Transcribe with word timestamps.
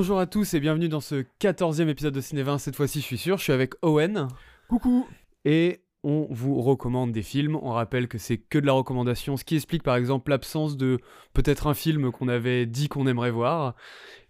Bonjour 0.00 0.20
à 0.20 0.26
tous 0.26 0.54
et 0.54 0.60
bienvenue 0.60 0.88
dans 0.88 1.00
ce 1.00 1.24
14e 1.40 1.88
épisode 1.88 2.14
de 2.14 2.20
Ciné20. 2.20 2.58
Cette 2.58 2.76
fois-ci, 2.76 3.00
je 3.00 3.04
suis 3.04 3.18
sûr, 3.18 3.36
je 3.36 3.42
suis 3.42 3.52
avec 3.52 3.74
Owen. 3.82 4.28
Coucou 4.68 5.04
Et 5.44 5.80
on 6.04 6.28
vous 6.30 6.62
recommande 6.62 7.10
des 7.10 7.24
films. 7.24 7.56
On 7.56 7.70
rappelle 7.70 8.06
que 8.06 8.16
c'est 8.16 8.38
que 8.38 8.60
de 8.60 8.66
la 8.66 8.74
recommandation, 8.74 9.36
ce 9.36 9.42
qui 9.42 9.56
explique 9.56 9.82
par 9.82 9.96
exemple 9.96 10.30
l'absence 10.30 10.76
de 10.76 11.00
peut-être 11.34 11.66
un 11.66 11.74
film 11.74 12.12
qu'on 12.12 12.28
avait 12.28 12.64
dit 12.64 12.86
qu'on 12.86 13.08
aimerait 13.08 13.32
voir 13.32 13.74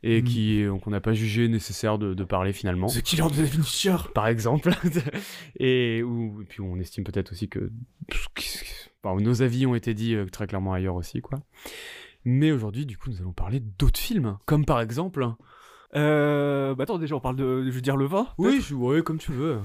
et 0.03 0.23
Mm. 0.23 0.25
qui 0.25 0.65
qu'on 0.83 0.91
n'a 0.91 1.03
pas 1.03 1.13
jugé 1.13 1.49
nécessaire 1.49 1.99
de, 1.99 2.15
de 2.15 2.25
parler 2.25 2.55
finalement. 2.55 2.87
The 2.87 3.03
Killer 3.03 3.29
de 3.29 3.45
Fincher 3.45 3.97
Par 4.15 4.27
exemple. 4.27 4.71
et, 5.61 6.03
ou, 6.03 6.41
et 6.41 6.45
puis 6.47 6.63
on 6.63 6.79
estime 6.79 7.05
peut-être 7.05 7.33
aussi 7.33 7.51
que 7.51 7.71
enfin, 9.05 9.21
nos 9.21 9.43
avis 9.43 9.67
ont 9.67 9.75
été 9.75 9.93
dits 9.93 10.15
euh, 10.15 10.25
très 10.25 10.47
clairement 10.47 10.73
ailleurs 10.73 10.95
aussi, 10.95 11.21
quoi. 11.21 11.41
Mais 12.25 12.53
aujourd'hui, 12.53 12.87
du 12.87 12.97
coup, 12.97 13.11
nous 13.11 13.21
allons 13.21 13.33
parler 13.33 13.61
d'autres 13.61 14.01
films, 14.01 14.39
comme 14.47 14.65
par 14.65 14.81
exemple. 14.81 15.29
Euh... 15.97 16.75
Bah 16.75 16.85
attends, 16.85 16.99
déjà, 16.99 17.17
on 17.17 17.21
parle 17.21 17.37
de... 17.37 17.65
Je 17.65 17.71
veux 17.71 17.81
dire 17.81 17.97
le 17.97 18.07
vin 18.07 18.27
Oui, 18.39 18.61
je, 18.61 18.75
ouais, 18.75 19.03
comme 19.03 19.19
tu 19.19 19.33
veux. 19.33 19.59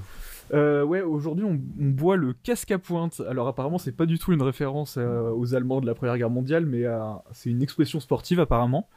Euh, 0.54 0.84
ouais, 0.84 1.02
aujourd'hui, 1.02 1.46
on, 1.46 1.60
on 1.80 1.90
boit 1.90 2.18
le 2.18 2.34
casque 2.34 2.72
à 2.72 2.80
pointe. 2.80 3.22
Alors 3.30 3.48
apparemment, 3.48 3.78
c'est 3.78 3.96
pas 3.96 4.06
du 4.06 4.20
tout 4.20 4.34
une 4.34 4.42
référence 4.42 4.98
euh, 4.98 5.32
aux 5.32 5.56
Allemands 5.56 5.82
de 5.82 5.86
la 5.86 5.96
Première 5.96 6.18
Guerre 6.18 6.30
mondiale, 6.30 6.66
mais 6.66 6.86
euh, 6.86 7.00
c'est 7.32 7.50
une 7.50 7.62
expression 7.62 8.00
sportive 8.00 8.40
apparemment. 8.40 8.90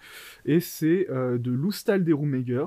Et 0.45 0.61
c'est 0.61 1.07
euh, 1.11 1.39
de 1.39 1.51
l'Oustal 1.52 2.05
des 2.05 2.12
Roumegger. 2.12 2.66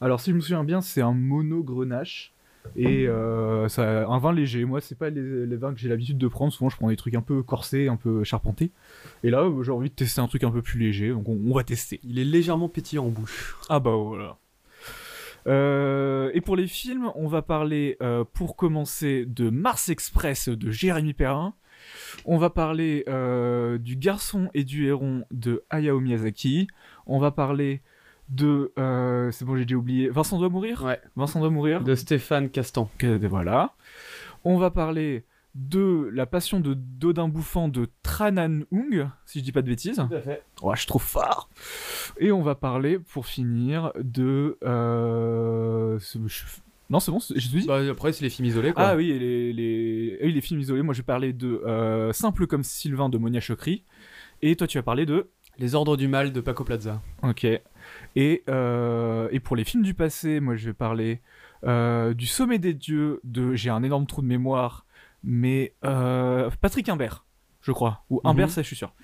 Alors 0.00 0.20
si 0.20 0.30
je 0.30 0.36
me 0.36 0.40
souviens 0.40 0.64
bien, 0.64 0.80
c'est 0.80 1.02
un 1.02 1.12
mono 1.12 1.62
grenache. 1.62 2.34
Et 2.74 3.06
euh, 3.06 3.68
ça, 3.68 4.06
un 4.08 4.18
vin 4.18 4.32
léger. 4.32 4.64
Moi, 4.64 4.80
c'est 4.80 4.98
pas 4.98 5.10
les, 5.10 5.46
les 5.46 5.56
vins 5.56 5.72
que 5.72 5.78
j'ai 5.78 5.88
l'habitude 5.88 6.18
de 6.18 6.28
prendre. 6.28 6.52
Souvent, 6.52 6.68
je 6.70 6.76
prends 6.76 6.88
des 6.88 6.96
trucs 6.96 7.14
un 7.14 7.20
peu 7.22 7.42
corsés, 7.42 7.88
un 7.88 7.96
peu 7.96 8.24
charpentés. 8.24 8.72
Et 9.22 9.30
là, 9.30 9.48
j'ai 9.62 9.70
envie 9.70 9.90
de 9.90 9.94
tester 9.94 10.20
un 10.20 10.26
truc 10.26 10.42
un 10.44 10.50
peu 10.50 10.62
plus 10.62 10.78
léger. 10.80 11.10
Donc, 11.10 11.28
on- 11.28 11.38
on 11.46 11.54
va 11.54 11.62
tester. 11.64 12.00
Il 12.02 12.18
est 12.18 12.24
légèrement 12.24 12.68
pétillant 12.68 13.04
en 13.06 13.10
bouche. 13.10 13.56
Ah 13.68 13.78
bah 13.80 13.94
voilà. 13.94 14.38
Euh, 15.46 16.30
et 16.34 16.40
pour 16.40 16.56
les 16.56 16.66
films, 16.66 17.10
on 17.14 17.28
va 17.28 17.40
parler 17.42 17.96
euh, 18.02 18.24
pour 18.24 18.56
commencer 18.56 19.24
de 19.26 19.48
Mars 19.48 19.88
Express 19.88 20.48
de 20.48 20.70
Jérémy 20.70 21.14
Perrin. 21.14 21.54
On 22.24 22.36
va 22.36 22.50
parler 22.50 23.04
euh, 23.08 23.78
du 23.78 23.96
Garçon 23.96 24.48
et 24.54 24.64
du 24.64 24.86
Héron 24.86 25.24
de 25.30 25.62
Hayao 25.70 26.00
Miyazaki. 26.00 26.66
On 27.06 27.20
va 27.20 27.30
parler 27.30 27.80
de... 28.28 28.72
euh, 28.78 29.30
c'est 29.30 29.44
bon, 29.44 29.56
j'ai 29.56 29.64
déjà 29.64 29.76
oublié. 29.76 30.08
Vincent 30.08 30.38
doit 30.38 30.48
mourir 30.48 30.82
Ouais. 30.84 31.00
Vincent 31.16 31.40
doit 31.40 31.50
mourir. 31.50 31.82
De 31.82 31.94
Stéphane 31.94 32.50
Castan. 32.50 32.90
Que- 32.98 33.24
voilà. 33.26 33.74
On 34.44 34.58
va 34.58 34.70
parler 34.70 35.24
de 35.54 36.10
La 36.12 36.26
Passion 36.26 36.60
de 36.60 36.74
Dodin 36.74 37.28
Bouffant 37.28 37.68
de 37.68 37.88
Tranan 38.02 38.64
Ung, 38.72 39.08
si 39.24 39.38
je 39.38 39.44
dis 39.44 39.52
pas 39.52 39.62
de 39.62 39.68
bêtises. 39.68 39.98
à 39.98 40.06
fait. 40.20 40.42
Ouais, 40.62 40.74
je 40.74 40.80
suis 40.80 40.86
trop 40.86 40.98
fort. 40.98 41.48
Et 42.18 42.30
on 42.30 42.42
va 42.42 42.54
parler, 42.54 42.98
pour 42.98 43.24
finir, 43.26 43.90
de... 43.98 44.58
euh, 44.64 45.98
je- 45.98 46.42
Non, 46.90 47.00
c'est 47.00 47.10
bon, 47.10 47.20
c'est- 47.20 47.38
j'ai 47.38 47.48
tout 47.50 47.56
dit 47.58 47.66
Bah, 47.66 47.80
après, 47.90 48.12
c'est 48.12 48.22
les 48.22 48.30
films 48.30 48.46
isolés, 48.48 48.72
quoi. 48.72 48.82
Ah 48.88 48.96
oui, 48.96 49.10
et 49.10 49.18
les, 49.18 49.52
les... 49.52 50.18
oui, 50.22 50.32
les 50.32 50.40
films 50.40 50.60
isolés. 50.60 50.82
Moi, 50.82 50.94
je 50.94 51.00
vais 51.00 51.06
parler 51.06 51.32
de 51.32 51.62
euh, 51.66 52.12
Simple 52.12 52.46
comme 52.46 52.62
Sylvain 52.62 53.08
de 53.08 53.16
Monia 53.18 53.40
Chokri. 53.40 53.82
Et 54.42 54.56
toi, 54.56 54.66
tu 54.66 54.76
vas 54.78 54.82
parler 54.82 55.06
de... 55.06 55.30
Les 55.58 55.74
Ordres 55.74 55.96
du 55.96 56.06
Mal 56.06 56.32
de 56.34 56.40
Paco 56.42 56.64
Plaza. 56.64 57.00
Ok. 57.22 57.46
Et, 58.16 58.42
euh, 58.48 59.28
et 59.30 59.38
pour 59.40 59.54
les 59.56 59.64
films 59.64 59.82
du 59.84 59.94
passé, 59.94 60.40
moi, 60.40 60.56
je 60.56 60.66
vais 60.66 60.74
parler 60.74 61.20
euh, 61.64 62.14
du 62.14 62.26
Sommet 62.26 62.58
des 62.58 62.74
Dieux 62.74 63.20
de... 63.24 63.54
J'ai 63.54 63.70
un 63.70 63.82
énorme 63.82 64.06
trou 64.06 64.22
de 64.22 64.26
mémoire, 64.26 64.86
mais... 65.22 65.74
euh, 65.84 66.50
Patrick 66.60 66.88
Imbert, 66.88 67.24
je 67.60 67.72
crois. 67.72 68.04
Ou 68.10 68.20
Imbert, 68.24 68.46
Mhm. 68.46 68.52
ça, 68.52 68.62
je 68.62 68.66
suis 68.66 68.76
sûr. 68.76 68.94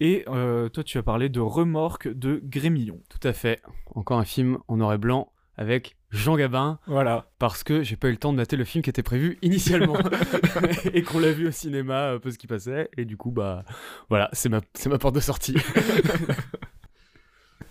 Et 0.00 0.24
toi, 0.26 0.82
tu 0.84 0.98
vas 0.98 1.02
parler 1.02 1.28
de 1.28 1.40
Remorque 1.40 2.08
de 2.08 2.40
Grémillon. 2.44 3.00
Tout 3.08 3.26
à 3.28 3.32
fait. 3.32 3.60
Encore 3.94 4.18
un 4.18 4.24
film 4.24 4.58
en 4.68 4.76
noir 4.78 4.92
et 4.94 4.98
blanc 4.98 5.32
avec 5.58 5.96
Jean 6.10 6.36
Gabin, 6.36 6.78
Voilà. 6.86 7.30
parce 7.38 7.64
que 7.64 7.82
j'ai 7.82 7.96
pas 7.96 8.08
eu 8.08 8.10
le 8.10 8.16
temps 8.18 8.30
de 8.32 8.36
mater 8.36 8.56
le 8.56 8.64
film 8.64 8.82
qui 8.84 8.90
était 8.90 9.02
prévu 9.02 9.38
initialement. 9.40 9.96
et 10.92 11.02
qu'on 11.02 11.18
l'a 11.18 11.32
vu 11.32 11.48
au 11.48 11.50
cinéma, 11.50 12.10
un 12.12 12.18
peu 12.18 12.30
ce 12.30 12.36
qui 12.36 12.46
passait. 12.46 12.90
Et 12.98 13.06
du 13.06 13.16
coup, 13.16 13.30
bah, 13.30 13.64
voilà, 14.10 14.28
c'est 14.34 14.50
ma, 14.50 14.60
c'est 14.74 14.90
ma 14.90 14.98
porte 14.98 15.14
de 15.14 15.20
sortie. 15.20 15.56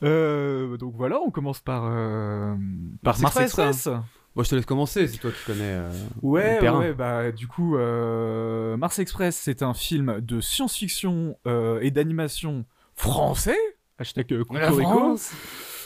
Euh, 0.03 0.77
donc 0.77 0.93
voilà, 0.95 1.19
on 1.19 1.31
commence 1.31 1.59
par, 1.59 1.83
euh, 1.85 2.55
par 3.03 3.15
Mars 3.21 3.35
Express. 3.45 3.87
Bon, 4.35 4.43
je 4.43 4.49
te 4.49 4.55
laisse 4.55 4.65
commencer, 4.65 5.07
c'est 5.07 5.17
toi 5.17 5.31
qui 5.31 5.45
connais. 5.45 5.61
euh, 5.63 5.89
Ouais, 6.21 6.59
ouais, 6.79 6.93
bah 6.93 7.31
du 7.31 7.47
coup, 7.47 7.77
euh, 7.77 8.75
Mars 8.77 8.99
Express, 8.99 9.35
c'est 9.37 9.63
un 9.63 9.73
film 9.73 10.19
de 10.21 10.41
science-fiction 10.41 11.37
et 11.81 11.91
d'animation 11.91 12.65
français. 12.95 13.57
Hashtag 13.97 14.27
Cocorico. 14.27 14.65
France 14.89 15.31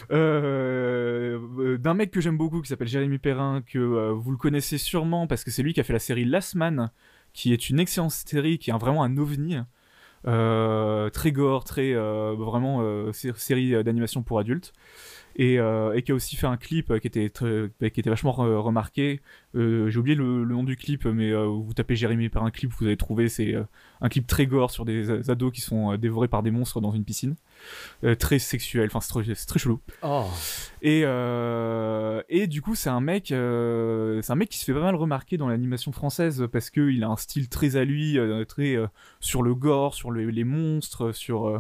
d'un 0.09 1.94
mec 1.94 2.12
que 2.12 2.22
j'aime 2.22 2.38
beaucoup 2.38 2.62
qui 2.62 2.70
s'appelle 2.70 2.88
Jérémy 2.88 3.18
Perrin, 3.20 3.62
que 3.62 4.09
vous 4.12 4.31
le 4.31 4.38
connaissez 4.38 4.78
sûrement 4.78 5.28
parce 5.28 5.44
que 5.44 5.52
c'est 5.52 5.64
lui 5.64 5.74
qui 5.74 5.80
a 5.80 5.84
fait 5.84 5.94
la 5.94 6.00
série 6.00 6.26
Last 6.26 6.56
Man, 6.56 6.90
qui 7.34 7.53
est 7.53 7.70
une 7.70 7.80
excellente 7.80 8.12
série, 8.12 8.58
qui 8.58 8.70
est 8.70 8.74
un- 8.74 8.78
vraiment 8.78 9.03
un 9.03 9.18
ovni. 9.18 9.58
Euh, 10.28 11.09
très 11.09 11.31
gore, 11.31 11.63
très 11.63 11.94
euh, 11.94 12.35
vraiment 12.38 12.80
euh, 12.81 13.13
sé- 13.13 13.34
série 13.38 13.84
d'animation 13.84 14.22
pour 14.24 14.40
adultes. 14.40 14.74
Et, 15.41 15.57
euh, 15.57 15.94
et 15.94 16.01
qui 16.03 16.11
a 16.11 16.16
aussi 16.16 16.35
fait 16.35 16.47
un 16.47 16.57
clip 16.57 16.91
euh, 16.91 17.00
qui 17.00 17.07
était, 17.07 17.29
très- 17.29 17.69
bah, 17.79 17.89
qui 17.89 18.01
était 18.01 18.09
vachement 18.09 18.31
re- 18.33 18.57
remarqué. 18.57 19.22
Euh, 19.55 19.89
J'ai 19.89 19.97
oublié 19.97 20.16
le, 20.16 20.44
le 20.44 20.53
nom 20.53 20.63
du 20.66 20.75
clip, 20.75 21.05
mais 21.05 21.31
euh, 21.31 21.45
vous 21.45 21.73
tapez 21.73 21.95
Jérémy 21.95 22.27
Perrin 22.27 22.51
clip, 22.51 22.72
vous 22.77 22.85
allez 22.85 22.97
trouver. 22.97 23.29
C'est 23.29 23.53
euh, 23.55 23.63
un 24.01 24.09
clip 24.09 24.28
très 24.28 24.47
gore 24.47 24.69
sur 24.69 24.83
des 24.83 25.09
euh, 25.09 25.31
ados 25.31 25.53
qui 25.53 25.61
sont 25.61 25.94
euh, 25.94 25.97
dévorés 25.97 26.28
par 26.28 26.44
des 26.44 26.51
monstres 26.51 26.81
dans 26.81 26.91
une 26.91 27.05
piscine. 27.05 27.35
Euh, 28.03 28.16
très 28.16 28.38
sexuel, 28.39 28.88
enfin 28.91 28.99
c'est 29.01 29.09
très, 29.23 29.33
très 29.45 29.59
chelou. 29.59 29.79
Oh, 30.01 30.25
Et, 30.81 31.03
euh, 31.05 32.22
et 32.29 32.47
du 32.47 32.61
coup, 32.61 32.75
c'est 32.75 32.89
un 32.89 33.01
mec, 33.01 33.31
euh, 33.31 34.22
c'est 34.22 34.31
un 34.31 34.35
mec 34.35 34.49
qui 34.49 34.57
se 34.57 34.66
fait 34.66 34.73
pas 34.73 34.81
mal 34.81 34.95
remarquer 34.95 35.38
dans 35.38 35.47
l'animation 35.47 35.91
française 35.91 36.47
parce 36.51 36.69
que 36.69 36.89
il 36.89 37.03
a 37.03 37.07
un 37.09 37.17
style 37.17 37.49
très 37.49 37.75
à 37.75 37.85
lui, 37.85 38.17
euh, 38.17 38.44
très 38.45 38.75
euh, 38.75 38.88
sur 39.19 39.41
le 39.44 39.55
gore, 39.55 39.94
sur 39.94 40.11
le- 40.11 40.29
les 40.29 40.44
monstres, 40.44 41.11
sur 41.13 41.47
euh, 41.47 41.59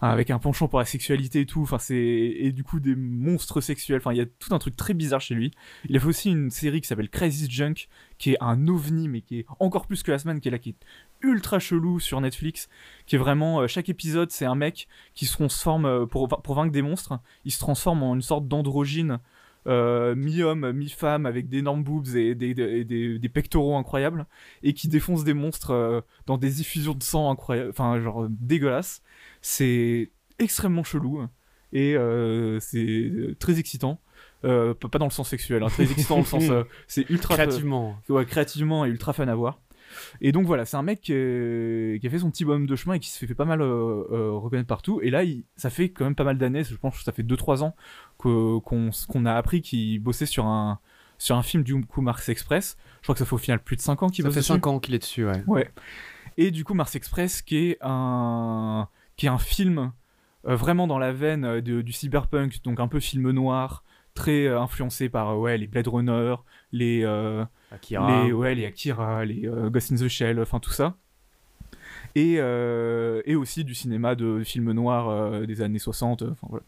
avec 0.00 0.30
un 0.30 0.38
penchant 0.38 0.68
pour 0.68 0.78
la 0.78 0.84
sexualité 0.84 1.40
et 1.40 1.46
tout. 1.46 1.62
Enfin, 1.62 1.78
c'est 1.78 1.96
et 1.96 2.52
du 2.52 2.64
coup 2.64 2.80
des 2.80 2.94
monstres 2.94 3.60
sexuels. 3.60 3.98
Enfin, 3.98 4.12
il 4.12 4.18
y 4.18 4.22
a 4.22 4.26
tout 4.26 4.54
un 4.54 4.58
truc 4.58 4.76
très 4.76 4.94
bizarre 4.94 5.20
chez 5.20 5.34
lui. 5.34 5.50
Il 5.88 5.96
a 5.96 6.00
fait 6.00 6.06
aussi 6.06 6.30
une 6.30 6.50
série 6.50 6.80
qui 6.80 6.86
s'appelle 6.86 7.10
Crazy 7.10 7.50
Junk, 7.50 7.88
qui 8.18 8.32
est 8.32 8.38
un 8.40 8.68
ovni, 8.68 9.08
mais 9.08 9.20
qui 9.20 9.40
est 9.40 9.46
encore 9.58 9.86
plus 9.86 10.02
que 10.02 10.10
la 10.10 10.18
semaine, 10.18 10.40
qui 10.40 10.48
est 10.48 10.52
là, 10.52 10.58
qui 10.58 10.70
est 10.70 10.76
ultra 11.22 11.58
chelou 11.58 12.00
sur 12.00 12.20
Netflix, 12.20 12.68
qui 13.06 13.16
est 13.16 13.18
vraiment 13.18 13.60
euh, 13.60 13.66
chaque 13.66 13.88
épisode, 13.88 14.30
c'est 14.30 14.46
un 14.46 14.54
mec 14.54 14.88
qui 15.14 15.26
se 15.26 15.34
transforme 15.34 15.84
euh, 15.84 16.06
pour 16.06 16.28
pour 16.28 16.54
vaincre 16.54 16.72
des 16.72 16.82
monstres 16.82 17.20
il 17.44 17.52
se 17.52 17.58
transforme 17.58 18.02
en 18.02 18.14
une 18.14 18.22
sorte 18.22 18.48
d'androgyne 18.48 19.18
euh, 19.66 20.14
mi-homme, 20.14 20.72
mi-femme, 20.72 21.26
avec 21.26 21.48
d'énormes 21.48 21.84
boobs 21.84 22.16
et 22.16 22.34
des, 22.34 23.28
pectoraux 23.28 23.76
incroyables, 23.76 24.26
et 24.62 24.72
qui 24.72 24.88
défonce 24.88 25.24
des 25.24 25.34
monstres 25.34 26.04
dans 26.26 26.38
des 26.38 26.60
effusions 26.60 26.94
de 26.94 27.02
sang 27.02 27.30
incroyables, 27.30 27.70
enfin 27.70 28.00
genre 28.00 28.24
euh, 28.24 28.28
dégueulasse. 28.30 29.02
C'est 29.40 30.10
extrêmement 30.38 30.84
chelou, 30.84 31.26
et 31.72 31.94
euh, 31.96 32.58
c'est 32.60 33.36
très 33.38 33.58
excitant. 33.58 34.00
Euh, 34.44 34.72
pas 34.74 34.98
dans 34.98 35.04
le 35.06 35.10
sens 35.10 35.28
sexuel, 35.28 35.62
hein, 35.62 35.68
très 35.68 35.82
excitant 35.90 36.14
dans 36.16 36.20
le 36.20 36.26
sens... 36.26 36.44
euh, 36.50 36.64
c'est 36.86 37.08
ultra... 37.10 37.34
créativement. 37.34 37.96
Ouais, 38.08 38.24
créativement 38.24 38.84
et 38.86 38.88
ultra 38.88 39.12
fun 39.12 39.28
à 39.28 39.34
voir. 39.34 39.60
Et 40.20 40.30
donc 40.32 40.46
voilà, 40.46 40.64
c'est 40.64 40.76
un 40.76 40.82
mec 40.82 41.00
qui, 41.00 41.12
est- 41.12 42.00
qui 42.00 42.06
a 42.06 42.10
fait 42.10 42.20
son 42.20 42.30
petit 42.30 42.44
bonhomme 42.44 42.66
de 42.66 42.76
chemin 42.76 42.94
et 42.94 43.00
qui 43.00 43.08
se 43.10 43.26
fait 43.26 43.34
pas 43.34 43.44
mal 43.44 43.60
reconnaître 43.60 44.68
partout. 44.68 45.00
Et 45.02 45.10
là, 45.10 45.24
il- 45.24 45.44
ça 45.56 45.68
fait 45.68 45.90
quand 45.90 46.04
même 46.04 46.14
pas 46.14 46.24
mal 46.24 46.38
d'années, 46.38 46.64
je 46.64 46.74
pense 46.76 46.96
que 46.96 47.02
ça 47.04 47.12
fait 47.12 47.22
2-3 47.24 47.62
ans 47.62 47.74
qu'on 48.16 48.60
qu'on 48.60 49.24
a 49.26 49.34
appris 49.34 49.60
qu'il 49.62 49.98
bossait 50.00 50.26
sur 50.26 50.46
un, 50.46 50.78
sur 51.18 51.36
un 51.36 51.42
film 51.42 51.62
du 51.64 51.78
coup 51.84 52.00
Mars 52.02 52.28
Express. 52.28 52.76
Je 53.00 53.02
crois 53.06 53.14
que 53.14 53.18
ça 53.18 53.24
fait 53.26 53.34
au 53.34 53.38
final 53.38 53.62
plus 53.62 53.76
de 53.76 53.80
5 53.82 54.02
ans 54.02 54.08
qu'il 54.08 54.22
Ça 54.22 54.28
bosse 54.28 54.34
fait 54.34 54.40
dessus. 54.40 54.52
5 54.52 54.66
ans 54.68 54.78
qu'il 54.78 54.94
est 54.94 54.98
dessus, 55.00 55.26
ouais. 55.26 55.42
Ouais. 55.46 55.70
Et 56.36 56.50
du 56.52 56.64
coup, 56.64 56.74
Mars 56.74 56.94
Express, 56.94 57.42
qui 57.42 57.56
est 57.70 57.78
un, 57.82 58.88
qui 59.20 59.26
est 59.26 59.28
un 59.28 59.36
film 59.36 59.92
euh, 60.46 60.56
vraiment 60.56 60.86
dans 60.86 60.98
la 60.98 61.12
veine 61.12 61.44
euh, 61.44 61.60
de- 61.60 61.82
du 61.82 61.92
cyberpunk, 61.92 62.62
donc 62.64 62.80
un 62.80 62.88
peu 62.88 63.00
film 63.00 63.30
noir, 63.32 63.84
très 64.14 64.46
euh, 64.46 64.58
influencé 64.58 65.10
par 65.10 65.28
euh, 65.28 65.36
ouais, 65.36 65.58
les 65.58 65.66
Blade 65.66 65.88
Runner, 65.88 66.36
les, 66.72 67.04
Akira. 67.70 68.24
les, 68.24 68.32
ouais, 68.32 68.54
les 68.54 68.64
Akira, 68.64 69.26
les 69.26 69.42
Ghost 69.70 69.92
in 69.92 69.96
the 69.96 70.08
Shell, 70.08 70.40
enfin 70.40 70.58
tout 70.58 70.70
ça. 70.70 70.96
Et, 72.14 72.36
euh, 72.38 73.22
et 73.24 73.36
aussi 73.36 73.64
du 73.64 73.74
cinéma 73.74 74.14
de 74.14 74.42
films 74.44 74.72
noirs 74.72 75.08
euh, 75.08 75.46
des 75.46 75.62
années 75.62 75.78
60. 75.78 76.22
Enfin 76.22 76.46
voilà. 76.50 76.64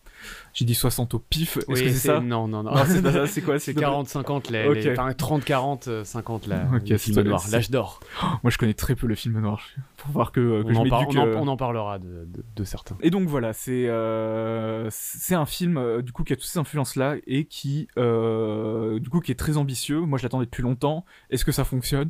J'ai 0.55 0.65
dit 0.65 0.75
60 0.75 1.15
au 1.15 1.19
pif. 1.19 1.57
Est-ce 1.57 1.67
Oui, 1.69 1.83
que 1.83 1.89
c'est 1.91 2.07
ça? 2.09 2.21
Non, 2.21 2.47
non, 2.49 2.63
non. 2.63 2.75
Non, 2.75 2.83
c'est 2.87 3.03
pas 3.03 3.13
ça, 3.13 3.27
c'est 3.27 3.43
quoi? 3.43 3.59
C'est 3.59 3.73
s'il 3.73 3.75
te 3.75 3.79
plaît 3.81 3.89
40-50, 3.89 4.51
les, 4.53 4.69
Ok. 4.69 4.75
les- 4.77 4.91
enfin, 4.93 5.11
30-40, 5.11 6.05
50, 6.05 6.47
là, 6.47 6.69
Ok, 6.75 6.83
les 6.85 6.99
c'est 6.99 6.99
films 6.99 7.17
pas- 7.17 7.23
noirs, 7.25 7.41
c'est- 7.41 7.51
l'âge 7.53 7.71
d'or. 7.71 8.01
Moi 8.43 8.51
je 8.51 8.59
connais 8.59 8.75
très 8.75 8.95
peu 8.95 9.07
le 9.07 9.15
film 9.15 9.39
noir. 9.41 9.63
Pour 9.97 10.11
voir 10.13 10.33
que, 10.33 10.63
que 10.63 10.69
On, 10.69 10.75
je 10.75 10.79
en 10.81 10.89
par- 10.89 11.09
on 11.09 11.17
en- 11.17 11.27
euh, 11.27 11.35
on 11.39 11.49
en 11.49 11.57
parlera 11.57 11.99
de, 11.99 12.05
de- 12.27 12.45
de 12.57 12.65
certains. 12.65 12.97
Et 13.03 13.11
donc 13.11 13.29
voilà, 13.29 13.53
c'est 13.53 13.89
euh, 13.89 14.89
c'est 14.91 15.35
un 15.35 15.47
film 15.47 15.77
euh, 15.77 16.03
du 16.03 16.13
coup 16.13 16.25
qui 16.25 16.33
a 16.33 16.37
toutes 16.37 16.45
ces 16.45 16.59
influences 16.59 16.97
là 16.97 17.17
et 17.27 17.45
qui 17.45 17.89
euh, 17.99 18.99
du 18.99 19.09
coup 19.11 19.21
qui 19.21 19.33
est 19.33 19.37
très 19.39 19.57
ambitieux. 19.57 20.01
Moi 20.01 20.19
je 20.19 20.25
l'attendais 20.25 20.47
depuis 20.47 20.63
longtemps. 20.63 21.05
Est-ce 21.31 21.45
que 21.45 21.53
ça 21.53 21.65
fonctionne? 21.65 22.09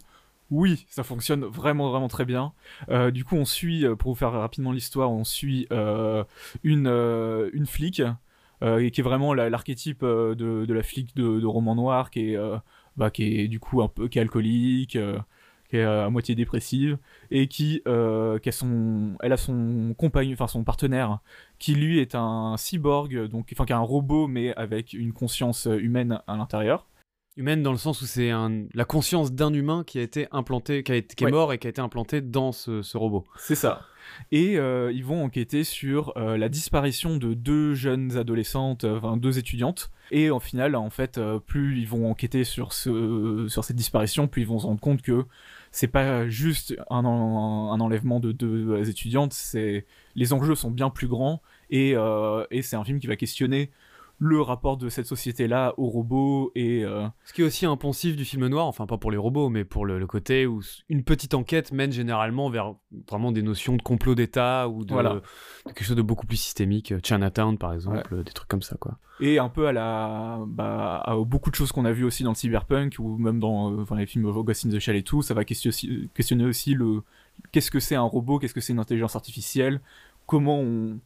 Oui, 0.50 0.84
ça 0.90 1.02
fonctionne 1.02 1.44
vraiment 1.44 1.90
vraiment 1.90 2.08
très 2.08 2.26
bien. 2.26 2.52
Euh, 2.90 3.10
du 3.10 3.24
coup 3.24 3.36
on 3.36 3.46
suit, 3.46 3.86
euh, 3.86 3.96
pour 3.96 4.12
vous 4.12 4.18
faire 4.18 4.32
rapidement 4.32 4.72
l'histoire, 4.72 5.10
on 5.10 5.24
suit 5.24 5.66
euh, 5.72 6.24
une 6.62 6.88
une 7.52 7.66
flic 7.66 8.02
qui 8.60 9.00
est 9.00 9.02
vraiment 9.02 9.34
l'archétype 9.34 10.04
de, 10.04 10.34
de, 10.66 10.72
la 10.72 10.82
flic 10.84 11.16
de, 11.16 11.44
roman 11.46 11.74
noir, 11.74 12.10
qui 12.10 12.34
est, 12.34 12.38
bah, 12.96 13.10
qui 13.10 13.40
est 13.40 13.48
du 13.48 13.58
coup 13.58 13.82
un 13.82 13.88
peu 13.88 14.06
qui 14.08 14.18
est 14.18 14.22
alcoolique, 14.22 14.96
qui 15.68 15.76
est 15.76 15.82
à 15.82 16.08
moitié 16.10 16.36
dépressive 16.36 16.98
et 17.32 17.48
qui, 17.48 17.82
a 17.86 18.52
son, 18.52 19.16
elle 19.20 19.32
a 19.32 19.36
son 19.36 19.94
compagnon, 19.98 20.34
enfin 20.34 20.46
son 20.46 20.62
partenaire, 20.62 21.18
qui 21.58 21.74
lui 21.74 21.98
est 21.98 22.14
un 22.14 22.56
cyborg, 22.56 23.26
donc 23.26 23.48
enfin 23.52 23.64
qui 23.64 23.72
est 23.72 23.76
un 23.76 23.80
robot 23.80 24.28
mais 24.28 24.54
avec 24.54 24.92
une 24.92 25.12
conscience 25.12 25.66
humaine 25.66 26.20
à 26.28 26.36
l'intérieur. 26.36 26.86
Humaine 27.36 27.62
dans 27.62 27.72
le 27.72 27.78
sens 27.78 28.02
où 28.02 28.06
c'est 28.06 28.30
la 28.74 28.84
conscience 28.84 29.32
d'un 29.32 29.52
humain 29.54 29.84
qui 29.86 29.98
a 29.98 30.02
été 30.02 30.28
implanté, 30.32 30.82
qui, 30.82 30.92
a 30.92 30.96
été, 30.96 31.14
qui 31.14 31.24
est 31.24 31.30
mort 31.30 31.52
et 31.52 31.58
qui 31.58 31.66
a 31.66 31.70
été 31.70 31.80
implanté 31.80 32.20
dans 32.20 32.52
ce, 32.52 32.82
ce 32.82 32.98
robot. 32.98 33.24
C'est 33.36 33.54
ça. 33.54 33.86
Et 34.30 34.58
euh, 34.58 34.92
ils 34.92 35.04
vont 35.04 35.24
enquêter 35.24 35.64
sur 35.64 36.12
euh, 36.16 36.36
la 36.36 36.48
disparition 36.48 37.16
de 37.16 37.34
deux 37.34 37.74
jeunes 37.74 38.16
adolescentes, 38.16 38.84
euh, 38.84 38.98
enfin 38.98 39.16
deux 39.16 39.38
étudiantes. 39.38 39.90
Et 40.10 40.30
en 40.30 40.40
final, 40.40 40.76
en 40.76 40.90
fait, 40.90 41.18
plus 41.46 41.78
ils 41.78 41.88
vont 41.88 42.10
enquêter 42.10 42.44
sur, 42.44 42.74
ce, 42.74 43.46
sur 43.48 43.64
cette 43.64 43.76
disparition, 43.76 44.28
plus 44.28 44.42
ils 44.42 44.48
vont 44.48 44.58
se 44.58 44.66
rendre 44.66 44.80
compte 44.80 45.00
que 45.00 45.24
c'est 45.70 45.88
pas 45.88 46.28
juste 46.28 46.76
un, 46.90 47.04
un, 47.06 47.80
enlèvement 47.80 48.20
de 48.20 48.30
deux 48.30 48.90
étudiantes, 48.90 49.32
c'est 49.32 49.86
les 50.14 50.34
enjeux 50.34 50.54
sont 50.54 50.70
bien 50.70 50.90
plus 50.90 51.08
grands 51.08 51.40
et, 51.70 51.94
et 52.50 52.60
c'est 52.60 52.76
un 52.76 52.84
film 52.84 53.00
qui 53.00 53.06
va 53.06 53.16
questionner 53.16 53.70
le 54.24 54.40
rapport 54.40 54.76
de 54.76 54.88
cette 54.88 55.06
société-là 55.06 55.74
aux 55.78 55.88
robots 55.88 56.52
et... 56.54 56.84
Euh, 56.84 57.08
Ce 57.24 57.32
qui 57.32 57.42
est 57.42 57.44
aussi 57.44 57.66
un 57.66 57.76
poncif 57.76 58.14
du 58.14 58.24
film 58.24 58.46
noir, 58.46 58.66
enfin 58.66 58.86
pas 58.86 58.96
pour 58.96 59.10
les 59.10 59.16
robots, 59.16 59.48
mais 59.48 59.64
pour 59.64 59.84
le, 59.84 60.06
côté 60.06 60.46
où 60.46 60.62
une 60.88 61.02
petite 61.02 61.34
enquête 61.34 61.72
mène 61.72 61.90
généralement 61.90 62.48
vers 62.48 62.76
vraiment 63.10 63.32
des 63.32 63.42
notions 63.42 63.74
de 63.74 63.82
complot 63.82 64.14
d'État 64.14 64.68
ou 64.68 64.84
de, 64.84 64.94
quelque 65.66 65.82
chose 65.82 65.96
de 65.96 66.02
beaucoup 66.02 66.24
plus 66.24 66.36
systémique, 66.36 66.94
Chinatown 67.02 67.58
par 67.58 67.72
exemple, 67.72 68.22
des 68.22 68.30
trucs 68.30 68.46
comme 68.46 68.62
ça 68.62 68.76
quoi. 68.78 68.96
Et 69.18 69.40
un 69.40 69.48
peu 69.48 69.66
à 69.66 69.72
la... 69.72 70.38
Bah, 70.46 71.02
à 71.04 71.16
beaucoup 71.16 71.50
de 71.50 71.56
choses 71.56 71.72
qu'on 71.72 71.84
a 71.84 71.90
vues 71.90 72.04
aussi 72.04 72.22
dans 72.22 72.30
le 72.30 72.36
cyberpunk 72.36 72.94
ou 73.00 73.18
même 73.18 73.40
dans 73.40 73.72
euh, 73.72 73.96
les 73.96 74.06
films 74.06 74.30
Ghost 74.30 74.66
in 74.66 74.70
the 74.70 74.78
Shell 74.78 74.94
et 74.94 75.02
tout, 75.02 75.22
ça 75.22 75.34
va 75.34 75.44
questionner, 75.44 76.08
questionner 76.14 76.44
aussi 76.44 76.74
le... 76.74 77.02
Qu'est-ce 77.50 77.72
que 77.72 77.80
c'est 77.80 77.96
un 77.96 78.02
robot, 78.02 78.38
qu'est-ce 78.38 78.54
que 78.54 78.60
c'est 78.60 78.72
une 78.72 78.78
intelligence 78.78 79.16
artificielle, 79.16 79.80
comment 80.26 80.60
on 80.60 81.00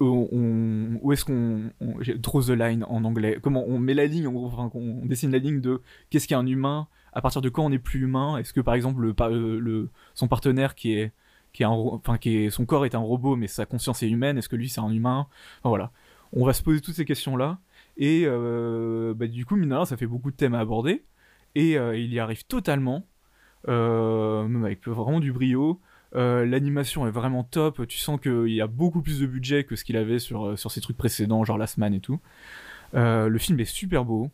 où 0.00 1.12
est-ce 1.12 1.24
qu'on 1.24 1.70
draw 2.16 2.42
the 2.42 2.50
line 2.50 2.84
en 2.88 3.04
anglais. 3.04 3.38
Comment 3.42 3.64
on 3.66 3.78
met 3.78 3.94
la 3.94 4.06
ligne, 4.06 4.26
enfin, 4.28 4.70
on 4.74 5.04
dessine 5.06 5.32
la 5.32 5.38
ligne 5.38 5.60
de 5.60 5.82
qu'est-ce 6.10 6.28
qu'un 6.28 6.46
humain 6.46 6.88
À 7.12 7.20
partir 7.20 7.42
de 7.42 7.48
quand 7.48 7.64
on 7.64 7.70
n'est 7.70 7.78
plus 7.78 8.02
humain? 8.02 8.38
Est-ce 8.38 8.52
que 8.52 8.60
par 8.60 8.74
exemple 8.74 9.02
le, 9.02 9.14
euh, 9.20 9.90
son 10.14 10.28
partenaire 10.28 10.74
qui 10.74 10.92
est 10.92 11.12
qui 11.52 11.62
est 11.62 11.66
enfin 11.66 12.18
qui 12.18 12.36
est 12.36 12.50
son 12.50 12.66
corps 12.66 12.84
est 12.84 12.94
un 12.94 13.00
robot 13.00 13.34
mais 13.34 13.48
sa 13.48 13.66
conscience 13.66 14.02
est 14.02 14.08
humaine 14.08 14.38
Est-ce 14.38 14.48
que 14.48 14.56
lui 14.56 14.68
c'est 14.68 14.80
un 14.80 14.90
humain? 14.90 15.26
Enfin, 15.60 15.70
Voilà, 15.70 15.90
on 16.32 16.44
va 16.44 16.52
se 16.52 16.62
poser 16.62 16.80
toutes 16.80 16.94
ces 16.94 17.04
questions 17.04 17.36
là 17.36 17.58
et 17.96 18.22
euh, 18.26 19.14
bah, 19.14 19.26
du 19.26 19.44
coup 19.44 19.56
mine 19.56 19.84
ça 19.84 19.96
fait 19.96 20.06
beaucoup 20.06 20.30
de 20.30 20.36
thèmes 20.36 20.54
à 20.54 20.60
aborder. 20.60 21.04
Et 21.54 21.78
euh, 21.78 21.96
il 21.96 22.12
y 22.12 22.20
arrive 22.20 22.44
totalement, 22.44 23.06
même 23.66 24.64
avec 24.64 24.86
vraiment 24.86 25.18
du 25.18 25.32
brio. 25.32 25.80
Euh, 26.14 26.46
l'animation 26.46 27.06
est 27.06 27.10
vraiment 27.10 27.44
top. 27.44 27.86
Tu 27.86 27.98
sens 27.98 28.20
qu'il 28.20 28.48
y 28.48 28.60
a 28.60 28.66
beaucoup 28.66 29.02
plus 29.02 29.20
de 29.20 29.26
budget 29.26 29.64
que 29.64 29.76
ce 29.76 29.84
qu'il 29.84 29.96
avait 29.96 30.18
sur, 30.18 30.46
euh, 30.46 30.56
sur 30.56 30.70
ses 30.70 30.80
trucs 30.80 30.96
précédents, 30.96 31.44
genre 31.44 31.58
Last 31.58 31.78
Man 31.78 31.94
et 31.94 32.00
tout. 32.00 32.20
Euh, 32.94 33.28
le 33.28 33.38
film 33.38 33.60
est 33.60 33.64
super 33.64 34.04
beau. 34.04 34.30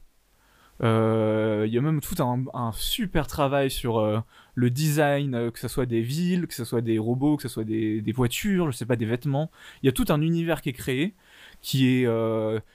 Il 0.81 0.87
y 0.87 1.79
a 1.79 1.81
même 1.81 2.00
tout 2.00 2.17
un, 2.23 2.73
super 2.73 3.26
travail 3.26 3.71
sur 3.71 4.25
le 4.55 4.71
design, 4.71 5.50
que 5.53 5.59
ce 5.59 5.69
soit 5.69 5.87
des 5.87 6.03
villes, 6.03 6.47
que 6.47 6.55
ce 6.55 6.65
soit 6.65 6.81
des 6.81 6.99
robots, 6.99 7.37
que 7.37 7.43
ce 7.43 7.49
soit 7.49 7.65
des, 7.65 8.03
des, 8.03 8.12
voitures, 8.12 8.70
je 8.70 8.77
sais 8.77 8.85
pas, 8.85 8.97
des 8.97 9.06
vêtements. 9.06 9.50
Il 9.82 9.87
y 9.87 9.88
a 9.88 9.93
tout 9.93 10.06
un 10.09 10.20
univers 10.20 10.61
qui 10.61 10.70
est 10.70 10.75
créé, 10.75 11.15
qui 11.62 11.87
est, 11.87 12.09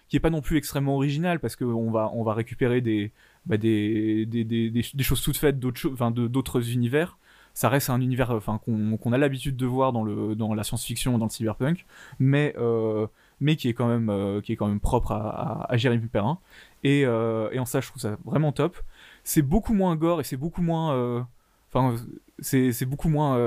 qui 0.07 0.15
est 0.15 0.19
pas 0.21 0.29
non 0.29 0.41
plus 0.41 0.57
extrêmement 0.57 0.95
original, 0.95 1.39
parce 1.39 1.55
qu'on 1.57 1.91
va, 1.91 2.09
on 2.13 2.23
va 2.23 2.33
récupérer 2.33 2.79
des, 2.81 3.11
bah, 3.45 3.57
des, 3.57 4.25
des, 4.25 4.43
des, 4.45 4.69
des, 4.71 5.03
choses 5.03 5.21
toutes 5.21 5.37
faites 5.37 5.59
d'autres 5.59 6.71
univers 6.71 7.17
ça 7.53 7.69
reste 7.69 7.89
un 7.89 8.01
univers 8.01 8.39
qu'on 8.65 9.13
a 9.13 9.17
l'habitude 9.17 9.57
de 9.57 9.65
voir 9.65 9.91
dans 9.91 10.53
la 10.53 10.63
science-fiction 10.63 11.17
dans 11.17 11.25
le 11.25 11.31
cyberpunk 11.31 11.85
mais 12.19 12.53
euh, 12.57 13.07
mais 13.39 13.55
qui 13.55 13.69
est 13.69 13.73
quand 13.73 13.87
même 13.87 14.09
euh, 14.09 14.41
qui 14.41 14.51
est 14.51 14.55
quand 14.55 14.67
même 14.67 14.79
propre 14.79 15.11
à, 15.13 15.65
à, 15.69 15.77
Jérémy 15.77 16.07
Perrin. 16.07 16.39
Et, 16.83 17.05
euh, 17.05 17.49
et 17.51 17.59
en 17.59 17.65
ça 17.65 17.81
je 17.81 17.87
trouve 17.87 18.01
ça 18.01 18.17
vraiment 18.25 18.51
top. 18.51 18.77
C'est 19.23 19.41
beaucoup 19.41 19.73
moins 19.73 19.95
gore 19.95 20.21
et 20.21 20.23
c'est 20.23 20.37
beaucoup 20.37 20.61
moins 20.61 21.27
enfin 21.71 21.95
c'est 22.39 22.85
beaucoup 22.85 23.09
moins 23.09 23.37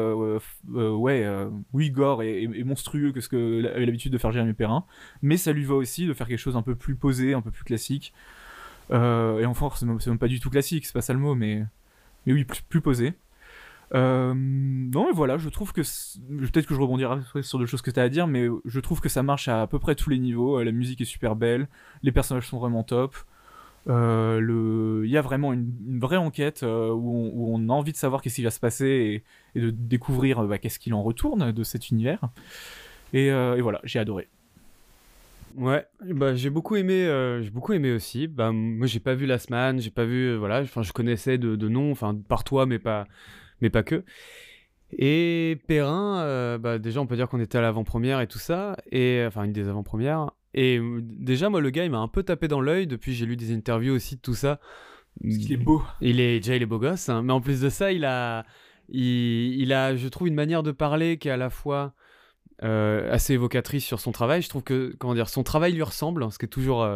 ouais 0.69 1.27
oui 1.73 1.91
gore 1.91 2.23
et, 2.23 2.47
monstrueux 2.65 3.13
que 3.13 3.21
ce 3.21 3.29
que 3.29 3.67
avait 3.75 3.87
l'habitude 3.87 4.13
de 4.13 4.19
faire 4.19 4.33
Jérémy 4.33 4.55
Perrin. 4.55 4.85
Mais 5.23 5.37
ça 5.37 5.53
lui 5.53 5.65
va 5.65 5.75
aussi 5.75 6.07
de 6.07 6.15
faire 6.15 6.29
quelque 6.29 6.39
chose 6.39 6.57
un 6.57 6.63
peu 6.63 6.75
plus 6.75 6.97
posé 6.97 7.35
un 7.35 7.43
peu 7.43 7.51
plus 7.51 7.65
classique. 7.65 8.13
Et 8.91 9.47
enfin 9.47 9.71
c'est 9.75 9.87
même, 9.87 10.19
pas 10.19 10.29
du 10.29 10.41
tout 10.41 10.51
classique 10.51 10.87
c'est 10.87 10.93
pas 10.93 11.01
ça 11.01 11.15
le 11.15 11.19
mot 11.19 11.35
mais 11.35 11.65
oui 12.27 12.45
plus 12.45 12.81
posé 12.81 13.15
euh, 13.95 14.33
non, 14.35 15.11
et 15.11 15.13
voilà, 15.13 15.37
je 15.37 15.49
trouve 15.49 15.73
que 15.73 15.83
peut-être 15.83 16.67
que 16.67 16.75
je 16.75 16.81
rebondirai 16.81 17.21
sur 17.43 17.59
des 17.59 17.67
choses 17.67 17.83
que 17.83 17.91
tu 17.91 18.01
as 18.01 18.05
à 18.05 18.09
dire, 18.09 18.27
mais 18.27 18.49
je 18.65 18.81
trouve 18.81 19.01
que 19.01 19.09
ça 19.09 19.23
marche 19.23 19.49
à, 19.49 19.67
peu 19.67 19.79
près 19.79 19.95
tous 19.95 20.11
les 20.11 20.19
niveaux. 20.19 20.59
Euh, 20.59 20.65
la 20.65 20.73
musique 20.73 21.01
est 21.01 21.07
super 21.07 21.37
belle, 21.37 21.69
les 22.03 22.13
personnages 22.13 22.49
sont 22.49 22.59
vraiment 22.59 22.85
top. 22.85 23.17
Euh. 23.89 25.03
Il 25.05 25.11
y 25.11 25.19
a 25.19 25.23
vraiment 25.23 25.53
une, 25.53 25.99
vraie 25.99 26.17
enquête 26.17 26.63
où, 26.63 27.55
on, 27.55 27.69
a 27.69 27.73
envie 27.73 27.93
de 27.93 27.97
savoir 27.97 28.23
qu'est-ce 28.23 28.37
qui 28.37 28.45
va 28.45 28.51
se 28.51 28.61
passer 28.61 29.23
et, 29.55 29.61
de 29.61 29.71
découvrir 29.71 30.43
bah, 30.45 30.59
qu'est-ce 30.59 30.79
qu'il 30.79 30.95
en 30.95 31.03
retourne 31.03 31.53
de 31.53 31.65
cet 31.65 31.91
univers. 31.91 32.21
Et, 33.13 33.31
voilà, 33.61 33.81
j'ai 33.85 33.99
adoré. 33.99 34.29
Ouais, 35.55 35.87
bah 36.07 36.35
j'ai 36.35 36.49
beaucoup 36.49 36.77
aimé, 36.77 37.05
j'ai 37.43 37.51
beaucoup 37.51 37.75
aimé 37.75 37.93
aussi. 37.93 38.27
Bah 38.27 38.53
moi 38.53 38.87
j'ai 38.87 39.01
pas 39.01 39.13
vu 39.13 39.27
Last 39.27 39.51
Man, 39.51 39.81
j'ai 39.81 39.91
pas 39.91 40.07
vu, 40.07 40.35
voilà, 40.37 40.63
enfin 40.63 40.81
je 40.81 40.95
connaissais 40.95 41.37
de, 41.37 41.57
de 41.57 41.69
nom, 41.69 41.91
enfin 41.91 42.17
par 42.27 42.43
toi, 42.43 42.65
mais 42.65 42.79
pas, 42.79 43.07
mais 43.63 43.71
pas 43.71 43.83
que. 43.83 44.05
Et 44.99 45.59
Perrin, 45.67 46.21
euh, 46.21 46.59
bah 46.59 46.79
déjà 46.79 47.01
on 47.01 47.07
peut 47.07 47.17
dire 47.17 47.29
qu'on 47.29 47.41
était 47.41 47.57
à 47.57 47.63
l'avant-première 47.63 48.21
et 48.21 48.27
tout 48.27 48.39
ça, 48.39 48.77
et 48.91 49.25
enfin 49.27 49.45
une 49.45 49.53
des 49.53 49.69
avant-premières. 49.69 50.31
Et 50.53 50.79
euh, 50.79 51.01
déjà 51.03 51.49
moi 51.49 51.63
le 51.63 51.71
gars 51.71 51.85
il 51.85 51.91
m'a 51.91 51.99
un 51.99 52.09
peu 52.09 52.23
tapé 52.23 52.47
dans 52.47 52.61
l'œil 52.61 52.87
depuis 52.87 53.15
j'ai 53.15 53.25
lu 53.25 53.37
des 53.37 53.55
interviews 53.55 53.95
aussi 53.95 54.17
de 54.17 54.21
tout 54.21 54.35
ça. 54.35 54.61
Parce 55.23 55.39
qu'il 55.39 55.53
est 55.53 55.57
beau. 55.57 55.83
Il 56.03 56.21
est 56.21 56.41
déjà 56.41 56.57
il 56.57 56.63
est 56.63 56.67
beau 56.67 56.79
gosse, 56.79 57.09
hein. 57.09 57.23
mais 57.23 57.33
en 57.33 57.41
plus 57.41 57.63
de 57.63 57.71
ça 57.71 57.91
il 57.93 58.05
a 58.05 58.45
il, 58.91 59.73
a 59.73 59.97
je 59.97 60.09
trouve 60.09 60.29
une 60.29 60.35
manière 60.35 60.63
de 60.63 60.73
parler 60.73 61.17
qui 61.17 61.29
est 61.29 61.31
à 61.31 61.39
la 61.39 61.49
fois 61.49 61.95
euh, 62.63 63.11
assez 63.11 63.33
évocatrice 63.33 63.85
sur 63.85 64.01
son 64.01 64.13
travail. 64.13 64.43
Je 64.43 64.51
trouve 64.51 64.63
que 64.63 64.95
comment 64.99 65.15
dire 65.15 65.31
son 65.31 65.43
travail 65.43 65.73
lui 65.73 65.83
ressemble, 65.83 66.31
ce 66.31 66.39
qui 66.39 66.45
est 66.45 66.49
toujours 66.49 66.87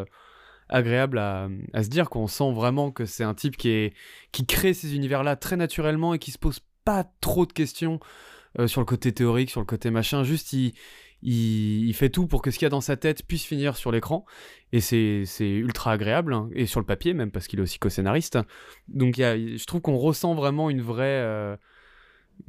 agréable 0.69 1.19
à, 1.19 1.49
se 1.83 1.89
dire 1.89 2.11
qu'on 2.11 2.27
sent 2.27 2.53
vraiment 2.53 2.91
que 2.91 3.05
c'est 3.05 3.25
un 3.25 3.35
type 3.35 3.57
qui, 3.57 3.93
qui 4.33 4.47
crée 4.47 4.75
ces 4.75 4.95
univers-là 4.95 5.37
très 5.37 5.57
naturellement 5.57 6.15
et 6.15 6.19
qui 6.19 6.31
se 6.31 6.39
pose 6.39 6.61
pas 6.85 7.05
trop 7.21 7.47
de 7.47 7.53
questions 7.53 8.01
euh, 8.59 8.67
sur 8.67 8.81
le 8.81 8.87
côté 8.87 9.13
théorique, 9.13 9.51
sur 9.51 9.61
le 9.61 9.67
côté 9.67 9.91
machin. 9.91 10.25
Juste, 10.25 10.53
il, 10.53 10.73
il, 11.23 11.93
fait 11.95 12.11
tout 12.11 12.27
pour 12.27 12.43
que 12.43 12.51
ce 12.51 12.59
qu'il 12.59 12.67
y 12.67 12.67
a 12.67 12.71
dans 12.71 12.81
sa 12.81 12.97
tête 12.97 13.27
puisse 13.27 13.45
finir 13.45 13.77
sur 13.77 13.93
l'écran. 13.93 14.25
Et 14.73 14.81
c'est 14.81 15.27
ultra 15.41 15.93
agréable, 15.93 16.35
hein, 16.35 16.49
et 16.55 16.67
sur 16.67 16.81
le 16.81 16.87
papier 16.87 17.15
même, 17.15 17.31
parce 17.31 17.47
qu'il 17.47 17.59
est 17.59 17.63
aussi 17.63 17.79
co-scénariste. 17.79 18.39
Donc 18.89 19.17
je 19.17 19.65
trouve 19.67 19.81
qu'on 19.81 19.97
ressent 19.97 20.35
vraiment 20.35 20.71
une 20.71 20.83
vraie... 20.83 21.21
Euh, 21.23 21.57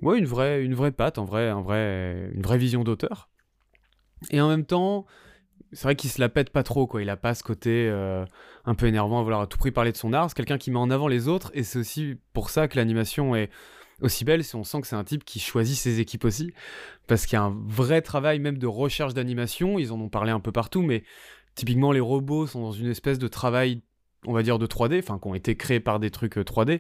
ouais, 0.02 0.18
une 0.18 0.26
vraie, 0.26 0.64
une 0.64 0.76
vraie 0.76 0.92
patte, 0.92 1.18
en 1.18 1.26
vrai, 1.26 1.50
un 1.50 1.62
vrai, 1.62 2.32
une 2.34 2.42
vraie 2.42 2.58
vision 2.58 2.84
d'auteur. 2.84 3.30
Et 4.32 4.42
en 4.42 4.50
même 4.50 4.66
temps, 4.66 5.06
c'est 5.78 5.84
vrai 5.84 5.96
qu'il 5.96 6.10
se 6.10 6.20
la 6.20 6.28
pète 6.28 6.50
pas 6.50 6.64
trop, 6.64 6.88
quoi. 6.88 7.04
Il 7.04 7.10
a 7.12 7.18
pas 7.18 7.36
ce 7.36 7.44
côté 7.44 7.88
euh, 7.88 8.26
un 8.66 8.74
peu 8.74 8.88
énervant 8.88 9.20
à 9.20 9.22
vouloir 9.22 9.42
à 9.42 9.46
tout 9.46 9.60
prix 9.60 9.70
parler 9.70 9.92
de 9.92 9.98
son 9.98 10.12
art. 10.12 10.28
C'est 10.28 10.36
quelqu'un 10.36 10.58
qui 10.58 10.72
met 10.72 10.80
en 10.80 10.90
avant 10.90 11.08
les 11.08 11.28
autres, 11.28 11.52
et 11.54 11.62
c'est 11.62 11.78
aussi 11.78 12.16
pour 12.34 12.50
ça 12.50 12.68
que 12.68 12.78
l'animation 12.78 13.36
est 13.36 13.52
aussi 14.02 14.26
belle. 14.26 14.44
Si 14.44 14.56
on 14.56 14.64
sent 14.64 14.82
que 14.82 14.88
c'est 14.88 14.96
un 14.96 15.04
type 15.04 15.24
qui 15.24 15.40
choisit 15.40 15.78
ses 15.78 16.00
équipes 16.00 16.26
aussi, 16.26 16.52
parce 17.06 17.28
qu'il 17.28 17.34
y 17.34 17.40
a 17.40 17.44
un 17.44 17.56
vrai 17.68 18.02
travail 18.02 18.40
même 18.40 18.58
de 18.58 18.66
recherche 18.66 19.14
d'animation. 19.14 19.78
Ils 19.78 19.94
en 19.94 20.02
ont 20.02 20.10
parlé 20.10 20.32
un 20.32 20.40
peu 20.40 20.52
partout, 20.52 20.82
mais 20.82 21.04
typiquement 21.54 21.92
les 21.92 22.00
robots 22.00 22.48
sont 22.48 22.62
dans 22.62 22.72
une 22.72 22.90
espèce 22.90 23.20
de 23.20 23.28
travail, 23.28 23.84
on 24.26 24.34
va 24.34 24.42
dire 24.42 24.58
de 24.58 24.66
3D, 24.66 24.98
enfin 24.98 25.20
qui 25.20 25.28
ont 25.28 25.36
été 25.36 25.56
créés 25.58 25.80
par 25.80 26.00
des 26.00 26.10
trucs 26.10 26.38
3D. 26.38 26.72
Euh, 26.72 26.80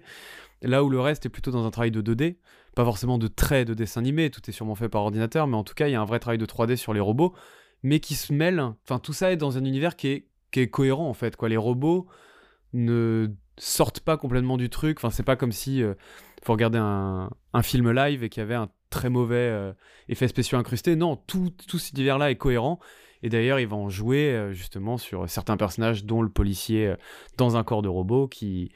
Là 0.63 0.83
où 0.83 0.89
le 0.89 0.99
reste 0.99 1.27
est 1.27 1.29
plutôt 1.29 1.51
dans 1.51 1.67
un 1.67 1.69
travail 1.69 1.91
de 1.91 2.01
2D, 2.01 2.37
pas 2.75 2.83
forcément 2.83 3.19
de 3.19 3.27
traits 3.27 3.67
de 3.67 3.75
dessin 3.75 4.01
animé, 4.01 4.31
tout 4.31 4.41
est 4.49 4.51
sûrement 4.51 4.73
fait 4.73 4.89
par 4.89 5.03
ordinateur, 5.03 5.45
mais 5.45 5.55
en 5.55 5.63
tout 5.63 5.75
cas 5.75 5.87
il 5.87 5.91
y 5.91 5.95
a 5.95 6.01
un 6.01 6.05
vrai 6.05 6.17
travail 6.17 6.39
de 6.39 6.47
3D 6.47 6.77
sur 6.77 6.95
les 6.95 6.99
robots 6.99 7.35
mais 7.83 7.99
qui 7.99 8.15
se 8.15 8.33
mêlent. 8.33 8.59
Enfin, 8.83 8.99
tout 8.99 9.13
ça 9.13 9.31
est 9.31 9.37
dans 9.37 9.57
un 9.57 9.65
univers 9.65 9.95
qui 9.95 10.07
est, 10.07 10.27
qui 10.51 10.61
est 10.61 10.69
cohérent 10.69 11.09
en 11.09 11.13
fait. 11.13 11.35
Quoi. 11.35 11.49
Les 11.49 11.57
robots 11.57 12.07
ne 12.73 13.27
sortent 13.57 13.99
pas 13.99 14.17
complètement 14.17 14.57
du 14.57 14.69
truc. 14.69 14.97
Enfin, 14.99 15.09
c'est 15.09 15.23
pas 15.23 15.35
comme 15.35 15.51
si 15.51 15.81
euh, 15.81 15.93
faut 16.43 16.53
regarder 16.53 16.77
un, 16.77 17.29
un, 17.53 17.61
film 17.61 17.91
live 17.91 18.23
et 18.23 18.29
qu'il 18.29 18.41
y 18.41 18.43
avait 18.43 18.55
un 18.55 18.69
très 18.89 19.09
mauvais 19.09 19.35
euh, 19.35 19.73
effet 20.09 20.27
spéciaux 20.27 20.57
incrusté. 20.57 20.95
Non, 20.95 21.15
tout, 21.15 21.51
tout 21.67 21.79
cet 21.79 21.93
univers-là 21.93 22.31
est 22.31 22.35
cohérent. 22.35 22.79
Et 23.23 23.29
d'ailleurs, 23.29 23.59
ils 23.59 23.67
vont 23.67 23.89
jouer 23.89 24.29
euh, 24.29 24.53
justement 24.53 24.97
sur 24.97 25.27
certains 25.27 25.57
personnages, 25.57 26.05
dont 26.05 26.21
le 26.21 26.29
policier 26.29 26.93
dans 27.37 27.57
un 27.57 27.63
corps 27.63 27.81
de 27.81 27.89
robot, 27.89 28.27
qui, 28.27 28.71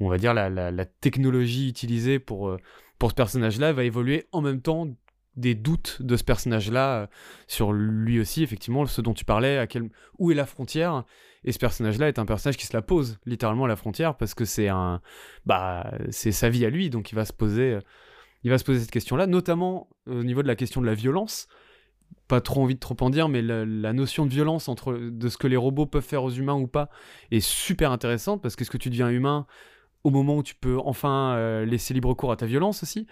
on 0.00 0.08
va 0.08 0.18
dire, 0.18 0.34
la, 0.34 0.50
la, 0.50 0.70
la 0.70 0.84
technologie 0.84 1.68
utilisée 1.68 2.18
pour, 2.18 2.54
pour 2.98 3.10
ce 3.10 3.14
personnage-là 3.14 3.72
va 3.72 3.84
évoluer 3.84 4.26
en 4.32 4.42
même 4.42 4.60
temps 4.60 4.88
des 5.36 5.54
doutes 5.54 6.00
de 6.00 6.16
ce 6.16 6.24
personnage-là 6.24 7.02
euh, 7.02 7.06
sur 7.46 7.72
lui 7.72 8.18
aussi, 8.20 8.42
effectivement, 8.42 8.86
ce 8.86 9.00
dont 9.00 9.14
tu 9.14 9.24
parlais, 9.24 9.58
à 9.58 9.66
quel... 9.66 9.90
où 10.18 10.30
est 10.30 10.34
la 10.34 10.46
frontière. 10.46 11.04
Et 11.44 11.52
ce 11.52 11.58
personnage-là 11.58 12.08
est 12.08 12.18
un 12.18 12.26
personnage 12.26 12.56
qui 12.56 12.66
se 12.66 12.76
la 12.76 12.82
pose 12.82 13.18
littéralement 13.26 13.66
à 13.66 13.68
la 13.68 13.76
frontière 13.76 14.16
parce 14.16 14.34
que 14.34 14.44
c'est 14.44 14.68
un, 14.68 15.00
bah, 15.44 15.92
c'est 16.10 16.32
sa 16.32 16.48
vie 16.48 16.64
à 16.64 16.70
lui, 16.70 16.90
donc 16.90 17.12
il 17.12 17.14
va 17.14 17.24
se 17.24 17.32
poser, 17.32 17.74
euh, 17.74 17.80
il 18.42 18.50
va 18.50 18.58
se 18.58 18.64
poser 18.64 18.80
cette 18.80 18.90
question-là, 18.90 19.26
notamment 19.26 19.88
au 20.06 20.24
niveau 20.24 20.42
de 20.42 20.48
la 20.48 20.56
question 20.56 20.80
de 20.80 20.86
la 20.86 20.94
violence. 20.94 21.46
Pas 22.28 22.40
trop 22.40 22.62
envie 22.62 22.74
de 22.74 22.80
trop 22.80 22.96
en 23.00 23.10
dire, 23.10 23.28
mais 23.28 23.42
la, 23.42 23.92
notion 23.92 24.26
de 24.26 24.30
violence 24.30 24.68
entre 24.68 24.94
de 24.94 25.28
ce 25.28 25.36
que 25.36 25.46
les 25.46 25.56
robots 25.56 25.86
peuvent 25.86 26.02
faire 26.02 26.24
aux 26.24 26.30
humains 26.30 26.54
ou 26.54 26.66
pas 26.66 26.88
est 27.30 27.40
super 27.40 27.92
intéressante 27.92 28.42
parce 28.42 28.56
qu'est-ce 28.56 28.70
que 28.70 28.78
tu 28.78 28.90
deviens 28.90 29.08
humain 29.08 29.46
au 30.06 30.10
moment 30.10 30.36
où 30.36 30.42
tu 30.44 30.54
peux 30.54 30.78
enfin 30.78 31.34
euh, 31.34 31.64
laisser 31.64 31.92
libre 31.92 32.14
cours 32.14 32.30
à 32.30 32.36
ta 32.36 32.46
violence 32.46 32.84
aussi 32.84 33.08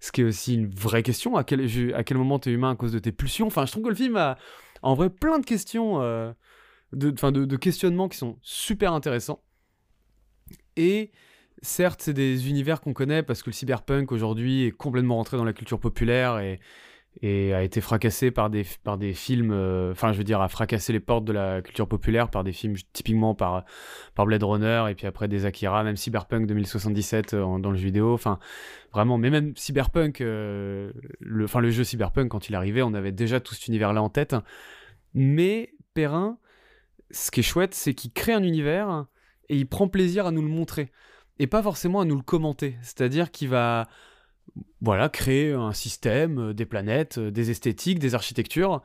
Ce 0.00 0.10
qui 0.10 0.22
est 0.22 0.24
aussi 0.24 0.54
une 0.54 0.70
vraie 0.70 1.02
question. 1.02 1.36
À 1.36 1.44
quel, 1.44 1.60
à 1.94 2.04
quel 2.04 2.16
moment 2.16 2.38
t'es 2.38 2.50
humain 2.50 2.70
à 2.70 2.74
cause 2.74 2.90
de 2.90 2.98
tes 2.98 3.12
pulsions 3.12 3.48
Enfin, 3.48 3.66
je 3.66 3.72
trouve 3.72 3.84
que 3.84 3.90
le 3.90 3.94
film 3.94 4.16
a 4.16 4.38
en 4.80 4.94
vrai 4.94 5.10
plein 5.10 5.38
de 5.38 5.44
questions, 5.44 6.00
euh, 6.00 6.32
de, 6.94 7.10
de, 7.10 7.44
de 7.44 7.56
questionnements 7.56 8.08
qui 8.08 8.16
sont 8.16 8.38
super 8.40 8.94
intéressants. 8.94 9.42
Et 10.76 11.10
certes, 11.60 12.00
c'est 12.00 12.14
des 12.14 12.48
univers 12.48 12.80
qu'on 12.80 12.94
connaît 12.94 13.22
parce 13.22 13.42
que 13.42 13.50
le 13.50 13.54
cyberpunk 13.54 14.10
aujourd'hui 14.10 14.64
est 14.64 14.70
complètement 14.70 15.16
rentré 15.16 15.36
dans 15.36 15.44
la 15.44 15.52
culture 15.52 15.78
populaire 15.78 16.38
et, 16.38 16.60
et 17.20 17.52
a 17.52 17.62
été 17.62 17.80
fracassé 17.80 18.30
par 18.30 18.48
des, 18.48 18.64
par 18.84 18.96
des 18.96 19.12
films, 19.12 19.50
euh, 19.50 19.90
enfin 19.90 20.12
je 20.12 20.18
veux 20.18 20.24
dire, 20.24 20.40
a 20.40 20.48
fracassé 20.48 20.92
les 20.92 21.00
portes 21.00 21.24
de 21.24 21.32
la 21.32 21.62
culture 21.62 21.88
populaire 21.88 22.30
par 22.30 22.44
des 22.44 22.52
films 22.52 22.76
typiquement 22.92 23.34
par, 23.34 23.64
par 24.14 24.26
Blade 24.26 24.42
Runner 24.44 24.84
et 24.88 24.94
puis 24.94 25.06
après 25.06 25.26
des 25.26 25.44
Akira, 25.44 25.82
même 25.82 25.96
Cyberpunk 25.96 26.46
2077 26.46 27.34
euh, 27.34 27.58
dans 27.58 27.70
le 27.70 27.76
jeu 27.76 27.86
vidéo, 27.86 28.14
enfin 28.14 28.38
vraiment, 28.92 29.18
mais 29.18 29.30
même 29.30 29.52
Cyberpunk, 29.56 30.20
euh, 30.20 30.92
le, 31.18 31.46
le 31.46 31.70
jeu 31.70 31.82
Cyberpunk 31.82 32.28
quand 32.28 32.48
il 32.48 32.54
arrivait, 32.54 32.82
on 32.82 32.94
avait 32.94 33.12
déjà 33.12 33.40
tout 33.40 33.54
cet 33.54 33.66
univers-là 33.66 34.00
en 34.00 34.10
tête, 34.10 34.36
mais 35.12 35.72
Perrin, 35.94 36.38
ce 37.10 37.32
qui 37.32 37.40
est 37.40 37.42
chouette, 37.42 37.74
c'est 37.74 37.94
qu'il 37.94 38.12
crée 38.12 38.32
un 38.32 38.44
univers 38.44 39.06
et 39.48 39.56
il 39.56 39.66
prend 39.66 39.88
plaisir 39.88 40.26
à 40.26 40.30
nous 40.30 40.42
le 40.42 40.48
montrer. 40.48 40.92
Et 41.40 41.46
pas 41.46 41.62
forcément 41.62 42.00
à 42.00 42.04
nous 42.04 42.16
le 42.16 42.22
commenter, 42.22 42.76
c'est-à-dire 42.82 43.30
qu'il 43.30 43.48
va 43.48 43.88
voilà, 44.80 45.08
créer 45.08 45.52
un 45.52 45.72
système, 45.72 46.38
euh, 46.38 46.54
des 46.54 46.66
planètes, 46.66 47.18
euh, 47.18 47.30
des 47.30 47.50
esthétiques, 47.50 47.98
des 47.98 48.14
architectures, 48.14 48.82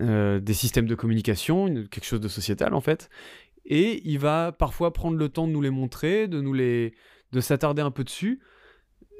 euh, 0.00 0.40
des 0.40 0.54
systèmes 0.54 0.86
de 0.86 0.94
communication, 0.94 1.66
quelque 1.90 2.04
chose 2.04 2.20
de 2.20 2.28
sociétal 2.28 2.74
en 2.74 2.80
fait. 2.80 3.10
Et 3.64 4.02
il 4.04 4.18
va 4.18 4.52
parfois 4.52 4.92
prendre 4.92 5.16
le 5.16 5.28
temps 5.28 5.46
de 5.46 5.52
nous 5.52 5.60
les 5.62 5.70
montrer, 5.70 6.26
de 6.28 6.40
nous 6.40 6.52
les, 6.52 6.94
de 7.32 7.40
s'attarder 7.40 7.82
un 7.82 7.90
peu 7.92 8.04
dessus. 8.04 8.40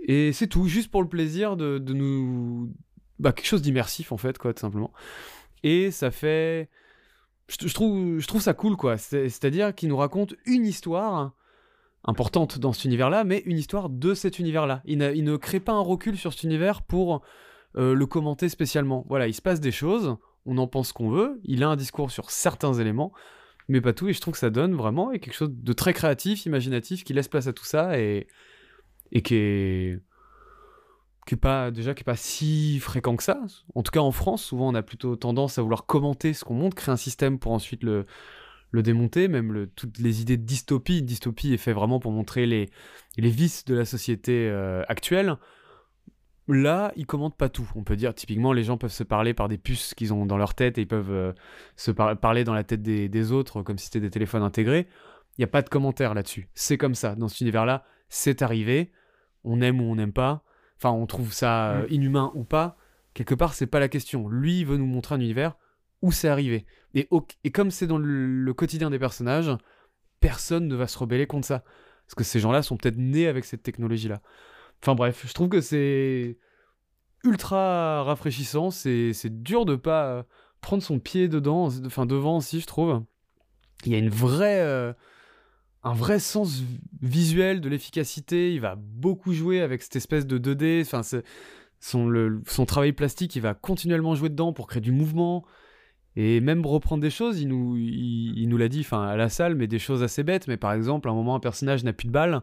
Et 0.05 0.33
c'est 0.33 0.49
tout, 0.49 0.67
juste 0.67 0.91
pour 0.91 1.03
le 1.03 1.09
plaisir 1.09 1.57
de, 1.57 1.79
de 1.79 1.93
nous, 1.93 2.73
bah, 3.21 3.33
quelque 3.33 3.47
chose 3.47 3.63
d'immersif 3.63 4.11
en 4.11 4.17
fait, 4.17 4.39
quoi, 4.39 4.53
tout 4.53 4.61
simplement. 4.61 4.93
Et 5.63 5.93
ça 5.93 6.11
fait, 6.11 6.69
je, 7.47 7.69
je 7.69 7.75
trouve, 7.75 8.19
je 8.19 8.27
trouve 8.27 8.41
ça 8.41 8.53
cool, 8.55 8.77
quoi. 8.77 8.99
C'est- 8.99 9.29
C'est-à-dire 9.29 9.75
qu'il 9.75 9.89
nous 9.89 9.97
raconte 9.97 10.35
une 10.45 10.67
histoire 10.67 11.35
importante 12.05 12.59
dans 12.59 12.73
cet 12.73 12.85
univers-là, 12.85 13.25
mais 13.25 13.43
une 13.47 13.59
histoire 13.59 13.89
de 13.89 14.15
cet 14.15 14.39
univers-là. 14.39 14.83
Il, 14.85 14.99
ne 14.99 15.37
crée 15.37 15.61
pas 15.61 15.73
un 15.73 15.81
recul 15.81 16.17
sur 16.17 16.33
cet 16.33 16.43
univers 16.43 16.83
pour 16.83 17.23
euh, 17.77 17.95
le 17.95 18.07
commenter 18.07 18.49
spécialement. 18.49 19.05
Voilà, 19.09 19.29
il 19.29 19.35
se 19.35 19.43
passe 19.43 19.61
des 19.61 19.71
choses, 19.71 20.17
on 20.45 20.59
en 20.59 20.67
pense 20.67 20.93
qu'on 20.93 21.11
veut, 21.11 21.41
il 21.45 21.63
a 21.63 21.69
un 21.69 21.77
discours 21.77 22.11
sur 22.11 22.31
certains 22.31 22.75
éléments, 22.75 23.13
mais 23.69 23.81
pas 23.81 23.93
tout, 23.93 24.09
et 24.09 24.13
je 24.13 24.21
trouve 24.21 24.35
que 24.35 24.41
ça 24.41 24.51
donne 24.51 24.75
vraiment 24.75 25.11
quelque 25.11 25.33
chose 25.33 25.51
de 25.53 25.73
très 25.73 25.93
créatif, 25.93 26.47
imaginatif, 26.47 27.05
qui 27.05 27.13
laisse 27.13 27.29
place 27.29 27.47
à 27.47 27.53
tout 27.53 27.65
ça, 27.65 27.99
et, 27.99 28.27
et 29.13 29.23
qui 29.23 29.37
est 29.37 30.01
pas 31.41 31.71
déjà 31.71 31.95
qui 31.95 32.01
est 32.01 32.05
pas 32.05 32.17
si 32.17 32.79
fréquent 32.81 33.17
que 33.17 33.23
ça. 33.23 33.41
En 33.75 33.83
tout 33.83 33.93
cas 33.93 34.01
en 34.01 34.11
France, 34.11 34.43
souvent 34.43 34.69
on 34.69 34.75
a 34.75 34.83
plutôt 34.83 35.17
tendance 35.17 35.59
à 35.59 35.63
vouloir 35.63 35.87
commenter 35.87 36.35
ce 36.35 36.45
qu'on 36.45 36.55
montre, 36.55 36.77
créer 36.77 36.93
un 36.93 36.97
système 36.97 37.39
pour 37.39 37.53
ensuite 37.53 37.85
le 37.85 38.07
le 38.73 38.83
démonter, 38.83 39.29
même 39.29 39.53
le, 39.53 39.69
toutes 39.69 39.99
les 39.99 40.23
idées 40.23 40.37
de 40.37 40.45
dystopie. 40.45 41.03
Dystopie 41.03 41.53
est 41.53 41.59
fait 41.59 41.73
vraiment 41.73 42.01
pour 42.01 42.11
montrer 42.11 42.47
les, 42.47 42.69
les 43.17 43.31
vices 43.31 43.65
de 43.65 43.77
la 43.77 43.85
société 43.85 44.49
euh, 44.51 44.83
actuelle. 44.89 45.37
Là, 46.49 46.93
ils 46.97 47.07
commentent 47.07 47.37
pas 47.37 47.49
tout. 47.49 47.71
On 47.77 47.85
peut 47.85 47.95
dire, 47.95 48.15
typiquement, 48.15 48.53
les 48.53 48.65
gens 48.65 48.77
peuvent 48.77 48.91
se 48.91 49.05
parler 49.05 49.33
par 49.35 49.49
des 49.49 49.59
puces 49.59 49.95
qu'ils 49.95 50.13
ont 50.13 50.27
dans 50.27 50.37
leur 50.37 50.55
tête 50.55 50.77
et 50.77 50.81
ils 50.81 50.89
peuvent 50.89 51.13
euh, 51.13 51.33
se 51.77 51.93
par- 51.93 52.19
parler 52.19 52.43
dans 52.43 52.55
la 52.55 52.65
tête 52.65 52.83
des, 52.83 53.09
des 53.09 53.31
autres 53.31 53.63
comme 53.63 53.79
si 53.79 53.85
c'était 53.87 54.01
des 54.01 54.11
téléphones 54.11 54.43
intégrés. 54.43 54.89
Il 55.39 55.41
n'y 55.41 55.45
a 55.45 55.49
pas 55.49 55.63
de 55.63 55.69
commentaire 55.69 56.15
là-dessus. 56.15 56.49
C'est 56.55 56.79
comme 56.79 56.95
ça. 56.95 57.15
Dans 57.15 57.29
cet 57.29 57.43
univers-là, 57.43 57.85
c'est 58.09 58.43
arrivé. 58.43 58.91
On 59.45 59.61
aime 59.61 59.81
ou 59.81 59.85
on 59.85 59.95
n'aime 59.95 60.13
pas. 60.13 60.43
Enfin, 60.79 60.91
on 60.91 61.07
trouve 61.07 61.33
ça 61.33 61.73
euh, 61.73 61.87
inhumain 61.91 62.33
ou 62.35 62.43
pas. 62.43 62.77
Quelque 63.15 63.35
part, 63.35 63.55
c'est 63.55 63.67
pas 63.67 63.81
la 63.81 63.89
question. 63.89 64.29
Lui, 64.29 64.61
il 64.61 64.67
veut 64.67 64.79
nous 64.79 64.87
montrer 64.87 65.15
un 65.15 65.21
univers 65.21 65.57
où 66.03 66.13
c'est 66.13 66.29
arrivé. 66.29 66.67
Et, 66.95 67.09
et 67.45 67.51
comme 67.51 67.71
c'est 67.71 67.87
dans 67.87 67.99
le, 67.99 68.53
quotidien 68.53 68.91
des 68.91 68.99
personnages, 68.99 69.51
personne 70.21 70.69
ne 70.69 70.75
va 70.75 70.87
se 70.87 70.99
rebeller 70.99 71.27
contre 71.27 71.47
ça. 71.47 71.65
Parce 72.07 72.15
que 72.17 72.25
ces 72.25 72.41
gens-là 72.41 72.63
sont 72.63 72.77
peut-être 72.77 72.99
nés 72.99 73.29
avec 73.29 73.45
cette 73.45 73.63
technologie-là. 73.63 74.21
Enfin 74.83 74.95
bref, 74.95 75.25
je 75.27 75.33
trouve 75.33 75.49
que 75.49 75.61
c'est 75.61 76.37
ultra 77.25 78.03
rafraîchissant. 78.03 78.71
C'est 78.71 79.43
dur 79.43 79.65
de 79.65 79.77
pas 79.77 80.07
euh, 80.07 80.23
prendre 80.61 80.83
son 80.83 80.99
pied 80.99 81.29
dedans, 81.29 81.69
enfin 81.87 82.05
devant 82.05 82.39
aussi, 82.39 82.61
je 82.61 82.67
trouve. 82.67 83.03
Il 83.85 83.93
y 83.93 83.95
a 83.95 83.99
une 83.99 84.11
vraie, 84.11 84.61
euh, 84.61 84.93
un 85.83 85.95
vrai 85.95 86.19
sens 86.19 86.63
visuel 87.01 87.61
de 87.61 87.69
l'efficacité. 87.69 88.53
Il 88.53 88.61
va 88.61 88.75
beaucoup 88.77 89.33
jouer 89.33 89.61
avec 89.61 89.83
cette 89.83 89.97
espèce 89.97 90.27
de 90.27 90.39
2D. 90.39 90.83
Enfin, 90.83 91.03
son, 91.81 92.41
son 92.47 92.67
travail 92.67 92.93
plastique, 92.93 93.35
il 93.37 93.43
va 93.43 93.55
continuellement 93.55 94.15
jouer 94.15 94.29
dedans 94.29 94.53
pour 94.53 94.67
créer 94.67 94.83
du 94.83 94.93
mouvement. 94.93 95.45
Et 96.17 96.41
même 96.41 96.65
reprendre 96.67 97.01
des 97.03 97.11
choses, 97.11 97.41
il 97.41 97.49
nous, 97.49 97.77
il, 97.77 98.39
il 98.39 98.49
nous 98.49 98.59
l'a 98.59 98.69
dit 98.69 98.81
enfin, 98.81 99.03
à 99.03 99.17
la 99.17 99.29
salle, 99.29 99.55
mais 99.55 99.67
des 99.67 99.79
choses 99.79 100.03
assez 100.03 100.23
bêtes. 100.23 100.47
Mais 100.49 100.57
par 100.57 100.73
exemple, 100.73 101.09
à 101.09 101.13
un 101.13 101.15
moment, 101.15 101.35
un 101.35 101.41
personnage 101.41 101.85
n'a 101.85 101.93
plus 101.93 102.07
de 102.07 102.13
balles. 102.13 102.43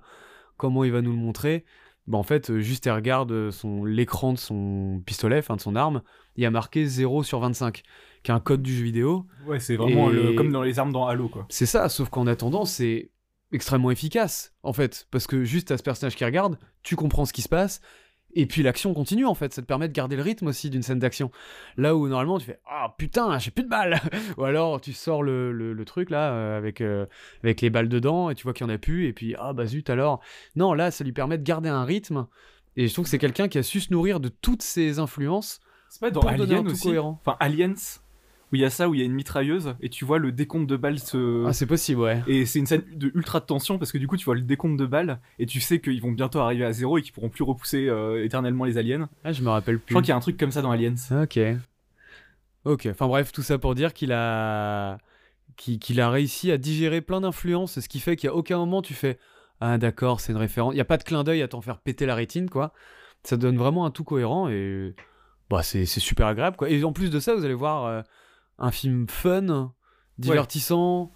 Comment 0.58 0.84
il 0.84 0.92
va 0.92 1.02
nous 1.02 1.12
le 1.12 1.18
montrer? 1.18 1.66
Bah, 2.08 2.18
En 2.18 2.24
fait, 2.24 2.50
euh, 2.50 2.60
juste 2.60 2.86
il 2.88 2.92
regarde 2.92 3.32
euh, 3.32 3.52
son- 3.52 3.86
l'écran 3.86 4.34
de 4.34 4.38
son 4.40 5.02
pistolet, 5.06 5.38
enfin 5.40 5.56
de 5.56 5.62
son 5.62 5.76
arme, 5.76 6.02
il 6.36 6.44
y 6.44 6.46
a 6.46 6.52
marqué 6.52 6.86
0 6.86 7.22
sur 7.24 7.40
25, 7.40 7.84
qui 8.24 8.32
est 8.32 8.34
un 8.34 8.40
code 8.40 8.64
du 8.64 8.76
jeu 8.76 8.84
vidéo. 8.84 9.28
Ouais, 9.46 9.60
c'est 9.60 9.76
vraiment 9.78 10.10
Et- 10.10 10.14
le- 10.14 10.34
comme 10.34 10.52
dans 10.52 10.64
les 10.64 10.80
armes 10.80 10.92
dans 10.92 11.06
Halo, 11.06 11.30
quoi. 11.30 11.46
C'est 11.50 11.66
ça, 11.68 11.88
sauf 11.90 12.10
qu'en 12.10 12.26
attendant, 12.26 12.66
c'est 12.66 13.12
extrêmement 13.52 13.92
efficace, 13.92 14.54
en 14.64 14.74
fait. 14.74 15.08
Parce 15.12 15.28
que 15.28 15.44
juste 15.44 15.70
à 15.72 15.78
ce 15.78 15.84
personnage 15.84 16.16
qui 16.16 16.26
regarde, 16.26 16.58
tu 16.82 16.96
comprends 16.96 17.26
ce 17.26 17.34
qui 17.34 17.42
se 17.44 17.50
passe, 17.50 17.82
et 18.34 18.46
puis 18.46 18.64
l'action 18.64 18.94
continue, 18.94 19.26
en 19.26 19.34
fait. 19.34 19.54
Ça 19.54 19.62
te 19.62 19.68
permet 19.68 19.88
de 19.88 19.94
garder 19.94 20.16
le 20.16 20.22
rythme 20.22 20.48
aussi 20.48 20.70
d'une 20.70 20.84
scène 20.84 21.00
d'action. 21.00 21.32
Là 21.78 21.96
où 21.96 22.08
normalement 22.08 22.38
tu 22.40 22.46
fais 22.46 22.60
Ah 22.68 22.94
putain, 22.98 23.38
j'ai 23.40 23.52
plus 23.52 23.64
de 23.64 23.70
balles 23.70 24.00
Ou 24.38 24.44
alors 24.44 24.80
tu 24.82 24.94
sors 24.94 25.24
le, 25.24 25.52
le- 25.52 25.74
le 25.74 25.86
truc 25.86 26.10
là, 26.10 26.32
euh, 26.32 26.58
avec, 26.58 26.82
euh, 26.82 27.06
avec 27.44 27.62
les 27.62 27.70
balles 27.70 27.90
dedans, 27.90 28.30
et 28.30 28.36
tu 28.36 28.44
vois 28.44 28.54
qu'il 28.54 28.66
y 28.68 28.70
en 28.70 28.74
a 28.74 28.78
plus, 28.78 29.08
et 29.08 29.14
puis 29.14 29.36
Ah 29.40 29.54
bah 29.54 29.66
zut 29.66 29.90
alors. 29.90 30.22
Non, 30.56 30.74
là, 30.74 30.92
ça 30.92 31.04
lui 31.04 31.12
permet 31.14 31.38
de 31.38 31.44
garder 31.44 31.70
un 31.70 31.84
rythme, 31.86 32.28
et 32.78 32.88
je 32.88 32.94
trouve 32.94 33.06
que 33.06 33.10
c'est 33.10 33.18
quelqu'un 33.18 33.48
qui 33.48 33.58
a 33.58 33.64
su 33.64 33.80
se 33.80 33.92
nourrir 33.92 34.20
de 34.20 34.30
toutes 34.30 34.62
ces 34.62 35.00
influences 35.00 35.60
C'est 35.90 36.00
pas 36.00 36.12
dans 36.12 36.22
pour 36.22 36.32
donner 36.32 36.54
un 36.54 36.58
Alien 36.58 36.66
tout 36.68 36.72
aussi 36.74 36.84
cohérent. 36.88 37.20
Enfin, 37.26 37.36
Aliens, 37.40 37.74
où 38.52 38.56
il 38.56 38.62
y 38.62 38.66
a 38.66 38.70
ça, 38.70 38.90
où 38.90 38.94
il 38.96 39.00
y 39.00 39.04
a 39.04 39.06
une 39.06 39.14
mitrailleuse, 39.14 39.76
et 39.80 39.90
tu 39.90 40.06
vois 40.06 40.18
le 40.18 40.32
décompte 40.32 40.68
de 40.68 40.76
balles 40.76 40.98
se... 41.00 41.46
Ah, 41.46 41.54
c'est 41.54 41.66
possible, 41.68 42.02
ouais. 42.02 42.24
Et 42.28 42.46
c'est 42.46 42.60
une 42.60 42.66
scène 42.66 42.84
de 42.94 43.12
ultra 43.14 43.42
tension 43.42 43.78
parce 43.78 43.92
que 43.92 43.98
du 43.98 44.08
coup 44.08 44.18
tu 44.18 44.26
vois 44.26 44.36
le 44.36 44.42
décompte 44.42 44.78
de 44.80 44.86
balles 44.86 45.20
et 45.38 45.46
tu 45.46 45.60
sais 45.60 45.80
qu'ils 45.80 46.02
vont 46.02 46.12
bientôt 46.12 46.40
arriver 46.40 46.66
à 46.66 46.72
zéro 46.74 46.98
et 46.98 47.02
qu'ils 47.02 47.14
pourront 47.14 47.30
plus 47.30 47.44
repousser 47.44 47.88
euh, 47.88 48.24
éternellement 48.26 48.66
les 48.66 48.78
aliens. 48.78 49.08
Ah, 49.24 49.32
je 49.32 49.42
me 49.44 49.50
rappelle 49.50 49.76
Je 49.76 49.80
plus. 49.82 49.94
crois 49.94 50.02
qu'il 50.02 50.10
y 50.10 50.14
a 50.14 50.16
un 50.18 50.22
truc 50.22 50.38
comme 50.38 50.52
ça 50.52 50.62
dans 50.62 50.72
Aliens. 50.72 50.96
Ok. 51.22 51.40
Ok, 52.66 52.88
enfin 52.92 53.08
bref, 53.08 53.32
tout 53.32 53.42
ça 53.44 53.58
pour 53.58 53.74
dire 53.76 53.94
qu'il 53.94 54.12
a... 54.12 54.98
qu'il 55.56 56.02
a 56.02 56.10
réussi 56.10 56.52
à 56.52 56.58
digérer 56.58 57.02
plein 57.02 57.22
d'influences, 57.22 57.80
ce 57.80 57.88
qui 57.88 58.00
fait 58.00 58.16
qu'à 58.16 58.34
aucun 58.34 58.58
moment 58.58 58.82
tu 58.82 58.94
fais 58.94 59.18
Ah 59.62 59.78
d'accord, 59.78 60.20
c'est 60.20 60.32
une 60.34 60.38
référence. 60.40 60.74
Il 60.74 60.78
n'y 60.78 60.82
a 60.82 60.86
pas 60.86 60.98
de 60.98 61.04
clin 61.04 61.24
d'œil 61.24 61.42
à 61.42 61.48
t'en 61.48 61.62
faire 61.62 61.78
péter 61.80 62.06
la 62.06 62.16
rétine, 62.16 62.50
quoi. 62.50 62.74
Ça 63.24 63.38
donne 63.38 63.58
vraiment 63.58 63.86
un 63.86 63.92
tout 63.92 64.04
cohérent 64.04 64.50
et 64.50 64.96
bah, 65.50 65.64
c'est 65.64 65.86
c'est 65.86 66.00
super 66.00 66.28
agréable, 66.28 66.56
quoi. 66.58 66.70
Et 66.70 66.84
en 66.84 66.94
plus 66.94 67.10
de 67.10 67.20
ça, 67.20 67.34
vous 67.36 67.44
allez 67.46 67.54
voir 67.54 67.86
euh, 67.86 68.02
un 68.60 68.72
film 68.72 69.08
fun, 69.08 69.74
divertissant, 70.18 71.12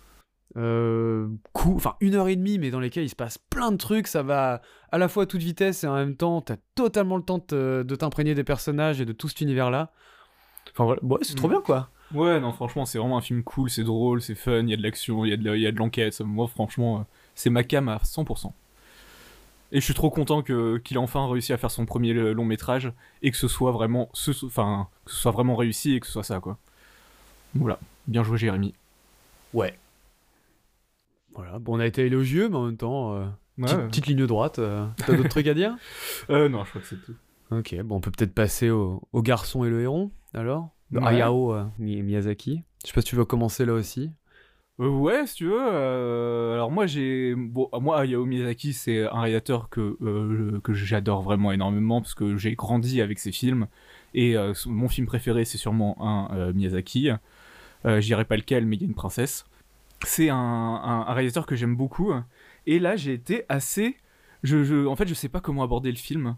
euh, 0.56 1.28
enfin 1.56 1.96
une 2.00 2.16
heure 2.16 2.28
et 2.28 2.36
demie, 2.36 2.60
mais 2.60 2.72
dans 2.72 2.80
lesquels 2.80 3.04
il 3.04 3.10
se 3.10 3.16
passe 3.16 3.38
plein 3.38 3.72
de 3.72 3.78
trucs. 3.78 4.08
Ça 4.08 4.24
va 4.24 4.62
à 4.92 4.98
la 4.98 5.08
fois 5.08 5.24
à 5.24 5.26
toute 5.26 5.42
vitesse 5.42 5.84
et 5.84 5.88
en 5.88 5.96
même 5.96 6.16
temps, 6.16 6.42
t'as 6.42 6.58
totalement 6.76 7.18
le 7.18 7.24
temps 7.24 7.44
de 7.50 7.96
t'imprégner 7.96 8.36
des 8.36 8.44
personnages 8.44 9.02
et 9.02 9.06
de 9.06 9.14
tout 9.14 9.28
cet 9.28 9.42
univers-là. 9.42 9.92
Enfin 10.72 10.86
voilà, 10.86 11.04
ouais, 11.04 11.20
c'est 11.22 11.36
trop 11.36 11.48
bien 11.48 11.62
quoi. 11.62 11.90
Ouais, 12.14 12.40
non, 12.40 12.52
franchement, 12.52 12.86
c'est 12.86 13.00
vraiment 13.00 13.18
un 13.18 13.22
film 13.22 13.44
cool, 13.44 13.70
c'est 13.70 13.84
drôle, 13.84 14.22
c'est 14.22 14.36
fun, 14.36 14.60
il 14.60 14.70
y 14.70 14.74
a 14.74 14.78
de 14.78 14.84
l'action, 14.84 15.26
il 15.26 15.30
y 15.30 15.68
a 15.68 15.72
de 15.72 15.78
l'enquête. 15.78 16.20
Moi, 16.22 16.48
franchement, 16.48 17.00
euh, 17.00 17.04
c'est 17.34 17.50
ma 17.50 17.64
cam 17.64 17.90
à 17.90 17.98
100%. 17.98 18.54
Et 19.72 19.80
je 19.80 19.86
suis 19.86 19.96
trop 19.96 20.12
content 20.12 20.44
qu'il 20.44 20.54
ait 20.92 20.98
enfin 20.98 21.28
réussi 21.28 21.52
à 21.52 21.58
faire 21.58 21.72
son 21.72 21.88
premier 21.88 22.14
long 22.14 22.46
métrage 22.46 22.94
et 23.24 23.32
que 23.32 23.38
ce 23.38 23.48
soit 23.48 23.72
vraiment, 23.72 24.10
ce, 24.14 24.32
enfin, 24.46 24.88
que 25.06 25.12
ce 25.12 25.18
soit 25.18 25.32
vraiment 25.32 25.56
réussi 25.56 25.96
et 25.96 26.00
que 26.00 26.06
ce 26.06 26.14
soit 26.14 26.24
ça, 26.24 26.40
quoi. 26.40 26.60
Voilà, 27.56 27.80
bien 28.08 28.24
joué, 28.24 28.38
Jérémy. 28.38 28.74
Ouais. 29.54 29.78
Voilà, 31.36 31.60
bon, 31.60 31.78
on 31.78 31.80
a 31.80 31.86
été 31.86 32.06
élogieux, 32.06 32.50
mais 32.50 32.56
en 32.58 32.66
même 32.66 32.78
temps, 32.78 33.16
euh, 33.16 33.26
Ouais, 33.58 33.66
petite, 33.66 33.78
ouais. 33.78 33.88
petite 33.88 34.06
ligne 34.08 34.26
droite. 34.26 34.60
euh, 34.60 34.88
T'as 35.06 35.16
d'autres 35.16 35.30
trucs 35.30 35.48
à 35.48 35.54
dire 35.54 35.76
Euh, 36.30 36.50
non, 36.50 36.64
je 36.64 36.70
crois 36.70 36.82
que 36.82 36.88
c'est 36.88 37.02
tout. 37.02 37.16
Ok, 37.52 37.76
bon, 37.84 37.98
on 37.98 38.02
peut 38.02 38.12
peut-être 38.12 38.34
passer 38.34 38.70
au, 38.70 39.02
au 39.14 39.22
garçon 39.22 39.64
et 39.64 39.70
le 39.70 39.82
héron, 39.82 40.12
alors 40.34 40.70
Ouais. 40.92 41.02
Hayao 41.08 41.54
euh, 41.54 41.66
Mi- 41.80 42.04
Miyazaki. 42.04 42.62
Je 42.84 42.88
sais 42.90 42.94
pas 42.94 43.02
si 43.02 43.08
tu 43.08 43.16
veux 43.16 43.26
commencer 43.26 43.66
là 43.66 43.74
aussi. 43.74 44.12
Euh, 44.80 44.88
ouais, 44.90 45.26
si 45.26 45.36
tu 45.36 45.46
veux. 45.46 45.60
euh, 45.60 46.54
alors 46.54 46.70
moi, 46.72 46.86
j'ai, 46.86 47.34
bon, 47.36 47.68
moi, 47.82 48.00
Hayao 48.02 48.26
Miyazaki, 48.26 48.74
c'est 48.74 49.04
un 49.08 49.22
réalisateur 49.22 49.70
que 49.70 49.98
euh, 50.04 50.60
que 50.64 50.74
j'adore 50.74 51.22
vraiment 51.24 51.52
énormément 51.52 52.00
parce 52.02 52.14
que 52.14 52.38
j'ai 52.38 52.54
grandi 52.56 53.02
avec 53.02 53.18
ses 53.20 53.32
films 53.32 53.68
et 54.14 54.36
euh, 54.38 54.54
mon 54.68 54.88
film 54.88 55.08
préféré, 55.08 55.46
c'est 55.46 55.58
sûrement 55.58 55.96
un 56.00 56.36
euh, 56.38 56.54
Miyazaki. 56.54 57.10
Euh, 57.86 58.02
je 58.02 58.06
dirais 58.06 58.26
pas 58.26 58.38
lequel, 58.38 58.66
mais 58.66 58.76
il 58.78 58.82
y 58.82 58.86
a 58.86 58.88
une 58.88 58.96
princesse. 58.96 59.46
C'est 60.06 60.30
un, 60.30 61.06
réalisateur 61.08 61.46
que 61.46 61.56
j'aime 61.56 61.76
beaucoup. 61.76 62.14
Et 62.66 62.80
là, 62.80 62.96
j'ai 62.96 63.14
été 63.14 63.46
assez, 63.50 63.98
en 64.46 64.96
fait, 64.96 65.08
je 65.08 65.14
sais 65.14 65.30
pas 65.30 65.40
comment 65.40 65.64
aborder 65.64 65.92
le 65.92 65.98
film 65.98 66.36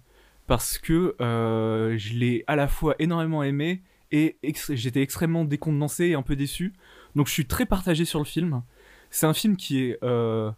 parce 0.48 0.78
que 0.78 1.16
euh, 1.22 1.98
je 1.98 2.14
l'ai 2.14 2.44
à 2.48 2.56
la 2.56 2.68
fois 2.68 2.96
énormément 3.00 3.44
aimé 3.44 3.82
et 4.12 4.38
j'étais 4.70 5.02
extrêmement 5.02 5.46
décontenancé 5.46 6.06
et 6.06 6.16
un 6.16 6.22
peu 6.22 6.36
déçu. 6.36 6.74
Donc 7.16 7.28
je 7.28 7.34
suis 7.34 7.48
très 7.48 7.66
partagé 7.66 8.06
sur 8.06 8.20
le 8.20 8.26
film. 8.26 8.62
C'est 9.10 9.26
un 9.26 9.34
film 9.34 9.58
qui 9.58 9.84
est... 9.84 10.04
euh, 10.04 10.52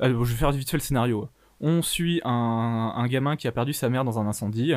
je 0.00 0.08
vais 0.08 0.34
faire 0.34 0.52
vite 0.52 0.70
fait 0.70 0.76
le 0.76 0.82
scénario. 0.82 1.28
On 1.60 1.82
suit 1.82 2.20
un, 2.24 3.06
gamin 3.08 3.36
qui 3.36 3.48
a 3.48 3.52
perdu 3.52 3.72
sa 3.72 3.88
mère 3.88 4.04
dans 4.04 4.18
un 4.18 4.26
incendie. 4.26 4.74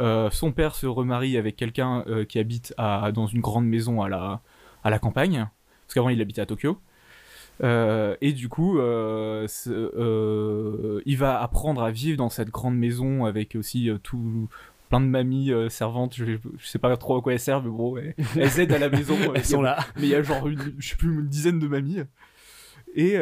Euh, 0.00 0.30
son 0.30 0.52
père 0.52 0.74
se 0.74 0.86
remarie 0.86 1.36
avec 1.36 1.56
quelqu'un 1.56 2.04
qui 2.28 2.38
habite 2.38 2.74
dans 2.78 3.26
une 3.26 3.40
grande 3.40 3.66
maison 3.66 4.02
à 4.02 4.08
la, 4.08 4.42
à 4.88 4.90
la 4.90 4.98
campagne. 4.98 5.48
Parce 5.86 5.94
qu'avant 5.94 6.08
il 6.08 6.20
habitait 6.20 6.40
à 6.40 6.46
Tokyo. 6.46 6.78
Euh, 7.62 8.16
et 8.20 8.32
du 8.32 8.48
coup, 8.48 8.78
euh, 8.78 9.46
euh, 9.66 11.00
il 11.06 11.16
va 11.16 11.40
apprendre 11.40 11.82
à 11.82 11.90
vivre 11.90 12.16
dans 12.16 12.28
cette 12.28 12.50
grande 12.50 12.76
maison 12.76 13.24
avec 13.24 13.56
aussi 13.56 13.90
tout 14.02 14.48
plein 14.88 15.00
de 15.00 15.06
mamies 15.06 15.52
servantes. 15.68 16.14
Je, 16.14 16.24
je 16.24 16.66
sais 16.66 16.78
pas 16.78 16.96
trop 16.96 17.16
à 17.16 17.22
quoi 17.22 17.32
elles 17.32 17.40
servent, 17.40 17.64
mais 17.64 17.70
bon, 17.70 17.96
elles, 17.96 18.14
elles 18.36 18.60
aident 18.60 18.72
à 18.72 18.78
la 18.78 18.88
maison. 18.88 19.16
Elles 19.34 19.44
sont 19.44 19.62
là. 19.62 19.78
Mais 19.96 20.02
il 20.02 20.08
y 20.08 20.14
a 20.14 20.22
genre 20.22 20.48
une, 20.48 20.74
je 20.78 20.90
sais 20.90 20.96
plus, 20.96 21.20
une 21.20 21.28
dizaine 21.28 21.58
de 21.58 21.68
mamies. 21.68 22.02
Et, 22.94 23.16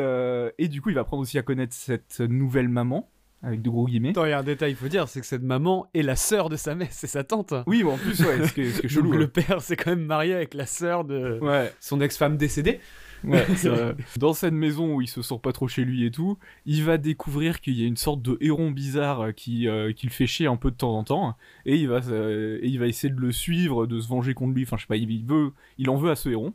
et 0.58 0.68
du 0.68 0.80
coup, 0.80 0.90
il 0.90 0.94
va 0.94 1.02
apprendre 1.02 1.22
aussi 1.22 1.38
à 1.38 1.42
connaître 1.42 1.74
cette 1.74 2.20
nouvelle 2.20 2.68
maman, 2.68 3.08
avec 3.42 3.62
de 3.62 3.70
gros 3.70 3.86
guillemets. 3.86 4.10
Attends, 4.10 4.24
il 4.24 4.30
y 4.30 4.32
a 4.32 4.38
un 4.38 4.42
détail, 4.44 4.72
il 4.72 4.76
faut 4.76 4.88
dire, 4.88 5.08
c'est 5.08 5.20
que 5.20 5.26
cette 5.26 5.42
maman 5.42 5.86
est 5.94 6.02
la 6.02 6.16
sœur 6.16 6.48
de 6.48 6.56
sa 6.56 6.74
mère, 6.74 6.88
c'est 6.90 7.06
sa 7.06 7.24
tante. 7.24 7.54
Oui, 7.66 7.82
bon, 7.82 7.94
en 7.94 7.98
plus, 7.98 8.20
ouais, 8.20 8.46
ce 8.46 8.52
que, 8.52 8.70
ce 8.70 8.80
que 8.82 8.88
chelou. 8.88 9.04
Donc 9.04 9.12
ouais. 9.12 9.18
le 9.18 9.28
père 9.28 9.60
s'est 9.60 9.76
quand 9.76 9.90
même 9.90 10.04
marié 10.04 10.34
avec 10.34 10.54
la 10.54 10.66
sœur 10.66 11.04
de 11.04 11.38
Ouais, 11.40 11.72
son 11.80 12.00
ex-femme 12.00 12.36
décédée. 12.36 12.80
ouais, 13.24 13.42
vrai. 13.64 13.94
Dans 14.18 14.32
cette 14.32 14.52
maison 14.54 14.94
où 14.94 15.00
il 15.02 15.08
se 15.08 15.22
sent 15.22 15.38
pas 15.42 15.52
trop 15.52 15.68
chez 15.68 15.84
lui 15.84 16.04
et 16.04 16.10
tout, 16.10 16.38
il 16.64 16.82
va 16.84 16.98
découvrir 16.98 17.60
qu'il 17.60 17.74
y 17.78 17.84
a 17.84 17.86
une 17.86 17.96
sorte 17.96 18.22
de 18.22 18.36
héron 18.40 18.70
bizarre 18.70 19.20
euh, 19.20 19.32
qui, 19.32 19.68
euh, 19.68 19.92
qui 19.92 20.06
le 20.06 20.12
fait 20.12 20.26
chier 20.26 20.46
un 20.46 20.56
peu 20.56 20.70
de 20.70 20.76
temps 20.76 20.96
en 20.96 21.04
temps, 21.04 21.36
et 21.66 21.76
il 21.76 21.88
va, 21.88 22.00
euh, 22.08 22.58
et 22.62 22.68
il 22.68 22.78
va 22.78 22.86
essayer 22.86 23.12
de 23.12 23.20
le 23.20 23.32
suivre, 23.32 23.86
de 23.86 24.00
se 24.00 24.08
venger 24.08 24.34
contre 24.34 24.54
lui. 24.54 24.62
Enfin, 24.64 24.76
je 24.76 24.82
sais 24.82 24.86
pas, 24.88 24.96
il 24.96 25.24
veut, 25.26 25.52
il 25.78 25.88
en 25.90 25.96
veut 25.96 26.10
à 26.10 26.16
ce 26.16 26.28
héron. 26.28 26.52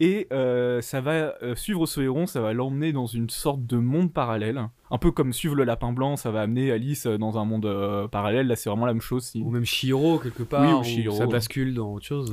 Et 0.00 0.28
euh, 0.32 0.80
ça 0.80 1.00
va 1.00 1.34
euh, 1.42 1.54
suivre 1.56 1.86
ce 1.86 2.00
héron, 2.00 2.26
ça 2.26 2.40
va 2.40 2.52
l'emmener 2.52 2.92
dans 2.92 3.06
une 3.06 3.28
sorte 3.30 3.66
de 3.66 3.78
monde 3.78 4.12
parallèle, 4.12 4.68
un 4.90 4.98
peu 4.98 5.10
comme 5.10 5.32
suivre 5.32 5.56
le 5.56 5.64
lapin 5.64 5.92
blanc, 5.92 6.16
ça 6.16 6.30
va 6.30 6.42
amener 6.42 6.70
Alice 6.70 7.06
euh, 7.06 7.18
dans 7.18 7.36
un 7.36 7.44
monde 7.44 7.66
euh, 7.66 8.06
parallèle. 8.06 8.46
Là, 8.46 8.54
c'est 8.54 8.70
vraiment 8.70 8.86
la 8.86 8.92
même 8.92 9.02
chose. 9.02 9.24
si- 9.24 9.42
Ou 9.42 9.50
même 9.50 9.64
Shiro, 9.64 10.18
quelque 10.18 10.44
part. 10.44 10.62
Oui, 10.62 10.72
ou 10.72 10.84
Chihiro. 10.84 11.16
Ça 11.16 11.26
bascule 11.26 11.74
dans 11.74 11.94
autre 11.94 12.06
chose. 12.06 12.30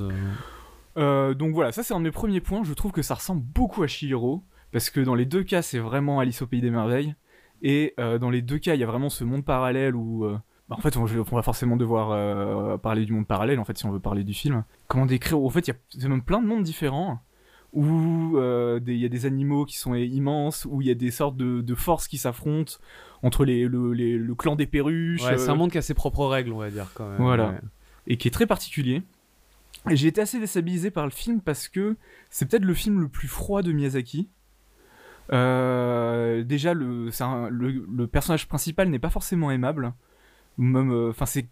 donc 0.96 1.54
voilà, 1.54 1.72
ça 1.72 1.82
c'est 1.82 1.94
un 1.94 2.00
de 2.00 2.04
mes 2.06 2.12
premiers 2.12 2.42
points. 2.42 2.64
Je 2.64 2.74
trouve 2.74 2.92
que 2.92 3.02
ça 3.02 3.16
ressemble 3.16 3.42
beaucoup 3.42 3.82
à 3.82 3.88
Chihiro 3.88 4.44
parce 4.72 4.90
que 4.90 5.00
dans 5.00 5.16
les 5.16 5.26
deux 5.26 5.44
cas, 5.44 5.62
c'est 5.62 5.80
vraiment 5.80 6.20
Alice 6.20 6.42
au 6.44 6.48
pays 6.48 6.62
des 6.62 6.72
merveilles. 6.72 7.16
Et 7.64 7.96
dans 7.98 8.30
les 8.30 8.44
deux 8.44 8.60
cas, 8.60 8.76
il 8.76 8.80
y 8.80 8.84
a 8.84 8.88
vraiment 8.88 9.10
ce 9.10 9.24
monde 9.24 9.44
parallèle 9.44 9.96
où, 9.96 10.28
bah, 10.70 10.76
en 10.78 10.82
fait, 10.82 10.98
on, 10.98 11.06
va 11.06 11.42
forcément 11.44 11.78
devoir 11.78 12.12
euh, 12.12 12.78
parler 12.78 13.06
du 13.06 13.14
monde 13.14 13.28
parallèle. 13.28 13.60
En 13.60 13.66
fait, 13.66 13.78
si 13.78 13.86
on 13.86 13.92
veut 13.92 14.00
parler 14.00 14.24
du 14.24 14.34
film, 14.34 14.64
comment 14.88 15.06
décrire 15.06 15.40
En 15.40 15.50
fait, 15.50 15.68
il 15.68 15.76
y 16.02 16.06
a 16.06 16.10
même 16.10 16.24
plein 16.24 16.42
de 16.42 16.48
mondes 16.48 16.64
différents 16.64 17.20
où 17.76 18.38
euh, 18.38 18.80
il 18.88 18.96
y 18.98 19.06
a 19.06 19.10
des 19.10 19.26
animaux 19.28 19.66
qui 19.66 19.78
sont 19.78 19.94
immenses, 19.94 20.66
où 20.68 20.82
il 20.82 20.88
y 20.88 20.92
a 20.92 20.96
des 20.96 21.12
sortes 21.12 21.38
de, 21.38 21.62
de 21.62 21.76
forces 21.76 22.08
qui 22.08 22.18
s'affrontent 22.18 22.74
entre 23.22 23.46
les, 23.46 23.66
le, 23.68 23.92
les- 23.94 24.18
le 24.18 24.34
clan 24.36 24.56
des 24.56 24.66
perruches. 24.66 25.24
Ouais, 25.24 25.38
c'est 25.38 25.50
euh, 25.50 25.52
un 25.52 25.56
monde 25.56 25.72
qui 25.72 25.78
a 25.78 25.82
ses 25.84 25.94
propres 25.94 26.26
règles, 26.26 26.52
on 26.54 26.58
va 26.58 26.72
dire, 26.72 26.90
quand 26.96 27.08
même. 27.08 27.18
Voilà. 27.22 27.50
Ouais. 27.50 27.60
et 28.08 28.18
qui 28.18 28.28
est 28.28 28.32
très 28.32 28.48
particulier. 28.48 29.04
Et 29.90 29.96
j'ai 29.96 30.08
été 30.08 30.22
assez 30.22 30.40
déstabilisé 30.40 30.90
par 30.90 31.04
le 31.06 31.12
film 31.12 31.42
parce 31.42 31.68
que 31.68 31.96
c'est 32.32 32.48
peut-être 32.50 32.66
le 32.66 32.74
film 32.74 33.02
le 33.02 33.08
plus 33.08 33.28
froid 33.28 33.62
de 33.62 33.72
Miyazaki. 33.72 34.30
Euh, 35.34 36.44
déjà, 36.44 36.74
le, 36.74 37.12
c'est 37.12 37.24
un- 37.24 37.50
le, 37.50 37.86
le 37.94 38.08
personnage 38.08 38.48
principal 38.48 38.90
n'est 38.90 39.00
pas 39.00 39.10
forcément 39.10 39.52
aimable. 39.52 39.94
Même, 40.58 40.92
euh, 40.92 41.10
enfin, 41.10 41.26
c'est 41.26 41.48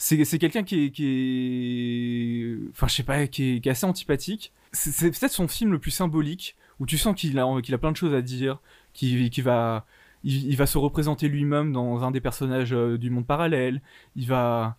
c'est 0.00 0.24
c'est 0.24 0.38
quelqu'un 0.38 0.62
qui 0.62 0.86
est, 0.86 0.90
qui 0.90 2.56
enfin 2.70 2.88
je 2.88 2.94
sais 2.94 3.02
pas 3.02 3.26
qui 3.26 3.56
est, 3.56 3.60
qui 3.60 3.68
assez 3.68 3.84
antipathique. 3.84 4.52
C'est 4.72 5.10
peut-être 5.10 5.32
son 5.32 5.46
film 5.46 5.72
le 5.72 5.78
plus 5.78 5.90
symbolique 5.90 6.56
où 6.80 6.86
tu 6.86 6.96
sens 6.96 7.14
qu'il 7.14 7.38
a 7.38 7.60
qu'il 7.60 7.74
a 7.74 7.78
plein 7.78 7.92
de 7.92 7.96
choses 7.98 8.14
à 8.14 8.22
dire 8.22 8.60
qu'il 8.94 9.28
qu'il 9.28 9.44
va 9.44 9.84
il, 10.24 10.56
va 10.56 10.66
se 10.66 10.78
représenter 10.78 11.28
lui-même 11.28 11.72
dans 11.72 12.02
un 12.02 12.10
des 12.12 12.20
personnages 12.20 12.72
euh, 12.72 12.96
du 12.98 13.10
monde 13.10 13.26
parallèle. 13.26 13.82
Il 14.16 14.26
va 14.26 14.78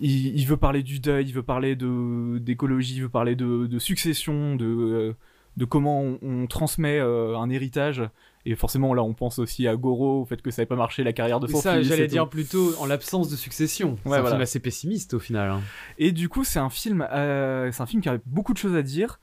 il, 0.00 0.44
veut 0.46 0.56
parler 0.56 0.82
du 0.82 0.98
deuil 0.98 1.26
il 1.26 1.32
veut 1.32 1.42
parler 1.44 1.76
de 1.76 2.38
d'écologie 2.38 2.96
il 2.96 3.02
veut 3.02 3.08
parler 3.08 3.36
de, 3.36 3.66
de 3.66 3.78
succession 3.78 4.56
de 4.56 4.66
euh, 4.66 5.16
de 5.56 5.64
comment 5.64 6.00
on, 6.02 6.18
on 6.22 6.46
transmet 6.48 6.98
euh, 6.98 7.36
un 7.38 7.50
héritage 7.50 8.02
et 8.46 8.54
forcément 8.54 8.94
là 8.94 9.02
on 9.02 9.12
pense 9.14 9.38
aussi 9.38 9.68
à 9.68 9.76
Goro 9.76 10.22
au 10.22 10.24
fait 10.24 10.40
que 10.40 10.50
ça 10.50 10.62
n'avait 10.62 10.68
pas 10.68 10.76
marché 10.76 11.04
la 11.04 11.12
carrière 11.12 11.40
de 11.40 11.46
son 11.46 11.58
ça, 11.60 11.82
j'allais 11.82 12.06
tout. 12.06 12.12
dire 12.12 12.28
plutôt 12.28 12.74
en 12.78 12.86
l'absence 12.86 13.28
de 13.28 13.36
succession. 13.36 13.98
C'est 14.02 14.08
Ouais, 14.08 14.16
un 14.16 14.20
voilà. 14.20 14.34
film 14.36 14.42
assez 14.42 14.60
pessimiste 14.60 15.14
au 15.14 15.18
final. 15.18 15.50
hein. 15.50 15.60
Et 15.98 16.12
du 16.12 16.28
coup, 16.28 16.44
c'est 16.44 16.58
un 16.58 16.70
film, 16.70 17.06
euh, 17.12 17.70
c'est 17.72 17.82
un 17.82 17.86
film 17.86 18.00
qui 18.02 18.08
a 18.08 18.18
beaucoup 18.26 18.52
de 18.52 18.58
choses 18.58 18.74
à 18.76 18.82
dire. 18.82 19.20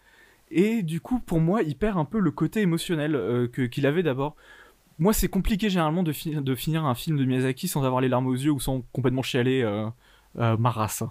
Et 0.51 0.81
du 0.83 1.01
coup, 1.01 1.19
pour 1.19 1.39
moi, 1.41 1.61
il 1.63 1.75
perd 1.75 1.97
un 1.97 2.05
peu 2.05 2.19
le 2.19 2.31
côté 2.31 2.61
émotionnel 2.61 3.15
euh, 3.15 3.47
que 3.47 3.63
qu'il 3.63 3.85
avait 3.85 4.03
d'abord. 4.03 4.35
Moi, 4.99 5.13
c'est 5.13 5.27
compliqué 5.27 5.69
généralement 5.69 6.03
de, 6.03 6.11
fi- 6.11 6.35
de 6.35 6.55
finir 6.55 6.85
un 6.85 6.95
film 6.95 7.17
de 7.17 7.25
Miyazaki 7.25 7.67
sans 7.67 7.83
avoir 7.85 8.01
les 8.01 8.07
larmes 8.09 8.27
aux 8.27 8.33
yeux 8.35 8.51
ou 8.51 8.59
sans 8.59 8.81
complètement 8.93 9.21
chialer 9.23 9.61
euh, 9.61 9.87
euh, 10.39 10.57
ma 10.57 10.69
race. 10.71 11.03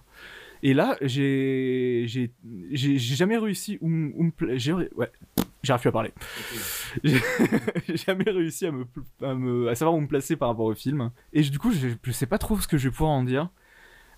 Et 0.63 0.75
là, 0.75 0.97
j'ai 1.03 2.05
j'ai 2.09 2.33
j'ai 2.71 2.99
j'ai 2.99 3.15
jamais 3.15 3.37
réussi 3.37 3.79
ou, 3.81 3.89
ou 3.91 4.33
ouais 4.97 5.11
j'arrive 5.67 5.83
plus 5.83 5.89
à 5.89 5.93
parler. 5.93 6.13
J'ai 7.05 7.21
j'ai 7.89 7.97
jamais 7.97 8.31
réussi 8.31 8.67
à 8.67 8.73
me, 8.73 8.85
pl- 8.85 9.05
à 9.23 9.35
me 9.35 9.69
à 9.69 9.75
savoir 9.75 9.95
où 9.97 10.01
me 10.01 10.07
placer 10.09 10.37
par 10.37 10.49
rapport 10.49 10.67
au 10.67 10.75
film. 10.75 11.11
Et 11.33 11.43
du 11.43 11.59
coup, 11.59 11.73
je, 11.73 11.89
je 12.03 12.13
sais 12.13 12.27
pas 12.27 12.39
trop 12.39 12.59
ce 12.59 12.69
que 12.69 12.79
je 12.79 12.89
vais 12.89 12.93
pouvoir 12.93 13.11
en 13.11 13.25
dire. 13.25 13.51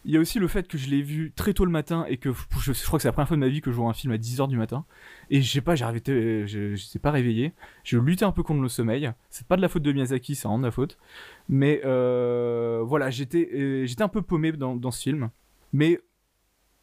Il 0.04 0.12
y 0.12 0.16
a 0.16 0.20
aussi 0.20 0.38
le 0.38 0.46
fait 0.46 0.68
que 0.68 0.78
je 0.78 0.88
l'ai 0.88 1.02
vu 1.02 1.32
très 1.34 1.52
tôt 1.52 1.64
le 1.64 1.72
matin 1.72 2.06
et 2.08 2.16
que 2.18 2.30
je, 2.60 2.72
je 2.72 2.84
crois 2.86 2.98
que 2.98 3.02
c'est 3.02 3.08
la 3.08 3.12
première 3.12 3.28
fois 3.28 3.36
de 3.36 3.40
ma 3.40 3.48
vie 3.48 3.60
que 3.60 3.70
je 3.72 3.76
vois 3.76 3.90
un 3.90 3.92
film 3.92 4.12
à 4.12 4.16
10h 4.16 4.48
du 4.48 4.56
matin. 4.56 4.84
Et 5.28 5.42
je 5.42 5.50
sais 5.52 5.60
pas, 5.60 5.74
j'ai 5.74 5.84
arrêté, 5.84 6.46
je, 6.46 6.76
je 6.76 6.82
sais 6.84 7.00
pas 7.00 7.10
réveillé. 7.10 7.52
Je 7.82 7.98
luttais 7.98 8.24
un 8.24 8.30
peu 8.32 8.42
contre 8.44 8.62
le 8.62 8.68
sommeil. 8.68 9.10
C'est 9.28 9.46
pas 9.46 9.56
de 9.56 9.60
la 9.60 9.68
faute 9.68 9.82
de 9.82 9.92
Miyazaki, 9.92 10.36
c'est 10.36 10.44
vraiment 10.46 10.60
de 10.60 10.64
la 10.66 10.70
faute. 10.70 10.98
Mais 11.48 11.80
euh, 11.84 12.80
voilà, 12.86 13.10
j'étais 13.10 13.50
euh, 13.52 13.86
j'étais 13.86 14.02
un 14.02 14.08
peu 14.08 14.22
paumé 14.22 14.52
dans, 14.52 14.76
dans 14.76 14.92
ce 14.92 15.02
film. 15.02 15.30
Mais 15.72 16.00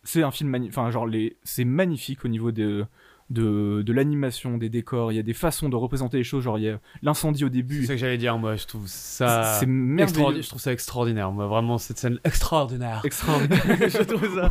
c'est 0.03 0.21
un 0.21 0.29
film 0.31 0.49
magnifique. 0.49 0.77
Enfin, 0.77 0.91
genre, 0.91 1.07
les... 1.07 1.37
c'est 1.43 1.65
magnifique 1.65 2.25
au 2.25 2.27
niveau 2.27 2.51
de, 2.51 2.85
de, 3.29 3.81
de 3.81 3.93
l'animation, 3.93 4.57
des 4.57 4.69
décors. 4.69 5.11
Il 5.11 5.15
y 5.15 5.19
a 5.19 5.23
des 5.23 5.33
façons 5.33 5.67
de 5.69 5.75
représenter 5.75 6.17
les 6.17 6.23
choses. 6.23 6.43
Genre, 6.43 6.57
il 6.59 6.63
y 6.65 6.69
a 6.69 6.79
l'incendie 7.01 7.43
au 7.43 7.47
C'est 7.47 7.53
début. 7.53 7.85
ça 7.85 7.93
que 7.93 7.99
j'allais 7.99 8.17
dire, 8.17 8.37
moi. 8.37 8.55
Je 8.55 8.65
trouve 8.67 8.85
ça. 8.87 9.57
C'est 9.59 9.65
merveilleux. 9.65 10.41
Je 10.41 10.49
trouve 10.49 10.61
ça 10.61 10.71
extraordinaire. 10.71 11.31
Moi, 11.31 11.47
vraiment, 11.47 11.77
cette 11.77 11.97
scène 11.97 12.19
extraordinaire. 12.23 13.01
Extraordinaire. 13.03 13.63
je 13.89 14.03
trouve 14.03 14.35
ça. 14.35 14.49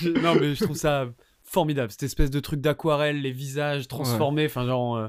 Je- 0.00 0.10
non, 0.20 0.34
mais 0.40 0.54
je 0.54 0.64
trouve 0.64 0.76
ça 0.76 1.06
formidable. 1.44 1.90
Cette 1.90 2.04
espèce 2.04 2.30
de 2.30 2.40
truc 2.40 2.60
d'aquarelle, 2.60 3.20
les 3.20 3.32
visages 3.32 3.86
transformés. 3.88 4.46
Enfin, 4.46 4.64
genre. 4.66 4.96
euh, 4.96 5.08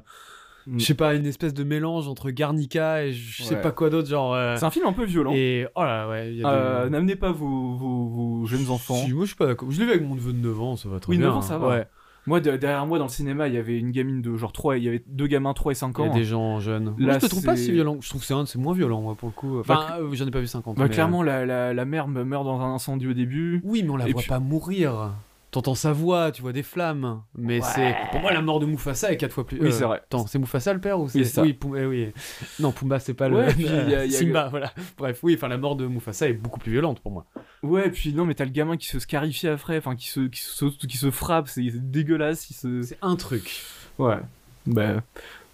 Mm. 0.65 0.79
Je 0.79 0.85
sais 0.85 0.93
pas, 0.93 1.13
une 1.13 1.25
espèce 1.25 1.53
de 1.53 1.65
mélange 1.65 2.07
entre 2.07 2.29
Garnica 2.31 3.03
et 3.03 3.11
je 3.11 3.43
sais 3.43 3.55
Ouais. 3.55 3.61
pas 3.61 3.73
quoi 3.73 3.89
d'autre. 3.89 4.07
Genre. 4.07 4.33
euh, 4.33 4.55
C'est 4.55 4.63
un 4.63 4.71
film 4.71 4.85
un 4.85 4.93
peu 4.93 5.03
violent. 5.03 5.33
Et. 5.35 5.67
Oh 5.75 5.83
là, 5.83 6.07
ouais. 6.07 6.37
Euh, 6.45 6.85
des- 6.85 6.89
N'amenez 6.89 7.17
pas 7.17 7.33
vos, 7.33 7.73
vos, 7.75 8.07
vos 8.07 8.45
jeunes 8.45 8.69
enfants. 8.69 8.95
Si, 8.95 9.11
moi, 9.11 9.23
je 9.25 9.31
suis 9.31 9.35
pas 9.35 9.45
d'accord. 9.45 9.69
Je 9.69 9.77
l'ai 9.79 9.83
vu 9.87 9.91
avec 9.91 10.03
mon 10.07 10.15
neveu 10.15 10.31
de 10.31 10.37
9 10.37 10.61
ans, 10.61 10.77
ça 10.77 10.87
va 10.87 11.01
très 11.01 11.09
Oui, 11.09 11.17
bien. 11.17 11.27
9 11.27 11.35
ans, 11.35 11.41
ça 11.41 11.57
va. 11.57 11.67
Ouais. 11.67 11.85
Moi, 12.25 12.39
de- 12.39 12.55
derrière 12.55 12.85
moi, 12.85 12.97
dans 12.99 13.05
le 13.05 13.09
cinéma, 13.09 13.47
il 13.47 13.53
y 13.53 13.57
avait 13.57 13.77
une 13.77 13.91
gamine 13.91 14.21
de 14.21 14.35
genre 14.37 14.53
3, 14.53 14.77
il 14.77 14.83
y 14.83 14.87
avait 14.87 15.03
deux 15.07 15.27
gamins 15.27 15.53
3 15.53 15.71
et 15.73 15.75
5 15.75 15.93
Il 15.99 16.05
y 16.05 16.07
ans. 16.07 16.11
a 16.11 16.15
des 16.15 16.23
gens 16.23 16.59
jeunes. 16.59 16.95
Là, 16.97 17.05
Moi, 17.05 17.13
je 17.15 17.19
te 17.19 17.25
trouve 17.27 17.43
pas 17.43 17.55
si 17.57 17.71
violent. 17.71 17.97
Je 18.01 18.07
trouve 18.09 18.21
que 18.21 18.27
c'est 18.27 18.33
un 18.33 18.43
de- 18.43 18.47
c'est 18.47 18.59
moins 18.59 18.73
violent, 18.73 19.01
moi, 19.01 19.15
pour 19.15 19.27
le 19.29 19.33
coup. 19.33 19.59
Enfin, 19.59 19.85
euh, 19.99 20.09
j'en 20.13 20.25
ai 20.27 20.31
pas 20.31 20.39
vu 20.39 20.47
50. 20.47 20.77
Bah, 20.77 20.83
mais, 20.83 20.89
clairement, 20.89 21.21
la, 21.23 21.45
la, 21.45 21.73
la 21.73 21.85
mère 21.85 22.07
me 22.07 22.23
meurt 22.23 22.45
dans 22.45 22.61
un 22.61 22.73
incendie 22.73 23.07
au 23.07 23.13
début. 23.13 23.57
euh, 23.57 23.61
Oui, 23.65 23.81
mais 23.83 23.89
on 23.89 23.97
la 23.97 24.07
Et 24.07 24.13
voit 24.13 24.21
puis- 24.21 24.29
pas 24.29 24.39
mourir. 24.39 25.11
T'entends 25.53 25.75
sa 25.75 25.93
voix, 25.93 26.31
tu 26.31 26.41
vois 26.41 26.51
des 26.51 26.63
flammes. 26.63 27.21
Mais 27.37 27.61
Ouais. 27.61 27.67
c'est. 27.75 27.95
Pour 28.11 28.19
moi, 28.21 28.33
la 28.33 28.41
mort 28.41 28.59
de 28.59 28.65
Mufasa 28.65 29.11
est 29.13 29.17
quatre 29.17 29.31
fois 29.33 29.45
plus. 29.45 29.61
Oui, 29.61 29.71
c'est 29.71 29.83
vrai. 29.85 29.99
Attends, 30.03 30.25
c'est 30.27 30.39
Mufasa 30.39 30.73
le 30.73 30.81
père 30.81 30.99
ou 30.99 31.07
c'est. 31.07 31.19
Oui, 31.19 31.25
ça. 31.25 31.41
Oui, 31.43 31.53
Pum- 31.53 31.77
eh 31.77 31.85
oui. 31.85 32.11
Non, 32.59 32.71
Pumba, 32.71 32.99
c'est 32.99 33.13
pas 33.13 33.29
le. 33.29 33.37
Ouais, 33.37 33.53
puis 33.53 33.63
il 33.65 33.69
y 33.89 33.95
a- 33.95 34.03
il 34.05 34.11
y 34.11 34.15
a- 34.15 34.19
Simba, 34.19 34.47
voilà. 34.49 34.73
Bref, 34.97 35.19
oui, 35.21 35.35
enfin, 35.37 35.47
la 35.47 35.57
mort 35.59 35.75
de 35.75 35.85
Mufasa 35.85 36.27
est 36.27 36.33
beaucoup 36.33 36.59
plus 36.59 36.71
violente 36.71 36.99
pour 37.01 37.11
moi. 37.11 37.25
Ouais, 37.61 37.89
puis 37.91 38.13
non, 38.13 38.25
mais 38.25 38.33
t'as 38.33 38.45
le 38.45 38.51
gamin 38.51 38.75
qui 38.77 38.87
se 38.87 38.97
scarifie 38.97 39.47
après, 39.47 39.77
enfin, 39.77 39.95
qui 39.95 40.07
se, 40.09 40.21
qui 40.21 40.41
se, 40.41 40.65
qui 40.65 40.97
se 40.97 41.11
frappe, 41.11 41.47
c'est 41.47 41.61
dégueulasse. 41.71 42.49
Il 42.49 42.55
se... 42.55 42.81
C'est 42.81 42.97
un 43.03 43.15
truc. 43.15 43.61
Ouais. 43.99 44.17
Bah. 44.65 45.03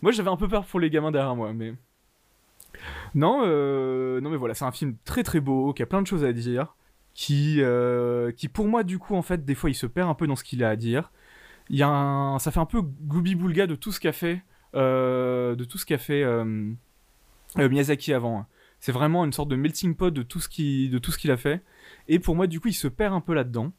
Moi, 0.02 0.14
j'avais 0.14 0.30
un 0.30 0.38
peu 0.38 0.48
peur 0.48 0.64
pour 0.64 0.80
les 0.80 0.90
gamins 0.90 1.12
derrière 1.12 1.36
moi, 1.36 1.52
mais. 1.54 1.74
Non, 3.16 3.42
euh, 3.46 4.22
non 4.22 4.30
mais 4.30 4.38
voilà, 4.38 4.54
c'est 4.54 4.66
un 4.66 4.72
film 4.72 4.96
très 5.04 5.24
très 5.24 5.40
beau, 5.42 5.74
qui 5.74 5.84
a 5.84 5.86
plein 5.86 6.02
de 6.02 6.08
choses 6.08 6.24
à 6.24 6.32
dire, 6.32 6.76
qui, 7.20 7.58
euh, 7.60 8.32
qui 8.32 8.48
pour 8.48 8.66
moi 8.66 8.84
du 8.84 8.98
coup 8.98 9.14
en 9.14 9.22
fait 9.22 9.44
des 9.44 9.54
fois 9.54 9.70
il 9.70 9.74
se 9.74 9.86
perd 9.86 10.10
un 10.10 10.14
peu 10.14 10.26
dans 10.26 10.38
ce 10.38 10.44
qu'il 10.46 10.64
a 10.64 10.70
à 10.70 10.78
dire. 10.78 11.12
Il 11.70 11.76
y 11.76 11.84
a 11.84 11.90
un, 11.90 12.40
ça 12.40 12.50
fait 12.50 12.62
un 12.62 12.66
peu 12.66 12.82
gloubi 12.82 13.36
boulga 13.36 13.68
de 13.68 13.76
tout 13.76 13.92
ce 13.92 14.00
qu'a 14.00 14.14
fait, 14.14 14.42
euh, 14.74 15.54
de 15.58 15.66
tout 15.66 15.78
ce 15.78 15.86
qu'a 15.86 15.98
fait 15.98 16.24
euh, 16.24 16.72
Miyazaki 17.58 18.14
avant. 18.14 18.46
C'est 18.80 18.94
vraiment 18.94 19.26
une 19.26 19.34
sorte 19.34 19.50
de 19.50 19.58
melting 19.58 19.96
pot 19.96 20.12
de 20.12 20.24
tout 20.24 20.40
ce 20.40 20.48
qui, 20.48 20.88
de 20.88 20.98
tout 20.98 21.12
ce 21.12 21.18
qu'il 21.18 21.30
a 21.30 21.36
fait. 21.36 21.62
Et 22.08 22.20
pour 22.20 22.38
moi 22.38 22.48
du 22.48 22.62
coup 22.62 22.70
il 22.70 22.74
se 22.74 22.88
perd 22.88 23.14
un 23.14 23.20
peu 23.20 23.34
là-dedans. 23.34 23.74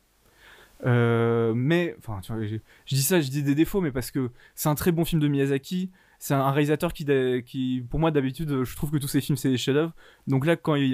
Mais, 0.85 1.97
enfin, 1.99 2.21
je, 2.23 2.59
je 2.85 2.95
dis 2.95 3.03
ça, 3.03 3.23
je 3.23 3.31
dis 3.31 3.43
des 3.43 3.55
défauts, 3.55 3.81
mais 3.81 3.91
parce 3.91 4.11
que 4.11 4.31
c'est 4.55 4.69
un 4.69 4.75
très 4.75 4.93
bon 4.93 5.07
film 5.07 5.21
de 5.21 5.29
Miyazaki. 5.29 5.91
C'est 6.23 6.35
un 6.35 6.51
réalisateur 6.51 6.93
qui, 6.93 7.83
pour 7.89 7.99
moi, 7.99 8.11
d'habitude, 8.11 8.65
je 8.65 8.77
trouve 8.77 8.91
que 8.91 8.99
tous 8.99 9.09
ses 9.09 9.23
films, 9.23 9.39
c'est 9.39 9.49
des 9.49 9.57
chefs-d'œuvre. 9.57 9.95
Donc 10.27 10.45
là, 10.45 10.55
quand 10.55 10.75
il, 10.75 10.93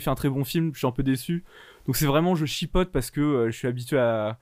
fait 0.00 0.10
un 0.10 0.14
très 0.14 0.30
bon 0.30 0.44
film, 0.44 0.72
je 0.72 0.78
suis 0.78 0.86
un 0.86 0.92
peu 0.92 1.02
déçu. 1.02 1.44
Donc 1.84 1.94
c'est 1.94 2.06
vraiment, 2.06 2.34
je 2.34 2.46
chipote 2.46 2.90
parce 2.90 3.10
que 3.10 3.20
euh, 3.20 3.50
je 3.50 3.56
suis 3.58 3.68
habitué 3.68 3.98
à, 3.98 4.38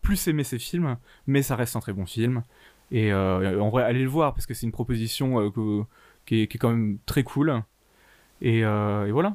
plus 0.00 0.28
aimer 0.28 0.44
ses 0.44 0.60
films, 0.60 0.96
mais 1.26 1.42
ça 1.42 1.56
reste 1.56 1.74
un 1.74 1.80
très 1.80 1.92
bon 1.92 2.06
film. 2.06 2.44
Et 2.92 3.12
euh, 3.12 3.60
en 3.60 3.68
vrai, 3.68 3.82
allez 3.82 4.04
le 4.04 4.08
voir 4.08 4.32
parce 4.32 4.46
que 4.46 4.54
c'est 4.54 4.64
une 4.64 4.72
proposition 4.72 5.40
euh, 5.40 5.82
qui, 6.24 6.42
est, 6.42 6.58
quand 6.58 6.70
même 6.70 6.98
très 7.04 7.24
cool. 7.24 7.64
Et, 8.42 8.64
euh, 8.64 9.06
et 9.06 9.10
voilà. 9.10 9.34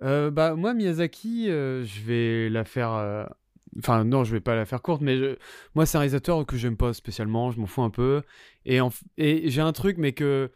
Bah 0.00 0.56
moi 0.56 0.74
Miyazaki, 0.74 1.46
je 1.46 2.00
vais 2.04 2.50
la 2.50 2.64
faire. 2.64 3.28
Enfin 3.78 4.04
non, 4.04 4.24
je 4.24 4.32
vais 4.32 4.40
pas 4.40 4.54
la 4.54 4.64
faire 4.64 4.82
courte, 4.82 5.02
mais 5.02 5.16
moi 5.74 5.86
c'est 5.86 5.96
un 5.96 6.00
réalisateur 6.00 6.44
que 6.46 6.56
j'aime 6.56 6.76
pas 6.76 6.92
spécialement, 6.92 7.50
je 7.50 7.60
m'en 7.60 7.66
fous 7.66 7.82
un 7.82 7.90
peu. 7.90 8.22
Et, 8.64 8.80
j'ai 9.18 9.60
un 9.60 9.72
truc, 9.72 9.98
mais 9.98 10.12
que 10.12 10.50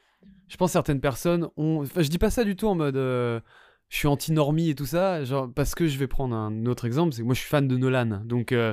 je 0.49 0.57
pense 0.57 0.73
certaines 0.73 1.01
personnes 1.01 1.49
ont. 1.57 1.83
Enfin, 1.83 2.03
je 2.03 2.09
dis 2.09 2.19
pas 2.19 2.31
ça 2.31 2.45
du 2.45 2.57
tout 2.57 2.67
en 2.69 2.75
mode. 2.75 2.97
euh, 2.97 3.41
je 3.89 3.97
suis 3.97 4.09
anti-normie 4.09 4.71
et 4.71 4.75
tout 4.77 4.87
ça, 4.87 5.25
genre 5.25 5.49
parce 5.53 5.75
que 5.75 5.89
je 5.89 5.99
vais 5.99 6.07
prendre 6.07 6.35
un 6.37 6.65
autre 6.67 6.85
exemple, 6.85 7.13
c'est 7.13 7.23
que 7.23 7.27
moi 7.27 7.35
je 7.35 7.41
suis 7.41 7.49
fan 7.49 7.67
de 7.67 7.77
Nolan, 7.77 8.23
donc 8.25 8.53
euh, 8.53 8.73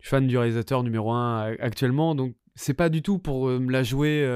je 0.00 0.06
suis 0.06 0.10
fan 0.10 0.26
du 0.26 0.38
réalisateur 0.38 0.82
numéro 0.82 1.12
un 1.12 1.40
a- 1.40 1.62
actuellement, 1.62 2.14
donc 2.14 2.34
c'est 2.54 2.74
pas 2.74 2.88
du 2.88 3.02
tout 3.02 3.18
pour 3.18 3.48
euh, 3.48 3.58
me 3.58 3.70
la 3.70 3.82
jouer 3.82 4.26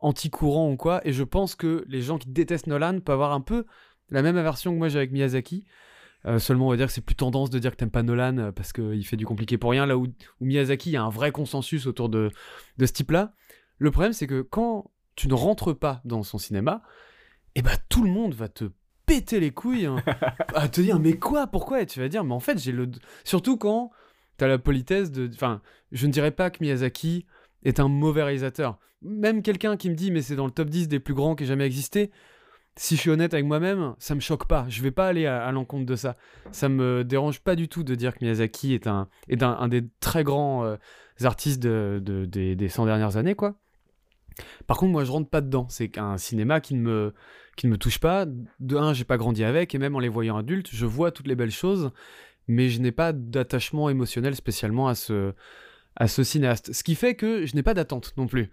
anti-courant 0.00 0.70
ou 0.72 0.76
quoi. 0.76 1.00
Et 1.06 1.12
je 1.12 1.22
pense 1.22 1.54
que 1.54 1.84
les 1.88 2.02
gens 2.02 2.18
qui 2.18 2.28
détestent 2.28 2.66
Nolan 2.66 3.00
peuvent 3.00 3.14
avoir 3.14 3.32
un 3.32 3.40
peu 3.40 3.66
la 4.10 4.22
même 4.22 4.36
aversion 4.36 4.72
que 4.72 4.78
moi 4.78 4.88
j'ai 4.88 4.98
avec 4.98 5.12
Miyazaki. 5.12 5.64
Euh, 6.24 6.38
seulement, 6.38 6.66
on 6.66 6.70
va 6.70 6.76
dire 6.76 6.86
que 6.86 6.92
c'est 6.92 7.04
plus 7.04 7.14
tendance 7.14 7.50
de 7.50 7.58
dire 7.58 7.70
que 7.70 7.76
t'aimes 7.76 7.90
pas 7.90 8.02
Nolan 8.02 8.38
euh, 8.38 8.52
parce 8.52 8.72
qu'il 8.72 9.06
fait 9.06 9.16
du 9.16 9.26
compliqué 9.26 9.58
pour 9.58 9.70
rien. 9.70 9.86
Là 9.86 9.96
où, 9.96 10.06
où 10.40 10.44
Miyazaki, 10.44 10.90
il 10.90 10.92
y 10.94 10.96
a 10.96 11.02
un 11.02 11.10
vrai 11.10 11.30
consensus 11.30 11.86
autour 11.86 12.08
de, 12.08 12.30
de 12.78 12.86
ce 12.86 12.92
type-là. 12.92 13.32
Le 13.78 13.90
problème, 13.90 14.12
c'est 14.12 14.26
que 14.26 14.40
quand 14.42 14.90
tu 15.14 15.28
ne 15.28 15.34
rentres 15.34 15.76
pas 15.76 16.00
dans 16.04 16.22
son 16.22 16.38
cinéma, 16.38 16.82
et 17.54 17.62
bah 17.62 17.76
tout 17.88 18.04
le 18.04 18.10
monde 18.10 18.34
va 18.34 18.48
te 18.48 18.70
péter 19.06 19.40
les 19.40 19.50
couilles, 19.50 19.86
hein, 19.86 19.96
à 20.54 20.68
te 20.68 20.80
dire 20.80 20.98
mais 20.98 21.16
quoi, 21.16 21.46
pourquoi? 21.46 21.80
Et 21.80 21.86
tu 21.86 22.00
vas 22.00 22.08
dire 22.08 22.22
mais 22.22 22.34
en 22.34 22.40
fait 22.40 22.58
j'ai 22.58 22.72
le 22.72 22.90
surtout 23.24 23.56
quand 23.56 23.90
t'as 24.36 24.46
la 24.46 24.58
politesse 24.58 25.10
de, 25.10 25.30
enfin 25.32 25.62
je 25.90 26.06
ne 26.06 26.12
dirais 26.12 26.32
pas 26.32 26.50
que 26.50 26.58
Miyazaki 26.62 27.24
est 27.64 27.80
un 27.80 27.88
mauvais 27.88 28.22
réalisateur. 28.22 28.78
Même 29.02 29.42
quelqu'un 29.42 29.76
qui 29.76 29.88
me 29.88 29.94
dit 29.94 30.10
mais 30.10 30.22
c'est 30.22 30.36
dans 30.36 30.44
le 30.44 30.52
top 30.52 30.68
10 30.68 30.88
des 30.88 31.00
plus 31.00 31.14
grands 31.14 31.34
qui 31.34 31.44
ait 31.44 31.46
jamais 31.46 31.66
existé, 31.66 32.10
si 32.76 32.96
je 32.96 33.00
suis 33.00 33.10
honnête 33.10 33.32
avec 33.32 33.46
moi-même, 33.46 33.94
ça 33.98 34.14
me 34.14 34.20
choque 34.20 34.46
pas. 34.46 34.66
Je 34.68 34.82
vais 34.82 34.90
pas 34.90 35.08
aller 35.08 35.26
à, 35.26 35.50
l'encontre 35.50 35.86
de 35.86 35.96
ça. 35.96 36.14
Ça 36.52 36.68
me 36.68 37.04
dérange 37.04 37.40
pas 37.40 37.56
du 37.56 37.68
tout 37.68 37.82
de 37.82 37.94
dire 37.94 38.14
que 38.14 38.24
Miyazaki 38.24 38.74
est 38.74 38.86
un, 38.86 39.08
est 39.28 39.42
un, 39.42 39.68
des 39.68 39.84
très 40.00 40.24
grands 40.24 40.64
euh, 40.64 40.76
artistes 41.24 41.62
de- 41.62 42.26
des, 42.26 42.54
des 42.54 42.68
100 42.68 42.84
dernières 42.86 43.16
années, 43.16 43.34
quoi. 43.34 43.56
Par 44.66 44.76
contre, 44.76 44.92
moi, 44.92 45.04
je 45.04 45.10
rentre 45.10 45.30
pas 45.30 45.40
dedans. 45.40 45.66
C'est 45.70 45.96
un 45.96 46.18
cinéma 46.18 46.60
qui 46.60 46.74
ne 46.74 46.80
me, 46.80 47.14
qui 47.56 47.66
ne 47.66 47.72
me 47.72 47.78
touche 47.78 47.98
pas. 47.98 48.26
De 48.60 48.76
un, 48.76 48.92
j'ai 48.92 49.04
pas 49.04 49.16
grandi 49.16 49.42
avec, 49.42 49.74
et 49.74 49.78
même 49.78 49.96
en 49.96 50.00
les 50.00 50.10
voyant 50.10 50.36
adultes, 50.36 50.68
je 50.70 50.84
vois 50.84 51.10
toutes 51.10 51.26
les 51.26 51.34
belles 51.34 51.50
choses, 51.50 51.90
mais 52.46 52.68
je 52.68 52.80
n'ai 52.80 52.92
pas 52.92 53.14
d'attachement 53.14 53.88
émotionnel 53.88 54.34
spécialement 54.34 54.88
à 54.88 54.94
ce, 54.94 55.32
à 55.96 56.08
ce 56.08 56.22
cinéaste. 56.22 56.74
Ce 56.74 56.84
qui 56.84 56.94
fait 56.94 57.14
que 57.14 57.46
je 57.46 57.54
n'ai 57.54 57.62
pas 57.62 57.72
d'attente 57.72 58.12
non 58.18 58.26
plus. 58.26 58.50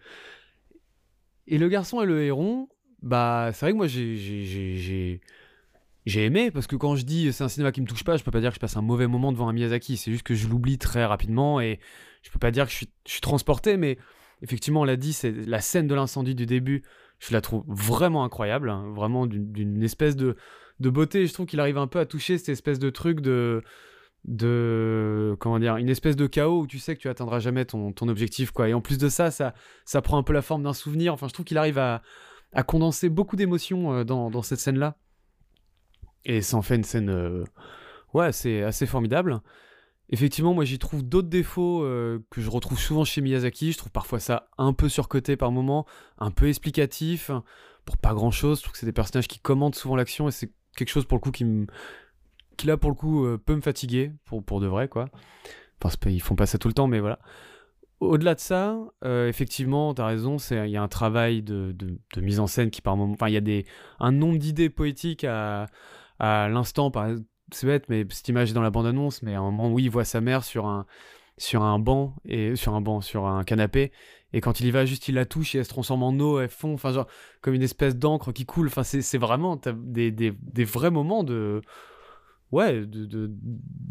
Et 1.48 1.58
le 1.58 1.68
garçon 1.68 2.02
et 2.02 2.06
le 2.06 2.24
héron, 2.24 2.70
bah, 3.04 3.52
c'est 3.54 3.66
vrai 3.66 3.72
que 3.74 3.78
moi, 3.78 3.88
j'ai, 3.88 4.16
j'ai, 4.18 4.46
j'ai, 4.46 5.22
j'ai- 6.06 6.26
aimé, 6.26 6.52
parce 6.52 6.68
que 6.68 6.76
quand 6.76 6.96
je 6.96 7.04
dis 7.06 7.32
c'est 7.32 7.44
un 7.44 7.50
cinéma 7.50 7.72
qui 7.72 7.82
me 7.82 7.88
touche 7.88 8.04
pas, 8.04 8.18
je 8.18 8.24
peux 8.24 8.32
pas 8.32 8.42
dire 8.42 8.50
que 8.50 8.56
je 8.56 8.60
passe 8.60 8.76
un 8.78 8.82
mauvais 8.82 9.08
moment 9.08 9.32
devant 9.32 9.48
un 9.48 9.54
Miyazaki, 9.54 9.98
c'est 9.98 10.12
juste 10.12 10.24
que 10.24 10.36
je 10.36 10.48
l'oublie 10.48 10.78
très 10.78 11.06
rapidement, 11.06 11.62
et 11.62 11.80
je 12.24 12.32
peux 12.32 12.40
pas 12.40 12.52
dire 12.52 12.66
que 12.66 12.72
je 12.72 12.78
suis, 12.78 12.90
je 13.06 13.12
suis 13.12 13.22
transporté, 13.22 13.78
mais 13.78 13.98
effectivement, 14.42 14.82
on 14.82 14.86
l'a 14.86 14.98
dit, 14.98 15.14
c'est 15.14 15.32
la 15.32 15.62
scène 15.62 15.88
de 15.88 15.96
l'incendie 15.96 16.36
du 16.36 16.46
début, 16.46 16.84
je 17.20 17.34
la 17.34 17.42
trouve 17.42 17.64
vraiment 17.68 18.24
incroyable, 18.24 18.70
hein, 18.70 18.92
vraiment 18.96 19.28
d'une, 19.28 19.52
d'une 19.52 19.84
espèce 19.84 20.16
de, 20.16 20.36
de 20.80 20.90
beauté, 20.90 21.26
je 21.28 21.34
trouve 21.34 21.46
qu'il 21.46 21.60
arrive 21.60 21.78
un 21.78 21.88
peu 21.88 22.00
à 22.00 22.06
toucher 22.06 22.38
cette 22.38 22.50
espèce 22.50 22.80
de 22.80 22.90
truc 22.90 23.22
de 23.22 23.64
de 24.26 25.36
comment 25.40 25.60
dire 25.60 25.76
une 25.76 25.90
espèce 25.90 26.16
de 26.16 26.28
chaos 26.28 26.62
où 26.62 26.68
tu 26.68 26.80
sais 26.80 26.96
que 26.96 27.02
tu 27.02 27.10
atteindras 27.10 27.40
jamais 27.40 27.66
ton, 27.66 27.92
ton 27.92 28.08
objectif 28.08 28.52
quoi. 28.52 28.70
Et 28.70 28.74
en 28.74 28.80
plus 28.80 28.98
de 28.98 29.10
ça 29.10 29.32
ça 29.32 29.54
ça 29.86 30.02
prend 30.02 30.18
un 30.18 30.24
peu 30.24 30.32
la 30.32 30.42
forme 30.42 30.64
d'un 30.64 30.74
souvenir. 30.74 31.14
Enfin 31.14 31.28
je 31.28 31.34
trouve 31.34 31.46
qu'il 31.46 31.58
arrive 31.58 31.78
à, 31.78 32.02
à 32.54 32.64
condenser 32.64 33.10
beaucoup 33.10 33.36
d'émotions 33.36 33.94
euh, 33.94 34.04
dans, 34.04 34.42
cette 34.42 34.60
scène 34.60 34.78
là 34.78 34.98
et 36.26 36.42
ça 36.42 36.58
en 36.58 36.62
fait 36.62 36.76
une 36.76 36.84
scène 36.84 37.10
euh, 37.10 37.44
c'est 38.32 38.64
assez 38.64 38.86
formidable 38.86 39.42
effectivement 40.10 40.54
moi 40.54 40.66
j'y 40.66 40.80
trouve 40.80 41.04
d'autres 41.04 41.30
défauts 41.30 41.84
euh, 41.84 42.24
que 42.30 42.42
je 42.42 42.50
retrouve 42.50 42.80
souvent 42.80 43.04
chez 43.04 43.22
Miyazaki 43.22 43.72
je 43.72 43.78
trouve 43.78 43.92
parfois 43.92 44.20
ça 44.20 44.50
un 44.58 44.74
peu 44.74 44.90
surcoté 44.90 45.36
par 45.36 45.52
moment 45.52 45.86
un 46.18 46.32
peu 46.32 46.48
explicatif 46.48 47.32
pour 47.86 47.98
pas 47.98 48.14
grand 48.14 48.32
chose 48.32 48.60
je 48.60 48.64
trouve 48.64 48.74
que 48.74 48.80
c'est 48.80 48.86
des 48.86 48.94
personnages 48.94 49.28
qui 49.28 49.40
commandent 49.40 49.76
souvent 49.76 49.96
l'action 49.96 50.28
et 50.28 50.32
c'est 50.32 50.52
quelque 50.76 50.90
chose 50.90 51.06
pour 51.06 51.18
le 51.18 51.22
coup 51.22 51.32
qui 51.32 51.46
me 51.46 51.68
qui 52.58 52.68
là 52.68 52.78
pour 52.78 52.90
le 52.90 52.96
coup 52.96 53.26
euh, 53.26 53.38
peut 53.38 53.56
me 53.56 53.62
fatiguer 53.62 54.12
pour, 54.26 54.60
de 54.60 54.68
vrai 54.68 54.88
quoi. 54.88 55.10
Enfin 55.84 56.10
ils 56.10 56.22
font 56.22 56.36
pas 56.36 56.46
ça 56.46 56.58
tout 56.58 56.68
le 56.68 56.74
temps 56.74 56.88
mais 56.88 57.00
voilà. 57.00 57.20
Au-delà 58.04 58.36
de 58.36 58.40
ça, 58.40 58.78
euh, 59.06 59.28
effectivement, 59.28 59.94
t'as 59.94 60.06
raison, 60.06 60.38
c'est 60.38 60.68
il 60.68 60.72
y 60.72 60.78
a 60.78 60.82
un 60.82 60.88
travail 60.88 61.42
de, 61.42 61.76
mise 62.18 62.40
en 62.40 62.48
scène 62.48 62.70
qui 62.70 62.82
par 62.82 62.98
moment, 62.98 63.14
enfin 63.14 63.28
il 63.28 63.34
y 63.34 63.38
a 63.38 63.42
des 63.42 63.66
un 64.00 64.12
nombre 64.12 64.38
d'idées 64.38 64.70
poétiques 64.70 65.24
à, 65.24 65.68
l'instant 66.20 66.90
par 66.90 67.10
c'est 67.52 67.68
bête 67.68 67.86
mais 67.90 68.06
cette 68.10 68.28
image 68.30 68.52
est 68.52 68.54
dans 68.54 68.62
la 68.62 68.70
bande 68.70 68.86
annonce 68.86 69.22
mais 69.24 69.36
à 69.36 69.40
un 69.40 69.52
moment 69.52 69.72
où 69.72 69.78
il 69.78 69.90
voit 69.90 70.06
sa 70.06 70.22
mère 70.22 70.44
sur 70.44 70.68
un 70.68 70.86
sur 71.38 71.64
un 71.64 71.80
banc 71.80 72.16
et 72.24 72.56
sur 72.56 72.76
un 72.76 72.82
banc 72.82 73.02
sur 73.02 73.26
un 73.28 73.44
canapé 73.44 73.92
et 74.32 74.40
quand 74.40 74.62
il 74.62 74.68
y 74.68 74.72
va 74.72 74.86
juste 74.86 75.10
il 75.10 75.16
la 75.16 75.26
touche 75.26 75.54
et 75.54 75.58
elle 75.58 75.66
se 75.66 75.70
transforme 75.70 76.04
en 76.04 76.14
eau 76.14 76.40
elle 76.40 76.50
fond 76.50 76.74
enfin 76.74 76.94
genre 76.94 77.08
comme 77.42 77.56
une 77.56 77.62
espèce 77.62 77.98
d'encre 77.98 78.32
qui 78.32 78.46
coule 78.46 78.68
enfin 78.68 78.84
c'est 78.84 79.18
vraiment 79.18 79.60
des, 79.76 80.12
des, 80.12 80.32
des 80.32 80.64
vrais 80.64 80.92
moments 80.92 81.24
de 81.24 81.62
ouais, 82.54 82.86
de, 82.86 83.28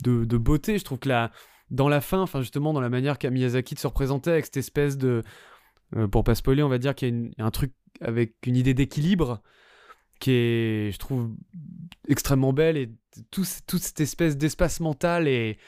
de 0.04 0.36
beauté. 0.38 0.78
Je 0.78 0.84
trouve 0.84 0.98
que 0.98 1.08
la, 1.08 1.30
dans 1.72 1.88
la 1.88 2.00
fin, 2.00 2.20
enfin 2.20 2.40
justement 2.40 2.72
dans 2.72 2.80
la 2.80 2.90
manière 2.90 3.18
qu'a 3.18 3.30
Miyazaki 3.30 3.74
de 3.74 3.80
se 3.80 3.86
représenter 3.86 4.30
avec 4.30 4.44
cette 4.44 4.58
espèce 4.58 4.96
de, 4.98 5.22
euh, 5.96 6.06
pour 6.06 6.22
pas 6.22 6.34
spoiler, 6.34 6.62
on 6.62 6.68
va 6.68 6.78
dire 6.78 6.94
qu'il 6.94 7.32
y 7.36 7.42
a 7.42 7.44
un 7.44 7.50
truc 7.50 7.72
avec 8.00 8.34
une 8.46 8.56
idée 8.56 8.74
d'équilibre 8.74 9.42
qui 10.20 10.30
est, 10.32 10.90
je 10.92 10.98
trouve, 10.98 11.30
extrêmement 12.06 12.52
belle 12.52 12.76
et 12.76 12.90
tout, 13.30 13.44
toute 13.66 13.82
cette 13.82 14.00
espèce 14.00 14.36
d'espace 14.36 14.80
mental 14.80 15.26
est, 15.26 15.58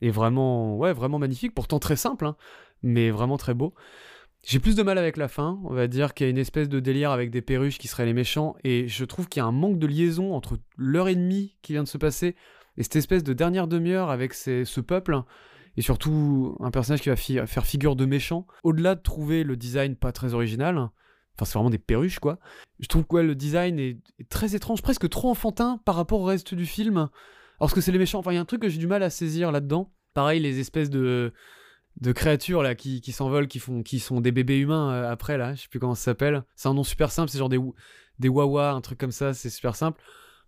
est 0.00 0.10
vraiment, 0.10 0.78
ouais, 0.78 0.92
vraiment 0.92 1.18
magnifique. 1.18 1.54
Pourtant 1.54 1.78
très 1.78 1.96
simple, 1.96 2.24
hein, 2.24 2.36
mais 2.82 3.10
vraiment 3.10 3.36
très 3.36 3.52
beau. 3.52 3.74
J'ai 4.46 4.58
plus 4.58 4.74
de 4.74 4.82
mal 4.82 4.96
avec 4.96 5.18
la 5.18 5.28
fin, 5.28 5.60
on 5.64 5.74
va 5.74 5.86
dire 5.86 6.14
qu'il 6.14 6.24
y 6.24 6.28
a 6.28 6.30
une 6.30 6.38
espèce 6.38 6.68
de 6.70 6.80
délire 6.80 7.10
avec 7.10 7.30
des 7.30 7.42
perruches 7.42 7.76
qui 7.76 7.88
seraient 7.88 8.06
les 8.06 8.14
méchants, 8.14 8.56
et 8.64 8.88
je 8.88 9.04
trouve 9.04 9.28
qu'il 9.28 9.40
y 9.40 9.44
a 9.44 9.46
un 9.46 9.52
manque 9.52 9.78
de 9.78 9.86
liaison 9.86 10.32
entre 10.32 10.56
l'heure 10.78 11.08
et 11.08 11.14
demie 11.14 11.56
qui 11.60 11.74
vient 11.74 11.82
de 11.82 11.88
se 11.88 11.98
passer 11.98 12.36
et 12.80 12.82
cette 12.82 12.96
espèce 12.96 13.22
de 13.22 13.34
dernière 13.34 13.68
demi-heure 13.68 14.08
avec 14.08 14.32
ce 14.32 14.80
peuple, 14.80 15.20
et 15.76 15.82
surtout 15.82 16.56
un 16.60 16.70
personnage 16.70 17.02
qui 17.02 17.10
va 17.10 17.46
faire 17.46 17.66
figure 17.66 17.94
de 17.94 18.06
méchant. 18.06 18.46
Au-delà 18.64 18.94
de 18.94 19.02
trouver 19.02 19.44
le 19.44 19.54
design 19.54 19.96
pas 19.96 20.12
très 20.12 20.32
original, 20.32 20.78
enfin 21.36 21.44
c'est 21.44 21.58
vraiment 21.58 21.68
des 21.68 21.76
perruches 21.76 22.20
quoi, 22.20 22.38
je 22.78 22.88
trouve 22.88 23.04
que 23.04 23.18
le 23.18 23.34
design 23.34 23.78
est, 23.78 23.98
très 24.30 24.56
étrange, 24.56 24.80
presque 24.80 25.10
trop 25.10 25.28
enfantin 25.28 25.78
par 25.84 25.94
rapport 25.94 26.20
au 26.20 26.24
reste 26.24 26.54
du 26.54 26.64
film, 26.64 27.10
parce 27.58 27.74
que 27.74 27.82
c'est 27.82 27.92
les 27.92 27.98
méchants, 27.98 28.20
enfin 28.20 28.32
il 28.32 28.36
y 28.36 28.38
a 28.38 28.40
un 28.40 28.46
truc 28.46 28.62
que 28.62 28.70
j'ai 28.70 28.78
du 28.78 28.86
mal 28.86 29.02
à 29.02 29.10
saisir 29.10 29.52
là-dedans. 29.52 29.92
Pareil, 30.14 30.40
les 30.40 30.58
espèces 30.58 30.88
de 30.88 31.32
créatures 32.14 32.62
là 32.62 32.74
qui, 32.74 33.12
s'envolent, 33.12 33.46
qui 33.46 33.98
sont 33.98 34.20
des 34.22 34.32
bébés 34.32 34.58
humains 34.58 34.90
euh, 34.90 35.12
après 35.12 35.36
là, 35.36 35.54
je 35.54 35.60
sais 35.60 35.68
plus 35.68 35.80
comment 35.80 35.94
ça 35.94 36.04
s'appelle. 36.04 36.44
C'est 36.56 36.68
un 36.68 36.74
nom 36.74 36.82
super 36.82 37.12
simple, 37.12 37.28
c'est 37.28 37.38
genre 37.38 37.50
des 37.50 37.60
des 38.20 38.30
wawa, 38.30 38.70
un 38.70 38.80
truc 38.80 38.98
comme 38.98 39.12
ça, 39.12 39.34
c'est 39.34 39.50
super 39.50 39.76
simple. 39.76 40.00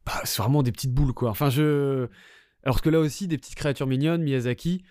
Bah, 0.05 0.21
c'est 0.25 0.43
vraiment 0.43 0.63
des 0.63 0.73
petites 0.73 0.93
boules 0.93 1.13
quoi. 1.13 1.31
Enfin 1.31 1.51
je, 1.51 2.09
alors 2.65 2.81
que 2.81 2.91
là 2.91 2.99
aussi 2.99 3.29
des 3.29 3.39
petites 3.39 3.55
créatures 3.55 3.87
mignonnes, 3.87 4.23
Miyazaki. 4.23 4.83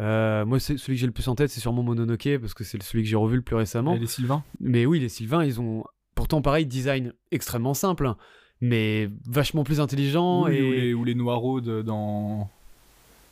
euh, 0.00 0.44
moi 0.44 0.58
c'est 0.58 0.76
celui 0.76 0.96
que 0.96 1.00
j'ai 1.00 1.06
le 1.06 1.12
plus 1.12 1.28
en 1.28 1.34
tête, 1.34 1.50
c'est 1.50 1.60
sûrement 1.60 1.82
Mononoke 1.82 2.38
parce 2.40 2.54
que 2.54 2.64
c'est 2.64 2.82
celui 2.82 3.04
que 3.04 3.08
j'ai 3.08 3.16
revu 3.16 3.36
le 3.36 3.42
plus 3.42 3.56
récemment. 3.56 3.94
Et 3.94 3.98
les 3.98 4.06
Sylvains? 4.06 4.42
Mais 4.60 4.86
oui, 4.86 5.00
les 5.00 5.08
Sylvains, 5.08 5.44
ils 5.44 5.60
ont 5.60 5.84
pourtant 6.14 6.42
pareil 6.42 6.66
design 6.66 7.12
extrêmement 7.30 7.74
simple, 7.74 8.12
mais 8.60 9.08
vachement 9.28 9.64
plus 9.64 9.80
intelligent 9.80 10.44
Oui, 10.44 10.56
et 10.56 10.62
ou, 10.62 10.72
les, 10.72 10.94
ou 10.94 11.04
les 11.04 11.82
dans. 11.84 12.50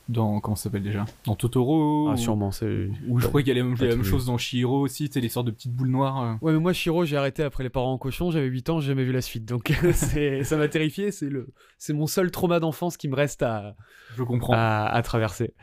Dans 0.08 0.40
comment 0.40 0.54
ça 0.56 0.64
s'appelle 0.64 0.82
déjà? 0.82 1.04
Dans 1.24 1.34
Totoro. 1.34 2.08
Ah, 2.08 2.12
ou- 2.12 2.16
sûrement, 2.16 2.50
c'est. 2.50 2.88
Ou 3.08 3.18
je 3.20 3.26
crois 3.26 3.42
qu'il 3.42 3.48
y 3.54 3.58
a 3.58 3.62
la 3.62 3.68
même, 3.68 3.76
les- 3.78 4.04
chose 4.04 4.26
dans 4.26 4.36
Shihiro 4.38 4.80
aussi, 4.80 5.08
tu 5.08 5.14
sais, 5.14 5.20
les 5.20 5.28
sortes 5.28 5.46
de 5.46 5.50
petites 5.50 5.72
boules 5.72 5.88
noires. 5.88 6.22
euh. 6.22 6.34
Ouais, 6.42 6.52
mais 6.52 6.58
moi, 6.58 6.72
Shiro, 6.72 7.04
j'ai 7.04 7.16
arrêté 7.16 7.42
après 7.42 7.62
Les 7.64 7.70
Parents 7.70 7.92
en 7.92 7.98
Cochon, 7.98 8.30
j'avais 8.30 8.46
8 8.46 8.68
ans, 8.70 8.80
j'ai 8.80 8.88
jamais 8.88 9.04
vu 9.04 9.12
la 9.12 9.22
suite. 9.22 9.44
Donc, 9.46 9.72
ça 10.44 10.56
m'a 10.56 10.68
terrifié, 10.68 11.10
c'est 11.10 11.28
le... 11.30 11.48
c'est 11.78 11.92
mon 11.94 12.06
seul 12.06 12.30
trauma 12.30 12.60
d'enfance 12.60 12.96
qui 12.96 13.08
me 13.08 13.14
reste 13.16 13.42
à, 13.42 13.76
Je 14.16 14.22
comprends. 14.22 14.52
à, 14.54 14.86
à 14.92 15.02
traverser. 15.02 15.54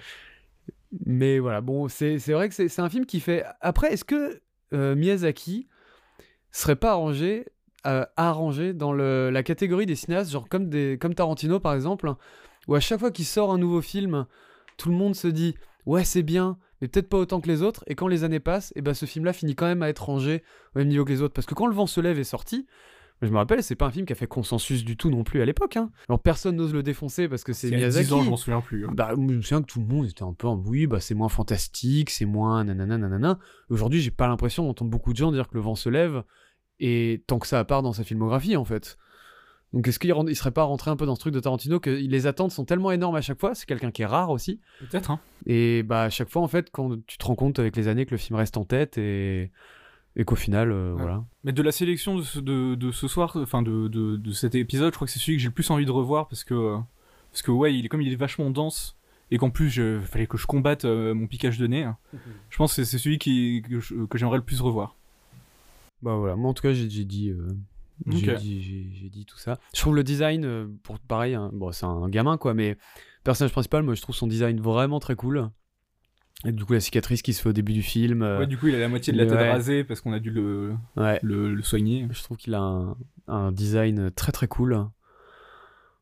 Mais 1.05 1.39
voilà, 1.39 1.61
bon, 1.61 1.87
c'est 1.87 2.19
c'est 2.19 2.33
vrai 2.33 2.49
que 2.49 2.55
c'est 2.55 2.67
c'est 2.67 2.81
un 2.81 2.89
film 2.89 3.05
qui 3.05 3.19
fait. 3.21 3.45
Après, 3.61 3.93
est-ce 3.93 4.03
que 4.03 4.41
euh, 4.73 4.93
Miyazaki 4.95 5.67
serait 6.51 6.75
pas 6.75 6.91
arrangé, 6.91 7.45
euh, 7.87 8.05
arrangé 8.17 8.73
dans 8.73 8.91
le- 8.91 9.29
la 9.29 9.41
catégorie 9.43 9.85
des 9.85 9.95
cinéastes, 9.95 10.31
genre 10.31 10.49
comme, 10.49 10.69
des, 10.69 10.97
comme 10.99 11.13
Tarantino 11.15 11.59
par 11.61 11.73
exemple, 11.75 12.11
où 12.67 12.75
à 12.75 12.79
chaque 12.79 12.99
fois 12.99 13.11
qu'il 13.11 13.25
sort 13.25 13.51
un 13.51 13.57
nouveau 13.57 13.81
film, 13.81 14.25
tout 14.77 14.89
le 14.89 14.95
monde 14.95 15.15
se 15.15 15.27
dit 15.27 15.55
ouais, 15.85 16.03
c'est 16.03 16.23
bien, 16.23 16.57
mais 16.81 16.87
peut-être 16.87 17.09
pas 17.09 17.17
autant 17.17 17.41
que 17.41 17.47
les 17.47 17.61
autres, 17.61 17.83
et 17.87 17.95
quand 17.95 18.07
les 18.07 18.23
années 18.23 18.39
passent, 18.39 18.71
et 18.75 18.81
ben 18.81 18.93
ce 18.93 19.05
film-là 19.05 19.33
finit 19.33 19.55
quand 19.55 19.65
même 19.67 19.81
à 19.83 19.89
être 19.89 20.05
rangé 20.05 20.43
au 20.75 20.79
même 20.79 20.87
niveau 20.87 21.05
que 21.05 21.11
les 21.11 21.21
autres. 21.21 21.33
Parce 21.33 21.45
que 21.47 21.53
quand 21.55 21.67
Le 21.67 21.73
Vent 21.75 21.87
se 21.87 21.99
lève 22.01 22.19
est 22.19 22.23
sorti, 22.23 22.65
je 23.23 23.29
me 23.29 23.37
rappelle, 23.37 23.61
c'est 23.61 23.75
pas 23.75 23.85
un 23.85 23.91
film 23.91 24.07
qui 24.07 24.13
a 24.13 24.15
fait 24.15 24.25
consensus 24.25 24.83
du 24.83 24.97
tout 24.97 25.11
non 25.11 25.23
plus 25.23 25.41
à 25.43 25.45
l'époque. 25.45 25.77
Hein. 25.77 25.91
Alors 26.09 26.19
personne 26.19 26.55
n'ose 26.55 26.73
le 26.73 26.81
défoncer 26.81 27.29
parce 27.29 27.43
que 27.43 27.53
c'est 27.53 27.67
Il 27.67 27.71
y 27.73 27.75
a 27.75 27.77
Miyazaki. 27.77 28.07
10 28.07 28.13
ans, 28.13 28.23
je 28.23 28.29
m'en 28.31 28.35
souviens 28.37 28.61
plus. 28.61 28.87
hein. 28.87 28.91
Bah, 28.95 29.09
je 29.11 29.17
me 29.21 29.41
souviens 29.41 29.61
que 29.61 29.67
tout 29.67 29.79
le 29.79 29.85
monde 29.85 30.07
était 30.07 30.23
un 30.23 30.33
peu 30.33 30.47
en 30.47 30.55
oui, 30.57 30.87
bah 30.87 30.99
c'est 30.99 31.13
moins 31.13 31.29
fantastique, 31.29 32.09
c'est 32.09 32.25
moins 32.25 32.63
nanana 32.63 32.97
nanana. 32.97 33.37
Aujourd'hui, 33.69 34.01
j'ai 34.01 34.09
pas 34.09 34.27
l'impression 34.27 34.65
d'entendre 34.65 34.89
beaucoup 34.89 35.13
de 35.13 35.17
gens 35.17 35.31
dire 35.31 35.47
que 35.49 35.53
le 35.53 35.61
vent 35.61 35.75
se 35.75 35.89
lève 35.89 36.23
et 36.79 37.23
tant 37.27 37.37
que 37.37 37.45
ça 37.45 37.59
à 37.59 37.63
part 37.63 37.83
dans 37.83 37.93
sa 37.93 38.03
filmographie 38.03 38.55
en 38.57 38.65
fait. 38.65 38.97
Donc 39.73 39.87
est-ce 39.87 39.99
qu'il 39.99 40.13
il 40.27 40.35
serait 40.35 40.51
pas 40.51 40.63
rentré 40.63 40.91
un 40.91 40.95
peu 40.97 41.05
dans 41.05 41.15
ce 41.15 41.21
truc 41.21 41.33
de 41.33 41.39
Tarantino 41.39 41.79
que 41.79 41.89
les 41.89 42.27
attentes 42.27 42.51
sont 42.51 42.65
tellement 42.65 42.91
énormes 42.91 43.15
à 43.15 43.21
chaque 43.21 43.39
fois, 43.39 43.55
c'est 43.55 43.65
quelqu'un 43.65 43.91
qui 43.91 44.01
est 44.01 44.05
rare 44.05 44.29
aussi. 44.29 44.59
Peut-être, 44.79 45.11
hein. 45.11 45.19
Et 45.45 45.81
bah 45.83 46.03
à 46.03 46.09
chaque 46.09 46.29
fois 46.29 46.41
en 46.41 46.47
fait 46.49 46.69
quand 46.71 46.97
tu 47.07 47.17
te 47.17 47.25
rends 47.25 47.35
compte 47.35 47.57
avec 47.59 47.75
les 47.77 47.87
années 47.87 48.05
que 48.05 48.11
le 48.11 48.17
film 48.17 48.37
reste 48.37 48.57
en 48.57 48.65
tête 48.65 48.97
et 48.97 49.49
et 50.17 50.25
qu'au 50.25 50.35
final 50.35 50.71
euh, 50.73 50.91
Ouais. 50.93 51.01
voilà. 51.03 51.23
Mais 51.45 51.53
de 51.53 51.61
la 51.61 51.71
sélection 51.71 52.17
de 52.17 52.21
ce, 52.21 52.39
de, 52.41 52.75
de 52.75 52.91
ce 52.91 53.07
soir, 53.07 53.31
enfin 53.37 53.61
de, 53.61 53.87
de, 53.87 54.17
de 54.17 54.31
cet 54.33 54.55
épisode, 54.55 54.91
je 54.91 54.95
crois 54.97 55.07
que 55.07 55.11
c'est 55.13 55.19
celui 55.19 55.37
que 55.37 55.41
j'ai 55.41 55.47
le 55.47 55.53
plus 55.53 55.69
envie 55.71 55.85
de 55.85 55.91
revoir 55.91 56.27
parce 56.27 56.43
que, 56.43 56.53
euh, 56.53 56.77
parce 57.31 57.41
que 57.41 57.51
ouais, 57.51 57.73
il 57.73 57.85
est, 57.85 57.87
comme 57.87 58.01
il 58.01 58.11
est 58.11 58.17
vachement 58.17 58.49
dense 58.49 58.97
et 59.31 59.37
qu'en 59.37 59.49
plus, 59.51 59.77
il 59.77 60.01
fallait 60.01 60.27
que 60.27 60.37
je 60.37 60.45
combatte 60.47 60.83
euh, 60.83 61.13
mon 61.13 61.27
piquage 61.27 61.57
de 61.57 61.65
nez, 61.65 61.83
hein, 61.85 61.95
je 62.49 62.57
pense 62.57 62.75
que 62.75 62.83
c'est 62.83 62.97
celui 62.97 63.19
qui, 63.19 63.63
que 64.09 64.17
j'aimerais 64.17 64.35
le 64.39 64.43
plus 64.43 64.59
revoir. 64.59 64.97
Bah 66.01 66.15
voilà, 66.17 66.35
moi 66.35 66.49
en 66.49 66.53
tout 66.53 66.63
cas 66.63 66.73
j'ai 66.73 66.89
j'ai 66.89 67.05
dit, 67.05 67.29
euh, 67.29 67.47
j'ai 68.07 69.09
dit, 69.09 69.25
tout 69.27 69.37
ça. 69.37 69.59
Je 69.75 69.79
trouve 69.81 69.95
le 69.95 70.03
design, 70.03 70.45
euh, 70.45 70.67
pour 70.83 70.99
pareil, 70.99 71.35
hein, 71.35 71.49
bon 71.53 71.71
c'est 71.71 71.85
un 71.85 72.09
gamin 72.09 72.37
quoi, 72.37 72.53
mais 72.53 72.77
personnage 73.23 73.51
principal, 73.51 73.83
moi 73.83 73.93
je 73.95 74.01
trouve 74.01 74.15
son 74.15 74.27
design 74.27 74.59
vraiment 74.59 74.99
très 74.99 75.15
cool. 75.15 75.49
Et 76.43 76.51
du 76.51 76.65
coup 76.65 76.73
la 76.73 76.79
cicatrice 76.79 77.21
qui 77.21 77.33
se 77.33 77.41
fait 77.41 77.49
au 77.49 77.53
début 77.53 77.73
du 77.73 77.83
film, 77.83 78.23
euh, 78.23 78.39
Ouais, 78.39 78.47
du 78.47 78.57
coup, 78.57 78.67
il 78.67 78.73
a 78.75 78.79
la 78.79 78.87
moitié 78.87 79.13
de 79.13 79.17
la 79.19 79.25
tête 79.27 79.35
ouais. 79.37 79.51
rasée 79.51 79.83
parce 79.83 80.01
qu'on 80.01 80.13
a 80.13 80.19
dû 80.19 80.31
le, 80.31 80.73
ouais, 80.97 81.19
le, 81.21 81.53
le 81.53 81.61
soigner. 81.61 82.07
je 82.09 82.23
trouve 82.23 82.37
qu'il 82.37 82.55
a 82.55 82.61
un, 82.61 82.97
un 83.27 83.51
design 83.51 84.09
très 84.11 84.31
très 84.31 84.47
cool. 84.47 84.73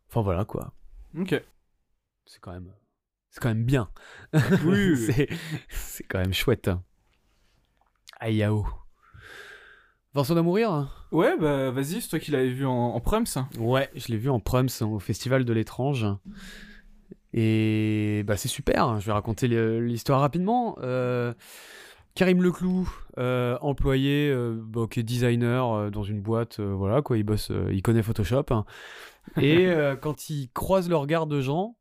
Enfin 0.09 0.21
voilà 0.21 0.45
quoi, 0.45 0.73
Ok. 1.19 1.39
c'est 2.25 2.39
quand 2.39 2.51
même, 2.53 2.71
c'est 3.29 3.41
quand 3.41 3.49
même 3.49 3.65
bien. 3.65 3.89
Oui, 4.63 4.95
c'est, 5.11 5.27
c'est 5.69 6.03
quand 6.05 6.19
même 6.19 6.33
chouette. 6.33 6.69
Aïe 8.21 8.37
yao. 8.37 8.65
Vincent 10.13 10.35
à 10.35 10.41
mourir 10.41 11.07
Ouais, 11.11 11.37
bah 11.37 11.69
vas-y, 11.71 12.01
c'est 12.01 12.09
toi 12.09 12.19
qui 12.19 12.31
l'avais 12.31 12.49
vu 12.49 12.65
en, 12.65 12.71
en 12.71 12.99
Prums. 12.99 13.25
Ouais, 13.59 13.89
je 13.95 14.07
l'ai 14.07 14.17
vu 14.17 14.29
en 14.29 14.39
Prums 14.39 14.69
au 14.81 14.99
Festival 14.99 15.45
de 15.45 15.53
l'étrange. 15.53 16.07
Et 17.33 18.23
bah 18.25 18.37
c'est 18.37 18.47
super, 18.47 18.99
je 18.99 19.05
vais 19.05 19.11
raconter 19.11 19.47
l'histoire 19.79 20.21
rapidement. 20.21 20.77
Euh, 20.81 21.33
Karim 22.15 22.41
Leclou, 22.41 22.91
euh, 23.19 23.55
employé, 23.61 24.31
euh, 24.31 24.59
bah, 24.59 24.87
qui 24.89 24.99
est 24.99 25.03
designer 25.03 25.71
euh, 25.71 25.89
dans 25.91 26.03
une 26.03 26.21
boîte, 26.21 26.59
voilà 26.59 27.03
quoi, 27.03 27.17
il 27.17 27.23
bosse, 27.23 27.51
il 27.71 27.81
connaît 27.83 28.01
Photoshop. 28.01 28.45
hein. 28.49 28.65
Et 29.39 29.71
quand 30.01 30.29
il 30.31 30.49
croise 30.53 30.89
le 30.89 30.95
regard 30.95 31.27
de 31.27 31.39
gens, 31.39 31.75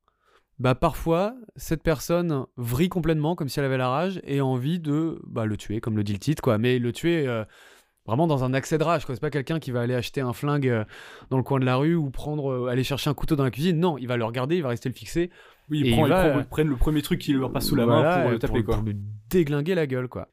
bah 0.58 0.74
parfois 0.74 1.34
cette 1.56 1.82
personne 1.82 2.44
vrille 2.56 2.88
complètement 2.88 3.36
comme 3.36 3.48
si 3.48 3.58
elle 3.58 3.64
avait 3.64 3.78
la 3.78 3.88
rage 3.88 4.20
et 4.24 4.40
a 4.40 4.44
envie 4.44 4.80
de 4.80 5.18
bah, 5.26 5.46
le 5.46 5.56
tuer, 5.56 5.80
comme 5.80 5.96
le 5.96 6.04
dit 6.04 6.12
le 6.12 6.18
titre 6.18 6.42
quoi. 6.42 6.58
Mais 6.58 6.78
le 6.78 6.92
tuer 6.92 7.26
vraiment 8.08 8.26
dans 8.26 8.42
un 8.42 8.52
accès 8.54 8.76
de 8.78 8.82
rage 8.82 9.04
quoi. 9.06 9.14
C'est 9.14 9.20
pas 9.20 9.30
quelqu'un 9.30 9.60
qui 9.60 9.70
va 9.70 9.82
aller 9.82 9.94
acheter 9.94 10.20
un 10.20 10.32
flingue 10.32 10.66
euh, 10.68 10.84
dans 11.30 11.36
le 11.36 11.44
coin 11.44 11.60
de 11.60 11.64
la 11.64 11.76
rue 11.76 11.94
ou 11.94 12.10
prendre, 12.10 12.50
euh, 12.50 12.66
aller 12.68 12.82
chercher 12.82 13.08
un 13.10 13.14
couteau 13.14 13.36
dans 13.36 13.44
la 13.44 13.52
cuisine. 13.52 13.78
Non, 13.78 13.96
il 13.98 14.08
va 14.08 14.16
le 14.16 14.24
regarder, 14.24 14.56
il 14.56 14.62
va 14.64 14.70
rester 14.70 14.88
le 14.88 14.94
fixer. 14.96 15.30
Oui, 15.70 15.82
il, 15.84 15.92
prend, 15.92 16.06
il 16.06 16.08
il 16.08 16.12
va, 16.12 16.24
prend- 16.28 16.38
euh, 16.38 16.40
il 16.40 16.46
prenne 16.48 16.68
le 16.68 16.76
premier 16.76 17.02
truc 17.02 17.20
qui 17.20 17.32
leur 17.34 17.52
passe 17.52 17.66
sous 17.66 17.76
la 17.76 17.84
Voilà, 17.84 18.16
main 18.16 18.22
pour 18.22 18.30
le 18.32 18.38
taper, 18.40 18.64
quoi. 18.64 18.74
pour 18.76 18.84
lui 18.84 18.96
déglinguer 19.30 19.74
la 19.76 19.86
gueule 19.86 20.08
quoi. 20.08 20.28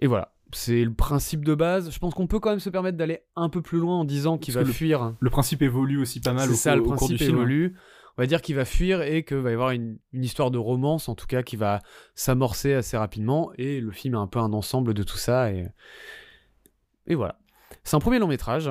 Et 0.00 0.06
voilà. 0.06 0.32
C'est 0.54 0.84
le 0.84 0.92
principe 0.92 1.46
de 1.46 1.54
base. 1.54 1.90
Je 1.90 1.98
pense 1.98 2.12
qu'on 2.12 2.26
peut 2.26 2.38
quand 2.38 2.50
même 2.50 2.60
se 2.60 2.68
permettre 2.68 2.98
d'aller 2.98 3.20
un 3.36 3.48
peu 3.48 3.62
plus 3.62 3.78
loin 3.78 4.00
en 4.00 4.04
disant 4.04 4.36
qu'il 4.36 4.52
va 4.52 4.60
le- 4.64 4.66
fuir. 4.66 5.14
Le 5.18 5.30
principe 5.30 5.62
évolue 5.62 5.98
aussi 5.98 6.20
pas 6.20 6.34
mal 6.34 6.48
C'est 6.48 6.52
au, 6.52 6.56
ça, 6.56 6.74
le 6.76 6.82
au 6.82 6.84
cours 6.84 6.96
principe 6.96 7.16
du 7.16 7.24
film. 7.24 7.36
évolue. 7.38 7.74
On 8.18 8.22
va 8.22 8.26
dire 8.26 8.42
qu'il 8.42 8.54
va 8.56 8.66
fuir 8.66 9.00
et 9.00 9.24
qu'il 9.24 9.38
va 9.38 9.48
y 9.50 9.54
avoir 9.54 9.70
une, 9.70 9.96
une 10.12 10.22
histoire 10.22 10.50
de 10.50 10.58
romance, 10.58 11.08
en 11.08 11.14
tout 11.14 11.24
cas, 11.26 11.42
qui 11.42 11.56
va 11.56 11.80
s'amorcer 12.14 12.74
assez 12.74 12.98
rapidement. 12.98 13.50
Et 13.56 13.80
le 13.80 13.90
film 13.92 14.12
est 14.14 14.18
un 14.18 14.26
peu 14.26 14.40
un 14.40 14.52
ensemble 14.52 14.92
de 14.92 15.02
tout 15.02 15.16
ça. 15.16 15.50
Et, 15.50 15.66
et 17.06 17.14
voilà. 17.14 17.38
C'est 17.84 17.96
un 17.96 18.00
premier 18.00 18.18
long 18.18 18.28
métrage 18.28 18.70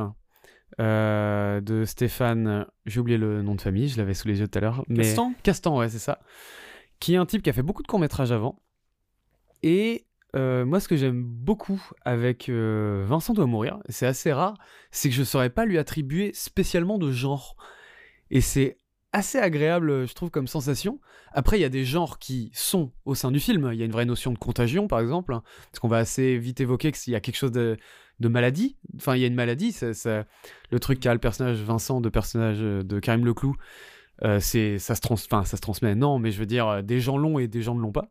euh, 0.79 1.61
de 1.61 1.85
Stéphane. 1.85 2.65
J'ai 2.85 2.99
oublié 2.99 3.17
le 3.17 3.41
nom 3.41 3.55
de 3.55 3.61
famille, 3.61 3.87
je 3.87 3.97
l'avais 3.97 4.13
sous 4.13 4.27
les 4.27 4.39
yeux 4.39 4.47
tout 4.47 4.57
à 4.57 4.61
l'heure. 4.61 4.85
Mais... 4.87 5.03
Castan 5.03 5.33
Castan, 5.43 5.77
ouais, 5.77 5.89
c'est 5.89 5.99
ça. 5.99 6.19
Qui 6.99 7.15
est 7.15 7.17
un 7.17 7.25
type 7.25 7.41
qui 7.41 7.49
a 7.49 7.53
fait 7.53 7.63
beaucoup 7.63 7.83
de 7.83 7.87
courts-métrages 7.87 8.31
avant. 8.31 8.61
Et 9.63 10.05
euh, 10.35 10.65
moi, 10.65 10.79
ce 10.79 10.87
que 10.87 10.95
j'aime 10.95 11.23
beaucoup 11.23 11.81
avec 12.05 12.47
euh, 12.47 13.03
Vincent 13.07 13.33
doit 13.33 13.47
mourir, 13.47 13.79
c'est 13.89 14.05
assez 14.05 14.31
rare, 14.31 14.55
c'est 14.91 15.09
que 15.09 15.15
je 15.15 15.21
ne 15.21 15.25
saurais 15.25 15.49
pas 15.49 15.65
lui 15.65 15.77
attribuer 15.77 16.31
spécialement 16.33 16.97
de 16.97 17.11
genre. 17.11 17.57
Et 18.29 18.41
c'est 18.41 18.77
assez 19.13 19.37
agréable, 19.39 20.07
je 20.07 20.13
trouve, 20.13 20.29
comme 20.29 20.47
sensation. 20.47 20.99
Après, 21.33 21.57
il 21.57 21.61
y 21.61 21.65
a 21.65 21.69
des 21.69 21.85
genres 21.85 22.19
qui 22.19 22.49
sont 22.53 22.91
au 23.05 23.15
sein 23.15 23.31
du 23.31 23.39
film. 23.39 23.69
Il 23.73 23.79
y 23.79 23.81
a 23.81 23.85
une 23.85 23.91
vraie 23.91 24.05
notion 24.05 24.31
de 24.31 24.37
contagion, 24.37 24.87
par 24.87 24.99
exemple, 24.99 25.33
hein, 25.33 25.43
parce 25.71 25.79
qu'on 25.79 25.87
va 25.87 25.97
assez 25.97 26.37
vite 26.37 26.61
évoquer 26.61 26.91
qu'il 26.91 27.13
y 27.13 27.15
a 27.15 27.19
quelque 27.19 27.35
chose 27.37 27.51
de, 27.51 27.77
de 28.19 28.27
maladie. 28.27 28.77
Enfin, 28.95 29.15
il 29.15 29.21
y 29.21 29.23
a 29.23 29.27
une 29.27 29.35
maladie. 29.35 29.71
ça- 29.71 29.93
ça- 29.93 30.25
le 30.69 30.79
truc 30.79 30.99
qu'a 30.99 31.13
le 31.13 31.19
personnage 31.19 31.57
Vincent 31.61 31.99
de 32.01 32.09
personnage 32.09 32.57
euh, 32.61 32.83
de 32.83 32.99
Karim 32.99 33.25
Leclou, 33.25 33.55
euh, 34.23 34.39
c'est 34.39 34.77
ça 34.77 34.95
se 34.95 35.01
trans, 35.01 35.15
enfin, 35.15 35.43
ça 35.45 35.57
se 35.57 35.61
transmet. 35.61 35.95
Non, 35.95 36.19
mais 36.19 36.31
je 36.31 36.39
veux 36.39 36.45
dire, 36.45 36.67
euh, 36.67 36.81
des 36.81 36.99
gens 36.99 37.17
l'ont 37.17 37.39
et 37.39 37.47
des 37.47 37.61
gens 37.61 37.75
ne 37.75 37.81
l'ont 37.81 37.91
pas. 37.91 38.09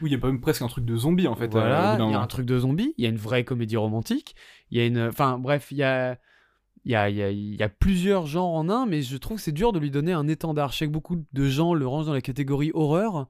Oui, 0.00 0.10
il 0.10 0.12
y 0.12 0.16
a 0.16 0.18
pas 0.18 0.26
même 0.28 0.40
presque 0.40 0.62
un 0.62 0.66
truc 0.68 0.84
de 0.84 0.96
zombie 0.96 1.28
en 1.28 1.36
fait. 1.36 1.44
euh, 1.44 1.48
Voilà, 1.60 1.96
il 2.08 2.12
y 2.12 2.14
a 2.14 2.20
un 2.20 2.26
truc 2.26 2.46
de 2.46 2.58
zombie, 2.58 2.94
il 2.98 3.04
y 3.04 3.06
a 3.06 3.10
une 3.10 3.16
vraie 3.16 3.44
comédie 3.44 3.76
romantique, 3.76 4.34
il 4.72 4.78
y 4.78 4.80
a 4.80 4.86
une... 4.86 4.98
Enfin 5.00 5.38
bref, 5.38 5.68
il 5.70 5.76
y 5.76 5.82
a... 5.84 6.18
Il 6.84 6.92
y, 6.92 6.96
a, 6.96 7.08
y 7.10 7.22
a, 7.22 7.30
y 7.30 7.62
a 7.62 7.68
plusieurs 7.68 8.26
genres 8.26 8.54
en 8.54 8.68
un, 8.68 8.86
mais 8.86 9.02
je 9.02 9.16
trouve 9.16 9.36
que 9.36 9.42
c'est 9.42 9.52
dur 9.52 9.72
de 9.72 9.78
lui 9.78 9.90
donner 9.90 10.12
un 10.12 10.26
étendard. 10.26 10.72
Je 10.72 10.78
sais 10.78 10.86
que 10.86 10.90
beaucoup 10.92 11.22
de 11.32 11.48
gens 11.48 11.74
le 11.74 11.86
rangent 11.86 12.06
dans 12.06 12.12
la 12.12 12.20
catégorie 12.20 12.72
horreur. 12.74 13.28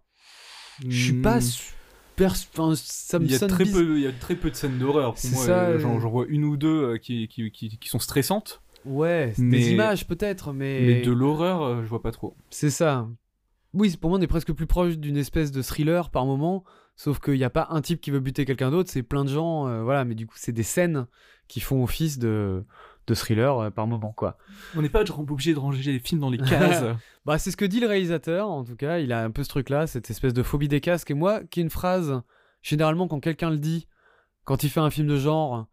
Je 0.89 1.05
suis 1.05 1.21
pas 1.21 1.39
Hmm. 1.39 1.41
super... 1.43 2.33
Enfin, 2.55 2.73
ça 2.77 3.19
me 3.19 3.25
Il 3.27 3.33
y, 3.33 3.35
a 3.35 3.39
très 3.47 3.65
peu, 3.65 3.97
il 3.97 4.03
y 4.03 4.07
a 4.07 4.13
très 4.13 4.37
peu 4.37 4.51
de 4.51 4.55
scènes 4.55 4.79
d'horreur. 4.79 5.15
Pour 5.15 5.31
moi, 5.31 5.47
euh, 5.49 5.75
euh. 5.75 5.79
j'en 5.79 5.99
j'en 6.01 6.11
vois 6.11 6.27
une 6.29 6.45
ou 6.45 6.57
deux 6.57 6.83
euh, 6.95 6.99
qui, 6.99 7.27
qui, 7.29 7.51
qui, 7.51 7.79
qui 7.79 7.89
sont 7.89 7.99
stressantes. 7.99 8.63
Ouais, 8.85 9.33
Mais- 9.39 9.59
des 9.59 9.73
images 9.73 10.07
peut-être, 10.07 10.53
mais... 10.53 10.81
Mais 10.83 11.03
de 11.03 11.13
l'horreur, 11.13 11.63
euh, 11.63 11.83
je 11.83 11.89
vois 11.89 12.03
pas 12.03 12.11
trop. 12.13 12.37
C'est 12.51 12.71
ça. 12.71 13.09
Oui, 13.75 13.97
pour 14.01 14.11
moi, 14.11 14.19
on 14.19 14.23
est 14.23 14.27
presque 14.27 14.53
plus 14.53 14.67
proche 14.67 14.99
d'une 14.99 15.17
espèce 15.17 15.51
de 15.53 15.63
thriller 15.63 16.11
par 16.11 16.27
moment, 16.27 16.65
sauf 16.97 17.19
qu'il 17.19 17.35
n'y 17.35 17.45
a 17.45 17.51
pas 17.51 17.69
un 17.71 17.81
type 17.81 18.01
qui 18.01 18.11
veut 18.11 18.21
buter 18.21 18.45
quelqu'un 18.45 18.71
d'autre, 18.71 18.91
c'est 18.91 19.03
plein 19.03 19.25
de 19.25 19.31
gens, 19.31 19.67
euh, 19.67 19.83
voilà, 19.83 20.05
mais 20.05 20.15
du 20.15 20.27
coup, 20.27 20.35
c'est 20.37 20.53
des 20.53 20.63
scènes 20.63 21.07
qui 21.49 21.61
font 21.61 21.83
office 21.83 22.19
de, 22.19 22.65
de 23.07 23.15
thriller 23.15 23.59
euh, 23.59 23.71
par 23.71 23.87
moment, 23.87 24.13
quoi. 24.13 24.37
On 24.77 24.83
n'est 24.83 24.89
pas 24.89 25.03
obligé 25.19 25.55
de 25.55 25.59
ranger 25.59 25.93
les 25.93 25.99
films 25.99 26.21
dans 26.21 26.31
les 26.31 26.39
cases. 26.39 26.85
Bah, 27.25 27.39
c'est 27.39 27.53
ce 27.53 27.57
que 27.57 27.65
dit 27.65 27.79
le 27.79 27.87
réalisateur, 27.87 28.51
en 28.51 28.65
tout 28.65 28.75
cas, 28.75 28.99
il 28.99 29.13
a 29.13 29.23
un 29.23 29.31
peu 29.31 29.45
ce 29.45 29.49
truc-là, 29.49 29.87
cette 29.87 30.11
espèce 30.11 30.35
de 30.35 30.43
phobie 30.43 30.67
des 30.67 30.81
casques, 30.81 31.13
et 31.13 31.15
moi, 31.15 31.45
qui 31.45 31.61
est 31.61 31.63
une 31.63 31.71
phrase, 31.71 32.21
généralement, 32.63 33.07
quand 33.07 33.21
quelqu'un 33.21 33.51
le 33.51 33.59
dit, 33.59 33.87
quand 34.43 34.65
il 34.65 34.71
fait 34.71 34.81
un 34.81 34.91
film 34.91 35.07
de 35.07 35.17
genre, 35.17 35.69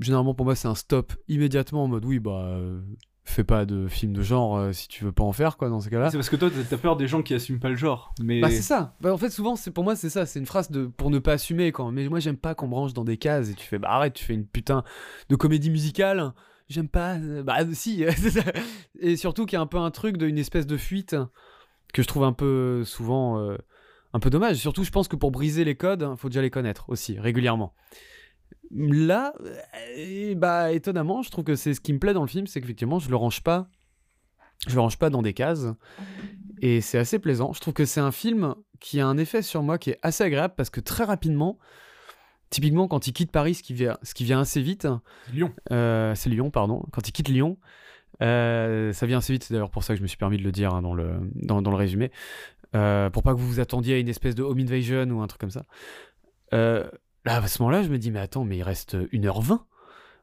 généralement, 0.00 0.34
pour 0.34 0.44
moi, 0.44 0.54
c'est 0.54 0.68
un 0.68 0.74
stop 0.74 1.14
immédiatement 1.26 1.84
en 1.84 1.88
mode, 1.88 2.04
oui, 2.04 2.18
bah, 2.18 2.44
euh, 2.48 2.82
fais 3.24 3.44
pas 3.44 3.64
de 3.64 3.86
film 3.88 4.12
de 4.12 4.22
genre 4.22 4.56
euh, 4.56 4.72
si 4.72 4.88
tu 4.88 5.04
veux 5.04 5.12
pas 5.12 5.22
en 5.24 5.32
faire, 5.32 5.56
quoi, 5.56 5.68
dans 5.68 5.80
ces 5.80 5.90
cas-là. 5.90 6.10
c'est 6.10 6.16
parce 6.16 6.28
que 6.28 6.36
toi, 6.36 6.50
t'as- 6.68 6.76
peur 6.76 6.96
des 6.96 7.06
gens 7.06 7.22
qui 7.22 7.34
assument 7.34 7.60
pas 7.60 7.68
le 7.68 7.76
genre. 7.76 8.12
Mais 8.20 8.40
Bah 8.40 8.50
c'est 8.50 8.62
ça. 8.62 8.94
Bah, 9.00 9.12
en 9.12 9.16
fait 9.18 9.30
souvent 9.30 9.54
c'est 9.56 9.70
pour 9.70 9.84
moi 9.84 9.94
c'est 9.96 10.10
ça, 10.10 10.26
c'est 10.26 10.38
une 10.40 10.46
phrase 10.46 10.70
de 10.70 10.86
pour 10.86 11.10
ne 11.10 11.18
pas 11.18 11.34
assumer 11.34 11.70
quand. 11.72 11.90
Mais 11.92 12.08
moi 12.08 12.18
j'aime 12.20 12.36
pas 12.36 12.54
qu'on 12.54 12.68
range 12.70 12.94
dans 12.94 13.04
des 13.04 13.16
cases 13.16 13.50
et 13.50 13.54
tu 13.54 13.66
fais 13.66 13.78
bah 13.78 13.90
arrête, 13.90 14.14
tu 14.14 14.24
fais 14.24 14.34
une 14.34 14.46
putain 14.46 14.82
de 15.28 15.36
comédie 15.36 15.70
musicale. 15.70 16.32
J'aime 16.68 16.88
pas. 16.88 17.14
euh, 17.16 17.42
Bah 17.42 17.58
si. 17.72 18.04
et 19.00 19.16
surtout 19.16 19.46
qu'il 19.46 19.56
y 19.56 19.58
a 19.58 19.62
un 19.62 19.66
peu 19.66 19.78
un 19.78 19.90
truc 19.90 20.16
d'une 20.16 20.38
espèce 20.38 20.66
de 20.66 20.76
fuite 20.76 21.16
que 21.92 22.02
je 22.02 22.08
trouve 22.08 22.24
un 22.24 22.32
peu 22.32 22.82
souvent 22.84 23.38
euh, 23.38 23.56
un 24.14 24.18
peu 24.20 24.30
dommage. 24.30 24.56
Surtout 24.56 24.82
je 24.84 24.90
pense 24.90 25.06
que 25.08 25.16
pour 25.16 25.30
briser 25.30 25.64
les 25.64 25.74
codes, 25.76 26.14
faut 26.16 26.28
déjà 26.28 26.42
les 26.42 26.50
connaître 26.50 26.88
aussi 26.88 27.18
régulièrement. 27.20 27.74
Là, 28.70 29.34
euh, 29.98 30.34
bah 30.34 30.72
étonnamment, 30.72 31.22
je 31.22 31.30
trouve 31.30 31.44
que 31.44 31.54
c'est 31.54 31.74
ce 31.74 31.80
qui 31.80 31.92
me 31.92 31.98
plaît 31.98 32.14
dans 32.14 32.22
le 32.22 32.28
film, 32.28 32.46
c'est 32.46 32.60
qu'effectivement 32.60 32.98
je 32.98 33.10
le 33.10 33.16
range 33.16 33.42
pas, 33.42 33.68
je 34.66 34.74
le 34.74 34.80
range 34.80 34.98
pas 34.98 35.10
dans 35.10 35.22
des 35.22 35.34
cases. 35.34 35.66
Et 36.60 36.80
c'est 36.80 36.98
assez 36.98 37.18
plaisant. 37.18 37.52
Je 37.52 37.60
trouve 37.60 37.74
que 37.74 37.84
c'est 37.84 38.00
un 38.00 38.12
film 38.12 38.54
qui 38.78 39.00
a 39.00 39.06
un 39.06 39.18
effet 39.18 39.42
sur 39.42 39.62
moi 39.62 39.78
qui 39.78 39.90
est 39.90 39.98
assez 40.02 40.22
agréable 40.22 40.54
parce 40.56 40.70
que 40.70 40.80
très 40.80 41.04
rapidement, 41.04 41.58
typiquement 42.50 42.86
quand 42.86 43.06
il 43.08 43.12
quitte 43.12 43.32
Paris, 43.32 43.54
ce 43.54 43.62
qui 43.62 43.74
vient, 43.74 43.98
ce 44.02 44.14
qui 44.14 44.24
vient 44.24 44.40
assez 44.40 44.62
vite. 44.62 44.86
Lyon. 45.32 45.52
Euh, 45.72 46.14
c'est 46.14 46.30
Lyon, 46.30 46.50
pardon. 46.50 46.84
Quand 46.92 47.08
il 47.08 47.12
quitte 47.12 47.28
Lyon, 47.28 47.58
euh, 48.22 48.92
ça 48.92 49.06
vient 49.06 49.18
assez 49.18 49.32
vite. 49.32 49.42
C'est 49.42 49.54
d'ailleurs 49.54 49.70
pour 49.70 49.82
ça 49.82 49.94
que 49.94 49.98
je 49.98 50.02
me 50.02 50.08
suis 50.08 50.18
permis 50.18 50.36
de 50.36 50.44
le 50.44 50.52
dire 50.52 50.72
hein, 50.72 50.82
dans, 50.82 50.94
le, 50.94 51.18
dans, 51.34 51.62
dans, 51.62 51.70
le 51.70 51.76
résumé. 51.76 52.12
Euh, 52.76 53.10
pour 53.10 53.24
pas 53.24 53.34
que 53.34 53.38
vous 53.38 53.48
vous 53.48 53.60
attendiez 53.60 53.96
à 53.96 53.98
une 53.98 54.08
espèce 54.08 54.36
de 54.36 54.42
home 54.44 54.60
invasion 54.60 55.04
ou 55.10 55.20
un 55.20 55.26
truc 55.26 55.40
comme 55.40 55.50
ça. 55.50 55.64
Là, 57.24 57.36
à 57.36 57.46
ce 57.48 57.62
moment-là, 57.62 57.82
je 57.82 57.88
me 57.88 57.98
dis, 57.98 58.10
mais 58.10 58.20
attends, 58.20 58.44
mais 58.44 58.58
il 58.58 58.62
reste 58.62 58.94
1h20. 58.94 59.60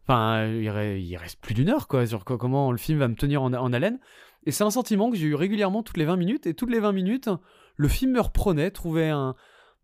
Enfin, 0.04 0.48
il, 0.48 1.18
reste 1.18 1.40
plus 1.40 1.54
d'une 1.54 1.70
heure, 1.70 1.88
quoi, 1.88 2.06
sur 2.08 2.24
comment 2.26 2.72
le 2.72 2.78
film 2.78 3.00
va 3.00 3.08
me 3.08 3.16
tenir 3.16 3.44
en, 3.44 3.54
en 3.54 3.74
haleine. 3.74 4.00
Et 4.46 4.52
c'est 4.52 4.64
un 4.64 4.72
sentiment 4.72 5.12
que 5.12 5.18
j'ai 5.18 5.28
eu 5.28 5.36
régulièrement 5.36 5.84
toutes 5.84 5.98
les 5.98 6.06
20 6.06 6.16
minutes. 6.16 6.48
Et 6.48 6.54
toutes 6.54 6.72
les 6.72 6.80
20 6.80 6.92
minutes, 6.94 7.30
le 7.76 7.88
film 7.88 8.14
me 8.14 8.22
reprenait, 8.22 8.72
trouvait 8.72 9.10
un, 9.10 9.36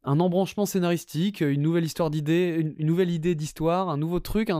un 0.06 0.20
embranchement 0.20 0.66
scénaristique, 0.66 1.42
une 1.42 1.62
nouvelle 1.62 1.84
histoire 1.84 2.10
d'idée, 2.10 2.74
une, 2.78 2.86
nouvelle 2.86 3.10
idée 3.10 3.36
d'histoire, 3.36 3.90
un 3.90 3.98
nouveau 3.98 4.20
truc 4.20 4.52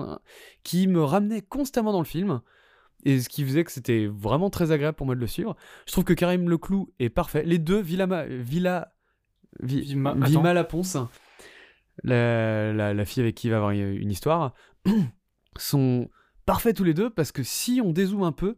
qui 0.64 0.88
me 0.88 1.04
ramenait 1.04 1.42
constamment 1.42 1.92
dans 1.92 2.00
le 2.00 2.06
film. 2.06 2.42
Et 3.04 3.20
ce 3.22 3.30
qui 3.30 3.44
faisait 3.44 3.64
que 3.64 3.72
c'était 3.72 4.08
vraiment 4.08 4.50
très 4.50 4.72
agréable 4.72 4.96
pour 4.96 5.06
moi 5.06 5.14
de 5.14 5.20
le 5.20 5.28
suivre. 5.28 5.56
Je 5.86 5.92
trouve 5.92 6.04
que 6.04 6.14
Karim 6.14 6.50
Leclou 6.50 6.92
est 7.00 7.10
parfait. 7.10 7.44
Les 7.46 7.60
deux, 7.60 7.80
Villa, 7.80 8.08
Villa, 8.28 8.94
Villa, 9.60 10.16
Vima 10.16 10.54
Laponce, 10.54 10.98
la, 12.04 13.06
fille 13.06 13.24
avec 13.24 13.36
qui 13.36 13.48
il 13.48 13.52
va 13.52 13.58
avoir 13.58 13.72
une 13.72 14.12
histoire, 14.12 14.54
sont 15.58 16.10
parfaits 16.46 16.76
tous 16.76 16.84
les 16.84 16.94
deux 16.94 17.10
parce 17.10 17.32
que 17.32 17.44
si 17.44 17.82
on 17.84 17.92
dézoome 17.92 18.24
un 18.24 18.32
peu, 18.32 18.58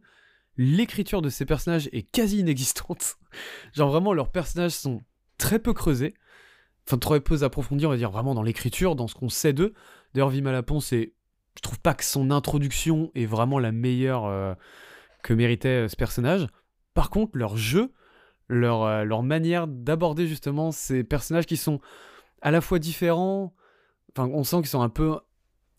l'écriture 0.56 1.22
de 1.22 1.28
ces 1.28 1.46
personnages 1.46 1.88
est 1.92 2.02
quasi 2.02 2.40
inexistante. 2.40 3.16
Genre 3.72 3.90
vraiment, 3.90 4.12
leurs 4.12 4.30
personnages 4.30 4.72
sont 4.72 5.02
très 5.38 5.58
peu 5.58 5.72
creusés, 5.72 6.14
enfin 6.86 6.98
très 6.98 7.20
peu 7.20 7.42
approfondis, 7.42 7.86
on 7.86 7.90
va 7.90 7.96
dire 7.96 8.10
vraiment 8.10 8.34
dans 8.34 8.42
l'écriture, 8.42 8.96
dans 8.96 9.06
ce 9.06 9.14
qu'on 9.14 9.28
sait 9.28 9.52
d'eux. 9.52 9.72
D'ailleurs, 10.12 10.30
Vima 10.30 10.62
c'est, 10.80 11.14
je 11.56 11.62
trouve 11.62 11.78
pas 11.80 11.94
que 11.94 12.04
son 12.04 12.30
introduction 12.30 13.10
est 13.14 13.26
vraiment 13.26 13.58
la 13.58 13.72
meilleure 13.72 14.26
euh, 14.26 14.54
que 15.22 15.32
méritait 15.32 15.84
euh, 15.84 15.88
ce 15.88 15.96
personnage. 15.96 16.46
Par 16.94 17.10
contre, 17.10 17.38
leur 17.38 17.56
jeu, 17.56 17.92
euh, 18.50 19.04
leur 19.04 19.22
manière 19.22 19.68
d'aborder 19.68 20.26
justement 20.26 20.72
ces 20.72 21.04
personnages 21.04 21.46
qui 21.46 21.56
sont 21.56 21.80
à 22.42 22.50
la 22.50 22.60
fois 22.60 22.78
différents, 22.78 23.54
enfin 24.12 24.28
on 24.32 24.44
sent 24.44 24.58
qu'ils 24.58 24.68
sont 24.68 24.82
un 24.82 24.88
peu 24.88 25.16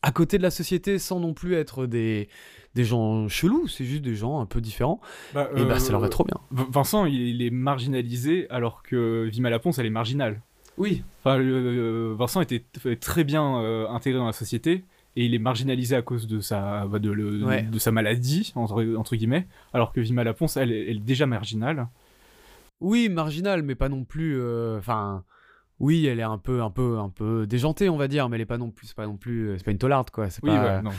à 0.02 0.12
côté 0.12 0.38
de 0.38 0.44
la 0.44 0.52
société 0.52 0.98
sans 1.00 1.20
non 1.20 1.34
plus 1.34 1.56
être 1.56 1.86
des, 1.86 2.30
des 2.76 2.84
gens 2.84 3.28
chelous, 3.28 3.68
c'est 3.68 3.86
juste 3.86 4.02
des 4.02 4.16
gens 4.16 4.40
un 4.40 4.46
peu 4.46 4.62
différents. 4.62 5.02
Bah, 5.34 5.50
et 5.56 5.66
bah 5.66 5.80
ça 5.80 5.92
leur 5.92 6.02
va 6.02 6.08
euh, 6.08 6.10
trop 6.10 6.24
bien. 6.24 6.38
Vincent, 6.52 7.06
il, 7.06 7.42
est 7.42 7.50
marginalisé 7.50 8.48
alors 8.50 8.84
que 8.84 9.28
Vima 9.30 9.50
Laponce, 9.50 9.80
elle 9.80 9.86
est 9.86 9.92
marginale. 9.92 10.42
Oui. 10.78 11.04
Enfin, 11.20 11.40
euh, 11.40 12.16
Vincent 12.18 12.42
était 12.42 12.64
très 13.00 13.24
bien 13.24 13.60
euh, 13.62 13.88
intégré 13.90 14.20
dans 14.20 14.28
la 14.28 14.34
société 14.34 14.86
et 15.16 15.26
il 15.26 15.34
est 15.34 15.40
marginalisé 15.40 15.96
à 15.96 16.02
cause 16.02 16.28
de 16.28 16.40
sa, 16.40 16.86
bah, 16.86 17.00
de, 17.00 17.12
de, 17.14 17.80
sa 17.80 17.92
maladie, 17.92 18.54
entre, 18.56 18.96
entre, 18.96 19.16
guillemets, 19.16 19.48
alors 19.74 19.92
que 19.92 20.00
Vima 20.00 20.24
Laponce, 20.24 20.56
elle, 20.56 20.72
elle, 20.72 20.98
est 20.98 21.00
déjà 21.00 21.26
marginale. 21.26 21.88
Oui, 22.80 23.10
marginale, 23.10 23.64
mais 23.64 23.76
pas 23.76 23.90
non 23.90 24.06
plus. 24.06 24.42
Enfin 24.78 25.26
oui, 25.80 26.06
elle 26.06 26.20
est 26.20 26.24
un 26.24 26.38
peu, 26.38 26.62
un 26.62 26.70
peu, 26.70 26.98
un 26.98 27.10
peu 27.10 27.48
déjantée, 27.48 27.90
on 27.90 27.98
va 27.98 28.08
dire, 28.08 28.30
mais 28.30 28.36
elle 28.36 28.42
est 28.42 28.46
pas 28.46 28.58
non 28.58 28.72
plus, 28.72 28.88
c'est 28.88 28.96
pas 28.96 29.08
non 29.08 29.18
plus, 29.18 29.54
c'est 29.58 29.64
pas 29.64 29.72
une 29.72 29.78
tolarde, 29.78 30.10
quoi. 30.10 30.30
C'est 30.30 30.44
oui, 30.44 30.50
pas... 30.50 30.82
non. 30.82 30.92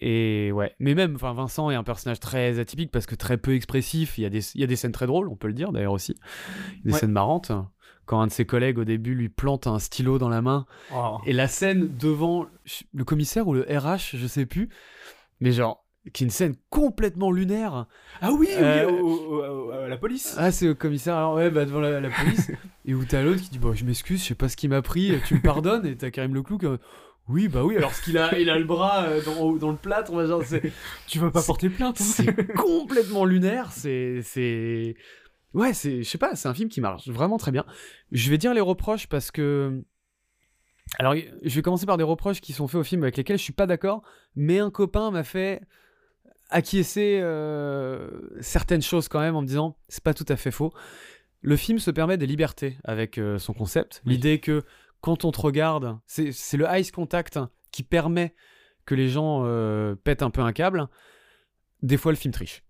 Et 0.00 0.52
ouais, 0.52 0.74
mais 0.80 0.94
même, 0.94 1.14
enfin, 1.14 1.32
Vincent 1.32 1.70
est 1.70 1.74
un 1.74 1.82
personnage 1.82 2.20
très 2.20 2.58
atypique 2.58 2.90
parce 2.90 3.06
que 3.06 3.14
très 3.14 3.38
peu 3.38 3.54
expressif. 3.54 4.18
Il 4.18 4.22
y 4.22 4.26
a 4.26 4.30
des, 4.30 4.40
il 4.54 4.60
y 4.60 4.64
a 4.64 4.66
des 4.66 4.76
scènes 4.76 4.92
très 4.92 5.06
drôles, 5.06 5.28
on 5.28 5.36
peut 5.36 5.48
le 5.48 5.54
dire 5.54 5.72
d'ailleurs 5.72 5.92
aussi, 5.92 6.14
des 6.84 6.92
scènes 6.92 7.12
marrantes. 7.12 7.52
Quand 8.04 8.20
un 8.20 8.26
de 8.26 8.32
ses 8.32 8.44
collègues 8.44 8.78
au 8.78 8.84
début 8.84 9.14
lui 9.14 9.30
plante 9.30 9.66
un 9.66 9.78
stylo 9.78 10.18
dans 10.18 10.28
la 10.28 10.42
main, 10.42 10.66
oh. 10.94 11.18
et 11.24 11.32
la 11.32 11.48
scène 11.48 11.88
devant 11.96 12.44
le 12.92 13.04
commissaire 13.04 13.48
ou 13.48 13.54
le 13.54 13.62
RH, 13.62 14.16
je 14.16 14.26
sais 14.26 14.44
plus, 14.44 14.68
mais 15.40 15.52
genre 15.52 15.83
qui 16.12 16.24
est 16.24 16.26
une 16.26 16.30
scène 16.30 16.54
complètement 16.70 17.30
lunaire. 17.30 17.86
Ah 18.20 18.30
oui, 18.32 18.48
oui, 18.50 18.56
euh, 18.58 19.88
la 19.88 19.96
police. 19.96 20.34
Ah, 20.38 20.50
c'est 20.50 20.68
au 20.68 20.74
commissaire, 20.74 21.16
alors 21.16 21.34
ouais, 21.34 21.50
bah 21.50 21.64
devant 21.64 21.80
la, 21.80 22.00
police. 22.10 22.50
et 22.84 22.94
où 22.94 23.04
t'as 23.04 23.22
l'autre 23.22 23.40
qui 23.40 23.50
dit 23.50 23.58
Bon, 23.58 23.74
je 23.74 23.84
m'excuse, 23.84 24.20
je 24.22 24.28
sais 24.28 24.34
pas 24.34 24.48
ce 24.48 24.56
qui 24.56 24.68
m'a 24.68 24.82
pris, 24.82 25.14
tu 25.26 25.34
me 25.34 25.40
pardonnes. 25.40 25.86
Et 25.86 25.96
t'as 25.96 26.10
Karim 26.10 26.34
Leclou 26.34 26.58
qui. 26.58 26.66
Oui, 27.26 27.48
bah 27.48 27.64
oui, 27.64 27.78
alors 27.78 27.98
qu'il 28.02 28.18
a, 28.18 28.38
il 28.38 28.50
a 28.50 28.58
le 28.58 28.66
bras 28.66 29.04
euh, 29.04 29.22
dans, 29.24 29.54
dans, 29.54 29.70
le 29.70 29.78
plâtre, 29.78 30.12
on 30.12 30.16
va 30.16 30.26
genre, 30.26 30.42
Tu 31.06 31.18
vas 31.18 31.30
pas 31.30 31.42
porter 31.42 31.70
plainte. 31.70 31.98
Hein. 31.98 32.04
C'est 32.04 32.52
complètement 32.54 33.24
lunaire, 33.24 33.72
c'est. 33.72 34.20
c'est... 34.22 34.94
Ouais, 35.54 35.72
c'est, 35.72 36.02
je 36.02 36.08
sais 36.08 36.18
pas, 36.18 36.34
c'est 36.34 36.48
un 36.48 36.54
film 36.54 36.68
qui 36.68 36.80
marche 36.82 37.08
vraiment 37.08 37.38
très 37.38 37.52
bien. 37.52 37.64
Je 38.12 38.28
vais 38.28 38.36
dire 38.36 38.52
les 38.52 38.60
reproches 38.60 39.06
parce 39.06 39.30
que 39.30 39.84
alors, 40.98 41.14
je 41.14 41.54
vais 41.54 41.62
commencer 41.62 41.86
par 41.86 41.96
des 41.96 42.04
reproches 42.04 42.40
qui 42.40 42.52
sont 42.52 42.68
faits 42.68 42.80
au 42.80 42.84
film 42.84 43.02
avec 43.02 43.16
lesquels 43.16 43.38
je 43.38 43.42
suis 43.42 43.52
pas 43.52 43.66
d'accord, 43.66 44.02
mais 44.36 44.58
un 44.58 44.70
copain 44.70 45.10
m'a 45.10 45.24
fait 45.24 45.60
acquiescer 46.54 47.18
euh, 47.20 48.08
certaines 48.40 48.80
choses 48.80 49.08
quand 49.08 49.18
même 49.18 49.34
en 49.34 49.42
me 49.42 49.46
disant 49.46 49.76
c'est 49.88 50.02
pas 50.02 50.14
tout 50.14 50.24
à 50.28 50.36
fait 50.36 50.52
faux. 50.52 50.72
Le 51.40 51.56
film 51.56 51.78
se 51.80 51.90
permet 51.90 52.16
des 52.16 52.26
libertés 52.26 52.78
avec 52.84 53.18
euh, 53.18 53.38
son 53.38 53.52
concept. 53.52 54.00
L'idée 54.06 54.38
que 54.38 54.62
quand 55.00 55.24
on 55.24 55.32
te 55.32 55.40
regarde, 55.40 55.98
c'est 56.06 56.56
le 56.56 56.66
ice 56.78 56.90
contact 56.92 57.38
qui 57.72 57.82
permet 57.82 58.34
que 58.86 58.94
les 58.94 59.08
gens 59.08 59.42
euh, 59.44 59.96
pètent 59.96 60.22
un 60.22 60.30
peu 60.30 60.40
un 60.40 60.52
câble. 60.52 60.88
Des 61.82 61.96
fois, 61.96 62.12
le 62.12 62.16
film 62.16 62.32
triche. 62.32 62.62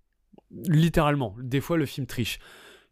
Littéralement, 0.51 1.37
des 1.39 1.61
fois, 1.61 1.77
le 1.77 1.87
film 1.87 2.07
triche. 2.07 2.41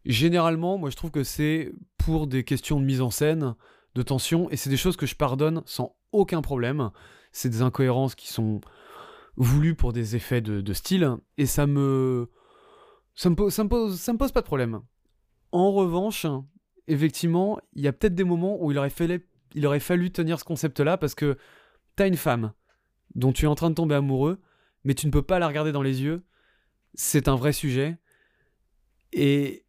Généralement, 0.04 0.78
moi, 0.78 0.90
je 0.90 0.96
trouve 0.96 1.10
que 1.10 1.24
c'est 1.24 1.72
pour 1.96 2.26
des 2.26 2.44
questions 2.44 2.78
de 2.78 2.84
mise 2.84 3.00
en 3.00 3.10
scène, 3.10 3.54
de 3.94 4.02
tension, 4.02 4.50
et 4.50 4.56
c'est 4.56 4.70
des 4.70 4.76
choses 4.76 4.96
que 4.96 5.06
je 5.06 5.16
pardonne 5.16 5.62
sans 5.64 5.96
aucun 6.12 6.42
problème. 6.42 6.90
C'est 7.32 7.48
des 7.48 7.62
incohérences 7.62 8.14
qui 8.14 8.28
sont 8.28 8.60
voulu 9.36 9.74
pour 9.74 9.92
des 9.92 10.16
effets 10.16 10.40
de, 10.40 10.72
style, 10.72 11.16
et 11.38 11.46
ça 11.46 11.66
me... 11.66 12.30
Ça 13.14 13.28
me, 13.28 13.34
pose, 13.34 13.52
ça, 13.52 13.62
me 13.62 13.68
pose, 13.68 14.00
ça 14.00 14.12
me 14.14 14.18
pose 14.18 14.32
pas 14.32 14.40
de 14.40 14.46
problème. 14.46 14.80
En 15.50 15.70
revanche, 15.70 16.26
effectivement, 16.88 17.60
il 17.74 17.82
y 17.82 17.88
a 17.88 17.92
peut-être 17.92 18.14
des 18.14 18.24
moments 18.24 18.56
où 18.64 18.70
il 18.70 18.78
aurait, 18.78 18.88
fallu, 18.88 19.28
il 19.54 19.66
aurait 19.66 19.80
fallu 19.80 20.10
tenir 20.10 20.40
ce 20.40 20.44
concept-là, 20.44 20.96
parce 20.96 21.14
que 21.14 21.36
t'as 21.94 22.08
une 22.08 22.16
femme 22.16 22.52
dont 23.14 23.32
tu 23.32 23.44
es 23.44 23.48
en 23.48 23.54
train 23.54 23.68
de 23.68 23.74
tomber 23.74 23.94
amoureux, 23.94 24.40
mais 24.84 24.94
tu 24.94 25.06
ne 25.06 25.12
peux 25.12 25.22
pas 25.22 25.38
la 25.38 25.48
regarder 25.48 25.72
dans 25.72 25.82
les 25.82 26.02
yeux. 26.02 26.22
C'est 26.94 27.28
un 27.28 27.36
vrai 27.36 27.52
sujet. 27.52 27.98
Et, 29.12 29.64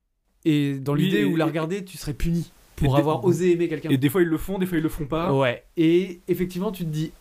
et 0.45 0.79
dans 0.79 0.93
l'idée 0.93 1.25
où 1.25 1.35
la 1.35 1.45
regarder, 1.45 1.83
tu 1.83 1.97
serais 1.97 2.13
puni 2.13 2.51
pour 2.75 2.97
avoir 2.97 3.23
osé 3.23 3.51
aimer 3.51 3.67
quelqu'un. 3.67 3.89
Et 3.89 3.97
des 3.97 4.09
fois 4.09 4.21
ils 4.21 4.27
le 4.27 4.37
font, 4.37 4.57
des 4.57 4.65
fois 4.65 4.77
ils 4.77 4.83
le 4.83 4.89
font 4.89 5.05
pas. 5.05 5.33
Ouais. 5.33 5.65
Et 5.77 6.21
effectivement, 6.27 6.71
tu 6.71 6.83
te 6.85 6.89
dis, 6.89 7.11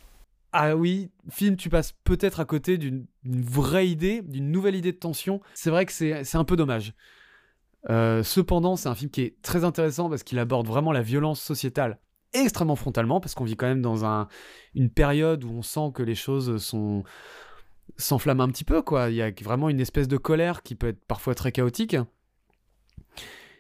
ah 0.53 0.77
oui, 0.77 1.11
film, 1.31 1.57
tu 1.57 1.69
passes 1.71 1.93
peut-être 2.05 2.41
à 2.41 2.45
côté 2.45 2.77
d'une 2.79 3.07
vraie 3.25 3.89
idée, 3.89 4.23
d'une 4.23 4.51
nouvelle 4.51 4.75
idée 4.75 4.93
de 4.93 4.99
tension. 4.99 5.41
C'est 5.55 5.71
vrai 5.71 5.87
que 5.87 5.93
c'est 5.93 6.37
un 6.37 6.45
peu 6.45 6.57
dommage. 6.57 6.95
Euh, 7.91 8.23
cependant, 8.23 8.77
c'est 8.77 8.89
un 8.89 8.95
film 8.95 9.11
qui 9.11 9.23
est 9.23 9.43
très 9.43 9.65
intéressant 9.65 10.09
parce 10.09 10.23
qu'il 10.23 10.39
aborde 10.39 10.67
vraiment 10.67 10.93
la 10.93 11.03
violence 11.03 11.41
sociétale 11.41 11.99
extrêmement 12.35 12.77
frontalement, 12.77 13.21
parce 13.21 13.35
qu'on 13.35 13.45
vit 13.45 13.57
quand 13.57 13.67
même 13.67 13.83
dans 13.83 14.05
un, 14.05 14.29
une 14.75 14.91
période 14.91 15.45
où 15.45 15.51
on 15.51 15.63
sent 15.63 15.91
que 15.95 16.03
les 16.03 16.15
choses 16.15 16.63
sont 16.63 17.03
s'enflamment 17.99 18.45
un 18.45 18.49
petit 18.49 18.65
peu, 18.65 18.81
quoi. 18.83 19.11
Il 19.11 19.17
y 19.17 19.23
a 19.23 19.31
vraiment 19.43 19.69
une 19.69 19.81
espèce 19.81 20.09
de 20.09 20.17
colère 20.17 20.63
qui 20.63 20.75
peut 20.75 20.89
être 20.89 21.05
parfois 21.05 21.35
très 21.35 21.53
chaotique, 21.53 21.97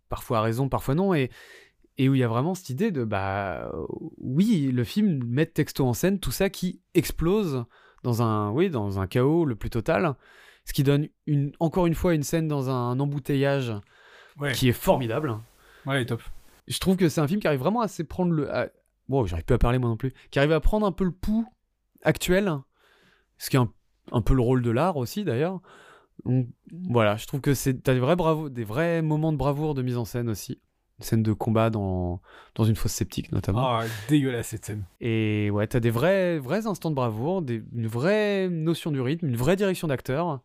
parfois 0.08 0.38
à 0.38 0.40
raison, 0.42 0.68
parfois 0.68 0.94
non, 0.94 1.12
et 1.12 1.30
et 1.98 2.08
où 2.08 2.14
il 2.14 2.20
y 2.20 2.24
a 2.24 2.28
vraiment 2.28 2.54
cette 2.54 2.70
idée 2.70 2.90
de 2.90 3.04
bah 3.04 3.70
oui 4.18 4.70
le 4.72 4.84
film 4.84 5.22
met 5.24 5.46
texto 5.46 5.86
en 5.86 5.92
scène 5.92 6.18
tout 6.18 6.30
ça 6.30 6.48
qui 6.50 6.80
explose 6.94 7.64
dans 8.02 8.22
un 8.22 8.50
oui 8.50 8.70
dans 8.70 8.98
un 8.98 9.06
chaos 9.06 9.44
le 9.44 9.56
plus 9.56 9.70
total 9.70 10.16
ce 10.64 10.72
qui 10.72 10.82
donne 10.82 11.08
une 11.26 11.52
encore 11.60 11.86
une 11.86 11.94
fois 11.94 12.14
une 12.14 12.22
scène 12.22 12.48
dans 12.48 12.70
un 12.70 12.98
embouteillage 13.00 13.72
qui 14.54 14.68
est 14.68 14.72
formidable. 14.72 15.38
Ouais 15.86 16.04
top. 16.04 16.22
Je 16.68 16.78
trouve 16.78 16.96
que 16.96 17.08
c'est 17.08 17.20
un 17.20 17.28
film 17.28 17.40
qui 17.40 17.46
arrive 17.46 17.60
vraiment 17.60 17.80
à 17.80 17.88
se 17.88 18.02
prendre 18.02 18.32
le 18.32 18.48
bon 19.08 19.26
j'arrive 19.26 19.44
plus 19.44 19.54
à 19.54 19.58
parler 19.58 19.78
moi 19.78 19.90
non 19.90 19.96
plus 19.96 20.12
qui 20.30 20.38
arrive 20.38 20.52
à 20.52 20.60
prendre 20.60 20.86
un 20.86 20.92
peu 20.92 21.04
le 21.04 21.12
pouls 21.12 21.46
actuel 22.02 22.52
ce 23.38 23.50
qui 23.50 23.56
est 23.56 23.60
un, 24.12 24.22
peu 24.22 24.34
le 24.34 24.42
rôle 24.42 24.62
de 24.62 24.70
l'art 24.70 24.96
aussi 24.96 25.24
d'ailleurs. 25.24 25.60
Donc 26.24 26.48
voilà 26.88 27.16
je 27.16 27.26
trouve 27.26 27.40
que 27.40 27.54
c'est 27.54 27.82
t'as 27.82 27.94
des 27.94 28.00
vrais 28.00 28.16
bravo 28.16 28.48
des 28.48 28.64
vrais 28.64 29.02
moments 29.02 29.32
de 29.32 29.38
bravoure 29.38 29.74
de 29.74 29.82
mise 29.82 29.96
en 29.96 30.04
scène 30.04 30.28
aussi 30.28 30.60
scène 31.02 31.22
de 31.22 31.32
combat 31.32 31.70
dans, 31.70 32.20
dans 32.54 32.64
une 32.64 32.76
fosse 32.76 32.92
sceptique 32.92 33.32
notamment. 33.32 33.78
Ah, 33.78 33.84
dégueulasse 34.08 34.48
cette 34.48 34.64
scène. 34.64 34.84
Et 35.00 35.50
ouais, 35.50 35.66
t'as 35.66 35.80
des 35.80 35.90
vrais, 35.90 36.38
vrais 36.38 36.66
instants 36.66 36.90
de 36.90 36.94
bravoure, 36.94 37.42
des, 37.42 37.62
une 37.74 37.86
vraie 37.86 38.48
notion 38.48 38.90
du 38.90 39.00
rythme, 39.00 39.26
une 39.26 39.36
vraie 39.36 39.56
direction 39.56 39.88
d'acteur 39.88 40.40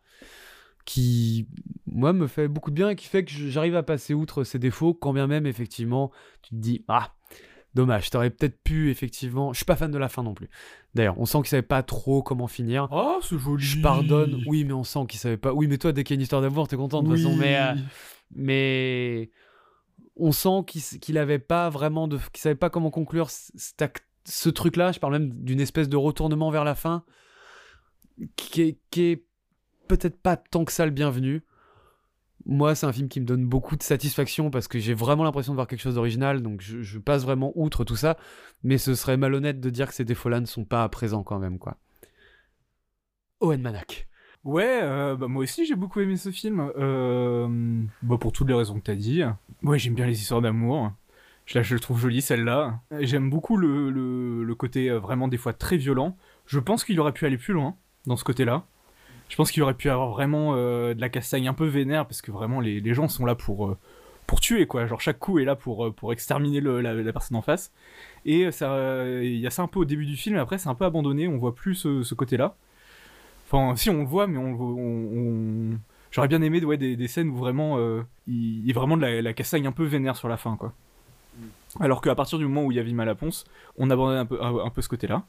qui, 0.85 1.47
moi, 1.85 2.13
me 2.13 2.27
fait 2.27 2.47
beaucoup 2.47 2.71
de 2.71 2.75
bien 2.75 2.89
et 2.89 2.95
qui 2.95 3.07
fait 3.07 3.25
que 3.25 3.31
j'arrive 3.31 3.75
à 3.75 3.83
passer 3.83 4.13
outre 4.13 4.45
ses 4.45 4.57
défauts, 4.57 4.93
quand 4.93 5.11
bien 5.11 5.27
même, 5.27 5.45
effectivement, 5.45 6.11
tu 6.41 6.51
te 6.51 6.55
dis, 6.55 6.85
ah, 6.87 7.13
Dommage, 7.77 8.09
t'aurais 8.09 8.31
peut-être 8.31 8.59
pu, 8.63 8.89
effectivement. 8.89 9.53
Je 9.53 9.57
suis 9.57 9.65
pas 9.65 9.75
fan 9.75 9.91
de 9.91 9.97
la 9.99 10.09
fin 10.09 10.23
non 10.23 10.33
plus. 10.33 10.49
D'ailleurs, 10.95 11.19
on 11.19 11.27
sent 11.27 11.37
qu'il 11.39 11.49
savait 11.49 11.61
pas 11.61 11.83
trop 11.83 12.23
comment 12.23 12.47
finir. 12.47 12.87
Oh, 12.91 13.19
c'est 13.21 13.37
joli. 13.37 13.63
Je 13.63 13.81
pardonne. 13.81 14.41
Oui, 14.47 14.63
mais 14.63 14.73
on 14.73 14.83
sent 14.83 15.01
qu'il 15.07 15.19
savait 15.19 15.37
pas. 15.37 15.53
Oui, 15.53 15.67
mais 15.67 15.77
toi, 15.77 15.91
dès 15.91 16.03
qu'il 16.03 16.15
y 16.15 16.15
a 16.15 16.17
une 16.17 16.23
histoire 16.23 16.41
d'amour, 16.41 16.67
t'es 16.67 16.75
content 16.75 17.03
de 17.03 17.09
toute 17.09 17.17
façon. 17.17 17.35
Mais, 17.35 17.55
euh, 17.55 17.75
mais 18.33 19.29
on 20.20 20.32
sent 20.32 20.63
qu'il 20.68 20.82
qu'il 20.99 21.18
avait 21.18 21.39
pas 21.39 21.70
vraiment 21.70 22.07
de. 22.07 22.18
qu'il 22.32 22.41
savait 22.41 22.55
pas 22.55 22.70
comment 22.70 22.91
conclure 22.91 23.30
ce 23.30 24.49
truc-là. 24.49 24.91
Je 24.91 24.99
parle 24.99 25.13
même 25.13 25.30
d'une 25.34 25.59
espèce 25.59 25.89
de 25.89 25.97
retournement 25.97 26.51
vers 26.51 26.63
la 26.63 26.76
fin 26.76 27.03
qui 28.36 28.78
est, 28.97 29.24
peut-être 29.88 30.20
pas 30.20 30.38
tant 30.38 30.65
que 30.65 30.72
ça 30.72 30.86
le 30.86 30.91
bienvenu. 30.91 31.43
Moi, 32.45 32.76
c'est 32.76 32.86
un 32.86 32.93
film 32.93 33.09
qui 33.09 33.20
me 33.20 33.26
donne 33.26 33.45
beaucoup 33.45 33.76
de 33.76 33.84
satisfaction 33.84 34.49
parce 34.49 34.68
que 34.68 34.80
j'ai 34.80 34.93
vraiment 34.93 35.24
l'impression 35.24 35.51
de 35.53 35.57
voir 35.57 35.68
quelque 35.68 35.82
chose 35.82 35.95
d'original, 35.95 36.41
donc 36.41 36.61
je, 36.61 36.97
passe 36.97 37.24
vraiment 37.24 37.51
outre 37.55 37.84
tout 37.84 37.95
ça. 37.95 38.18
Mais 38.63 38.78
ce 38.78 38.95
serait 38.95 39.18
malhonnête 39.18 39.59
de 39.59 39.70
dire 39.70 39.88
que 39.88 39.93
ces 39.93 40.05
défauts-là 40.05 40.39
ne 40.39 40.45
sont 40.45 40.63
pas 40.63 40.88
présents 40.89 41.24
quand 41.24 41.39
même, 41.39 41.59
quoi. 41.59 41.78
Owen 43.39 43.61
Manak. 43.61 44.07
Ouais, 44.47 44.79
euh, 44.81 45.17
bah, 45.17 45.27
moi 45.27 45.43
aussi 45.43 45.65
j'ai 45.65 45.75
beaucoup 45.75 45.99
aimé 45.99 46.15
ce 46.15 46.31
film. 46.31 46.71
Euh, 46.77 47.81
bah, 48.01 48.15
pour 48.17 48.31
toutes 48.31 48.47
les 48.47 48.53
raisons 48.53 48.75
que 48.75 48.85
t'as 48.85 48.95
dit. 48.95 49.21
Ouais, 49.61 49.77
j'aime 49.77 49.93
bien 49.93 50.07
les 50.07 50.21
histoires 50.21 50.41
d'amour. 50.41 50.93
Je, 51.45 51.61
je 51.61 51.73
le 51.73 51.81
trouve 51.81 51.99
jolie 51.99 52.21
celle-là. 52.21 52.79
J'aime 53.01 53.29
beaucoup 53.29 53.57
le, 53.57 53.89
le, 53.89 54.55
côté 54.55 54.89
euh, 54.89 54.99
vraiment 54.99 55.27
des 55.27 55.35
fois 55.35 55.51
très 55.51 55.75
violent. 55.75 56.15
Je 56.45 56.59
pense 56.59 56.85
qu'il 56.85 56.97
aurait 57.01 57.11
pu 57.11 57.25
aller 57.25 57.37
plus 57.37 57.53
loin 57.53 57.75
dans 58.05 58.15
ce 58.15 58.23
côté-là. 58.23 58.63
Je 59.27 59.35
pense 59.35 59.51
qu'il 59.51 59.61
aurait 59.63 59.73
pu 59.73 59.89
avoir 59.89 60.11
vraiment 60.11 60.55
de 60.55 60.95
la 60.97 61.09
castagne 61.09 61.49
un 61.49 61.53
peu 61.53 61.65
vénère 61.65 62.07
parce 62.07 62.21
que 62.21 62.31
vraiment 62.31 62.61
les, 62.61 62.79
les 62.79 62.93
gens 62.93 63.09
sont 63.09 63.25
là 63.25 63.35
pour, 63.35 63.75
pour 64.27 64.39
tuer 64.39 64.65
quoi. 64.65 64.85
Genre 64.87 65.01
chaque 65.01 65.19
coup 65.19 65.39
est 65.39 65.43
là 65.43 65.57
pour, 65.57 65.93
pour 65.93 66.13
exterminer 66.13 66.61
le- 66.61 66.79
la, 66.79 67.11
personne 67.11 67.35
en 67.35 67.41
face. 67.41 67.73
Et 68.23 68.49
ça, 68.51 69.03
il 69.21 69.35
y 69.39 69.45
a 69.45 69.49
ça 69.49 69.63
un 69.63 69.67
peu 69.67 69.79
au 69.79 69.85
début 69.85 70.05
du 70.05 70.15
film, 70.15 70.37
après 70.37 70.57
c'est 70.57 70.69
un 70.69 70.75
peu 70.75 70.85
abandonné, 70.85 71.27
on 71.27 71.35
voit 71.35 71.53
plus 71.53 71.75
ce, 71.75 72.03
ce 72.03 72.15
côté-là. 72.15 72.55
Enfin, 73.49 73.75
si 73.77 73.89
on 73.89 73.99
le 74.01 74.05
voit, 74.05 74.27
mais 74.27 74.37
on, 74.37 75.79
j'aurais 76.11 76.27
bien 76.27 76.41
aimé 76.41 76.63
ouais, 76.63 76.77
des, 76.77 76.95
des 76.95 77.07
scènes 77.07 77.29
où 77.29 77.35
vraiment 77.37 77.77
euh, 77.77 78.03
il 78.27 78.69
a 78.69 78.73
vraiment 78.73 78.97
de 78.97 79.01
la, 79.01 79.21
la 79.21 79.33
castagne 79.33 79.67
un 79.67 79.71
peu 79.71 79.85
vénère 79.85 80.15
sur 80.15 80.27
la 80.27 80.37
fin 80.37 80.55
quoi. 80.57 80.73
Alors 81.79 82.01
qu'à 82.01 82.15
partir 82.15 82.39
du 82.39 82.45
moment 82.45 82.65
où 82.65 82.71
il 82.71 82.75
y 82.75 82.79
a 82.79 82.83
Vima 82.83 83.05
Laponce, 83.05 83.45
on 83.77 83.89
abandonne 83.89 84.17
un 84.17 84.25
peu, 84.25 84.41
un, 84.43 84.65
un 84.65 84.69
peu 84.69 84.81
ce 84.81 84.89
côté-là. 84.89 85.23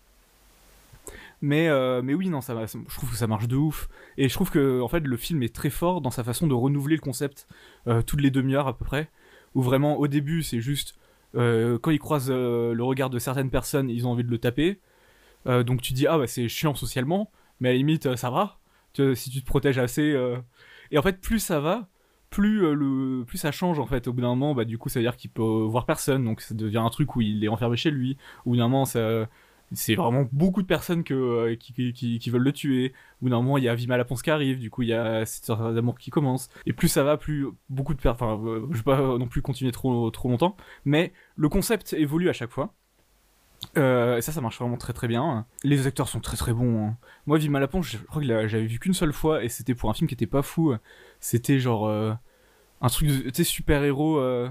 Mais, 1.41 1.69
euh, 1.69 2.03
mais 2.03 2.15
oui, 2.15 2.29
non, 2.29 2.41
ça, 2.41 2.55
va- 2.55 2.67
ça- 2.67 2.79
je 2.89 2.95
trouve 2.97 3.11
que 3.11 3.17
ça 3.17 3.27
marche 3.27 3.47
de 3.49 3.57
ouf. 3.57 3.89
Et 4.17 4.29
je 4.29 4.35
trouve 4.35 4.51
que 4.51 4.81
en 4.81 4.89
fait, 4.89 5.01
le 5.01 5.17
film 5.17 5.43
est 5.43 5.55
très 5.55 5.71
fort 5.71 6.01
dans 6.01 6.11
sa 6.11 6.25
façon 6.25 6.47
de 6.47 6.55
renouveler 6.55 6.97
le 6.97 7.01
concept 7.03 7.47
euh, 7.87 8.03
toutes 8.03 8.21
les 8.21 8.31
demi-heures 8.31 8.67
à 8.67 8.77
peu 8.77 8.85
près. 8.85 9.09
Où 9.55 9.63
vraiment, 9.63 9.97
au 9.99 10.09
début, 10.09 10.43
c'est 10.43 10.61
juste 10.61 10.97
euh, 11.35 11.79
quand 11.79 11.91
il 11.91 11.99
croise 11.99 12.29
euh, 12.31 12.73
le 12.75 12.83
regard 12.85 13.11
de 13.11 13.19
certaines 13.19 13.51
personnes, 13.51 13.89
ils 13.91 14.07
ont 14.07 14.11
envie 14.11 14.25
de 14.25 14.31
le 14.31 14.39
taper. 14.39 14.79
Donc 15.47 15.81
tu 15.81 15.95
dis, 15.95 16.07
ah 16.07 16.19
bah 16.19 16.27
c'est 16.27 16.47
chiant 16.47 16.75
socialement, 16.75 17.31
mais 17.61 17.71
à 17.71 17.73
la 17.73 17.79
limite, 17.79 18.07
euh, 18.07 18.17
ça 18.17 18.31
va. 18.31 18.59
Tu- 18.93 19.15
si 19.17 19.31
tu 19.31 19.41
te 19.41 19.47
protèges 19.47 19.79
assez. 19.79 20.13
euh. 20.13 20.39
Et 20.91 20.99
en 20.99 21.03
fait, 21.03 21.21
plus 21.21 21.39
ça 21.41 21.61
va, 21.61 21.89
plus, 22.31 22.65
euh, 22.65 22.75
le, 22.75 23.25
plus 23.27 23.39
ça 23.39 23.53
change 23.53 23.79
en 23.79 23.87
fait. 23.87 24.09
Au 24.09 24.13
bout 24.13 24.21
d'un 24.23 24.29
moment, 24.29 24.55
bah, 24.55 24.65
du 24.65 24.79
coup, 24.79 24.89
ça 24.89 24.99
veut 25.01 25.05
dire 25.05 25.17
qu'il 25.17 25.31
peut 25.31 25.43
voir 25.43 25.87
personne, 25.87 26.25
donc 26.25 26.41
ça 26.41 26.55
devient 26.55 26.79
un 26.79 26.91
truc 26.91 27.17
où 27.17 27.21
il 27.21 27.45
est 27.45 27.49
enfermé 27.49 27.77
chez 27.77 27.91
lui. 27.91 28.17
Au 28.47 28.51
bout 28.51 28.57
d'un 28.57 28.69
moment, 28.69 28.85
ça. 28.85 29.29
C'est 29.73 29.97
vraiment 29.97 30.27
beaucoup 30.33 30.63
de 30.63 30.67
personnes 30.67 31.05
que, 31.05 31.53
qui, 31.57 31.93
qui, 31.93 32.19
qui- 32.19 32.31
veulent 32.31 32.43
le 32.43 32.53
tuer. 32.55 32.95
Au 33.21 33.25
bout 33.27 33.29
d'un 33.31 33.37
moment, 33.43 33.59
il 33.59 33.65
y 33.65 33.69
a 33.69 33.75
Vima 33.75 33.99
Laponce 33.99 34.23
qui 34.23 34.31
arrive, 34.31 34.59
du 34.59 34.71
coup, 34.71 34.81
il 34.81 34.89
y 34.89 34.95
a 34.95 35.27
cette 35.27 35.43
histoire 35.43 35.75
d'amour 35.75 35.99
qui 35.99 36.09
commence. 36.11 36.49
Et 36.65 36.73
plus 36.73 36.89
ça 36.89 37.03
va, 37.05 37.19
plus 37.19 37.47
beaucoup 37.69 37.93
de 37.93 38.01
personnes. 38.01 38.29
Enfin, 38.31 38.43
euh, 38.49 38.67
je 38.71 38.79
vais 38.79 38.83
pas 38.83 38.97
non 39.19 39.27
plus 39.29 39.43
continuer 39.43 39.71
trop, 39.71 40.11
trop 40.11 40.31
longtemps, 40.31 40.57
mais 40.87 41.13
le 41.37 41.51
concept 41.51 41.93
évolue 41.93 42.31
à 42.31 42.33
chaque 42.33 42.51
fois. 42.51 42.73
Euh, 43.77 44.17
et 44.17 44.23
ça, 44.23 44.33
ça 44.33 44.41
marche 44.41 44.59
vraiment 44.59 44.77
très 44.77 44.93
très 44.93 45.09
bien. 45.09 45.47
Les 45.65 45.87
acteurs 45.87 46.09
sont 46.09 46.21
très 46.21 46.37
très 46.37 46.53
bons. 46.53 46.87
hein. 46.87 46.97
Moi, 47.27 47.39
Vima 47.39 47.61
Laponce, 47.61 47.87
je 47.87 47.99
crois 47.99 48.23
que 48.23 48.27
j'avais 48.49 48.67
vu 48.67 48.79
qu'une 48.79 48.95
seule 48.95 49.13
fois 49.13 49.43
et 49.45 49.49
c'était 49.49 49.75
pour 49.75 49.91
un 49.91 49.95
film 49.95 50.09
qui 50.09 50.15
était 50.15 50.27
pas 50.27 50.43
fou. 50.43 50.75
C'était 51.21 51.59
genre 51.59 51.87
euh, 51.89 52.13
un 52.81 52.89
truc, 52.89 53.09
de- 53.09 53.31
tu 53.31 53.35
sais, 53.35 53.45
super-héros 53.45 54.19
euh, 54.19 54.49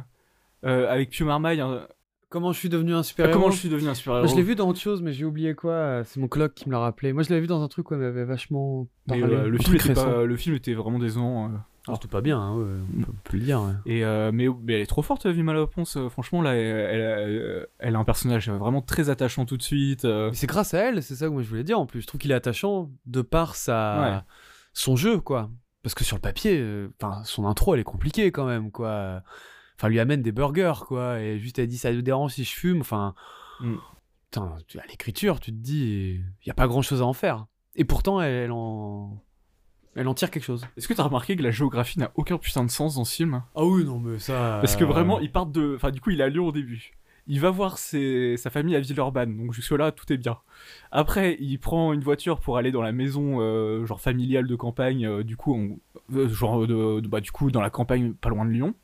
avec 0.63 1.09
Pio 1.09 1.25
Marmaille. 1.25 1.61
hein. 1.61 1.87
Comment 2.29 2.51
je 2.51 2.59
suis 2.59 2.67
devenu 2.67 2.93
un 2.93 2.99
Ah, 2.99 3.03
super-héros 3.03 3.39
comment 3.39 3.51
je 3.51 3.57
suis 3.59 3.69
devenu 3.69 3.87
un 3.87 3.93
super-héros 3.93 4.23
Moi, 4.25 4.31
je 4.31 4.35
l'ai 4.35 4.43
vu 4.43 4.55
dans 4.55 4.67
autre 4.67 4.79
chose, 4.81 5.01
mais 5.01 5.13
j'ai 5.13 5.23
oublié 5.23 5.55
quoi. 5.55 6.03
C'est 6.03 6.19
mon 6.19 6.27
coloc 6.27 6.53
qui 6.53 6.67
me 6.67 6.73
l'a 6.73 6.79
rappelé. 6.79 7.13
Moi, 7.13 7.23
je 7.23 7.29
l'avais 7.29 7.39
vu 7.41 7.47
dans 7.47 7.61
un 7.63 7.69
truc 7.69 7.89
où 7.89 7.93
elle 7.93 8.01
m'avait 8.01 8.25
vachement 8.25 8.85
Mais, 9.09 9.21
parlé. 9.21 9.33
euh, 9.35 9.47
le, 9.47 9.57
film 9.57 9.75
était 9.75 9.93
pas- 9.93 10.23
le 10.25 10.35
film 10.35 10.55
était 10.57 10.73
vraiment 10.73 10.99
décevant. 10.99 11.51
Euh. 11.89 11.91
Ah, 11.93 11.99
C'était 12.01 12.11
pas 12.11 12.21
bien, 12.21 12.39
hein, 12.39 12.55
ouais, 12.55 12.65
on 12.97 13.01
peut- 13.03 13.11
on 13.11 13.29
peut 13.29 13.37
le 13.37 13.43
dire. 13.43 13.61
ouais. 13.61 13.73
Et 13.85 14.03
euh, 14.05 14.31
mais, 14.33 14.47
mais 14.63 14.73
elle 14.73 14.81
est 14.81 14.85
trop 14.87 15.01
forte, 15.01 15.25
Vima 15.27 15.53
Laponce. 15.53 15.97
euh, 15.97 16.09
Franchement, 16.09 16.41
là, 16.41 16.55
elle, 16.55 17.67
elle, 17.79 17.95
a 17.95 17.99
un 17.99 18.03
personnage 18.03 18.49
vraiment 18.49 18.81
très 18.81 19.09
attachant 19.09 19.45
tout 19.45 19.57
de 19.57 19.63
suite. 19.63 20.05
euh. 20.05 20.31
C'est 20.33 20.47
grâce 20.47 20.73
à 20.73 20.79
elle, 20.79 21.03
c'est 21.03 21.15
ça 21.15 21.25
que 21.27 21.31
moi 21.31 21.41
je 21.43 21.49
voulais 21.49 21.63
dire 21.63 21.79
en 21.79 21.85
plus. 21.85 22.01
Je 22.01 22.07
trouve 22.07 22.19
qu'il 22.19 22.31
est 22.31 22.35
attachant 22.35 22.89
de 23.05 23.21
par 23.21 23.55
sa... 23.55 24.01
Ouais. 24.01 24.19
son 24.73 24.95
jeu, 24.95 25.19
quoi. 25.19 25.49
Parce 25.83 25.95
que 25.95 26.03
sur 26.03 26.17
le 26.17 26.21
papier, 26.21 26.57
euh, 26.59 26.89
enfin, 27.01 27.23
son 27.23 27.45
intro, 27.45 27.73
elle 27.73 27.79
est 27.79 27.85
compliquée 27.85 28.31
quand 28.31 28.45
même, 28.45 28.71
quoi. 28.71 29.21
Enfin, 29.77 29.87
elle 29.87 29.91
lui 29.93 29.99
amène 29.99 30.21
des 30.21 30.31
burgers, 30.31 30.73
quoi. 30.87 31.19
Et 31.21 31.39
juste, 31.39 31.59
elle 31.59 31.67
dit, 31.67 31.77
ça 31.77 31.91
te 31.91 31.99
dérange 31.99 32.33
si 32.33 32.43
je 32.43 32.51
fume. 32.53 32.81
Enfin, 32.81 33.13
Mm. 33.61 33.75
putain, 34.29 34.55
à 34.79 34.87
l'écriture, 34.87 35.39
tu 35.39 35.51
te 35.51 35.57
dis, 35.57 36.19
il 36.43 36.47
y 36.47 36.51
a 36.51 36.53
pas 36.53 36.67
grand-chose 36.67 37.01
à 37.01 37.05
en 37.05 37.13
faire. 37.13 37.45
Et 37.75 37.85
pourtant, 37.85 38.19
elle 38.21 38.51
en... 38.51 39.23
Elle 39.97 40.07
en 40.07 40.13
tire 40.13 40.29
quelque 40.31 40.43
chose. 40.43 40.65
Est-ce 40.77 40.87
que 40.87 40.93
t'as 40.93 41.03
remarqué 41.03 41.35
que 41.35 41.43
la 41.43 41.51
géographie 41.51 41.99
n'a 41.99 42.11
aucun 42.15 42.37
putain 42.37 42.63
de 42.63 42.69
sens 42.69 42.95
dans 42.95 43.03
ce 43.03 43.15
film? 43.15 43.41
Ah 43.55 43.65
oui, 43.65 43.83
non, 43.83 43.99
mais 43.99 44.19
ça... 44.19 44.59
Parce 44.61 44.75
que 44.75 44.83
vraiment, 44.85 45.19
ils 45.19 45.31
partent 45.31 45.51
de. 45.51 45.73
Enfin, 45.75 45.91
du 45.91 45.99
coup, 45.99 46.11
il 46.11 46.21
est 46.21 46.23
à 46.23 46.29
Lyon 46.29 46.47
au 46.47 46.51
début. 46.51 46.93
Il 47.29 47.41
va 47.41 47.49
voir 47.49 47.77
ses- 47.77 48.37
sa 48.37 48.49
famille 48.49 48.75
à 48.75 48.79
Villeurbanne, 48.79 49.35
donc 49.35 49.51
jusque-là, 49.53 49.91
tout 49.91 50.13
est 50.13 50.17
bien. 50.17 50.37
Après, 50.93 51.35
il 51.41 51.57
prend 51.57 51.91
une 51.91 51.99
voiture 51.99 52.39
pour 52.39 52.57
aller 52.57 52.71
dans 52.71 52.81
la 52.81 52.93
maison, 52.93 53.41
euh, 53.41 53.85
genre 53.85 53.99
familiale 53.99 54.47
de 54.47 54.55
campagne, 54.55 55.05
euh, 55.05 55.23
du 55.23 55.35
coup, 55.35 55.53
on- 55.53 55.77
euh, 56.15 56.29
genre 56.29 56.65
de, 56.65 57.01
de- 57.01 57.07
bah, 57.09 57.19
du 57.19 57.31
coup, 57.31 57.51
dans 57.51 57.59
la 57.61 57.69
campagne, 57.69 58.13
pas 58.13 58.29
loin 58.29 58.45
de 58.45 58.51
Lyon. 58.51 58.75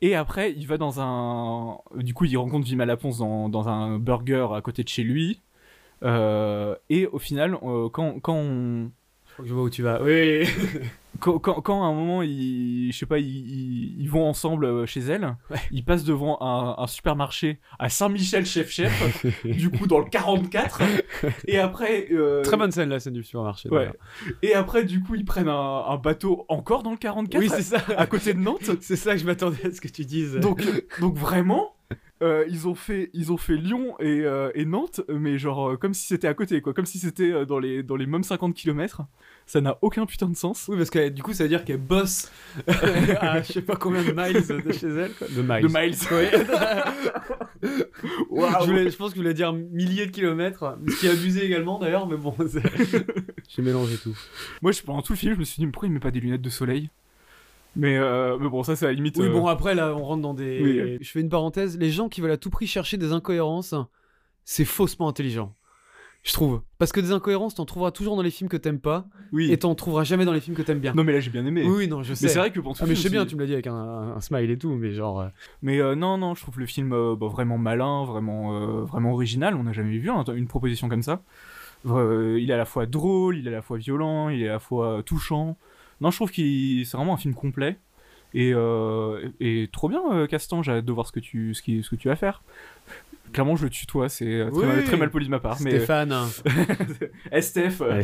Et 0.00 0.14
après, 0.14 0.52
il 0.56 0.66
va 0.66 0.78
dans 0.78 1.00
un. 1.00 1.78
Du 1.96 2.14
coup, 2.14 2.24
il 2.24 2.36
rencontre 2.36 2.66
Vima 2.66 2.86
Laponce 2.86 3.18
dans, 3.18 3.48
dans 3.48 3.68
un 3.68 3.98
burger 3.98 4.48
à 4.54 4.60
côté 4.60 4.82
de 4.84 4.88
chez 4.88 5.02
lui. 5.02 5.40
Euh, 6.04 6.74
et 6.88 7.06
au 7.06 7.18
final, 7.18 7.56
euh, 7.62 7.88
quand, 7.88 8.20
quand 8.20 8.34
on, 8.34 8.84
Je 8.84 8.90
crois 9.38 9.44
que 9.44 9.48
je 9.48 9.54
vois 9.54 9.62
où 9.64 9.70
tu 9.70 9.82
vas. 9.82 10.02
Oui 10.02 10.44
quand, 11.20 11.38
quand, 11.40 11.60
quand 11.60 11.82
à 11.82 11.86
un 11.86 11.92
moment 11.94 12.22
ils, 12.22 12.90
je 12.92 12.98
sais 12.98 13.06
pas, 13.06 13.18
ils, 13.18 13.26
ils, 13.26 14.00
ils 14.02 14.08
vont 14.10 14.24
ensemble 14.28 14.64
euh, 14.66 14.86
chez 14.86 15.00
elle, 15.00 15.36
Ouais. 15.50 15.56
ils 15.72 15.84
passent 15.84 16.04
devant 16.04 16.38
un, 16.40 16.80
un 16.82 16.86
supermarché 16.86 17.58
à 17.78 17.88
Saint-Michel 17.88 18.46
chef 18.46 18.70
chef, 18.70 19.26
du 19.44 19.68
coup 19.70 19.86
dans 19.88 19.98
le 19.98 20.04
44, 20.04 20.82
et 21.48 21.58
après, 21.58 22.06
euh, 22.12 22.42
Très 22.42 22.56
bonne 22.56 22.70
scène, 22.70 22.90
la 22.90 23.00
scène 23.00 23.14
du 23.14 23.24
supermarché. 23.24 23.68
ouais, 23.68 23.90
et 24.42 24.54
après 24.54 24.84
du 24.84 25.02
coup 25.02 25.14
ils 25.16 25.24
prennent 25.24 25.48
un, 25.48 25.84
un 25.88 25.96
bateau 25.96 26.44
encore 26.48 26.82
dans 26.84 26.92
le 26.92 26.96
44, 26.98 27.40
Oui, 27.40 27.48
c'est 27.48 27.62
ça. 27.62 27.78
à 27.96 28.06
côté 28.06 28.34
de 28.34 28.38
Nantes, 28.38 28.70
C'est 28.80 28.96
ça 28.96 29.14
que 29.14 29.18
je 29.18 29.26
m'attendais 29.26 29.66
à 29.66 29.70
ce 29.72 29.80
que 29.80 29.88
tu 29.88 30.04
dises. 30.04 30.36
donc 30.36 30.62
donc 31.00 31.16
vraiment. 31.16 31.72
Euh, 32.22 32.44
ils 32.48 32.66
ont 32.66 32.74
fait 32.74 33.10
ils 33.12 33.30
ont 33.32 33.36
fait 33.36 33.56
Lyon 33.56 33.94
et, 34.00 34.22
euh, 34.22 34.50
et 34.54 34.64
Nantes 34.64 35.00
mais 35.08 35.38
genre 35.38 35.70
euh, 35.70 35.76
comme 35.76 35.94
si 35.94 36.06
c'était 36.06 36.26
à 36.26 36.34
côté 36.34 36.60
quoi 36.60 36.74
comme 36.74 36.86
si 36.86 36.98
c'était 36.98 37.30
euh, 37.30 37.44
dans 37.44 37.58
les 37.60 37.82
dans 37.84 37.94
les 37.96 38.06
mêmes 38.06 38.24
50 38.24 38.54
km 38.54 39.02
ça 39.46 39.60
n'a 39.60 39.78
aucun 39.82 40.04
putain 40.04 40.28
de 40.28 40.36
sens 40.36 40.66
Oui, 40.68 40.76
parce 40.76 40.90
que 40.90 41.08
du 41.08 41.22
coup, 41.22 41.32
ça 41.32 41.44
veut 41.44 41.48
dire 41.48 41.64
qu'elle 41.64 41.78
bosse 41.80 42.30
à 43.20 43.40
je 43.40 43.52
sais 43.52 43.62
pas 43.62 43.76
combien 43.76 44.02
de 44.02 44.12
miles 44.12 44.46
de 44.64 44.72
chez 44.72 44.88
elle. 44.88 45.12
Quoi. 45.14 45.26
De 45.28 45.40
miles. 45.40 45.62
de 45.62 45.68
miles 45.68 45.96
Oui. 47.62 47.68
Waouh. 48.28 48.50
je, 48.60 48.66
voulais- 48.66 48.90
je 48.90 48.96
pense 48.96 49.10
que 49.10 49.16
je 49.16 49.20
voulais 49.22 49.32
dire 49.34 49.52
milliers 49.54 50.04
de 50.06 50.10
kilomètres, 50.10 50.76
ce 50.86 50.96
qui 51.00 51.06
est 51.06 51.10
abusé 51.10 51.44
également 51.46 51.78
d'ailleurs, 51.78 52.06
mais 52.06 52.16
bon, 52.18 52.34
j'ai 53.48 53.62
mélangé 53.62 53.96
tout. 53.96 54.16
Moi, 54.60 54.72
je, 54.72 54.82
pendant 54.82 55.00
tout 55.02 55.14
le 55.14 55.18
film, 55.18 55.32
je 55.34 55.38
me 55.38 55.44
suis 55.44 55.56
dit, 55.60 55.64
mais 55.66 55.72
pourquoi 55.72 55.88
il 55.88 55.92
met 55.92 56.00
pas 56.00 56.10
des 56.10 56.20
lunettes 56.20 56.42
de 56.42 56.50
soleil? 56.50 56.90
Mais, 57.78 57.96
euh, 57.96 58.36
mais 58.38 58.48
bon, 58.50 58.62
ça, 58.62 58.76
c'est 58.76 58.84
à 58.84 58.88
la 58.88 58.94
limite. 58.94 59.16
Oui, 59.16 59.26
euh, 59.26 59.32
bon, 59.32 59.46
après, 59.46 59.74
là, 59.74 59.94
on 59.96 60.02
rentre 60.04 60.20
dans 60.22 60.34
des. 60.34 60.60
Oui. 60.62 60.98
Je 61.00 61.10
fais 61.10 61.20
une 61.20 61.30
parenthèse. 61.30 61.78
Les 61.78 61.90
gens 61.90 62.08
qui 62.10 62.20
veulent 62.20 62.30
à 62.32 62.36
tout 62.36 62.50
prix 62.50 62.66
chercher 62.66 62.98
des 62.98 63.12
incohérences, 63.12 63.74
c'est 64.44 64.64
faussement 64.66 65.08
intelligent. 65.08 65.54
Je 66.24 66.32
trouve. 66.32 66.62
Parce 66.78 66.90
que 66.90 66.98
des 67.00 67.12
incohérences, 67.12 67.54
t'en 67.54 67.64
trouveras 67.64 67.92
toujours 67.92 68.16
dans 68.16 68.22
les 68.22 68.32
films 68.32 68.50
que 68.50 68.56
t'aimes 68.56 68.80
pas, 68.80 69.06
oui. 69.32 69.52
et 69.52 69.56
t'en 69.58 69.74
trouveras 69.76 70.02
jamais 70.02 70.24
dans 70.24 70.32
les 70.32 70.40
films 70.40 70.56
que 70.56 70.62
t'aimes 70.62 70.80
bien. 70.80 70.92
Non, 70.92 71.04
mais 71.04 71.12
là, 71.12 71.20
j'ai 71.20 71.30
bien 71.30 71.46
aimé. 71.46 71.64
Oui, 71.64 71.86
non, 71.86 72.02
je 72.02 72.12
sais. 72.12 72.26
mais 72.26 72.32
c'est 72.32 72.38
vrai 72.40 72.50
que 72.50 72.58
pendant 72.58 72.74
tout 72.74 72.80
Ah, 72.82 72.86
le 72.86 72.90
mais 72.90 72.96
je 72.96 73.00
sais 73.02 73.08
film, 73.08 73.22
bien, 73.22 73.26
tu 73.26 73.36
me 73.36 73.40
l'as 73.40 73.46
dit 73.46 73.52
avec 73.52 73.68
un, 73.68 74.20
smile 74.20 74.50
et 74.50 74.58
tout, 74.58 74.70
mais 74.74 74.92
genre. 74.92 75.20
euh, 75.20 75.28
Mais 75.62 75.80
euh, 75.80 75.94
non, 75.94 76.18
non, 76.18 76.34
je 76.34 76.42
trouve 76.42 76.58
le 76.58 76.66
film 76.66 76.92
euh, 76.92 77.14
bah, 77.14 77.28
vraiment 77.28 77.56
malin, 77.56 78.04
vraiment, 78.04 78.56
euh, 78.60 78.82
vraiment 78.82 79.12
original. 79.12 79.54
On 79.54 79.62
n'a 79.62 79.72
jamais 79.72 79.96
vu 79.96 80.10
hein, 80.10 80.24
une 80.34 80.48
proposition 80.48 80.88
comme 80.88 81.02
ça. 81.02 81.22
Euh, 81.86 82.36
il 82.40 82.50
est 82.50 82.54
à 82.54 82.56
la 82.58 82.64
fois 82.64 82.86
drôle, 82.86 83.38
il 83.38 83.46
est 83.46 83.50
à 83.50 83.52
la 83.52 83.62
fois 83.62 83.78
violent, 83.78 84.28
il 84.28 84.42
est 84.42 84.48
à 84.48 84.52
la 84.54 84.58
fois 84.58 84.98
euh, 84.98 85.02
touchant. 85.02 85.56
Non, 86.00 86.10
je 86.10 86.16
trouve 86.16 86.30
qu'il 86.30 86.86
c'est 86.86 86.96
vraiment 86.96 87.14
un 87.14 87.18
film 87.18 87.34
complet. 87.34 87.78
Et, 88.34 88.52
euh, 88.54 89.28
et 89.40 89.68
trop 89.72 89.88
bien, 89.88 90.00
euh, 90.12 90.26
Castan, 90.26 90.62
j'ai 90.62 90.72
hâte 90.72 90.84
de 90.84 90.92
voir 90.92 91.06
ce 91.06 91.12
que 91.12 91.20
tu, 91.20 91.54
ce 91.54 91.62
qui, 91.62 91.82
ce 91.82 91.90
que 91.90 91.96
tu 91.96 92.08
vas 92.08 92.16
faire. 92.16 92.42
Clairement, 93.32 93.56
je 93.56 93.64
le 93.64 93.70
tutoie, 93.70 94.08
c'est 94.08 94.26
euh, 94.26 94.50
très, 94.50 94.60
Oui. 94.60 94.66
mal, 94.66 94.84
très 94.84 94.96
mal 94.96 95.10
poli 95.10 95.26
de 95.26 95.30
ma 95.30 95.40
part. 95.40 95.58
Mais 95.60 95.70
Stéphane. 95.70 96.12
Euh, 97.32 97.32
Ouais, 97.32 97.42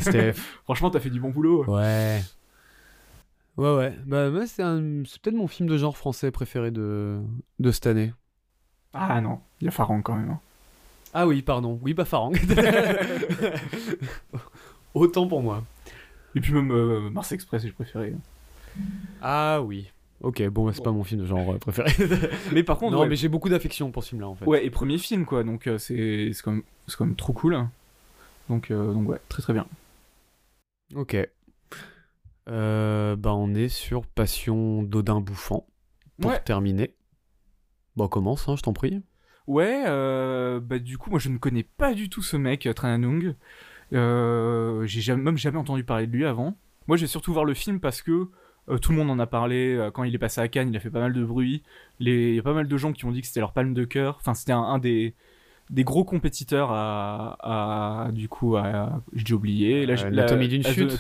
Steph. 0.01 0.33
franchement, 0.65 0.91
t'as 0.91 1.01
fait 1.01 1.11
du 1.11 1.21
bon 1.21 1.31
boulot. 1.31 1.65
Ouais. 1.67 2.21
Ouais, 3.57 3.75
ouais. 3.77 3.95
Bah, 4.07 4.31
moi, 4.31 4.47
c'est 4.47 4.63
peut-être 4.63 5.35
mon 5.35 5.47
film 5.47 5.69
de 5.69 5.77
genre 5.79 5.97
français 5.97 6.31
préféré 6.31 6.71
de, 6.71 7.21
de 7.59 7.71
cette 7.71 7.87
année. 7.87 8.13
Ah 8.93 9.21
non, 9.21 9.41
il 9.61 9.65
y 9.65 9.69
a 9.69 9.71
Farang 9.71 10.03
quand 10.03 10.15
même. 10.17 10.31
hein. 10.31 10.41
Ah 11.13 11.27
oui, 11.27 11.43
pardon. 11.43 11.79
Oui, 11.83 11.95
bah 11.95 12.05
Farang. 12.05 12.33
Autant 14.95 15.27
pour 15.27 15.43
moi. 15.43 15.65
Et 16.35 16.41
puis 16.41 16.53
même 16.53 16.71
euh, 16.73 17.11
Mars 17.11 17.31
Express, 17.33 17.63
j'ai 17.63 17.71
préféré. 17.73 18.15
Ah 19.23 19.61
oui. 19.63 19.91
Ok, 20.21 20.43
bon, 20.49 20.65
bah, 20.67 20.73
c'est 20.73 20.79
Bon. 20.79 20.85
pas 20.85 20.93
mon 20.93 21.05
film 21.05 21.21
de 21.21 21.27
genre 21.27 21.53
euh, 21.55 21.59
préféré. 21.59 21.91
Mais 22.53 22.63
par 22.63 22.79
contre, 22.79 22.93
non, 22.93 23.01
ouais, 23.03 23.09
mais 23.09 23.17
j'ai 23.17 23.29
beaucoup 23.29 23.49
d'affection 23.49 23.91
pour 23.91 24.03
ce 24.05 24.11
film-là, 24.11 24.29
en 24.29 24.35
fait. 24.35 24.47
ouais, 24.47 24.65
et 24.65 24.71
premier 24.71 24.97
film 24.99 25.27
quoi, 25.27 25.45
donc 25.45 25.67
euh, 25.67 25.77
c'est 25.79 26.31
c'est 26.33 26.43
quand, 26.43 26.53
même- 26.53 26.63
c'est 26.87 26.97
quand 26.97 27.05
même 27.07 27.17
trop 27.17 27.33
cool. 27.33 27.55
hein. 27.55 27.71
Donc, 28.49 28.71
euh, 28.71 28.93
donc 28.93 29.09
ouais, 29.09 29.21
très 29.29 29.43
très 29.43 29.53
bien. 29.53 29.67
Ok. 30.95 31.17
Bah, 32.47 33.35
on 33.35 33.55
est 33.55 33.69
sur 33.69 34.07
Passion 34.07 34.83
d'Odin 34.83 35.21
Bouffant. 35.21 35.67
Pour 36.21 36.31
Ouais. 36.31 36.41
terminer. 36.41 36.95
Bon, 37.97 38.07
commence, 38.09 38.49
hein, 38.49 38.57
je 38.57 38.63
t'en 38.63 38.73
prie. 38.73 39.03
Ouais, 39.47 39.85
bah 40.61 40.79
du 40.79 40.97
coup, 40.97 41.11
moi 41.11 41.19
je 41.19 41.29
ne 41.29 41.39
connais 41.39 41.65
pas 41.65 41.93
du 41.95 42.09
tout 42.09 42.23
ce 42.23 42.37
mec, 42.37 42.69
Tran 42.77 42.89
Anung. 42.89 43.25
Euh, 43.27 43.33
j'ai 43.95 45.01
jamais, 45.01 45.23
même 45.23 45.37
jamais 45.39 45.59
entendu 45.59 45.85
parler 45.85 46.07
de 46.07 46.13
lui 46.13 46.25
avant. 46.27 46.57
Moi, 46.87 46.97
j'ai 46.97 47.07
surtout 47.07 47.33
voir 47.33 47.45
le 47.45 47.55
film 47.55 47.81
parce 47.81 48.03
que 48.03 48.29
euh, 48.69 48.79
tout 48.79 48.93
le 48.93 48.99
monde 48.99 49.11
en 49.11 49.19
a 49.19 49.27
parlé. 49.27 49.75
euh, 49.75 49.91
quand 49.91 50.05
il 50.05 50.15
est 50.15 50.19
passé 50.19 50.41
à 50.41 50.49
Cannes, 50.49 50.69
il 50.71 50.77
a 50.77 50.81
fait 50.81 50.91
pas 50.91 51.01
mal 51.01 51.13
de 51.13 51.25
bruit. 51.25 51.63
Les- 52.01 52.31
Il 52.31 52.35
y 52.37 52.39
a 52.39 52.43
pas 52.43 52.55
mal 52.55 52.67
de 52.69 52.77
gens 52.77 52.93
qui 52.93 53.05
ont 53.05 53.13
dit 53.13 53.21
que 53.21 53.27
c'était 53.27 53.41
leur 53.41 53.53
palme 53.53 53.75
de 53.75 53.85
cœur. 53.85 54.17
Enfin, 54.21 54.35
c'était 54.35 54.53
un, 54.53 54.61
un 54.63 54.79
des, 54.79 55.15
des 55.71 55.85
gros 55.85 56.05
compétiteurs 56.05 56.71
à, 56.73 58.07
à- 58.07 58.13
du 58.13 58.29
coup, 58.29 58.57
à, 58.57 59.01
j'ai 59.15 59.35
oublié. 59.35 59.87
Euh, 60.05 60.09
Anatomie 60.21 60.49
d'une 60.49 60.63
chute. 60.75 60.91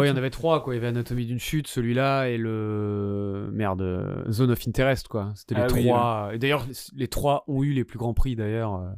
Ouais, 0.00 0.06
il 0.06 0.10
y 0.10 0.12
en 0.12 0.16
avait 0.16 0.30
trois, 0.30 0.62
quoi. 0.62 0.74
Il 0.74 0.76
y 0.76 0.80
avait 0.80 0.88
Anatomie 0.88 1.26
d'une 1.26 1.38
chute, 1.38 1.68
celui-là, 1.68 2.28
et 2.28 2.36
le. 2.38 3.50
Merde, 3.52 3.82
euh, 3.82 4.30
Zone 4.30 4.50
of 4.50 4.66
Interest, 4.66 5.08
quoi. 5.08 5.32
C'était 5.34 5.54
les 5.54 5.62
Ah 5.62 5.66
oui, 5.72 5.84
trois. 5.86 6.30
D'ailleurs, 6.38 6.66
les 6.96 7.08
trois 7.08 7.44
ont 7.48 7.62
eu 7.62 7.72
les 7.72 7.84
plus 7.84 7.98
grands 7.98 8.14
prix, 8.14 8.36
d'ailleurs, 8.36 8.74
euh, 8.76 8.88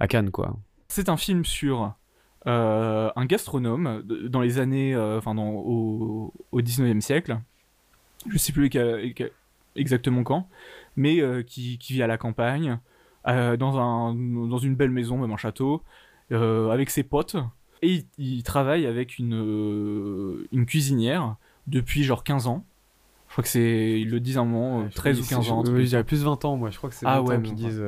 à 0.00 0.08
Cannes, 0.08 0.30
quoi. 0.30 0.56
C'est 0.88 1.08
un 1.08 1.16
film 1.16 1.44
sur 1.44 1.94
euh, 2.46 3.10
un 3.16 3.24
gastronome 3.26 4.02
dans 4.28 4.40
les 4.40 4.58
années, 4.58 4.94
euh, 4.94 5.18
enfin 5.18 5.34
dans- 5.34 5.50
au, 5.50 6.32
au 6.52 6.60
19e 6.60 7.00
siècle. 7.00 7.38
Je 8.28 8.38
sais 8.38 8.52
plus 8.52 8.70
exactement 9.76 10.22
quand, 10.22 10.48
mais 10.96 11.20
euh, 11.20 11.42
qui, 11.42 11.78
qui 11.78 11.94
vit 11.94 12.02
à 12.02 12.06
la 12.06 12.16
campagne, 12.18 12.78
euh, 13.26 13.56
dans, 13.56 13.78
un, 13.78 14.14
dans 14.14 14.58
une 14.58 14.74
belle 14.76 14.90
maison, 14.90 15.18
même 15.18 15.32
un 15.32 15.36
château, 15.36 15.82
euh, 16.32 16.70
avec 16.70 16.90
ses 16.90 17.02
potes. 17.02 17.36
Et 17.82 17.92
il, 17.92 18.06
il 18.18 18.42
travaille 18.42 18.86
avec 18.86 19.18
une, 19.18 19.34
euh, 19.34 20.46
une 20.52 20.64
cuisinière 20.66 21.36
depuis 21.66 22.02
genre 22.04 22.24
15 22.24 22.46
ans. 22.46 22.64
Je 23.28 23.32
crois 23.32 23.42
que 23.42 23.50
c'est, 23.50 24.00
ils 24.00 24.08
le 24.10 24.20
disent 24.20 24.38
à 24.38 24.42
un 24.42 24.44
moment, 24.44 24.82
euh, 24.82 24.88
13 24.94 25.20
ou 25.20 25.24
15 25.28 25.50
ans. 25.50 25.62
comme 25.64 25.78
je 25.80 25.82
dirais 25.86 26.04
plus 26.04 26.20
de 26.20 26.24
20 26.24 26.44
ans, 26.44 26.56
moi. 26.56 26.70
Je 26.70 26.78
crois 26.78 26.88
que 26.88 26.94
c'est 26.96 27.04
20 27.04 27.12
Ah 27.12 27.22
ouais, 27.22 27.36
ans 27.36 27.42
qu'ils 27.42 27.54
disent. 27.56 27.82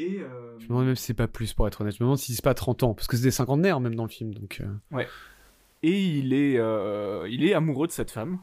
Et, 0.00 0.20
euh, 0.20 0.58
Je 0.58 0.64
me 0.64 0.68
demande 0.68 0.86
même 0.86 0.96
si 0.96 1.04
c'est 1.04 1.14
pas 1.14 1.28
plus, 1.28 1.52
pour 1.52 1.66
être 1.68 1.80
honnête. 1.80 1.94
Je 1.94 2.02
me 2.02 2.06
demande 2.06 2.18
si 2.18 2.34
c'est 2.34 2.42
pas 2.44 2.54
30 2.54 2.82
ans, 2.84 2.94
parce 2.94 3.06
que 3.06 3.16
c'est 3.16 3.22
des 3.22 3.30
cinquantenaires, 3.30 3.80
même 3.80 3.94
dans 3.94 4.04
le 4.04 4.08
film, 4.08 4.32
donc. 4.32 4.62
euh, 4.62 5.04
et 5.82 5.98
il 5.98 6.32
est, 6.32 6.58
euh, 6.58 7.26
il 7.30 7.44
est 7.44 7.54
amoureux 7.54 7.86
de 7.86 7.92
cette 7.92 8.10
femme. 8.10 8.38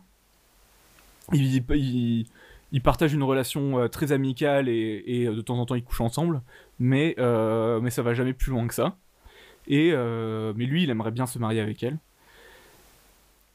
Il, 1.34 1.64
il, 1.70 2.26
il 2.72 2.82
partage 2.82 3.14
une 3.14 3.24
relation 3.24 3.88
très 3.90 4.12
amicale 4.12 4.70
et, 4.70 5.04
et, 5.06 5.26
de 5.26 5.42
temps 5.42 5.60
en 5.60 5.66
temps 5.66 5.76
ils 5.76 5.84
couchent 5.84 6.02
ensemble, 6.02 6.42
mais, 6.80 7.16
mais 7.18 7.90
ça 7.90 8.02
va 8.02 8.14
jamais 8.14 8.34
plus 8.34 8.52
loin 8.52 8.68
que 8.68 8.74
ça. 8.74 8.98
Et, 9.68 9.92
mais 9.92 10.66
lui, 10.66 10.84
il 10.84 10.90
aimerait 10.90 11.12
bien 11.12 11.26
se 11.26 11.38
marier 11.38 11.60
avec 11.60 11.84
elle. 11.84 11.98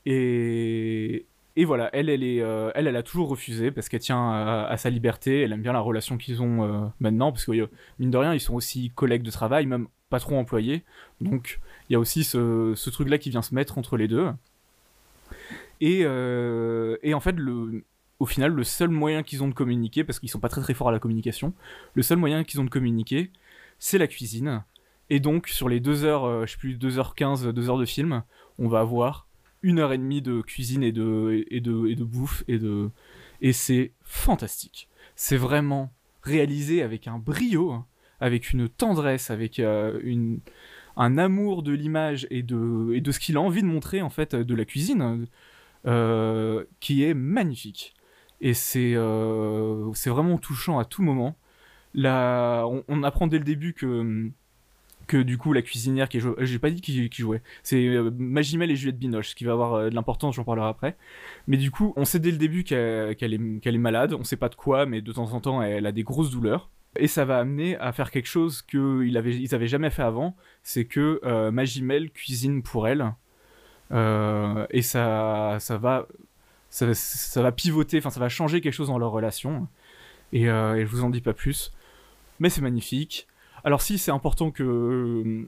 Et, 0.07 1.27
et 1.55 1.65
voilà, 1.65 1.91
elle, 1.93 2.09
elle, 2.09 2.23
est, 2.25 2.41
euh, 2.41 2.71
elle, 2.75 2.87
elle 2.87 2.97
a 2.97 3.03
toujours 3.03 3.29
refusé 3.29 3.71
parce 3.71 3.89
qu'elle 3.89 4.01
tient 4.01 4.33
à, 4.65 4.77
sa 4.79 4.89
liberté, 4.89 5.43
elle 5.43 5.53
aime 5.53 5.63
bien 5.63 5.75
la 5.75 5.81
relation 5.81 6.17
qu'ils 6.17 6.41
ont 6.41 6.65
euh, 6.65 6.87
maintenant, 7.01 7.31
parce 7.31 7.45
que 7.45 7.53
euh, 7.53 7.67
mine 7.99 8.11
de 8.11 8.17
rien, 8.17 8.33
ils 8.33 8.41
sont 8.41 8.55
aussi 8.55 8.91
collègues 8.95 9.23
de 9.23 9.31
travail, 9.31 9.67
même 9.67 9.89
pas 10.09 10.19
trop 10.19 10.37
employés. 10.37 10.83
Donc 11.21 11.61
il 11.89 11.93
y 11.93 11.97
a 11.97 11.99
aussi 11.99 12.25
ce, 12.25 12.91
truc-là 12.91 13.19
qui 13.19 13.31
vient 13.31 13.43
se 13.43 13.55
mettre 13.55 13.77
entre 13.77 13.97
les 13.97 14.09
deux. 14.09 14.31
Et, 15.81 16.07
en 16.07 17.21
fait, 17.21 17.37
au 18.19 18.27
final, 18.27 18.53
le 18.53 18.65
seul 18.65 18.89
moyen 18.89 19.23
qu'ils 19.23 19.43
ont 19.43 19.49
de 19.49 19.55
communiquer, 19.55 20.05
parce 20.05 20.21
qu'ils 20.21 20.31
sont 20.31 20.41
pas 20.41 20.49
très 20.49 20.63
très 20.63 20.75
forts 20.75 20.89
à 20.89 20.93
la 20.93 21.01
communication, 21.01 21.53
le 21.95 22.03
seul 22.03 22.19
moyen 22.19 22.45
qu'ils 22.45 22.61
ont 22.61 22.65
de 22.65 22.71
communiquer, 22.71 23.31
c'est 23.79 23.99
la 23.99 24.07
cuisine. 24.07 24.63
Et 25.11 25.21
donc, 25.21 25.49
sur 25.49 25.69
les 25.69 25.81
2 25.81 26.05
heures, 26.05 26.25
euh, 26.25 26.47
je 26.47 26.53
sais 26.53 26.57
plus, 26.59 26.77
2h15, 26.77 27.51
2 27.51 27.69
heures 27.69 27.77
de 27.77 27.85
film, 27.85 28.23
on 28.59 28.69
va 28.69 28.81
avoir 28.81 29.27
une 29.63 29.79
heure 29.79 29.93
et 29.93 29.99
demie 29.99 30.23
de 30.23 30.41
cuisine 30.41 30.83
et 30.83 30.93
de, 30.93 31.45
et 31.51 31.61
de, 31.61 31.87
et 31.87 31.95
de 31.95 32.05
bouffe. 32.05 32.45
Et, 32.49 32.59
de, 32.59 32.91
et 33.41 33.53
c'est 33.53 33.93
fantastique. 34.03 34.89
C'est 35.17 35.37
vraiment 35.37 35.93
réalisé 36.23 36.83
avec 36.83 37.09
un 37.09 37.19
brio, 37.19 37.73
hein, 37.73 37.87
avec 38.21 38.53
une 38.53 38.69
tendresse, 38.69 39.31
avec 39.31 39.59
euh, 39.59 40.01
un 40.97 41.19
amour 41.19 41.63
de 41.63 41.73
l'image 41.73 42.27
et 42.31 42.43
de, 42.43 42.93
et 42.95 43.01
de 43.01 43.13
ce 43.13 43.19
qu'il 43.19 43.37
a 43.37 43.41
envie 43.41 43.63
de 43.63 43.67
montrer, 43.67 44.03
en 44.03 44.11
fait, 44.11 44.35
de 44.35 44.55
la 44.55 44.65
cuisine, 44.65 45.27
euh, 45.87 46.65
qui 46.81 47.05
est 47.05 47.15
magnifique. 47.15 47.95
Et 48.41 48.55
c'est 48.55 48.95
euh, 48.97 49.93
c'est 49.95 50.11
vraiment 50.11 50.39
touchant 50.39 50.79
à 50.79 50.85
tout 50.85 51.03
moment. 51.03 51.37
Là, 51.95 52.65
on, 52.67 52.85
on 52.89 53.03
apprend 53.03 53.27
dès 53.27 53.39
le 53.39 53.45
début 53.45 53.73
que 53.73 54.31
que 55.07 55.17
du 55.17 55.39
coup 55.39 55.53
la 55.53 55.63
cuisinière 55.63 56.09
qui 56.09 56.19
est 56.19 56.21
jou- 56.21 56.37
j'ai 56.39 56.59
pas 56.59 56.71
dit 56.71 56.81
qui, 56.81 57.11
jouait. 57.13 57.43
C'est 57.63 57.87
euh, 57.87 58.11
Magimel 58.17 58.71
et 58.71 58.77
Juliette 58.77 58.99
Binoche 58.99 59.31
ce 59.31 59.35
qui 59.35 59.45
va 59.45 59.53
avoir 59.53 59.75
euh, 59.75 59.91
de 59.91 59.95
l'importance 59.95 60.37
j'en 60.37 60.45
parlerai 60.45 60.69
après. 60.69 60.97
Mais 61.47 61.57
du 61.57 61.71
coup 61.71 61.93
on 61.97 62.05
sait 62.05 62.19
dès 62.19 62.31
le 62.31 62.39
début 62.39 62.65
qu'elle 62.65 63.17
est, 63.21 63.79
malade. 63.79 64.15
On 64.15 64.25
sait 64.25 64.37
pas 64.37 64.49
de 64.49 64.55
quoi 64.55 64.87
mais 64.87 65.01
de 65.01 65.13
temps 65.13 65.33
en 65.33 65.41
temps 65.41 65.63
elle 65.63 65.87
a 65.87 65.93
des 65.93 66.03
grosses 66.03 66.31
douleurs. 66.31 66.71
Et 66.97 67.07
ça 67.09 67.25
va 67.25 67.39
amener 67.39 67.77
à 67.79 67.93
faire 67.93 68.11
quelque 68.11 68.27
chose 68.29 68.63
qu'ils 68.63 69.17
avaient, 69.17 69.35
ils 69.35 69.55
avaient 69.55 69.67
jamais 69.69 69.91
fait 69.91 70.03
avant. 70.03 70.37
C'est 70.63 70.85
que 70.85 71.21
euh, 71.25 71.51
Magimel 71.51 72.11
cuisine 72.11 72.63
pour 72.63 72.87
elle. 72.87 73.15
Euh, 73.93 74.67
et 74.71 74.83
ça 74.83 75.59
va 75.71 76.07
pivoter, 77.53 77.99
enfin 77.99 78.11
ça 78.11 78.21
va 78.21 78.29
changer 78.29 78.61
quelque 78.61 78.75
chose 78.75 78.89
dans 78.89 78.99
leur 78.99 79.11
relation. 79.11 79.69
Et, 80.33 80.49
euh, 80.49 80.77
et 80.77 80.83
je 80.83 80.87
vous 80.87 81.03
en 81.05 81.11
dis 81.11 81.21
pas 81.21 81.35
plus. 81.35 81.73
Mais 82.41 82.51
c'est 82.51 82.63
magnifique. 82.63 83.27
Alors 83.65 83.83
si 83.83 83.99
c'est 83.99 84.11
important 84.11 84.51
que 84.51 85.47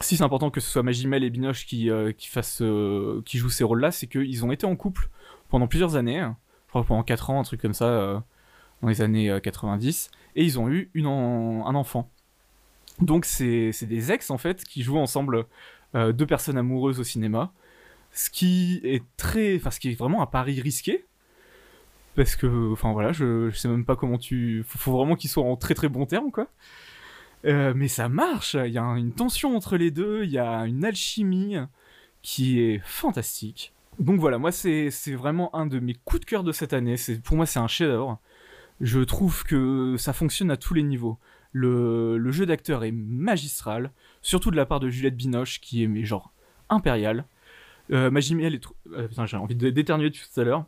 si 0.00 0.16
c'est 0.16 0.24
important 0.24 0.50
que 0.50 0.60
ce 0.60 0.70
soit 0.70 0.82
Magimel 0.82 1.24
et 1.24 1.30
Binoche 1.30 1.66
qui 1.66 1.90
euh, 1.90 2.12
qui 2.12 2.28
fassent 2.28 2.62
euh, 2.62 3.22
qui 3.24 3.38
jouent 3.38 3.50
ces 3.50 3.64
rôles-là, 3.64 3.90
c'est 3.90 4.06
qu'ils 4.06 4.44
ont 4.44 4.52
été 4.52 4.66
en 4.66 4.76
couple 4.76 5.08
pendant 5.48 5.66
plusieurs 5.66 5.96
années. 5.96 6.20
Je 6.66 6.70
crois 6.70 6.84
pendant 6.84 7.02
4 7.02 7.30
ans, 7.30 7.40
un 7.40 7.44
truc 7.44 7.62
comme 7.62 7.74
ça, 7.74 7.86
euh, 7.86 8.18
dans 8.82 8.88
les 8.88 9.00
années 9.00 9.30
euh, 9.30 9.40
90, 9.40 10.10
et 10.36 10.44
ils 10.44 10.58
ont 10.58 10.68
eu 10.68 10.90
une 10.94 11.06
un 11.06 11.74
enfant. 11.74 12.10
Donc 13.00 13.24
c'est 13.24 13.72
des 13.82 14.12
ex 14.12 14.30
en 14.30 14.38
fait 14.38 14.64
qui 14.64 14.82
jouent 14.82 14.98
ensemble 14.98 15.46
euh, 15.94 16.12
deux 16.12 16.26
personnes 16.26 16.58
amoureuses 16.58 17.00
au 17.00 17.04
cinéma 17.04 17.52
ce 18.12 18.30
qui 18.30 18.80
est 18.84 19.02
très 19.16 19.56
enfin 19.56 19.70
ce 19.70 19.80
qui 19.80 19.90
est 19.90 19.94
vraiment 19.94 20.22
un 20.22 20.26
pari 20.26 20.60
risqué 20.60 21.04
parce 22.16 22.36
que 22.36 22.72
enfin 22.72 22.92
voilà 22.92 23.12
je, 23.12 23.50
je 23.50 23.56
sais 23.56 23.68
même 23.68 23.84
pas 23.84 23.96
comment 23.96 24.18
tu 24.18 24.64
faut, 24.66 24.78
faut 24.78 24.92
vraiment 24.92 25.14
qu'ils 25.14 25.30
soient 25.30 25.44
en 25.44 25.56
très 25.56 25.74
très 25.74 25.88
bon 25.88 26.06
terme 26.06 26.30
quoi 26.32 26.48
Euh, 27.44 27.72
mais 27.74 27.88
ça 27.88 28.08
marche 28.08 28.54
il 28.54 28.72
y 28.72 28.78
a 28.78 28.82
une 28.82 29.12
tension 29.12 29.56
entre 29.56 29.76
les 29.76 29.92
deux 29.92 30.24
il 30.24 30.30
y 30.30 30.38
a 30.38 30.66
une 30.66 30.84
alchimie 30.84 31.56
qui 32.20 32.60
est 32.60 32.80
fantastique. 32.84 33.72
Donc 34.00 34.18
voilà 34.18 34.38
moi 34.38 34.50
c'est 34.52 34.90
vraiment 35.12 35.54
un 35.54 35.66
de 35.66 35.78
mes 35.78 35.94
coups 35.94 36.20
de 36.20 36.26
cœur 36.26 36.44
de 36.44 36.52
cette 36.52 36.72
année. 36.72 36.96
Pour 37.22 37.36
moi 37.36 37.46
c'est 37.46 37.60
un 37.60 37.68
chef 37.68 37.88
d'œuvre 37.88 38.20
je 38.80 39.00
trouve 39.00 39.44
que 39.44 39.96
ça 39.98 40.12
fonctionne 40.12 40.50
à 40.50 40.56
tous 40.56 40.74
les 40.74 40.82
niveaux. 40.82 41.18
Le, 41.52 42.30
jeu 42.30 42.46
d'acteur 42.46 42.84
est 42.84 42.92
magistral 42.92 43.92
surtout 44.22 44.50
de 44.50 44.56
la 44.56 44.66
part 44.66 44.80
de 44.80 44.88
Juliette 44.88 45.16
Binoche 45.16 45.60
qui 45.60 45.82
est 45.82 45.88
mais 45.88 46.04
genre 46.04 46.32
impériale. 46.68 47.24
Euh, 47.90 48.10
est 48.14 48.66
euh, 48.92 49.08
putain, 49.08 49.26
j'ai 49.26 49.36
envie 49.36 49.54
d'éternuer 49.54 50.10
tout 50.10 50.40
à 50.40 50.44
l'heure. 50.44 50.66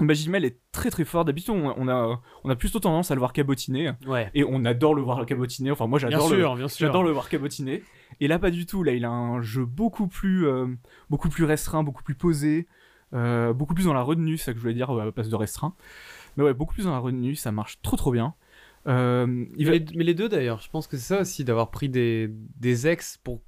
Magimel 0.00 0.44
est 0.44 0.58
très 0.72 0.90
très 0.90 1.04
fort. 1.04 1.24
D'habitude, 1.24 1.54
on, 1.54 1.88
a, 1.88 2.20
on 2.44 2.50
a 2.50 2.56
plutôt 2.56 2.80
tendance 2.80 3.10
à 3.10 3.14
le 3.14 3.18
voir 3.18 3.32
cabotiner. 3.32 3.92
Ouais. 4.06 4.30
Et 4.34 4.42
on 4.42 4.64
adore 4.64 4.94
le 4.94 5.02
voir 5.02 5.24
cabotiner. 5.26 5.70
Enfin, 5.70 5.86
moi, 5.86 5.98
j'adore 5.98 6.30
le, 6.30 6.66
j'adore 6.78 7.04
le 7.04 7.10
voir 7.10 7.28
cabotiner. 7.28 7.82
Et 8.20 8.28
là, 8.28 8.38
pas 8.38 8.50
du 8.50 8.66
tout. 8.66 8.82
Là, 8.82 8.92
il 8.92 9.04
a 9.04 9.10
un 9.10 9.42
jeu 9.42 9.64
beaucoup 9.64 10.08
plus, 10.08 10.46
euh, 10.46 10.66
beaucoup 11.10 11.28
plus 11.28 11.44
restreint, 11.44 11.82
beaucoup 11.82 12.02
plus 12.02 12.14
posé, 12.14 12.66
euh, 13.12 13.52
beaucoup 13.52 13.74
plus 13.74 13.84
dans 13.84 13.94
la 13.94 14.02
retenue, 14.02 14.38
c'est 14.38 14.46
ça 14.46 14.52
que 14.52 14.58
je 14.58 14.62
voulais 14.62 14.74
dire 14.74 14.90
à 14.90 15.04
la 15.04 15.12
place 15.12 15.28
de 15.28 15.36
restreint. 15.36 15.74
Mais 16.36 16.44
ouais, 16.44 16.54
beaucoup 16.54 16.74
plus 16.74 16.84
dans 16.84 16.92
la 16.92 16.98
retenue, 16.98 17.34
ça 17.34 17.52
marche 17.52 17.80
trop 17.82 17.96
trop 17.96 18.12
bien. 18.12 18.34
Euh, 18.88 19.44
il 19.56 19.66
va... 19.66 19.72
mais, 19.72 19.78
les, 19.78 19.96
mais 19.96 20.04
les 20.04 20.14
deux 20.14 20.28
d'ailleurs, 20.28 20.60
je 20.60 20.70
pense 20.70 20.86
que 20.86 20.96
c'est 20.96 21.14
ça 21.14 21.20
aussi, 21.20 21.44
d'avoir 21.44 21.70
pris 21.70 21.88
des, 21.88 22.28
des 22.58 22.88
ex 22.88 23.18
pour 23.22 23.40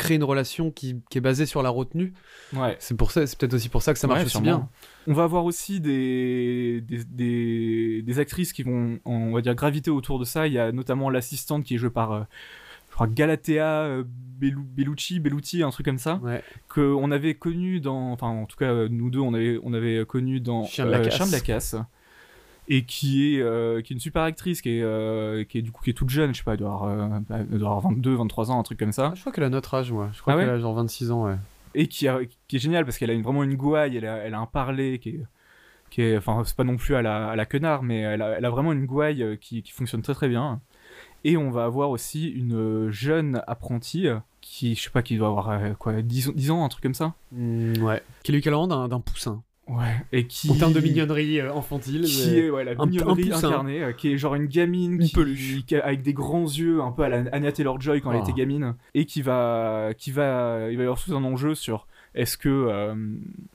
créer 0.00 0.16
une 0.16 0.24
relation 0.24 0.70
qui, 0.70 0.96
qui 1.10 1.18
est 1.18 1.20
basée 1.20 1.46
sur 1.46 1.62
la 1.62 1.70
retenue. 1.70 2.12
Ouais. 2.54 2.76
C'est 2.80 2.96
pour 2.96 3.10
ça, 3.10 3.26
c'est 3.26 3.38
peut-être 3.38 3.54
aussi 3.54 3.68
pour 3.68 3.82
ça 3.82 3.92
que 3.92 3.98
ça 3.98 4.06
marche 4.06 4.20
Ouais, 4.20 4.26
aussi 4.26 4.40
bien. 4.40 4.68
On 5.06 5.12
va 5.12 5.22
avoir 5.24 5.44
aussi 5.44 5.80
des, 5.80 6.80
des, 6.82 7.04
des, 7.04 8.02
des 8.02 8.18
actrices 8.18 8.52
qui 8.52 8.62
vont, 8.62 8.98
on 9.04 9.32
va 9.32 9.40
dire, 9.40 9.54
graviter 9.54 9.90
autour 9.90 10.18
de 10.18 10.24
ça. 10.24 10.46
Il 10.46 10.52
y 10.52 10.58
a 10.58 10.72
notamment 10.72 11.10
l'assistante 11.10 11.64
qui 11.64 11.74
est 11.74 11.78
jouée 11.78 11.90
par, 11.90 12.12
euh, 12.12 12.22
je 12.88 12.94
crois, 12.94 13.06
Galatea 13.06 13.82
euh, 13.84 14.04
Bellu- 14.40 14.64
Bellucci, 14.64 15.20
Bellucci, 15.20 15.62
un 15.62 15.70
truc 15.70 15.86
comme 15.86 15.98
ça, 15.98 16.20
Ouais. 16.22 16.42
qu'on 16.68 17.10
avait 17.10 17.34
connu 17.34 17.80
dans, 17.80 18.12
enfin, 18.12 18.28
en 18.28 18.46
tout 18.46 18.56
cas, 18.56 18.72
euh, 18.72 18.88
nous 18.90 19.10
deux, 19.10 19.20
on 19.20 19.34
avait, 19.34 19.58
on 19.62 19.72
avait 19.72 20.04
connu 20.06 20.40
dans 20.40 20.64
Chien 20.64 20.86
de 20.86 20.90
la 20.90 21.00
Casse. 21.00 21.14
Chien 21.16 21.26
de 21.26 21.32
la 21.32 21.40
Casse. 21.40 21.76
Et 22.72 22.84
qui 22.84 23.34
est 23.34 23.42
euh, 23.42 23.82
qui 23.82 23.92
est 23.92 23.96
une 23.96 24.00
super 24.00 24.22
actrice 24.22 24.62
qui 24.62 24.70
est 24.78 24.82
euh, 24.82 25.44
qui 25.44 25.58
est 25.58 25.62
du 25.62 25.72
coup 25.72 25.82
qui 25.82 25.90
est 25.90 25.94
toute 25.94 26.08
jeune 26.08 26.32
je 26.32 26.38
sais 26.38 26.44
pas 26.44 26.52
elle 26.52 26.60
doit 26.60 26.72
avoir, 26.72 26.84
euh, 26.84 27.18
elle 27.30 27.58
doit 27.58 27.68
avoir 27.68 27.80
22 27.82 28.14
23 28.14 28.50
ans 28.52 28.60
un 28.60 28.62
truc 28.62 28.78
comme 28.78 28.92
ça 28.92 29.08
Ah, 29.10 29.14
je 29.16 29.20
crois 29.20 29.32
qu'elle 29.32 29.44
a 29.44 29.48
notre 29.50 29.74
âge, 29.74 29.90
moi. 29.92 30.08
Je 30.12 30.20
crois 30.20 30.34
Ah 30.34 30.36
ouais 30.36 30.44
qu'elle 30.44 30.54
a 30.54 30.58
genre 30.60 30.74
26 30.74 31.10
ans, 31.10 31.24
ouais. 31.26 31.36
et 31.74 31.86
qui, 31.88 32.06
a- 32.08 32.20
qui 32.48 32.56
est 32.56 32.58
géniale 32.60 32.84
parce 32.84 32.96
qu'elle 32.96 33.10
a 33.10 33.12
une- 33.12 33.22
vraiment 33.22 33.42
une 33.44 33.56
gouaille 33.56 33.96
elle 33.96 34.06
a, 34.06 34.16
elle 34.18 34.34
a 34.34 34.38
un 34.38 34.46
parler 34.46 34.98
qui 35.00 35.08
est 35.10 35.20
qui 35.90 36.02
est 36.02 36.16
enfin 36.16 36.42
c'est 36.44 36.54
pas 36.56 36.62
non 36.64 36.76
plus 36.76 36.94
à 36.94 37.02
la 37.02 37.30
à 37.30 37.34
la 37.36 37.44
quenard 37.46 37.82
mais 37.82 37.98
elle 37.98 38.22
a, 38.22 38.38
elle 38.38 38.44
a 38.44 38.50
vraiment 38.50 38.72
une 38.72 38.86
gouaille 38.86 39.36
qui, 39.40 39.62
qui 39.64 39.72
fonctionne 39.72 40.02
très 40.02 40.14
très 40.14 40.28
bien 40.28 40.60
et 41.24 41.36
on 41.36 41.50
va 41.50 41.64
avoir 41.64 41.90
aussi 41.90 42.28
une 42.28 42.88
jeune 42.90 43.42
apprentie 43.48 44.06
qui 44.40 44.76
je 44.76 44.82
sais 44.84 44.90
pas 44.90 45.02
qui 45.02 45.16
doit 45.16 45.26
avoir 45.28 45.76
quoi 45.78 46.00
10, 46.00 46.28
ans- 46.28 46.32
10 46.36 46.50
ans 46.52 46.64
un 46.64 46.68
truc 46.68 46.84
comme 46.84 46.94
ça 46.94 47.14
Mm, 47.32 47.82
ouais. 47.82 48.02
Qui 48.22 48.30
est 48.30 48.34
l'équivalent 48.36 48.66
d'un 48.68 49.00
poussin. 49.00 49.42
Ouais 49.70 49.96
et 50.12 50.26
qui 50.26 50.50
En 50.50 50.54
termes 50.54 50.72
de 50.72 50.80
mignonnerie 50.80 51.40
euh, 51.40 51.54
infantile. 51.54 52.02
qui 52.02 52.38
est 52.38 52.50
ouais, 52.50 52.64
la 52.64 52.72
un- 52.72 52.80
un 52.80 52.86
mignonnerie 52.86 53.32
incarnée, 53.32 53.82
euh, 53.82 53.92
qui 53.92 54.12
est 54.12 54.18
genre 54.18 54.34
une 54.34 54.46
gamine 54.46 54.94
Une 54.94 55.00
qui, 55.06 55.12
peluche. 55.14 55.64
qui 55.66 55.76
a- 55.76 55.84
avec 55.84 56.02
des 56.02 56.12
grands 56.12 56.44
yeux, 56.46 56.82
un 56.82 56.90
peu 56.92 57.02
à 57.04 57.08
la 57.08 57.24
Anya 57.32 57.52
Taylor-Joy 57.52 58.00
quand 58.00 58.12
elle 58.12 58.18
Ah. 58.20 58.28
était 58.28 58.32
gamine, 58.38 58.74
et 58.94 59.04
qui 59.06 59.22
va, 59.22 59.90
qui 59.96 60.10
va, 60.10 60.68
il 60.70 60.76
va 60.76 60.82
y 60.82 60.86
avoir 60.86 61.02
tout 61.02 61.14
un 61.14 61.24
enjeu 61.24 61.54
sur 61.54 61.86
est-ce 62.14 62.36
que, 62.36 62.48
euh, 62.48 62.94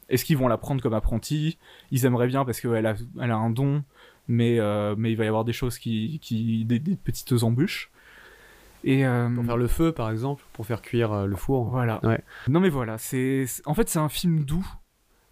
est-ce 0.09 0.24
qu'ils 0.26 0.38
vont 0.38 0.47
la 0.47 0.57
prendre 0.57 0.82
comme 0.82 0.93
apprentie 0.93 1.57
Ils 1.91 2.05
aimeraient 2.05 2.28
bien 2.28 2.45
parce 2.45 2.61
qu'elle 2.61 2.86
a, 2.86 2.95
elle 3.22 3.32
a 3.32 3.36
un 3.36 3.49
don, 3.49 3.84
mais, 4.28 4.59
euh, 4.59 4.95
mais 4.97 5.11
il 5.11 5.18
va 5.18 5.26
y 5.26 5.28
avoir 5.28 5.43
des 5.45 5.53
choses 5.53 5.78
qui, 5.78 6.20
qui 6.22 6.63
des, 6.66 6.80
des 6.80 6.95
petites 6.95 7.34
embûches. 7.43 7.91
Et 8.84 9.05
euh, 9.05 9.30
Pour 9.34 9.43
faire 9.45 9.57
le 9.57 9.68
feu, 9.68 9.91
par 9.91 10.11
exemple, 10.11 10.43
pour 10.53 10.66
faire 10.68 10.82
cuire 10.82 11.26
le 11.26 11.36
four. 11.36 11.70
voilà. 11.70 11.99
Ouais. 12.05 12.22
Non 12.47 12.59
mais 12.59 12.70
voilà, 12.70 12.97
c'est- 12.97 13.45
en 13.66 13.74
fait 13.74 13.89
c'est 13.89 13.99
un 13.99 14.09
film 14.09 14.45
doux. 14.45 14.66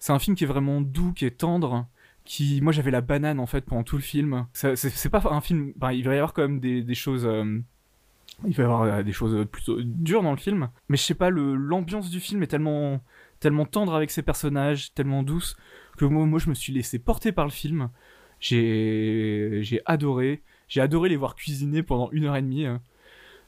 C'est 0.03 0.11
un 0.11 0.19
film 0.19 0.35
qui 0.35 0.43
est 0.43 0.47
vraiment 0.47 0.81
doux, 0.81 1.13
qui 1.13 1.23
est 1.23 1.37
tendre. 1.37 1.87
Qui, 2.25 2.59
moi 2.59 2.73
j'avais 2.73 2.91
la 2.91 2.99
banane 2.99 3.39
en 3.39 3.45
fait 3.45 3.61
pendant 3.61 3.83
tout 3.83 3.95
le 3.95 4.01
film. 4.01 4.47
C'est 4.51 5.09
pas 5.09 5.23
un 5.31 5.39
film. 5.39 5.71
il 5.77 5.79
va 5.79 5.93
y 5.93 6.17
avoir 6.17 6.33
quand 6.33 6.41
même 6.41 6.59
des, 6.59 6.93
choses. 6.93 7.25
euh, 7.25 7.61
il 8.45 8.53
va 8.53 8.63
y 8.63 8.65
avoir 8.65 8.81
euh, 8.81 9.01
des 9.01 9.13
choses 9.13 9.47
plutôt 9.49 9.81
dures 9.81 10.21
dans 10.21 10.31
le 10.31 10.37
film. 10.37 10.69
Mais 10.89 10.97
je 10.97 11.03
sais 11.03 11.13
pas, 11.13 11.29
l'ambiance 11.29 12.09
du 12.09 12.19
film 12.19 12.43
est 12.43 12.47
tellement, 12.47 12.99
tellement 13.39 13.65
tendre 13.65 13.95
avec 13.95 14.11
ses 14.11 14.23
personnages, 14.23 14.93
tellement 14.93 15.23
douce 15.23 15.55
que 15.97 16.03
moi, 16.03 16.37
je 16.37 16.49
me 16.49 16.53
suis 16.53 16.73
laissé 16.73 16.99
porter 16.99 17.31
par 17.31 17.45
le 17.45 17.51
film. 17.51 17.89
J'ai 18.41 19.59
j'ai 19.61 19.79
adoré. 19.85 20.43
J'ai 20.67 20.81
adoré 20.81 21.07
les 21.07 21.15
voir 21.15 21.33
cuisiner 21.33 21.81
pendant 21.81 22.11
une 22.11 22.25
heure 22.25 22.35
et 22.35 22.41
demie. 22.41 22.65
hein. 22.65 22.81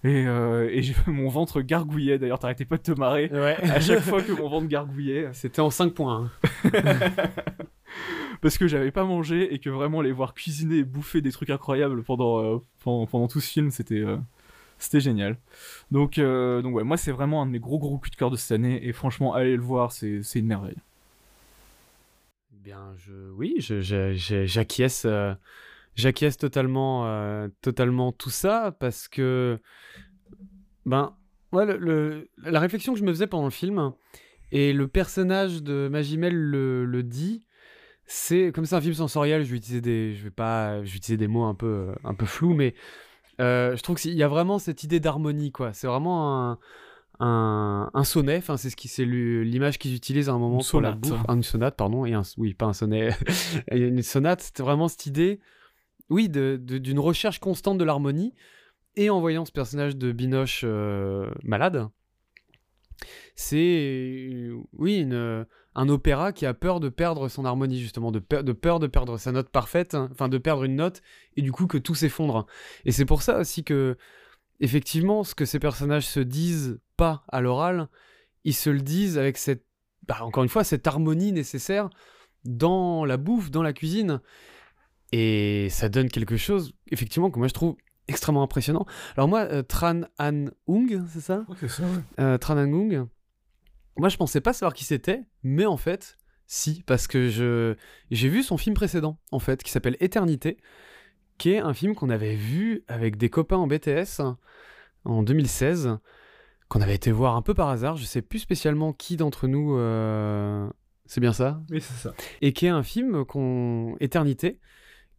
Et, 0.05 0.25
euh, 0.27 0.69
et 0.71 0.81
mon 1.07 1.27
ventre 1.29 1.61
gargouillait. 1.61 2.17
D'ailleurs, 2.19 2.39
t'arrêtais 2.39 2.65
pas 2.65 2.77
de 2.77 2.83
te 2.83 2.91
marrer 2.91 3.29
Ouais. 3.33 3.55
à 3.71 3.79
chaque 3.79 4.01
fois 4.01 4.21
que 4.21 4.31
mon 4.31 4.47
ventre 4.49 4.67
gargouillait 4.67 5.29
C'était 5.33 5.61
en 5.61 5.69
5 5.69 5.93
points. 5.93 6.29
hein. 6.63 6.69
parce 8.41 8.57
que 8.57 8.67
j'avais 8.67 8.91
pas 8.91 9.05
mangé 9.05 9.53
et 9.53 9.59
que 9.59 9.69
vraiment 9.69 10.01
les 10.01 10.11
voir 10.11 10.33
cuisiner 10.33 10.77
et 10.79 10.83
bouffer 10.83 11.21
des 11.21 11.31
trucs 11.31 11.49
incroyables 11.49 12.03
pendant 12.03 12.39
euh, 12.43 12.57
pendant, 12.83 13.05
pendant 13.07 13.27
tout 13.27 13.39
ce 13.39 13.49
film 13.49 13.71
c'était 13.71 14.01
euh, 14.01 14.17
c'était 14.77 14.99
génial 14.99 15.37
donc 15.89 16.19
donc 16.19 16.75
ouais 16.75 16.83
moi 16.83 16.97
c'est 16.97 17.11
vraiment 17.11 17.41
un 17.41 17.45
de 17.47 17.51
mes 17.51 17.59
gros 17.59 17.79
gros 17.79 17.97
coups 17.97 18.11
de 18.11 18.15
cœur 18.17 18.29
de 18.29 18.35
cette 18.35 18.51
année 18.51 18.85
et 18.85 18.91
franchement 18.93 19.33
allez 19.33 19.55
le 19.55 19.61
voir 19.63 19.91
c'est 19.93 20.21
une 20.35 20.45
merveille 20.47 20.75
Eh 22.53 22.57
Bien, 22.63 22.93
je, 22.97 23.13
oui, 23.35 23.55
je- 23.59 23.81
je- 23.81 24.13
je- 24.13 24.45
j'acquiesce, 25.95 26.37
totalement, 26.37 27.05
euh, 27.07 27.47
totalement 27.61 28.11
tout 28.11 28.29
ça 28.29 28.75
parce 28.79 29.07
que, 29.07 29.59
ben, 30.85 31.15
ouais, 31.51 31.65
le- 31.65 31.77
le- 31.77 32.29
la 32.43 32.59
réflexion 32.59 32.93
que 32.93 32.99
je 32.99 33.03
me 33.03 33.11
faisais 33.11 33.27
pendant 33.27 33.45
le 33.45 33.51
film 33.51 33.91
et 34.51 34.73
le 34.73 34.87
personnage 34.87 35.63
de 35.63 35.87
Magimel 35.91 36.35
le, 36.35 36.85
le 36.85 37.03
dit, 37.03 37.45
c'est 38.05 38.51
comme 38.53 38.65
c'est 38.65 38.75
un 38.75 38.81
film 38.81 38.93
sensoriel, 38.93 39.43
je 39.43 39.51
vais 39.51 39.57
utiliser 39.57 39.81
des, 39.81 40.13
je 40.15 40.23
vais 40.23 40.31
pas, 40.31 40.81
des 41.09 41.27
mots 41.27 41.45
un 41.45 41.55
peu, 41.55 41.93
un 42.03 42.13
peu 42.13 42.25
flous, 42.25 42.53
mais 42.53 42.75
euh, 43.41 43.75
je 43.75 43.81
trouve 43.81 43.97
qu'il 43.97 44.13
y 44.13 44.23
a 44.23 44.27
vraiment 44.27 44.59
cette 44.59 44.83
idée 44.83 44.99
d'harmonie, 44.99 45.51
quoi. 45.51 45.73
C'est 45.73 45.87
vraiment 45.87 46.51
un, 46.51 46.59
un, 47.19 47.89
un 47.93 48.03
sonnet, 48.03 48.37
enfin 48.37 48.57
c'est 48.57 48.69
ce 48.69 48.75
qui, 48.75 48.87
c'est 48.87 49.05
l'image 49.05 49.77
qu'ils 49.79 49.95
utilisent 49.95 50.29
à 50.29 50.33
un 50.33 50.39
moment 50.39 50.57
Une 50.57 50.63
pour 50.63 50.81
la 50.81 50.91
sonate. 50.91 51.01
bouffe, 51.01 51.25
Ah, 51.27 51.33
une 51.33 51.43
sonate, 51.43 51.75
pardon, 51.75 52.05
et 52.05 52.13
un, 52.13 52.21
oui, 52.37 52.53
pas 52.53 52.67
un 52.67 52.73
sonnet, 52.73 53.09
Et 53.71 53.77
une 53.79 54.03
sonate, 54.03 54.41
c'était 54.41 54.63
vraiment 54.63 54.87
cette 54.87 55.05
idée, 55.07 55.39
oui, 56.09 56.29
d'une 56.29 56.99
recherche 56.99 57.39
constante 57.39 57.77
de 57.77 57.83
l'harmonie, 57.83 58.33
et 58.95 59.09
en 59.09 59.19
voyant 59.19 59.45
ce 59.45 59.51
personnage 59.51 59.95
de 59.95 60.11
Binoche 60.11 60.61
euh, 60.63 61.29
malade, 61.43 61.89
c'est, 63.35 64.49
oui, 64.73 65.07
un 65.75 65.89
opéra 65.89 66.31
qui 66.31 66.45
a 66.45 66.53
peur 66.53 66.79
de 66.79 66.89
perdre 66.89 67.27
son 67.27 67.43
harmonie, 67.43 67.81
justement, 67.81 68.11
de 68.11 68.19
peur 68.19 68.43
de 68.79 68.87
perdre 68.87 69.17
sa 69.17 69.31
note 69.31 69.49
parfaite, 69.49 69.95
hein, 69.95 70.07
enfin 70.11 70.29
de 70.29 70.37
perdre 70.37 70.63
une 70.63 70.75
note, 70.75 71.01
et 71.35 71.41
du 71.41 71.51
coup 71.51 71.67
que 71.67 71.77
tout 71.77 71.95
s'effondre. 71.95 72.45
Et 72.85 72.91
c'est 72.91 73.05
pour 73.05 73.21
ça 73.21 73.39
aussi 73.39 73.63
que, 73.63 73.97
effectivement, 74.61 75.23
ce 75.23 75.35
que 75.35 75.45
ces 75.45 75.59
personnages 75.59 76.07
se 76.07 76.21
disent 76.21 76.79
pas 76.95 77.25
à 77.27 77.41
l'oral, 77.41 77.89
ils 78.45 78.53
se 78.53 78.69
le 78.69 78.79
disent 78.79 79.17
avec 79.17 79.37
cette, 79.37 79.65
bah, 80.07 80.19
encore 80.21 80.43
une 80.43 80.49
fois, 80.49 80.63
cette 80.63 80.87
harmonie 80.87 81.33
nécessaire 81.33 81.89
dans 82.45 83.03
la 83.03 83.17
bouffe, 83.17 83.51
dans 83.51 83.63
la 83.63 83.73
cuisine. 83.73 84.21
Et 85.17 85.69
ça 85.69 85.87
donne 85.87 86.09
quelque 86.09 86.35
chose, 86.35 86.73
effectivement, 86.91 87.31
que 87.31 87.39
moi 87.39 87.47
je 87.47 87.53
trouve 87.53 87.77
extrêmement 88.09 88.43
impressionnant. 88.43 88.85
Alors 89.15 89.29
moi, 89.29 89.43
euh, 89.49 89.63
Tran 89.63 90.01
Han 90.19 90.47
Ung, 90.67 91.03
c'est 91.07 91.21
ça? 91.21 91.45
Euh, 92.19 92.37
Tran 92.37 92.57
Han 92.57 92.73
Ung, 92.73 93.07
moi 93.95 94.09
je 94.09 94.17
pensais 94.17 94.41
pas 94.41 94.51
savoir 94.51 94.73
qui 94.73 94.83
c'était, 94.83 95.21
mais 95.41 95.65
en 95.65 95.77
fait, 95.77 96.17
si, 96.47 96.83
parce 96.85 97.07
que 97.07 97.29
je 97.29 97.75
j'ai 98.11 98.27
vu 98.27 98.43
son 98.43 98.57
film 98.57 98.75
précédent, 98.75 99.17
en 99.31 99.39
fait, 99.39 99.63
qui 99.63 99.71
s'appelle 99.71 99.95
Éternité, 100.01 100.57
qui 101.37 101.51
est 101.51 101.59
un 101.59 101.73
film 101.73 101.95
qu'on 101.95 102.09
avait 102.09 102.35
vu 102.35 102.83
avec 102.89 103.15
des 103.15 103.29
copains 103.29 103.55
en 103.55 103.67
BTS 103.67 104.19
en 105.05 105.23
2016, 105.23 105.97
qu'on 106.67 106.81
avait 106.81 106.95
été 106.95 107.13
voir 107.13 107.37
un 107.37 107.41
peu 107.41 107.53
par 107.53 107.69
hasard, 107.69 107.95
je 107.95 108.03
sais 108.03 108.21
plus 108.21 108.39
spécialement 108.39 108.91
qui 108.91 109.15
d'entre 109.15 109.47
nous... 109.47 109.77
euh, 109.77 110.67
C'est 111.05 111.21
bien 111.21 111.31
ça? 111.31 111.61
Oui 111.69 111.79
c'est 111.79 111.93
ça. 111.93 112.13
Et 112.41 112.51
qui 112.51 112.65
est 112.65 112.69
un 112.69 112.83
film 112.83 113.23
qu'on 113.23 113.95
Éternité 114.01 114.59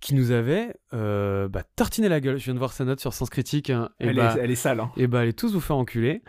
qui 0.01 0.15
nous 0.15 0.31
avait 0.31 0.75
euh, 0.93 1.49
bah, 1.49 1.63
tartiné 1.77 2.09
la 2.09 2.21
gueule. 2.21 2.39
Je 2.39 2.45
viens 2.45 2.55
de 2.55 2.59
voir 2.59 2.73
sa 2.73 2.85
note 2.85 3.01
sur 3.01 3.13
Sens 3.13 3.31
Critique 3.31 3.71
hein, 3.71 3.91
et, 4.01 4.09
elle, 4.09 4.17
bah, 4.17 4.35
est, 4.37 4.41
elle 4.41 4.51
est 4.51 4.57
sale 4.57 4.81
hein. 4.81 4.91
et 4.97 5.07
bah 5.07 5.21
allez 5.21 5.33
tous 5.33 5.53
vous 5.53 5.61
faire 5.61 5.77
enculer 5.77 6.23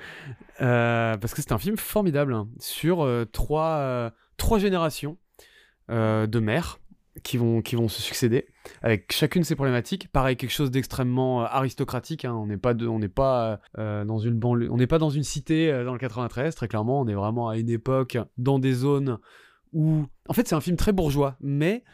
Euh, 0.59 1.17
parce 1.17 1.35
que 1.35 1.41
c'est 1.41 1.51
un 1.51 1.59
film 1.59 1.77
formidable 1.77 2.33
hein, 2.33 2.49
sur 2.59 3.03
euh, 3.03 3.25
trois 3.25 3.77
euh, 3.77 4.09
trois 4.37 4.57
générations 4.59 5.17
de 5.89 6.39
mères 6.39 6.79
qui 7.23 7.37
vont 7.37 7.61
qui 7.61 7.77
vont 7.77 7.87
se 7.87 8.01
succéder 8.01 8.47
avec 8.81 9.13
chacune 9.13 9.45
ses 9.45 9.55
problématiques. 9.55 10.11
Pareil 10.11 10.35
quelque 10.35 10.51
chose 10.51 10.69
d'extrêmement 10.69 11.43
aristocratique. 11.45 12.27
On 12.29 12.45
n'est 12.45 12.57
pas 12.57 12.73
de, 12.73 12.87
on 12.87 12.99
n'est 12.99 13.07
pas 13.07 13.61
dans 13.77 14.17
une 14.17 14.37
banlieue, 14.37 14.69
on 14.69 14.75
n'est 14.75 14.87
pas 14.87 14.97
dans 14.97 15.09
une 15.09 15.23
cité 15.23 15.71
dans 15.85 15.93
le 15.93 15.99
93 15.99 16.55
très 16.55 16.67
clairement. 16.67 16.99
On 16.99 17.07
est 17.07 17.13
vraiment 17.13 17.47
à 17.47 17.57
une 17.57 17.69
époque 17.69 18.17
dans 18.37 18.59
des 18.59 18.73
zones 18.73 19.17
où 19.71 20.07
en 20.27 20.33
fait 20.33 20.45
c'est 20.45 20.55
un 20.55 20.61
film 20.61 20.75
très 20.75 20.91
bourgeois, 20.91 21.37
mais 21.39 21.85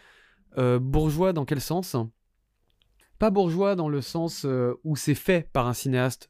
euh, 0.58 0.80
bourgeois 0.80 1.34
dans 1.34 1.46
quel 1.46 1.62
sens? 1.62 1.96
Pas 3.20 3.30
bourgeois 3.30 3.76
dans 3.76 3.90
le 3.90 4.02
sens 4.02 4.46
euh, 4.46 4.74
où 4.84 4.96
c'est 4.96 5.16
fait 5.16 5.50
par 5.54 5.68
un 5.68 5.74
cinéaste 5.74 6.30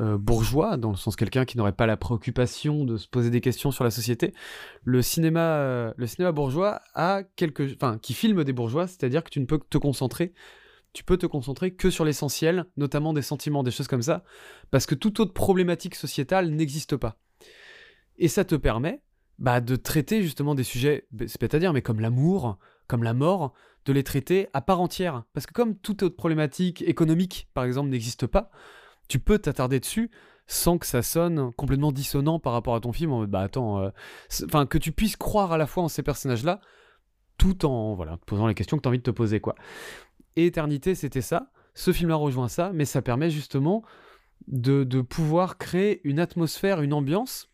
euh, 0.00 0.16
bourgeois, 0.16 0.76
dans 0.76 0.90
le 0.90 0.96
sens 0.96 1.16
quelqu'un 1.16 1.44
qui 1.44 1.58
n'aurait 1.58 1.72
pas 1.72 1.86
la 1.86 1.96
préoccupation 1.96 2.84
de 2.84 2.96
se 2.96 3.08
poser 3.08 3.30
des 3.30 3.40
questions 3.40 3.70
sur 3.70 3.84
la 3.84 3.90
société. 3.90 4.32
Le 4.84 5.02
cinéma, 5.02 5.92
le 5.96 6.06
cinéma 6.06 6.32
bourgeois 6.32 6.80
a 6.94 7.22
quelque, 7.22 7.74
enfin, 7.74 7.98
qui 7.98 8.14
filme 8.14 8.44
des 8.44 8.52
bourgeois, 8.52 8.86
c'est-à-dire 8.86 9.24
que 9.24 9.30
tu 9.30 9.40
ne 9.40 9.46
peux 9.46 9.58
te 9.58 9.78
concentrer, 9.78 10.32
tu 10.92 11.04
peux 11.04 11.16
te 11.16 11.26
concentrer 11.26 11.74
que 11.74 11.90
sur 11.90 12.04
l'essentiel, 12.04 12.66
notamment 12.76 13.12
des 13.12 13.22
sentiments, 13.22 13.62
des 13.62 13.70
choses 13.70 13.88
comme 13.88 14.02
ça, 14.02 14.24
parce 14.70 14.86
que 14.86 14.94
toute 14.94 15.20
autre 15.20 15.32
problématique 15.32 15.94
sociétale 15.94 16.50
n'existe 16.50 16.96
pas. 16.96 17.18
Et 18.18 18.28
ça 18.28 18.44
te 18.44 18.54
permet 18.54 19.00
bah, 19.38 19.60
de 19.60 19.76
traiter 19.76 20.22
justement 20.22 20.54
des 20.54 20.64
sujets, 20.64 21.06
bah, 21.12 21.24
c'est 21.28 21.40
bête 21.40 21.54
à 21.54 21.58
dire, 21.58 21.72
mais 21.72 21.82
comme 21.82 22.00
l'amour, 22.00 22.58
comme 22.88 23.04
la 23.04 23.14
mort, 23.14 23.52
de 23.84 23.92
les 23.92 24.02
traiter 24.02 24.48
à 24.52 24.60
part 24.60 24.80
entière. 24.80 25.24
Parce 25.32 25.46
que 25.46 25.52
comme 25.52 25.76
toute 25.76 26.02
autre 26.02 26.16
problématique 26.16 26.82
économique, 26.82 27.48
par 27.54 27.64
exemple, 27.64 27.90
n'existe 27.90 28.26
pas, 28.26 28.50
tu 29.08 29.18
peux 29.18 29.38
t'attarder 29.38 29.80
dessus 29.80 30.10
sans 30.48 30.78
que 30.78 30.86
ça 30.86 31.02
sonne 31.02 31.52
complètement 31.52 31.92
dissonant 31.92 32.38
par 32.38 32.54
rapport 32.54 32.74
à 32.74 32.80
ton 32.80 32.92
film 32.92 33.26
bah 33.26 33.40
attends 33.40 33.80
euh, 33.80 33.90
enfin 34.46 34.64
que 34.64 34.78
tu 34.78 34.92
puisses 34.92 35.16
croire 35.16 35.52
à 35.52 35.58
la 35.58 35.66
fois 35.66 35.82
en 35.82 35.88
ces 35.88 36.02
personnages 36.02 36.42
là 36.42 36.60
tout 37.36 37.66
en 37.66 37.94
voilà 37.94 38.18
posant 38.24 38.46
les 38.46 38.54
questions 38.54 38.78
que 38.78 38.82
tu 38.82 38.88
as 38.88 38.90
envie 38.90 38.98
de 38.98 39.02
te 39.02 39.10
poser 39.10 39.40
quoi. 39.40 39.54
Et 40.36 40.46
éternité 40.46 40.94
c'était 40.94 41.20
ça. 41.20 41.50
Ce 41.74 41.92
film 41.92 42.08
là 42.08 42.16
rejoint 42.16 42.48
ça 42.48 42.72
mais 42.72 42.86
ça 42.86 43.02
permet 43.02 43.30
justement 43.30 43.84
de, 44.46 44.84
pouvoir 45.02 45.58
créer 45.58 46.00
une 46.04 46.18
atmosphère 46.18 46.80
une 46.80 46.94
ambiance 46.94 47.50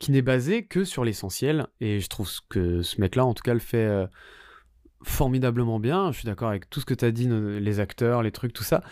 qui 0.00 0.10
n'est 0.10 0.22
basée 0.22 0.64
que 0.66 0.84
sur 0.84 1.04
l'essentiel. 1.04 1.68
Et 1.80 2.00
je 2.00 2.08
trouve 2.08 2.30
que 2.48 2.82
ce 2.82 3.00
mec 3.00 3.14
là 3.14 3.24
en 3.24 3.34
tout 3.34 3.42
cas 3.42 3.54
le 3.54 3.60
fait 3.60 3.86
euh, 3.86 4.06
formidablement 5.02 5.78
bien 5.80 6.12
je 6.12 6.18
suis 6.18 6.26
d'accord 6.26 6.48
avec 6.48 6.68
tout 6.70 6.80
ce 6.80 6.86
que 6.86 6.94
tu 6.94 7.04
as 7.04 7.10
dit 7.10 7.28
les 7.28 7.80
acteurs 7.80 8.22
les 8.22 8.32
trucs 8.32 8.52
tout 8.52 8.64
ça 8.64 8.82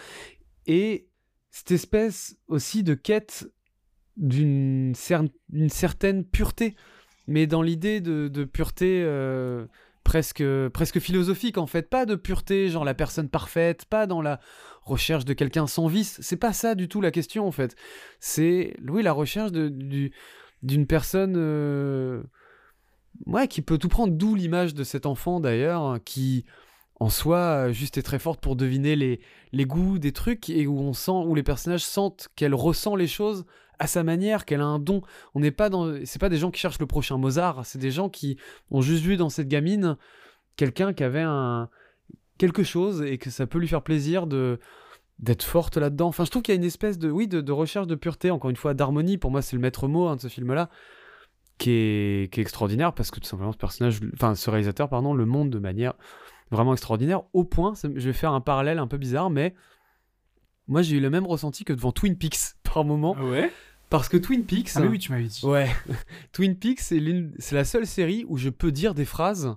et 0.67 1.09
cette 1.51 1.71
espèce 1.71 2.37
aussi 2.49 2.83
de 2.83 2.95
quête 2.95 3.51
d'une 4.17 4.93
cer- 4.93 5.31
une 5.53 5.71
certaine 5.71 6.25
pureté, 6.25 6.77
mais 7.27 7.47
dans 7.47 7.63
l'idée 7.63 8.01
de, 8.01 8.45
pureté, 8.45 9.03
euh, 9.05 9.67
presque, 10.05 10.43
philosophique 11.01 11.59
en 11.59 11.67
fait, 11.67 11.89
pas 11.89 12.07
de 12.07 12.15
pureté, 12.15 12.69
genre 12.69 12.85
la 12.85 12.95
personne 12.95 13.29
parfaite, 13.29 13.85
pas 13.87 14.07
dans 14.07 14.23
la 14.23 14.41
recherche 14.83 15.25
de 15.25 15.33
quelqu'un 15.33 15.67
sans 15.67 15.87
vice. 15.87 16.19
C'est 16.23 16.37
pas 16.37 16.53
ça 16.53 16.75
du 16.75 16.89
tout 16.89 17.01
la 17.01 17.11
question 17.11 17.47
en 17.47 17.53
fait. 17.53 17.75
C'est, 18.21 18.77
oui, 18.87 19.03
la 19.03 19.13
recherche 19.13 19.53
d'une 19.53 20.87
personne, 20.87 21.35
euh, 21.37 22.23
ouais, 23.27 23.49
qui 23.49 23.63
peut 23.63 23.79
tout 23.79 23.89
prendre. 23.89 24.13
D'où 24.13 24.35
l'image 24.35 24.75
de 24.75 24.85
cet 24.85 25.07
enfant 25.07 25.41
d'ailleurs, 25.41 25.99
qui 26.05 26.45
en 26.99 27.09
soi 27.09 27.73
juste 27.73 27.99
est 27.99 28.03
très 28.03 28.19
forte 28.19 28.41
pour 28.41 28.57
deviner 28.57 28.97
les, 28.97 29.21
les 29.53 29.65
goûts 29.65 29.99
des 29.99 30.13
trucs 30.13 30.49
et 30.51 30.67
où 30.67 30.79
on 30.79 30.93
sent, 30.93 31.11
où 31.11 31.35
les 31.35 31.43
personnages 31.43 31.85
sentent 31.85 32.29
qu'elle 32.37 32.55
ressent 32.55 32.97
les 32.97 33.07
choses 33.07 33.45
à 33.79 33.87
sa 33.87 34.03
manière, 34.03 34.45
qu'elle 34.45 34.63
a 34.63 34.67
un 34.67 34.79
don. 34.79 35.03
On 35.35 35.41
n'est 35.41 35.51
pas 35.51 35.69
dans, 35.69 36.05
c'est 36.05 36.19
pas 36.19 36.31
des 36.31 36.39
gens 36.39 36.51
qui 36.51 36.61
cherchent 36.61 36.79
le 36.79 36.87
prochain 36.87 37.19
Mozart, 37.19 37.67
c'est 37.67 37.79
des 37.79 37.91
gens 37.91 38.09
qui 38.09 38.39
ont 38.71 38.81
juste 38.81 39.05
vu 39.05 39.17
dans 39.17 39.29
cette 39.29 39.49
gamine 39.49 39.97
quelqu'un 40.57 40.93
qui 40.95 41.05
avait 41.05 41.21
un 41.21 41.69
quelque 42.39 42.63
chose 42.63 43.03
et 43.03 43.19
que 43.19 43.31
ça 43.31 43.47
peut 43.47 43.59
lui 43.59 43.69
faire 43.69 43.83
plaisir 43.83 44.27
de 44.27 44.59
d'être 45.19 45.45
forte 45.45 45.79
là-dedans. 45.79 46.09
Enfin, 46.09 46.25
je 46.27 46.31
trouve 46.31 46.43
qu'il 46.43 46.55
y 46.55 46.59
a 46.59 46.61
une 46.61 46.67
espèce 46.67 46.99
de, 46.99 47.11
oui, 47.11 47.27
de, 47.27 47.53
recherche 47.53 47.87
de 47.87 47.95
pureté, 47.95 48.31
encore 48.31 48.51
une 48.51 48.57
fois, 48.57 48.75
d'harmonie. 48.75 49.17
Pour 49.17 49.31
moi, 49.31 49.41
c'est 49.41 49.57
le 49.57 49.63
maître 49.63 49.89
mot 49.89 50.09
hein, 50.09 50.17
de 50.17 50.21
ce 50.21 50.29
film-là, 50.29 50.69
qui 51.59 51.71
est, 51.71 52.33
qui 52.33 52.41
est 52.41 52.43
extraordinaire 52.43 52.93
parce 52.93 53.11
que 53.11 53.21
tout 53.21 53.27
simplement, 53.27 53.53
ce 53.53 53.57
personnage, 53.57 54.01
enfin, 54.15 54.35
ce 54.35 54.51
réalisateur, 54.51 54.89
pardon, 54.89 55.15
le 55.15 55.25
montre 55.25 55.51
de 55.51 55.59
manière 55.59 55.95
vraiment 56.51 56.73
extraordinaire. 56.73 57.23
Au 57.33 57.45
point, 57.45 57.75
je 57.83 57.89
vais 57.89 58.13
faire 58.13 58.33
un 58.33 58.41
parallèle 58.41 58.79
un 58.79 58.87
peu 58.87 58.99
bizarre, 58.99 59.31
mais 59.31 59.55
moi, 60.69 60.83
j'ai 60.83 60.97
eu 60.97 61.01
le 61.01 61.11
même 61.11 61.27
ressenti 61.27 61.65
que 61.65 61.73
devant 61.73 61.93
Twin 61.93 62.17
Peaks 62.17 62.39
par 62.63 62.85
moment. 62.85 63.17
Ah 63.19 63.25
ouais? 63.25 63.53
Parce 63.89 64.09
que 64.09 64.17
Twin 64.17 64.45
Peaks. 64.45 64.71
Ah, 64.75 64.83
oui, 64.83 64.99
tu 64.99 65.13
m'avais 65.13 65.25
dit. 65.25 65.41
Ouais. 65.45 65.71
Twin 66.33 66.57
Peaks, 66.57 66.81
c'est, 66.81 67.01
c'est 67.39 67.55
la 67.55 67.65
seule 67.65 67.87
série 67.87 68.25
où 68.29 68.37
je 68.37 68.49
peux 68.49 68.73
dire 68.73 68.95
des 68.95 69.05
phrases 69.05 69.55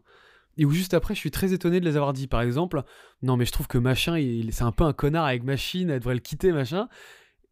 et 0.58 0.66
où 0.66 0.72
juste 0.72 0.94
après, 0.94 1.16
je 1.16 1.20
suis 1.20 1.32
très 1.32 1.54
étonné 1.54 1.80
de 1.80 1.86
les 1.86 1.96
avoir 1.96 2.14
dit. 2.14 2.28
Par 2.28 2.42
exemple, 2.42 2.84
non, 3.24 3.38
mais 3.38 3.46
je 3.46 3.52
trouve 3.52 3.68
que 3.68 3.78
machin, 3.78 4.18
il, 4.18 4.54
c'est 4.54 4.64
un 4.64 4.72
peu 4.72 4.84
un 4.84 4.94
connard 4.94 5.26
avec 5.26 5.44
machine, 5.44 5.90
elle 5.90 6.00
devrait 6.00 6.14
le 6.14 6.20
quitter, 6.20 6.52
machin. 6.52 6.90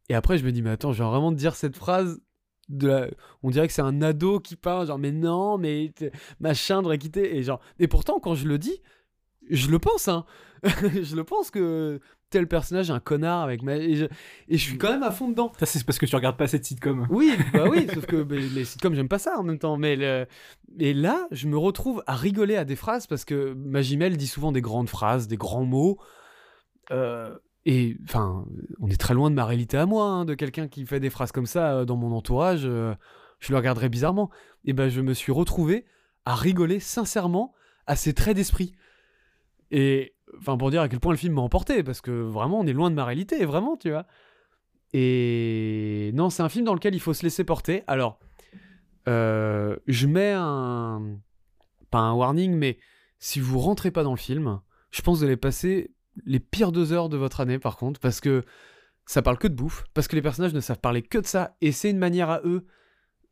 Et 0.09 0.13
après, 0.13 0.37
je 0.37 0.45
me 0.45 0.51
dis, 0.51 0.61
mais 0.61 0.69
attends, 0.69 0.91
je 0.93 1.01
vais 1.01 1.09
vraiment 1.09 1.31
te 1.31 1.37
dire 1.37 1.55
cette 1.55 1.75
phrase. 1.75 2.21
De 2.69 3.11
On 3.43 3.49
dirait 3.49 3.67
que 3.67 3.73
c'est 3.73 3.81
un 3.81 4.01
ado 4.01 4.39
qui 4.39 4.55
parle, 4.55 4.87
genre, 4.87 4.99
mais 4.99 5.11
non, 5.11 5.57
mais 5.57 5.93
machin 6.39 6.81
devrait 6.81 6.97
quitter. 6.97 7.37
Et, 7.37 7.43
genre... 7.43 7.61
et 7.79 7.87
pourtant, 7.87 8.19
quand 8.19 8.35
je 8.35 8.47
le 8.47 8.57
dis, 8.57 8.81
je 9.49 9.69
le 9.69 9.79
pense, 9.79 10.07
hein. 10.07 10.25
je 10.63 11.15
le 11.15 11.23
pense 11.23 11.51
que 11.51 11.99
tel 12.29 12.47
personnage 12.47 12.89
est 12.89 12.93
un 12.93 12.99
connard 12.99 13.43
avec 13.43 13.61
ma... 13.61 13.77
et, 13.77 13.95
je, 14.49 14.57
suis 14.57 14.77
quand 14.77 14.89
même 14.89 15.03
à 15.03 15.11
fond 15.11 15.29
dedans. 15.29 15.51
Ça 15.59 15.65
c'est 15.65 15.83
parce 15.85 15.97
que 15.97 16.05
tu 16.05 16.15
regardes 16.15 16.37
pas 16.37 16.47
cette 16.47 16.65
sitcom. 16.65 17.07
Oui, 17.09 17.31
bah 17.53 17.65
oui, 17.69 17.87
sauf 17.93 18.05
que 18.05 18.15
les 18.15 18.65
sitcoms 18.65 18.95
j'aime 18.95 19.07
pas 19.07 19.19
ça 19.19 19.37
en 19.37 19.43
même 19.43 19.59
temps. 19.59 19.77
Mais 19.77 19.95
le... 19.95 20.25
et 20.79 20.93
là, 20.93 21.27
je 21.31 21.47
me 21.47 21.57
retrouve 21.57 22.03
à 22.07 22.15
rigoler 22.15 22.57
à 22.57 22.65
des 22.65 22.75
phrases 22.75 23.07
parce 23.07 23.23
que 23.23 23.53
Magimel 23.53 24.17
dit 24.17 24.27
souvent 24.27 24.51
des 24.51 24.61
grandes 24.61 24.89
phrases, 24.89 25.27
des 25.27 25.37
grands 25.37 25.65
mots. 25.65 25.99
Euh, 26.91 27.37
et 27.69 27.97
enfin, 28.05 28.45
on 28.79 28.87
est 28.87 28.95
très 28.95 29.13
loin 29.13 29.29
de 29.29 29.35
ma 29.35 29.43
réalité 29.43 29.75
à 29.75 29.85
moi, 29.85 30.05
hein, 30.05 30.23
de 30.23 30.35
quelqu'un 30.35 30.69
qui 30.69 30.85
fait 30.85 31.01
des 31.01 31.09
phrases 31.09 31.33
comme 31.33 31.45
ça 31.45 31.79
euh, 31.79 31.85
dans 31.85 31.97
mon 31.97 32.13
entourage. 32.15 32.61
Euh, 32.63 32.95
je 33.39 33.51
le 33.51 33.57
regarderais 33.57 33.89
bizarrement. 33.89 34.29
Et 34.63 34.71
ben, 34.71 34.87
je 34.87 35.01
me 35.01 35.13
suis 35.13 35.33
retrouvé 35.33 35.83
à 36.23 36.33
rigoler 36.33 36.79
sincèrement 36.79 37.53
à 37.85 37.97
ses 37.97 38.13
traits 38.13 38.37
d'esprit. 38.37 38.71
Et 39.69 40.15
enfin, 40.37 40.55
pour 40.55 40.71
dire 40.71 40.79
à 40.81 40.87
quel 40.87 41.01
point 41.01 41.11
le 41.11 41.17
film 41.17 41.33
m'a 41.33 41.41
emporté, 41.41 41.83
parce 41.83 41.99
que 41.99 42.11
vraiment, 42.11 42.57
on 42.61 42.65
est 42.65 42.71
loin 42.71 42.89
de 42.89 42.95
ma 42.95 43.03
réalité, 43.03 43.43
vraiment, 43.43 43.75
tu 43.75 43.89
vois. 43.89 44.05
Et 44.93 46.11
non, 46.13 46.29
c'est 46.29 46.43
un 46.43 46.49
film 46.49 46.63
dans 46.63 46.73
lequel 46.73 46.95
il 46.95 47.01
faut 47.01 47.13
se 47.13 47.23
laisser 47.23 47.43
porter. 47.43 47.83
Alors, 47.87 48.17
euh, 49.09 49.75
je 49.87 50.07
mets 50.07 50.31
un. 50.33 51.17
Pas 51.91 51.99
un 51.99 52.13
warning, 52.13 52.53
mais 52.55 52.77
si 53.19 53.41
vous 53.41 53.59
rentrez 53.59 53.91
pas 53.91 54.03
dans 54.03 54.11
le 54.11 54.17
film, 54.17 54.61
je 54.91 55.01
pense 55.01 55.15
que 55.15 55.19
vous 55.19 55.25
allez 55.25 55.35
passer 55.35 55.91
les 56.25 56.39
pires 56.39 56.71
deux 56.71 56.93
heures 56.93 57.09
de 57.09 57.17
votre 57.17 57.41
année, 57.41 57.59
par 57.59 57.77
contre, 57.77 57.99
parce 57.99 58.21
que 58.21 58.43
ça 59.05 59.21
parle 59.21 59.37
que 59.37 59.47
de 59.47 59.55
bouffe, 59.55 59.85
parce 59.93 60.07
que 60.07 60.15
les 60.15 60.21
personnages 60.21 60.53
ne 60.53 60.59
savent 60.59 60.79
parler 60.79 61.01
que 61.01 61.17
de 61.17 61.25
ça, 61.25 61.55
et 61.61 61.71
c'est 61.71 61.89
une 61.89 61.97
manière 61.97 62.29
à 62.29 62.41
eux 62.43 62.65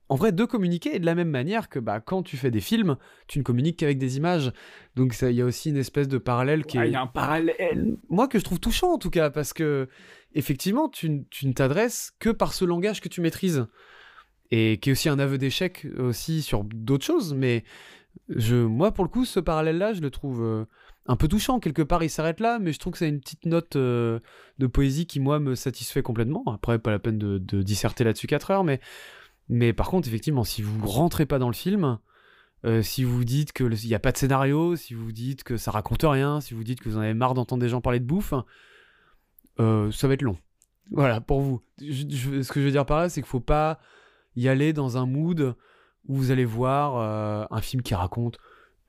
en 0.08 0.16
vrai, 0.16 0.32
de 0.32 0.46
communiquer 0.46 1.00
de 1.00 1.06
la 1.06 1.16
même 1.16 1.30
manière 1.30 1.68
que 1.68 1.80
bah, 1.80 2.00
quand 2.00 2.22
tu 2.22 2.38
fais 2.38 2.52
des 2.52 2.62
films, 2.62 2.98
tu 3.28 3.40
ne 3.40 3.44
communiques 3.44 3.78
qu'avec 3.78 3.98
des 3.98 4.18
images. 4.18 4.52
Donc 4.96 5.16
il 5.22 5.32
y 5.32 5.42
a 5.42 5.46
aussi 5.46 5.70
une 5.70 5.78
espèce 5.78 6.08
de 6.08 6.20
parallèle 6.20 6.66
qui 6.66 6.78
est... 6.78 6.88
Il 6.88 6.94
y 6.94 6.96
a 6.96 7.02
un 7.02 7.08
parallèle. 7.08 7.98
Moi, 8.10 8.28
que 8.28 8.38
je 8.38 8.44
trouve 8.44 8.60
touchant 8.60 8.94
en 8.94 8.98
tout 9.00 9.10
cas, 9.10 9.32
parce 9.32 9.52
que 9.52 9.88
effectivement, 10.34 10.90
tu, 10.90 11.26
ne 11.44 11.54
t'adresses 11.54 12.12
que 12.20 12.30
par 12.30 12.54
ce 12.54 12.66
langage 12.66 13.02
que 13.02 13.10
tu 13.10 13.22
maîtrises. 13.22 13.66
Et 14.52 14.78
qui 14.80 14.90
est 14.90 14.92
aussi 14.92 15.10
un 15.10 15.18
aveu 15.18 15.40
d'échec 15.40 15.88
aussi 15.98 16.44
sur 16.44 16.64
d'autres 16.64 17.06
choses. 17.06 17.34
Mais 17.34 17.64
je, 18.30 18.56
moi, 18.56 18.92
pour 18.92 19.04
le 19.04 19.10
coup, 19.10 19.26
ce 19.26 19.40
parallèle-là, 19.40 19.94
je 19.94 20.02
le 20.02 20.12
trouve 20.12 20.44
euh, 20.44 20.66
un 21.08 21.16
peu 21.16 21.28
touchant. 21.28 21.60
Quelque 21.60 21.82
part, 21.82 22.04
il 22.04 22.10
s'arrête 22.10 22.40
là, 22.40 22.60
mais 22.60 22.74
je 22.74 22.80
trouve 22.80 22.94
que 22.94 23.00
c'est 23.00 23.10
une 23.10 23.20
petite 23.20 23.46
note 23.46 23.76
euh, 23.76 24.20
de 24.58 24.68
poésie 24.68 25.06
qui, 25.06 25.20
moi, 25.20 25.40
me 25.40 25.56
satisfait 25.56 26.02
complètement. 26.02 26.44
Après, 26.48 26.80
pas 26.80 26.92
la 26.92 27.00
peine 27.00 27.18
de, 27.18 27.62
disserter 27.62 28.04
là-dessus 28.04 28.28
4 28.28 28.52
heures, 28.52 28.66
mais 29.50 29.74
par 29.74 29.90
contre, 29.90 30.08
effectivement, 30.08 30.44
si 30.44 30.62
vous 30.62 30.86
rentrez 30.86 31.26
pas 31.26 31.40
dans 31.40 31.48
le 31.48 31.54
film, 31.54 32.00
euh, 32.66 32.82
si 32.82 33.04
vous 33.04 33.24
dites 33.24 33.54
qu'il 33.54 33.70
n'y 33.70 33.94
a 33.94 34.00
pas 34.00 34.12
de 34.12 34.18
scénario, 34.18 34.76
si 34.76 34.94
vous 34.94 35.12
dites 35.12 35.44
que 35.44 35.58
ça 35.58 35.72
raconte 35.72 36.04
rien, 36.04 36.42
si 36.42 36.54
vous 36.54 36.64
dites 36.64 36.82
que 36.82 36.90
vous 36.90 36.98
en 36.98 37.02
avez 37.02 37.14
marre 37.14 37.36
d'entendre 37.36 37.62
des 37.62 37.70
gens 37.70 37.82
parler 37.82 38.00
de 38.00 38.06
bouffe, 38.06 38.34
euh, 39.60 39.92
ça 39.92 40.08
va 40.08 40.16
être 40.16 40.24
long. 40.24 40.38
Voilà, 40.92 41.22
pour 41.22 41.42
vous. 41.42 41.62
ce 41.80 42.52
que 42.52 42.60
je 42.60 42.66
veux 42.66 42.72
dire 42.72 42.86
par 42.86 43.00
là, 43.00 43.10
c'est 43.10 43.22
qu'il 43.22 43.30
faut 43.30 43.40
pas 43.40 43.80
y 44.36 44.48
aller 44.48 44.74
dans 44.74 44.98
un 44.98 45.06
mood 45.06 45.56
où 46.08 46.16
vous 46.16 46.30
allez 46.30 46.46
voir 46.46 47.48
un 47.52 47.62
film 47.62 47.82
qui 47.82 47.96
raconte 47.96 48.38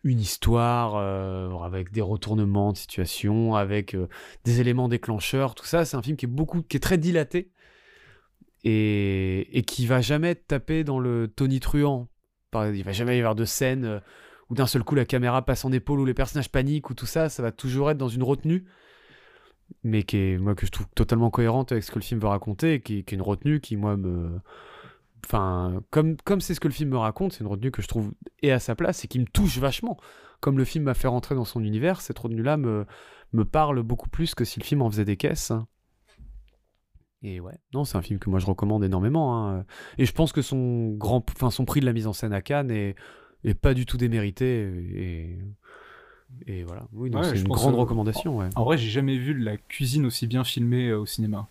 une 0.07 0.21
histoire 0.21 0.97
avec 1.65 1.93
des 1.93 2.01
retournements 2.01 2.73
de 2.73 2.77
situation, 2.77 3.55
avec 3.55 3.97
des 4.45 4.61
éléments 4.61 4.89
déclencheurs, 4.89 5.55
tout 5.55 5.65
ça. 5.65 5.85
C'est 5.85 5.97
un 5.97 6.03
film 6.03 6.17
qui 6.17 6.27
est 6.27 6.29
beaucoup, 6.29 6.63
qui 6.63 6.77
est 6.77 6.81
très 6.81 6.99
dilaté 6.99 7.51
et, 8.65 9.65
qui 9.67 9.87
va 9.87 10.01
jamais 10.01 10.35
taper 10.35 10.85
dans 10.85 10.99
le 10.99 11.29
Tony 11.29 11.61
Truant. 11.61 12.09
Il 12.55 12.83
va 12.83 12.93
jamais 12.93 13.17
y 13.17 13.21
avoir 13.21 13.35
de 13.35 13.45
scène 13.45 13.85
euh, 13.85 14.01
où 14.49 14.55
d'un 14.55 14.67
seul 14.67 14.83
coup 14.83 14.95
la 14.95 15.05
caméra 15.05 15.45
passe 15.45 15.65
en 15.65 15.73
épaule, 15.73 16.01
où 16.01 16.05
les 16.05 16.15
personnages 16.15 16.51
paniquent, 16.51 16.89
ou 16.91 16.95
tout 16.95 17.07
ça, 17.07 17.29
ça 17.29 17.43
va 17.43 17.53
toujours 17.53 17.91
être 17.91 17.99
dans 17.99 18.09
une 18.09 18.23
retenue, 18.23 18.65
mais 19.85 20.05
qui 20.05 20.17
est, 20.17 20.39
moi, 20.39 20.55
que 20.55 20.65
je 20.65 20.71
trouve 20.71 20.87
totalement 20.95 21.31
cohérente 21.31 21.73
avec 21.73 21.85
ce 21.85 21.91
que 21.91 21.99
le 21.99 22.05
film 22.05 22.19
veut 22.19 22.29
raconter, 22.29 22.81
qui 22.81 22.99
est 22.99 23.13
une 23.13 23.23
retenue 23.23 23.61
qui, 23.61 23.77
moi, 23.77 23.97
me. 23.97 24.41
Enfin, 25.25 25.83
comme 25.91 26.17
comme 26.19 26.41
c'est 26.41 26.55
ce 26.55 26.61
que 26.61 26.69
le 26.69 26.75
film 26.75 26.91
me 26.91 26.99
raconte, 26.99 27.33
c'est 27.33 27.41
une 27.41 27.49
retenue 27.49 27.71
que 27.71 27.83
je 27.83 27.89
trouve 27.89 28.13
est 28.43 28.51
à 28.51 28.59
sa 28.59 28.75
place 28.75 29.05
et 29.05 29.09
qui 29.09 29.19
me 29.19 29.27
touche 29.27 29.59
vachement. 29.59 29.97
Comme 30.41 30.59
le 30.59 30.65
film 30.65 30.85
m'a 30.85 30.95
fait 30.95 31.09
rentrer 31.09 31.35
dans 31.35 31.45
son 31.45 31.65
univers, 31.65 32.01
cette 32.01 32.19
retenue-là 32.19 32.57
me, 32.57 32.87
me 33.33 33.45
parle 33.45 33.83
beaucoup 33.83 34.09
plus 34.09 34.35
que 34.35 34.45
si 34.45 34.61
le 34.61 34.65
film 34.65 34.83
en 34.83 34.91
faisait 34.91 35.05
des 35.05 35.17
caisses. 35.17 35.53
Et 37.23 37.41
ouais, 37.41 37.59
non, 37.75 37.85
c'est 37.85 37.97
un 37.97 38.03
film 38.03 38.21
que 38.21 38.31
moi 38.31 38.39
je 38.39 38.47
recommande 38.47 38.85
énormément. 38.85 39.49
Hein. 39.49 39.65
Et 39.99 40.07
je 40.07 40.13
pense 40.13 40.33
que 40.33 40.43
son 40.43 40.93
grand, 40.93 41.25
enfin 41.35 41.51
son 41.51 41.65
prix 41.65 41.81
de 41.81 41.87
la 41.87 41.93
mise 41.93 42.07
en 42.07 42.13
scène 42.13 42.33
à 42.33 42.43
Cannes 42.43 42.71
est, 42.71 42.95
est 43.43 43.55
pas 43.55 43.75
du 43.75 43.87
tout 43.87 43.97
démérité. 43.97 44.71
Et, 44.95 45.39
et 46.47 46.63
voilà, 46.65 46.87
oui, 46.93 47.11
c'est 47.23 47.39
une 47.39 47.49
grande 47.49 47.75
recommandation. 47.75 48.37
Ouais. 48.37 48.49
En 48.55 48.65
vrai, 48.65 48.79
j'ai 48.79 48.91
jamais 48.91 49.17
vu 49.17 49.35
la 49.35 49.57
cuisine 49.57 50.07
aussi 50.07 50.27
bien 50.27 50.45
filmée 50.45 50.91
euh, 50.91 51.01
au 51.01 51.07
cinéma. 51.07 51.49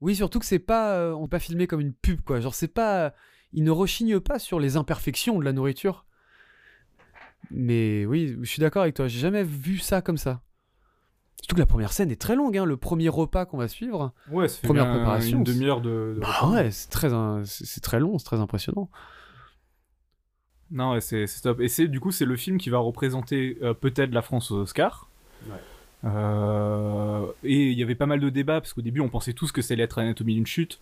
Oui, 0.00 0.14
surtout 0.14 0.38
que 0.38 0.46
c'est 0.46 0.58
pas, 0.58 0.94
euh, 0.94 1.12
on 1.12 1.28
pas 1.28 1.38
filmé 1.38 1.66
comme 1.66 1.80
une 1.80 1.92
pub, 1.92 2.20
quoi. 2.22 2.40
Genre, 2.40 2.54
c'est 2.54 2.68
pas, 2.68 3.14
il 3.52 3.64
ne 3.64 3.70
rechigne 3.70 4.20
pas 4.20 4.38
sur 4.38 4.60
les 4.60 4.76
imperfections 4.76 5.38
de 5.38 5.44
la 5.44 5.52
nourriture. 5.52 6.06
Mais 7.50 8.04
oui, 8.06 8.36
je 8.40 8.48
suis 8.48 8.60
d'accord 8.60 8.82
avec 8.82 8.94
toi. 8.94 9.08
J'ai 9.08 9.20
jamais 9.20 9.44
vu 9.44 9.78
ça 9.78 10.02
comme 10.02 10.18
ça. 10.18 10.42
Surtout 11.40 11.56
que 11.56 11.60
la 11.60 11.66
première 11.66 11.92
scène 11.92 12.10
est 12.10 12.20
très 12.20 12.34
longue, 12.34 12.56
hein, 12.56 12.64
le 12.64 12.76
premier 12.76 13.08
repas 13.08 13.44
qu'on 13.44 13.58
va 13.58 13.68
suivre. 13.68 14.12
Ouais, 14.30 14.48
c'est 14.48 14.62
première 14.62 14.90
préparation. 14.90 15.38
Une 15.38 15.44
demi-heure 15.44 15.80
de. 15.80 16.18
bah 16.20 16.48
ouais, 16.50 16.70
c'est 16.70 16.88
très, 16.88 17.10
c'est 17.44 17.80
très 17.80 18.00
long, 18.00 18.18
c'est 18.18 18.24
très 18.24 18.40
impressionnant. 18.40 18.90
Non, 20.70 20.92
ouais, 20.92 21.00
c'est 21.00 21.26
top. 21.42 21.60
Et 21.60 21.68
c'est 21.68 21.86
du 21.86 22.00
coup, 22.00 22.10
c'est 22.10 22.24
le 22.24 22.36
film 22.36 22.58
qui 22.58 22.70
va 22.70 22.78
représenter 22.78 23.58
euh, 23.62 23.74
peut-être 23.74 24.12
la 24.12 24.22
France 24.22 24.50
aux 24.50 24.58
Oscars. 24.58 25.08
Ouais. 25.46 25.60
Euh, 26.04 27.26
et 27.42 27.70
il 27.70 27.78
y 27.78 27.82
avait 27.82 27.94
pas 27.94 28.06
mal 28.06 28.20
de 28.20 28.28
débats 28.30 28.60
parce 28.60 28.72
qu'au 28.72 28.82
début, 28.82 29.00
on 29.00 29.08
pensait 29.08 29.32
tous 29.32 29.52
que 29.52 29.62
c'était 29.62 29.76
l'être 29.76 29.98
Anatomie 29.98 30.34
d'une 30.34 30.46
chute. 30.46 30.78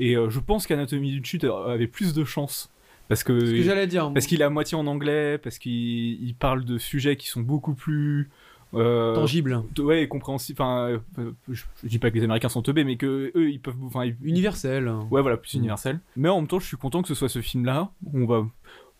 Et 0.00 0.16
euh, 0.16 0.30
je 0.30 0.40
pense 0.40 0.66
qu'Anatomie 0.66 1.12
d'une 1.12 1.24
chute 1.24 1.44
avait 1.44 1.86
plus 1.86 2.14
de 2.14 2.24
chance 2.24 2.70
parce 3.08 3.24
que, 3.24 3.38
ce 3.44 3.50
que 3.52 3.62
j'allais 3.62 3.86
dire 3.86 4.10
parce 4.12 4.26
qu'il 4.26 4.40
est 4.40 4.44
à 4.44 4.50
moitié 4.50 4.76
en 4.76 4.86
anglais 4.86 5.38
parce 5.38 5.58
qu'il 5.58 6.34
parle 6.38 6.64
de 6.64 6.78
sujets 6.78 7.16
qui 7.16 7.28
sont 7.28 7.40
beaucoup 7.40 7.74
plus 7.74 8.30
euh, 8.74 9.14
tangible. 9.14 9.62
Ouais, 9.78 10.08
compréhensible. 10.08 10.62
Enfin, 10.62 10.98
euh, 11.18 11.32
je, 11.50 11.64
dis 11.84 11.98
pas 11.98 12.10
que 12.10 12.16
les 12.16 12.24
Américains 12.24 12.48
sont 12.48 12.62
teubés, 12.62 12.84
mais 12.84 12.96
que 12.96 13.30
eux, 13.34 13.50
ils 13.50 13.60
peuvent. 13.60 13.76
Enfin, 13.84 14.10
universel. 14.22 14.88
Ouais, 15.10 15.20
voilà, 15.20 15.36
plus 15.36 15.54
mm. 15.54 15.58
universel. 15.58 16.00
Mais 16.16 16.28
en 16.28 16.40
même 16.40 16.48
temps, 16.48 16.58
je 16.58 16.66
suis 16.66 16.76
content 16.76 17.02
que 17.02 17.08
ce 17.08 17.14
soit 17.14 17.28
ce 17.28 17.40
film-là. 17.40 17.90
On 18.12 18.24
va. 18.24 18.46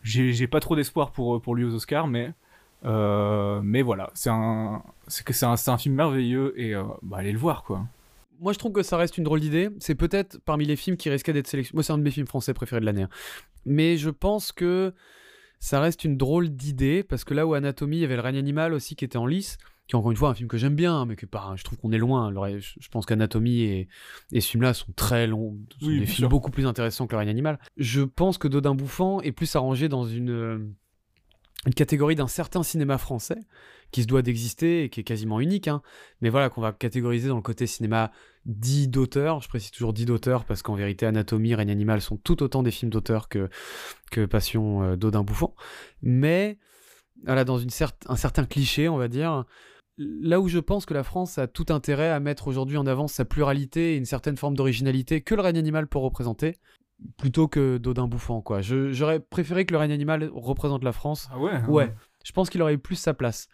J'ai 0.03 0.47
pas 0.47 0.61
trop 0.61 0.77
d'espoir 0.77 1.13
pour 1.13 1.41
pour 1.41 1.55
lui 1.55 1.65
aux 1.65 1.75
Oscars, 1.75 2.09
mais 2.09 2.33
mais 2.85 3.83
voilà, 3.83 4.11
c'est 4.15 4.31
un 4.31 4.83
c'est 5.09 5.45
un, 5.45 5.55
un, 5.67 5.79
film 5.79 5.95
merveilleux 5.95 6.59
et 6.61 6.75
bah, 7.03 7.19
allez 7.19 7.33
le 7.33 7.39
voir 7.39 7.63
quoi. 7.65 7.87
Moi, 8.43 8.53
je 8.53 8.59
trouve 8.59 8.73
que 8.73 8.83
ça 8.83 8.97
reste 8.97 9.19
une 9.19 9.25
drôle 9.25 9.39
d'idée. 9.39 9.71
C'est 9.79 9.95
peut-être 9.95 10.41
parmi 10.45 10.65
les 10.65 10.75
films 10.75 10.97
qui 10.97 11.09
risquaient 11.09 11.33
d'être 11.33 11.47
sélectionnés. 11.47 11.77
Moi, 11.77 11.85
c'est 11.85 11.93
un 11.93 11.99
de 11.99 12.03
mes 12.03 12.11
films 12.11 12.27
français 12.27 12.53
préférés 12.53 12.81
de 12.81 12.87
l'année. 12.87 13.03
Hein. 13.03 13.09
Mais 13.67 13.97
je 13.97 14.11
pense 14.11 14.51
que 14.51 14.93
ça 15.61 15.81
reste 15.81 16.03
une 16.03 16.17
drôle 16.17 16.49
d'idée 16.49 17.05
parce 17.05 17.23
que 17.23 17.35
là 17.35 17.47
où 17.47 17.55
Anatomie, 17.55 17.99
il 17.99 18.01
y 18.01 18.05
avait 18.05 18.17
le 18.17 18.21
règne 18.21 18.39
animal 18.39 18.75
aussi 18.75 18.97
qui 18.97 19.05
était 19.05 19.17
en 19.17 19.27
lice, 19.27 19.59
qui 19.87 19.95
est 19.95 19.97
encore 19.97 20.11
une 20.11 20.17
fois 20.17 20.31
un 20.31 20.35
film 20.35 20.49
que 20.49 20.57
j'aime 20.57 20.75
bien, 20.75 20.93
hein, 20.93 21.07
mais 21.07 21.15
que 21.15 21.25
pas, 21.25 21.55
je 21.55 21.63
trouve 21.63 21.79
qu'on 21.79 21.93
est 21.93 21.99
loin. 21.99 22.27
Alors, 22.27 22.49
je 22.49 22.89
pense 22.91 23.07
qu'Anatomie 23.07 23.61
et, 23.61 23.89
et 24.33 24.41
ce 24.41 24.51
film-là 24.51 24.75
sont 24.75 24.91
très 24.97 25.29
longs, 25.29 25.57
sont 25.79 25.87
Oui, 25.87 26.01
des 26.01 26.07
films 26.07 26.17
sûr. 26.17 26.29
beaucoup 26.29 26.51
plus 26.51 26.67
intéressants 26.67 27.07
que 27.07 27.13
le 27.13 27.19
règne 27.19 27.29
animal. 27.29 27.61
Je 27.77 28.03
pense 28.03 28.39
que 28.39 28.49
Dodin 28.49 28.75
Bouffant 28.75 29.21
est 29.21 29.31
plus 29.31 29.55
arrangé 29.55 29.89
dans 29.89 30.05
une, 30.05 30.31
euh, 30.31 30.59
une 31.67 31.75
catégorie 31.75 32.17
d'un 32.17 32.29
certain 32.29 32.63
cinéma 32.63 32.99
français 32.99 33.39
qui 33.93 34.03
se 34.03 34.07
doit 34.07 34.23
d'exister 34.23 34.85
et 34.85 34.89
qui 34.89 35.01
est 35.01 35.05
quasiment 35.05 35.39
unique, 35.39 35.69
hein. 35.69 35.83
mais 36.21 36.31
voilà, 36.31 36.49
qu'on 36.49 36.63
va 36.63 36.73
catégoriser 36.73 37.29
dans 37.29 37.37
le 37.37 37.43
côté 37.43 37.67
cinéma 37.67 38.11
dit 38.47 38.89
d'auteur. 38.89 39.41
Je 39.43 39.49
précise 39.49 39.71
toujours 39.71 39.93
dit 39.93 40.07
d'auteur 40.07 40.45
parce 40.45 40.63
qu'en 40.63 40.75
vérité, 40.75 41.07
Anatomie, 41.07 41.55
Règne 41.55 41.71
animal 41.71 42.01
sont 42.01 42.17
tout 42.17 42.43
autant 42.43 42.63
des 42.63 42.71
films 42.71 42.91
d'auteur 42.91 43.29
que, 43.29 43.49
que 44.11 44.25
Passion 44.25 44.83
euh, 44.83 44.97
d'Odin 44.97 45.23
Bouffant. 45.23 45.55
Mais 46.01 46.59
voilà, 47.25 47.45
dans 47.45 47.61
un 47.63 48.17
certain 48.17 48.45
cliché, 48.47 48.89
on 48.89 48.97
va 48.97 49.09
dire, 49.09 49.45
là 49.99 50.41
où 50.41 50.49
je 50.49 50.59
pense 50.59 50.87
que 50.87 50.95
la 50.95 51.05
France 51.05 51.39
a 51.39 51.47
tout 51.47 51.67
intérêt 51.69 52.09
à 52.09 52.19
mettre 52.19 52.49
aujourd'hui 52.49 52.79
en 52.79 52.87
avant 52.87 53.07
sa 53.07 53.25
pluralité 53.25 53.95
et 53.95 53.97
une 53.97 54.07
certaine 54.07 54.37
forme 54.37 54.57
d'originalité 54.57 55.21
que 55.21 55.35
le 55.35 55.43
règne 55.43 55.59
animal 55.59 55.87
peut 55.87 55.99
représenter, 55.99 56.57
plutôt 57.17 57.49
que 57.49 57.79
Dodin 57.79 58.07
Bouffant, 58.07 58.41
quoi. 58.41 58.61
J'aurais 58.63 59.21
préféré 59.21 59.65
que 59.67 59.73
le 59.73 59.79
règne 59.79 59.93
animal 59.93 60.31
représente 60.35 60.85
la 60.85 60.93
France. 60.93 61.29
Ah 61.33 61.39
ouais 61.39 61.63
Ouais, 61.69 61.95
je 62.25 62.33
pense 62.33 62.51
qu'il 62.51 62.61
aurait 62.63 62.75
eu 62.75 62.79
plus 62.79 62.97
sa 62.97 63.15
place. 63.15 63.49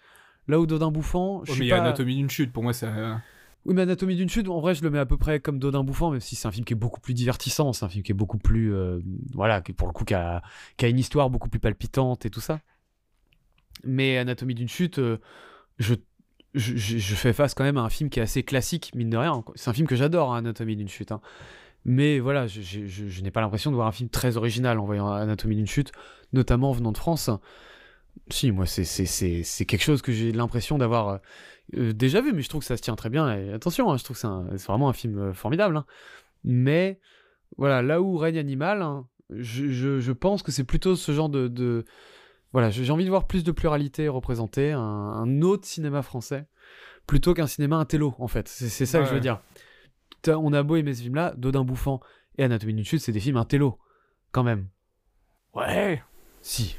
Là 0.46 0.58
où 0.60 0.66
Dodin 0.66 0.90
Bouffant, 0.90 1.44
je 1.44 1.52
Oh, 1.52 1.54
mais 1.58 1.64
il 1.66 1.68
y 1.68 1.72
a 1.72 1.82
Anatomie 1.82 2.16
d'une 2.16 2.30
chute, 2.30 2.52
pour 2.52 2.62
moi, 2.62 2.72
c'est. 2.72 2.86
oui, 3.66 3.74
mais 3.74 3.82
Anatomie 3.82 4.16
d'une 4.16 4.30
chute, 4.30 4.48
en 4.48 4.60
vrai, 4.60 4.74
je 4.74 4.82
le 4.82 4.88
mets 4.90 4.98
à 4.98 5.04
peu 5.06 5.18
près 5.18 5.40
comme 5.40 5.58
Dodin 5.58 5.84
Bouffant, 5.84 6.10
même 6.10 6.20
si 6.20 6.36
c'est 6.36 6.48
un 6.48 6.50
film 6.52 6.64
qui 6.64 6.72
est 6.72 6.76
beaucoup 6.76 7.00
plus 7.00 7.12
divertissant, 7.14 7.72
c'est 7.74 7.84
un 7.84 7.88
film 7.90 8.02
qui 8.02 8.12
est 8.12 8.14
beaucoup 8.14 8.38
plus. 8.38 8.72
euh, 8.74 9.00
voilà, 9.34 9.60
qui, 9.60 9.72
pour 9.74 9.88
le 9.88 9.92
coup, 9.92 10.04
qui 10.04 10.14
a, 10.14 10.42
qui 10.78 10.86
a 10.86 10.88
une 10.88 10.98
histoire 10.98 11.28
beaucoup 11.28 11.48
plus 11.50 11.60
palpitante 11.60 12.24
et 12.24 12.30
tout 12.30 12.40
ça. 12.40 12.60
Mais 13.84 14.18
Anatomie 14.18 14.54
d'une 14.54 14.68
chute, 14.68 14.98
euh, 14.98 15.18
je, 15.78 15.94
je, 16.54 16.76
je- 16.76 16.98
je 16.98 17.14
fais 17.14 17.32
face 17.32 17.54
quand 17.54 17.64
même 17.64 17.76
à 17.76 17.82
un 17.82 17.90
film 17.90 18.10
qui 18.10 18.18
est 18.18 18.22
assez 18.22 18.42
classique, 18.42 18.92
mine 18.94 19.10
de 19.10 19.16
rien. 19.16 19.44
C'est 19.54 19.70
un 19.70 19.74
film 19.74 19.86
que 19.86 19.96
j'adore, 19.96 20.32
hein, 20.34 20.38
Anatomie 20.38 20.76
d'une 20.76 20.88
chute. 20.88 21.12
hein. 21.12 21.20
Mais 21.90 22.18
voilà, 22.20 22.46
je, 22.46 22.60
je- 22.60 22.86
je- 22.86 23.08
je 23.08 23.22
n'ai 23.22 23.30
pas 23.30 23.40
l'impression 23.40 23.70
de 23.70 23.74
voir 23.76 23.86
un 23.88 23.92
film 23.92 24.10
très 24.10 24.36
original 24.36 24.78
en 24.78 24.84
voyant 24.84 25.10
Anatomie 25.10 25.56
d'une 25.56 25.66
chute, 25.66 25.90
notamment 26.34 26.70
venant 26.72 26.92
de 26.92 26.98
France. 26.98 27.30
Si, 28.28 28.50
moi, 28.52 28.66
c'est- 28.66 28.84
c'est 28.84 29.06
c'est- 29.06 29.42
c'est 29.42 29.64
quelque 29.64 29.82
chose 29.84 30.02
que 30.02 30.12
j'ai 30.12 30.30
l'impression 30.32 30.76
d'avoir 30.76 31.08
euh, 31.08 31.18
euh, 31.78 31.92
déjà 31.94 32.20
vu, 32.20 32.32
mais 32.34 32.42
je 32.42 32.48
trouve 32.50 32.60
que 32.60 32.66
ça 32.66 32.76
se 32.76 32.82
tient 32.82 32.94
très 32.96 33.08
bien. 33.08 33.34
Et 33.34 33.52
attention, 33.54 33.90
hein, 33.90 33.96
je 33.96 34.04
trouve 34.04 34.20
que 34.20 34.56
c'est 34.58 34.66
vraiment 34.66 34.90
un 34.90 34.92
film 34.92 35.18
euh, 35.18 35.32
formidable. 35.32 35.78
hein. 35.78 35.86
Mais 36.44 37.00
voilà, 37.56 37.80
là 37.80 38.02
où 38.02 38.16
règne 38.18 38.38
animal, 38.38 38.82
hein, 38.82 39.06
je, 39.30 40.12
pense 40.12 40.42
que 40.42 40.52
c'est 40.52 40.64
plutôt 40.64 40.94
ce 40.94 41.12
genre 41.12 41.28
de. 41.30 41.48
de- 41.48 41.84
Voilà, 42.52 42.68
j'ai 42.70 42.90
envie 42.92 43.04
de 43.04 43.10
voir 43.10 43.26
plus 43.26 43.44
de 43.44 43.52
pluralité 43.52 44.08
représentée, 44.08 44.72
un, 44.72 44.80
un 44.80 45.42
autre 45.42 45.66
cinéma 45.66 46.02
français, 46.02 46.46
plutôt 47.06 47.32
qu'un 47.34 47.46
cinéma 47.46 47.76
intello, 47.76 48.14
en 48.18 48.28
fait. 48.28 48.46
C'est 48.48 48.86
ça 48.86 48.98
que 49.00 49.04
je 49.06 49.14
veux 49.14 49.20
dire. 49.20 49.40
On 50.26 50.52
a 50.52 50.62
beau 50.62 50.76
aimer 50.76 50.94
ce 50.94 51.02
film-là, 51.02 51.34
Dodin 51.36 51.64
Bouffant 51.64 52.00
et 52.36 52.44
Anatomie 52.44 52.74
d'une 52.74 52.84
chute, 52.84 53.00
c'est 53.00 53.12
des 53.12 53.20
films 53.20 53.36
intello, 53.36 53.78
quand 54.32 54.42
même. 54.42 54.66
Ouais 55.54 56.02
Si. 56.42 56.76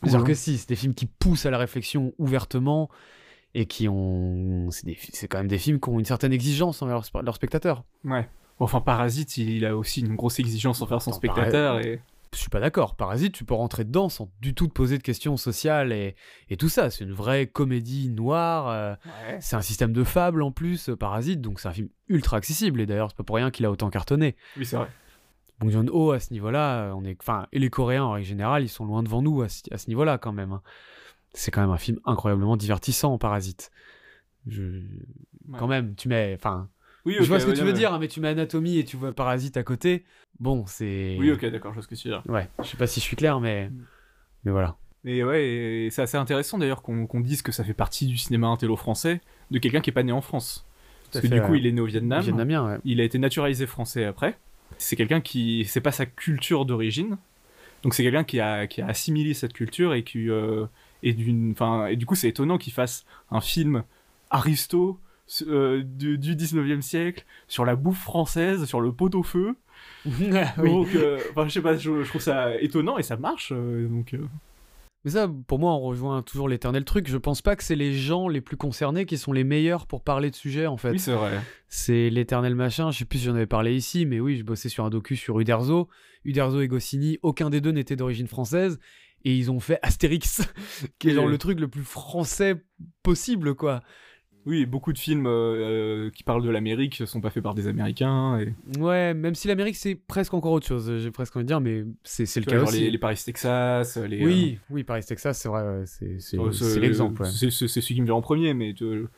C'est-à-dire 0.00 0.20
Ouais. 0.20 0.26
que 0.28 0.34
si, 0.34 0.58
c'est 0.58 0.68
des 0.68 0.76
films 0.76 0.94
qui 0.94 1.06
poussent 1.06 1.46
à 1.46 1.50
la 1.50 1.58
réflexion 1.58 2.12
ouvertement 2.18 2.90
et 3.54 3.66
qui 3.66 3.88
ont. 3.88 4.70
C'est 4.70 4.84
des- 4.86 4.98
c'est 5.12 5.28
quand 5.28 5.38
même 5.38 5.48
des 5.48 5.58
films 5.58 5.80
qui 5.80 5.88
ont 5.88 5.98
une 5.98 6.04
certaine 6.04 6.32
exigence 6.32 6.82
envers 6.82 7.00
leurs 7.14 7.22
leurs 7.22 7.34
spectateurs. 7.36 7.84
Ouais. 8.04 8.28
Enfin, 8.58 8.80
Parasite, 8.80 9.36
il 9.38 9.64
a 9.64 9.76
aussi 9.76 10.00
une 10.00 10.14
grosse 10.14 10.38
exigence 10.38 10.80
envers 10.82 11.00
son 11.02 11.10
Attends, 11.10 11.16
spectateur. 11.18 11.80
Et... 11.80 12.00
Je 12.34 12.40
suis 12.40 12.50
pas 12.50 12.60
d'accord. 12.60 12.96
Parasite, 12.96 13.32
tu 13.32 13.44
peux 13.44 13.54
rentrer 13.54 13.84
dedans 13.84 14.08
sans 14.08 14.30
du 14.40 14.54
tout 14.54 14.66
te 14.66 14.72
poser 14.72 14.98
de 14.98 15.02
questions 15.02 15.36
sociales 15.36 15.92
et, 15.92 16.16
et 16.50 16.56
tout 16.56 16.68
ça. 16.68 16.90
C'est 16.90 17.04
une 17.04 17.12
vraie 17.12 17.46
comédie 17.46 18.10
noire. 18.10 18.68
euh, 18.68 18.94
Ouais. 19.26 19.38
c'est 19.40 19.56
un 19.56 19.62
système 19.62 19.92
de 19.92 20.04
fable 20.04 20.42
en 20.42 20.50
plus, 20.50 20.88
euh, 20.90 20.96
Parasite, 20.96 21.40
donc 21.40 21.60
c'est 21.60 21.68
un 21.68 21.72
film 21.72 21.88
ultra 22.08 22.36
accessible. 22.36 22.80
Et 22.80 22.86
d'ailleurs, 22.86 23.10
c'est 23.10 23.16
pas 23.16 23.24
pour 23.24 23.36
rien 23.36 23.50
qu'il 23.50 23.64
a 23.66 23.70
autant 23.70 23.88
cartonné. 23.90 24.36
Oui, 24.56 24.66
c'est 24.66 24.76
vrai. 24.76 24.88
Bong 25.60 25.70
Joon-ho, 25.70 26.10
à 26.12 26.18
ce 26.20 26.32
niveau-là, 26.32 26.86
euh, 26.86 26.92
on 26.92 27.04
est. 27.04 27.16
Enfin, 27.20 27.46
et 27.52 27.58
les 27.60 27.70
Coréens 27.70 28.04
en 28.04 28.12
règle 28.12 28.26
générale, 28.26 28.64
ils 28.64 28.68
sont 28.68 28.84
loin 28.84 29.02
devant 29.04 29.22
nous 29.22 29.40
à 29.42 29.48
ce, 29.48 29.62
à 29.72 29.78
ce 29.78 29.86
niveau-là 29.88 30.18
quand 30.18 30.32
même. 30.32 30.52
hein. 30.52 30.62
C'est 31.32 31.50
quand 31.50 31.60
même 31.60 31.70
un 31.70 31.78
film 31.78 31.98
incroyablement 32.04 32.56
divertissant, 32.56 33.16
Parasite. 33.18 33.70
Je... 34.46 34.82
Quand 35.58 35.66
même, 35.68 35.94
tu 35.94 36.08
mets. 36.08 36.34
Enfin, 36.38 36.68
Oui, 37.06 37.16
je 37.20 37.24
vois 37.24 37.38
ce 37.38 37.44
que 37.44 37.50
ouais, 37.50 37.56
tu 37.56 37.62
ouais. 37.62 37.66
veux 37.66 37.72
dire, 37.72 37.92
hein, 37.92 37.98
mais 37.98 38.08
tu 38.08 38.20
mets 38.20 38.28
Anatomie 38.28 38.78
et 38.78 38.84
tu 38.84 38.96
vois 38.96 39.12
Parasite 39.12 39.56
à 39.56 39.62
côté. 39.62 40.04
Bon, 40.40 40.64
c'est. 40.66 41.16
Oui, 41.18 41.30
ok, 41.30 41.44
d'accord, 41.46 41.72
je 41.72 41.74
vois 41.74 41.82
ce 41.82 41.88
que 41.88 41.94
tu 41.94 42.08
veux 42.08 42.14
dire. 42.14 42.22
Ouais, 42.28 42.48
je 42.62 42.68
sais 42.68 42.76
pas 42.76 42.86
si 42.86 43.00
je 43.00 43.04
suis 43.04 43.16
clair, 43.16 43.40
mais. 43.40 43.68
Mm. 43.68 43.84
Mais 44.44 44.50
voilà. 44.52 44.76
Et 45.04 45.22
ouais, 45.22 45.44
et 45.44 45.90
c'est 45.90 46.02
assez 46.02 46.16
intéressant 46.16 46.56
d'ailleurs 46.58 46.80
qu'on 46.80 47.06
qu'on 47.06 47.20
dise 47.20 47.42
que 47.42 47.52
ça 47.52 47.62
fait 47.62 47.74
partie 47.74 48.06
du 48.06 48.16
cinéma 48.16 48.46
intello 48.46 48.76
français 48.76 49.20
de 49.50 49.58
quelqu'un 49.58 49.80
qui 49.80 49.90
est 49.90 49.92
pas 49.92 50.02
né 50.02 50.12
en 50.12 50.22
France. 50.22 50.66
Parce 51.12 51.22
que 51.22 51.28
fait, 51.28 51.34
du 51.34 51.42
coup, 51.42 51.54
il 51.54 51.66
est 51.66 51.72
né 51.72 51.80
au 51.80 51.86
Vietnam. 51.86 52.22
Vietnamien, 52.22 52.66
ouais. 52.66 52.78
Il 52.84 53.00
a 53.00 53.04
été 53.04 53.18
naturalisé 53.18 53.66
français 53.66 54.04
après. 54.04 54.38
C'est 54.78 54.96
quelqu'un 54.96 55.20
qui. 55.20 55.66
C'est 55.66 55.82
pas 55.82 55.92
sa 55.92 56.06
culture 56.06 56.64
d'origine. 56.64 57.18
Donc 57.82 57.92
c'est 57.92 58.02
quelqu'un 58.02 58.24
qui 58.24 58.40
a, 58.40 58.66
qui 58.66 58.80
a 58.80 58.86
assimilé 58.86 59.34
cette 59.34 59.52
culture 59.52 59.92
et 59.92 60.04
qui. 60.04 60.30
euh, 60.30 60.66
et, 61.02 61.12
d'une, 61.12 61.52
enfin, 61.52 61.86
et 61.88 61.96
du 61.96 62.06
coup, 62.06 62.14
c'est 62.14 62.28
étonnant 62.28 62.56
qu'il 62.56 62.72
fasse 62.72 63.04
un 63.30 63.42
film 63.42 63.84
aristo 64.30 64.98
euh, 65.46 65.82
du, 65.84 66.18
du 66.18 66.34
19e 66.36 66.80
siècle 66.80 67.24
sur 67.48 67.64
la 67.64 67.76
bouffe 67.76 68.00
française, 68.02 68.64
sur 68.64 68.80
le 68.80 68.92
pot-au-feu. 68.92 69.56
Donc, 70.06 70.88
euh, 70.94 71.18
enfin, 71.30 71.44
je 71.46 71.50
sais 71.52 71.62
pas, 71.62 71.76
je, 71.76 72.02
je 72.02 72.08
trouve 72.08 72.20
ça 72.20 72.54
étonnant 72.60 72.98
et 72.98 73.02
ça 73.02 73.16
marche. 73.16 73.52
euh, 73.54 73.88
donc, 73.88 74.14
Mais 75.04 75.10
ça, 75.10 75.28
pour 75.46 75.58
moi, 75.58 75.72
on 75.72 75.80
rejoint 75.80 76.22
toujours 76.22 76.48
l'éternel 76.48 76.84
truc. 76.84 77.08
Je 77.08 77.16
pense 77.16 77.42
pas 77.42 77.56
que 77.56 77.64
c'est 77.64 77.74
les 77.76 77.92
gens 77.94 78.28
les 78.28 78.40
plus 78.40 78.56
concernés 78.56 79.04
qui 79.06 79.18
sont 79.18 79.32
les 79.32 79.44
meilleurs 79.44 79.86
pour 79.86 80.02
parler 80.02 80.30
de 80.30 80.36
sujet, 80.36 80.66
en 80.66 80.76
fait. 80.76 80.90
oui, 80.92 80.98
c'est 80.98 81.12
vrai. 81.12 81.40
c'est 81.68 82.08
l'éternel 82.10 82.54
machin. 82.54 82.90
Je 82.90 82.98
sais 82.98 83.04
plus 83.04 83.18
si 83.18 83.24
j'en 83.24 83.34
avais 83.34 83.46
parlé 83.46 83.74
ici, 83.74 84.06
mais 84.06 84.20
oui, 84.20 84.36
je 84.36 84.44
bossais 84.44 84.68
sur 84.68 84.84
un 84.84 84.90
docu 84.90 85.16
sur 85.16 85.40
Uderzo. 85.40 85.88
Uderzo 86.24 86.60
et 86.60 86.68
Goscinny, 86.68 87.18
aucun 87.22 87.50
des 87.50 87.60
deux 87.60 87.72
n'était 87.72 87.96
d'origine 87.96 88.28
française. 88.28 88.78
Et 89.26 89.34
ils 89.34 89.50
ont 89.50 89.60
fait 89.60 89.78
Astérix, 89.82 90.42
qui 90.98 91.08
est 91.08 91.14
genre 91.14 91.26
le 91.26 91.38
truc 91.38 91.58
le 91.60 91.68
plus 91.68 91.82
français 91.82 92.62
possible, 93.02 93.54
quoi. 93.54 93.82
Oui, 94.46 94.66
beaucoup 94.66 94.92
de 94.92 94.98
films 94.98 95.26
euh, 95.26 95.30
euh, 95.30 96.10
qui 96.10 96.22
parlent 96.22 96.42
de 96.42 96.50
l'Amérique 96.50 97.02
sont 97.06 97.20
pas 97.22 97.30
faits 97.30 97.42
par 97.42 97.54
des 97.54 97.66
Américains. 97.66 98.38
Et, 98.38 98.52
Ouais, 98.78 99.14
même 99.14 99.34
si 99.34 99.48
l'Amérique, 99.48 99.76
c'est 99.76 99.94
presque 99.94 100.34
encore 100.34 100.52
autre 100.52 100.66
chose, 100.66 100.98
j'ai 100.98 101.10
presque 101.10 101.34
envie 101.36 101.44
de 101.44 101.48
dire, 101.48 101.60
mais 101.60 101.84
c'est 102.02 102.26
le 102.36 102.44
cas 102.44 102.58
vois, 102.58 102.68
aussi. 102.68 102.80
les, 102.80 102.90
les 102.90 102.98
Paris 102.98 103.20
Texas, 103.24 103.96
les. 103.96 104.22
Oui, 104.24 104.58
oui, 104.68 104.84
Paris, 104.84 105.02
Texas, 105.02 105.38
c'est 105.38 105.48
vrai, 105.48 105.84
c'est 105.86 106.18
euh, 106.38 106.78
l'exemple. 106.80 107.22
ouais. 107.22 107.28
C'est 107.30 107.50
celui 107.50 107.94
qui 107.94 108.00
me 108.00 108.06
vient 108.06 108.14
en 108.16 108.20
premier, 108.22 108.52
mais 108.52 108.74
tu 108.74 108.84
vois, 108.84 109.08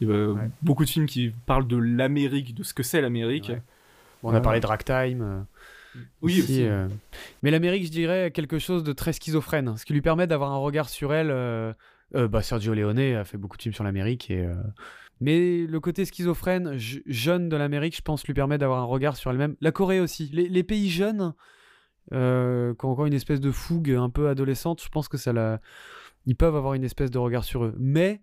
il 0.00 0.08
y 0.08 0.12
a 0.12 0.28
Ouais. 0.28 0.50
beaucoup 0.60 0.84
de 0.84 0.90
films 0.90 1.06
qui 1.06 1.32
parlent 1.46 1.66
de 1.66 1.76
l'Amérique, 1.78 2.54
de 2.54 2.62
ce 2.62 2.74
que 2.74 2.82
c'est 2.82 3.00
l'Amérique. 3.00 3.48
Ouais. 3.48 3.62
Bon, 4.22 4.30
on 4.30 4.34
a 4.34 4.40
parlé 4.40 4.60
de 4.60 4.66
Ragtime. 4.66 5.22
euh, 5.22 6.00
Oui, 6.20 6.40
aussi. 6.40 6.64
euh, 6.64 6.86
Mais 7.42 7.50
l'Amérique, 7.50 7.86
je 7.86 7.90
dirais, 7.90 8.30
quelque 8.30 8.58
chose 8.58 8.84
de 8.84 8.92
très 8.92 9.14
schizophrène, 9.14 9.76
ce 9.78 9.86
qui 9.86 9.94
lui 9.94 10.02
permet 10.02 10.26
d'avoir 10.26 10.52
un 10.52 10.58
regard 10.58 10.90
sur 10.90 11.14
elle. 11.14 11.30
Euh, 12.14 12.28
bah, 12.28 12.42
Sergio 12.42 12.74
Leone 12.74 12.98
a 12.98 13.24
fait 13.24 13.38
beaucoup 13.38 13.56
de 13.56 13.62
films 13.62 13.74
sur 13.74 13.84
l'Amérique. 13.84 14.30
Et, 14.30 14.44
euh, 14.44 14.54
Mais 15.20 15.66
le 15.66 15.80
côté 15.80 16.04
schizophrène, 16.04 16.76
je- 16.76 17.00
jeune 17.06 17.48
de 17.48 17.56
l'Amérique, 17.56 17.96
je 17.96 18.02
pense, 18.02 18.26
lui 18.26 18.34
permet 18.34 18.58
d'avoir 18.58 18.80
un 18.80 18.84
regard 18.84 19.16
sur 19.16 19.30
elle-même. 19.30 19.56
La 19.60 19.72
Corée 19.72 20.00
aussi. 20.00 20.28
Les, 20.32 20.62
pays 20.62 20.90
jeunes, 20.90 21.34
euh, 22.12 22.74
qui 22.74 22.84
ont 22.84 22.90
encore 22.90 23.06
une 23.06 23.14
espèce 23.14 23.40
de 23.40 23.50
fougue 23.50 23.90
un 23.90 24.10
peu 24.10 24.28
adolescente, 24.28 24.82
je 24.82 24.88
pense 24.88 25.08
que 25.08 25.16
ça. 25.16 25.60
Ils 26.26 26.36
peuvent 26.36 26.56
avoir 26.56 26.74
une 26.74 26.84
espèce 26.84 27.10
de 27.10 27.18
regard 27.18 27.44
sur 27.44 27.64
eux. 27.64 27.74
Mais, 27.78 28.22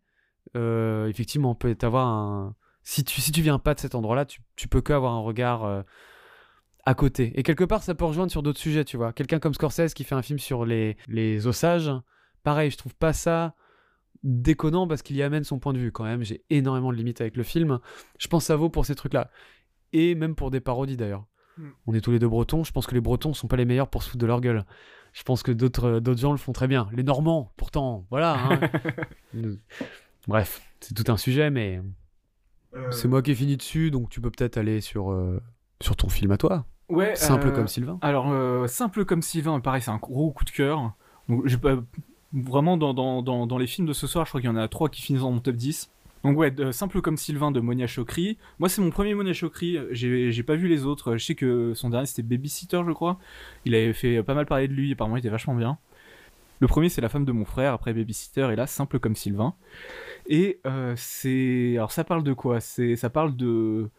euh, 0.56 1.08
effectivement, 1.08 1.52
on 1.52 1.56
peut 1.56 1.76
avoir 1.82 2.08
un... 2.08 2.56
Si 2.84 3.04
tu, 3.04 3.22
si 3.22 3.32
tu 3.32 3.42
viens 3.42 3.60
pas 3.60 3.74
de 3.74 3.80
cet 3.80 3.96
endroit-là, 3.96 4.26
tu, 4.26 4.42
tu 4.56 4.68
peux 4.68 4.82
que 4.82 4.94
avoir 4.94 5.14
un 5.14 5.22
regard... 5.22 5.84
à 6.86 6.94
côté. 6.96 7.32
Et 7.40 7.44
quelque 7.44 7.64
part, 7.64 7.82
ça 7.82 7.96
peut 7.96 8.06
rejoindre 8.06 8.32
sur 8.32 8.44
d'autres 8.44 8.60
sujets, 8.60 8.84
tu 8.86 8.98
vois. 8.98 9.14
Quelqu'un 9.14 9.40
comme 9.40 9.54
Scorsese 9.54 9.94
qui 9.94 10.04
fait 10.04 10.16
un 10.16 10.22
film 10.22 10.38
sur 10.38 10.66
les, 10.66 10.98
les 11.08 11.48
ossages, 11.48 11.90
pareil, 12.44 12.70
je 12.72 12.78
trouve 12.78 12.94
pas 12.96 13.14
ça 13.14 13.56
déconnant 14.24 14.88
parce 14.88 15.02
qu'il 15.02 15.16
y 15.16 15.24
amène 15.24 15.44
son 15.44 15.60
point 15.60 15.74
de 15.74 15.80
vue 15.80 15.92
quand 15.92 16.04
même. 16.04 16.24
J'ai 16.24 16.44
énormément 16.50 16.92
de 16.92 16.98
limites 16.98 17.22
avec 17.22 17.36
le 17.38 17.44
film. 17.44 17.80
Je 18.20 18.28
pense 18.28 18.44
que 18.44 18.48
ça 18.48 18.56
vaut 18.56 18.70
pour 18.70 18.86
ces 18.86 18.96
trucs-là. 18.96 19.30
Et 19.92 20.16
même 20.16 20.36
pour 20.36 20.50
des 20.52 20.60
parodies 20.62 20.98
d'ailleurs. 20.98 21.26
Mm. 21.58 21.68
On 21.88 21.94
est 21.94 22.02
tous 22.02 22.12
les 22.12 22.20
deux 22.20 22.28
bretons. 22.30 22.64
Je 22.64 22.72
pense 22.72 22.88
que 22.88 22.96
les 22.96 23.02
bretons 23.02 23.34
sont 23.34 23.48
pas 23.48 23.58
les 23.58 23.66
meilleurs 23.66 23.90
pour 23.90 24.02
se 24.04 24.10
foutre 24.10 24.22
de 24.22 24.26
leur 24.26 24.42
gueule. 24.42 24.66
Je 25.12 25.24
pense 25.24 25.44
que 25.44 25.52
d'autres 25.52 26.02
euh, 26.02 26.16
gens 26.18 26.32
le 26.32 26.38
font 26.38 26.54
très 26.54 26.68
bien. 26.68 26.90
Les 26.94 27.04
Normands, 27.04 27.54
pourtant, 27.58 28.08
voilà. 28.10 28.38
hein. 28.50 28.60
Bref, 30.28 30.62
c'est 30.80 30.94
tout 30.96 31.12
un 31.12 31.18
sujet, 31.18 31.50
mais 31.50 31.82
Euh, 32.76 32.90
c'est 32.90 33.08
moi 33.08 33.22
qui 33.22 33.30
ai 33.32 33.36
fini 33.36 33.56
dessus, 33.56 33.92
donc 33.92 34.10
tu 34.10 34.20
peux 34.20 34.32
peut-être 34.32 34.58
aller 34.58 34.82
sur, 34.82 35.12
euh, 35.12 35.40
sur 35.80 35.96
ton 35.96 36.10
film 36.10 36.32
à 36.32 36.38
toi. 36.38 36.66
Ouais, 36.90 37.16
Simple 37.16 37.50
euh, 37.50 37.52
comme 37.52 37.68
Sylvain. 37.68 38.00
Alors, 38.02 38.68
simple 38.68 39.06
comme 39.06 39.22
Sylvain, 39.22 39.60
pareil, 39.60 39.82
c'est 39.84 39.92
un 39.92 39.98
gros 39.98 40.32
coup 40.32 40.44
de 40.46 40.50
cœur. 40.50 40.94
Donc, 41.30 41.46
j'ai 41.46 41.58
pas... 41.58 41.76
Vraiment, 42.34 42.78
dans, 42.78 42.94
dans, 43.22 43.58
les 43.58 43.68
films 43.68 43.88
de 43.88 43.94
ce 43.94 44.08
soir, 44.08 44.26
je 44.26 44.32
crois 44.32 44.42
qu'il 44.42 44.50
y 44.50 44.54
en 44.54 44.56
a 44.56 44.68
trois 44.68 44.90
qui 44.90 45.02
finissent 45.02 45.22
dans 45.22 45.32
mon 45.32 45.40
top 45.40 45.56
10. 45.56 45.92
Donc, 46.24 46.38
ouais, 46.38 46.54
simple 46.72 47.02
comme 47.02 47.18
Sylvain 47.18 47.52
de 47.52 47.60
Monia 47.60 47.86
Chokri. 47.86 48.38
Moi, 48.58 48.70
c'est 48.70 48.82
mon 48.82 48.90
premier 48.90 49.14
Monia 49.14 49.34
Chokri. 49.34 49.78
J'ai 49.92 50.44
pas 50.44 50.56
vu 50.56 50.68
les 50.68 50.86
autres. 50.86 51.18
Je 51.18 51.24
sais 51.24 51.36
que 51.36 51.74
son 51.76 51.90
dernier, 51.90 52.08
c'était 52.08 52.24
Babysitter, 52.24 52.82
je 52.88 52.92
crois. 52.92 53.20
Il 53.66 53.76
avait 53.76 53.94
fait 53.94 54.24
pas 54.24 54.34
mal 54.34 54.46
parler 54.46 54.68
de 54.68 54.74
lui. 54.74 54.92
Apparemment, 54.94 55.18
il 55.18 55.20
était 55.20 55.30
vachement 55.30 55.54
bien. 55.54 55.78
Le 56.64 56.68
premier, 56.68 56.88
c'est 56.88 57.02
La 57.02 57.10
femme 57.10 57.26
de 57.26 57.34
mon 57.34 57.44
frère, 57.44 57.74
après 57.74 57.94
Babysitter, 57.94 58.48
et 58.54 58.56
là, 58.56 58.68
Simple 58.68 58.98
comme 58.98 59.18
Sylvain. 59.18 59.54
Et 60.28 60.60
euh, 60.66 60.94
c'est. 60.96 61.74
Alors, 61.76 61.92
ça 61.92 62.06
parle 62.06 62.24
de 62.24 62.32
quoi? 62.32 62.62
Ça 62.62 63.10
parle 63.10 63.36
de. 63.36 63.90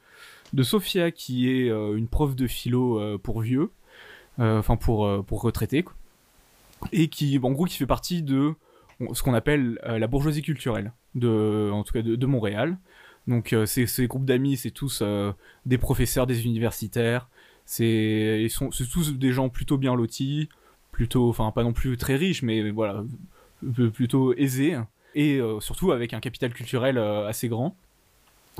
De 0.55 0.62
Sophia, 0.62 1.11
qui 1.11 1.51
est 1.51 1.68
euh, 1.68 1.97
une 1.97 2.09
prof 2.09 2.35
de 2.35 2.47
philo 2.47 2.99
euh, 2.99 3.18
pour 3.18 3.41
vieux, 3.41 3.70
enfin 4.39 4.76
pour, 4.76 5.24
pour 5.26 5.43
quoi. 5.43 5.53
Et 6.93 7.09
qui, 7.09 7.39
en 7.43 7.53
gros, 7.53 7.64
qui 7.64 7.76
fait 7.76 7.87
partie 7.87 8.22
de 8.22 8.55
ce 9.12 9.22
qu'on 9.22 9.35
appelle 9.35 9.78
euh, 9.85 9.99
la 9.99 10.07
bourgeoisie 10.07 10.43
culturelle, 10.43 10.93
de, 11.14 11.70
en 11.72 11.82
tout 11.85 11.93
cas 11.93 12.03
de, 12.03 12.26
Montréal. 12.26 12.78
Donc, 13.26 13.53
euh, 13.53 13.66
ces, 13.66 14.07
groupes 14.07 14.24
d'amis, 14.24 14.57
c'est 14.57 14.70
tous 14.70 15.01
euh, 15.03 15.32
des 15.66 15.78
professeurs, 15.78 16.26
des 16.26 16.45
universitaires, 16.45 17.28
c'est 17.64 18.49
tous 18.93 19.12
des 19.12 19.32
gens 19.32 19.49
plutôt 19.49 19.78
bien 19.78 19.95
lotis, 19.95 20.49
plutôt 20.93 21.30
enfin 21.30 21.51
pas 21.51 21.64
non 21.64 21.72
plus 21.72 21.97
très 21.97 22.14
riches 22.14 22.43
mais 22.43 22.70
voilà, 22.70 23.03
plutôt 23.95 24.35
aisés 24.35 24.76
et 25.14 25.41
surtout 25.61 25.91
avec 25.91 26.12
un 26.12 26.20
capital 26.20 26.53
culturel 26.53 26.99
assez 26.99 27.49
grand. 27.49 27.74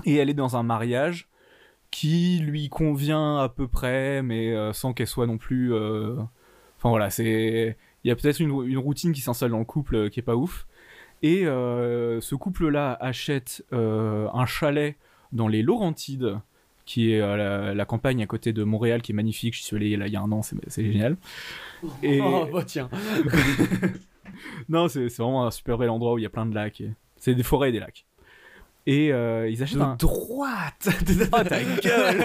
Et 0.07 0.17
elle 0.17 0.31
est 0.31 0.35
dans 0.35 0.57
un 0.57 0.63
mariage 0.63 1.29
qui 1.91 2.39
lui 2.39 2.71
convient 2.71 3.37
à 3.37 3.51
peu 3.51 3.69
près 3.69 4.23
mais 4.23 4.55
sans 4.73 4.95
qu'elle 4.95 5.07
soit 5.07 5.27
non 5.27 5.37
plus 5.37 5.75
enfin 5.75 6.89
voilà, 6.89 7.11
c'est 7.11 7.77
il 8.05 8.09
y 8.09 8.11
a 8.11 8.17
peut-être 8.17 8.41
une, 8.41 8.51
une 8.69 8.79
routine 8.79 9.13
qui 9.13 9.21
s'installe 9.21 9.51
dans 9.51 9.59
le 9.59 9.65
couple 9.65 9.97
euh, 9.97 10.09
qui 10.09 10.21
est 10.21 10.25
pas 10.25 10.37
ouf. 10.37 10.67
Et 11.23 11.47
euh, 11.47 12.21
ce 12.21 12.35
couple-là 12.35 12.97
achète 13.01 13.65
euh, 13.73 14.29
un 14.35 14.45
chalet 14.47 14.97
dans 15.33 15.49
les 15.49 15.63
Laurentides, 15.63 16.39
qui 16.85 17.13
est 17.13 17.21
euh, 17.21 17.37
la, 17.37 17.75
la 17.75 17.85
campagne 17.87 18.23
à 18.23 18.27
côté 18.27 18.53
de 18.53 18.63
Montréal, 18.63 19.01
qui 19.01 19.13
est 19.13 19.15
magnifique. 19.15 19.57
Je 19.57 19.63
suis 19.63 19.75
allé 19.77 19.97
là 19.97 20.07
il 20.07 20.13
y 20.13 20.17
a 20.17 20.21
un 20.21 20.31
an, 20.33 20.43
c'est 20.43 20.85
génial. 20.85 21.17
Et 22.03 22.21
Oh, 22.23 22.47
bah 22.53 22.65
tiens. 22.67 22.91
non, 24.69 24.89
c'est 24.89 25.07
vraiment 25.17 25.47
un 25.47 25.51
super 25.51 25.79
bel 25.79 25.89
endroit 25.89 26.13
où 26.15 26.19
il 26.19 26.23
y 26.23 26.27
a 26.27 26.31
plein 26.31 26.45
de 26.47 26.55
lacs. 26.55 26.81
et- 26.83 26.93
C'est 27.17 27.35
des 27.35 27.43
forêts 27.43 27.71
et 27.71 27.73
des 27.73 27.81
lacs. 27.81 28.05
Et 28.87 29.13
euh, 29.15 29.49
ils 29.49 29.63
achètent 29.63 29.81
un. 29.81 29.95
De 29.99 29.99
droite 30.01 30.89
Ah, 31.33 31.43
ta 31.45 31.63
gueule 31.63 32.23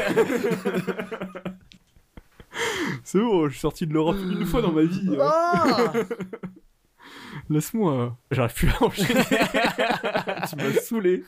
C'est 3.04 3.20
bon, 3.20 3.46
je 3.48 3.52
suis 3.54 3.60
sorti 3.62 3.88
de 3.88 3.94
l'Europe 3.94 4.18
une 4.22 4.46
fois 4.46 4.62
dans 4.62 4.72
ma 4.72 4.84
vie. 4.84 5.08
euh. 5.10 5.18
Ah 5.22 5.94
Laisse-moi. 7.50 8.18
J'arrive 8.32 8.54
plus 8.54 8.70
à 8.70 8.84
enchaîner. 8.84 9.22
tu 10.50 10.56
m'as 10.56 10.72
saoulé. 10.82 11.24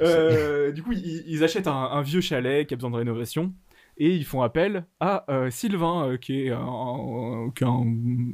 Euh, 0.00 0.72
du 0.72 0.82
coup, 0.82 0.92
ils, 0.92 1.22
ils 1.26 1.44
achètent 1.44 1.68
un, 1.68 1.72
un 1.72 2.02
vieux 2.02 2.20
chalet 2.20 2.66
qui 2.66 2.74
a 2.74 2.76
besoin 2.76 2.90
de 2.90 2.96
rénovation. 2.96 3.52
Et 3.98 4.14
ils 4.14 4.26
font 4.26 4.42
appel 4.42 4.84
à 5.00 5.24
euh, 5.32 5.48
Sylvain, 5.48 6.06
euh, 6.08 6.16
qui 6.18 6.42
est 6.42 6.50
un, 6.50 6.58
un- 6.58 7.48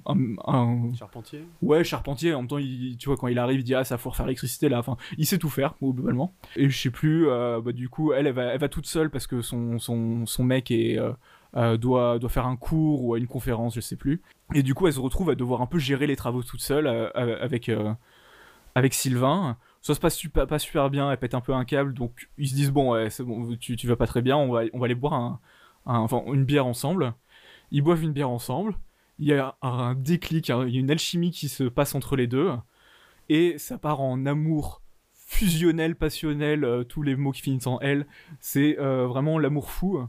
un- 0.07 0.37
un- 0.47 0.95
Charpentier 0.95 1.45
Ouais, 1.61 1.85
charpentier. 1.85 2.35
En 2.35 2.41
même 2.41 2.49
temps, 2.49 2.59
il, 2.59 2.97
tu 2.97 3.09
vois, 3.09 3.17
quand 3.17 3.29
il 3.29 3.39
arrive, 3.39 3.61
il 3.61 3.65
dit 3.65 3.75
Ah, 3.75 3.85
ça 3.85 3.97
faut 3.97 4.11
refaire 4.11 4.27
l'électricité 4.27 4.69
là. 4.69 4.81
Enfin, 4.81 4.97
il 5.19 5.27
sait 5.27 5.39
tout 5.39 5.51
faire, 5.51 5.75
globalement. 5.81 6.35
Et 6.57 6.69
je 6.69 6.77
sais 6.77 6.91
plus, 6.91 7.29
euh, 7.29 7.61
bah, 7.61 7.71
du 7.73 7.89
coup, 7.89 8.13
elle, 8.13 8.27
elle 8.27 8.33
va, 8.35 8.45
elle 8.47 8.59
va 8.61 8.69
toute 8.69 8.87
seule 8.87 9.09
parce 9.11 9.29
que 9.29 9.41
son, 9.41 9.79
son, 9.79 10.27
son 10.27 10.43
mec 10.43 10.73
est, 10.73 10.99
euh, 11.55 11.77
doit, 11.77 12.19
doit 12.19 12.31
faire 12.31 12.47
un 12.47 12.57
cours 12.57 13.05
ou 13.05 13.15
à 13.15 13.19
une 13.19 13.27
conférence, 13.27 13.75
je 13.75 13.81
sais 13.81 13.97
plus. 13.97 14.23
Et 14.55 14.63
du 14.63 14.75
coup, 14.75 14.87
elle 14.87 14.95
se 14.95 15.01
retrouve 15.01 15.31
à 15.31 15.35
devoir 15.35 15.61
un 15.61 15.67
peu 15.67 15.79
gérer 15.79 16.07
les 16.07 16.17
travaux 16.17 16.43
toute 16.43 16.63
seule 16.63 16.87
euh, 16.87 17.11
euh, 17.17 17.37
avec, 17.43 17.71
avec 18.75 18.95
Sylvain. 18.95 19.59
Ça 19.83 19.95
se 19.95 20.01
passe 20.01 20.23
pas 20.49 20.59
super 20.59 20.91
bien, 20.91 21.11
elle 21.11 21.19
pète 21.19 21.35
un 21.35 21.41
peu 21.41 21.53
un 21.53 21.65
câble, 21.65 21.93
donc 21.93 22.29
ils 22.39 22.49
se 22.49 22.55
disent 22.55 22.71
Bon, 22.71 22.93
ouais, 22.93 23.09
bon, 23.21 23.57
tu, 23.57 23.87
vas 23.87 23.97
pas 23.97 24.07
très 24.07 24.23
bien, 24.23 24.37
on 24.37 24.51
va, 24.51 24.63
on 24.73 24.79
va 24.79 24.87
aller 24.87 24.95
boire 24.95 25.41
une 25.87 26.45
bière 26.45 26.67
ensemble. 26.67 27.15
Ils 27.71 27.83
boivent 27.83 28.03
une 28.03 28.13
bière 28.13 28.31
ensemble. 28.31 28.79
Il 29.19 29.27
y 29.29 29.35
a 29.35 29.57
un 29.63 29.95
déclic, 29.95 30.49
il 30.49 30.75
y 30.75 30.77
a 30.77 30.81
une 30.81 30.91
alchimie 30.91 31.33
qui 31.33 31.49
se 31.49 31.65
passe 31.65 31.95
entre 31.95 32.17
les 32.17 32.27
deux. 32.27 32.51
Et 33.29 33.59
ça 33.59 33.77
part 33.79 34.01
en 34.01 34.25
amour 34.25 34.81
fusionnel, 35.15 35.97
passionnel, 35.97 36.85
tous 36.89 37.03
les 37.03 37.17
mots 37.17 37.33
qui 37.33 37.43
finissent 37.43 37.67
en 37.67 37.81
L. 37.81 38.07
C'est 38.41 38.75
vraiment 38.75 39.39
l'amour 39.39 39.71
fou. 39.71 40.07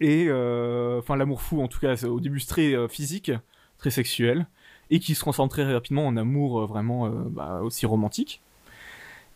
Et 0.00 0.26
euh, 0.28 0.98
enfin, 0.98 1.16
l'amour 1.16 1.42
fou, 1.42 1.60
en 1.62 1.68
tout 1.68 1.80
cas, 1.80 2.02
au 2.04 2.20
début 2.20 2.44
très 2.44 2.74
euh, 2.74 2.88
physique, 2.88 3.32
très 3.78 3.90
sexuel, 3.90 4.46
et 4.90 4.98
qui 5.00 5.14
se 5.14 5.20
transforme 5.20 5.48
très 5.48 5.70
rapidement 5.72 6.06
en 6.06 6.16
amour 6.16 6.60
euh, 6.60 6.66
vraiment 6.66 7.08
bah, 7.08 7.60
aussi 7.62 7.86
romantique. 7.86 8.40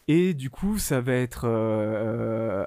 Et 0.08 0.34
du 0.34 0.50
coup, 0.50 0.78
ça 0.78 1.00
va 1.00 1.14
être 1.14 1.44
euh, 1.46 2.64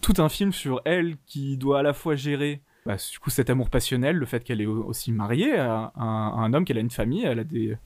tout 0.00 0.14
un 0.18 0.28
film 0.28 0.52
sur 0.52 0.80
elle 0.84 1.16
qui 1.26 1.56
doit 1.56 1.80
à 1.80 1.82
la 1.82 1.92
fois 1.92 2.14
gérer 2.14 2.60
bah, 2.86 2.96
du 3.10 3.18
coup 3.18 3.30
cet 3.30 3.50
amour 3.50 3.68
passionnel, 3.68 4.16
le 4.16 4.26
fait 4.26 4.42
qu'elle 4.44 4.60
est 4.60 4.66
au- 4.66 4.84
aussi 4.84 5.12
mariée 5.12 5.58
à 5.58 5.92
un, 5.96 6.02
à 6.04 6.40
un 6.40 6.52
homme, 6.54 6.64
qu'elle 6.64 6.78
a 6.78 6.80
une 6.80 6.90
famille, 6.90 7.24
elle 7.24 7.40
a 7.40 7.44
des 7.44 7.76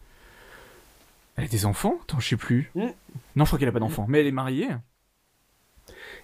elle 1.36 1.45
a 1.45 1.49
des 1.49 1.66
enfants, 1.66 1.99
attends, 2.03 2.20
je 2.20 2.28
sais 2.28 2.36
plus. 2.36 2.70
Mm. 2.76 2.86
Non, 3.34 3.45
je 3.45 3.49
crois 3.49 3.59
qu'elle 3.59 3.68
a 3.68 3.72
pas 3.72 3.80
d'enfants, 3.80 4.07
mais 4.09 4.20
elle 4.20 4.28
est 4.28 4.32
mariée. 4.32 4.68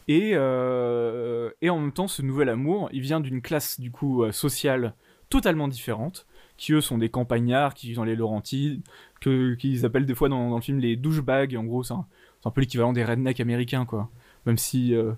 Et, 0.09 0.32
euh, 0.34 1.51
et 1.61 1.70
en 1.70 1.78
même 1.78 1.92
temps, 1.92 2.09
ce 2.09 2.22
nouvel 2.22 2.48
amour, 2.48 2.88
il 2.92 3.01
vient 3.01 3.20
d'une 3.20 3.42
classe 3.42 3.80
du 3.80 3.90
coup 3.90 4.22
euh, 4.22 4.32
sociale 4.32 4.94
totalement 5.28 5.68
différente, 5.68 6.26
qui 6.57 6.72
eux 6.72 6.80
sont 6.80 6.98
des 6.98 7.09
campagnards 7.09 7.74
qui 7.74 7.88
vivent 7.88 7.96
dans 7.96 8.05
les 8.05 8.16
Laurentides, 8.16 8.82
que 9.20 9.55
qu'ils 9.55 9.84
appellent 9.84 10.07
des 10.07 10.14
fois 10.14 10.28
dans, 10.28 10.55
le 10.55 10.61
film 10.61 10.78
les 10.78 10.96
douchebags. 10.96 11.55
En 11.57 11.64
gros, 11.64 11.84
c'est 11.84 11.94
un, 11.94 12.51
peu 12.51 12.61
l'équivalent 12.61 12.92
des 12.92 13.05
rednecks 13.05 13.40
américains, 13.40 13.84
quoi. 13.84 14.11
Même 14.46 14.59
si 14.59 14.94
euh, 14.94 15.12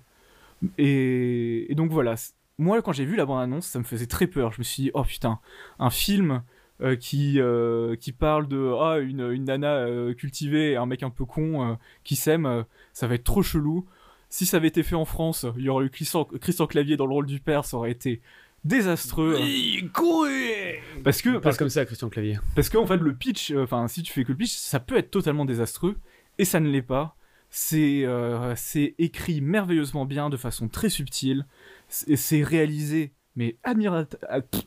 et, 0.77 1.73
donc 1.75 1.91
voilà. 1.91 2.15
Moi, 2.59 2.81
quand 2.83 2.91
j'ai 2.91 3.05
vu 3.05 3.15
la 3.15 3.25
bande-annonce, 3.25 3.65
ça 3.65 3.79
me 3.79 3.83
faisait 3.83 4.05
très 4.05 4.27
peur. 4.27 4.51
Je 4.51 4.59
me 4.59 4.63
suis 4.63 4.83
dit, 4.83 4.91
oh 4.93 5.03
putain, 5.03 5.39
un 5.79 5.89
film 5.89 6.43
qui, 6.99 7.39
qui 7.99 8.11
parle 8.11 8.47
de 8.47 8.73
ah, 8.79 8.99
une, 8.99 9.31
une 9.31 9.45
nana 9.45 9.87
cultivée 10.15 10.73
et 10.73 10.75
un 10.75 10.85
mec 10.85 11.01
un 11.01 11.09
peu 11.09 11.25
con 11.25 11.79
qui 12.03 12.15
s'aime, 12.15 12.65
ça 12.93 13.07
va 13.07 13.15
être 13.15 13.23
trop 13.23 13.41
chelou. 13.41 13.87
Si 14.35 14.47
ça 14.47 14.57
avait 14.57 14.69
été 14.69 14.81
fait 14.81 14.95
en 14.95 15.05
France, 15.05 15.45
il 15.57 15.63
y 15.65 15.69
aurait 15.69 15.85
eu 15.85 15.89
Christian, 15.91 16.23
Christian 16.25 16.65
Clavier 16.65 16.97
dans 16.97 17.05
le 17.05 17.13
rôle 17.13 17.27
du 17.27 17.39
père, 17.39 17.65
ça 17.65 17.77
aurait 17.77 17.91
été 17.91 18.19
désastreux. 18.63 19.37
Parce 21.03 21.21
que, 21.21 21.33
Passe 21.33 21.41
parce 21.43 21.57
que, 21.57 21.59
comme 21.59 21.69
ça 21.69 21.81
à 21.81 21.85
Christian 21.85 22.09
Clavier. 22.09 22.39
parce 22.55 22.69
que 22.69 22.79
en 22.79 22.87
fait, 22.87 22.97
le 22.97 23.13
pitch, 23.13 23.51
euh, 23.51 23.61
enfin, 23.63 23.87
si 23.87 24.01
tu 24.01 24.11
fais 24.11 24.23
que 24.23 24.31
le 24.31 24.37
pitch, 24.39 24.55
ça 24.55 24.79
peut 24.79 24.97
être 24.97 25.11
totalement 25.11 25.45
désastreux, 25.45 25.97
et 26.39 26.45
ça 26.45 26.59
ne 26.59 26.67
l'est 26.67 26.81
pas. 26.81 27.15
C'est 27.51 28.05
euh, 28.05 28.55
c'est 28.55 28.95
écrit 28.97 29.39
merveilleusement 29.39 30.05
bien, 30.07 30.31
de 30.31 30.37
façon 30.37 30.67
très 30.67 30.89
subtile, 30.89 31.45
c'est 31.87 32.41
réalisé, 32.41 33.13
mais 33.35 33.57
admira- 33.63 34.07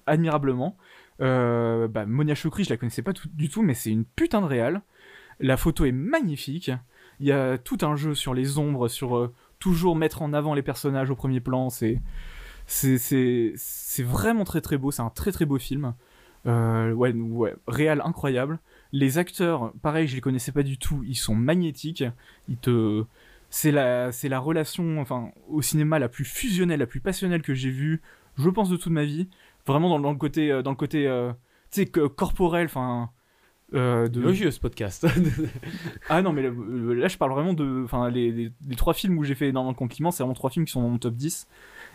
admirablement. 0.07 0.77
Euh, 1.21 1.89
bah, 1.89 2.07
Monia 2.07 2.37
Chokri, 2.37 2.63
je 2.63 2.71
la 2.71 2.77
connaissais 2.77 3.03
pas 3.03 3.15
tout- 3.15 3.29
du 3.33 3.49
tout, 3.49 3.63
mais 3.63 3.75
c'est 3.75 3.91
une 3.91 4.05
putain 4.05 4.41
de 4.43 4.47
réal. 4.47 4.83
La 5.41 5.57
photo 5.57 5.85
est 5.85 5.93
magnifique. 5.93 6.71
Il 7.19 7.27
y 7.27 7.33
a 7.33 7.59
tout 7.59 7.79
un 7.83 7.97
jeu 7.97 8.15
sur 8.15 8.33
les 8.35 8.59
ombres, 8.59 8.89
sur 8.89 9.17
euh, 9.17 9.35
toujours 9.59 9.97
mettre 9.97 10.23
en 10.23 10.33
avant 10.33 10.55
les 10.55 10.63
personnages 10.63 11.11
au 11.11 11.17
premier 11.17 11.41
plan. 11.41 11.71
C'est 11.71 12.01
c'est 12.67 14.03
vraiment 14.03 14.45
très 14.45 14.61
très 14.61 14.77
beau. 14.77 14.91
C'est 14.91 15.03
un 15.03 15.11
très 15.11 15.33
très 15.33 15.45
beau 15.45 15.59
film. 15.59 15.95
Euh, 16.47 16.93
ouais, 16.93 17.13
ouais, 17.13 17.55
réal 17.67 18.01
incroyable. 18.05 18.61
Les 18.93 19.19
acteurs, 19.19 19.73
pareil, 19.83 20.07
je 20.07 20.15
les 20.15 20.21
connaissais 20.21 20.53
pas 20.53 20.63
du 20.63 20.79
tout. 20.79 21.03
Ils 21.05 21.17
sont 21.17 21.35
magnétiques. 21.35 22.05
Ils 22.49 22.57
te, 22.57 23.05
c'est 23.51 23.73
la, 23.73 24.11
la 24.23 24.39
relation, 24.39 25.01
enfin, 25.01 25.31
au 25.49 25.63
cinéma 25.63 25.99
la 25.99 26.09
plus 26.09 26.25
fusionnelle, 26.25 26.81
la 26.81 26.87
plus 26.87 27.01
passionnelle 27.01 27.43
que 27.43 27.55
j'ai 27.55 27.71
vue, 27.71 28.03
je 28.37 28.49
pense 28.51 28.69
de 28.69 28.77
toute 28.77 28.93
ma 28.93 29.05
vie. 29.05 29.29
Vraiment 29.67 29.99
dans, 29.99 30.13
le 30.13 30.19
côté, 30.19 30.53
euh, 30.53 30.63
dans 30.63 30.71
le 30.71 30.77
côté, 30.77 31.09
euh, 31.09 31.33
tu 31.71 31.83
sais, 31.83 31.87
corporel, 31.87 32.67
enfin. 32.67 33.11
Euh, 33.75 34.09
de... 34.09 34.21
Logieux 34.21 34.51
ce 34.51 34.61
podcast. 34.61 35.07
Ah 36.09 36.23
non, 36.23 36.33
mais 36.33 36.43
là, 36.43 36.51
là, 36.95 37.09
je 37.09 37.17
parle 37.17 37.33
vraiment 37.33 37.53
de. 37.55 37.83
Enfin, 37.85 38.11
les, 38.11 38.31
les- 38.31 38.53
les 38.69 38.77
trois 38.77 38.95
films 38.95 39.19
où 39.19 39.25
j'ai 39.25 39.35
fait 39.35 39.49
énormément 39.49 39.73
de 39.73 39.77
compliments, 39.77 40.11
c'est 40.11 40.23
vraiment 40.23 40.35
trois 40.35 40.51
films 40.51 40.65
qui 40.65 40.73
sont 40.73 40.83
dans 40.83 40.89
mon 40.89 40.99
top 40.99 41.15
10. 41.15 41.49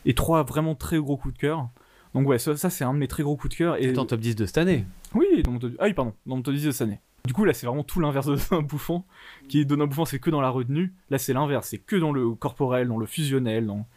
Et 0.05 0.13
trois 0.13 0.43
vraiment 0.43 0.76
très 0.76 0.97
gros 0.97 1.15
coups 1.17 1.34
de 1.34 1.39
cœur. 1.39 1.69
Donc, 2.13 2.28
ouais, 2.28 2.39
ça, 2.39 2.57
ça, 2.57 2.69
c'est 2.69 2.84
un 2.84 2.93
de 2.93 2.99
mes 2.99 3.07
très 3.07 3.24
gros 3.24 3.38
coups 3.38 3.51
de 3.53 3.57
cœur. 3.57 3.78
Et... 3.82 3.84
C'est 3.93 3.97
en 3.99 4.05
top 4.05 4.19
10 4.19 4.36
de 4.36 4.45
cette 4.45 4.57
année. 4.57 4.86
Oui, 5.13 5.26
dans 5.43 5.51
mon 5.51 5.59
top... 5.59 5.72
Ah 5.80 5.86
oui, 5.86 5.93
pardon, 5.93 6.13
dans 6.26 6.36
mon 6.36 6.41
top 6.41 6.53
10 6.55 6.65
de 6.65 6.72
cette 6.72 6.88
année. 6.88 6.99
Du 7.26 7.34
coup, 7.34 7.45
là, 7.45 7.53
c'est 7.53 7.67
vraiment 7.67 7.84
tout 7.84 7.99
l'inverse 8.01 8.26
de 8.28 8.36
un 8.55 8.61
bouffon. 8.63 9.03
Qui 9.47 9.61
est 9.61 9.65
Donald 9.65 9.89
Bouffon, 9.89 10.05
c'est 10.05 10.19
que 10.19 10.30
dans 10.30 10.41
la 10.41 10.49
retenue. 10.49 10.93
Là, 11.09 11.17
c'est 11.19 11.34
l'inverse, 11.34 11.69
c'est 11.69 11.78
que 11.78 11.95
dans 11.95 12.11
le 12.11 12.32
corporel, 12.32 12.88
dans 12.88 12.97
le 12.97 13.05
fusionnel. 13.05 13.67
dans- 13.67 13.88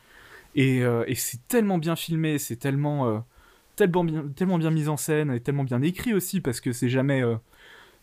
Et, 0.54 0.84
euh, 0.84 1.04
et 1.08 1.14
c'est 1.16 1.46
tellement 1.48 1.78
bien 1.78 1.96
filmé, 1.96 2.38
c'est 2.38 2.56
tellement, 2.56 3.08
euh, 3.08 3.18
tellement, 3.76 4.04
bien, 4.04 4.24
tellement 4.36 4.58
bien 4.58 4.70
mis 4.70 4.88
en 4.88 4.96
scène, 4.96 5.32
et 5.32 5.40
tellement 5.40 5.64
bien 5.64 5.82
écrit 5.82 6.12
aussi, 6.14 6.40
parce 6.40 6.60
que 6.60 6.70
c'est 6.72 6.88
jamais, 6.90 7.22
euh, 7.24 7.34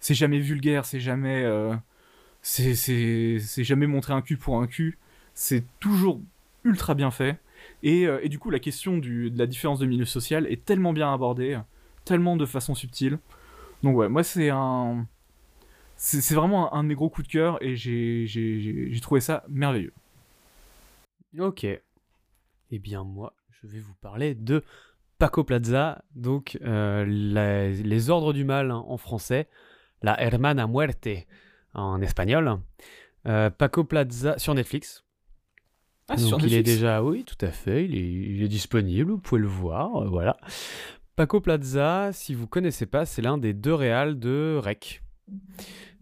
c'est 0.02 0.16
jamais 0.16 0.39
vulgaire, 0.39 0.84
c'est 0.84 0.99
jamais, 0.99 1.43
euh, 1.45 1.74
c'est, 2.41 2.76
c'est, 2.76 3.64
jamais 3.64 3.88
montrer 3.88 4.14
un 4.14 4.22
cul 4.22 4.36
pour 4.36 4.60
un 4.60 4.68
cul. 4.68 4.97
C'est 5.34 5.64
toujours 5.80 6.20
ultra 6.66 6.95
bien 6.95 7.12
fait. 7.12 7.39
Et, 7.84 8.08
euh, 8.08 8.28
du 8.28 8.39
coup, 8.39 8.49
la 8.49 8.60
question 8.60 8.97
de 8.97 9.32
la 9.36 9.45
différence 9.45 9.80
de 9.80 9.86
milieu 9.86 10.06
social 10.06 10.47
est 10.47 10.66
tellement 10.66 10.91
bien 10.91 11.14
abordée, 11.14 11.58
tellement 12.04 12.36
de 12.36 12.45
façon 12.45 12.76
subtile. 12.76 13.20
Donc 13.84 13.95
ouais, 13.95 14.10
moi 14.10 14.24
c'est 14.24 14.49
un... 14.49 15.08
C'est 15.95 16.34
vraiment 16.34 16.74
un, 16.74 16.80
un 16.80 16.84
de 16.84 16.89
mes 16.89 16.95
gros 16.95 17.10
coups 17.10 17.28
de 17.28 17.32
cœur 17.32 17.64
et 17.64 17.76
j'ai- 17.76 18.99
trouvé 19.02 19.22
ça 19.22 19.43
merveilleux. 19.47 19.93
Ok. 21.38 21.64
Eh 21.64 22.80
bien 22.80 23.04
moi, 23.04 23.36
je 23.52 23.68
vais 23.68 23.80
vous 23.80 23.93
parler 24.02 24.34
de 24.34 24.64
Paco 25.20 25.43
Plaza, 25.43 26.04
donc 26.16 26.58
les 26.64 28.10
ordres 28.10 28.34
du 28.34 28.43
mal 28.43 28.72
en 28.72 28.97
français, 28.97 29.47
la 30.02 30.22
hermana 30.22 30.68
muerte 30.68 31.28
en 31.74 32.02
espagnol. 32.02 32.60
Paco 33.24 33.84
Plaza 33.84 34.38
sur 34.39 34.54
Netflix. 34.56 35.04
Ah, 36.10 36.16
donc 36.16 36.28
sur 36.28 36.45
il 36.45 36.54
est 36.56 36.64
déjà, 36.64 37.04
oui, 37.04 37.24
tout 37.24 37.45
à 37.45 37.52
fait, 37.52 37.86
il 37.86 37.95
est, 37.95 38.12
il 38.36 38.43
est 38.43 38.47
disponible, 38.47 39.12
vous 39.12 39.20
pouvez 39.20 39.39
le 39.39 39.47
voir, 39.47 40.10
voilà. 40.10 40.36
Paco 41.16 41.39
Plaza, 41.39 42.12
si 42.14 42.34
vous 42.34 42.47
connaissez 42.47 42.86
pas, 42.86 43.06
c'est 43.06 43.22
l'un 43.22 43.38
des 43.38 43.54
deux 43.54 43.74
réals 43.74 44.20
de 44.20 44.60
Rec. 44.62 45.04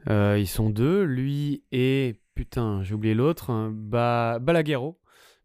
Euh, 0.10 0.38
ils 0.39 0.47
sont 0.47 0.70
deux, 0.70 1.04
lui 1.04 1.64
et 1.72 2.22
putain, 2.36 2.82
j'ai 2.84 2.95
oublié 2.95 3.14
l'autre, 3.14 3.50
hein, 3.50 3.72
ba 3.74 4.39
Balaguerro, 4.39 5.00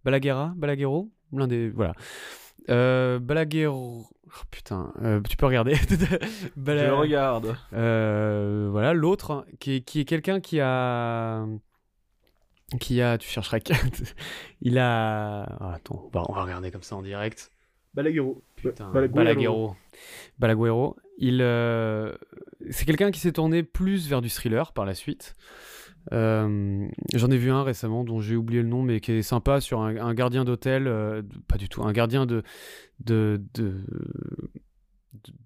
Balaguerra, 0.04 0.52
Balaguerro, 0.56 1.10
l'un 1.32 1.48
des 1.48 1.70
voilà. 1.70 1.94
Euh, 2.70 3.18
Balaguerro, 3.18 4.06
oh, 4.36 4.44
putain, 4.50 4.92
euh, 5.02 5.20
tu 5.28 5.36
peux 5.36 5.46
regarder. 5.46 5.74
Bala- 6.56 6.86
Je 6.86 6.92
regarde. 6.92 7.56
euh, 7.72 8.68
voilà, 8.70 8.92
l'autre, 8.92 9.30
hein, 9.32 9.44
qui 9.60 9.76
est, 9.76 9.80
qui 9.80 10.00
est 10.00 10.04
quelqu'un 10.04 10.40
qui 10.40 10.60
a. 10.60 11.44
Qui 12.80 13.00
a. 13.02 13.18
Tu 13.18 13.28
chercheras. 13.28 13.58
Il 14.60 14.78
a. 14.78 15.42
Ah, 15.60 15.74
attends, 15.74 16.02
on 16.06 16.08
va, 16.18 16.24
on 16.28 16.32
va 16.32 16.42
regarder 16.44 16.70
comme 16.70 16.82
ça 16.82 16.96
en 16.96 17.02
direct. 17.02 17.50
Balaguerro. 17.94 18.42
Putain, 18.56 18.90
Balaguerro. 18.90 19.14
Balaguerro. 19.16 19.76
Balaguerro. 20.38 20.96
Il. 21.18 21.38
euh, 21.42 22.12
C'est 22.70 22.84
quelqu'un 22.86 23.10
qui 23.10 23.20
s'est 23.20 23.32
tourné 23.32 23.62
plus 23.62 24.08
vers 24.08 24.20
du 24.20 24.30
thriller 24.30 24.72
par 24.72 24.84
la 24.84 24.94
suite. 24.94 25.34
Euh, 26.12 26.86
J'en 27.14 27.30
ai 27.30 27.36
vu 27.36 27.50
un 27.50 27.62
récemment 27.62 28.04
dont 28.04 28.20
j'ai 28.20 28.36
oublié 28.36 28.62
le 28.62 28.68
nom, 28.68 28.82
mais 28.82 29.00
qui 29.00 29.12
est 29.12 29.22
sympa 29.22 29.60
sur 29.60 29.80
un, 29.80 30.14
gardien 30.14 30.44
d'hôtel. 30.44 30.86
euh, 30.86 31.22
pas 31.48 31.56
du 31.56 31.68
tout, 31.68 31.82
un 31.82 31.92
gardien 31.92 32.26
de. 32.26 32.42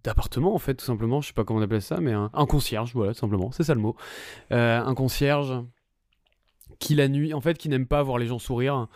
d'appartement 0.03 0.55
en 0.55 0.59
fait 0.59 0.75
tout 0.75 0.85
simplement 0.85 1.21
je 1.21 1.29
sais 1.29 1.35
pas 1.35 1.45
comment 1.45 1.61
on 1.61 1.63
appelle 1.63 1.83
ça 1.83 2.01
mais 2.01 2.13
un, 2.13 2.47
concierge 2.47 2.95
voilà 2.95 3.13
tout 3.13 3.19
simplement 3.19 3.53
c'est 3.53 3.65
ça 3.65 3.75
le 3.75 3.81
mot 3.81 3.97
Euh, 4.51 4.81
un 4.81 4.95
concierge 4.95 5.53
qui 6.79 6.95
la 6.95 7.09
nuit 7.09 7.35
en 7.35 7.41
fait 7.41 7.59
qui 7.59 7.69
n'aime 7.69 7.87
pas 7.87 8.03
voir 8.03 8.19
les 8.19 8.27
gens 8.27 8.39
sourire 8.39 8.89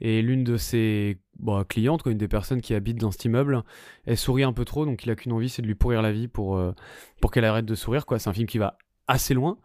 et 0.00 0.20
l'une 0.22 0.44
de 0.44 0.56
ses 0.56 1.18
bon, 1.38 1.62
clientes 1.64 2.02
quoi, 2.02 2.12
une 2.12 2.18
des 2.18 2.28
personnes 2.28 2.60
qui 2.60 2.74
habite 2.74 2.98
dans 2.98 3.12
cet 3.12 3.24
immeuble 3.24 3.62
elle 4.06 4.16
sourit 4.16 4.42
un 4.42 4.52
peu 4.52 4.64
trop 4.64 4.84
donc 4.84 5.04
il 5.04 5.10
a 5.10 5.14
qu'une 5.14 5.32
envie 5.32 5.48
c'est 5.48 5.62
de 5.62 5.68
lui 5.68 5.76
pourrir 5.76 6.02
la 6.02 6.12
vie 6.12 6.28
pour 6.28 6.60
pour 7.20 7.30
qu'elle 7.30 7.44
arrête 7.44 7.64
de 7.66 7.74
sourire 7.76 8.04
quoi 8.04 8.18
c'est 8.18 8.28
un 8.28 8.34
film 8.34 8.48
qui 8.48 8.58
va 8.58 8.76
assez 9.06 9.34
loin 9.34 9.56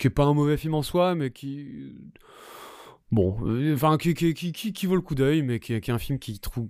qui 0.00 0.08
est 0.08 0.10
pas 0.10 0.24
un 0.24 0.34
mauvais 0.34 0.56
film 0.56 0.74
en 0.74 0.82
soi 0.82 1.14
mais 1.14 1.30
qui 1.30 1.94
bon 3.12 3.38
euh, 3.44 3.74
enfin 3.74 3.96
qui, 3.98 4.14
qui, 4.14 4.34
qui, 4.34 4.52
qui, 4.52 4.86
vaut 4.86 4.96
le 4.96 5.00
coup 5.00 5.14
d'œil 5.14 5.42
mais 5.42 5.60
qui, 5.60 5.74
est 5.74 5.88
un 5.90 5.98
film 5.98 6.18
qui 6.18 6.40
trouve 6.40 6.68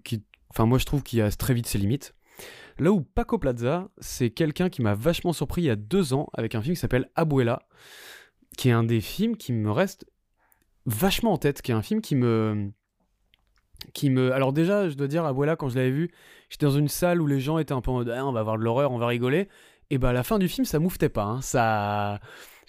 enfin 0.51 0.67
moi 0.67 0.79
je 0.79 0.85
trouve 0.85 1.03
qu'il 1.03 1.23
a 1.23 1.31
très 1.31 1.55
vite 1.55 1.67
ses 1.67 1.79
limites 1.79 2.15
Là 2.81 2.93
où 2.93 3.03
Paco 3.03 3.39
Plaza, 3.39 3.89
c'est 3.99 4.31
quelqu'un 4.31 4.71
qui 4.71 4.81
m'a 4.81 4.95
vachement 4.95 5.35
surpris 5.35 5.61
il 5.63 5.67
y 5.67 5.71
a 5.71 5.77
deux 5.77 6.15
ans 6.15 6.29
avec 6.33 6.55
un 6.55 6.63
film 6.63 6.75
qui 6.75 6.81
s'appelle 6.81 7.11
Abuela, 7.15 7.63
qui 8.57 8.71
est 8.71 8.73
un 8.73 8.85
des 8.85 9.03
films 9.03 9.37
qui 9.37 9.53
me 9.53 9.71
reste 9.71 10.07
vachement 10.87 11.33
en 11.33 11.37
tête, 11.37 11.61
qui 11.61 11.73
est 11.73 11.75
un 11.75 11.83
film 11.83 12.01
qui 12.01 12.17
me... 12.17 12.71
Qui 13.93 14.09
me... 14.09 14.33
Alors 14.33 14.55
déjà, 14.55 14.89
je 14.89 14.95
dois 14.95 15.09
dire, 15.09 15.27
Abuela, 15.27 15.57
quand 15.57 15.69
je 15.69 15.77
l'avais 15.77 15.91
vu, 15.91 16.11
j'étais 16.49 16.65
dans 16.65 16.73
une 16.73 16.89
salle 16.89 17.21
où 17.21 17.27
les 17.27 17.41
gens 17.41 17.59
étaient 17.59 17.73
un 17.73 17.83
peu 17.83 17.91
en 17.91 17.95
mode 17.95 18.09
Ah, 18.09 18.27
on 18.27 18.33
va 18.33 18.43
voir 18.43 18.57
de 18.57 18.65
l'horreur, 18.65 18.93
on 18.93 18.99
va 18.99 19.07
rigoler. 19.07 19.49
Et 19.91 19.99
bah 19.99 20.15
la 20.15 20.23
fin 20.23 20.39
du 20.39 20.49
film, 20.49 20.65
ça 20.65 20.79
mouftait 20.79 21.11
pas. 21.11 21.25
hein. 21.25 21.43
Ça... 21.43 22.21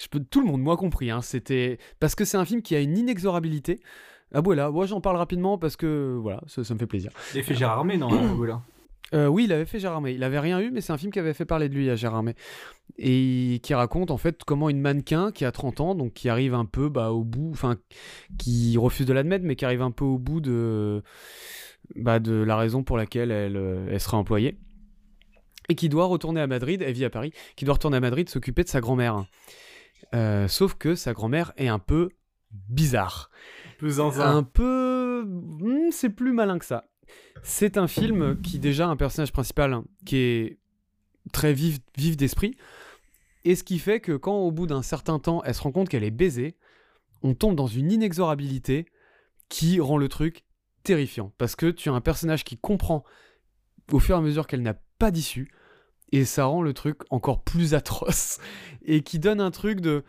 Je 0.02 0.08
peux... 0.08 0.20
Tout 0.20 0.42
le 0.42 0.48
monde, 0.48 0.62
moi 0.62 0.78
compris. 0.78 1.12
hein. 1.12 1.22
C'était... 1.22 1.78
Parce 2.00 2.16
que 2.16 2.26
c'est 2.26 2.38
un 2.38 2.46
film 2.46 2.62
qui 2.62 2.76
a 2.76 2.80
une 2.80 2.98
inexorabilité. 2.98 3.80
Abuela, 4.34 4.72
moi 4.72 4.86
j'en 4.86 5.02
parle 5.02 5.18
rapidement 5.18 5.58
parce 5.58 5.76
que 5.76 6.18
voilà, 6.22 6.42
ça, 6.48 6.64
ça 6.64 6.74
me 6.74 6.80
fait 6.80 6.88
plaisir. 6.88 7.12
Il 7.34 7.42
a 7.42 7.44
fait 7.44 7.54
Gérard 7.54 7.80
Armé, 7.80 7.98
non 7.98 8.10
voilà. 8.36 8.62
Euh, 9.14 9.28
oui, 9.28 9.44
il 9.44 9.52
avait 9.52 9.66
fait 9.66 9.78
Gérard 9.80 10.00
May. 10.00 10.16
Il 10.16 10.24
avait 10.24 10.40
rien 10.40 10.62
eu, 10.62 10.72
mais 10.72 10.80
c'est 10.80 10.94
un 10.94 10.98
film 10.98 11.12
qui 11.12 11.20
avait 11.20 11.34
fait 11.34 11.44
parler 11.44 11.68
de 11.68 11.74
lui 11.76 11.90
à 11.90 11.96
Gérard 11.98 12.24
May. 12.24 12.34
Et 12.98 13.60
qui 13.62 13.74
raconte 13.74 14.10
en 14.10 14.16
fait 14.18 14.44
comment 14.46 14.70
une 14.70 14.80
mannequin 14.80 15.34
qui 15.34 15.44
a 15.44 15.52
30 15.52 15.82
ans, 15.82 15.96
donc 15.96 16.14
qui 16.14 16.30
arrive 16.30 16.54
un 16.54 16.64
peu 16.64 16.88
bah, 16.88 17.12
au 17.12 17.26
bout, 17.26 17.50
enfin, 17.52 17.76
qui 18.38 18.78
refuse 18.78 19.06
de 19.06 19.12
l'admettre, 19.12 19.44
mais 19.44 19.58
qui 19.58 19.66
arrive 19.66 19.82
un 19.82 19.92
peu 19.92 20.06
au 20.06 20.18
bout 20.18 20.40
de, 20.40 21.04
bah, 21.98 22.20
de 22.20 22.34
la 22.34 22.56
raison 22.56 22.84
pour 22.84 22.96
laquelle 22.96 23.32
elle, 23.32 23.58
euh, 23.58 23.88
elle 23.92 24.00
sera 24.00 24.18
employée. 24.18 24.58
Et 25.68 25.76
qui 25.76 25.90
doit 25.90 26.06
retourner 26.06 26.40
à 26.40 26.48
Madrid, 26.48 26.82
elle 26.82 26.94
vit 26.94 27.06
à 27.06 27.10
Paris, 27.10 27.34
qui 27.58 27.66
doit 27.66 27.74
retourner 27.74 27.98
à 27.98 28.02
Madrid 28.02 28.30
s'occuper 28.30 28.64
de 28.64 28.70
sa 28.70 28.80
grand-mère. 28.80 29.26
Euh, 30.14 30.48
sauf 30.48 30.76
que 30.76 30.96
sa 30.96 31.14
grand-mère 31.14 31.54
est 31.58 31.68
un 31.68 31.80
peu 31.80 32.10
bizarre 32.52 33.30
un 34.28 34.44
peu. 34.44 35.24
Hmm, 35.26 35.92
c'est 35.92 36.10
plus 36.10 36.34
malin 36.34 36.60
que 36.60 36.66
ça. 36.66 36.86
C'est 37.44 37.78
un 37.78 37.88
film 37.88 38.40
qui, 38.42 38.60
déjà, 38.60 38.86
a 38.86 38.90
un 38.90 38.96
personnage 38.96 39.32
principal 39.32 39.74
hein, 39.74 39.86
qui 40.06 40.18
est 40.18 40.60
très 41.34 41.54
vif, 41.54 41.80
vif 41.98 42.16
d'esprit. 42.16 42.56
Et 43.44 43.56
ce 43.56 43.64
qui 43.64 43.80
fait 43.80 44.00
que, 44.00 44.16
quand 44.16 44.38
au 44.38 44.52
bout 44.52 44.68
d'un 44.68 44.84
certain 44.84 45.20
temps, 45.20 45.42
elle 45.44 45.56
se 45.56 45.62
rend 45.62 45.72
compte 45.72 45.90
qu'elle 45.90 46.04
est 46.04 46.12
baisée, 46.12 46.56
on 47.24 47.34
tombe 47.34 47.56
dans 47.56 47.68
une 47.68 47.92
inexorabilité 47.92 48.86
qui 49.50 49.80
rend 49.80 49.98
le 49.98 50.08
truc 50.08 50.46
terrifiant. 50.84 51.34
Parce 51.38 51.56
que 51.56 51.72
tu 51.72 51.90
as 51.90 51.94
un 51.94 52.02
personnage 52.02 52.44
qui 52.44 52.58
comprend 52.58 53.04
au 53.92 54.00
fur 54.00 54.16
et 54.16 54.20
à 54.20 54.22
mesure 54.22 54.48
qu'elle 54.48 54.62
n'a 54.62 54.76
pas 55.00 55.12
d'issue. 55.12 55.52
Et 56.12 56.26
ça 56.26 56.46
rend 56.46 56.62
le 56.62 56.74
truc 56.74 56.98
encore 57.10 57.44
plus 57.44 57.74
atroce. 57.76 58.40
Et 58.84 59.02
qui 59.02 59.20
donne 59.20 59.42
un 59.42 59.52
truc 59.52 59.82
de 59.82 60.04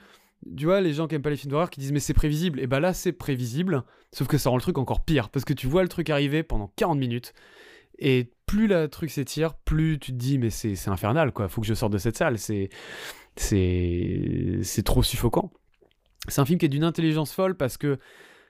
tu 0.57 0.65
vois, 0.65 0.81
les 0.81 0.93
gens 0.93 1.07
qui 1.07 1.15
aiment 1.15 1.23
pas 1.23 1.31
les 1.31 1.37
films 1.37 1.53
d'horreur 1.53 1.71
qui 1.71 1.81
disent 1.81 1.93
mais 1.93 2.01
c'est 2.01 2.15
prévisible. 2.15 2.61
Et 2.61 2.67
bah 2.67 2.81
là, 2.81 2.93
c'est 2.93 3.13
prévisible, 3.13 3.85
sauf 4.13 4.27
que 4.27 4.39
ça 4.39 4.51
rend 4.51 4.57
le 4.57 4.63
truc 4.63 4.79
encore 4.79 5.05
pire 5.05 5.29
parce 5.29 5.45
que 5.45 5.53
tu 5.53 5.67
vois 5.67 5.83
le 5.83 5.89
truc 5.89 6.11
arriver 6.11 6.43
pendant 6.43 6.73
40 6.77 6.99
minutes 6.99 7.33
et 7.99 8.33
plus 8.47 8.67
le 8.67 8.89
truc 8.89 9.11
s'étire, 9.11 9.55
plus 9.55 9.99
tu 9.99 10.13
te 10.13 10.17
dis 10.17 10.39
mais 10.39 10.51
c'est 10.51 10.75
c'est 10.75 10.91
infernal 10.91 11.33
quoi, 11.33 11.49
faut 11.49 11.61
que 11.61 11.67
je 11.67 11.75
sorte 11.75 11.93
de 11.93 11.99
cette 11.99 12.17
salle, 12.17 12.39
c'est 12.39 12.71
c'est 13.37 14.59
c'est 14.63 14.83
trop 14.83 15.03
suffocant. 15.03 15.53
C'est 16.29 16.41
un 16.41 16.45
film 16.45 16.59
qui 16.59 16.67
est 16.67 16.69
d'une 16.69 16.85
intelligence 16.85 17.33
folle 17.33 17.57
parce 17.57 17.77
que 17.77 17.99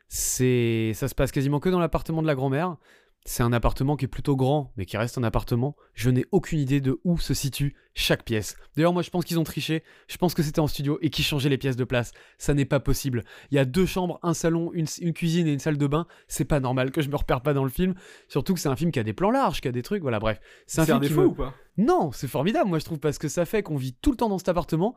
c'est 0.08 0.92
ça 0.94 1.08
se 1.08 1.14
passe 1.14 1.32
quasiment 1.32 1.60
que 1.60 1.68
dans 1.68 1.80
l'appartement 1.80 2.22
de 2.22 2.26
la 2.26 2.34
grand-mère. 2.34 2.76
C'est 3.24 3.44
un 3.44 3.52
appartement 3.52 3.94
qui 3.96 4.04
est 4.06 4.08
plutôt 4.08 4.34
grand, 4.34 4.72
mais 4.76 4.84
qui 4.84 4.96
reste 4.96 5.16
un 5.16 5.22
appartement. 5.22 5.76
Je 5.94 6.10
n'ai 6.10 6.24
aucune 6.32 6.58
idée 6.58 6.80
de 6.80 6.98
où 7.04 7.18
se 7.18 7.34
situe 7.34 7.76
chaque 7.94 8.24
pièce. 8.24 8.56
D'ailleurs, 8.74 8.92
moi, 8.92 9.02
je 9.02 9.10
pense 9.10 9.24
qu'ils 9.24 9.38
ont 9.38 9.44
triché. 9.44 9.84
Je 10.08 10.16
pense 10.16 10.34
que 10.34 10.42
c'était 10.42 10.58
en 10.58 10.66
studio 10.66 10.98
et 11.02 11.10
qu'ils 11.10 11.24
changeaient 11.24 11.48
les 11.48 11.56
pièces 11.58 11.76
de 11.76 11.84
place. 11.84 12.10
Ça 12.38 12.52
n'est 12.52 12.64
pas 12.64 12.80
possible. 12.80 13.22
Il 13.52 13.54
y 13.54 13.58
a 13.60 13.64
deux 13.64 13.86
chambres, 13.86 14.18
un 14.24 14.34
salon, 14.34 14.72
une, 14.74 14.86
une 15.00 15.12
cuisine 15.12 15.46
et 15.46 15.52
une 15.52 15.60
salle 15.60 15.78
de 15.78 15.86
bain. 15.86 16.08
C'est 16.26 16.44
pas 16.44 16.58
normal 16.58 16.90
que 16.90 17.00
je 17.00 17.08
me 17.10 17.14
repère 17.16 17.42
pas 17.42 17.54
dans 17.54 17.62
le 17.62 17.70
film. 17.70 17.94
Surtout 18.26 18.54
que 18.54 18.60
c'est 18.60 18.68
un 18.68 18.74
film 18.76 18.90
qui 18.90 18.98
a 18.98 19.04
des 19.04 19.12
plans 19.12 19.30
larges, 19.30 19.60
qui 19.60 19.68
a 19.68 19.72
des 19.72 19.82
trucs. 19.82 20.02
Voilà, 20.02 20.18
bref. 20.18 20.40
C'est 20.66 20.80
un 20.80 20.82
un 20.82 20.86
film 20.86 21.00
qui 21.00 21.08
défaut 21.08 21.20
me- 21.22 21.26
ou 21.28 21.34
pas 21.34 21.54
non, 21.78 22.10
c'est 22.12 22.28
formidable, 22.28 22.68
moi 22.68 22.78
je 22.80 22.84
trouve, 22.84 22.98
parce 22.98 23.16
que 23.18 23.28
ça 23.28 23.46
fait 23.46 23.62
qu'on 23.62 23.76
vit 23.76 23.94
tout 23.94 24.10
le 24.10 24.16
temps 24.18 24.28
dans 24.28 24.36
cet 24.36 24.50
appartement 24.50 24.94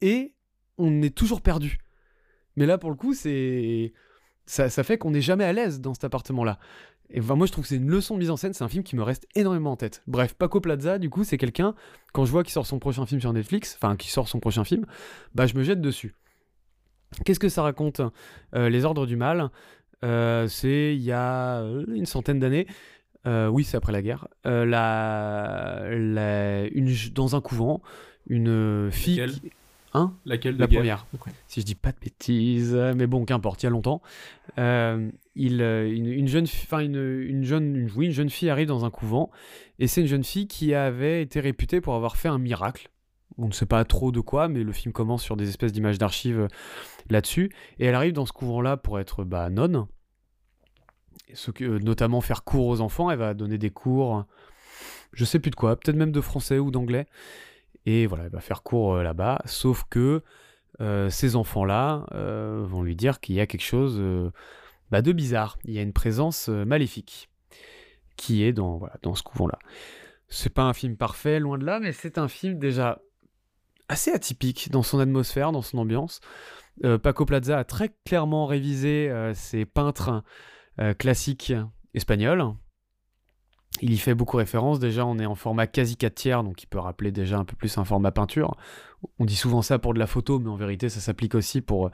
et 0.00 0.32
on 0.78 1.02
est 1.02 1.14
toujours 1.14 1.42
perdu. 1.42 1.78
Mais 2.56 2.64
là, 2.66 2.78
pour 2.78 2.88
le 2.90 2.96
coup, 2.96 3.12
c'est. 3.14 3.92
Ça, 4.46 4.68
ça 4.70 4.84
fait 4.84 4.96
qu'on 4.98 5.10
n'est 5.10 5.20
jamais 5.22 5.44
à 5.44 5.52
l'aise 5.52 5.80
dans 5.80 5.92
cet 5.94 6.04
appartement-là. 6.04 6.58
Et 7.10 7.20
enfin, 7.20 7.34
moi, 7.36 7.46
je 7.46 7.52
trouve 7.52 7.62
que 7.64 7.68
c'est 7.68 7.76
une 7.76 7.90
leçon 7.90 8.14
de 8.14 8.20
mise 8.20 8.30
en 8.30 8.36
scène, 8.36 8.52
c'est 8.54 8.64
un 8.64 8.68
film 8.68 8.82
qui 8.82 8.96
me 8.96 9.02
reste 9.02 9.26
énormément 9.34 9.72
en 9.72 9.76
tête. 9.76 10.02
Bref, 10.06 10.34
Paco 10.34 10.60
Plaza, 10.60 10.98
du 10.98 11.10
coup, 11.10 11.22
c'est 11.22 11.36
quelqu'un, 11.38 11.74
quand 12.12 12.24
je 12.24 12.30
vois 12.32 12.42
qu'il 12.42 12.52
sort 12.52 12.66
son 12.66 12.78
prochain 12.78 13.06
film 13.06 13.20
sur 13.20 13.32
Netflix, 13.32 13.78
enfin, 13.80 13.94
qu'il 13.96 14.10
sort 14.10 14.26
son 14.28 14.40
prochain 14.40 14.64
film, 14.64 14.84
bah, 15.34 15.46
je 15.46 15.54
me 15.54 15.62
jette 15.62 15.80
dessus. 15.80 16.14
Qu'est-ce 17.24 17.38
que 17.38 17.48
ça 17.48 17.62
raconte 17.62 18.00
Euh, 18.54 18.68
Les 18.68 18.84
Ordres 18.84 19.06
du 19.06 19.16
Mal, 19.16 19.50
euh, 20.04 20.48
c'est 20.48 20.94
il 20.96 21.02
y 21.02 21.12
a 21.12 21.60
euh, 21.60 21.84
une 21.94 22.06
centaine 22.06 22.40
d'années. 22.40 22.66
Euh, 23.26 23.46
oui, 23.48 23.64
c'est 23.64 23.76
après 23.76 23.92
la 23.92 24.02
guerre. 24.02 24.26
La, 24.44 25.84
la- 25.90 26.66
une, 26.68 26.92
dans 27.14 27.36
un 27.36 27.40
couvent, 27.40 27.80
une 28.26 28.90
fille. 28.90 29.16
Laquelle? 29.18 29.40
qui- 29.40 29.50
Hein 29.96 30.12
Laquelle 30.24 30.56
de 30.56 30.60
La 30.60 30.66
guerre 30.66 30.80
première. 30.80 31.06
Si 31.46 31.60
je 31.60 31.66
dis 31.66 31.76
pas 31.76 31.92
de 31.92 31.98
bêtises, 32.00 32.74
mais 32.96 33.06
bon, 33.06 33.24
qu'importe, 33.24 33.62
il 33.62 33.66
y 33.66 33.68
a 33.68 33.70
longtemps. 33.70 34.02
Euh, 34.58 35.08
il, 35.36 35.62
euh, 35.62 35.88
une, 35.88 36.06
une 36.06 36.26
jeune, 36.26 36.48
fi- 36.48 36.66
enfin 36.66 36.80
une, 36.80 36.96
une 36.96 37.44
jeune, 37.44 37.76
une, 37.76 37.90
oui, 37.96 38.06
une 38.06 38.12
jeune 38.12 38.28
fille 38.28 38.50
arrive 38.50 38.66
dans 38.66 38.84
un 38.84 38.90
couvent, 38.90 39.30
et 39.78 39.86
c'est 39.86 40.00
une 40.00 40.08
jeune 40.08 40.24
fille 40.24 40.48
qui 40.48 40.74
avait 40.74 41.22
été 41.22 41.38
réputée 41.38 41.80
pour 41.80 41.94
avoir 41.94 42.16
fait 42.16 42.28
un 42.28 42.38
miracle. 42.38 42.90
On 43.38 43.46
ne 43.46 43.52
sait 43.52 43.66
pas 43.66 43.84
trop 43.84 44.10
de 44.10 44.20
quoi, 44.20 44.48
mais 44.48 44.64
le 44.64 44.72
film 44.72 44.92
commence 44.92 45.22
sur 45.22 45.36
des 45.36 45.48
espèces 45.48 45.72
d'images 45.72 45.98
d'archives 45.98 46.40
euh, 46.40 46.48
là-dessus. 47.08 47.50
Et 47.78 47.86
elle 47.86 47.94
arrive 47.94 48.12
dans 48.14 48.26
ce 48.26 48.32
couvent-là 48.32 48.76
pour 48.76 48.98
être 48.98 49.22
bah, 49.22 49.48
nonne, 49.48 49.86
ce 51.34 51.52
que, 51.52 51.78
notamment 51.78 52.20
faire 52.20 52.42
cours 52.42 52.66
aux 52.66 52.80
enfants. 52.80 53.10
Elle 53.10 53.18
va 53.18 53.32
donner 53.34 53.58
des 53.58 53.70
cours, 53.70 54.24
je 55.12 55.24
sais 55.24 55.38
plus 55.38 55.50
de 55.50 55.56
quoi, 55.56 55.76
peut-être 55.76 55.96
même 55.96 56.12
de 56.12 56.20
français 56.20 56.58
ou 56.58 56.72
d'anglais. 56.72 57.06
Et 57.86 58.06
voilà, 58.06 58.24
elle 58.24 58.30
va 58.30 58.40
faire 58.40 58.62
cours 58.62 58.94
euh, 58.94 59.02
là-bas. 59.02 59.42
Sauf 59.44 59.84
que 59.90 60.22
euh, 60.80 61.10
ces 61.10 61.36
enfants-là 61.36 62.06
euh, 62.12 62.64
vont 62.66 62.82
lui 62.82 62.96
dire 62.96 63.20
qu'il 63.20 63.34
y 63.34 63.40
a 63.40 63.46
quelque 63.46 63.64
chose 63.64 64.02
bah, 64.90 65.02
de 65.02 65.12
bizarre. 65.12 65.58
Il 65.64 65.72
y 65.72 65.78
a 65.78 65.82
une 65.82 65.92
présence 65.92 66.48
maléfique 66.48 67.30
qui 68.16 68.44
est 68.44 68.52
dans, 68.52 68.82
dans 69.02 69.14
ce 69.14 69.22
couvent-là. 69.22 69.58
C'est 70.28 70.52
pas 70.52 70.62
un 70.62 70.72
film 70.72 70.96
parfait, 70.96 71.38
loin 71.38 71.58
de 71.58 71.64
là, 71.64 71.80
mais 71.80 71.92
c'est 71.92 72.18
un 72.18 72.28
film 72.28 72.58
déjà 72.58 73.00
assez 73.88 74.10
atypique 74.10 74.70
dans 74.70 74.82
son 74.82 74.98
atmosphère, 74.98 75.52
dans 75.52 75.62
son 75.62 75.78
ambiance. 75.78 76.20
Paco 77.02 77.24
Plaza 77.24 77.58
a 77.58 77.64
très 77.64 77.94
clairement 78.04 78.46
révisé 78.46 79.12
ses 79.34 79.64
peintres 79.64 80.24
classiques 80.98 81.52
espagnols. 81.92 82.54
Il 83.80 83.92
y 83.92 83.98
fait 83.98 84.14
beaucoup 84.14 84.36
référence. 84.36 84.78
Déjà, 84.78 85.04
on 85.04 85.18
est 85.18 85.26
en 85.26 85.34
format 85.34 85.66
quasi 85.66 85.96
4 85.96 86.14
tiers, 86.14 86.44
donc 86.44 86.62
il 86.62 86.66
peut 86.66 86.78
rappeler 86.78 87.12
déjà 87.12 87.38
un 87.38 87.44
peu 87.44 87.56
plus 87.56 87.76
un 87.78 87.84
format 87.84 88.12
peinture. 88.12 88.56
On 89.18 89.24
dit 89.24 89.36
souvent 89.36 89.62
ça 89.62 89.78
pour 89.78 89.94
de 89.94 89.98
la 89.98 90.06
photo, 90.06 90.38
mais 90.38 90.48
en 90.48 90.56
vérité, 90.56 90.88
ça 90.88 91.00
s'applique 91.00 91.34
aussi 91.34 91.60
pour, 91.60 91.90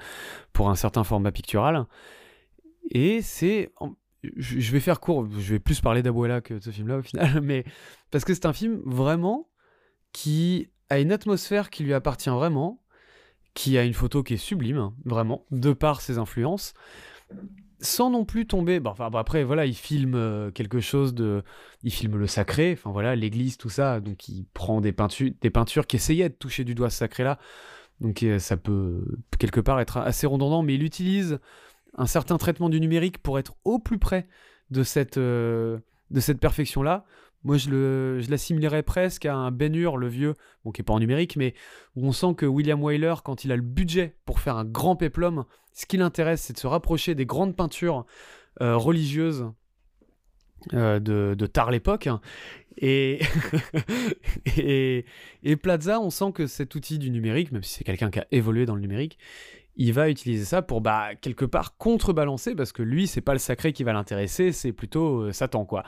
pour 0.52 0.70
un 0.70 0.76
certain 0.76 1.04
format 1.04 1.32
pictural. 1.32 1.86
Et 2.90 3.22
c'est. 3.22 3.72
Je 4.22 4.72
vais 4.72 4.80
faire 4.80 5.00
court, 5.00 5.26
je 5.30 5.54
vais 5.54 5.58
plus 5.58 5.80
parler 5.80 6.02
d'Abuela 6.02 6.42
que 6.42 6.52
de 6.52 6.60
ce 6.60 6.70
film-là 6.70 6.98
au 6.98 7.02
final, 7.02 7.40
mais 7.42 7.64
parce 8.10 8.26
que 8.26 8.34
c'est 8.34 8.44
un 8.44 8.52
film 8.52 8.82
vraiment 8.84 9.48
qui 10.12 10.68
a 10.90 10.98
une 10.98 11.10
atmosphère 11.10 11.70
qui 11.70 11.84
lui 11.84 11.94
appartient 11.94 12.28
vraiment, 12.28 12.82
qui 13.54 13.78
a 13.78 13.84
une 13.84 13.94
photo 13.94 14.22
qui 14.22 14.34
est 14.34 14.36
sublime, 14.36 14.90
vraiment, 15.06 15.46
de 15.50 15.72
par 15.72 16.02
ses 16.02 16.18
influences, 16.18 16.74
sans 17.80 18.10
non 18.10 18.24
plus 18.24 18.46
tomber. 18.46 18.80
Bon, 18.80 18.90
enfin, 18.90 19.10
après, 19.14 19.44
voilà, 19.44 19.66
il 19.66 19.74
filme 19.74 20.14
euh, 20.14 20.50
quelque 20.50 20.80
chose 20.80 21.14
de. 21.14 21.42
Il 21.82 21.92
filme 21.92 22.16
le 22.16 22.26
sacré, 22.26 22.72
enfin 22.72 22.90
voilà, 22.90 23.16
l'église, 23.16 23.56
tout 23.56 23.70
ça. 23.70 24.00
Donc, 24.00 24.28
il 24.28 24.44
prend 24.52 24.80
des 24.80 24.92
peintures, 24.92 25.32
des 25.40 25.50
peintures 25.50 25.86
qui 25.86 25.96
essayaient 25.96 26.28
de 26.28 26.34
toucher 26.34 26.64
du 26.64 26.74
doigt 26.74 26.90
ce 26.90 26.98
sacré-là. 26.98 27.38
Donc, 28.00 28.22
euh, 28.22 28.38
ça 28.38 28.56
peut 28.56 29.04
quelque 29.38 29.60
part 29.60 29.80
être 29.80 29.98
assez 29.98 30.26
redondant, 30.26 30.62
mais 30.62 30.74
il 30.74 30.82
utilise 30.82 31.38
un 31.96 32.06
certain 32.06 32.38
traitement 32.38 32.68
du 32.68 32.80
numérique 32.80 33.18
pour 33.18 33.38
être 33.38 33.54
au 33.64 33.78
plus 33.78 33.98
près 33.98 34.26
de 34.70 34.82
cette, 34.82 35.18
euh, 35.18 35.78
de 36.10 36.20
cette 36.20 36.40
perfection-là. 36.40 37.04
Moi, 37.42 37.56
je, 37.56 37.70
le, 37.70 38.20
je 38.20 38.30
l'assimilerais 38.30 38.82
presque 38.82 39.24
à 39.24 39.34
un 39.34 39.50
Ben 39.50 39.74
Hur, 39.74 39.96
le 39.96 40.08
vieux, 40.08 40.34
bon, 40.64 40.72
qui 40.72 40.80
n'est 40.80 40.84
pas 40.84 40.92
en 40.92 41.00
numérique, 41.00 41.36
mais 41.36 41.54
où 41.96 42.06
on 42.06 42.12
sent 42.12 42.34
que 42.36 42.44
William 42.44 42.82
Wyler, 42.82 43.14
quand 43.24 43.44
il 43.44 43.52
a 43.52 43.56
le 43.56 43.62
budget 43.62 44.16
pour 44.26 44.40
faire 44.40 44.56
un 44.56 44.64
grand 44.64 44.96
péplum, 44.96 45.44
ce 45.72 45.86
qui 45.86 45.96
l'intéresse, 45.96 46.42
c'est 46.42 46.52
de 46.52 46.58
se 46.58 46.66
rapprocher 46.66 47.14
des 47.14 47.24
grandes 47.26 47.56
peintures 47.56 48.04
euh, 48.60 48.76
religieuses 48.76 49.46
euh, 50.74 51.00
de, 51.00 51.34
de 51.36 51.46
tard 51.46 51.70
l'époque. 51.70 52.08
Et, 52.82 53.20
Plaza, 55.62 56.00
on 56.00 56.10
sent 56.10 56.32
que 56.34 56.46
cet 56.46 56.74
outil 56.74 56.98
du 56.98 57.10
numérique, 57.10 57.52
même 57.52 57.62
si 57.62 57.74
c'est 57.74 57.84
quelqu'un 57.84 58.10
qui 58.10 58.20
a 58.20 58.26
évolué 58.30 58.66
dans 58.66 58.74
le 58.74 58.80
numérique, 58.80 59.18
il 59.76 59.92
va 59.92 60.10
utiliser 60.10 60.44
ça 60.44 60.62
pour 60.62 60.80
bah, 60.80 61.14
quelque 61.20 61.44
part 61.44 61.76
contrebalancer, 61.78 62.54
parce 62.54 62.72
que 62.72 62.82
lui, 62.82 63.06
c'est 63.06 63.20
pas 63.20 63.32
le 63.32 63.38
sacré 63.38 63.72
qui 63.72 63.84
va 63.84 63.92
l'intéresser, 63.92 64.52
c'est 64.52 64.72
plutôt 64.72 65.22
euh, 65.22 65.32
Satan, 65.32 65.64
quoi 65.64 65.84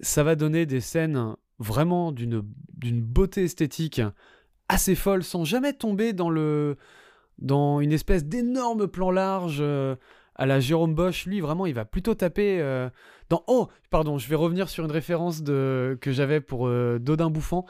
ça 0.00 0.22
va 0.22 0.34
donner 0.34 0.66
des 0.66 0.80
scènes 0.80 1.34
vraiment 1.58 2.12
d'une 2.12 2.42
beauté 3.02 3.44
esthétique 3.44 4.00
assez 4.68 4.94
folle 4.94 5.22
sans 5.22 5.44
jamais 5.44 5.72
tomber 5.72 6.12
dans 6.12 6.30
le 6.30 6.76
dans 7.38 7.80
une 7.80 7.92
espèce 7.92 8.24
d'énorme 8.24 8.86
plan 8.86 9.10
large 9.10 9.58
euh, 9.60 9.96
à 10.34 10.46
la 10.46 10.60
Jérôme 10.60 10.94
Bosch. 10.94 11.26
Lui 11.26 11.40
vraiment 11.40 11.66
il 11.66 11.74
va 11.74 11.84
plutôt 11.84 12.14
taper 12.14 12.60
euh, 12.60 12.88
dans 13.28 13.44
oh 13.46 13.68
pardon 13.90 14.18
je 14.18 14.28
vais 14.28 14.36
revenir 14.36 14.68
sur 14.68 14.84
une 14.84 14.90
référence 14.90 15.42
de 15.42 15.98
que 16.00 16.12
j'avais 16.12 16.40
pour 16.40 16.66
euh, 16.66 16.98
Dodin 16.98 17.30
Bouffant 17.30 17.66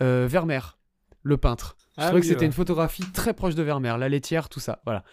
Vermeer 0.00 0.78
le 1.22 1.36
peintre. 1.36 1.76
Je 1.98 2.04
ah 2.04 2.06
trouvais 2.06 2.22
que 2.22 2.26
c'était 2.26 2.46
une 2.46 2.52
photographie 2.52 3.04
très 3.12 3.34
proche 3.34 3.54
de 3.54 3.62
Vermeer 3.62 3.98
la 3.98 4.08
laitière 4.08 4.48
tout 4.48 4.60
ça 4.60 4.80
voilà. 4.84 5.04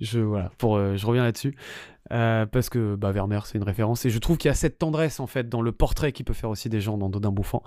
Je 0.00 0.18
voilà 0.18 0.50
pour 0.58 0.76
je 0.96 1.06
reviens 1.06 1.22
là-dessus 1.22 1.54
euh, 2.12 2.46
parce 2.46 2.68
que 2.68 2.96
bah, 2.96 3.12
Vermeer, 3.12 3.46
c'est 3.46 3.58
une 3.58 3.64
référence. 3.64 4.04
Et 4.04 4.10
je 4.10 4.18
trouve 4.18 4.36
qu'il 4.36 4.48
y 4.48 4.52
a 4.52 4.54
cette 4.54 4.78
tendresse, 4.78 5.20
en 5.20 5.26
fait, 5.26 5.48
dans 5.48 5.62
le 5.62 5.72
portrait 5.72 6.12
qu'il 6.12 6.24
peut 6.24 6.34
faire 6.34 6.50
aussi 6.50 6.68
des 6.68 6.80
gens 6.80 6.98
dans 6.98 7.08
Dodin 7.08 7.32
Bouffant. 7.32 7.62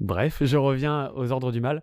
Bref, 0.00 0.42
je 0.42 0.56
reviens 0.56 1.10
aux 1.14 1.32
ordres 1.32 1.52
du 1.52 1.60
mal. 1.60 1.82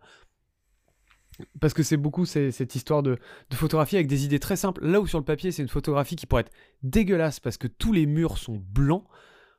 Parce 1.59 1.73
que 1.73 1.81
c'est 1.81 1.97
beaucoup 1.97 2.25
cette 2.25 2.75
histoire 2.75 3.01
de, 3.01 3.17
de, 3.49 3.55
photographie 3.55 3.95
avec 3.95 4.07
des 4.07 4.23
idées 4.23 4.39
très 4.39 4.55
simples. 4.55 4.85
Là 4.85 5.01
où 5.01 5.07
sur 5.07 5.17
le 5.17 5.25
papier, 5.25 5.51
c'est 5.51 5.63
une 5.63 5.67
photographie 5.67 6.15
qui 6.15 6.27
pourrait 6.27 6.41
être 6.41 6.51
dégueulasse 6.83 7.39
parce 7.39 7.57
que 7.57 7.67
tous 7.67 7.91
les 7.91 8.05
murs 8.05 8.37
sont 8.37 8.61
blancs. 8.71 9.05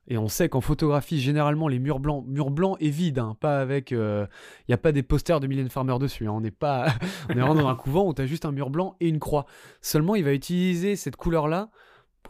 Et 0.06 0.18
on 0.18 0.28
sait 0.28 0.48
qu'en 0.48 0.60
photographie, 0.60 1.18
généralement, 1.18 1.66
les 1.66 1.78
murs 1.78 1.98
blancs, 1.98 2.24
murs 2.28 2.50
blancs 2.50 2.76
et 2.78 2.90
vides, 2.90 3.18
hein, 3.18 3.36
pas 3.40 3.58
avec. 3.58 3.90
Il 3.90 3.96
euh, 3.96 4.26
n'y 4.68 4.74
a 4.74 4.78
pas 4.78 4.92
des 4.92 5.02
posters 5.02 5.40
de 5.40 5.46
Mylène 5.46 5.70
Farmer 5.70 5.98
dessus. 5.98 6.26
Hein. 6.28 6.32
on 6.32 6.40
n'est 6.40 6.50
pas. 6.50 6.86
on 7.28 7.32
est 7.32 7.40
vraiment 7.40 7.54
dans 7.54 7.68
un 7.68 7.74
couvent 7.74 8.06
où 8.06 8.14
tu 8.14 8.20
as 8.20 8.26
juste 8.26 8.44
un 8.44 8.52
mur 8.52 8.70
blanc 8.70 8.96
et 9.00 9.08
une 9.08 9.18
croix. 9.18 9.46
Seulement, 9.80 10.14
il 10.14 10.24
va 10.24 10.32
utiliser 10.32 10.94
cette 10.94 11.16
couleur-là 11.16 11.70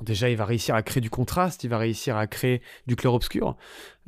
déjà, 0.02 0.30
il 0.30 0.36
va 0.36 0.44
réussir 0.44 0.74
à 0.74 0.82
créer 0.82 1.00
du 1.00 1.10
contraste, 1.10 1.64
il 1.64 1.70
va 1.70 1.78
réussir 1.78 2.16
à 2.16 2.26
créer 2.26 2.62
du 2.86 2.96
clair-obscur, 2.96 3.56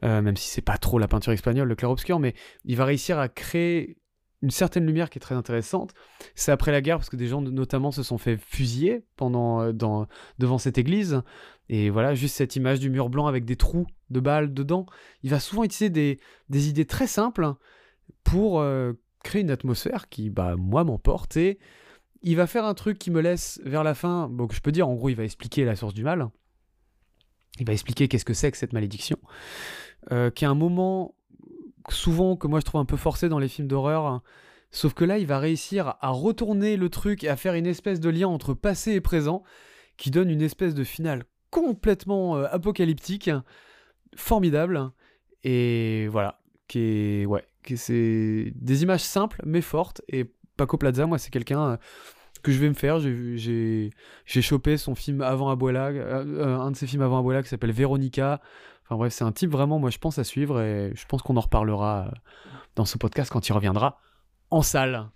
euh, 0.05 0.23
même 0.23 0.37
si 0.37 0.49
c'est 0.49 0.63
pas 0.63 0.79
trop 0.79 0.99
la 0.99 1.09
peinture 1.09 1.33
espagnole, 1.33 1.69
le 1.69 1.75
clair-obscur, 1.75 2.19
mais 2.19 2.35
il 2.65 2.77
va 2.77 2.85
réussir 2.85 3.19
à 3.19 3.29
créer 3.29 3.99
une 4.43 4.51
certaine 4.51 4.87
lumière 4.87 5.11
qui 5.11 5.19
est 5.19 5.21
très 5.21 5.35
intéressante. 5.35 5.95
C'est 6.35 6.53
après 6.53 6.73
la 6.73 6.81
guerre 6.81 6.99
parce 6.99 7.09
que 7.09 7.17
des 7.17 7.27
gens 7.27 7.41
notamment 7.41 7.91
se 7.91 8.03
sont 8.03 8.19
fait 8.19 8.37
fusiller 8.37 9.05
pendant 9.17 9.63
euh, 9.63 9.73
devant 10.39 10.59
cette 10.59 10.79
église. 10.79 11.23
Et 11.69 11.91
voilà, 11.91 12.15
juste 12.15 12.37
cette 12.37 12.55
image 12.57 12.79
du 12.79 12.91
mur 12.91 13.09
blanc 13.09 13.27
avec 13.27 13.45
des 13.45 13.57
trous 13.57 13.87
de 14.11 14.21
balles 14.21 14.55
dedans. 14.55 14.87
Il 15.23 15.31
va 15.31 15.41
souvent 15.41 15.65
utiliser 15.65 15.91
des, 15.91 16.69
idées 16.69 16.85
très 16.85 17.07
simples 17.07 17.55
pour 18.23 18.61
euh, 18.61 18.93
créer 19.25 19.43
une 19.43 19.51
atmosphère 19.51 20.09
qui, 20.09 20.31
bah, 20.31 20.55
moi, 20.57 20.85
m'emporte. 20.85 21.39
Il 22.27 22.35
va 22.35 22.48
faire 22.48 22.65
un 22.65 22.74
truc 22.74 22.98
qui 22.98 23.12
me 23.12 23.20
laisse 23.20 23.61
vers 23.65 23.85
la 23.85 23.94
fin, 23.94 24.28
donc 24.28 24.53
je 24.53 24.61
peux 24.61 24.73
dire 24.73 24.89
en 24.89 24.94
gros 24.94 25.09
il 25.09 25.15
va 25.15 25.23
expliquer 25.23 25.65
la 25.65 25.77
source 25.77 25.94
du 25.94 26.03
mal, 26.03 26.28
il 27.61 27.66
va 27.66 27.73
expliquer 27.73 28.09
qu'est-ce 28.09 28.24
que 28.24 28.35
c'est 28.35 28.51
que 28.51 28.59
cette 28.59 28.73
malédiction, 28.73 29.16
euh, 30.11 30.31
qui 30.31 30.44
est 30.44 30.48
un 30.48 30.57
moment 30.57 31.15
souvent 31.89 32.36
que 32.36 32.48
moi 32.48 32.59
je 32.59 32.65
trouve 32.65 32.81
un 32.81 32.85
peu 32.85 32.97
forcé 32.97 33.28
dans 33.28 33.39
les 33.39 33.47
films 33.47 33.69
d'horreur, 33.69 34.23
sauf 34.73 34.93
que 34.93 35.05
là 35.05 35.19
il 35.19 35.27
va 35.28 35.39
réussir 35.39 35.94
à 36.01 36.09
retourner 36.11 36.77
le 36.77 36.89
truc 36.89 37.23
et 37.23 37.28
à 37.28 37.36
faire 37.36 37.55
une 37.55 37.66
espèce 37.66 38.01
de 38.01 38.11
lien 38.11 38.27
entre 38.27 38.55
passé 38.55 38.94
et 38.94 39.01
présent, 39.01 39.44
qui 39.97 40.11
donne 40.11 40.28
une 40.28 40.43
espèce 40.43 40.74
de 40.74 40.82
finale 40.82 41.27
complètement 41.51 42.39
euh, 42.39 42.48
apocalyptique, 42.51 43.31
formidable, 44.16 44.90
et 45.44 46.09
voilà, 46.09 46.40
qui 46.66 46.81
est, 46.81 47.27
ouais, 47.27 47.44
c'est 47.77 48.53
des 48.53 48.82
images 48.82 49.05
simples 49.05 49.40
mais 49.47 49.61
fortes, 49.61 50.03
et 50.09 50.32
Paco 50.57 50.78
Plaza, 50.78 51.07
moi, 51.07 51.19
c'est 51.19 51.31
quelqu'un 51.31 51.73
euh, 51.73 51.77
que 52.47 52.52
je 52.52 52.59
vais 52.60 52.68
me 52.68 52.74
faire. 52.74 53.01
J'ai 53.01 53.90
chopé 54.43 54.77
son 54.77 54.94
film 54.94 55.20
avant 55.20 55.51
Abuela, 55.51 55.86
euh, 55.86 56.24
euh, 56.24 56.59
un 56.59 56.70
de 56.70 56.77
ses 56.77 56.86
films 56.86 57.02
avant 57.02 57.18
Abuela 57.18 57.43
qui 57.43 57.48
s'appelle 57.48 57.73
Veronica. 57.73 58.40
Enfin 58.85 58.97
bref, 58.97 59.12
c'est 59.12 59.24
un 59.24 59.32
type 59.32 59.51
vraiment, 59.51 59.81
moi, 59.81 59.90
je 59.90 59.98
pense 59.98 60.18
à 60.18 60.24
suivre 60.24 60.60
et 60.60 60.93
je 60.94 61.06
pense 61.06 61.23
qu'on 61.23 61.36
en 61.36 61.40
reparlera 61.40 62.12
dans 62.77 62.85
ce 62.85 62.98
podcast 62.98 63.32
quand 63.32 63.48
il 63.48 63.52
reviendra 63.52 64.01
en 64.51 64.62
salle. 64.62 65.10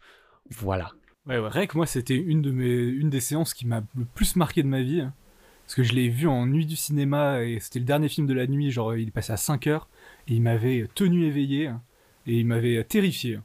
Voilà. 0.50 0.90
Ouais, 1.26 1.38
ouais 1.38 1.68
moi, 1.74 1.86
c'était 1.86 2.16
une, 2.16 2.42
de 2.42 2.50
mes, 2.50 2.74
une 2.74 3.10
des 3.10 3.20
séances 3.20 3.54
qui 3.54 3.64
m'a 3.64 3.82
le 3.94 4.04
plus 4.06 4.34
marqué 4.34 4.64
de 4.64 4.68
ma 4.68 4.82
vie. 4.82 5.02
Hein. 5.02 5.14
parce 5.62 5.76
que 5.76 5.84
je 5.84 5.92
l'ai 5.92 6.08
vu 6.08 6.26
en 6.26 6.46
nuit 6.46 6.66
du 6.66 6.74
cinéma 6.74 7.44
et 7.44 7.60
c'était 7.60 7.78
le 7.78 7.84
dernier 7.84 8.08
film 8.08 8.26
de 8.26 8.34
la 8.34 8.48
nuit, 8.48 8.72
genre 8.72 8.96
il 8.96 9.12
passé 9.12 9.32
à 9.32 9.36
5 9.36 9.68
heures 9.68 9.88
et 10.26 10.34
il 10.34 10.42
m'avait 10.42 10.88
tenu 10.96 11.26
éveillé 11.26 11.68
hein, 11.68 11.80
et 12.26 12.40
il 12.40 12.46
m'avait 12.46 12.82
terrifié. 12.82 13.36
Hein. 13.36 13.44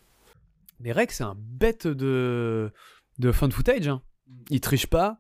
Mais 0.80 0.92
Rex, 0.92 1.18
c'est 1.18 1.24
un 1.24 1.38
bête 1.38 1.88
de, 1.88 2.72
de 3.20 3.32
fan 3.32 3.52
footage. 3.52 3.88
Hein. 3.88 4.02
Il 4.50 4.62
triche 4.62 4.88
pas. 4.88 5.18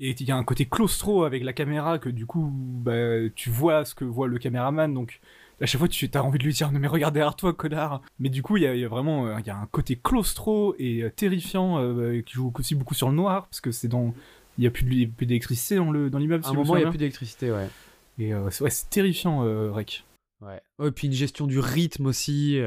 Et 0.00 0.10
il 0.18 0.26
y 0.26 0.32
a 0.32 0.36
un 0.36 0.44
côté 0.44 0.66
claustro 0.66 1.24
avec 1.24 1.44
la 1.44 1.52
caméra 1.52 1.98
que 1.98 2.08
du 2.08 2.26
coup, 2.26 2.50
bah, 2.52 3.28
tu 3.34 3.48
vois 3.48 3.84
ce 3.84 3.94
que 3.94 4.04
voit 4.04 4.26
le 4.26 4.38
caméraman. 4.38 4.92
Donc 4.92 5.20
à 5.60 5.66
chaque 5.66 5.78
fois, 5.78 5.88
tu 5.88 6.10
as 6.12 6.24
envie 6.24 6.38
de 6.38 6.44
lui 6.44 6.52
dire 6.52 6.72
non 6.72 6.80
mais 6.80 6.88
regarde 6.88 7.14
derrière 7.14 7.36
toi, 7.36 7.52
connard. 7.52 8.02
Mais 8.18 8.28
du 8.28 8.42
coup, 8.42 8.56
il 8.56 8.64
y, 8.64 8.84
a 8.84 8.88
vraiment 8.88 9.26
euh, 9.26 9.36
il 9.38 9.46
y 9.46 9.50
a 9.50 9.56
un 9.56 9.66
côté 9.66 9.96
claustro 9.96 10.74
et 10.78 11.02
euh, 11.02 11.10
terrifiant 11.10 11.78
euh, 11.78 12.22
qui 12.22 12.34
joue 12.34 12.52
aussi 12.58 12.74
beaucoup 12.74 12.94
sur 12.94 13.08
le 13.08 13.14
noir 13.14 13.46
parce 13.46 13.60
que 13.60 13.70
c'est 13.70 13.88
dans 13.88 14.14
il 14.58 14.64
y 14.64 14.66
a 14.66 14.70
plus 14.70 14.84
d'électricité 14.84 15.76
dans 15.76 15.92
le 15.92 16.10
dans 16.10 16.18
l'immeuble. 16.18 16.44
À 16.44 16.48
un 16.48 16.54
moment, 16.54 16.76
il 16.76 16.82
y 16.82 16.84
a 16.84 16.88
plus 16.88 16.98
d'électricité, 16.98 17.52
ouais. 17.52 17.68
Et 18.18 18.34
ouais, 18.34 18.50
c'est 18.70 18.90
terrifiant, 18.90 19.40
Rec. 19.72 20.04
Ouais. 20.40 20.60
Et 20.82 20.90
puis 20.90 21.06
une 21.06 21.12
gestion 21.12 21.46
du 21.46 21.58
rythme 21.58 22.06
aussi. 22.06 22.60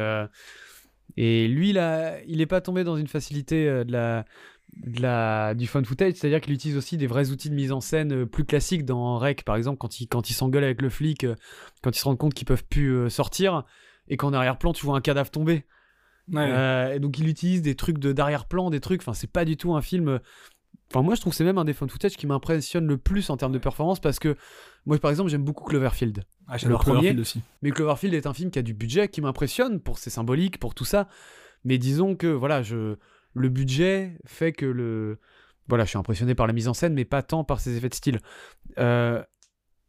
Et 1.15 1.47
lui, 1.47 1.73
là, 1.73 2.17
il 2.27 2.37
n'est 2.37 2.45
pas 2.45 2.61
tombé 2.61 2.83
dans 2.83 2.97
une 2.97 3.07
facilité 3.07 3.67
euh, 3.67 3.83
de 3.83 3.91
la, 3.91 4.25
de 4.75 5.01
la, 5.01 5.53
du 5.55 5.67
fun 5.67 5.83
footage, 5.83 6.13
c'est-à-dire 6.13 6.41
qu'il 6.41 6.53
utilise 6.53 6.77
aussi 6.77 6.97
des 6.97 7.07
vrais 7.07 7.31
outils 7.31 7.49
de 7.49 7.55
mise 7.55 7.71
en 7.71 7.81
scène 7.81 8.13
euh, 8.13 8.25
plus 8.25 8.45
classiques 8.45 8.85
dans 8.85 9.17
Rec, 9.17 9.43
par 9.43 9.55
exemple, 9.55 9.77
quand 9.77 9.99
il, 9.99 10.07
quand 10.07 10.29
il 10.29 10.33
s'engueule 10.33 10.63
avec 10.63 10.81
le 10.81 10.89
flic, 10.89 11.23
euh, 11.23 11.35
quand 11.81 11.95
il 11.95 11.99
se 11.99 12.05
rend 12.05 12.15
compte 12.15 12.33
qu'ils 12.33 12.47
peuvent 12.47 12.65
plus 12.65 13.09
sortir, 13.09 13.63
et 14.09 14.17
qu'en 14.17 14.33
arrière-plan, 14.33 14.73
tu 14.73 14.85
vois 14.85 14.97
un 14.97 15.01
cadavre 15.01 15.31
tomber. 15.31 15.65
et 16.33 16.99
donc 16.99 17.19
il 17.19 17.27
utilise 17.27 17.61
des 17.61 17.75
trucs 17.75 17.99
de 17.99 18.11
d'arrière-plan, 18.11 18.69
des 18.69 18.79
trucs, 18.79 19.01
enfin 19.01 19.13
c'est 19.13 19.31
pas 19.31 19.45
du 19.45 19.57
tout 19.57 19.75
un 19.75 19.81
film 19.81 20.19
Enfin, 20.89 21.01
moi, 21.01 21.15
je 21.15 21.21
trouve 21.21 21.31
que 21.31 21.37
c'est 21.37 21.43
même 21.43 21.57
un 21.57 21.65
des 21.65 21.73
fun 21.73 21.87
footage 21.87 22.15
qui 22.15 22.27
m'impressionne 22.27 22.87
le 22.87 22.97
plus 22.97 23.29
en 23.29 23.37
termes 23.37 23.51
de 23.51 23.57
performance 23.57 23.99
parce 23.99 24.19
que 24.19 24.37
moi, 24.87 24.97
par 24.99 25.11
exemple, 25.11 25.29
j'aime 25.29 25.43
beaucoup 25.43 25.65
Cloverfield. 25.65 26.23
Ah, 26.47 26.57
j'adore 26.57 26.83
Cloverfield 26.83 27.19
aussi. 27.19 27.41
Mais 27.61 27.71
Cloverfield 27.71 28.13
est 28.13 28.25
un 28.25 28.33
film 28.33 28.49
qui 28.51 28.57
a 28.57 28.61
du 28.61 28.73
budget, 28.73 29.09
qui 29.09 29.19
m'impressionne 29.19 29.81
pour 29.81 29.97
ses 29.99 30.09
symboliques, 30.09 30.59
pour 30.59 30.73
tout 30.73 30.85
ça. 30.85 31.09
Mais 31.65 31.77
disons 31.77 32.15
que 32.15 32.27
voilà, 32.27 32.63
je 32.63 32.95
le 33.33 33.49
budget 33.49 34.17
fait 34.25 34.53
que 34.53 34.65
le 34.65 35.19
voilà, 35.67 35.83
je 35.83 35.89
suis 35.89 35.97
impressionné 35.97 36.33
par 36.33 36.47
la 36.47 36.53
mise 36.53 36.69
en 36.69 36.73
scène, 36.73 36.93
mais 36.93 37.03
pas 37.03 37.21
tant 37.21 37.43
par 37.43 37.59
ses 37.59 37.75
effets 37.75 37.89
de 37.89 37.95
style. 37.95 38.21
Euh... 38.79 39.21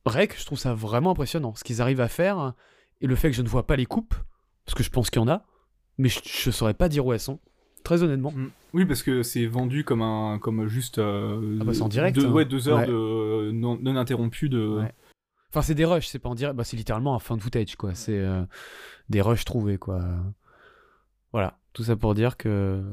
Rec, 0.05 0.35
je 0.37 0.45
trouve 0.45 0.59
ça 0.59 0.75
vraiment 0.75 1.13
impressionnant, 1.13 1.55
ce 1.55 1.63
qu'ils 1.63 1.81
arrivent 1.81 2.01
à 2.01 2.09
faire 2.09 2.55
et 3.01 3.07
le 3.07 3.15
fait 3.15 3.31
que 3.31 3.37
je 3.37 3.43
ne 3.43 3.49
vois 3.49 3.67
pas 3.67 3.77
les 3.77 3.87
coupes, 3.87 4.15
parce 4.65 4.75
que 4.75 4.83
je 4.83 4.91
pense 4.91 5.11
qu'il 5.11 5.21
y 5.21 5.25
en 5.25 5.29
a, 5.29 5.45
mais 5.99 6.09
je, 6.09 6.49
ne 6.49 6.53
saurais 6.53 6.75
pas 6.75 6.89
dire 6.89 7.07
où 7.07 7.13
elles 7.13 7.21
sont. 7.21 7.39
Très 7.89 8.03
honnêtement. 8.03 8.33
Mm. 8.33 8.51
Oui, 8.75 8.85
parce 8.85 9.03
que 9.03 9.23
c'est 9.23 9.47
vendu 9.47 9.83
comme 9.83 10.03
un, 10.03 10.39
comme 10.39 10.67
juste. 10.67 10.99
Euh, 10.99 11.57
ah 11.59 11.65
bah, 11.65 11.73
en 11.81 11.89
direct. 11.89 12.15
Deux, 12.19 12.27
hein. 12.27 12.33
ouais, 12.33 12.45
deux 12.45 12.69
heures 12.69 12.87
de 12.87 13.51
non, 13.51 13.79
non 13.81 13.97
interrompu 13.97 14.51
de. 14.51 14.83
Enfin, 15.49 15.63
c'est 15.63 15.75
des 15.75 15.87
rushs, 15.87 16.09
c'est 16.09 16.19
pas 16.19 16.29
en 16.29 16.35
direct. 16.35 16.55
Bah, 16.55 16.65
c'est 16.65 16.77
littéralement 16.77 17.15
un 17.15 17.19
fan 17.19 17.41
footage, 17.41 17.77
quoi. 17.77 17.95
C'est 17.95 18.19
euh, 18.19 18.45
des 19.09 19.23
rushs 19.23 19.47
trouvés, 19.47 19.79
quoi. 19.79 20.05
Voilà, 21.33 21.59
tout 21.73 21.83
ça 21.83 21.97
pour 21.97 22.13
dire 22.13 22.37
que. 22.37 22.85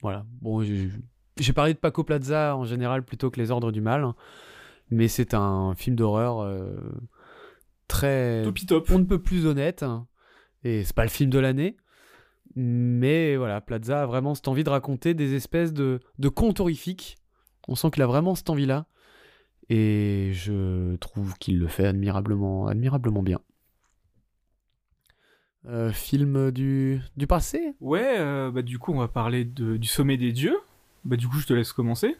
Voilà. 0.00 0.24
Bon, 0.40 0.62
j'ai- 0.62 1.52
parlé 1.52 1.74
de 1.74 1.78
Paco 1.78 2.02
Plaza 2.02 2.56
en 2.56 2.64
général 2.64 3.04
plutôt 3.04 3.30
que 3.30 3.38
Les 3.38 3.50
Ordres 3.50 3.70
du 3.70 3.82
Mal. 3.82 4.06
Mais 4.90 5.08
c'est 5.08 5.34
un 5.34 5.74
film 5.74 5.94
d'horreur 5.94 6.40
euh, 6.40 6.74
très. 7.86 8.44
Topi 8.44 8.64
top. 8.64 8.88
On 8.90 8.98
ne 8.98 9.04
peut 9.04 9.20
plus 9.20 9.44
honnête. 9.44 9.84
Et 10.64 10.84
c'est 10.84 10.96
pas 10.96 11.04
le 11.04 11.10
film 11.10 11.28
de 11.28 11.38
l'année. 11.38 11.76
Mais 12.56 13.36
voilà, 13.36 13.60
Plaza 13.60 14.02
a 14.02 14.06
vraiment 14.06 14.34
cette 14.34 14.48
envie 14.48 14.64
de 14.64 14.70
raconter 14.70 15.12
des 15.12 15.34
espèces 15.34 15.74
de, 15.74 16.00
de 16.18 16.28
contes 16.28 16.58
horrifiques. 16.58 17.18
On 17.68 17.74
sent 17.74 17.90
qu'il 17.90 18.02
a 18.02 18.06
vraiment 18.06 18.34
cette 18.34 18.48
envie-là. 18.48 18.86
Et 19.68 20.30
je 20.32 20.96
trouve 20.96 21.36
qu'il 21.38 21.58
le 21.58 21.66
fait 21.66 21.86
admirablement, 21.86 22.66
admirablement 22.66 23.22
bien. 23.22 23.40
Euh, 25.66 25.90
film 25.90 26.52
du, 26.52 27.00
du 27.16 27.26
passé? 27.26 27.74
Ouais, 27.80 28.14
euh, 28.18 28.52
bah 28.52 28.62
du 28.62 28.78
coup, 28.78 28.92
on 28.92 28.98
va 28.98 29.08
parler 29.08 29.44
de- 29.44 29.76
du 29.76 29.88
sommet 29.88 30.16
des 30.16 30.32
dieux. 30.32 30.56
Bah 31.04 31.16
du 31.16 31.26
coup, 31.26 31.38
je 31.38 31.46
te 31.46 31.52
laisse 31.52 31.72
commencer. 31.72 32.16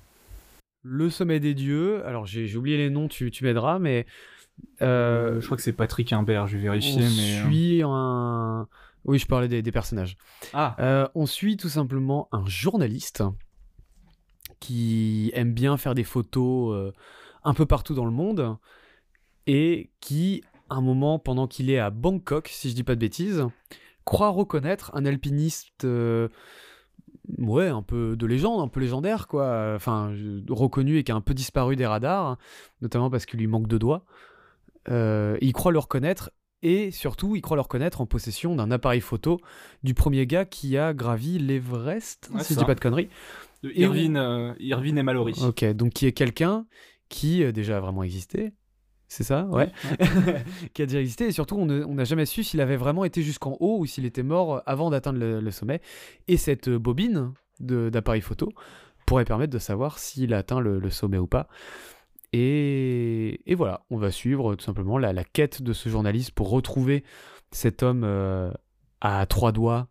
Le 0.82 1.08
sommet 1.08 1.38
des 1.38 1.54
dieux. 1.54 2.04
Alors 2.04 2.26
j'ai 2.26 2.56
oublié 2.56 2.76
les 2.76 2.90
noms, 2.90 3.08
tu, 3.08 3.30
tu 3.30 3.44
m'aideras, 3.44 3.78
mais. 3.78 4.04
euh, 4.82 5.40
je 5.40 5.46
crois 5.46 5.56
que 5.56 5.62
c'est 5.62 5.72
Patrick 5.72 6.12
Imbert, 6.12 6.48
je 6.48 6.56
vais 6.56 6.64
vérifier, 6.64 6.96
on 6.96 6.98
mais... 6.98 7.48
suit 7.48 7.82
un. 7.84 8.68
Oui, 9.06 9.18
je 9.18 9.26
parlais 9.26 9.48
des, 9.48 9.62
des 9.62 9.72
personnages. 9.72 10.16
Ah, 10.52 10.76
Euh, 10.80 11.08
on 11.14 11.26
suit 11.26 11.56
tout 11.56 11.68
simplement 11.68 12.28
un 12.32 12.44
journaliste 12.46 13.22
qui 14.60 15.30
aime 15.34 15.52
bien 15.52 15.76
faire 15.76 15.94
des 15.94 16.04
photos 16.04 16.74
euh, 16.74 16.92
un 17.44 17.54
peu 17.54 17.66
partout 17.66 17.94
dans 17.94 18.04
le 18.04 18.10
monde 18.10 18.56
et 19.46 19.90
qui, 20.00 20.42
un 20.70 20.80
moment, 20.80 21.18
pendant 21.20 21.46
qu'il 21.46 21.70
est 21.70 21.78
à 21.78 21.90
Bangkok, 21.90 22.48
si 22.48 22.68
je 22.70 22.74
dis 22.74 22.82
pas 22.82 22.96
de 22.96 23.00
bêtises, 23.00 23.44
croit 24.04 24.30
reconnaître 24.30 24.90
un 24.94 25.04
alpiniste, 25.06 25.84
euh, 25.84 26.28
ouais, 27.38 27.68
un 27.68 27.82
peu 27.82 28.16
de 28.16 28.26
légende, 28.26 28.60
un 28.60 28.68
peu 28.68 28.80
légendaire, 28.80 29.28
quoi, 29.28 29.74
enfin, 29.76 30.12
reconnu 30.48 30.98
et 30.98 31.04
qui 31.04 31.12
a 31.12 31.14
un 31.14 31.20
peu 31.20 31.34
disparu 31.34 31.76
des 31.76 31.86
radars, 31.86 32.38
notamment 32.80 33.08
parce 33.08 33.24
qu'il 33.24 33.38
lui 33.38 33.46
manque 33.46 33.68
de 33.68 33.78
doigts. 33.78 34.04
Il 34.88 35.52
croit 35.52 35.72
le 35.72 35.78
reconnaître 35.78 36.30
et 36.62 36.90
surtout, 36.90 37.36
il 37.36 37.42
croit 37.42 37.56
le 37.56 37.60
reconnaître 37.62 38.00
en 38.00 38.06
possession 38.06 38.54
d'un 38.56 38.70
appareil 38.70 39.00
photo 39.00 39.38
du 39.82 39.94
premier 39.94 40.26
gars 40.26 40.44
qui 40.44 40.76
a 40.78 40.94
gravi 40.94 41.38
l'Everest, 41.38 42.30
Ouais, 42.32 42.42
si 42.42 42.54
je 42.54 42.58
dis 42.58 42.64
pas 42.64 42.74
de 42.74 42.80
conneries. 42.80 43.08
de 43.62 43.70
et 43.70 43.82
Irvine, 43.82 44.16
euh, 44.16 44.52
Irvine 44.58 44.98
et 44.98 45.02
Mallory. 45.02 45.34
Ok, 45.44 45.64
donc 45.74 45.92
qui 45.92 46.06
est 46.06 46.12
quelqu'un 46.12 46.66
qui 47.08 47.42
euh, 47.44 47.52
déjà 47.52 47.76
a 47.76 47.80
vraiment 47.80 48.02
existé, 48.02 48.52
c'est 49.08 49.22
ça? 49.24 49.44
Ouais. 49.46 49.70
qui 50.74 50.82
a 50.82 50.86
déjà 50.86 51.00
existé 51.00 51.26
et 51.26 51.32
surtout 51.32 51.56
on 51.56 51.66
n'a 51.94 52.04
jamais 52.04 52.26
su 52.26 52.42
s'il 52.42 52.60
avait 52.60 52.76
vraiment 52.76 53.04
été 53.04 53.22
jusqu'en 53.22 53.56
haut 53.60 53.78
ou 53.78 53.86
s'il 53.86 54.04
était 54.04 54.24
mort 54.24 54.62
avant 54.66 54.90
d'atteindre 54.90 55.18
le, 55.20 55.40
le 55.40 55.50
sommet. 55.52 55.80
Et 56.26 56.36
cette 56.36 56.68
euh, 56.68 56.78
bobine 56.78 57.32
d'appareil 57.60 58.20
photo 58.20 58.50
pourrait 59.06 59.24
permettre 59.24 59.52
de 59.52 59.58
savoir 59.58 59.98
s'il 60.00 60.34
a 60.34 60.38
atteint 60.38 60.58
le, 60.60 60.78
le 60.80 60.90
sommet 60.90 61.18
ou 61.18 61.26
pas. 61.28 61.48
Et, 62.38 63.40
et 63.50 63.54
voilà, 63.54 63.80
on 63.88 63.96
va 63.96 64.10
suivre 64.10 64.56
tout 64.56 64.64
simplement 64.64 64.98
la, 64.98 65.14
la 65.14 65.24
quête 65.24 65.62
de 65.62 65.72
ce 65.72 65.88
journaliste 65.88 66.32
pour 66.32 66.50
retrouver 66.50 67.02
cet 67.50 67.82
homme 67.82 68.04
euh, 68.04 68.50
à 69.00 69.24
trois 69.24 69.52
doigts 69.52 69.88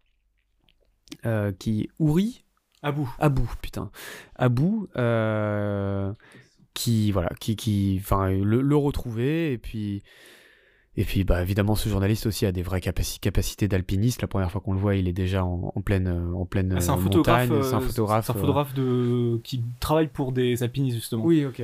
euh, 1.26 1.52
qui 1.54 1.90
Ouri 1.98 2.46
À 2.84 2.92
bout. 2.92 3.12
Abou, 3.18 3.50
putain. 3.64 3.90
Abou, 4.36 4.88
euh, 4.96 6.14
qui, 6.76 7.12
voilà, 7.12 7.30
qui, 7.40 7.56
qui, 7.56 7.98
enfin, 8.00 8.30
le, 8.30 8.62
le 8.62 8.76
retrouver, 8.76 9.52
et 9.52 9.58
puis, 9.58 10.04
et 10.98 11.04
puis, 11.04 11.24
bah, 11.24 11.42
évidemment, 11.42 11.76
ce 11.76 11.90
journaliste 11.90 12.26
aussi 12.26 12.46
a 12.46 12.52
des 12.52 12.62
vraies 12.62 12.80
capaci- 12.80 13.20
capacités 13.20 13.68
d'alpiniste. 13.68 14.22
La 14.22 14.28
première 14.28 14.50
fois 14.52 14.62
qu'on 14.62 14.74
le 14.74 14.80
voit, 14.80 14.96
il 14.96 15.08
est 15.08 15.14
déjà 15.14 15.44
en, 15.44 15.72
en 15.76 15.82
pleine, 15.82 16.08
euh, 16.08 16.34
en 16.34 16.46
pleine 16.46 16.74
Ah, 16.78 16.80
c'est 16.80 16.90
un 16.90 16.98
euh, 16.98 17.02
montagne. 17.02 17.50
C'est 17.62 17.74
un 17.74 17.78
euh, 17.78 17.82
photographe. 17.82 18.26
c'est 18.26 18.32
un 18.32 18.36
photographe 18.36 18.74
de... 18.74 19.40
qui 19.44 19.64
travaille 19.80 20.08
pour 20.08 20.32
des 20.32 20.64
alpinistes, 20.64 20.96
justement. 20.96 21.26
Oui, 21.26 21.46
ok, 21.46 21.62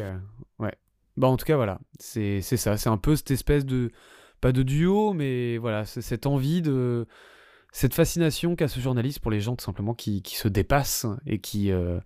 ouais. 0.60 0.76
Bah, 1.16 1.28
en 1.28 1.38
tout 1.38 1.46
cas, 1.46 1.56
voilà, 1.56 1.80
c'est, 2.00 2.42
ça. 2.42 2.76
C'est 2.78 2.90
un 2.90 2.98
peu 2.98 3.16
cette 3.16 3.32
espèce 3.32 3.66
de, 3.66 3.92
pas 4.42 4.52
de 4.52 4.64
duo, 4.64 5.14
mais 5.14 5.58
voilà, 5.58 5.86
c'est 5.86 6.02
cette 6.02 6.26
envie 6.26 6.62
de, 6.62 7.08
cette 7.72 7.94
fascination 7.94 8.56
qu'a 8.58 8.68
ce 8.68 8.82
journaliste 8.82 9.20
pour 9.20 9.32
les 9.32 9.40
gens 9.40 9.56
tout 9.56 9.64
simplement 9.64 9.94
qui, 9.94 10.22
qui 10.22 10.36
se 10.36 10.50
dépassent 10.50 11.06
et 11.26 11.40
qui, 11.40 11.72
euh, 11.72 12.00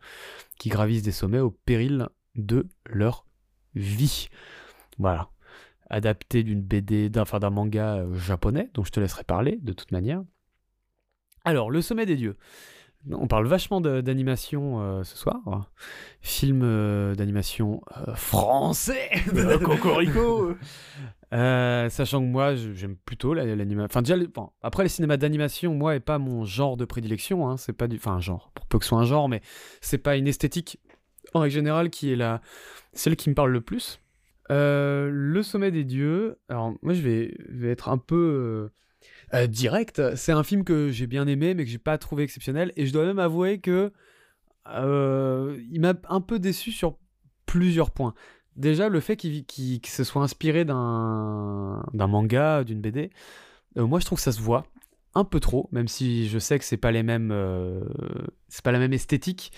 qui 0.59 0.69
gravissent 0.69 1.03
des 1.03 1.11
sommets 1.11 1.39
au 1.39 1.49
péril 1.49 2.07
de 2.35 2.67
leur 2.85 3.25
vie. 3.73 4.29
Voilà. 4.99 5.29
Adapté 5.89 6.43
d'une 6.43 6.61
BD, 6.61 7.09
d'un, 7.09 7.21
enfin 7.21 7.39
d'un 7.39 7.49
manga 7.51 7.97
euh, 7.97 8.13
japonais, 8.15 8.69
dont 8.73 8.83
je 8.83 8.91
te 8.91 8.99
laisserai 8.99 9.23
parler 9.23 9.59
de 9.61 9.73
toute 9.73 9.91
manière. 9.91 10.23
Alors, 11.43 11.69
Le 11.69 11.81
Sommet 11.81 12.05
des 12.05 12.15
Dieux. 12.15 12.37
On 13.11 13.27
parle 13.27 13.45
vachement 13.45 13.81
de- 13.81 14.01
d'animation 14.01 14.81
euh, 14.81 15.03
ce 15.03 15.15
soir. 15.15 15.69
Film 16.21 16.61
euh, 16.63 17.13
d'animation 17.13 17.81
euh, 17.97 18.15
français. 18.15 19.09
Euh, 19.35 19.59
Cocorico 19.59 20.55
sachant 21.31 22.21
que 22.21 22.25
moi, 22.27 22.55
j'aime 22.55 22.95
plutôt 22.95 23.33
la- 23.35 23.45
l'animation. 23.55 23.85
Enfin, 23.85 24.01
déjà, 24.01 24.15
les- 24.15 24.27
bon, 24.27 24.49
après, 24.63 24.83
les 24.83 24.89
cinémas 24.89 25.17
d'animation, 25.17 25.75
moi, 25.75 25.95
est 25.95 25.99
pas 25.99 26.17
mon 26.17 26.45
genre 26.45 26.77
de 26.77 26.85
prédilection. 26.85 27.47
Hein. 27.47 27.57
C'est 27.57 27.73
pas 27.73 27.87
du. 27.87 27.97
Enfin, 27.97 28.13
un 28.13 28.19
genre, 28.21 28.49
pour 28.55 28.65
peu 28.65 28.79
que 28.79 28.85
ce 28.85 28.89
soit 28.89 28.99
un 28.99 29.05
genre, 29.05 29.29
mais 29.29 29.41
c'est 29.81 29.97
pas 29.99 30.15
une 30.17 30.27
esthétique, 30.27 30.79
en 31.35 31.41
règle 31.41 31.53
générale, 31.53 31.89
qui 31.91 32.11
est 32.11 32.15
la... 32.15 32.41
celle 32.93 33.15
qui 33.17 33.29
me 33.29 33.35
parle 33.35 33.51
le 33.51 33.61
plus. 33.61 33.99
Euh, 34.51 35.09
le 35.11 35.43
sommet 35.43 35.71
des 35.71 35.83
dieux. 35.83 36.37
Alors, 36.49 36.73
moi, 36.81 36.93
je 36.93 37.01
vais, 37.01 37.69
être 37.69 37.89
un 37.89 37.97
peu. 37.97 38.15
euh, 38.15 38.69
euh, 39.33 39.47
direct. 39.47 40.15
C'est 40.15 40.31
un 40.31 40.43
film 40.43 40.63
que 40.63 40.89
j'ai 40.91 41.07
bien 41.07 41.27
aimé, 41.27 41.53
mais 41.53 41.65
que 41.65 41.69
j'ai 41.69 41.77
pas 41.77 41.97
trouvé 41.97 42.23
exceptionnel. 42.23 42.71
Et 42.75 42.85
je 42.85 42.93
dois 42.93 43.05
même 43.05 43.19
avouer 43.19 43.59
que. 43.59 43.91
il 44.67 45.79
m'a 45.81 45.93
un 46.09 46.21
peu 46.21 46.39
déçu 46.39 46.71
sur 46.71 46.97
plusieurs 47.45 47.91
points. 47.91 48.13
Déjà, 48.55 48.87
le 48.89 48.99
fait 48.99 49.17
qu'il 49.17 49.79
ce 49.85 50.03
soit 50.03 50.21
inspiré 50.21 50.65
d'un 50.65 51.83
manga, 51.93 52.63
d'une 52.63 52.81
BD, 52.81 53.09
moi 53.75 53.99
je 53.99 54.05
trouve 54.05 54.17
que 54.17 54.23
ça 54.23 54.31
se 54.31 54.41
voit 54.41 54.65
un 55.13 55.25
peu 55.25 55.39
trop, 55.39 55.69
même 55.71 55.87
si 55.87 56.29
je 56.29 56.39
sais 56.39 56.57
que 56.57 56.65
c'est 56.65 56.77
pas 56.77 56.91
les 56.91 57.03
mêmes, 57.03 57.33
c'est 58.47 58.63
pas 58.63 58.71
la 58.71 58.79
même 58.79 58.93
esthétique. 58.93 59.51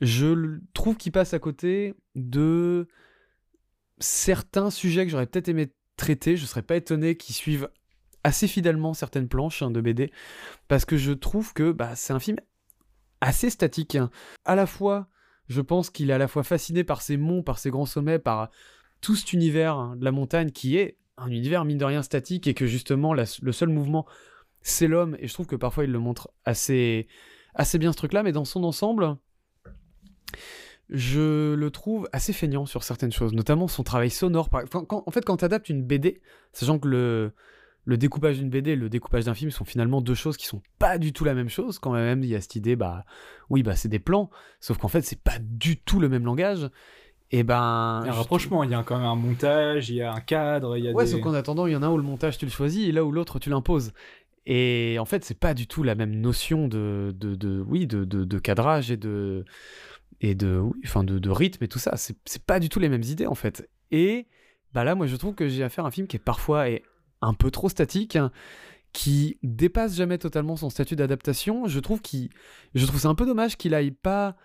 Je 0.00 0.58
trouve 0.72 0.96
qu'il 0.96 1.12
passe 1.12 1.34
à 1.34 1.38
côté 1.38 1.94
de 2.14 2.88
certains 4.02 4.70
sujets 4.70 5.04
que 5.04 5.10
j'aurais 5.10 5.26
peut-être 5.26 5.48
aimé 5.48 5.72
traiter. 5.96 6.36
Je 6.36 6.46
serais 6.46 6.62
pas 6.62 6.76
étonné 6.76 7.16
qu'ils 7.16 7.34
suivent 7.34 7.68
assez 8.24 8.46
fidèlement 8.46 8.94
certaines 8.94 9.28
planches 9.28 9.62
hein, 9.62 9.70
de 9.70 9.80
BD, 9.80 10.12
parce 10.68 10.84
que 10.84 10.96
je 10.96 11.12
trouve 11.12 11.52
que 11.54 11.72
bah, 11.72 11.96
c'est 11.96 12.12
un 12.12 12.20
film 12.20 12.38
assez 13.20 13.50
statique. 13.50 13.96
hein. 13.96 14.10
À 14.44 14.54
la 14.54 14.66
fois 14.66 15.08
je 15.48 15.60
pense 15.60 15.90
qu'il 15.90 16.10
est 16.10 16.14
à 16.14 16.18
la 16.18 16.28
fois 16.28 16.42
fasciné 16.44 16.84
par 16.84 17.02
ces 17.02 17.16
monts, 17.16 17.42
par 17.42 17.58
ces 17.58 17.70
grands 17.70 17.86
sommets, 17.86 18.18
par 18.18 18.50
tout 19.00 19.16
cet 19.16 19.32
univers 19.32 19.76
hein, 19.76 19.96
de 19.96 20.04
la 20.04 20.12
montagne 20.12 20.50
qui 20.50 20.76
est 20.76 20.98
un 21.18 21.28
univers 21.28 21.64
mine 21.64 21.78
de 21.78 21.84
rien 21.84 22.02
statique 22.02 22.46
et 22.46 22.54
que 22.54 22.66
justement 22.66 23.12
le 23.12 23.52
seul 23.52 23.68
mouvement 23.68 24.06
c'est 24.62 24.86
l'homme 24.86 25.16
et 25.18 25.28
je 25.28 25.34
trouve 25.34 25.46
que 25.46 25.56
parfois 25.56 25.84
il 25.84 25.90
le 25.90 25.98
montre 25.98 26.30
assez 26.44 27.06
assez 27.54 27.78
bien 27.78 27.92
ce 27.92 27.96
truc 27.98 28.12
là 28.12 28.22
mais 28.22 28.32
dans 28.32 28.44
son 28.44 28.64
ensemble 28.64 29.16
je 30.90 31.54
le 31.54 31.70
trouve 31.70 32.08
assez 32.12 32.32
feignant 32.32 32.66
sur 32.66 32.82
certaines 32.82 33.12
choses 33.12 33.32
notamment 33.32 33.68
son 33.68 33.82
travail 33.82 34.10
sonore 34.10 34.48
par- 34.50 34.64
quand- 34.70 34.84
quand- 34.84 35.04
en 35.06 35.10
fait 35.10 35.24
quand 35.24 35.38
tu 35.38 35.44
adaptes 35.44 35.68
une 35.68 35.82
BD 35.82 36.20
sachant 36.52 36.78
que 36.78 36.88
le 36.88 37.32
le 37.84 37.96
découpage 37.96 38.38
d'une 38.38 38.48
BD 38.50 38.72
et 38.72 38.76
le 38.76 38.88
découpage 38.88 39.24
d'un 39.24 39.34
film 39.34 39.50
sont 39.50 39.64
finalement 39.64 40.00
deux 40.00 40.14
choses 40.14 40.36
qui 40.36 40.46
sont 40.46 40.62
pas 40.78 40.98
du 40.98 41.12
tout 41.12 41.24
la 41.24 41.34
même 41.34 41.48
chose 41.48 41.78
quand 41.80 41.92
même 41.92 42.22
il 42.22 42.28
y 42.28 42.34
a 42.36 42.40
cette 42.40 42.54
idée 42.56 42.76
bah 42.76 43.04
oui 43.50 43.62
bah 43.62 43.74
c'est 43.74 43.88
des 43.88 43.98
plans 43.98 44.30
sauf 44.60 44.78
qu'en 44.78 44.88
fait 44.88 45.02
c'est 45.02 45.20
pas 45.20 45.38
du 45.40 45.78
tout 45.78 45.98
le 45.98 46.08
même 46.08 46.24
langage 46.24 46.68
et 47.34 47.42
ben 47.44 48.00
Il 48.02 48.06
y 48.06 48.10
a 48.10 48.12
un 48.12 48.16
rapprochement, 48.16 48.62
il 48.62 48.70
y 48.70 48.74
a 48.74 48.82
quand 48.82 48.98
même 48.98 49.06
un 49.06 49.14
montage, 49.16 49.88
il 49.88 49.96
y 49.96 50.02
a 50.02 50.12
un 50.12 50.20
cadre, 50.20 50.76
il 50.76 50.84
y 50.84 50.88
a 50.88 50.92
ouais 50.92 51.04
des... 51.06 51.10
sauf 51.12 51.20
qu'en 51.22 51.32
attendant 51.34 51.66
il 51.66 51.72
y 51.72 51.76
en 51.76 51.82
a 51.82 51.86
un 51.86 51.90
où 51.90 51.96
le 51.96 52.02
montage 52.02 52.36
tu 52.38 52.44
le 52.44 52.50
choisis 52.50 52.86
et 52.88 52.92
là 52.92 53.04
où 53.04 53.10
l'autre 53.10 53.38
tu 53.38 53.48
l'imposes 53.50 53.92
et 54.46 54.96
en 55.00 55.04
fait 55.04 55.24
c'est 55.24 55.38
pas 55.38 55.54
du 55.54 55.66
tout 55.66 55.82
la 55.82 55.94
même 55.94 56.14
notion 56.20 56.68
de, 56.68 57.14
de, 57.18 57.34
de- 57.34 57.64
oui 57.66 57.86
de, 57.86 58.04
de, 58.04 58.24
de 58.24 58.38
cadrage 58.38 58.90
et 58.90 58.96
de 58.96 59.44
et 60.22 60.34
de 60.34 60.62
enfin 60.84 61.04
de, 61.04 61.18
de 61.18 61.30
rythme 61.30 61.62
et 61.64 61.68
tout 61.68 61.78
ça. 61.78 61.92
C'est 61.96 62.44
pas 62.46 62.60
du 62.60 62.68
tout 62.70 62.78
les 62.78 62.88
mêmes 62.88 63.02
idées 63.02 63.26
en 63.26 63.34
fait. 63.34 63.68
Et 63.90 64.26
bah 64.72 64.84
là 64.84 64.94
moi 64.94 65.06
je 65.06 65.16
trouve 65.16 65.34
que 65.34 65.48
j'ai 65.48 65.62
affaire 65.64 65.84
à 65.84 65.88
un 65.88 65.90
film 65.90 66.06
qui 66.06 66.16
est 66.16 66.24
parfois 66.24 66.64
un 67.20 67.34
peu 67.34 67.50
trop 67.50 67.68
statique 67.68 68.16
hein, 68.16 68.32
qui 68.92 69.38
dépasse 69.42 69.94
jamais 69.96 70.18
totalement 70.18 70.56
son 70.56 70.70
statut 70.70 70.96
d'adaptation. 70.96 71.66
Je 71.66 71.80
trouve 71.80 72.00
qu'il 72.00 72.30
je 72.74 72.86
trouve 72.86 73.00
c'est 73.00 73.08
un 73.08 73.14
peu 73.14 73.26
dommage 73.26 73.56
qu'il 73.56 73.74
aille 73.74 73.90
pas 73.90 74.36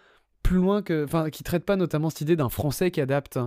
plus 0.43 0.57
loin 0.57 0.81
que 0.81 1.03
enfin 1.05 1.29
qu'il 1.29 1.43
traite 1.45 1.65
pas 1.65 1.75
notamment 1.75 2.09
cette 2.09 2.21
idée 2.21 2.35
d'un 2.35 2.49
français 2.49 2.91
qui 2.91 3.01
adapte 3.01 3.39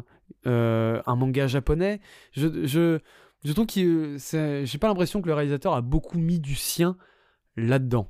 euh, 0.46 1.02
un 1.06 1.16
manga 1.16 1.46
japonais. 1.46 2.00
Je, 2.32 2.66
je, 2.66 2.98
je 3.44 3.52
trouve 3.52 3.66
que 3.66 4.16
c'est- 4.18 4.66
j'ai 4.66 4.78
pas 4.78 4.88
l'impression 4.88 5.20
que 5.22 5.26
le 5.28 5.34
réalisateur 5.34 5.74
a 5.74 5.80
beaucoup 5.80 6.18
mis 6.18 6.38
du 6.40 6.54
sien 6.54 6.96
là-dedans. 7.56 8.08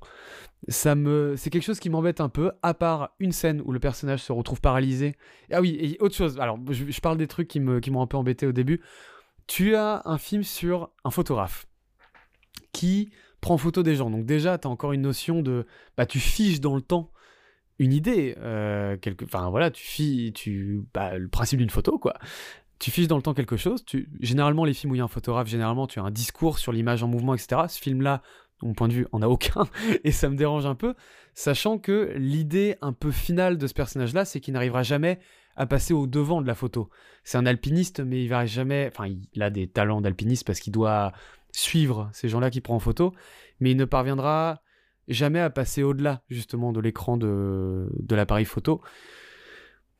Ça 0.68 0.94
me, 0.94 1.34
c'est 1.36 1.48
quelque 1.48 1.64
chose 1.64 1.80
qui 1.80 1.88
m'embête 1.88 2.20
un 2.20 2.28
peu, 2.28 2.52
à 2.62 2.74
part 2.74 3.14
une 3.18 3.32
scène 3.32 3.62
où 3.64 3.72
le 3.72 3.80
personnage 3.80 4.22
se 4.22 4.32
retrouve 4.32 4.60
paralysé. 4.60 5.16
Ah 5.50 5.60
oui, 5.60 5.76
et 5.80 5.96
autre 6.00 6.14
chose. 6.14 6.38
Alors, 6.38 6.58
je, 6.70 7.00
parle 7.00 7.16
des 7.16 7.26
trucs 7.26 7.48
qui 7.48 7.60
me, 7.60 7.80
qui 7.80 7.90
m'ont 7.90 8.02
un 8.02 8.06
peu 8.06 8.18
embêté 8.18 8.46
au 8.46 8.52
début. 8.52 8.82
Tu 9.46 9.74
as 9.74 10.02
un 10.04 10.18
film 10.18 10.42
sur 10.42 10.90
un 11.04 11.10
photographe 11.10 11.66
qui 12.72 13.10
prend 13.40 13.56
photo 13.56 13.82
des 13.82 13.96
gens. 13.96 14.10
Donc 14.10 14.26
déjà, 14.26 14.58
tu 14.58 14.68
as 14.68 14.70
encore 14.70 14.92
une 14.92 15.00
notion 15.00 15.42
de... 15.42 15.66
Bah, 15.96 16.06
tu 16.06 16.20
fiches 16.20 16.60
dans 16.60 16.76
le 16.76 16.82
temps 16.82 17.10
une 17.78 17.92
idée. 17.92 18.36
Euh. 18.38 18.96
Enfin 19.24 19.48
voilà, 19.50 19.70
tu 19.70 19.82
fiches... 19.82 20.32
Tu... 20.34 20.82
Bah, 20.92 21.16
le 21.16 21.28
principe 21.28 21.58
d'une 21.58 21.70
photo, 21.70 21.98
quoi. 21.98 22.14
Tu 22.78 22.90
fiches 22.90 23.08
dans 23.08 23.16
le 23.16 23.22
temps 23.22 23.34
quelque 23.34 23.56
chose. 23.56 23.84
Tu... 23.84 24.10
Généralement, 24.20 24.64
les 24.64 24.74
films 24.74 24.92
où 24.92 24.94
il 24.94 24.98
y 24.98 25.00
a 25.00 25.04
un 25.04 25.08
photographe, 25.08 25.48
généralement, 25.48 25.86
tu 25.86 25.98
as 26.00 26.02
un 26.02 26.10
discours 26.10 26.58
sur 26.58 26.72
l'image 26.72 27.02
en 27.02 27.08
mouvement, 27.08 27.34
etc. 27.34 27.62
Ce 27.68 27.78
film-là, 27.80 28.22
mon 28.62 28.74
point 28.74 28.88
de 28.88 28.92
vue, 28.92 29.06
en 29.12 29.22
a 29.22 29.28
aucun. 29.28 29.66
et 30.04 30.12
ça 30.12 30.28
me 30.28 30.36
dérange 30.36 30.66
un 30.66 30.74
peu, 30.74 30.94
sachant 31.34 31.78
que 31.78 32.12
l'idée 32.16 32.76
un 32.80 32.92
peu 32.92 33.10
finale 33.10 33.58
de 33.58 33.66
ce 33.66 33.74
personnage-là, 33.74 34.24
c'est 34.24 34.40
qu'il 34.40 34.54
n'arrivera 34.54 34.82
jamais 34.82 35.18
à 35.56 35.66
passer 35.66 35.92
au 35.92 36.06
devant 36.06 36.40
de 36.40 36.46
la 36.46 36.54
photo. 36.54 36.90
C'est 37.24 37.38
un 37.38 37.46
alpiniste, 37.46 38.00
mais 38.00 38.22
il 38.22 38.28
va 38.28 38.46
jamais... 38.46 38.90
Enfin, 38.92 39.12
il 39.32 39.42
a 39.42 39.50
des 39.50 39.68
talents 39.68 40.00
d'alpiniste 40.00 40.46
parce 40.46 40.60
qu'il 40.60 40.72
doit 40.72 41.12
suivre 41.52 42.08
ces 42.12 42.28
gens-là 42.28 42.50
qui 42.50 42.60
prend 42.60 42.76
en 42.76 42.80
photo, 42.80 43.12
mais 43.58 43.72
il 43.72 43.76
ne 43.76 43.84
parviendra 43.84 44.62
jamais 45.08 45.40
à 45.40 45.50
passer 45.50 45.82
au-delà 45.82 46.22
justement 46.28 46.72
de 46.72 46.80
l'écran 46.80 47.16
de, 47.16 47.88
de 47.98 48.14
l'appareil 48.14 48.44
photo. 48.44 48.80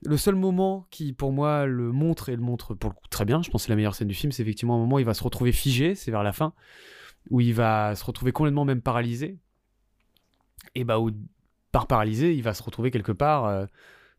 Le 0.06 0.16
seul 0.16 0.34
moment 0.34 0.86
qui 0.90 1.12
pour 1.12 1.32
moi 1.32 1.66
le 1.66 1.92
montre 1.92 2.30
et 2.30 2.36
le 2.36 2.42
montre 2.42 2.74
pour 2.74 2.90
le 2.90 2.94
coup 2.94 3.08
très 3.10 3.24
bien, 3.24 3.42
je 3.42 3.50
pense 3.50 3.62
que 3.62 3.66
c'est 3.66 3.72
la 3.72 3.76
meilleure 3.76 3.94
scène 3.94 4.08
du 4.08 4.14
film, 4.14 4.32
c'est 4.32 4.42
effectivement 4.42 4.76
un 4.76 4.78
moment 4.78 4.96
où 4.96 4.98
il 4.98 5.04
va 5.04 5.14
se 5.14 5.22
retrouver 5.22 5.52
figé, 5.52 5.94
c'est 5.94 6.10
vers 6.10 6.22
la 6.22 6.32
fin, 6.32 6.54
où 7.28 7.40
il 7.40 7.54
va 7.54 7.94
se 7.94 8.04
retrouver 8.04 8.32
complètement 8.32 8.64
même 8.64 8.80
paralysé. 8.80 9.38
Et 10.74 10.84
bah 10.84 10.98
où, 10.98 11.10
par 11.72 11.86
paralysé, 11.86 12.34
il 12.34 12.42
va 12.42 12.54
se 12.54 12.62
retrouver 12.62 12.90
quelque 12.90 13.12
part 13.12 13.46
euh, 13.46 13.66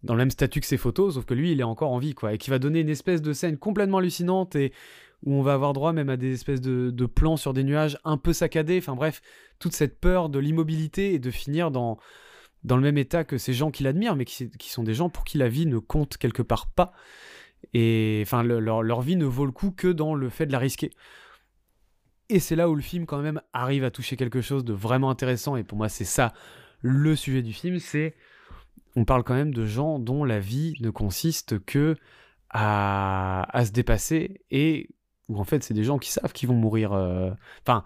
dans 0.03 0.13
le 0.13 0.19
même 0.19 0.31
statut 0.31 0.59
que 0.59 0.65
ses 0.65 0.77
photos, 0.77 1.15
sauf 1.15 1.25
que 1.25 1.33
lui, 1.33 1.51
il 1.51 1.59
est 1.59 1.63
encore 1.63 1.91
en 1.91 1.99
vie, 1.99 2.13
quoi, 2.13 2.33
et 2.33 2.37
qui 2.37 2.49
va 2.49 2.59
donner 2.59 2.79
une 2.79 2.89
espèce 2.89 3.21
de 3.21 3.33
scène 3.33 3.57
complètement 3.57 3.99
hallucinante 3.99 4.55
et 4.55 4.73
où 5.23 5.33
on 5.33 5.43
va 5.43 5.53
avoir 5.53 5.73
droit 5.73 5.93
même 5.93 6.09
à 6.09 6.17
des 6.17 6.33
espèces 6.33 6.61
de, 6.61 7.05
plans 7.05 7.37
sur 7.37 7.53
des 7.53 7.63
nuages 7.63 7.97
un 8.03 8.17
peu 8.17 8.33
saccadés. 8.33 8.79
Enfin 8.79 8.95
bref, 8.95 9.21
toute 9.59 9.73
cette 9.73 9.99
peur 9.99 10.29
de 10.29 10.39
l'immobilité 10.39 11.13
et 11.13 11.19
de 11.19 11.29
finir 11.29 11.69
dans, 11.69 11.99
dans 12.63 12.75
le 12.75 12.81
même 12.81 12.97
état 12.97 13.23
que 13.23 13.37
ces 13.37 13.53
gens 13.53 13.69
qu'il 13.69 13.85
admire, 13.85 14.15
mais 14.15 14.25
qui, 14.25 14.49
sont 14.69 14.83
des 14.83 14.95
gens 14.95 15.09
pour 15.09 15.23
qui 15.23 15.37
la 15.37 15.47
vie 15.47 15.67
ne 15.67 15.77
compte 15.77 16.17
quelque 16.17 16.41
part 16.41 16.71
pas. 16.71 16.93
Et 17.73 18.21
enfin, 18.25 18.41
leur, 18.41 18.81
leur, 18.81 19.01
vie 19.01 19.15
ne 19.15 19.25
vaut 19.25 19.45
le 19.45 19.51
coup 19.51 19.69
que 19.69 19.87
dans 19.87 20.15
le 20.15 20.29
fait 20.29 20.47
de 20.47 20.51
la 20.51 20.59
risquer. 20.59 20.89
Et 22.31 22.39
c'est 22.39 22.55
là 22.55 22.69
où 22.69 22.75
le 22.75 22.81
film, 22.81 23.05
quand 23.05 23.21
même, 23.21 23.41
arrive 23.51 23.83
à 23.83 23.91
toucher 23.91 24.15
quelque 24.15 24.39
chose 24.39 24.63
de 24.63 24.71
vraiment 24.71 25.09
intéressant. 25.09 25.57
Et 25.57 25.65
pour 25.65 25.77
moi, 25.77 25.89
c'est 25.89 26.05
ça 26.05 26.33
le 26.79 27.17
sujet 27.17 27.41
du 27.41 27.51
film. 27.51 27.77
C'est. 27.79 28.15
On 28.95 29.03
parle 29.03 29.23
quand 29.23 29.33
même 29.33 29.53
de 29.53 29.65
gens 29.65 29.99
dont 29.99 30.23
la 30.23 30.39
vie 30.39 30.73
ne 30.79 30.89
consiste 30.89 31.63
que 31.65 31.97
à, 32.49 33.45
se 33.65 33.71
dépasser 33.71 34.41
et 34.49 34.89
où 35.29 35.39
en 35.39 35.45
fait 35.45 35.63
c'est 35.63 35.73
des 35.73 35.83
gens 35.83 35.97
qui 35.97 36.09
savent 36.09 36.31
qu'ils 36.31 36.47
vont 36.47 36.55
mourir. 36.55 36.93
Euh, 36.93 37.31
enfin, 37.65 37.83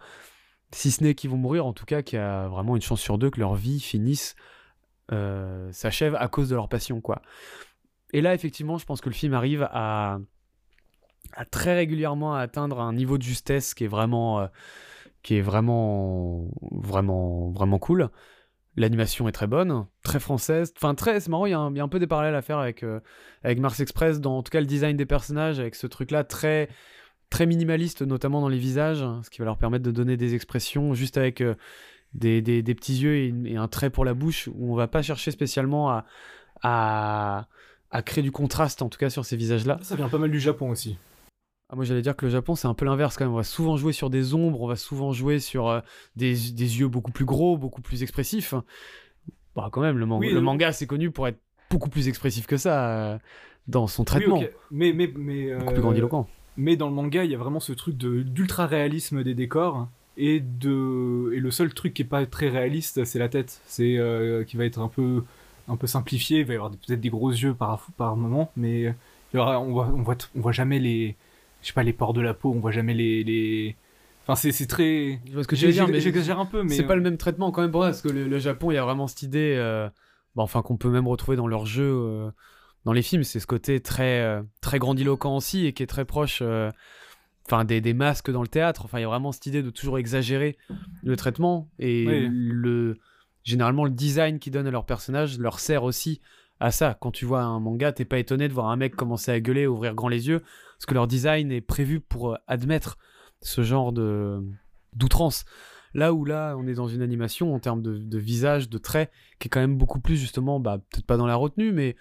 si 0.72 0.92
ce 0.92 1.04
n'est 1.04 1.16
qu'ils 1.16 1.32
vont 1.32 1.38
mourir, 1.38 1.66
en 1.66 1.74
tout 1.74 1.86
cas 1.86 2.04
qu'il 2.04 2.20
y 2.20 2.22
a 2.22 2.48
vraiment 2.48 2.76
une 2.76 2.82
chance 2.84 3.02
sur 3.02 3.18
deux 3.18 3.32
que 3.32 3.40
leur 3.40 3.56
vie 3.56 3.80
finisse, 3.80 4.36
euh, 5.12 5.72
s'achève 5.72 6.16
à 6.16 6.28
cause 6.28 6.50
de 6.50 6.56
leur 6.56 6.70
passion, 6.70 7.02
quoi. 7.02 7.22
Et 8.14 8.22
là, 8.22 8.36
effectivement, 8.36 8.78
je 8.78 8.86
pense 8.86 9.02
que 9.02 9.10
le 9.10 9.16
film 9.16 9.34
arrive 9.34 9.68
à, 9.72 10.20
à 11.34 11.46
très 11.46 11.76
régulièrement 11.76 12.36
atteindre 12.36 12.80
un 12.80 12.94
niveau 12.94 13.18
de 13.18 13.24
justesse 13.24 13.74
qui 13.74 13.84
est 13.84 13.88
vraiment, 13.88 14.40
euh, 14.40 14.48
qui 15.24 15.36
est 15.36 15.42
vraiment, 15.42 16.48
vraiment, 16.72 17.50
vraiment 17.52 17.80
cool. 17.80 18.10
L'animation 18.78 19.28
est 19.30 19.32
très 19.32 19.48
bonne, 19.48 19.86
très 20.04 20.20
française. 20.20 20.74
Enfin, 20.76 20.96
très, 20.96 21.20
c'est 21.22 21.30
marrant, 21.30 21.46
il 21.46 21.52
y, 21.52 21.54
a 21.54 21.60
un 21.60 21.88
peu 21.88 22.00
des 22.00 22.08
parallèles 22.08 22.36
à 22.36 22.42
faire 22.42 22.58
avec, 22.58 22.84
avec 23.44 23.60
Mars 23.60 23.80
Express, 23.80 24.20
dans 24.20 24.38
en 24.40 24.44
tout 24.44 24.50
cas 24.50 24.60
le 24.60 24.66
design 24.66 24.98
des 24.98 25.06
personnages, 25.06 25.62
avec 25.62 25.76
ce 25.76 25.88
truc-là 25.88 26.26
très, 26.26 26.68
très 27.30 27.46
minimaliste, 27.46 28.02
notamment 28.02 28.42
dans 28.42 28.50
les 28.50 28.58
visages, 28.58 29.04
ce 29.24 29.30
qui 29.30 29.40
va 29.40 29.46
leur 29.46 29.58
permettre 29.58 29.84
de 29.84 29.92
donner 29.92 30.18
des 30.18 30.36
expressions 30.36 30.94
juste 30.94 31.18
avec 31.18 31.42
euh, 31.42 31.56
des, 32.14 32.42
des, 32.42 32.76
petits 32.76 32.96
yeux 32.96 33.16
et, 33.46 33.58
un 33.58 33.68
trait 33.68 33.90
pour 33.90 34.06
la 34.06 34.14
bouche, 34.14 34.50
où 34.54 34.72
on 34.72 34.76
va 34.76 34.88
pas 34.88 35.02
chercher 35.02 35.32
spécialement 35.32 35.90
à, 35.90 36.06
à, 36.62 37.48
à 37.92 38.02
créer 38.02 38.24
du 38.24 38.32
contraste, 38.32 38.82
en 38.82 38.90
tout 38.90 38.98
cas 38.98 39.10
sur 39.10 39.26
ces 39.26 39.36
visages-là. 39.36 39.80
Ça 39.82 39.96
vient 39.96 40.10
pas 40.10 40.18
mal 40.18 40.32
du 40.32 40.40
Japon 40.40 40.70
aussi. 40.70 40.98
Ah, 41.70 41.76
moi 41.76 41.84
j'allais 41.84 42.02
dire 42.02 42.16
que 42.16 42.26
le 42.26 42.32
Japon 42.32 42.56
c'est 42.56 42.68
un 42.68 42.74
peu 42.74 42.86
l'inverse 42.86 43.18
quand 43.18 43.26
même. 43.26 43.34
On 43.34 43.38
va 43.38 43.44
souvent 43.44 43.78
jouer 43.78 43.94
sur 43.94 44.10
des 44.10 44.34
ombres, 44.34 44.62
on 44.62 44.68
va 44.68 44.76
souvent 44.76 45.12
jouer 45.14 45.40
sur 45.40 45.68
euh, 45.68 45.80
des, 46.16 46.34
des, 46.34 46.80
yeux 46.80 46.88
beaucoup 46.88 47.12
plus 47.12 47.26
gros, 47.26 47.58
beaucoup 47.58 47.82
plus 47.82 48.04
expressifs. 48.04 48.54
Bah 49.56 49.70
quand 49.72 49.82
même, 49.82 49.98
le, 49.98 50.06
le 50.06 50.42
manga 50.42 50.72
c'est 50.72 50.86
connu 50.86 51.12
pour 51.12 51.28
être 51.28 51.40
beaucoup 51.72 51.90
plus 51.90 52.08
expressif 52.08 52.46
que 52.46 52.58
ça 52.58 52.90
euh, 52.90 53.18
dans 53.68 53.88
son 53.88 54.04
traitement. 54.04 54.42
Mais, 54.70 54.94
mais, 54.94 55.12
mais, 55.16 55.56
beaucoup 55.56 55.74
plus 55.74 55.82
grandiloquent 55.82 56.28
mais 56.58 56.76
dans 56.76 56.88
le 56.88 56.94
manga, 56.94 57.24
il 57.24 57.32
y 57.32 57.36
a 57.36 57.38
vraiment 57.38 57.60
ce 57.60 57.74
truc 57.74 57.98
d'ultra 57.98 58.66
réalisme 58.66 59.24
des 59.24 59.34
décors. 59.34 59.88
Et, 60.18 60.40
de, 60.40 61.34
et 61.34 61.40
le 61.40 61.52
seul 61.52 61.74
truc 61.74 61.94
qui 61.94 62.04
est 62.04 62.06
pas 62.06 62.26
très 62.26 62.48
réaliste, 62.48 63.04
c'est 63.04 63.20
la 63.20 63.28
tête. 63.28 63.62
C'est 63.66 63.98
euh, 63.98 64.44
qui 64.46 64.56
va 64.56 64.66
être 64.66 64.80
un 64.80 64.88
peu, 64.88 65.24
un 65.68 65.76
peu 65.76 65.88
simplifié. 65.88 66.40
Il 66.40 66.46
va 66.46 66.54
y 66.54 66.56
avoir 66.56 66.72
peut-être 66.72 67.02
des 67.02 67.10
gros 67.10 67.32
yeux 67.32 67.54
par, 67.54 67.88
par 67.98 68.16
moment, 68.16 68.52
mais 68.56 68.94
on, 69.34 69.38
voit, 69.44 69.90
on, 69.90 70.04
voit, 70.04 70.18
on 70.36 70.40
voit 70.40 70.54
jamais 70.54 70.80
les, 70.80 71.16
je 71.66 71.72
sais 71.72 71.74
pas, 71.74 71.82
les 71.82 71.94
pores 71.94 72.14
de 72.14 72.22
la 72.22 72.36
peau. 72.36 72.54
On 72.56 72.60
voit 72.60 72.70
jamais 72.70 72.94
les, 72.94 73.24
les... 73.24 73.76
Enfin, 74.28 74.36
c'est 74.36 74.68
très. 74.68 75.20
Je 75.28 75.34
vois 75.34 75.42
ce 75.42 75.48
que 75.48 75.56
tu 75.56 75.66
veux 75.66 75.72
dire, 75.72 75.88
mais 75.88 76.00
j'exagère 76.00 76.40
un 76.40 76.46
peu. 76.46 76.62
mais... 76.62 76.76
C'est 76.76 76.84
pas 76.84 76.96
le 76.96 77.02
même 77.02 77.18
traitement 77.18 77.52
quand 77.52 77.64
même 77.64 77.72
pour 77.72 77.82
ça, 77.82 77.90
parce 77.90 78.02
que 78.04 78.10
le, 78.10 78.38
Japon, 78.38 78.70
il 78.70 78.76
y 78.76 78.78
a 78.78 78.84
vraiment 78.84 79.08
cette 79.08 79.24
idée, 79.24 79.56
euh, 79.58 79.90
bah, 80.36 80.44
enfin, 80.44 80.62
qu'on 80.62 80.78
peut 80.78 80.92
même 80.92 81.08
retrouver 81.08 81.38
dans 81.38 81.48
leur 81.48 81.66
jeu. 81.66 81.92
Euh, 81.92 82.30
dans 82.86 82.94
les 82.94 83.02
films, 83.02 83.24
c'est 83.24 83.40
ce 83.40 83.48
côté 83.48 83.80
très, 83.80 84.22
euh, 84.22 84.44
très 84.62 84.78
grandiloquent 84.78 85.36
aussi 85.36 85.66
et 85.66 85.74
qui 85.74 85.82
est 85.82 85.88
très 85.88 86.06
proche 86.06 86.40
euh, 86.44 86.70
enfin 87.48 87.66
des, 87.66 87.82
des, 87.82 87.96
masques 87.96 88.30
dans 88.30 88.44
le 88.44 88.48
théâtre. 88.48 88.86
Enfin, 88.86 89.00
il 89.00 89.02
y 89.02 89.06
a 89.06 89.08
vraiment 89.08 89.32
cette 89.32 89.48
idée 89.48 89.64
de 89.64 89.72
toujours 89.72 89.98
exagérer 89.98 90.56
le 91.04 91.16
traitement 91.16 91.68
et 91.80 92.28
le 92.30 92.98
généralement 93.44 93.86
le 93.86 93.92
design 93.92 94.38
qu'ils 94.38 94.54
donnent 94.54 94.68
à 94.68 94.72
leurs 94.72 94.86
personnages 94.86 95.40
leur 95.40 95.60
sert 95.60 95.84
aussi 95.84 96.22
à 96.60 96.72
ça. 96.72 96.98
Quand 97.00 97.12
tu 97.12 97.26
vois 97.26 97.44
un 97.44 97.60
manga, 97.60 97.92
t'es 97.92 98.06
pas 98.06 98.20
étonné 98.20 98.48
de 98.48 98.54
voir 98.54 98.70
un 98.70 98.76
mec 98.76 98.96
commencer 98.96 99.32
à 99.32 99.40
gueuler, 99.40 99.68
ouvrir 99.68 99.94
grand 99.96 100.08
les 100.08 100.28
yeux, 100.28 100.40
parce 100.40 100.86
que 100.88 100.94
leur 100.94 101.08
design 101.08 101.52
est 101.52 101.62
prévu 101.62 102.00
pour 102.00 102.34
euh, 102.34 102.38
admettre 102.48 102.98
ce 103.42 103.64
genre 103.64 103.92
de 103.92 104.42
d'outrance. 104.94 105.46
Là 105.94 106.14
où 106.14 106.26
là, 106.26 106.56
on 106.58 106.68
est 106.68 106.74
dans 106.74 106.88
une 106.88 107.02
animation 107.02 107.54
en 107.54 107.60
termes 107.60 107.82
de, 107.82 107.98
de, 107.98 108.18
visage, 108.18 108.70
de 108.70 108.78
traits, 108.78 109.12
qui 109.40 109.48
est 109.48 109.50
quand 109.50 109.60
même 109.60 109.78
beaucoup 109.78 110.00
plus 110.00 110.18
justement, 110.18 110.60
bah, 110.60 110.78
peut-être 110.78 111.06
pas 111.06 111.18
dans 111.18 111.26
la 111.26 111.36
retenue, 111.36 111.72
mais 111.72 111.96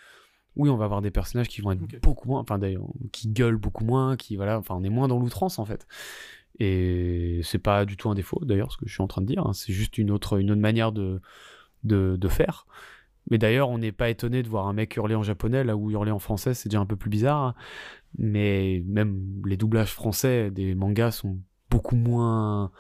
oui, 0.57 0.69
on 0.69 0.77
va 0.77 0.85
avoir 0.85 1.03
des 1.03 1.11
personnages 1.11 1.49
qui 1.49 1.61
vont 1.61 1.73
être 1.73 2.01
beaucoup 2.03 2.29
moins, 2.29 2.41
enfin 2.41 2.59
d'ailleurs, 2.59 2.87
qui 3.13 3.29
gueulent 3.29 3.57
beaucoup 3.57 3.85
moins, 3.85 4.17
qui 4.17 4.37
voilà, 4.37 4.59
enfin 4.59 4.75
on 4.77 4.85
est 4.85 4.91
moins 4.91 5.09
dans 5.09 5.19
l'outrance 5.19 5.59
en 5.59 5.65
fait. 5.65 5.87
Et 6.61 7.41
c'est 7.43 7.59
pas 7.59 7.85
du 7.85 7.97
tout 7.97 8.09
un 8.09 8.15
défaut 8.15 8.41
d'ailleurs 8.45 8.71
ce 8.71 8.77
que 8.77 8.87
je 8.87 8.93
suis 8.93 9.03
en 9.03 9.09
train 9.09 9.23
de 9.23 9.27
dire, 9.27 9.45
hein. 9.47 9.53
c'est 9.53 9.73
juste 9.73 9.99
une 9.99 10.13
autre, 10.13 10.39
une 10.39 10.53
autre 10.53 10.61
manière 10.61 10.93
de, 10.93 11.21
de, 11.83 12.17
de 12.17 12.29
faire. 12.29 12.67
Mais 13.31 13.39
d'ailleurs, 13.39 13.71
on 13.71 13.79
n'est 13.79 13.93
pas 13.93 14.11
étonné 14.11 14.43
de 14.43 14.49
voir 14.49 14.67
un 14.67 14.73
mec 14.73 14.97
hurler 14.97 15.15
en 15.15 15.23
japonais 15.23 15.65
là 15.65 15.77
où 15.77 15.91
hurler 15.91 16.11
en 16.11 16.19
français 16.19 16.55
c'est 16.55 16.69
déjà 16.69 16.81
un 16.81 16.87
peu 16.87 16.97
plus 16.97 17.11
bizarre. 17.11 17.55
Mais 18.19 18.83
même 18.87 19.43
les 19.47 19.57
doublages 19.57 19.93
français 19.93 20.51
des 20.51 20.75
mangas 20.75 21.13
sont 21.13 21.39
beaucoup 21.71 21.97
moins 21.97 22.71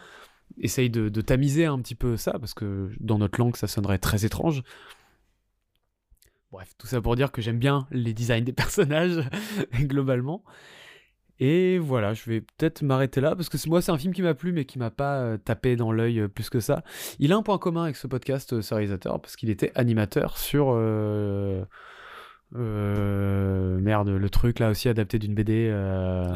essaye 0.59 0.91
de, 0.91 1.09
de, 1.09 1.21
tamiser 1.21 1.66
un 1.66 1.79
petit 1.81 1.95
peu 1.95 2.16
ça, 2.16 2.39
parce 2.39 2.55
que 2.55 2.91
dans 3.01 3.19
notre 3.19 3.41
langue, 3.41 3.57
ça 3.57 3.66
sonnerait 3.66 3.99
très 3.99 4.25
étrange. 4.25 4.62
Bref, 6.53 6.73
tout 6.79 6.87
ça 6.87 7.01
pour 7.01 7.16
dire 7.16 7.33
que 7.33 7.43
j'aime 7.43 7.59
bien 7.59 7.89
les 7.91 8.15
designs 8.15 8.45
des 8.45 8.53
personnages, 8.62 9.29
globalement. 9.73 10.45
Et 11.40 11.78
voilà, 11.78 12.15
je 12.15 12.31
vais 12.31 12.40
peut-être 12.40 12.82
m'arrêter 12.82 13.20
là, 13.20 13.35
parce 13.35 13.48
que 13.48 13.56
moi, 13.69 13.82
c'est 13.82 13.90
un 13.90 13.98
film 13.98 14.15
qui 14.15 14.23
m'a 14.23 14.35
plu, 14.35 14.52
mais 14.52 14.65
qui 14.65 14.78
m'a 14.78 14.90
pas 14.90 15.16
euh, 15.16 15.36
tapé 15.36 15.74
dans 15.74 15.90
l'œil 15.90 16.20
euh, 16.20 16.28
plus 16.28 16.48
que 16.48 16.61
ça. 16.61 16.85
Il 17.19 17.32
a 17.32 17.36
un 17.36 17.43
point 17.43 17.59
commun 17.59 17.85
avec 17.85 17.97
ce 17.97 18.06
podcast, 18.06 18.52
euh, 18.52 18.62
ce 18.62 18.73
réalisateur, 18.73 19.20
parce 19.20 19.35
qu'il 19.35 19.51
était 19.51 19.73
animateur 19.74 20.39
sur... 20.39 20.74
merde, 22.52 24.09
le 24.09 24.28
truc 24.31 24.61
là 24.61 24.70
aussi 24.70 24.89
adapté 24.89 25.19
d'une 25.19 25.35
BD. 25.35 25.70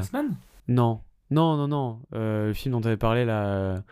semaine 0.03 0.35
Non, 0.67 1.01
non, 1.31 1.57
non, 1.57 1.69
non. 1.69 2.01
le 2.13 2.53
film 2.53 2.73
dont 2.73 2.81
tu 2.81 2.89
avais 2.89 2.97
parlé 2.97 3.25
là. 3.25 3.83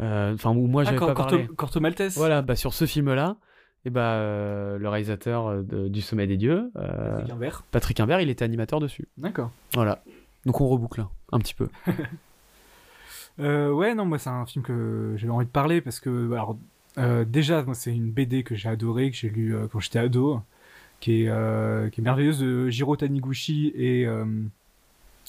Enfin, 0.00 0.50
où 0.50 0.66
moi 0.66 0.82
ah, 0.82 0.86
j'avais 0.86 0.98
pas 0.98 1.14
parlé. 1.14 1.46
Corto 1.56 1.78
Maltese. 1.78 2.16
Voilà, 2.16 2.42
bah 2.42 2.56
sur 2.56 2.74
ce 2.74 2.86
film-là, 2.86 3.36
et 3.84 3.90
bah, 3.90 4.14
euh, 4.14 4.78
le 4.78 4.88
réalisateur 4.88 5.48
euh, 5.48 5.88
du 5.88 6.00
Sommet 6.02 6.26
des 6.26 6.36
Dieux, 6.36 6.70
euh, 6.76 7.16
Patrick 7.16 7.30
Imbert. 7.32 7.64
Patrick 7.70 8.00
Imbert, 8.00 8.20
il 8.20 8.30
était 8.30 8.44
animateur 8.44 8.80
dessus. 8.80 9.08
D'accord. 9.16 9.50
Voilà. 9.74 10.02
Donc 10.46 10.60
on 10.60 10.68
reboucle 10.68 11.04
un 11.32 11.38
petit 11.38 11.54
peu. 11.54 11.68
ouais, 13.38 13.94
non, 13.94 14.04
moi 14.06 14.18
c'est 14.18 14.30
un 14.30 14.46
film 14.46 14.64
que 14.64 15.14
j'avais 15.16 15.32
envie 15.32 15.46
de 15.46 15.50
parler 15.50 15.80
parce 15.80 15.98
que, 15.98 16.32
alors, 16.32 16.56
déjà, 17.26 17.62
moi 17.64 17.74
c'est 17.74 17.94
une 17.94 18.10
BD 18.10 18.44
que 18.44 18.54
j'ai 18.54 18.68
adorée, 18.68 19.10
que 19.10 19.16
j'ai 19.16 19.30
lu 19.30 19.56
quand 19.72 19.80
j'étais 19.80 19.98
ado, 19.98 20.40
qui 21.00 21.24
est, 21.24 21.90
qui 21.90 22.00
est 22.00 22.04
merveilleuse 22.04 22.38
de 22.38 22.68
Jiro 22.68 22.96
Taniguchi 22.96 23.72
et, 23.74 24.06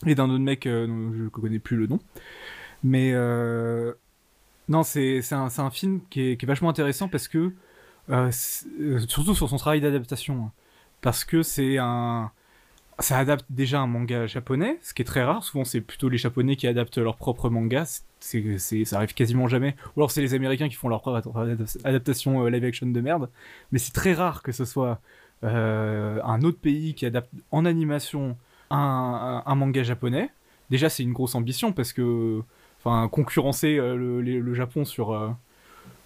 et 0.05 0.15
d'un 0.15 0.30
autre 0.30 0.43
mec 0.43 0.67
dont 0.67 1.13
je 1.13 1.23
ne 1.23 1.30
connais 1.30 1.59
plus 1.59 1.77
le 1.77 1.88
nom. 1.88 1.99
Mais 2.84 3.13
non, 4.67 4.84
c'est 4.84 5.21
un, 5.31 5.47
un, 5.55 5.69
film 5.71 6.01
qui 6.09 6.21
est, 6.21 6.38
qui 6.38 6.45
est, 6.45 6.47
vachement 6.47 6.69
intéressant 6.69 7.07
parce 7.07 7.27
que 7.27 7.53
euh, 8.09 8.31
euh, 8.80 8.99
surtout 9.07 9.35
sur 9.35 9.49
son 9.49 9.57
travail 9.57 9.81
d'adaptation, 9.81 10.45
hein. 10.45 10.51
parce 11.01 11.23
que 11.23 11.41
c'est 11.41 11.77
un, 11.77 12.31
ça 12.99 13.17
adapte 13.17 13.45
déjà 13.49 13.80
un 13.80 13.88
manga 13.88 14.27
japonais, 14.27 14.77
ce 14.81 14.93
qui 14.93 15.01
est 15.01 15.05
très 15.05 15.23
rare. 15.23 15.43
Souvent, 15.43 15.63
c'est 15.63 15.81
plutôt 15.81 16.09
les 16.09 16.17
japonais 16.17 16.55
qui 16.55 16.67
adaptent 16.67 16.97
leur 16.97 17.15
propre 17.15 17.49
manga. 17.49 17.85
C'est, 18.19 18.85
ça 18.85 18.97
arrive 18.97 19.13
quasiment 19.13 19.47
jamais. 19.47 19.75
Ou 19.95 20.01
alors, 20.01 20.11
c'est 20.11 20.21
les 20.21 20.34
américains 20.34 20.69
qui 20.69 20.75
font 20.75 20.89
leur 20.89 21.01
propre 21.01 21.55
adaptation 21.84 22.45
euh, 22.45 22.49
live 22.49 22.63
action 22.65 22.88
de 22.88 23.01
merde. 23.01 23.30
Mais 23.71 23.80
c'est 23.80 23.93
très 23.93 24.13
rare 24.13 24.43
que 24.43 24.51
ce 24.51 24.65
soit 24.65 24.99
un 25.45 26.41
autre 26.43 26.59
pays 26.59 26.93
qui 26.93 27.05
adapte 27.05 27.30
en 27.51 27.65
animation 27.65 28.38
un, 28.69 29.43
un, 29.45 29.55
manga 29.55 29.84
japonais. 29.84 30.30
Déjà, 30.69 30.88
c'est 30.88 31.03
une 31.03 31.11
grosse 31.11 31.35
ambition 31.35 31.73
parce 31.73 31.91
que, 31.91 32.41
enfin, 32.80 33.09
concurrencer 33.09 33.75
le, 33.75 34.53
Japon 34.53 34.85
sur 34.85 35.35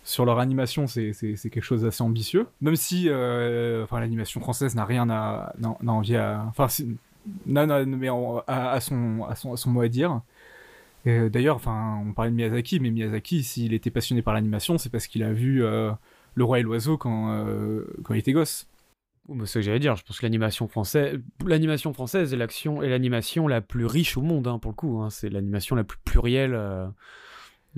sur 0.08 0.24
leur 0.24 0.40
animation, 0.40 0.88
c'est 0.88 1.12
quelque 1.12 1.62
chose 1.62 1.82
d'assez 1.82 2.02
ambitieux. 2.02 2.48
Même 2.62 2.78
si 2.78 3.10
euh, 3.10 3.84
enfin, 3.84 4.00
l'animation 4.00 4.40
française 4.40 4.74
n'a 4.74 4.86
rien 4.86 5.10
à, 5.10 5.54
envier 5.86 6.16
à. 6.16 6.46
Enfin, 6.48 6.68
non, 7.46 7.68
non, 7.68 7.86
mais 7.86 8.08
à, 8.48 8.80
son, 8.80 9.26
à, 9.26 9.36
son, 9.36 9.52
à 9.52 9.58
son 9.58 9.70
mot 9.70 9.82
à 9.82 9.90
dire. 9.90 10.22
D'ailleurs, 11.06 11.58
enfin, 11.58 12.02
on 12.06 12.14
parlait 12.14 12.32
de 12.32 12.36
Miyazaki, 12.38 12.80
mais 12.80 12.90
Miyazaki, 12.90 13.44
s'il 13.44 13.74
était 13.74 13.92
passionné 13.92 14.22
par 14.22 14.34
l'animation, 14.34 14.78
c'est 14.78 14.90
parce 14.90 15.08
qu'il 15.08 15.24
a 15.24 15.34
vu 15.34 15.64
euh, 15.64 15.92
Le 16.36 16.44
Roi 16.46 16.60
et 16.60 16.62
l'Oiseau 16.64 16.98
quand, 16.98 17.34
euh, 17.34 17.84
quand 18.04 18.14
il 18.14 18.20
était 18.20 18.32
gosse. 18.32 18.66
C'est 19.40 19.46
ce 19.46 19.54
que 19.56 19.62
j'allais 19.62 19.80
dire. 19.80 19.98
Je 19.98 20.04
pense 20.04 20.20
que 20.20 20.26
l'animation 20.26 20.70
française, 20.70 21.20
française 21.94 22.34
est 22.34 22.38
l'action 22.38 22.82
et 22.82 22.88
l'animation 22.88 23.50
la 23.50 23.60
plus 23.60 23.86
riche 23.86 24.16
au 24.16 24.22
monde, 24.22 24.48
hein, 24.48 24.58
pour 24.58 24.72
le 24.72 24.76
coup. 24.76 25.02
Hein. 25.02 25.10
C'est 25.10 25.30
l'animation 25.30 25.76
la 25.76 25.84
plus 25.84 26.00
plurielle. 26.06 26.58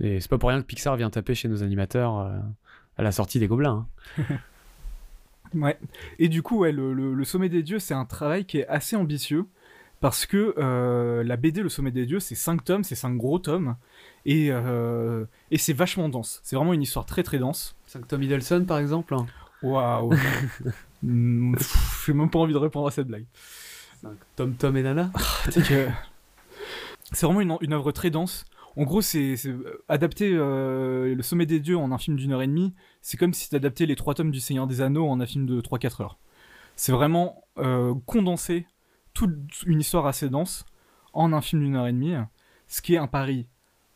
Et 0.02 0.20
c'est 0.20 0.30
pas 0.30 0.38
pour 0.38 0.50
rien 0.50 0.62
que 0.62 0.66
Pixar 0.66 0.96
vient 0.96 1.10
taper 1.10 1.36
chez 1.36 1.48
nos 1.48 1.64
animateurs 1.64 2.20
euh, 2.20 2.38
à 2.98 3.04
la 3.04 3.12
sortie 3.12 3.40
des 3.40 3.48
Gobelins. 3.48 3.88
Hein. 4.18 4.24
ouais. 5.54 5.78
Et 6.20 6.30
du 6.30 6.42
coup, 6.42 6.60
ouais, 6.60 6.72
le, 6.72 7.24
Sommet 7.24 7.50
des 7.50 7.64
Dieux, 7.64 7.80
c'est 7.80 7.94
un 7.94 8.06
travail 8.06 8.46
qui 8.46 8.60
est 8.60 8.68
assez 8.68 8.96
ambitieux. 8.96 9.46
Parce 10.02 10.26
que 10.26 10.56
euh, 10.58 11.26
la 11.26 11.36
BD 11.36 11.62
Le 11.62 11.68
Sommet 11.68 11.92
des 11.92 12.06
Dieux, 12.06 12.22
c'est 12.22 12.36
5 12.36 12.64
tomes, 12.64 12.84
c'est 12.86 12.96
5 12.96 13.18
gros 13.18 13.38
tomes. 13.38 13.76
Et, 14.26 14.48
euh, 14.50 15.26
et 15.52 15.58
c'est 15.58 15.74
vachement 15.74 16.08
dense. 16.08 16.40
C'est 16.44 16.56
vraiment 16.56 16.72
une 16.72 16.82
histoire 16.82 17.06
très 17.06 17.22
très 17.22 17.38
dense. 17.38 17.76
5 17.88 18.08
tomes 18.08 18.24
Hiddleston, 18.24 18.64
par 18.64 18.80
exemple 18.80 19.14
Waouh 19.62 20.14
hmm, 21.04 21.54
J'ai 22.06 22.14
même 22.14 22.30
pas 22.30 22.40
envie 22.40 22.54
de 22.54 22.58
répondre 22.58 22.88
à 22.88 22.92
cette 22.92 23.08
blague. 23.08 23.26
5 24.02 24.12
tomes 24.38 24.54
Tom 24.54 24.78
et 24.78 24.84
Nana 24.84 25.12
ah, 25.14 25.50
C'est 27.12 27.26
vraiment 27.26 27.42
une, 27.42 27.58
une 27.60 27.74
œuvre 27.74 27.92
très 27.92 28.10
dense. 28.10 28.46
En 28.80 28.84
gros, 28.84 29.02
c'est 29.02 29.36
euh, 29.46 29.84
adapter 29.90 30.32
euh, 30.34 31.14
Le 31.14 31.22
Sommet 31.22 31.46
des 31.46 31.60
Dieux 31.60 31.78
en 31.78 31.92
un 31.92 31.98
film 31.98 32.16
d'une 32.16 32.32
heure 32.32 32.42
et 32.42 32.48
demie, 32.48 32.74
c'est 33.02 33.18
comme 33.18 33.34
si 33.34 33.50
t'adaptais 33.50 33.86
les 33.86 33.98
trois 33.98 34.14
tomes 34.14 34.32
du 34.32 34.40
Seigneur 34.40 34.68
des 34.68 34.80
Anneaux 34.80 35.10
en 35.10 35.20
un 35.20 35.26
film 35.26 35.46
de 35.46 35.60
3-4 35.60 36.02
heures. 36.02 36.18
C'est 36.78 36.94
vraiment 36.94 37.44
euh, 37.58 37.94
condenser 38.06 38.68
toute 39.14 39.34
une 39.66 39.82
histoire 39.82 40.06
assez 40.06 40.30
dense 40.30 40.66
en 41.12 41.34
un 41.34 41.42
film 41.42 41.62
d'une 41.62 41.76
heure 41.76 41.88
et 41.88 41.92
demie, 41.92 42.16
ce 42.68 42.82
qui 42.82 42.94
est 42.94 42.98
un 42.98 43.08
pari 43.08 43.48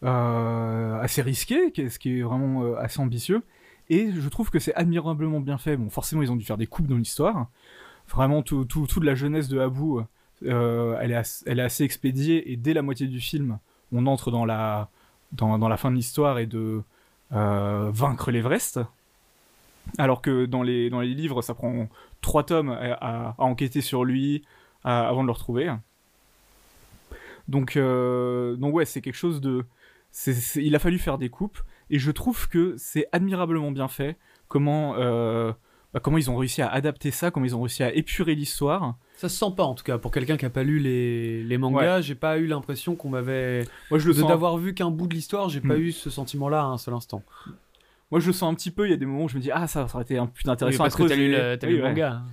assez 0.01 1.21
risqué, 1.21 1.71
ce 1.73 1.97
qui 1.97 2.19
est 2.19 2.21
vraiment 2.21 2.75
assez 2.75 2.99
ambitieux. 2.99 3.41
Et 3.87 4.11
je 4.11 4.27
trouve 4.27 4.49
que 4.49 4.59
c'est 4.59 4.75
admirablement 4.75 5.39
bien 5.39 5.57
fait. 5.57 5.77
Bon, 5.77 5.89
forcément, 5.89 6.23
ils 6.23 6.31
ont 6.31 6.35
dû 6.35 6.43
faire 6.43 6.57
des 6.57 6.67
coupes 6.67 6.87
dans 6.87 6.97
l'histoire. 6.97 7.49
Vraiment, 8.09 8.41
tout, 8.41 8.65
toute 8.65 9.03
la 9.05 9.15
jeunesse 9.15 9.47
de 9.47 9.59
Abu, 9.59 10.01
elle, 10.41 11.11
est 11.11 11.43
elle 11.45 11.59
est 11.59 11.63
assez 11.63 11.85
expédiée, 11.85 12.51
et 12.51 12.57
dès 12.57 12.73
la 12.73 12.81
moitié 12.81 13.07
du 13.07 13.21
film, 13.21 13.59
on 13.93 14.05
entre 14.07 14.31
dans 14.31 14.45
la, 14.45 14.89
dans, 15.31 15.57
la 15.57 15.77
fin 15.77 15.91
de 15.91 15.95
l'histoire 15.95 16.39
et 16.39 16.45
de 16.45 16.81
euh, 17.31 17.89
vaincre 17.93 18.31
l'Everest. 18.31 18.79
Alors 19.97 20.21
que 20.21 20.45
dans 20.45 20.63
les, 20.63 20.89
dans 20.89 21.01
les 21.01 21.13
livres, 21.13 21.41
ça 21.41 21.53
prend 21.53 21.87
trois 22.21 22.43
tomes 22.43 22.71
à, 22.71 23.35
enquêter 23.37 23.81
sur 23.81 24.03
lui 24.03 24.43
avant 24.83 25.21
de 25.21 25.27
le 25.27 25.33
retrouver. 25.33 25.73
Donc, 27.47 27.75
euh, 27.75 28.55
donc 28.55 28.73
ouais, 28.73 28.85
c'est 28.85 29.01
quelque 29.01 29.15
chose 29.15 29.41
de... 29.41 29.65
il 30.55 30.75
a 30.75 30.79
fallu 30.79 30.97
faire 30.97 31.17
des 31.17 31.29
coupes, 31.29 31.59
et 31.89 31.99
je 31.99 32.11
trouve 32.11 32.47
que 32.47 32.75
c'est 32.77 33.07
admirablement 33.11 33.71
bien 33.71 33.87
fait, 33.87 34.17
comment, 34.47 34.95
euh, 34.97 35.51
bah, 35.93 35.99
comment 35.99 36.17
ils 36.17 36.31
ont 36.31 36.37
réussi 36.37 36.61
à 36.61 36.69
adapter 36.69 37.11
ça, 37.11 37.29
comment 37.29 37.45
ils 37.45 37.55
ont 37.55 37.61
réussi 37.61 37.83
à 37.83 37.93
épurer 37.93 38.33
l'histoire, 38.33 38.95
ça 39.15 39.29
se 39.29 39.37
sent 39.37 39.53
pas 39.55 39.63
en 39.63 39.75
tout 39.75 39.83
cas. 39.83 39.97
Pour 39.97 40.11
quelqu'un 40.11 40.37
qui 40.37 40.45
a 40.45 40.49
pas 40.49 40.63
lu 40.63 40.79
les, 40.79 41.43
les 41.43 41.57
mangas, 41.57 42.01
j'ai 42.01 42.15
pas 42.15 42.39
eu 42.39 42.47
l'impression 42.47 42.95
qu'on 42.95 43.09
m'avait. 43.09 43.65
Moi 43.91 43.99
je 43.99 44.07
le 44.07 44.13
sens. 44.13 44.27
D'avoir 44.27 44.57
vu 44.57 44.73
qu'un 44.73 44.89
bout 44.89 45.07
de 45.07 45.13
l'histoire, 45.13 45.49
j'ai 45.49 45.61
pas 45.61 45.75
hmm. 45.75 45.81
eu 45.81 45.91
ce 45.91 46.09
sentiment-là 46.09 46.61
à 46.61 46.65
un 46.65 46.77
seul 46.77 46.95
instant. 46.95 47.23
Moi 48.11 48.19
je 48.19 48.27
le 48.27 48.33
sens 48.33 48.51
un 48.51 48.55
petit 48.55 48.71
peu. 48.71 48.87
Il 48.87 48.91
y 48.91 48.93
a 48.93 48.97
des 48.97 49.05
moments 49.05 49.25
où 49.25 49.29
je 49.29 49.37
me 49.37 49.41
dis 49.41 49.51
ah 49.51 49.67
ça, 49.67 49.87
ça 49.87 49.95
aurait 49.95 50.03
été 50.03 50.17
un 50.17 50.25
plus 50.25 50.49
intéressant. 50.49 50.83
parce 50.83 50.95
que 50.95 51.03
t'as 51.03 51.15
lu 51.15 51.31
le, 51.31 51.51
as 51.51 51.65
lu 51.65 51.77
le 51.77 51.83
manga. 51.83 52.23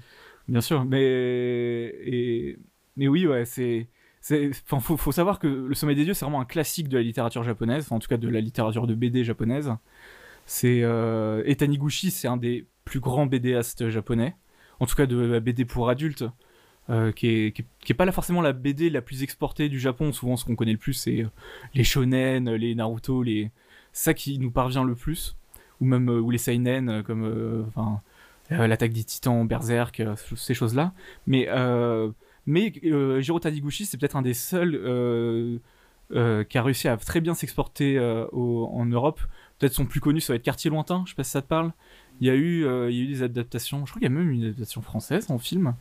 Bien 0.48 0.62
sûr, 0.62 0.84
mais 0.84 1.02
et 1.02 2.58
mais 2.96 3.08
oui 3.08 3.26
ouais 3.26 3.44
c'est 3.44 3.88
c'est 4.20 4.50
enfin 4.64 4.80
faut, 4.80 4.96
faut 4.96 5.12
savoir 5.12 5.38
que 5.38 5.46
le 5.46 5.74
Sommet 5.74 5.94
des 5.94 6.04
dieux 6.04 6.14
c'est 6.14 6.24
vraiment 6.24 6.40
un 6.40 6.46
classique 6.46 6.88
de 6.88 6.96
la 6.96 7.02
littérature 7.02 7.42
japonaise, 7.42 7.92
en 7.92 7.98
tout 7.98 8.08
cas 8.08 8.16
de 8.16 8.28
la 8.28 8.40
littérature 8.40 8.86
de 8.86 8.94
BD 8.94 9.22
japonaise. 9.22 9.72
C'est 10.46 10.80
euh... 10.82 11.42
et 11.44 11.56
Taniguchi 11.56 12.10
c'est 12.10 12.26
un 12.26 12.36
des 12.36 12.66
plus 12.84 13.00
grands 13.00 13.26
BDastes 13.26 13.88
japonais, 13.88 14.36
en 14.80 14.86
tout 14.86 14.96
cas 14.96 15.06
de 15.06 15.18
la 15.18 15.40
BD 15.40 15.64
pour 15.64 15.88
adultes. 15.88 16.24
Euh, 16.90 17.12
qui, 17.12 17.28
est, 17.28 17.52
qui, 17.52 17.62
est, 17.88 17.94
pas 17.94 18.04
là 18.04 18.10
forcément 18.10 18.40
la 18.42 18.52
BD 18.52 18.90
la 18.90 19.00
plus 19.00 19.22
exportée 19.22 19.68
du 19.68 19.78
Japon. 19.78 20.12
Souvent, 20.12 20.36
ce 20.36 20.44
qu'on 20.44 20.56
connaît 20.56 20.72
le 20.72 20.78
plus, 20.78 20.94
c'est 20.94 21.22
euh, 21.22 21.28
les 21.74 21.84
shonen, 21.84 22.52
les 22.54 22.74
Naruto, 22.74 23.22
les 23.22 23.52
ça 23.92 24.12
qui 24.12 24.38
nous 24.40 24.50
parvient 24.50 24.82
le 24.82 24.96
plus, 24.96 25.36
ou 25.80 25.84
même 25.84 26.10
euh, 26.10 26.20
ou 26.20 26.30
les 26.30 26.38
seinen 26.38 27.02
comme 27.04 27.66
enfin 27.68 28.00
l'attaque 28.50 28.92
des 28.92 29.04
Titans, 29.04 29.46
Berserk, 29.46 30.02
ces 30.34 30.54
choses-là. 30.54 30.92
Mais 31.28 31.48
mais 32.46 32.72
Jiro 33.20 33.38
Taniguchi, 33.38 33.86
c'est 33.86 33.96
peut-être 33.96 34.16
un 34.16 34.22
des 34.22 34.34
seuls 34.34 35.60
qui 36.10 36.58
a 36.58 36.62
réussi 36.62 36.88
à 36.88 36.96
très 36.96 37.20
bien 37.20 37.34
s'exporter 37.34 38.00
en 38.32 38.86
Europe. 38.86 39.20
Peut-être 39.60 39.74
son 39.74 39.86
plus 39.86 40.00
connu, 40.00 40.20
ça 40.20 40.32
va 40.32 40.38
être 40.38 40.42
Quartier 40.42 40.70
lointain. 40.70 41.04
Je 41.06 41.10
sais 41.10 41.16
pas 41.16 41.22
si 41.22 41.30
ça 41.30 41.42
te 41.42 41.46
parle. 41.46 41.72
Il 42.20 42.26
y 42.26 42.30
a 42.30 42.34
eu, 42.34 42.64
il 42.88 42.96
y 42.96 43.00
a 43.00 43.04
eu 43.04 43.06
des 43.06 43.22
adaptations. 43.22 43.86
Je 43.86 43.92
crois 43.92 44.00
qu'il 44.00 44.10
y 44.10 44.12
a 44.12 44.14
même 44.14 44.30
une 44.30 44.44
adaptation 44.44 44.82
française 44.82 45.30
en 45.30 45.38
film 45.38 45.74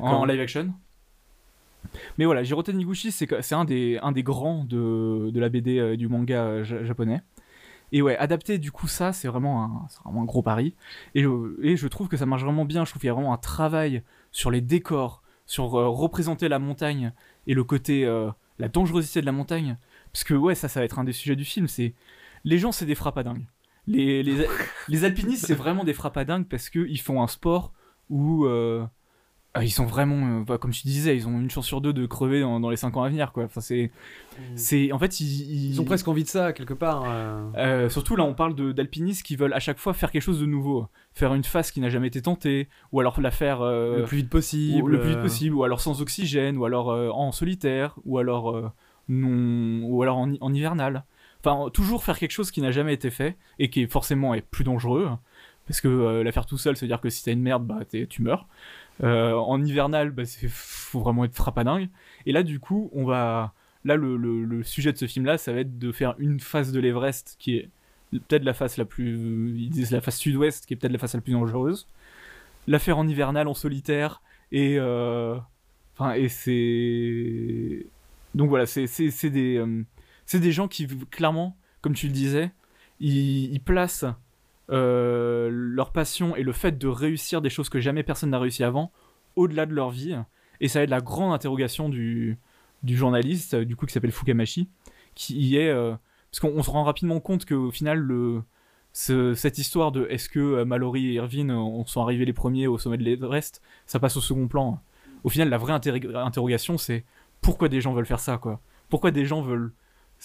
en 0.00 0.24
live 0.24 0.40
action. 0.40 0.72
Mais 2.18 2.24
voilà, 2.24 2.42
Jiro 2.42 2.62
Taniguchi, 2.62 3.10
c'est 3.10 3.52
un 3.52 3.64
des, 3.64 3.98
un 4.02 4.12
des 4.12 4.22
grands 4.22 4.64
de, 4.64 5.30
de 5.30 5.40
la 5.40 5.48
BD 5.48 5.78
euh, 5.78 5.96
du 5.96 6.08
manga 6.08 6.44
euh, 6.44 6.64
japonais. 6.64 7.22
Et 7.92 8.02
ouais, 8.02 8.16
adapter 8.18 8.58
du 8.58 8.70
coup 8.70 8.86
ça, 8.86 9.12
c'est 9.12 9.26
vraiment, 9.26 9.64
un, 9.64 9.88
vraiment 10.04 10.22
un 10.22 10.24
gros 10.24 10.42
pari. 10.42 10.74
Et, 11.14 11.24
et, 11.62 11.76
je 11.76 11.88
trouve 11.88 12.08
que 12.08 12.16
ça 12.16 12.26
marche 12.26 12.44
vraiment 12.44 12.64
bien. 12.64 12.84
Je 12.84 12.90
trouve 12.90 13.00
qu'il 13.00 13.08
y 13.08 13.10
a 13.10 13.14
vraiment 13.14 13.32
un 13.32 13.38
travail 13.38 14.02
sur 14.30 14.50
les 14.50 14.60
décors, 14.60 15.22
sur 15.46 15.74
euh, 15.74 15.88
représenter 15.88 16.48
la 16.48 16.58
montagne 16.58 17.12
et 17.46 17.54
le 17.54 17.64
côté, 17.64 18.04
la 18.58 18.68
dangerosité 18.68 19.20
de 19.20 19.26
la 19.26 19.32
montagne. 19.32 19.76
Parce 20.12 20.22
que 20.22 20.34
ouais, 20.34 20.54
ça, 20.54 20.68
ça 20.68 20.80
va 20.80 20.84
être 20.84 20.98
un 20.98 21.04
des 21.04 21.12
sujets 21.12 21.36
du 21.36 21.44
film. 21.44 21.66
C'est 21.66 21.94
les 22.44 22.58
gens, 22.58 22.70
c'est 22.70 22.86
des 22.86 22.94
frappadingues. 22.94 23.46
Les, 23.86 24.22
les, 24.22 24.46
les 24.88 25.04
alpinistes, 25.04 25.46
c'est 25.46 25.54
vraiment 25.54 25.84
des 25.84 25.94
frappadingues 25.94 26.46
parce 26.46 26.70
qu'ils 26.70 27.00
font 27.00 27.22
un 27.22 27.28
sport 27.28 27.72
où 28.08 28.46
ah, 29.52 29.64
ils 29.64 29.70
sont 29.70 29.84
vraiment, 29.84 30.40
euh, 30.40 30.44
bah, 30.44 30.58
comme 30.58 30.70
tu 30.70 30.82
disais, 30.86 31.16
ils 31.16 31.26
ont 31.26 31.40
une 31.40 31.50
chance 31.50 31.66
sur 31.66 31.80
deux 31.80 31.92
de 31.92 32.06
crever 32.06 32.40
dans, 32.40 32.70
les 32.70 32.76
5 32.76 32.96
ans 32.96 33.02
à 33.02 33.08
venir, 33.08 33.32
quoi. 33.32 33.44
Enfin, 33.44 33.60
c'est, 33.60 33.90
mm. 34.38 34.42
c'est, 34.54 34.92
en 34.92 34.98
fait, 35.00 35.18
ils, 35.18 35.72
ils... 35.72 35.80
ont 35.80 35.84
presque 35.84 36.06
envie 36.06 36.22
de 36.22 36.28
ça 36.28 36.52
quelque 36.52 36.74
part. 36.74 37.02
Euh. 37.08 37.50
Euh, 37.56 37.88
surtout 37.88 38.14
là, 38.14 38.22
on 38.22 38.34
parle 38.34 38.54
d'alpinistes 38.72 39.24
qui 39.24 39.34
veulent 39.34 39.52
à 39.52 39.58
chaque 39.58 39.78
fois 39.78 39.92
faire 39.92 40.12
quelque 40.12 40.22
chose 40.22 40.38
de 40.38 40.46
nouveau, 40.46 40.86
faire 41.14 41.34
une 41.34 41.42
phase 41.42 41.72
qui 41.72 41.80
n'a 41.80 41.88
jamais 41.88 42.06
été 42.06 42.22
tentée, 42.22 42.68
ou 42.92 43.00
alors 43.00 43.20
la 43.20 43.32
faire 43.32 43.64
le 43.64 44.04
plus 44.06 44.18
vite 44.18 44.30
possible, 44.30 44.84
ou, 44.84 44.86
le 44.86 45.00
plus 45.00 45.10
vite 45.10 45.22
possible, 45.22 45.56
ou 45.56 45.64
alors 45.64 45.80
sans 45.80 46.00
oxygène, 46.00 46.56
ou 46.56 46.64
alors 46.64 46.88
en 46.88 47.32
solitaire, 47.32 47.98
ou 48.04 48.18
alors 48.18 48.72
non, 49.08 49.84
ou 49.84 50.00
alors 50.04 50.18
en, 50.18 50.32
en, 50.40 50.54
hivernal. 50.54 51.04
Enfin, 51.44 51.70
toujours 51.70 52.04
faire 52.04 52.18
quelque 52.18 52.32
chose 52.32 52.50
qui 52.50 52.60
n'a 52.60 52.70
jamais 52.70 52.94
été 52.94 53.10
fait 53.10 53.36
et 53.58 53.70
qui 53.70 53.86
forcément 53.86 54.34
est 54.34 54.42
plus 54.42 54.64
dangereux, 54.64 55.08
parce 55.66 55.80
que 55.80 56.22
la 56.22 56.32
faire 56.32 56.46
tout 56.46 56.58
seul, 56.58 56.76
c'est 56.76 56.84
à 56.84 56.88
dire 56.88 57.00
que 57.00 57.08
si 57.08 57.24
t'as 57.24 57.32
une 57.32 57.42
merde, 57.42 57.66
bah 57.66 57.80
tu 57.84 58.22
meurs. 58.22 58.46
Euh, 59.02 59.32
en 59.34 59.62
hivernal, 59.64 60.10
bah, 60.10 60.24
faut 60.48 61.00
vraiment 61.00 61.24
être 61.24 61.34
frappadingue. 61.34 61.88
Et 62.26 62.32
là, 62.32 62.42
du 62.42 62.60
coup, 62.60 62.90
on 62.92 63.04
va. 63.04 63.54
Là, 63.84 63.96
le, 63.96 64.62
sujet 64.62 64.92
de 64.92 64.98
ce 64.98 65.06
film-là, 65.06 65.38
ça 65.38 65.52
va 65.52 65.60
être 65.60 65.78
de 65.78 65.90
faire 65.90 66.14
une 66.18 66.38
face 66.38 66.70
de 66.70 66.80
l'Everest 66.80 67.36
qui 67.38 67.56
est 67.56 67.70
peut-être 68.12 68.44
la 68.44 68.52
face 68.52 68.76
la 68.76 68.84
plus. 68.84 69.54
Ils 69.56 69.70
disent 69.70 69.90
la 69.90 70.02
face 70.02 70.18
sud-ouest, 70.18 70.66
qui 70.66 70.74
est 70.74 70.76
peut-être 70.76 70.92
la 70.92 70.98
face 70.98 71.14
la 71.14 71.20
plus 71.20 71.32
dangereuse. 71.32 71.86
La 72.66 72.78
faire 72.78 72.98
en 72.98 73.08
hivernal, 73.08 73.48
en 73.48 73.54
solitaire. 73.54 74.22
Et. 74.52 74.76
Euh, 74.78 75.36
enfin, 75.96 76.12
et 76.12 76.28
c'est. 76.28 77.86
Donc 78.34 78.50
voilà, 78.50 78.66
c'est 78.66 79.30
des. 79.30 79.64
C'est 80.30 80.38
des 80.38 80.52
gens 80.52 80.68
qui, 80.68 80.86
clairement, 81.10 81.56
comme 81.80 81.92
tu 81.92 82.06
le 82.06 82.12
disais, 82.12 82.52
ils, 83.00 83.58
placent 83.58 84.04
euh, 84.70 85.48
leur 85.50 85.90
passion 85.90 86.36
et 86.36 86.44
le 86.44 86.52
fait 86.52 86.78
de 86.78 86.86
réussir 86.86 87.42
des 87.42 87.50
choses 87.50 87.68
que 87.68 87.80
jamais 87.80 88.04
personne 88.04 88.30
n'a 88.30 88.38
réussi 88.38 88.62
avant 88.62 88.92
au-delà 89.34 89.66
de 89.66 89.74
leur 89.74 89.90
vie. 89.90 90.16
Et 90.60 90.68
ça 90.68 90.84
être 90.84 90.90
la 90.90 91.00
grande 91.00 91.32
interrogation 91.32 91.88
du, 91.88 92.38
du 92.84 92.96
journaliste, 92.96 93.56
du 93.56 93.74
coup, 93.74 93.86
qui 93.86 93.92
s'appelle 93.92 94.12
Fukamashi, 94.12 94.68
qui 95.16 95.56
est. 95.56 95.68
Euh, 95.68 95.96
parce 96.30 96.38
qu'on 96.38 96.62
se 96.62 96.70
rend 96.70 96.84
rapidement 96.84 97.18
compte 97.18 97.44
qu'au 97.44 97.72
final, 97.72 97.98
le, 97.98 98.44
cette 98.92 99.58
histoire 99.58 99.90
de 99.90 100.06
est-ce 100.10 100.28
que 100.28 100.38
euh, 100.38 100.64
Mallory 100.64 101.08
et 101.08 101.14
Irvine 101.14 101.82
sont 101.86 102.02
arrivés 102.02 102.24
les 102.24 102.32
premiers 102.32 102.68
au 102.68 102.78
sommet 102.78 102.98
de 102.98 103.02
l'Everest, 103.02 103.62
ça 103.84 103.98
passe 103.98 104.16
au 104.16 104.20
second 104.20 104.46
plan. 104.46 104.80
au 105.24 105.28
final, 105.28 105.48
la 105.48 105.58
vraie 105.58 105.72
interrogation, 105.72 106.78
c'est 106.78 107.04
pourquoi 107.40 107.68
des 107.68 107.80
gens 107.80 107.94
veulent 107.94 108.06
faire 108.06 108.20
ça, 108.20 108.38
quoi? 108.38 108.60
Pourquoi 108.88 109.10
des 109.10 109.24
gens 109.26 109.42
veulent 109.42 109.72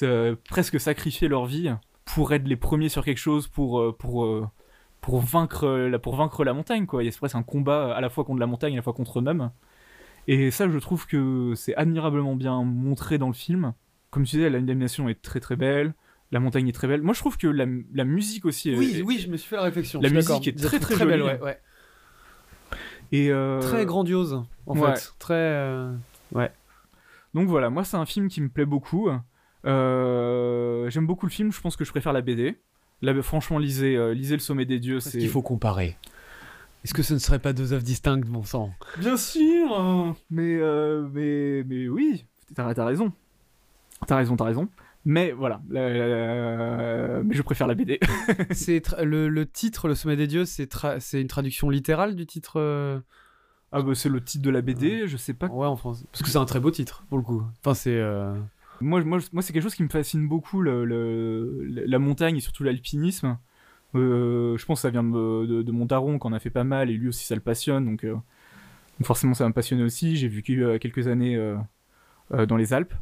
euh, 0.04 0.36
presque 0.50 0.80
sacrifier 0.80 1.28
leur 1.28 1.46
vie 1.46 1.74
pour 2.06 2.34
être 2.34 2.48
les 2.48 2.56
premiers 2.56 2.90
sur 2.90 3.04
quelque 3.04 3.18
chose, 3.18 3.48
pour, 3.48 3.80
euh, 3.80 3.96
pour, 3.98 4.26
euh, 4.26 4.48
pour, 5.02 5.20
vaincre, 5.20 5.68
la, 5.68 6.00
pour 6.00 6.16
vaincre 6.16 6.44
la 6.44 6.54
montagne, 6.54 6.86
quoi. 6.86 7.04
Il 7.04 7.08
y 7.08 7.10
a 7.10 7.18
presque 7.18 7.36
un 7.36 7.44
combat 7.44 7.96
à 7.96 8.02
la 8.02 8.10
fois 8.10 8.24
contre 8.24 8.40
la 8.40 8.48
montagne, 8.48 8.74
à 8.74 8.78
la 8.78 8.82
fois 8.82 8.94
contre 8.94 9.20
eux-mêmes. 9.20 9.52
Et 10.28 10.50
ça, 10.52 10.68
je 10.70 10.78
trouve 10.80 11.06
que 11.08 11.54
c'est 11.56 11.76
admirablement 11.76 12.36
bien 12.36 12.64
montré 12.64 13.18
dans 13.18 13.28
le 13.28 13.34
film. 13.34 13.74
Comme 14.10 14.24
tu 14.24 14.38
disais, 14.38 14.50
l'animation 14.50 15.08
est 15.10 15.22
très 15.22 15.40
très 15.40 15.56
belle, 15.56 15.94
la 16.32 16.40
montagne 16.40 16.68
est 16.68 16.72
très 16.72 16.88
belle. 16.88 17.02
Moi, 17.02 17.14
je 17.14 17.20
trouve 17.20 17.38
que 17.38 17.48
la, 17.48 17.66
la 17.94 18.04
musique 18.06 18.46
aussi 18.46 18.72
est, 18.72 18.78
Oui, 18.78 19.04
oui, 19.06 19.20
je 19.20 19.30
me 19.30 19.38
suis 19.38 19.48
fait 19.50 19.56
la 19.58 19.64
réflexion. 19.64 20.02
La 20.02 20.10
musique 20.10 20.48
est 20.48 20.58
très, 20.58 20.80
trouve 20.80 20.96
très 20.96 21.06
belle, 21.06 21.22
ouais, 21.22 21.40
ouais. 21.42 21.60
et, 23.12 23.30
euh, 23.32 23.60
Très 23.62 23.86
grandiose, 23.86 24.42
en 24.66 24.78
ouais. 24.78 24.96
fait. 24.96 25.12
Très. 25.20 25.34
euh, 25.36 25.94
Donc 27.34 27.48
voilà, 27.48 27.70
moi 27.70 27.84
c'est 27.84 27.98
un 27.98 28.06
film 28.06 28.28
qui 28.28 28.42
me 28.42 28.50
plaît 28.50 28.66
beaucoup. 28.66 29.10
Euh, 29.66 30.90
J'aime 30.90 31.08
beaucoup 31.08 31.26
le 31.26 31.32
film, 31.32 31.52
je 31.52 31.62
pense 31.62 31.76
que 31.76 31.86
je 31.86 31.92
préfère 31.92 32.14
la 32.14 32.22
BD. 32.22 32.58
Là, 33.02 33.20
franchement, 33.22 33.58
lisez, 33.58 33.96
euh, 33.96 34.14
lisez 34.14 34.36
Le 34.36 34.40
Sommet 34.42 34.66
des 34.66 34.80
Dieux. 34.80 35.00
C'est 35.00 35.18
qu'il 35.18 35.30
faut 35.30 35.42
comparer. 35.42 35.98
Est-ce 36.84 36.94
que 36.94 37.04
ce 37.04 37.14
ne 37.14 37.20
serait 37.20 37.40
pas 37.40 37.52
deux 37.52 37.74
œuvres 37.74 37.84
distinctes, 37.84 38.28
mon 38.30 38.44
sang? 38.44 38.72
Bien 39.00 39.18
sûr 39.18 39.74
hein. 39.78 40.16
mais, 40.30 40.56
euh, 40.60 41.08
mais, 41.12 41.64
mais 41.68 41.88
oui, 41.88 42.26
t'as 42.54 42.70
as 42.70 42.86
raison. 42.86 43.12
T'as 44.08 44.18
raison, 44.18 44.36
t'as 44.36 44.46
raison. 44.46 44.70
Mais 45.08 45.32
voilà, 45.34 45.62
mais 45.70 47.36
je 47.36 47.42
préfère 47.44 47.68
la 47.68 47.76
BD. 47.76 48.00
C'est 48.52 48.82
le, 49.04 49.30
le 49.30 49.46
titre, 49.46 49.88
Le 49.88 49.94
Sommet 49.96 50.16
des 50.16 50.26
Dieux, 50.26 50.46
c'est 50.46 50.72
tra- 50.72 51.00
une 51.20 51.28
traduction 51.28 51.70
littérale 51.70 52.16
du 52.16 52.26
titre 52.26 52.60
euh, 52.60 53.00
ah 53.72 53.82
bah 53.84 53.94
c'est 53.94 54.10
le 54.10 54.20
titre 54.24 54.44
de 54.44 54.50
la 54.50 54.62
BD, 54.62 55.08
je 55.08 55.18
sais 55.18 55.34
pas. 55.36 55.48
Ouais, 55.48 55.68
en 55.68 55.76
français. 55.76 56.06
Parce 56.12 56.24
que 56.24 56.30
c'est 56.30 56.38
un 56.38 56.46
très 56.46 56.60
beau 56.60 56.72
titre, 56.72 57.04
pour 57.10 57.18
le 57.20 57.24
coup. 57.24 57.44
Enfin, 57.62 57.74
c'est. 57.76 58.00
Moi, 58.82 59.02
c'est 59.42 59.54
quelque 59.54 59.64
chose 59.64 59.76
qui 59.76 59.84
me 59.84 59.90
fascine 59.90 60.28
beaucoup, 60.28 60.62
la 60.62 62.00
montagne 62.00 62.38
et 62.38 62.42
surtout 62.42 62.64
l'alpinisme. 62.64 63.38
Euh, 63.96 64.58
je 64.58 64.66
pense 64.66 64.80
que 64.80 64.82
ça 64.82 64.90
vient 64.90 65.04
de, 65.04 65.46
de- 65.46 65.62
de 65.62 65.72
mon 65.72 65.86
daron 65.86 66.20
qui 66.20 66.28
en 66.28 66.34
a 66.34 66.40
fait 66.40 66.50
pas 66.50 66.66
mal 66.66 66.90
et 66.90 66.94
lui 66.94 67.08
aussi 67.08 67.26
ça 67.26 67.34
le 67.34 67.40
passionne, 67.40 67.86
donc, 67.86 68.04
euh, 68.04 68.16
forcément 69.04 69.34
ça 69.34 69.46
va 69.46 69.48
me 69.50 69.54
passionner 69.54 69.84
aussi. 69.84 70.18
J'ai 70.18 70.28
vécu 70.28 70.66
euh, 70.66 70.78
quelques 70.80 71.08
années 71.08 71.38
dans 72.32 72.58
les 72.58 72.74
Alpes. 72.74 72.94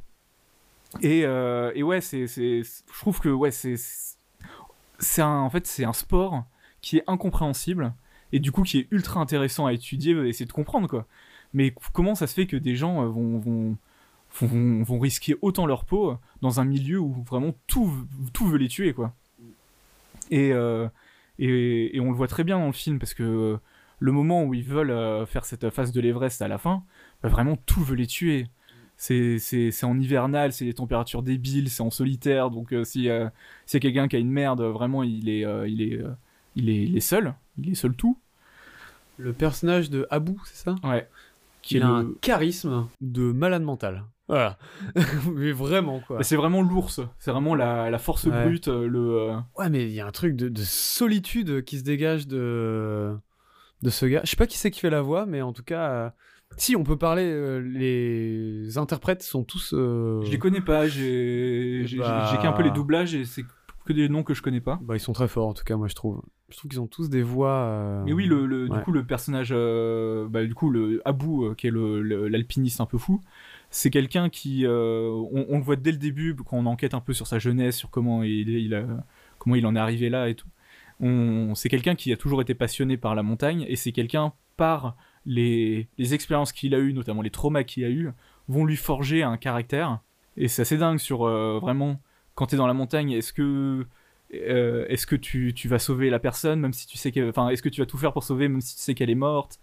Et, 1.02 1.26
ouais, 1.26 2.02
je 2.02 2.94
trouve 3.00 3.20
que 3.20 3.50
c'est, 5.00 5.22
un, 5.22 5.40
en 5.40 5.50
fait, 5.50 5.66
c'est 5.66 5.86
un 5.86 5.94
sport 5.94 6.44
qui 6.82 6.98
est 6.98 7.04
incompréhensible 7.08 7.94
et 8.32 8.40
du 8.40 8.52
coup 8.52 8.62
qui 8.64 8.80
est 8.80 8.88
ultra 8.92 9.20
intéressant 9.20 9.66
à 9.66 9.74
étudier 9.74 10.12
et 10.14 10.30
essayer 10.30 10.46
de 10.46 10.52
comprendre 10.54 10.88
quoi. 10.88 11.08
Mais 11.54 11.74
comment 11.94 12.14
ça 12.16 12.28
se 12.28 12.34
fait 12.34 12.46
que 12.46 12.58
des 12.58 12.76
gens 12.76 13.06
vont, 13.08 13.78
vont, 14.42 14.84
vont 14.84 15.00
risquer 15.00 15.36
autant 15.42 15.66
leur 15.66 15.86
peau 15.86 16.18
dans 16.42 16.60
un 16.60 16.66
milieu 16.66 17.00
où 17.00 17.24
vraiment 17.24 17.54
tout, 17.68 17.92
tout 18.34 18.48
veut 18.48 18.58
les 18.58 18.68
tuer 18.68 18.94
quoi. 18.94 19.14
Et, 20.32 20.52
euh, 20.54 20.88
et, 21.40 21.96
et 21.96 22.00
on 22.00 22.10
le 22.12 22.18
voit 22.18 22.28
très 22.28 22.44
bien 22.44 22.58
dans 22.58 22.68
le 22.68 22.74
film 22.74 23.00
parce 23.00 23.14
que 23.14 23.24
euh, 23.24 23.58
le 24.00 24.12
moment 24.12 24.44
où 24.44 24.54
ils 24.54 24.64
veulent 24.64 24.92
euh, 24.92 25.26
faire 25.26 25.46
cette 25.46 25.70
phase 25.70 25.92
de 25.92 26.02
l'Everest 26.02 26.42
à 26.42 26.48
la 26.48 26.58
fin, 26.58 26.84
bah, 27.22 27.30
vraiment 27.30 27.56
tout 27.56 27.84
veut 27.84 27.96
les 27.96 28.08
tuer. 28.08 28.48
C'est, 28.96 29.38
c'est, 29.40 29.72
c'est 29.72 29.86
en 29.86 30.00
hivernal, 30.00 30.54
c'est 30.54 30.66
les 30.66 30.74
températures 30.74 31.24
débiles, 31.24 31.70
c'est 31.70 31.82
en 31.82 31.90
solitaire, 31.90 32.52
donc 32.52 32.72
euh, 32.74 32.84
si 32.84 33.10
euh, 33.10 33.28
y 33.74 33.76
a 33.76 33.80
quelqu'un 33.80 34.08
qui 34.08 34.16
a 34.16 34.20
une 34.20 34.30
merde, 34.32 34.62
vraiment 34.62 35.04
il 35.04 35.30
est, 35.30 35.44
euh, 35.46 35.68
il 35.68 35.82
est, 35.82 36.00
il 36.56 36.70
est, 36.70 36.84
il 36.84 36.96
est 36.96 37.02
seul, 37.02 37.34
il 37.58 37.72
est 37.72 37.76
seul 37.76 37.96
tout. 37.96 38.18
Le 39.18 39.34
personnage 39.34 39.90
de 39.90 40.08
Abu, 40.10 40.36
c'est 40.46 40.64
ça? 40.64 40.76
Ouais. 40.84 41.08
Qui 41.62 41.78
Il 41.78 41.84
a 41.84 41.88
le- 41.88 41.94
un 41.94 42.12
charisme 42.22 42.88
de 43.02 43.32
malade 43.32 43.64
mental. 43.64 44.04
Voilà. 44.30 44.58
mais 45.36 45.52
vraiment, 45.52 46.00
quoi. 46.00 46.24
C'est 46.24 46.36
vraiment 46.38 46.62
l'ours, 46.62 47.02
c'est 47.20 47.32
vraiment 47.32 47.56
la, 47.56 47.90
la 47.90 47.98
force 47.98 48.24
Ouais. 48.26 48.46
brute, 48.46 48.68
euh, 48.70 48.88
le. 48.88 49.00
euh, 49.32 49.36
Ouais, 49.58 49.70
mais 49.70 49.84
il 49.84 49.92
y 49.94 50.00
a 50.00 50.08
un 50.08 50.12
truc 50.12 50.36
de, 50.36 50.48
de 50.50 50.62
solitude 50.62 51.64
qui 51.66 51.78
se 51.80 51.84
dégage 51.84 52.28
de, 52.28 53.16
de 53.82 53.90
ce 53.90 54.06
gars. 54.06 54.22
Je 54.24 54.30
sais 54.30 54.38
pas 54.38 54.48
qui 54.48 54.58
c'est 54.58 54.72
qui 54.72 54.80
fait 54.80 54.90
la 54.90 55.02
voix, 55.02 55.26
mais 55.26 55.42
en 55.42 55.52
tout 55.54 55.64
cas, 55.64 55.90
euh, 55.90 56.10
si 56.58 56.76
on 56.76 56.84
peut 56.84 56.98
parler, 56.98 57.26
euh, 57.26 57.60
les 57.60 58.78
interprètes 58.78 59.24
sont 59.24 59.44
tous. 59.44 59.74
euh, 59.74 60.22
Je 60.24 60.32
les 60.32 60.40
connais 60.40 60.62
pas, 60.62 60.88
j'ai 60.88 61.82
j'ai 61.86 61.98
Bah. 61.98 62.30
j'ai 62.32 62.38
qu'un 62.38 62.54
peu 62.54 62.64
les 62.64 62.72
doublages 62.72 63.16
et 63.16 63.26
c'est 63.26 63.44
que 63.86 63.92
des 63.94 64.08
noms 64.08 64.24
que 64.24 64.34
je 64.34 64.42
connais 64.42 64.62
pas. 64.62 64.80
Bah, 64.82 64.96
ils 64.96 65.00
sont 65.02 65.12
très 65.14 65.28
forts 65.28 65.48
en 65.50 65.54
tout 65.54 65.66
cas, 65.66 65.76
moi 65.76 65.88
je 65.90 65.96
trouve. 65.96 66.22
Je 66.50 66.58
trouve 66.58 66.70
qu'ils 66.70 66.80
ont 66.82 66.88
tous 66.88 67.10
des 67.10 67.24
voix. 67.24 67.50
euh, 67.66 68.04
Mais 68.06 68.14
oui, 68.14 68.26
le, 68.28 68.46
le- 68.46 68.70
ouais. 68.70 68.78
du 68.78 68.84
coup, 68.84 68.92
le 68.92 69.04
personnage, 69.04 69.50
bah, 70.30 70.46
du 70.46 70.54
coup, 70.54 70.70
le 70.70 71.02
Abu, 71.04 71.26
euh, 71.46 71.56
qui 71.56 71.68
est 71.68 71.72
l'alpiniste 71.72 72.80
un 72.80 72.86
peu 72.86 73.00
fou, 73.00 73.22
c'est 73.74 73.90
quelqu'un 73.90 74.30
qui, 74.30 74.68
euh, 74.68 75.10
on, 75.32 75.58
le 75.58 75.64
voit 75.64 75.76
dès 75.76 75.92
le 75.92 75.98
début 75.98 76.36
quand 76.36 76.58
on 76.58 76.68
enquête 76.68 76.94
un 76.94 77.00
peu 77.00 77.12
sur 77.12 77.26
sa 77.26 77.40
jeunesse, 77.40 77.76
sur 77.76 77.90
comment 77.90 78.22
il, 78.22 78.86
comment 79.40 79.56
il 79.56 79.66
en 79.66 79.76
est 79.76 79.80
arrivé 79.80 80.12
là 80.12 80.30
et 80.30 80.36
tout. 80.36 80.48
On, 81.00 81.56
c'est 81.56 81.70
quelqu'un 81.70 81.96
qui 81.96 82.14
a 82.14 82.18
toujours 82.18 82.40
été 82.44 82.54
passionné 82.54 82.98
par 82.98 83.16
la 83.16 83.24
montagne 83.24 83.66
et 83.68 83.76
c'est 83.76 83.92
quelqu'un 83.92 84.34
par 84.58 84.96
les, 85.26 85.88
les 85.98 86.14
expériences 86.14 86.52
qu'il 86.52 86.76
a 86.76 86.78
eues, 86.78 86.94
notamment 86.94 87.24
les 87.24 87.32
traumas 87.32 87.64
qu'il 87.64 87.84
a 87.84 87.90
eues, 87.90 88.12
vont 88.48 88.64
lui 88.64 88.78
forger 88.78 89.24
un 89.24 89.38
caractère. 89.38 90.02
Et 90.38 90.48
c'est 90.48 90.62
assez 90.62 90.78
dingue 90.78 91.00
sur 91.00 91.24
euh, 91.24 91.58
vraiment 91.60 92.00
quand 92.36 92.46
t'es 92.46 92.58
dans 92.58 92.68
la 92.68 92.76
montagne, 92.76 93.10
est-ce 93.10 93.34
que 93.34 93.88
euh, 94.36 94.86
est-ce 94.88 95.08
que 95.08 95.16
tu, 95.16 95.56
tu 95.56 95.68
vas 95.68 95.80
sauver 95.80 96.12
la 96.12 96.20
personne 96.20 96.60
même 96.60 96.74
si 96.74 96.86
tu 96.86 96.98
sais 96.98 97.12
que 97.12 97.28
enfin 97.28 97.50
est-ce 97.50 97.68
tu 97.70 97.82
vas 97.82 97.88
tout 97.88 97.98
faire 97.98 98.14
pour 98.14 98.24
sauver 98.24 98.50
même 98.50 98.62
si 98.62 98.76
tu 98.76 98.82
sais 98.84 98.94
qu'elle 98.94 99.10
est 99.10 99.16
morte? 99.16 99.60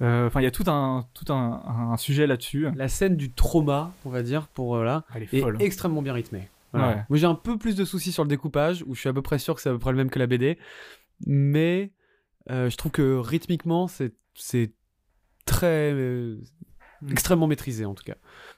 Enfin 0.00 0.40
il 0.40 0.44
y 0.44 0.46
a 0.46 0.50
tout 0.50 0.64
un 0.68 1.06
tout 1.14 1.32
un, 1.32 1.62
un 1.92 1.96
sujet 1.96 2.26
là-dessus 2.26 2.68
La 2.74 2.88
scène 2.88 3.16
du 3.16 3.32
trauma, 3.32 3.92
on 4.04 4.10
va 4.10 4.22
dire, 4.22 4.48
pour 4.48 4.76
euh, 4.76 4.84
là, 4.84 5.04
elle 5.14 5.24
est 5.24 5.34
est 5.34 5.40
folle 5.40 5.56
extrêmement 5.60 6.02
bien 6.02 6.12
rythmée. 6.14 6.48
Voilà. 6.72 6.88
Ouais. 6.88 7.02
Moi 7.08 7.18
j'ai 7.18 7.26
un 7.26 7.34
peu 7.34 7.58
plus 7.58 7.74
de 7.76 7.84
soucis 7.84 8.12
sur 8.12 8.22
le 8.22 8.28
découpage, 8.28 8.84
où 8.86 8.94
je 8.94 9.00
suis 9.00 9.08
à 9.08 9.12
peu 9.12 9.22
près 9.22 9.38
sûr 9.38 9.54
que 9.54 9.60
c'est 9.60 9.68
à 9.68 9.72
peu 9.72 9.78
près 9.78 9.90
le 9.90 9.96
même 9.96 10.10
que 10.10 10.18
la 10.18 10.26
BD, 10.26 10.56
mais 11.26 11.90
euh, 12.50 12.70
je 12.70 12.76
trouve 12.76 12.92
que 12.92 13.16
rythmiquement 13.18 13.88
c'est 13.88 14.72
très 15.44 15.92
euh, 15.92 16.38
Mm. 17.02 17.12
extrêmement 17.12 17.46
maîtrisé 17.46 17.86
en 17.86 17.94
tout 17.94 18.04
cas. 18.04 18.16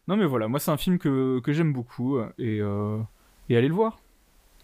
non 0.09 0.17
mais 0.17 0.27
voilà 0.27 0.49
moi 0.49 0.59
c'est 0.59 0.73
un 0.73 0.77
film 0.77 0.99
que, 0.99 1.39
que 1.45 1.53
j'aime 1.53 1.73
beaucoup 1.73 2.19
et 2.39 2.59
euh, 2.61 2.99
et 3.49 3.57
allez 3.57 3.69
le 3.69 3.75
voir 3.75 4.01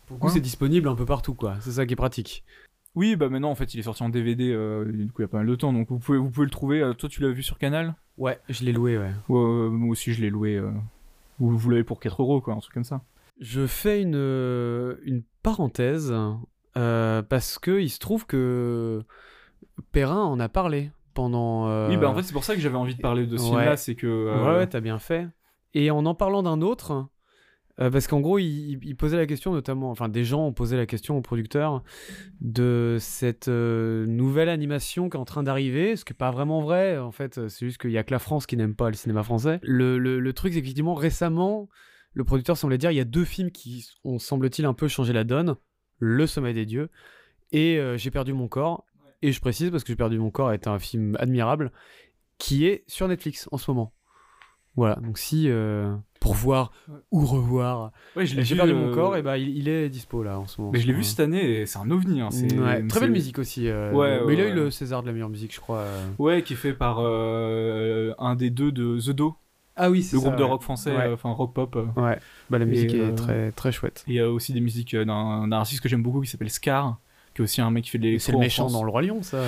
Pour 0.06 0.16
le 0.16 0.20
coup, 0.20 0.26
Ouais. 0.26 0.32
c'est 0.32 0.40
disponible 0.40 0.88
un 0.88 0.96
peu 0.96 1.04
partout 1.06 1.34
quoi. 1.34 1.54
C'est 1.60 1.70
ça 1.70 1.86
qui 1.86 1.92
est 1.92 1.96
pratique. 1.96 2.42
Oui 2.98 3.14
bah 3.16 3.28
maintenant 3.28 3.50
en 3.50 3.54
fait 3.54 3.72
il 3.74 3.80
est 3.80 3.84
sorti 3.84 4.02
en 4.02 4.08
DVD 4.08 4.50
euh, 4.52 4.84
du 4.84 5.06
coup 5.12 5.22
il 5.22 5.22
y 5.22 5.24
a 5.24 5.28
pas 5.28 5.38
mal 5.38 5.46
de 5.46 5.54
temps 5.54 5.72
donc 5.72 5.88
vous 5.88 5.98
pouvez 6.00 6.18
vous 6.18 6.30
pouvez 6.30 6.46
le 6.46 6.50
trouver 6.50 6.82
Euh, 6.82 6.94
toi 6.94 7.08
tu 7.08 7.22
l'as 7.22 7.30
vu 7.30 7.42
sur 7.44 7.56
Canal? 7.58 7.94
Ouais, 8.16 8.40
je 8.48 8.64
l'ai 8.64 8.72
loué 8.72 8.98
ouais. 8.98 9.12
Euh, 9.30 9.70
moi 9.70 9.90
aussi 9.90 10.12
je 10.12 10.20
l'ai 10.20 10.30
loué 10.30 10.56
euh, 10.56 10.70
vous, 11.38 11.56
vous 11.56 11.70
l'avez 11.70 11.84
pour 11.84 12.00
4 12.00 12.20
euros 12.22 12.40
quoi 12.40 12.54
un 12.54 12.58
truc 12.58 12.74
comme 12.74 12.82
ça 12.84 13.02
Je 13.40 13.66
fais 13.68 14.02
une, 14.02 14.16
une 15.04 15.22
parenthèse 15.42 16.12
parce 16.74 17.58
que 17.58 17.80
il 17.80 17.88
se 17.90 17.98
trouve 18.00 18.26
que 18.26 19.02
Perrin 19.92 20.22
en 20.24 20.40
a 20.40 20.48
parlé 20.48 20.90
pendant. 21.14 21.66
oui 21.88 21.96
bah 21.96 22.08
en 22.10 22.14
fait 22.14 22.22
c'est 22.24 22.32
pour 22.32 22.44
ça 22.44 22.54
que 22.54 22.60
j'avais 22.60 22.76
envie 22.76 22.94
de 22.96 23.00
parler 23.00 23.26
de 23.26 23.36
ce 23.36 23.42
ouais. 23.44 23.48
film 23.50 23.60
là 23.64 23.76
c'est 23.76 23.94
que 23.94 24.42
Ouais, 24.44 24.56
ouais, 24.58 24.66
t'as 24.66 24.80
bien 24.80 24.98
fait. 24.98 25.26
Et 25.74 25.90
en 25.90 26.04
en 26.06 26.14
parlant 26.14 26.42
d'un 26.42 26.60
autre, 26.62 27.06
euh, 27.80 27.90
parce 27.90 28.06
qu'en 28.06 28.20
gros, 28.20 28.38
il, 28.38 28.78
il- 28.84 28.96
posait 28.96 29.16
la 29.16 29.26
question, 29.26 29.52
notamment, 29.52 29.90
enfin, 29.90 30.08
des 30.08 30.24
gens 30.24 30.46
ont 30.46 30.52
posé 30.52 30.76
la 30.76 30.86
question 30.86 31.16
au 31.16 31.20
producteur 31.20 31.82
de 32.40 32.96
cette 33.00 33.48
euh, 33.48 34.06
nouvelle 34.06 34.48
animation 34.48 35.08
qui 35.08 35.16
est 35.16 35.20
en 35.20 35.24
train 35.24 35.42
d'arriver, 35.42 35.96
ce 35.96 36.04
qui 36.04 36.12
n'est 36.12 36.16
pas 36.18 36.30
vraiment 36.30 36.60
vrai, 36.60 36.98
en 36.98 37.12
fait, 37.12 37.48
c'est 37.48 37.66
juste 37.66 37.80
qu'il 37.80 37.90
y 37.90 37.98
a 37.98 38.04
que 38.04 38.12
la 38.12 38.18
France 38.18 38.46
qui 38.46 38.56
n'aime 38.56 38.74
pas 38.74 38.88
le 38.88 38.94
cinéma 38.96 39.22
français. 39.22 39.60
Le, 39.62 39.98
le- 39.98 40.20
le 40.20 40.32
truc, 40.32 40.52
c'est 40.52 40.60
qu'effectivement, 40.60 40.94
récemment, 40.94 41.68
le 42.14 42.24
producteur 42.24 42.56
semblait 42.56 42.78
dire 42.78 42.90
il 42.90 42.96
y 42.96 43.00
a 43.00 43.04
deux 43.04 43.24
films 43.24 43.50
qui 43.50 43.86
ont, 44.04 44.18
semble-t-il, 44.18 44.66
un 44.66 44.74
peu 44.74 44.88
changé 44.88 45.12
la 45.12 45.24
donne 45.24 45.56
Le 45.98 46.26
Sommet 46.26 46.54
des 46.54 46.66
Dieux 46.66 46.90
et 47.52 47.78
euh, 47.78 47.96
J'ai 47.96 48.10
perdu 48.10 48.32
mon 48.32 48.48
corps. 48.48 48.84
Et 49.22 49.32
je 49.32 49.40
précise 49.40 49.70
parce 49.70 49.82
que 49.84 49.88
J'ai 49.92 49.96
perdu 49.96 50.18
mon 50.18 50.30
corps 50.30 50.52
est 50.52 50.66
un 50.66 50.78
film 50.78 51.16
admirable 51.18 51.72
qui 52.38 52.66
est 52.66 52.84
sur 52.86 53.08
Netflix 53.08 53.48
en 53.52 53.58
ce 53.58 53.70
moment. 53.70 53.92
Voilà, 54.76 54.94
donc 54.96 55.18
si 55.18 55.48
euh, 55.50 55.92
pour 56.20 56.34
voir 56.34 56.72
Ouais. 56.88 56.96
ou 57.12 57.24
revoir 57.26 57.92
ouais 58.16 58.26
je 58.26 58.34
l'ai 58.36 58.42
J'ai 58.44 58.56
perdu 58.56 58.72
euh, 58.72 58.86
mon 58.88 58.92
corps, 58.94 59.16
et 59.16 59.22
bah 59.22 59.38
il, 59.38 59.56
il 59.56 59.68
est 59.68 59.88
dispo 59.88 60.22
là 60.22 60.38
en 60.38 60.46
ce 60.46 60.60
moment. 60.60 60.72
mais 60.72 60.80
je 60.80 60.86
l'ai 60.86 60.92
vu 60.92 61.04
cette 61.04 61.20
année 61.20 61.60
et 61.60 61.66
c'est 61.66 61.78
un 61.78 61.90
ovni 61.90 62.20
hein, 62.20 62.30
c'est- 62.30 62.58
Ouais, 62.58 62.86
très 62.86 63.00
belle 63.00 63.10
musique 63.12 63.38
aussi. 63.38 63.68
euh, 63.68 63.92
Ouais, 63.92 64.20
mais 64.26 64.34
il 64.34 64.40
a 64.40 64.44
ouais, 64.44 64.50
eu 64.50 64.54
le 64.54 64.70
César 64.70 65.02
de 65.02 65.06
la 65.06 65.12
meilleure 65.12 65.28
musique, 65.28 65.54
je 65.54 65.60
crois. 65.60 65.78
euh. 65.78 66.06
Ouais, 66.18 66.42
qui 66.42 66.54
est 66.54 66.56
fait 66.56 66.72
par 66.72 66.98
euh, 67.00 68.12
un 68.18 68.34
des 68.36 68.50
deux 68.50 68.72
de 68.72 68.98
The 69.00 69.10
Do, 69.10 69.36
Ah 69.76 69.90
oui, 69.90 70.02
c'est 70.02 70.16
le 70.16 70.22
ça, 70.22 70.28
groupe 70.28 70.38
de 70.38 70.44
rock 70.44 70.62
français, 70.62 70.90
Ouais. 70.96 71.06
euh, 71.06 71.14
enfin 71.14 71.30
rock 71.30 71.54
pop. 71.54 71.76
euh. 71.76 71.84
Ouais, 72.00 72.18
bah 72.50 72.58
la 72.58 72.64
musique 72.64 72.92
Et, 72.94 72.98
est 72.98 73.02
euh, 73.02 73.14
très 73.14 73.52
très 73.52 73.70
chouette. 73.72 74.04
Et 74.08 74.12
Il 74.12 74.16
y 74.16 74.20
a 74.20 74.30
aussi 74.30 74.52
des 74.52 74.60
musiques 74.60 74.94
euh, 74.94 75.04
d'un 75.04 75.46
d'un 75.48 75.58
artiste 75.58 75.80
que 75.82 75.88
j'aime 75.88 76.02
beaucoup 76.02 76.20
qui 76.20 76.28
s'appelle 76.30 76.50
Scar, 76.50 76.98
qui 77.38 77.42
est 77.42 77.44
aussi 77.44 77.60
un 77.60 77.70
mec 77.70 77.84
qui 77.84 77.90
fait 77.90 77.98
de 77.98 78.04
l'électro. 78.04 78.26
C'est 78.26 78.32
le 78.32 78.38
méchant 78.38 78.64
France. 78.64 78.72
dans 78.72 78.84
le 78.84 78.90
Roi 78.90 79.02
Lion, 79.02 79.22
ça. 79.22 79.40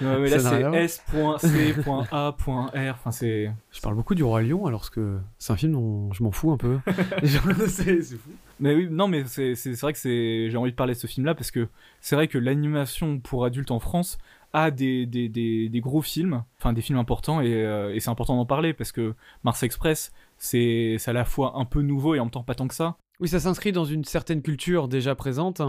Ouais, 0.00 0.18
mais 0.18 0.30
là 0.30 0.38
Ça 0.38 0.50
c'est 0.50 0.84
S.C.A.R. 0.84 2.94
Enfin 2.94 3.10
c'est. 3.10 3.50
Je 3.70 3.80
parle 3.80 3.94
beaucoup 3.94 4.14
du 4.14 4.24
Roi 4.24 4.42
Lion 4.42 4.66
alors 4.66 4.90
que 4.90 5.18
c'est 5.38 5.52
un 5.52 5.56
film 5.56 5.72
dont 5.72 6.12
je 6.12 6.22
m'en 6.22 6.30
fous 6.30 6.52
un 6.52 6.56
peu. 6.56 6.78
C'est 7.22 7.68
c'est 8.00 8.16
fou. 8.16 8.30
Mais 8.60 8.74
oui, 8.74 8.88
non, 8.90 9.08
mais 9.08 9.24
c'est 9.26 9.54
vrai 9.80 9.92
que 9.92 9.98
c'est 9.98 10.50
j'ai 10.50 10.56
envie 10.56 10.70
de 10.70 10.76
parler 10.76 10.94
de 10.94 10.98
ce 10.98 11.06
film-là 11.06 11.34
parce 11.34 11.50
que 11.50 11.68
c'est 12.00 12.16
vrai 12.16 12.28
que 12.28 12.38
l'animation 12.38 13.18
pour 13.18 13.44
adultes 13.44 13.70
en 13.70 13.80
France 13.80 14.18
a 14.52 14.70
des, 14.70 15.04
des, 15.04 15.28
des, 15.28 15.68
des 15.68 15.80
gros 15.80 16.00
films, 16.00 16.42
enfin 16.58 16.72
des 16.72 16.80
films 16.80 16.98
importants 16.98 17.42
et, 17.42 17.52
euh, 17.52 17.94
et 17.94 18.00
c'est 18.00 18.08
important 18.08 18.36
d'en 18.36 18.46
parler 18.46 18.72
parce 18.72 18.92
que 18.92 19.14
Mars 19.44 19.62
Express, 19.62 20.12
c'est 20.38 20.96
c'est 20.98 21.10
à 21.10 21.14
la 21.14 21.26
fois 21.26 21.52
un 21.56 21.66
peu 21.66 21.82
nouveau 21.82 22.14
et 22.14 22.20
en 22.20 22.24
même 22.24 22.30
temps 22.30 22.42
pas 22.42 22.54
tant 22.54 22.68
que 22.68 22.74
ça. 22.74 22.96
Oui, 23.20 23.28
ça 23.28 23.40
s'inscrit 23.40 23.72
dans 23.72 23.84
une 23.84 24.04
certaine 24.04 24.42
culture 24.42 24.88
déjà 24.88 25.14
présente, 25.14 25.60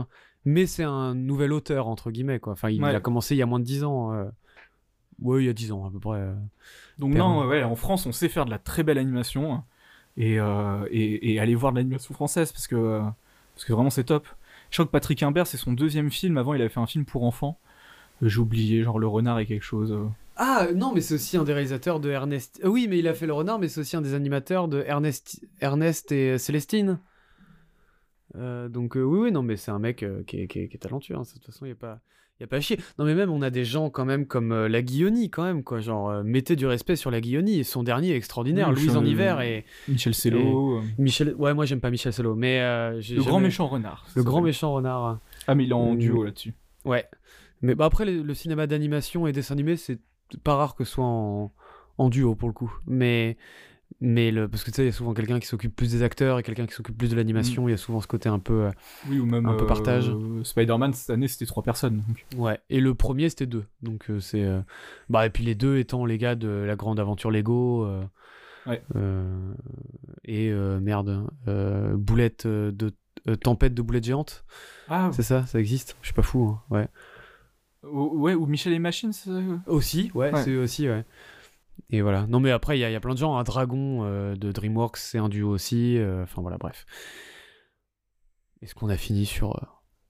mais 0.48 0.66
c'est 0.66 0.84
un 0.84 1.14
nouvel 1.14 1.52
auteur, 1.52 1.88
entre 1.88 2.10
guillemets. 2.10 2.40
Quoi. 2.40 2.54
Enfin, 2.54 2.70
il 2.70 2.82
Ouais. 2.82 2.96
a 2.96 3.00
commencé 3.02 3.36
il 3.36 3.38
y 3.38 3.42
a 3.42 3.46
moins 3.46 3.60
de 3.60 3.66
10 3.66 3.84
ans. 3.84 4.14
euh. 4.14 4.26
Ouais, 5.22 5.44
il 5.44 5.46
y 5.48 5.50
a 5.50 5.54
10 5.54 5.72
ans 5.72 5.86
à 5.86 5.92
peu 5.92 6.00
près. 6.00 6.20
euh. 6.20 6.34
Donc 7.00 7.14
non, 7.14 7.46
ouais, 7.48 7.64
en 7.64 7.76
France, 7.76 8.06
on 8.06 8.12
sait 8.12 8.30
faire 8.30 8.46
de 8.46 8.52
la 8.52 8.60
très 8.60 8.84
belle 8.84 8.98
animation 8.98 9.62
et, 10.16 10.40
euh, 10.40 10.88
et, 10.90 11.34
et 11.34 11.40
aller 11.40 11.56
voir 11.56 11.72
de 11.74 11.78
l'animation 11.78 12.14
française 12.14 12.52
parce 12.52 12.68
que, 12.68 12.76
euh, 12.76 13.02
parce 13.56 13.66
que 13.66 13.74
vraiment 13.74 13.90
c'est 13.90 14.06
top. 14.06 14.28
Je 14.72 14.78
crois 14.78 14.86
que 14.86 14.92
Patrick 14.92 15.22
Imbert, 15.24 15.48
c'est 15.48 15.58
son 15.58 15.74
deuxième 15.74 16.12
film. 16.12 16.38
Avant, 16.38 16.54
il 16.54 16.62
avait 16.62 16.70
fait 16.70 16.80
un 16.80 16.88
film 16.88 17.06
pour 17.06 17.24
enfants. 17.24 17.60
J'ai 18.22 18.40
oublié, 18.40 18.84
genre 18.84 19.00
Le 19.00 19.08
Renard 19.08 19.40
et 19.40 19.46
quelque 19.46 19.64
chose. 19.64 19.96
Ah 20.38 20.68
non, 20.76 20.92
mais 20.94 21.02
c'est 21.02 21.16
aussi 21.16 21.36
un 21.38 21.44
des 21.44 21.54
réalisateurs 21.54 22.00
de 22.00 22.10
Ernest. 22.10 22.62
oui, 22.64 22.88
mais 22.90 23.00
il 23.00 23.08
a 23.08 23.14
fait 23.14 23.26
le 23.28 23.34
renard, 23.34 23.58
mais 23.60 23.68
c'est 23.70 23.80
aussi 23.82 23.96
un 23.98 24.02
des 24.02 24.14
animateurs 24.14 24.68
de 24.68 24.84
Ernest, 24.86 25.44
Ernest 25.62 26.12
et 26.12 26.38
Célestine. 26.38 27.00
Euh, 28.36 28.68
donc 28.70 28.98
euh, 28.98 29.02
oui, 29.04 29.20
oui, 29.20 29.32
non, 29.32 29.42
mais 29.42 29.56
c'est 29.58 29.72
un 29.72 29.80
mec 29.80 30.04
euh, 30.04 30.24
qui, 30.28 30.42
est, 30.42 30.48
qui 30.48 30.60
est- 30.60 30.68
qui 30.68 30.76
est 30.76 30.80
talentueux. 30.80 31.16
hein, 31.16 31.22
De 31.22 31.28
toute 31.32 31.46
façon, 31.46 31.66
il 31.66 31.70
y 31.70 31.72
a 31.72 31.76
pas, 31.76 32.00
y 32.40 32.44
a 32.44 32.48
pas 32.48 32.58
à 32.58 32.60
chier. 32.60 32.78
Non, 33.00 33.06
mais 33.06 33.16
même 33.16 33.30
on 33.32 33.42
a 33.42 33.50
des 33.50 33.64
gens 33.66 33.90
quand 33.90 34.06
même 34.06 34.26
comme 34.28 34.54
la 34.66 34.82
Guilloni, 34.82 35.30
quand 35.30 35.44
même 35.44 35.64
quoi. 35.64 35.80
Genre 35.80 36.24
mettez 36.24 36.56
du 36.56 36.66
respect 36.66 36.96
sur 36.98 37.10
la 37.10 37.22
Guilloni. 37.22 37.64
Son 37.64 37.84
dernier 37.84 38.10
est 38.12 38.18
extraordinaire. 38.18 38.70
Oui, 38.70 38.76
Louise 38.76 38.98
en 38.98 39.06
hiver 39.06 39.42
et 39.42 39.66
Michel 39.88 40.14
Sello, 40.14 40.78
euh, 40.78 40.82
Michel. 40.98 41.34
Ouais, 41.36 41.54
moi 41.54 41.66
j'aime 41.66 41.80
pas 41.80 41.90
Michel 41.90 42.12
Solo, 42.14 42.36
mais 42.36 42.60
Le 42.60 43.22
Grand 43.24 43.40
Méchant 43.40 43.68
Renard. 43.68 44.06
Le 44.16 44.24
grand 44.24 44.42
méchant 44.42 44.74
renard. 44.74 45.20
Ah, 45.48 45.56
mais 45.56 45.64
il 45.64 45.70
est 45.70 45.74
en 45.74 45.94
Mm. 45.94 45.98
duo 45.98 46.24
là-dessus. 46.24 46.54
Ouais. 46.86 47.06
Mais 47.62 47.74
bah 47.76 47.86
après, 47.86 48.06
le, 48.06 48.22
le 48.22 48.34
cinéma 48.34 48.68
d'animation 48.68 49.26
et 49.26 49.32
dessin 49.32 49.54
animé, 49.56 49.78
c'est 49.78 50.00
pas 50.44 50.56
rare 50.56 50.76
que 50.76 50.84
ce 50.84 50.92
soit 50.92 51.06
en, 51.06 51.52
en 51.98 52.10
duo 52.10 52.36
pour 52.36 52.50
le 52.50 52.54
coup. 52.54 52.72
Mais, 52.86 53.36
mais 54.00 54.30
le, 54.32 54.48
parce 54.48 54.64
que 54.64 54.70
tu 54.72 54.76
sais, 54.76 54.84
il 54.84 54.86
y 54.86 54.90
a 54.90 54.92
souvent 54.92 55.14
quelqu'un 55.14 55.40
qui 55.40 55.48
s'occupe 55.48 55.76
plus 55.76 55.92
des 55.92 56.04
acteurs 56.04 56.38
et 56.40 56.44
quelqu'un 56.44 56.66
qui 56.68 56.74
s'occupe 56.74 56.98
plus 56.98 57.10
de 57.10 57.16
l'animation. 57.16 57.68
Il 57.68 57.72
y 57.72 57.74
a 57.74 57.78
souvent 57.78 58.00
ce 58.02 58.08
côté 58.08 58.30
un 58.30 58.40
peu. 58.40 58.66
euh, 58.66 58.72
Oui, 59.10 59.20
ou 59.20 59.26
même 59.26 59.46
Un 59.48 59.56
peu 59.56 59.64
euh, 59.64 59.68
partage. 59.68 60.12
Spider-Man 60.44 60.94
cette 60.94 61.10
année, 61.10 61.28
c'était 61.28 61.46
trois 61.46 61.64
personnes. 61.64 62.04
donc. 62.08 62.26
Ouais. 62.38 62.60
Et 62.70 62.80
le 62.80 62.94
premier, 62.94 63.30
c'était 63.30 63.46
deux. 63.48 63.66
Donc 63.82 64.10
euh, 64.10 64.20
c'est. 64.20 64.44
euh, 64.44 64.62
Bah, 65.10 65.26
et 65.26 65.30
puis 65.30 65.44
les 65.44 65.56
deux 65.56 65.78
étant 65.78 66.06
les 66.06 66.18
gars 66.18 66.36
de 66.36 66.48
la 66.48 66.76
grande 66.76 67.00
aventure 67.00 67.32
Lego. 67.32 67.86
euh, 67.86 68.04
Ouais. 68.68 68.82
euh, 68.98 69.54
et 70.26 70.50
euh, 70.52 70.80
merde. 70.80 71.28
euh, 71.48 71.96
boulette 71.96 72.46
euh, 72.46 72.72
de. 72.72 72.92
euh, 73.28 73.36
tempête 73.36 73.74
de 73.74 73.82
boulettes 73.82 74.04
géantes. 74.06 74.44
Ah, 74.90 75.10
C'est 75.14 75.24
ça, 75.24 75.46
ça 75.46 75.60
existe. 75.60 75.96
Je 76.02 76.08
suis 76.08 76.14
pas 76.14 76.22
fou. 76.22 76.44
hein, 76.50 76.62
Ouais. 76.70 76.88
ou- 77.84 78.20
ouais, 78.22 78.34
ou 78.34 78.46
Michel 78.46 78.74
et 78.74 78.80
Machine. 78.80 79.14
c'est- 79.14 79.30
Aussi, 79.68 80.12
ouais, 80.14 80.34
Ouais. 80.34 80.44
c'est 80.44 80.56
aussi, 80.58 80.88
ouais. 80.90 81.06
Et 81.90 82.02
voilà. 82.02 82.28
Non, 82.28 82.40
mais 82.40 82.52
après, 82.52 82.78
il 82.78 82.86
y, 82.88 82.92
y 82.92 82.96
a 82.96 83.00
plein 83.00 83.14
de 83.14 83.20
gens. 83.20 83.38
Un 83.38 83.44
dragon 83.44 84.04
euh, 84.04 84.36
de 84.36 84.52
DreamWorks, 84.52 84.98
c'est 84.98 85.18
un 85.20 85.30
duo 85.30 85.50
aussi. 85.50 85.98
euh, 85.98 86.24
Enfin, 86.24 86.42
voilà, 86.42 86.58
bref. 86.58 86.86
Est-ce 88.62 88.76
qu'on 88.76 88.90
a 88.90 88.98
fini 88.98 89.26
sur 89.26 89.56
euh, 89.56 89.66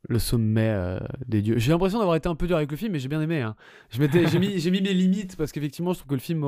le 0.09 0.19
sommet 0.19 0.97
des 1.27 1.41
dieux? 1.41 1.57
J'ai 1.57 1.71
l'impression 1.71 1.99
d'avoir 1.99 2.15
été 2.15 2.29
un 2.29 2.35
peu 2.35 2.47
dur 2.47 2.55
avec 2.57 2.71
le 2.71 2.77
film, 2.77 2.93
mais 2.93 2.99
j'ai 2.99 3.09
bien 3.09 3.21
aimé. 3.21 3.41
hein. 3.41 3.55
J'ai 3.89 4.39
mis, 4.39 4.55
mis 4.71 4.81
mes 4.81 4.93
limites 4.93 5.35
parce 5.35 5.51
qu'effectivement, 5.51 5.93
je 5.93 5.99
trouve 5.99 6.09
que 6.09 6.15
le 6.15 6.19
film. 6.21 6.45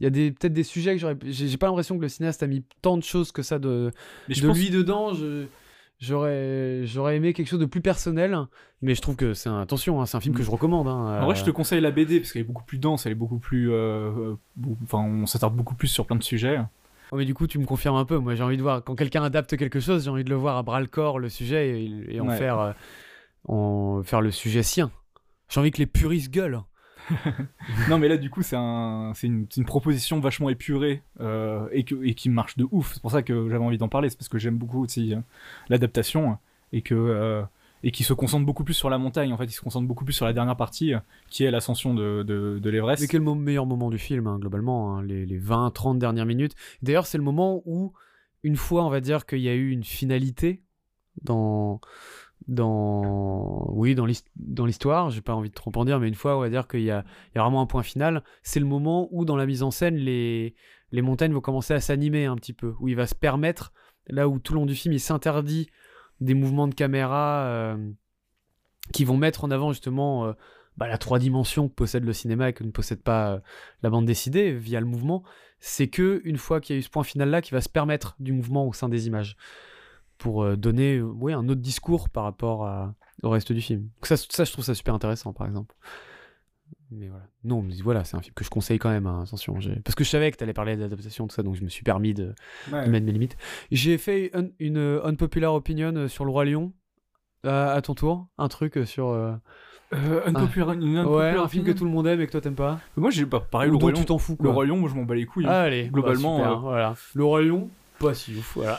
Il 0.00 0.04
y 0.04 0.06
a 0.06 0.10
peut-être 0.10 0.52
des 0.52 0.62
sujets 0.62 0.94
que 0.94 1.00
j'aurais. 1.00 1.16
J'ai 1.24 1.56
pas 1.56 1.66
l'impression 1.66 1.96
que 1.96 2.02
le 2.02 2.08
cinéaste 2.08 2.42
a 2.42 2.46
mis 2.46 2.64
tant 2.82 2.96
de 2.96 3.02
choses 3.02 3.32
que 3.32 3.42
ça 3.42 3.58
de, 3.58 3.90
de 4.42 4.46
pense- 4.46 4.56
lui 4.56 4.70
dedans. 4.70 5.14
Je. 5.14 5.46
J'aurais, 6.00 6.82
j'aurais 6.84 7.16
aimé 7.16 7.32
quelque 7.32 7.48
chose 7.48 7.58
de 7.58 7.64
plus 7.66 7.80
personnel, 7.80 8.38
mais 8.82 8.94
je 8.94 9.00
trouve 9.02 9.16
que 9.16 9.34
c'est 9.34 9.48
un, 9.48 9.60
attention, 9.60 10.00
hein, 10.00 10.06
c'est 10.06 10.16
un 10.16 10.20
film 10.20 10.34
que 10.34 10.44
je 10.44 10.50
recommande. 10.50 10.86
hein, 10.86 11.20
En 11.22 11.24
vrai, 11.24 11.34
euh, 11.34 11.38
je 11.38 11.44
te 11.44 11.50
conseille 11.50 11.80
la 11.80 11.90
BD 11.90 12.20
parce 12.20 12.32
qu'elle 12.32 12.42
est 12.42 12.44
beaucoup 12.44 12.62
plus 12.62 12.78
dense, 12.78 13.04
elle 13.04 13.12
est 13.12 13.16
beaucoup 13.16 13.38
plus. 13.38 13.72
euh, 13.72 13.74
euh, 13.76 14.36
beaucoup- 14.54 14.78
Enfin, 14.84 14.98
on 14.98 15.26
s'attarde 15.26 15.56
beaucoup 15.56 15.74
plus 15.74 15.88
sur 15.88 16.06
plein 16.06 16.14
de 16.16 16.22
sujets. 16.22 16.60
Oh, 17.10 17.16
mais 17.16 17.24
du 17.24 17.34
coup, 17.34 17.46
tu 17.48 17.58
me 17.58 17.64
confirmes 17.64 17.96
un 17.96 18.04
peu. 18.04 18.18
Moi, 18.18 18.36
j'ai 18.36 18.42
envie 18.44 18.56
de 18.56 18.62
voir 18.62 18.84
quand 18.84 18.94
quelqu'un 18.94 19.24
adapte 19.24 19.56
quelque 19.56 19.80
chose, 19.80 20.04
j'ai 20.04 20.10
envie 20.10 20.24
de 20.24 20.30
le 20.30 20.36
voir 20.36 20.56
à 20.56 20.62
bras 20.62 20.80
le 20.80 20.86
corps 20.86 21.18
le 21.18 21.28
sujet 21.28 21.80
et, 21.82 22.16
et 22.16 22.20
en 22.20 22.28
Ouais. 22.28 22.36
faire, 22.36 22.58
euh, 22.60 22.72
en 23.48 24.02
faire 24.04 24.20
le 24.20 24.30
sujet 24.30 24.62
sien. 24.62 24.90
J'ai 25.48 25.58
envie 25.60 25.70
que 25.70 25.78
les 25.78 25.86
puristes 25.86 26.30
gueulent. 26.32 26.60
non, 27.88 27.98
mais 27.98 28.08
là, 28.08 28.16
du 28.16 28.30
coup, 28.30 28.42
c'est 28.42 28.56
un, 28.56 29.12
c'est 29.14 29.26
une, 29.26 29.46
proposition 29.66 30.20
vachement 30.20 30.48
épurée 30.50 31.02
euh, 31.20 31.68
et, 31.72 31.84
qui 31.84 32.28
marche 32.28 32.56
de 32.56 32.66
ouf. 32.70 32.94
C'est 32.94 33.02
pour 33.02 33.10
ça 33.10 33.22
que 33.22 33.48
j'avais 33.48 33.64
envie 33.64 33.78
d'en 33.78 33.88
parler, 33.88 34.10
c'est 34.10 34.16
parce 34.16 34.28
que 34.28 34.38
j'aime 34.38 34.56
beaucoup 34.56 34.82
aussi 34.82 35.14
euh, 35.14 35.20
l'adaptation 35.68 36.38
et 36.72 36.82
que 36.82 36.94
euh, 36.94 37.42
qui 37.92 38.04
se 38.04 38.12
concentre 38.12 38.44
beaucoup 38.44 38.64
plus 38.64 38.74
sur 38.74 38.90
la 38.90 38.98
montagne. 38.98 39.32
En 39.32 39.36
fait, 39.36 39.44
il 39.44 39.52
se 39.52 39.60
concentre 39.60 39.86
beaucoup 39.86 40.04
plus 40.04 40.14
sur 40.14 40.26
la 40.26 40.32
dernière 40.32 40.56
partie, 40.56 40.92
qui 41.30 41.44
est 41.44 41.50
l'ascension 41.50 41.94
de, 41.94 42.22
de, 42.22 42.70
l'Everest. 42.70 43.02
C'est 43.02 43.08
quel 43.08 43.22
meilleur 43.22 43.66
moment 43.66 43.90
du 43.90 43.98
film, 43.98 44.26
hein, 44.26 44.38
globalement, 44.38 44.96
hein, 44.96 45.02
les, 45.02 45.24
les 45.26 45.40
20-30 45.40 45.98
dernières 45.98 46.26
minutes. 46.26 46.54
D'ailleurs, 46.82 47.06
c'est 47.06 47.18
le 47.18 47.24
moment 47.24 47.62
où, 47.66 47.92
une 48.42 48.56
fois, 48.56 48.84
on 48.84 48.90
va 48.90 49.00
dire 49.00 49.26
qu'il 49.26 49.40
y 49.40 49.48
a 49.48 49.54
eu 49.54 49.70
une 49.70 49.84
finalité 49.84 50.62
dans, 51.22 51.80
dans, 52.46 53.68
oui, 53.72 53.94
dans 53.94 54.06
l'his- 54.06 54.24
dans 54.36 54.64
l'histoire, 54.64 55.10
j'ai 55.10 55.20
pas 55.20 55.34
envie 55.34 55.50
de 55.50 55.54
trop 55.54 55.72
en 55.74 55.84
dire, 55.84 56.00
mais 56.00 56.08
une 56.08 56.14
fois, 56.14 56.36
on 56.36 56.40
va 56.40 56.48
dire 56.48 56.68
qu'il 56.68 56.82
y 56.82 56.90
a, 56.90 57.04
vraiment 57.34 57.60
un 57.60 57.66
point 57.66 57.82
final, 57.82 58.22
c'est 58.42 58.60
le 58.60 58.66
moment 58.66 59.08
où, 59.10 59.24
dans 59.24 59.36
la 59.36 59.46
mise 59.46 59.62
en 59.62 59.70
scène, 59.70 59.96
les, 59.96 60.54
les 60.92 61.02
montagnes 61.02 61.32
vont 61.32 61.40
commencer 61.40 61.74
à 61.74 61.80
s'animer 61.80 62.26
un 62.26 62.36
petit 62.36 62.52
peu, 62.52 62.74
où 62.80 62.88
il 62.88 62.96
va 62.96 63.06
se 63.06 63.14
permettre, 63.14 63.72
là 64.06 64.28
où 64.28 64.38
tout 64.38 64.54
le 64.54 64.60
long 64.60 64.66
du 64.66 64.74
film, 64.74 64.94
il 64.94 65.00
s'interdit 65.00 65.68
des 66.20 66.34
mouvements 66.34 66.68
de 66.68 66.74
caméra 66.74 67.44
euh, 67.46 67.90
qui 68.92 69.04
vont 69.04 69.16
mettre 69.16 69.44
en 69.44 69.50
avant 69.50 69.72
justement 69.72 70.26
euh, 70.26 70.32
bah, 70.76 70.88
la 70.88 70.98
trois 70.98 71.18
dimensions 71.18 71.68
que 71.68 71.74
possède 71.74 72.04
le 72.04 72.12
cinéma 72.12 72.48
et 72.48 72.52
que 72.52 72.64
ne 72.64 72.70
possède 72.70 73.02
pas 73.02 73.32
euh, 73.32 73.40
la 73.82 73.90
bande 73.90 74.06
dessinée 74.06 74.52
via 74.52 74.80
le 74.80 74.86
mouvement, 74.86 75.22
c'est 75.60 75.88
que 75.88 76.20
une 76.24 76.38
fois 76.38 76.60
qu'il 76.60 76.74
y 76.74 76.78
a 76.78 76.80
eu 76.80 76.82
ce 76.82 76.90
point 76.90 77.04
final 77.04 77.30
là, 77.30 77.42
qui 77.42 77.52
va 77.52 77.60
se 77.60 77.68
permettre 77.68 78.16
du 78.20 78.32
mouvement 78.32 78.66
au 78.66 78.72
sein 78.72 78.88
des 78.88 79.06
images 79.06 79.36
pour 80.18 80.42
euh, 80.42 80.56
donner 80.56 80.96
euh, 80.98 81.04
ouais, 81.04 81.32
un 81.32 81.48
autre 81.48 81.60
discours 81.60 82.08
par 82.10 82.24
rapport 82.24 82.66
à- 82.66 82.94
au 83.22 83.30
reste 83.30 83.52
du 83.52 83.60
film. 83.60 83.80
Donc 83.82 84.06
ça, 84.06 84.16
ça, 84.16 84.44
je 84.44 84.52
trouve 84.52 84.64
ça 84.64 84.74
super 84.74 84.94
intéressant, 84.94 85.32
par 85.32 85.46
exemple. 85.46 85.74
Mais 86.90 87.08
voilà. 87.08 87.24
Non, 87.44 87.60
mais 87.62 87.74
voilà, 87.82 88.04
c'est 88.04 88.16
un 88.16 88.20
film 88.20 88.32
que 88.34 88.44
je 88.44 88.50
conseille 88.50 88.78
quand 88.78 88.88
même, 88.90 89.06
hein, 89.06 89.22
attention. 89.26 89.54
Parce 89.84 89.94
que 89.94 90.04
je 90.04 90.08
savais 90.08 90.30
que 90.30 90.36
tu 90.36 90.44
allais 90.44 90.52
parler 90.54 90.76
d'adaptation, 90.76 91.26
tout 91.26 91.34
ça, 91.34 91.42
donc 91.42 91.54
je 91.54 91.62
me 91.62 91.68
suis 91.68 91.82
permis 91.82 92.14
de, 92.14 92.34
Ouais. 92.72 92.84
de 92.86 92.90
mettre 92.90 93.04
mes 93.06 93.12
limites. 93.12 93.36
J'ai 93.70 93.98
fait 93.98 94.30
un- 94.34 94.48
une 94.58 94.78
euh, 94.78 95.04
unpopular 95.04 95.52
opinion 95.54 96.08
sur 96.08 96.24
le 96.24 96.30
Roi 96.30 96.44
Lion. 96.46 96.72
À, 97.44 97.70
à 97.72 97.82
ton 97.82 97.94
tour, 97.94 98.26
un 98.36 98.48
truc 98.48 98.80
sur. 98.84 99.08
euh, 99.08 99.32
Euh, 99.94 100.20
Unpopular- 100.26 100.72
une 100.74 100.98
ouais, 101.06 101.30
un 101.30 101.48
film 101.48 101.64
que 101.64 101.70
tout 101.70 101.84
le 101.84 101.90
monde 101.90 102.06
aime 102.08 102.20
et 102.20 102.26
que 102.26 102.32
toi 102.32 102.40
t'aimes 102.42 102.54
pas. 102.56 102.78
Moi, 102.96 103.10
j'ai 103.10 103.24
pas 103.24 103.40
pareil. 103.40 103.70
Ou 103.70 103.72
Le 103.72 103.78
Roi 103.78 103.92
tu 103.92 103.98
Lion, 104.00 104.04
t'en 104.04 104.18
fous. 104.18 104.36
le. 104.40 104.50
Roi 104.50 104.66
Lion, 104.66 104.76
moi, 104.76 104.90
je 104.90 104.94
m'en 104.94 105.04
bats 105.04 105.14
les 105.14 105.24
couilles. 105.24 105.46
hein. 105.46 105.50
Allez, 105.50 105.88
Globalement, 105.88 106.36
bah, 106.38 106.44
super, 106.44 106.58
euh, 106.58 106.60
voilà. 106.60 106.94
Le 107.14 107.24
Roi 107.24 107.42
Lion, 107.42 107.70
pas 107.98 108.14
si 108.14 108.36
ouf, 108.36 108.52
voilà. 108.56 108.78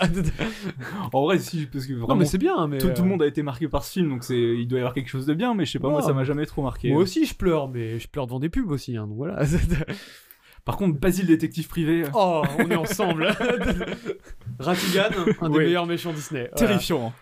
En 1.14 1.24
vrai, 1.24 1.40
si, 1.40 1.66
parce 1.66 1.86
que 1.86 1.94
vraiment, 1.94 2.10
non, 2.10 2.16
mais 2.16 2.26
c'est 2.26 2.38
bien, 2.38 2.68
mais. 2.68 2.78
tout, 2.78 2.88
tout 2.88 3.02
euh, 3.02 3.04
le 3.04 3.10
monde 3.10 3.22
a 3.22 3.28
été 3.28 3.44
marqué 3.44 3.68
par 3.68 3.84
ce 3.84 3.94
film, 3.94 4.10
donc 4.10 4.24
c'est, 4.24 4.38
il 4.38 4.68
doit 4.68 4.80
y 4.80 4.82
avoir 4.82 4.94
quelque 4.94 5.10
chose 5.10 5.26
de 5.26 5.34
bien, 5.34 5.54
mais 5.54 5.66
je 5.66 5.72
sais 5.72 5.80
pas, 5.80 5.90
moi, 5.90 6.02
ça 6.02 6.14
m'a 6.14 6.24
jamais 6.24 6.46
trop 6.46 6.62
marqué. 6.62 6.91
Moi 6.91 7.02
aussi, 7.02 7.26
je 7.26 7.36
pleure, 7.36 7.68
mais 7.68 8.00
je 8.00 8.08
pleure 8.08 8.28
devant 8.28 8.40
des 8.40 8.50
pubs 8.50 8.70
aussi, 8.72 8.98
hein, 8.98 9.08
donc 9.08 9.18
voilà. 9.18 9.41
Par 10.66 10.78
contre, 10.78 11.00
Basile 11.00 11.28
détective 11.28 11.68
privé, 11.68 12.04
euh, 12.04 12.10
oh, 12.14 12.44
on 12.60 12.70
est 12.70 12.76
ensemble. 12.76 13.28
Ratigan, 14.60 15.10
un 15.41 15.50
des 15.50 15.60
meilleurs 15.60 15.86
méchants 15.88 16.14
Disney. 16.14 16.50
Voilà. 16.52 16.68
terrifiant. 16.68 17.14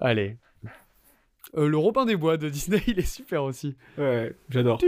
Allez. 0.00 0.38
Euh, 1.56 1.68
le 1.68 1.76
Robin 1.76 2.04
des 2.06 2.16
Bois 2.16 2.36
de 2.36 2.48
Disney, 2.48 2.80
il 2.86 2.98
est 2.98 3.02
super 3.02 3.42
aussi. 3.44 3.76
Ouais, 3.98 4.34
j'adore. 4.50 4.78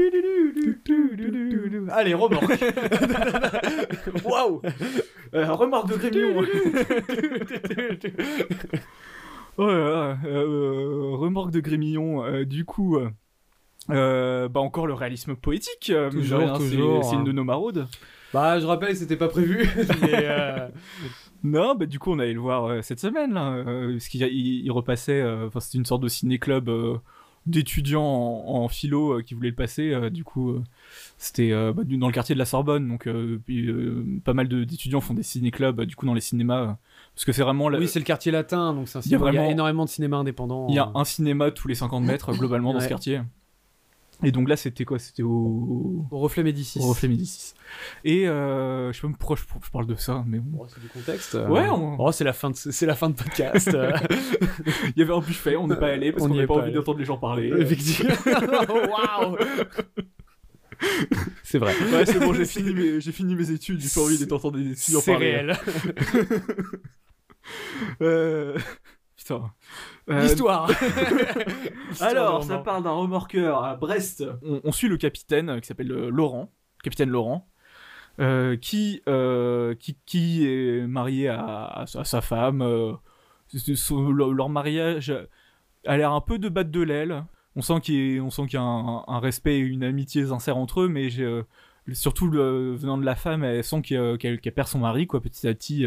Allez, 1.90 2.14
remorque. 2.14 2.64
Waouh. 4.24 4.62
Euh, 5.34 5.52
remarque 5.52 5.88
de 5.88 5.96
Grémillon. 5.96 6.44
Oh 9.58 9.66
là 9.66 9.78
là, 9.78 10.18
euh, 10.24 11.10
remorque 11.14 11.50
de 11.50 11.60
Grémillon, 11.60 12.24
euh, 12.24 12.44
du 12.46 12.64
coup, 12.64 12.96
euh, 12.96 13.10
euh, 13.90 14.48
bah 14.48 14.60
encore 14.60 14.86
le 14.86 14.94
réalisme 14.94 15.36
poétique, 15.36 15.90
euh, 15.90 16.10
Toujours, 16.10 16.54
toujours, 16.54 17.04
c'est 17.04 17.14
une 17.16 17.20
hein. 17.20 17.24
de 17.24 17.32
nos 17.32 17.44
maraudes. 17.44 17.86
Bah, 18.32 18.58
je 18.60 18.66
rappelle, 18.66 18.96
c'était 18.96 19.16
pas 19.16 19.28
prévu. 19.28 19.68
mais, 20.02 20.24
euh, 20.24 20.68
Non, 21.44 21.74
bah 21.74 21.86
du 21.86 21.98
coup 21.98 22.12
on 22.12 22.18
allait 22.18 22.32
le 22.34 22.40
voir 22.40 22.64
euh, 22.66 22.82
cette 22.82 23.00
semaine, 23.00 23.34
là, 23.34 23.50
euh, 23.52 23.92
parce 23.92 24.08
qu'il 24.08 24.22
il, 24.22 24.64
il 24.64 24.70
repassait, 24.70 25.20
euh, 25.20 25.48
enfin 25.48 25.60
c'était 25.60 25.78
une 25.78 25.84
sorte 25.84 26.02
de 26.02 26.08
ciné-club 26.08 26.68
euh, 26.68 26.96
d'étudiants 27.46 28.00
en, 28.04 28.62
en 28.62 28.68
philo 28.68 29.18
euh, 29.18 29.22
qui 29.22 29.34
voulaient 29.34 29.48
le 29.50 29.54
passer, 29.56 29.92
euh, 29.92 30.08
du 30.10 30.22
coup 30.22 30.50
euh, 30.52 30.62
c'était 31.18 31.50
euh, 31.50 31.72
bah, 31.72 31.82
dans 31.84 32.06
le 32.06 32.12
quartier 32.12 32.36
de 32.36 32.38
la 32.38 32.44
Sorbonne, 32.44 32.86
donc 32.88 33.08
euh, 33.08 33.40
puis, 33.44 33.66
euh, 33.66 34.04
pas 34.24 34.32
mal 34.34 34.46
de- 34.46 34.62
d'étudiants 34.62 35.00
font 35.00 35.14
des 35.14 35.24
ciné-clubs, 35.24 35.80
euh, 35.80 35.84
du 35.84 35.96
coup 35.96 36.06
dans 36.06 36.14
les 36.14 36.20
cinémas, 36.20 36.60
euh, 36.62 36.72
parce 37.16 37.24
que 37.24 37.32
c'est 37.32 37.42
vraiment... 37.42 37.68
la- 37.68 37.80
Oui, 37.80 37.88
c'est 37.88 37.98
le 37.98 38.04
quartier 38.04 38.30
latin, 38.30 38.72
donc 38.72 38.88
c'est 38.88 38.98
un 38.98 39.00
Il 39.02 39.10
y 39.10 39.14
a 39.16 39.18
cinéma- 39.18 39.30
il 39.30 39.34
y 39.34 39.36
a 39.38 39.40
vraiment- 39.40 39.50
énormément 39.50 39.84
de 39.84 39.90
cinéma 39.90 40.18
indépendant. 40.18 40.66
Il 40.68 40.76
y 40.76 40.78
a 40.78 40.92
un 40.94 41.04
cinéma 41.04 41.50
tous 41.50 41.66
les 41.66 41.74
50 41.74 42.04
mètres, 42.04 42.32
globalement, 42.32 42.72
dans 42.72 42.78
ce 42.80 42.88
quartier. 42.88 43.20
Et 44.24 44.30
donc 44.32 44.48
là, 44.48 44.56
c'était 44.56 44.84
quoi? 44.84 44.98
C'était 44.98 45.22
au... 45.22 46.06
Au 46.10 46.18
reflet 46.18 46.42
Médicis. 46.42 46.78
au 46.80 46.86
reflet 46.88 47.08
Médicis. 47.08 47.54
Et 48.04 48.28
euh, 48.28 48.92
je 48.92 49.00
sais 49.00 49.06
même 49.06 49.16
pourquoi 49.16 49.36
je, 49.36 49.42
je 49.64 49.70
parle 49.70 49.86
de 49.86 49.94
ça, 49.96 50.24
mais 50.26 50.38
bon. 50.38 50.58
Oh, 50.62 50.66
c'est 50.72 50.80
du 50.80 50.88
contexte. 50.88 51.34
Ouais, 51.34 51.68
on- 51.68 51.96
Oh, 52.00 52.12
c'est 52.12 52.24
la 52.24 52.32
fin 52.32 52.50
de 52.50 52.56
c'est 52.56 52.86
la 52.86 52.94
fin 52.94 53.10
de 53.10 53.14
podcast. 53.14 53.68
euh. 53.74 53.92
Il 54.96 55.00
y 55.00 55.02
avait 55.02 55.12
un 55.14 55.20
buffet, 55.20 55.56
on 55.56 55.66
n'est 55.66 55.76
pas 55.76 55.88
allé 55.88 56.12
parce 56.12 56.24
On 56.24 56.28
qu'on 56.28 56.34
n'avait 56.34 56.46
pas 56.46 56.54
pas 56.54 56.60
envie 56.62 56.72
d'entendre 56.72 56.98
les 56.98 57.04
gens 57.04 57.16
parler. 57.18 57.52
Effectivement. 57.58 58.14
Waouh. 58.68 59.36
C'est 61.44 61.58
vrai. 61.58 61.74
Ouais, 61.92 62.04
c'est 62.06 62.18
bon, 62.18 62.32
j'ai 62.34 62.44
fini, 62.44 62.74
mes, 62.74 63.00
j'ai 63.00 63.12
fini 63.12 63.34
mes 63.36 63.50
études, 63.50 63.80
j'ai 63.80 63.88
pas 63.88 64.00
envie 64.00 64.24
d'entendre 64.26 64.58
des 64.58 64.72
étudiants 64.72 65.00
C'est 65.00 65.12
parler. 65.12 65.30
réel. 65.32 65.56
Euh... 68.00 68.56
Putain. 69.40 69.52
Euh, 70.10 70.22
L'histoire. 70.22 70.70
Alors, 72.00 72.44
ça 72.44 72.58
parle 72.58 72.82
d'un 72.84 72.90
remorqueur 72.92 73.64
à 73.64 73.76
Brest. 73.76 74.24
On, 74.44 74.60
on 74.64 74.72
suit 74.72 74.88
le 74.88 74.96
capitaine 74.96 75.48
euh, 75.50 75.60
qui 75.60 75.66
s'appelle 75.66 75.90
euh, 75.92 76.10
Laurent, 76.10 76.50
capitaine 76.82 77.10
Laurent, 77.10 77.48
euh, 78.20 78.56
qui, 78.56 79.02
euh, 79.08 79.74
qui, 79.74 79.96
qui 80.06 80.46
est 80.46 80.86
marié 80.86 81.28
à, 81.28 81.66
à 81.66 81.86
sa- 81.86 82.00
à 82.00 82.04
sa 82.04 82.20
femme. 82.20 82.62
son- 83.74 84.10
leur, 84.10 84.32
leur 84.32 84.48
mariage 84.48 85.12
a 85.86 85.96
l'air 85.96 86.12
un 86.12 86.20
peu 86.20 86.38
de 86.38 86.48
battre 86.48 86.70
de 86.70 86.80
l'aile. 86.82 87.24
On 87.56 87.60
sent 87.62 87.80
qu'il 87.82 87.94
y, 87.94 88.14
y 88.16 88.56
a 88.56 88.62
un, 88.62 89.04
un 89.06 89.18
respect 89.20 89.56
et 89.56 89.58
une 89.58 89.84
amitié 89.84 90.26
sincère 90.26 90.56
entre 90.56 90.82
eux, 90.82 90.88
mais 90.88 91.08
surtout 91.92 92.28
le- 92.28 92.74
venant 92.74 92.96
de 92.98 93.04
la 93.04 93.14
femme, 93.14 93.44
elle 93.44 93.62
sent 93.64 93.82
qu'elle 93.82 94.40
perd 94.40 94.68
son 94.68 94.78
mari, 94.78 95.06
quoi, 95.06 95.20
petit 95.20 95.46
à 95.48 95.54
petit. 95.54 95.86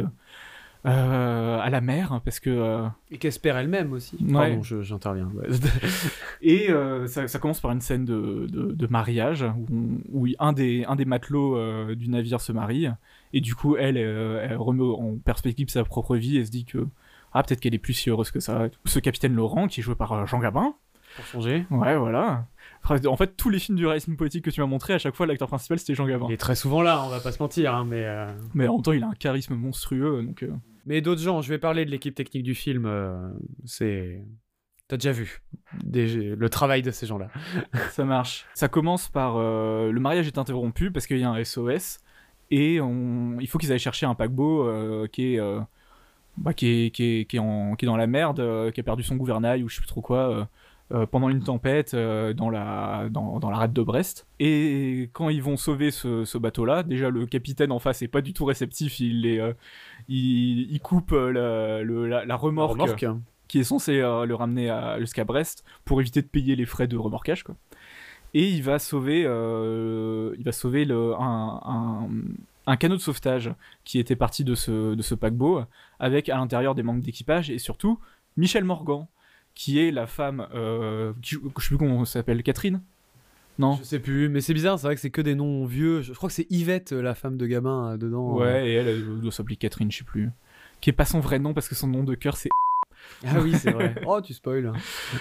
Euh, 0.86 1.60
à 1.60 1.70
la 1.70 1.82
mer, 1.82 2.14
hein, 2.14 2.22
parce 2.24 2.40
que 2.40 2.50
euh, 2.50 2.88
Et 3.12 3.18
qu'espère 3.18 3.58
elle-même 3.58 3.92
aussi. 3.94 4.18
Ouais. 4.22 4.34
Pardon, 4.34 4.64
je- 4.64 4.82
j'interviens. 4.82 5.30
Ouais. 5.36 5.48
Et 6.42 6.70
euh, 6.70 7.08
ça, 7.08 7.28
ça 7.28 7.40
commence 7.40 7.60
par 7.60 7.72
une 7.72 7.82
scène 7.82 8.06
de, 8.06 8.48
de- 8.50 8.72
de 8.72 8.88
mariage 8.88 9.44
où, 9.44 9.66
on- 9.74 9.98
où 10.12 10.28
un, 10.40 10.54
des, 10.54 10.86
un 10.88 10.96
des 10.96 11.06
matelots 11.06 11.58
euh, 11.58 11.96
du 11.96 12.10
navire 12.10 12.42
se 12.42 12.52
marie 12.52 12.88
et 13.34 13.42
du 13.42 13.56
coup 13.56 13.76
elle, 13.78 13.98
euh, 13.98 14.46
elle 14.48 14.58
remet 14.58 14.84
en 14.84 15.18
perspective 15.18 15.70
sa 15.70 15.84
propre 15.84 16.16
vie 16.16 16.38
et 16.38 16.46
se 16.46 16.52
dit 16.52 16.66
que 16.66 16.88
ah 17.34 17.44
peut-être 17.44 17.60
qu'elle 17.60 17.74
est 17.76 17.80
plus 17.80 17.94
si 17.94 18.10
heureuse 18.10 18.32
que 18.32 18.40
ça. 18.40 18.68
Ce 18.86 19.00
capitaine 19.00 19.34
Laurent 19.34 19.68
qui 19.68 19.80
est 19.82 19.84
joué 19.84 19.96
par 19.96 20.14
euh, 20.14 20.26
Jean 20.26 20.40
Gabin. 20.40 20.74
Pour 21.16 21.26
changer. 21.26 21.66
Ouais 21.72 21.96
voilà. 21.98 22.46
En 23.08 23.16
fait 23.18 23.36
tous 23.38 23.50
les 23.50 23.58
films 23.60 23.78
du 23.78 23.86
réalisme 23.86 24.16
politique 24.16 24.46
que 24.46 24.50
tu 24.52 24.62
m'as 24.62 24.68
montré 24.68 24.94
à 24.94 24.98
chaque 25.00 25.16
fois 25.16 25.26
l'acteur 25.26 25.48
principal 25.48 25.80
c'était 25.80 25.96
Jean 25.96 26.06
Gabin. 26.06 26.26
Il 26.30 26.34
est 26.34 26.38
très 26.38 26.56
souvent 26.56 26.82
là, 26.82 27.02
on 27.06 27.10
va 27.10 27.20
pas 27.20 27.32
se 27.32 27.42
mentir, 27.42 27.74
hein, 27.74 27.86
mais. 27.88 28.04
euh, 28.06 28.32
Mais 28.54 28.68
en 28.68 28.74
même 28.76 28.82
temps 28.84 28.92
il 28.92 29.04
a 29.04 29.08
un 29.08 29.14
charisme 29.14 29.56
monstrueux 29.56 30.22
donc 30.24 30.44
euh, 30.44 30.52
Mais 30.86 31.02
d'autres 31.02 31.22
gens, 31.22 31.42
je 31.42 31.50
vais 31.50 31.58
parler 31.58 31.86
de 31.86 31.92
l'équipe 31.92 32.14
technique 32.14 32.44
du 32.44 32.56
film. 32.56 32.86
euh, 32.86 33.30
c'est. 33.66 34.24
T'as 34.88 34.98
déjà 34.98 35.12
vu 35.12 35.42
le 35.84 36.48
travail 36.48 36.84
de 36.84 36.92
ces 36.92 37.08
gens-là. 37.08 37.30
Ça 37.90 38.06
marche. 38.06 38.46
Ça 38.54 38.68
commence 38.68 39.10
par 39.10 39.36
euh, 39.38 39.92
le 39.92 40.00
mariage 40.00 40.28
est 40.28 40.38
interrompu 40.38 40.92
parce 40.92 41.08
qu'il 41.08 41.18
y 41.18 41.24
a 41.24 41.30
un 41.32 41.44
SOS 41.44 41.98
et 42.52 42.76
il 42.76 43.48
faut 43.48 43.58
qu'ils 43.58 43.72
aillent 43.72 43.80
chercher 43.80 44.06
un 44.06 44.14
paquebot 44.14 44.68
euh, 44.68 45.08
qui 45.08 45.36
est 45.36 45.40
bah, 46.38 46.54
qui 46.54 46.68
est 46.68 46.92
qui 46.92 47.04
est 47.22 47.26
qui 47.26 47.38
est, 47.38 47.76
qui 47.78 47.86
est 47.86 47.88
dans 47.88 47.98
la 47.98 48.06
merde, 48.06 48.72
qui 48.74 48.80
a 48.80 48.84
perdu 48.84 49.02
son 49.02 49.16
gouvernail 49.16 49.64
ou 49.64 49.70
je 49.70 49.76
sais 49.76 49.82
plus 49.82 49.88
trop 49.88 50.02
quoi. 50.02 50.48
pendant 51.10 51.30
une 51.30 51.42
tempête 51.42 51.96
dans 51.96 52.52
la 52.52 53.08
dans, 53.10 53.40
dans 53.40 53.50
la 53.50 53.58
rade 53.58 53.74
de 53.74 53.82
Brest 53.82 54.28
et 54.40 55.10
quand 55.14 55.30
ils 55.30 55.42
vont 55.42 55.58
sauver 55.58 55.90
ce, 55.90 56.26
ce 56.26 56.38
bateau 56.38 56.64
là 56.64 56.84
déjà 56.84 57.10
le 57.10 57.26
capitaine 57.26 57.72
en 57.72 57.80
face 57.80 58.04
est 58.04 58.08
pas 58.08 58.22
du 58.22 58.34
tout 58.34 58.46
réceptif 58.46 59.00
il 59.00 59.26
euh, 59.40 59.54
il, 60.08 60.72
il 60.72 60.80
coupe 60.80 61.12
euh, 61.12 61.32
la, 61.32 61.84
le- 61.84 62.08
la, 62.08 62.26
la 62.26 62.36
remorque, 62.36 62.80
Remorque. 62.80 63.06
qui 63.48 63.60
est 63.60 63.64
censé 63.64 64.00
euh, 64.00 64.26
le 64.26 64.36
ramener 64.36 64.70
à- 64.70 65.00
jusqu'à 65.00 65.24
Brest 65.24 65.64
pour 65.86 66.02
éviter 66.02 66.22
de 66.22 66.28
payer 66.28 66.56
les 66.56 66.66
frais 66.66 66.88
de 66.88 66.98
remorquage 66.98 67.44
quoi. 67.44 67.56
Et 68.34 68.50
il 68.50 68.64
va 68.64 68.80
sauver, 68.80 69.24
euh, 69.26 70.36
il 70.38 70.44
va 70.44 70.52
sauver 70.52 70.84
le, 70.86 71.14
un, 71.16 71.62
un, 71.66 72.10
un 72.68 72.76
canot 72.76 72.96
de 72.98 73.02
sauvetage 73.02 73.54
qui 73.86 73.98
était 74.00 74.18
parti 74.18 74.44
de 74.44 74.56
ce, 74.56 74.94
de 74.94 75.02
ce 75.02 75.16
paquebot 75.16 75.62
avec 76.00 76.28
à 76.30 76.36
l'intérieur 76.38 76.76
des 76.76 76.84
membres 76.84 77.02
d'équipage 77.02 77.50
et 77.50 77.60
surtout 77.60 77.98
Michel 78.36 78.66
Morgan 78.66 79.06
qui 79.54 79.80
est 79.80 79.90
la 79.92 80.06
femme, 80.06 80.48
euh, 80.54 81.14
qui, 81.22 81.36
je 81.36 81.40
sais 81.62 81.68
plus 81.70 81.78
comment 81.78 82.02
elle 82.02 82.06
s'appelle, 82.06 82.44
Catherine? 82.44 82.82
Non 83.58 83.76
Je 83.78 83.84
sais 83.84 84.00
plus, 84.00 84.28
mais 84.30 84.42
c'est 84.42 84.54
bizarre, 84.54 84.78
c'est 84.80 84.88
vrai 84.88 84.96
que 84.96 85.02
c'est 85.02 85.10
que 85.12 85.22
des 85.22 85.36
noms 85.36 85.66
vieux. 85.66 86.02
Je 86.02 86.12
crois 86.14 86.28
que 86.30 86.36
c'est 86.36 86.48
Yvette, 86.52 86.92
euh, 86.92 87.02
la 87.02 87.16
femme 87.16 87.38
de 87.38 87.46
Gabin, 87.46 87.94
euh, 87.94 87.98
dedans. 87.98 88.36
Ouais, 88.36 88.70
et 88.70 88.74
elle, 88.74 88.88
elle 88.88 89.22
doit 89.22 89.32
s'appeler 89.32 89.56
Catherine, 89.56 89.92
je 89.92 90.00
sais 90.00 90.04
plus. 90.04 90.30
Qui 90.82 90.90
est 90.90 90.94
pas 90.94 91.06
son 91.06 91.20
vrai 91.22 91.40
nom 91.40 91.54
parce 91.54 91.70
que 91.70 91.76
son 91.76 91.88
nom 91.88 92.04
de 92.04 92.16
cœur 92.16 92.36
c'est 92.36 92.50
Ah 93.26 93.40
oui, 93.42 93.54
c'est 93.56 93.72
vrai. 93.72 93.96
oh, 94.06 94.20
tu 94.22 94.34
spoil. 94.34 94.74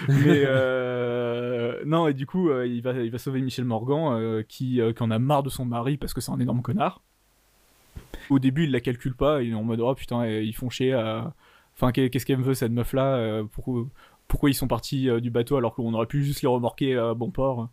Mais 0.08 0.42
euh, 0.46 1.82
non, 1.86 2.08
et 2.08 2.14
du 2.14 2.26
coup, 2.26 2.50
euh, 2.50 2.66
il, 2.66 2.82
va, 2.82 2.92
il 2.92 3.10
va 3.10 3.18
sauver 3.18 3.40
Michel 3.40 3.64
Morgan, 3.64 4.14
euh, 4.18 4.42
qui, 4.42 4.80
euh, 4.80 4.92
qui 4.92 5.02
en 5.02 5.10
a 5.10 5.18
marre 5.18 5.42
de 5.42 5.50
son 5.50 5.64
mari 5.64 5.96
parce 5.96 6.12
que 6.12 6.20
c'est 6.20 6.32
un 6.32 6.40
énorme 6.40 6.62
connard. 6.62 7.02
Au 8.30 8.38
début, 8.38 8.64
il 8.64 8.70
la 8.72 8.80
calcule 8.80 9.14
pas, 9.14 9.42
il 9.42 9.52
est 9.52 9.54
en 9.54 9.62
mode 9.62 9.80
oh 9.80 9.94
putain, 9.94 10.22
euh, 10.22 10.42
ils 10.42 10.54
font 10.54 10.70
chier 10.70 10.92
à. 10.92 11.34
Enfin, 11.76 11.92
qu'est- 11.92 12.08
qu'est-ce 12.10 12.24
qu'elle 12.26 12.38
me 12.38 12.44
veut 12.44 12.54
cette 12.54 12.72
meuf-là 12.72 13.16
euh, 13.16 13.44
pourquoi, 13.50 13.84
pourquoi 14.28 14.48
ils 14.50 14.54
sont 14.54 14.68
partis 14.68 15.08
euh, 15.10 15.20
du 15.20 15.30
bateau 15.30 15.56
alors 15.56 15.74
qu'on 15.74 15.92
aurait 15.94 16.06
pu 16.06 16.24
juste 16.24 16.42
les 16.42 16.48
remorquer 16.48 16.96
à 16.96 17.14
bon 17.14 17.30
port 17.30 17.68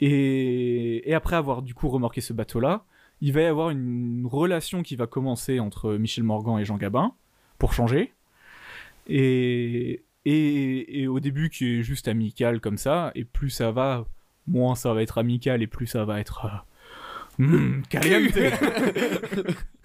et, 0.00 1.08
et 1.08 1.14
après 1.14 1.36
avoir 1.36 1.62
du 1.62 1.74
coup 1.74 1.88
remorqué 1.88 2.20
ce 2.20 2.32
bateau-là, 2.32 2.84
il 3.20 3.32
va 3.32 3.42
y 3.42 3.46
avoir 3.46 3.70
une 3.70 4.26
relation 4.30 4.82
qui 4.82 4.96
va 4.96 5.06
commencer 5.06 5.58
entre 5.60 5.94
Michel 5.94 6.24
Morgan 6.24 6.58
et 6.58 6.64
Jean 6.64 6.76
Gabin, 6.76 7.12
pour 7.58 7.72
changer. 7.72 8.12
Et, 9.08 10.02
et, 10.24 11.02
et 11.02 11.06
au 11.06 11.20
début 11.20 11.48
qui 11.48 11.78
est 11.78 11.82
juste 11.82 12.08
amical 12.08 12.60
comme 12.60 12.76
ça, 12.78 13.12
et 13.14 13.24
plus 13.24 13.50
ça 13.50 13.70
va, 13.70 14.04
moins 14.46 14.74
ça 14.74 14.92
va 14.92 15.02
être 15.02 15.18
amical, 15.18 15.62
et 15.62 15.66
plus 15.66 15.86
ça 15.86 16.04
va 16.04 16.20
être... 16.20 16.64
euh, 17.40 17.44
mm, 17.44 17.82
caliente. 17.88 18.32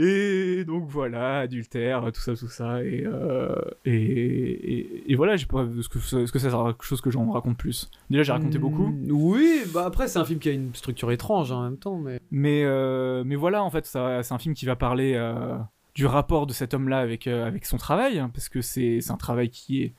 Et 0.00 0.64
donc 0.64 0.86
voilà, 0.88 1.40
adultère, 1.40 2.12
tout 2.14 2.20
ça, 2.20 2.36
tout 2.36 2.46
ça, 2.48 2.84
et, 2.84 3.02
euh, 3.04 3.52
et, 3.84 3.92
et, 3.92 5.12
et 5.12 5.14
voilà, 5.16 5.34
j'ai 5.36 5.46
pas, 5.46 5.64
est-ce 5.78 5.88
que, 5.88 5.98
est-ce 5.98 6.30
que 6.30 6.38
ça 6.38 6.50
sera 6.50 6.72
quelque 6.72 6.84
chose 6.84 7.00
que 7.00 7.10
j'en 7.10 7.28
raconte 7.32 7.56
plus? 7.58 7.90
Déjà, 8.08 8.22
j'ai 8.22 8.30
raconté 8.32 8.58
beaucoup, 8.58 8.90
Mm, 8.90 9.10
Oui, 9.10 9.62
bah 9.74 9.84
après, 9.86 10.06
c'est 10.06 10.20
un 10.20 10.24
film 10.24 10.38
qui 10.38 10.50
a 10.50 10.52
une 10.52 10.72
structure 10.72 11.10
étrange 11.10 11.50
hein, 11.50 11.56
en 11.56 11.62
même 11.64 11.78
temps, 11.78 11.98
mais. 11.98 12.20
mais, 12.30 12.62
euh, 12.64 13.24
mais 13.26 13.34
voilà, 13.34 13.64
en 13.64 13.70
fait, 13.70 13.86
ça- 13.86 14.22
c'est 14.22 14.34
un 14.34 14.38
film 14.38 14.54
qui 14.54 14.66
va 14.66 14.76
parler 14.76 15.14
euh, 15.16 15.58
du 15.96 16.06
rapport 16.06 16.46
de 16.46 16.52
cet 16.52 16.74
homme-là 16.74 17.00
avec, 17.00 17.26
avec 17.26 17.66
son 17.66 17.76
travail, 17.76 18.20
hein, 18.20 18.30
parce 18.32 18.48
que 18.48 18.60
c'est 18.60 19.00
c'est 19.00 19.10
un 19.10 19.16
travail 19.16 19.50
qui 19.50 19.82
est 19.82 19.94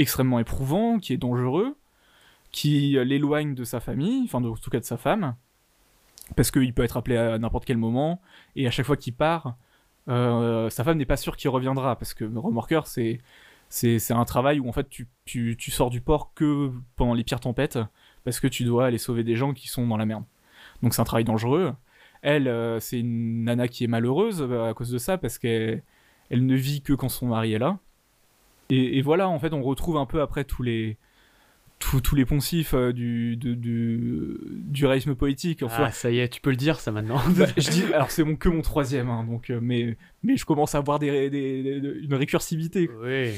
extrêmement 0.00 0.40
éprouvant, 0.40 0.98
qui 0.98 1.12
est 1.12 1.16
dangereux, 1.16 1.76
qui 2.50 2.96
l'éloigne 3.04 3.54
de 3.54 3.62
sa 3.62 3.78
famille, 3.78 4.22
enfin, 4.24 4.40
de- 4.40 4.48
en 4.48 4.56
tout 4.56 4.70
cas 4.70 4.80
de 4.80 4.84
sa 4.84 4.96
femme, 4.96 5.36
parce 6.36 6.50
qu'il 6.50 6.72
peut 6.74 6.84
être 6.84 6.96
appelé 6.96 7.16
à 7.16 7.38
n'importe 7.38 7.64
quel 7.64 7.76
moment, 7.76 8.20
et 8.56 8.66
à 8.66 8.70
chaque 8.70 8.86
fois 8.86 8.96
qu'il 8.96 9.14
part, 9.14 9.56
euh, 10.08 10.70
sa 10.70 10.84
femme 10.84 10.98
n'est 10.98 11.06
pas 11.06 11.16
sûre 11.16 11.36
qu'il 11.36 11.50
reviendra, 11.50 11.96
parce 11.96 12.14
que 12.14 12.24
remorqueur, 12.24 12.86
c'est 12.86 13.20
c'est 13.68 14.12
un 14.12 14.24
travail 14.24 14.60
où 14.60 14.68
en 14.68 14.72
fait 14.72 14.88
tu 15.24 15.70
sors 15.70 15.90
du 15.90 16.00
port 16.00 16.32
que 16.34 16.70
pendant 16.96 17.14
les 17.14 17.24
pires 17.24 17.40
tempêtes, 17.40 17.78
parce 18.24 18.38
que 18.38 18.46
tu 18.46 18.64
dois 18.64 18.86
aller 18.86 18.98
sauver 18.98 19.24
des 19.24 19.36
gens 19.36 19.52
qui 19.52 19.68
sont 19.68 19.86
dans 19.86 19.96
la 19.96 20.06
merde. 20.06 20.24
Donc 20.82 20.94
c'est 20.94 21.00
un 21.02 21.04
travail 21.04 21.24
dangereux. 21.24 21.72
Elle, 22.22 22.48
euh, 22.48 22.80
c'est 22.80 23.00
une 23.00 23.44
nana 23.44 23.68
qui 23.68 23.84
est 23.84 23.86
malheureuse 23.88 24.40
euh, 24.42 24.70
à 24.70 24.74
cause 24.74 24.90
de 24.90 24.98
ça, 24.98 25.18
parce 25.18 25.38
qu'elle 25.38 25.82
elle 26.30 26.46
ne 26.46 26.54
vit 26.54 26.82
que 26.82 26.92
quand 26.94 27.08
son 27.08 27.26
mari 27.28 27.52
est 27.54 27.58
là. 27.58 27.78
Et, 28.70 28.98
et 28.98 29.02
voilà, 29.02 29.28
en 29.28 29.38
fait, 29.38 29.52
on 29.52 29.62
retrouve 29.62 29.96
un 29.98 30.06
peu 30.06 30.22
après 30.22 30.44
tous 30.44 30.62
les 30.62 30.96
tous, 32.02 32.14
les 32.14 32.24
poncifs 32.24 32.74
euh, 32.74 32.92
du, 32.92 33.36
du, 33.36 33.56
du, 33.56 34.36
du 34.50 34.86
réalisme 34.86 35.14
politique. 35.14 35.62
Enfin, 35.62 35.84
Ah, 35.86 35.92
ça 35.92 36.10
y 36.10 36.18
est, 36.18 36.28
tu 36.28 36.40
peux 36.40 36.50
le 36.50 36.56
dire 36.56 36.80
ça 36.80 36.90
maintenant. 36.92 37.20
bah, 37.36 37.46
je 37.56 37.70
dis, 37.70 37.84
alors 37.92 38.10
c'est 38.10 38.24
mon, 38.24 38.36
que 38.36 38.48
mon 38.48 38.62
troisième, 38.62 39.08
hein, 39.10 39.24
donc, 39.24 39.50
euh, 39.50 39.58
mais, 39.62 39.96
mais 40.22 40.36
je 40.36 40.44
commence 40.44 40.74
à 40.74 40.78
avoir 40.78 40.98
des, 40.98 41.30
des- 41.30 41.80
des- 41.80 41.98
une 42.02 42.14
récursivité. 42.14 42.88
oui. 43.02 43.32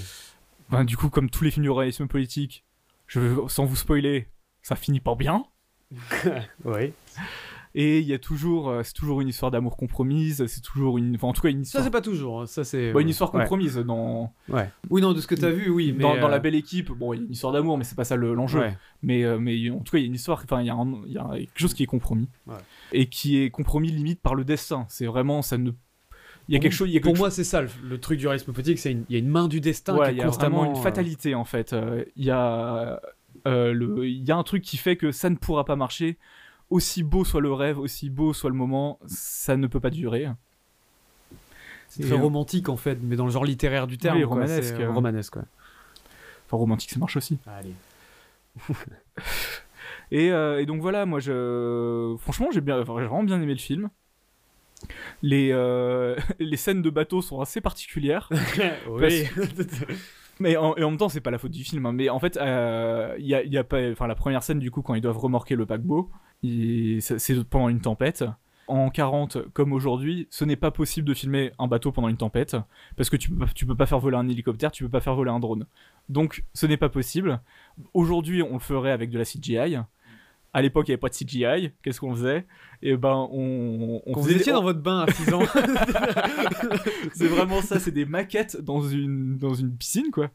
Enfin, 0.68 0.84
du 0.84 0.96
coup, 0.96 1.10
comme 1.10 1.30
tous 1.30 1.44
les 1.44 1.50
films 1.52 1.62
du 1.64 1.70
réalisme 1.70 2.08
politique, 2.08 2.64
je, 3.06 3.20
sans 3.48 3.64
vous 3.66 3.76
spoiler, 3.76 4.26
ça 4.62 4.74
finit 4.74 5.00
pas 5.00 5.14
bien. 5.14 5.44
Oui. 6.64 6.92
Et 7.78 7.98
il 8.00 8.06
y 8.06 8.14
a 8.14 8.18
toujours, 8.18 8.70
euh, 8.70 8.80
c'est 8.82 8.94
toujours 8.94 9.20
une 9.20 9.28
histoire 9.28 9.50
d'amour 9.50 9.76
compromise, 9.76 10.46
c'est 10.46 10.62
toujours 10.62 10.96
une, 10.96 11.14
enfin 11.14 11.28
en 11.28 11.34
tout 11.34 11.42
cas 11.42 11.50
une 11.50 11.58
Ça, 11.58 11.68
histoire, 11.68 11.84
c'est 11.84 11.90
pas 11.90 12.00
toujours. 12.00 12.40
hein, 12.40 12.46
Ça, 12.46 12.64
c'est. 12.64 12.90
bah, 12.90 13.02
une 13.02 13.10
histoire 13.10 13.34
Ouais. 13.34 13.40
compromise 13.42 13.76
dans, 13.76 14.32
Ouais. 14.48 14.70
Oui, 14.88 15.02
non, 15.02 15.12
de 15.12 15.20
ce 15.20 15.26
que 15.26 15.34
t'as 15.34 15.50
vu, 15.50 15.68
oui. 15.68 15.92
Mais 15.94 16.02
dans, 16.02 16.16
dans 16.16 16.26
euh, 16.28 16.30
la 16.30 16.38
belle 16.38 16.54
équipe. 16.54 16.90
Bon, 16.90 17.12
il 17.12 17.16
y 17.18 17.20
a 17.20 17.24
une 17.26 17.32
histoire 17.32 17.52
d'amour, 17.52 17.76
mais 17.76 17.84
c'est 17.84 17.94
pas 17.94 18.04
ça 18.04 18.16
le- 18.16 18.32
l'enjeu. 18.32 18.60
ouais. 18.60 18.78
Mais, 19.02 19.24
euh, 19.24 19.38
mais 19.38 19.68
en 19.70 19.80
tout 19.80 19.92
cas, 19.92 19.98
il 19.98 20.00
y 20.00 20.04
a 20.04 20.06
une 20.06 20.14
histoire, 20.14 20.40
enfin, 20.42 20.62
il 20.62 20.66
y, 20.66 20.70
a 20.70 20.74
un- 20.74 21.02
il 21.06 21.12
y 21.12 21.18
a 21.18 21.28
quelque 21.36 21.58
chose 21.58 21.74
qui 21.74 21.82
est 21.82 21.86
compromis. 21.86 22.30
Ouais. 22.46 22.54
Et 22.92 23.06
qui 23.10 23.36
est 23.42 23.50
compromis 23.50 23.90
limite 23.92 24.22
par 24.22 24.34
le 24.34 24.44
destin. 24.44 24.86
C'est 24.88 25.04
vraiment, 25.06 25.42
ça 25.42 25.58
ne. 25.58 25.70
Il 26.48 26.54
y 26.54 26.56
a 26.56 26.58
Pour- 26.58 26.62
quelque 26.62 26.72
chose. 26.72 26.88
Il 26.88 26.94
y 26.94 26.96
a 26.96 27.00
Pour 27.02 27.14
moi, 27.16 27.30
c'est 27.30 27.44
ça 27.44 27.60
le, 27.60 27.68
le 27.86 27.98
truc 28.00 28.18
du 28.18 28.26
réalisme 28.26 28.52
politique, 28.54 28.78
c'est 28.78 28.92
une- 28.92 29.04
il 29.10 29.12
y 29.12 29.16
a 29.16 29.18
une 29.18 29.28
main 29.28 29.48
du 29.48 29.60
destin 29.60 29.96
Ouais, 29.96 30.06
qui 30.06 30.14
est 30.14 30.18
y 30.18 30.20
a 30.22 30.24
constamment 30.24 30.58
vraiment 30.60 30.72
une 30.72 30.78
euh, 30.78 30.82
fatalité 30.82 31.34
en 31.34 31.44
fait. 31.44 31.74
Euh, 31.74 32.04
Il 32.16 32.24
y 32.24 32.30
a 32.30 33.00
euh, 33.46 33.72
le, 33.74 34.06
il 34.08 34.24
y 34.24 34.30
a 34.32 34.36
un 34.36 34.42
truc 34.44 34.62
qui 34.62 34.76
fait 34.78 34.96
que 34.96 35.12
ça 35.12 35.28
ne 35.28 35.36
pourra 35.36 35.64
pas 35.64 35.76
marcher. 35.76 36.16
Aussi 36.70 37.02
beau 37.02 37.24
soit 37.24 37.40
le 37.40 37.52
rêve, 37.52 37.78
aussi 37.78 38.10
beau 38.10 38.32
soit 38.32 38.50
le 38.50 38.56
moment, 38.56 38.98
ça 39.06 39.56
ne 39.56 39.66
peut 39.66 39.80
pas 39.80 39.90
durer. 39.90 40.28
C'est 41.88 42.02
très 42.02 42.12
euh, 42.14 42.16
romantique 42.20 42.68
en 42.68 42.76
fait, 42.76 42.98
mais 43.02 43.14
dans 43.16 43.24
le 43.24 43.30
genre 43.30 43.44
littéraire 43.44 43.86
du 43.86 43.98
terme. 43.98 44.16
Oui, 44.18 44.24
quoi, 44.24 44.34
romanesque, 44.34 44.74
euh, 44.74 44.86
euh. 44.86 44.92
romanesque, 44.92 45.36
ouais. 45.36 45.42
Enfin, 46.46 46.56
romantique, 46.56 46.90
ça 46.90 46.98
marche 46.98 47.16
aussi. 47.16 47.38
Allez. 47.46 47.74
et, 50.10 50.30
euh, 50.32 50.60
et 50.60 50.66
donc 50.66 50.80
voilà, 50.80 51.06
moi, 51.06 51.20
je, 51.20 52.16
franchement, 52.18 52.48
j'ai 52.52 52.60
bien, 52.60 52.80
enfin, 52.80 52.92
vraiment 52.94 53.22
bien 53.24 53.40
aimé 53.40 53.52
le 53.52 53.58
film. 53.60 53.88
Les, 55.22 55.50
euh, 55.52 56.16
les 56.38 56.56
scènes 56.56 56.82
de 56.82 56.90
bateau 56.90 57.22
sont 57.22 57.40
assez 57.40 57.60
particulières. 57.60 58.28
oui. 58.90 59.24
Mais 60.38 60.56
en, 60.56 60.76
et 60.76 60.84
en 60.84 60.90
même 60.90 60.98
temps, 60.98 61.08
c'est 61.08 61.20
pas 61.22 61.30
la 61.30 61.38
faute 61.38 61.52
du 61.52 61.64
film. 61.64 61.86
hein. 61.86 61.92
Mais 61.92 62.10
en 62.10 62.18
fait, 62.18 62.36
euh, 62.36 63.14
il 63.18 63.26
y, 63.26 63.34
a, 63.34 63.42
il 63.42 63.52
y 63.52 63.56
a 63.56 63.64
pas, 63.64 63.90
enfin, 63.90 64.06
la 64.06 64.14
première 64.14 64.42
scène 64.42 64.58
du 64.58 64.70
coup 64.70 64.82
quand 64.82 64.94
ils 64.94 65.00
doivent 65.00 65.16
remorquer 65.18 65.54
le 65.54 65.64
paquebot, 65.64 66.10
c'est 67.00 67.44
pendant 67.44 67.68
une 67.68 67.80
tempête. 67.80 68.24
En 68.68 68.90
40, 68.90 69.52
comme 69.52 69.72
aujourd'hui, 69.72 70.26
ce 70.30 70.44
n'est 70.44 70.56
pas 70.56 70.72
possible 70.72 71.06
de 71.06 71.14
filmer 71.14 71.52
un 71.60 71.68
bateau 71.68 71.92
pendant 71.92 72.08
une 72.08 72.16
tempête 72.16 72.56
parce 72.96 73.10
que 73.10 73.16
tu 73.16 73.30
peux, 73.30 73.46
tu 73.54 73.64
peux 73.64 73.76
pas 73.76 73.86
faire 73.86 74.00
voler 74.00 74.16
un 74.16 74.28
hélicoptère, 74.28 74.72
tu 74.72 74.82
peux 74.82 74.90
pas 74.90 75.00
faire 75.00 75.14
voler 75.14 75.30
un 75.30 75.38
drone. 75.38 75.66
Donc, 76.08 76.44
ce 76.52 76.66
n'est 76.66 76.76
pas 76.76 76.88
possible. 76.88 77.40
Aujourd'hui, 77.94 78.42
on 78.42 78.54
le 78.54 78.58
ferait 78.58 78.90
avec 78.90 79.10
de 79.10 79.18
la 79.18 79.24
CGI. 79.24 79.76
À 80.56 80.62
l'époque, 80.62 80.88
il 80.88 80.92
n'y 80.92 80.94
avait 80.94 81.00
pas 81.00 81.10
de 81.10 81.14
CGI. 81.14 81.72
Qu'est-ce 81.82 82.00
qu'on 82.00 82.14
faisait? 82.14 82.46
Et 82.80 82.96
ben, 82.96 83.28
on, 83.30 84.00
on 84.06 84.12
Quand 84.14 84.22
faisait- 84.22 84.34
vous 84.34 84.40
étiez 84.40 84.52
dans 84.54 84.62
votre 84.62 84.80
bain 84.80 85.00
à 85.06 85.12
6 85.12 85.34
ans. 85.34 85.42
c'est 87.14 87.26
vraiment 87.26 87.60
ça, 87.62 87.78
c'est 87.78 87.90
des 87.90 88.04
maquettes 88.04 88.60
dans 88.62 88.80
une, 88.80 89.36
dans 89.38 89.54
une 89.54 89.76
piscine, 89.76 90.10
quoi. 90.10 90.30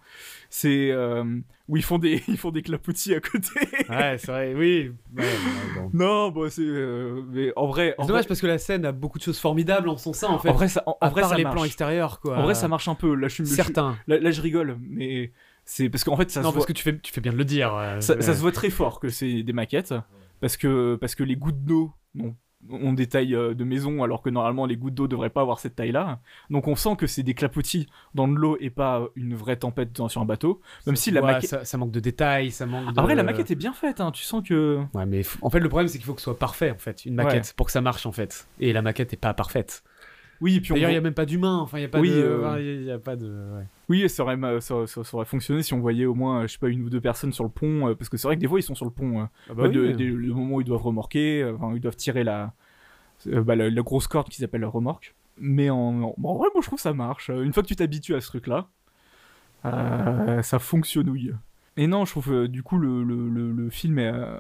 C'est 0.50 0.92
euh, 0.92 1.24
où 1.68 1.78
ils 1.78 1.84
font 1.84 1.98
des, 1.98 2.22
ils 2.28 2.38
font 2.38 2.52
des 2.52 2.62
clapotis 2.62 3.14
à 3.16 3.20
côté. 3.20 3.50
ouais, 3.90 4.18
c'est 4.18 4.28
vrai, 4.28 4.54
oui. 4.56 4.92
Ouais, 5.16 5.24
ouais, 5.24 5.30
bon. 5.76 5.90
non, 5.94 6.30
bon, 6.30 6.50
c'est. 6.50 6.62
euh, 6.64 7.22
mais 7.32 7.52
en 7.56 7.68
vrai. 7.68 7.96
C'est 8.00 8.06
dommage 8.08 8.22
vrai, 8.24 8.28
parce 8.28 8.42
que 8.42 8.48
la 8.48 8.58
scène 8.58 8.86
a 8.86 8.92
beaucoup 8.92 9.18
de 9.18 9.24
choses 9.24 9.40
formidables 9.40 9.90
en 9.90 9.98
son 9.98 10.14
sein 10.14 10.28
en 10.28 10.40
fait. 10.40 10.50
en 10.50 10.54
vrai, 10.54 10.68
ça, 10.68 10.84
en, 10.86 10.98
en 11.02 11.10
vrai, 11.10 11.22
part 11.22 11.32
ça 11.32 11.38
les 11.38 11.44
marche. 11.44 11.56
plans 11.56 11.64
extérieurs 11.66 12.20
quoi. 12.20 12.38
En 12.38 12.44
vrai, 12.44 12.56
ça 12.56 12.68
marche 12.68 12.88
un 12.88 12.96
peu. 12.96 13.16
Là, 13.16 13.28
je 13.28 13.44
suis, 13.44 13.56
là, 14.08 14.20
là, 14.20 14.32
je 14.32 14.42
rigole, 14.42 14.78
mais 14.82 15.32
c'est 15.66 15.90
parce 15.90 16.04
qu'en 16.04 16.18
fait, 16.18 16.30
ça, 16.32 16.42
non, 16.42 16.50
se 16.50 16.54
parce 16.54 16.66
voit, 16.66 16.66
que 16.68 16.74
tu 16.74 16.84
fais, 16.84 16.98
tu 17.00 17.12
fais 17.14 17.22
bien 17.22 17.32
de 17.32 17.38
le 17.38 17.46
dire. 17.46 17.74
euh, 17.76 18.02
ça, 18.02 18.20
ça 18.22 18.34
se 18.36 18.42
voit 18.42 18.52
très 18.52 18.70
fort 18.70 19.00
que 19.00 19.10
c'est 19.10 19.44
des 19.44 19.54
maquettes, 19.54 19.94
parce 20.40 20.58
que, 20.58 20.96
parce 21.00 21.16
que 21.16 21.24
les 21.24 21.36
gouttes 21.36 21.64
d'eau 21.64 21.94
ont, 22.20 22.36
ont 22.70 22.94
des 22.94 23.08
tailles 23.08 23.34
euh, 23.36 23.54
de 23.56 23.64
maison, 23.64 24.04
alors 24.04 24.22
que 24.22 24.30
normalement 24.30 24.66
les 24.68 24.78
gouttes 24.78 24.94
d'eau 24.94 25.08
devraient 25.08 25.30
pas 25.32 25.42
avoir 25.42 25.60
cette 25.60 25.76
taille-là. 25.76 26.20
Donc 26.52 26.68
on 26.68 26.76
sent 26.76 26.96
que 26.96 27.08
c'est 27.08 27.24
des 27.24 27.34
clapotis 27.34 27.88
dans 28.14 28.28
de 28.28 28.36
l'eau 28.36 28.56
et 28.60 28.70
pas 28.70 29.08
une 29.16 29.34
vraie 29.34 29.56
tempête 29.56 29.94
dans- 29.94 30.10
sur 30.10 30.22
un 30.22 30.26
bateau. 30.26 30.62
Même 30.86 30.96
si 30.96 31.10
la 31.10 31.22
Ouais, 31.22 31.32
maquette. 31.34 31.50
ça, 31.50 31.66
ça 31.66 31.78
manque 31.78 31.92
de 31.92 32.00
détails, 32.00 32.52
ça 32.52 32.66
manque 32.68 32.94
de... 32.94 33.00
Après, 33.00 33.16
la 33.16 33.24
maquette 33.24 33.50
est 33.50 33.56
bien 33.56 33.74
faite, 33.74 34.00
hein. 34.02 34.12
tu 34.12 34.24
sens 34.24 34.44
que. 34.48 34.80
Ouais, 34.94 35.06
mais 35.08 35.22
en 35.42 35.50
fait, 35.50 35.60
le 35.60 35.70
problème, 35.70 35.88
c'est 35.88 35.98
qu'il 35.98 36.06
faut 36.06 36.14
que 36.14 36.22
ce 36.22 36.26
soit 36.26 36.38
parfait, 36.38 36.70
en 36.72 36.78
fait, 36.78 37.06
une 37.06 37.16
maquette, 37.16 37.54
pour 37.58 37.66
que 37.66 37.72
ça 37.72 37.82
marche, 37.82 38.06
en 38.06 38.12
fait. 38.12 38.48
Et 38.60 38.74
la 38.74 38.82
maquette 38.84 39.14
est 39.14 39.18
pas 39.18 39.34
parfaite. 39.34 39.84
Oui, 40.42 40.56
et 40.56 40.62
puis 40.62 40.74
D'ailleurs, 40.74 40.90
il 40.90 40.94
voit- 40.94 40.96
y 40.96 40.98
a 40.98 41.02
même 41.02 41.14
pas 41.14 41.26
d'humain, 41.26 41.58
enfin, 41.60 41.78
il 41.78 41.82
y 41.82 41.86
a 41.86 41.90
pas 41.90 42.00
Oui, 42.00 42.10
de... 42.10 42.16
euh, 42.16 42.84
y 42.84 42.92
a 42.92 42.98
pas 43.00 43.16
de... 43.16 43.28
ouais. 43.28 43.66
Oui, 43.90 44.10
ça 44.10 44.24
aurait, 44.24 44.38
ma- 44.38 44.60
ça, 44.60 44.88
ça- 44.88 45.04
ça 45.04 45.16
aurait 45.18 45.26
fonctionné 45.26 45.62
si 45.64 45.74
on 45.74 45.80
voyait 45.80 46.06
au 46.06 46.16
moins, 46.16 46.42
euh, 46.42 46.48
je 46.48 46.54
sais 46.54 46.58
pas, 46.60 46.70
une 46.70 46.82
ou 46.84 46.90
deux 46.90 47.00
personnes 47.02 47.32
sur 47.32 47.44
le 47.44 47.50
pont, 47.52 47.88
euh, 47.90 47.96
parce 47.96 48.10
que 48.10 48.18
c'est 48.18 48.28
vrai 48.28 48.36
que 48.38 48.42
des 48.42 48.48
fois 48.48 48.60
ils 48.60 48.64
sont 48.64 48.74
sur 48.76 48.86
le 48.86 48.92
pont, 48.92 49.22
euh, 49.22 49.26
Ah 49.50 49.68
de- 49.68 49.92
de- 49.92 50.04
le 50.06 50.34
moment 50.34 50.56
où 50.56 50.62
ils 50.62 50.66
doivent 50.66 50.82
remorquer, 50.82 51.46
enfin, 51.56 51.74
ils 51.76 51.80
doivent 51.82 51.96
tirer 51.96 52.24
la, 52.24 52.54
bah, 53.28 53.56
la, 53.56 53.70
la 53.70 53.82
grosse 53.82 54.08
corde 54.08 54.30
qu'ils 54.30 54.44
appellent 54.44 54.62
la 54.62 54.68
remorque. 54.68 55.14
Mais 55.38 55.70
en, 55.70 55.78
en, 55.78 56.16
en 56.24 56.34
vrai, 56.36 56.48
moi 56.54 56.62
je 56.62 56.68
trouve 56.68 56.78
que 56.78 56.82
ça 56.84 56.94
marche. 56.94 57.30
Une 57.30 57.54
fois 57.54 57.62
que 57.64 57.68
tu 57.68 57.76
t'habitues 57.76 58.16
à 58.16 58.22
ce 58.22 58.28
truc-là, 58.28 58.68
euh, 59.66 60.42
ça 60.42 60.60
fonctionnouille. 60.60 61.34
Et 61.78 61.88
non, 61.88 62.06
je 62.06 62.12
trouve 62.12 62.32
euh, 62.34 62.48
du 62.48 62.64
coup 62.64 62.78
le, 62.78 63.04
le, 63.04 63.30
le, 63.30 63.52
le 63.52 63.70
film 63.70 64.00
est, 64.00 64.12
euh, 64.12 64.38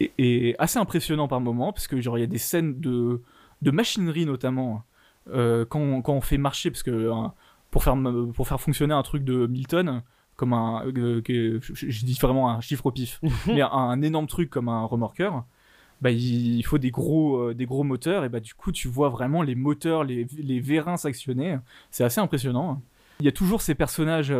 est, 0.00 0.12
est 0.18 0.56
assez 0.58 0.78
impressionnant 0.78 1.28
par 1.28 1.40
moment, 1.40 1.72
parce 1.72 1.86
que 1.86 2.00
genre 2.00 2.18
il 2.18 2.22
y 2.22 2.24
a 2.24 2.28
des 2.28 2.38
scènes 2.38 2.80
de, 2.80 3.22
de 3.62 3.70
machinerie 3.70 4.26
notamment, 4.26 4.82
euh, 5.28 5.64
quand, 5.64 5.80
on- 5.80 6.02
quand 6.02 6.12
on 6.14 6.20
fait 6.20 6.38
marcher, 6.38 6.70
parce 6.70 6.82
que 6.82 7.10
pour, 7.70 7.82
faire, 7.84 7.96
pour 8.34 8.46
faire 8.48 8.60
fonctionner 8.60 8.94
un 8.94 9.02
truc 9.02 9.24
de 9.24 9.46
Milton, 9.46 10.02
comme 10.36 10.52
un. 10.52 10.84
euh, 10.86 11.20
que- 11.22 11.58
je, 11.62 11.72
je 11.90 12.04
dis 12.04 12.18
vraiment 12.20 12.50
un 12.50 12.60
chiffre 12.60 12.86
au 12.86 12.90
pif, 12.92 13.20
mais 13.46 13.62
un, 13.62 13.68
un 13.70 14.02
énorme 14.02 14.26
truc 14.26 14.50
comme 14.50 14.68
un 14.68 14.84
remorqueur. 14.84 15.44
Bah, 16.02 16.10
il 16.10 16.56
il 16.56 16.62
faut 16.62 16.76
des 16.78 16.90
gros, 16.90 17.38
euh, 17.38 17.54
des 17.54 17.64
gros 17.64 17.82
moteurs, 17.82 18.24
et 18.24 18.28
bah, 18.28 18.40
du 18.40 18.52
coup, 18.54 18.70
tu 18.70 18.86
vois 18.86 19.08
vraiment 19.08 19.40
les 19.42 19.54
moteurs, 19.54 20.04
les, 20.04 20.26
les 20.36 20.60
vérins 20.60 20.98
s'actionner. 20.98 21.56
C'est 21.90 22.04
assez 22.04 22.20
impressionnant. 22.20 22.82
Il 23.20 23.24
y 23.24 23.28
a 23.28 23.32
toujours 23.32 23.62
ces 23.62 23.74
personnages, 23.74 24.30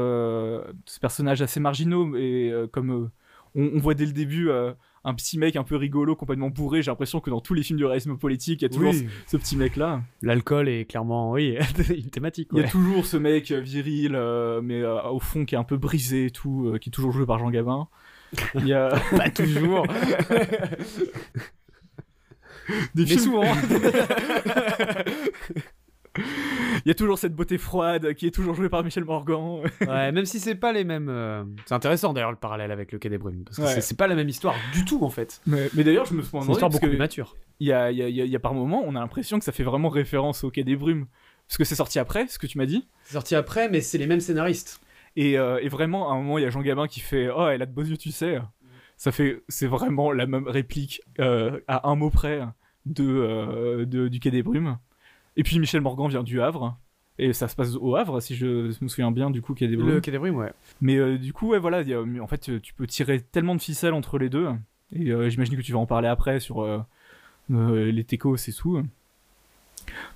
ces 0.84 1.00
personnages 1.00 1.40
assez 1.40 1.60
marginaux, 1.60 2.14
et 2.16 2.52
comme 2.72 3.10
on, 3.54 3.70
on 3.74 3.78
voit 3.78 3.94
dès 3.94 4.04
le 4.04 4.12
début 4.12 4.50
un 5.06 5.14
petit 5.14 5.38
mec 5.38 5.56
un 5.56 5.62
peu 5.62 5.76
rigolo, 5.76 6.16
complètement 6.16 6.50
bourré, 6.50 6.82
j'ai 6.82 6.90
l'impression 6.90 7.20
que 7.20 7.30
dans 7.30 7.40
tous 7.40 7.54
les 7.54 7.62
films 7.62 7.78
du 7.78 7.84
réalisme 7.86 8.18
politique, 8.18 8.60
il 8.60 8.64
y 8.64 8.66
a 8.66 8.68
toujours 8.68 8.90
Oui. 8.92 9.06
ce, 9.26 9.30
ce 9.32 9.36
petit 9.38 9.56
mec-là. 9.56 10.02
L'alcool 10.20 10.68
est 10.68 10.84
clairement, 10.84 11.30
oui, 11.30 11.56
une 11.96 12.10
thématique. 12.10 12.48
Il 12.52 12.58
y 12.58 12.64
a 12.64 12.68
toujours 12.68 13.06
ce 13.06 13.16
mec 13.16 13.50
euh, 13.52 13.60
viril, 13.60 14.12
euh, 14.16 14.60
mais 14.62 14.82
euh, 14.82 15.00
au 15.08 15.20
fond 15.20 15.44
qui 15.44 15.54
est 15.54 15.58
un 15.58 15.64
peu 15.64 15.76
brisé 15.76 16.26
et 16.26 16.30
tout, 16.30 16.72
euh, 16.74 16.78
qui 16.78 16.90
est 16.90 16.92
toujours 16.92 17.12
joué 17.12 17.24
par 17.24 17.38
Jean 17.38 17.50
Gabin. 17.50 17.88
Il 18.56 18.66
y 18.66 18.72
a 18.74 18.88
Pas 19.16 19.30
toujours. 19.30 19.86
des 22.94 23.02
Mais 23.02 23.06
films- 23.06 23.20
souvent. 23.20 23.44
Il 26.86 26.88
y 26.88 26.92
a 26.92 26.94
toujours 26.94 27.18
cette 27.18 27.34
beauté 27.34 27.58
froide 27.58 28.14
qui 28.14 28.28
est 28.28 28.30
toujours 28.30 28.54
jouée 28.54 28.68
par 28.68 28.84
Michel 28.84 29.04
Morgan. 29.04 29.60
ouais, 29.80 30.12
même 30.12 30.24
si 30.24 30.38
c'est 30.38 30.54
pas 30.54 30.72
les 30.72 30.84
mêmes. 30.84 31.08
euh, 31.08 31.42
C'est 31.64 31.74
intéressant 31.74 32.12
d'ailleurs 32.12 32.30
le 32.30 32.36
parallèle 32.36 32.70
avec 32.70 32.92
le 32.92 33.00
Quai 33.00 33.08
des 33.08 33.18
Brumes, 33.18 33.42
parce 33.44 33.56
que 33.56 33.62
Ouais. 33.62 33.80
c'est- 33.80 33.96
pas 33.96 34.06
la 34.06 34.14
même 34.14 34.28
histoire 34.28 34.54
du 34.72 34.84
tout 34.84 35.02
en 35.02 35.10
fait. 35.10 35.40
mais 35.46 35.68
mais 35.74 35.82
d'ailleurs, 35.82 36.04
je 36.06 36.14
me 36.14 36.22
suis 36.22 36.30
une 36.38 36.48
histoire 36.52 36.70
beaucoup 36.70 36.86
plus 36.86 36.96
mature. 36.96 37.34
il 37.58 37.66
y 37.66 37.72
a, 37.72 37.90
il 37.90 37.98
y, 37.98 38.02
a, 38.02 38.08
il 38.08 38.14
y 38.14 38.20
a- 38.20 38.24
il 38.24 38.30
y 38.30 38.36
a 38.36 38.38
par 38.38 38.54
moments, 38.54 38.84
on 38.86 38.94
a 38.94 39.00
l'impression 39.00 39.38
que 39.40 39.44
ça 39.44 39.50
fait 39.50 39.64
vraiment 39.64 39.88
référence 39.88 40.44
au 40.44 40.50
Quai 40.52 40.62
des 40.62 40.76
Brumes. 40.76 41.06
Parce 41.48 41.58
que 41.58 41.64
c'est 41.64 41.74
sorti 41.74 41.98
après, 41.98 42.28
ce 42.28 42.38
que 42.38 42.46
tu 42.46 42.56
m'as 42.56 42.66
dit. 42.66 42.86
C'est 43.02 43.14
sorti 43.14 43.34
après, 43.34 43.68
mais 43.68 43.80
c'est 43.80 43.98
les 43.98 44.06
mêmes 44.06 44.20
scénaristes. 44.20 44.80
Et, 45.16 45.38
euh, 45.38 45.58
et 45.62 45.68
vraiment, 45.68 46.10
à 46.10 46.14
un 46.14 46.16
moment, 46.18 46.38
il 46.38 46.42
y 46.42 46.44
a 46.46 46.50
Jean 46.50 46.60
Gabin 46.62 46.86
qui 46.88 47.00
fait 47.00 47.28
Oh, 47.34 47.48
elle 47.48 47.62
a 47.62 47.66
de 47.66 47.72
beaux 47.72 47.82
yeux, 47.84 47.96
tu 47.96 48.10
sais. 48.12 48.38
Ça 48.96 49.10
fait, 49.12 49.42
c'est 49.48 49.66
vraiment 49.66 50.12
la 50.12 50.26
même 50.26 50.46
réplique 50.46 51.02
euh, 51.20 51.58
à 51.68 51.88
un 51.88 51.94
mot 51.96 52.10
près 52.10 52.42
de, 52.84 53.04
euh, 53.04 53.84
de- 53.86 54.06
du 54.08 54.20
Quai 54.20 54.30
des 54.30 54.42
Brumes. 54.44 54.78
Et 55.36 55.42
puis 55.42 55.58
Michel 55.58 55.80
Morgan 55.80 56.08
vient 56.08 56.22
du 56.22 56.40
Havre. 56.40 56.76
Et 57.18 57.32
ça 57.32 57.48
se 57.48 57.56
passe 57.56 57.74
au 57.80 57.96
Havre, 57.96 58.20
si 58.20 58.34
je 58.36 58.46
me 58.82 58.88
souviens 58.88 59.10
bien, 59.10 59.30
du 59.30 59.40
coup, 59.40 59.54
Quai 59.54 59.68
des 59.68 59.76
Brumes. 59.76 59.88
Le 59.88 60.00
Quai 60.02 60.10
des 60.10 60.18
Brumes, 60.18 60.36
ouais. 60.36 60.52
Mais 60.82 60.96
euh, 60.96 61.16
du 61.16 61.32
coup, 61.32 61.48
ouais, 61.48 61.58
voilà, 61.58 61.80
il 61.80 61.88
y 61.88 61.94
a- 61.94 62.02
en 62.02 62.26
fait, 62.26 62.50
euh, 62.50 62.60
tu 62.60 62.74
peux 62.74 62.86
tirer 62.86 63.20
tellement 63.20 63.54
de 63.54 63.60
ficelles 63.60 63.94
entre 63.94 64.18
les 64.18 64.28
deux. 64.28 64.48
Et 64.92 65.10
euh, 65.10 65.30
j'imagine 65.30 65.56
que 65.56 65.62
tu 65.62 65.72
vas 65.72 65.78
en 65.78 65.86
parler 65.86 66.08
après 66.08 66.40
sur 66.40 66.60
euh, 66.62 66.80
les 67.48 68.04
techos 68.04 68.36
et 68.36 68.52
tout. 68.52 68.82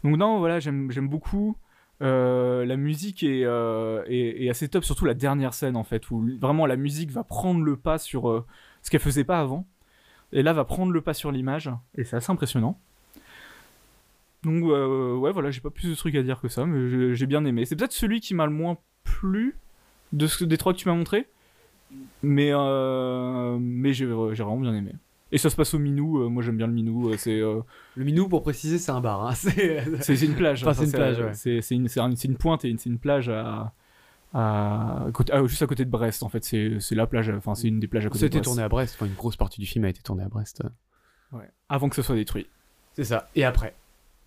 Donc 0.05 0.17
non, 0.17 0.39
voilà, 0.41 0.61
j'aime 0.61 0.89
beaucoup. 1.09 1.57
La 2.01 2.77
musique 2.77 3.23
est, 3.23 3.41
est, 3.45 4.45
est 4.45 4.49
assez 4.51 4.69
top, 4.69 4.85
surtout 4.85 5.05
la 5.07 5.15
dernière 5.15 5.55
scène 5.55 5.77
en 5.77 5.85
fait, 5.85 6.11
où 6.11 6.27
vraiment 6.39 6.67
la 6.67 6.77
musique 6.77 7.11
va 7.11 7.25
prendre 7.25 7.63
le 7.63 7.77
pas 7.77 7.99
sur 7.99 8.45
ce 8.83 8.91
qu'elle 8.91 9.01
faisait 9.01 9.25
pas 9.25 9.41
avant. 9.41 9.67
Et 10.33 10.43
là, 10.43 10.53
va 10.53 10.65
prendre 10.65 10.93
le 10.93 11.01
pas 11.01 11.15
sur 11.15 11.33
l'image. 11.33 11.71
Et 11.97 12.05
c'est 12.05 12.17
assez 12.17 12.31
impressionnant. 12.31 12.79
Donc 14.43 14.65
euh, 14.65 15.15
ouais, 15.17 15.33
voilà, 15.33 15.51
j'ai 15.51 15.61
pas 15.61 15.71
plus 15.71 15.89
de 15.91 15.95
trucs 15.95 16.15
à 16.15 16.23
dire 16.23 16.41
que 16.41 16.49
ça, 16.49 16.65
mais 16.67 17.15
j'ai- 17.15 17.27
bien 17.27 17.45
aimé. 17.45 17.65
C'est 17.67 17.77
peut-être 17.77 17.93
celui 17.93 18.21
qui 18.21 18.35
m'a 18.35 18.47
le 18.47 18.53
moins 18.53 18.79
plu 19.05 19.57
de 20.13 20.27
ce, 20.27 20.45
des 20.45 20.57
trois 20.57 20.73
que 20.73 20.79
tu 20.79 20.89
m'as 20.89 20.95
montré. 20.95 21.29
Mais, 22.23 22.51
euh, 22.53 23.59
mais 23.61 23.93
j'ai 23.93 24.07
j'ai 24.07 24.43
vraiment 24.43 24.59
bien 24.61 24.75
aimé. 24.75 24.93
Et 25.33 25.39
ça 25.39 25.49
se 25.51 25.57
passe 25.57 25.75
au 25.75 25.79
Minou, 25.79 26.23
euh, 26.23 26.29
moi 26.29 26.43
j'aime 26.43 26.57
bien 26.57 26.67
le 26.67 26.73
Minou, 26.73 27.11
euh, 27.11 27.17
c'est 27.17 27.39
euh, 27.41 27.61
Le 27.95 28.05
Minou, 28.05 28.29
pour 28.29 28.43
préciser, 28.43 28.79
c'est 28.79 28.91
un 28.91 29.01
bar. 29.01 29.27
hein. 29.27 29.35
C'est 30.01 30.21
une 30.23 30.35
plage. 30.35 30.63
Enfin, 30.65 30.73
c'est 30.75 30.85
une 30.87 30.93
plage, 30.93 31.21
ouais. 31.21 31.35
C'est 31.35 31.71
une, 31.75 31.87
une 32.25 32.37
pointe 32.37 32.65
et 32.65 32.75
c'est 32.79 32.89
une 32.91 32.99
plage 32.99 33.29
à, 33.29 33.73
à, 34.33 35.07
ah, 35.33 35.47
juste 35.47 35.63
à 35.63 35.67
côté 35.67 35.85
de 35.85 35.91
Brest 35.91 36.23
en 36.23 36.29
fait. 36.29 36.45
C'est 36.45 36.95
la 36.95 37.07
plage, 37.07 37.29
enfin 37.31 37.55
c'est 37.55 37.69
une 37.69 37.79
des 37.81 37.87
plages 37.89 38.07
à 38.07 38.09
côté 38.09 38.21
de 38.21 38.25
C'était 38.27 38.39
Brest. 38.39 38.45
tourné 38.45 38.63
à 38.63 38.69
Brest. 38.69 38.97
Enfin, 38.97 39.07
une 39.07 39.15
grosse 39.17 39.37
partie 39.37 39.61
du 39.61 39.67
film 39.67 39.85
a 39.85 39.89
été 39.89 40.01
tournée 40.03 40.25
à 40.25 40.29
Brest. 40.29 40.63
Ouais. 41.33 41.49
Avant 41.69 41.89
que 41.89 41.97
ce 41.97 42.03
soit 42.03 42.17
détruit. 42.17 42.47
C'est 42.95 43.05
ça. 43.05 43.29
Et 43.37 43.45
après. 43.45 43.75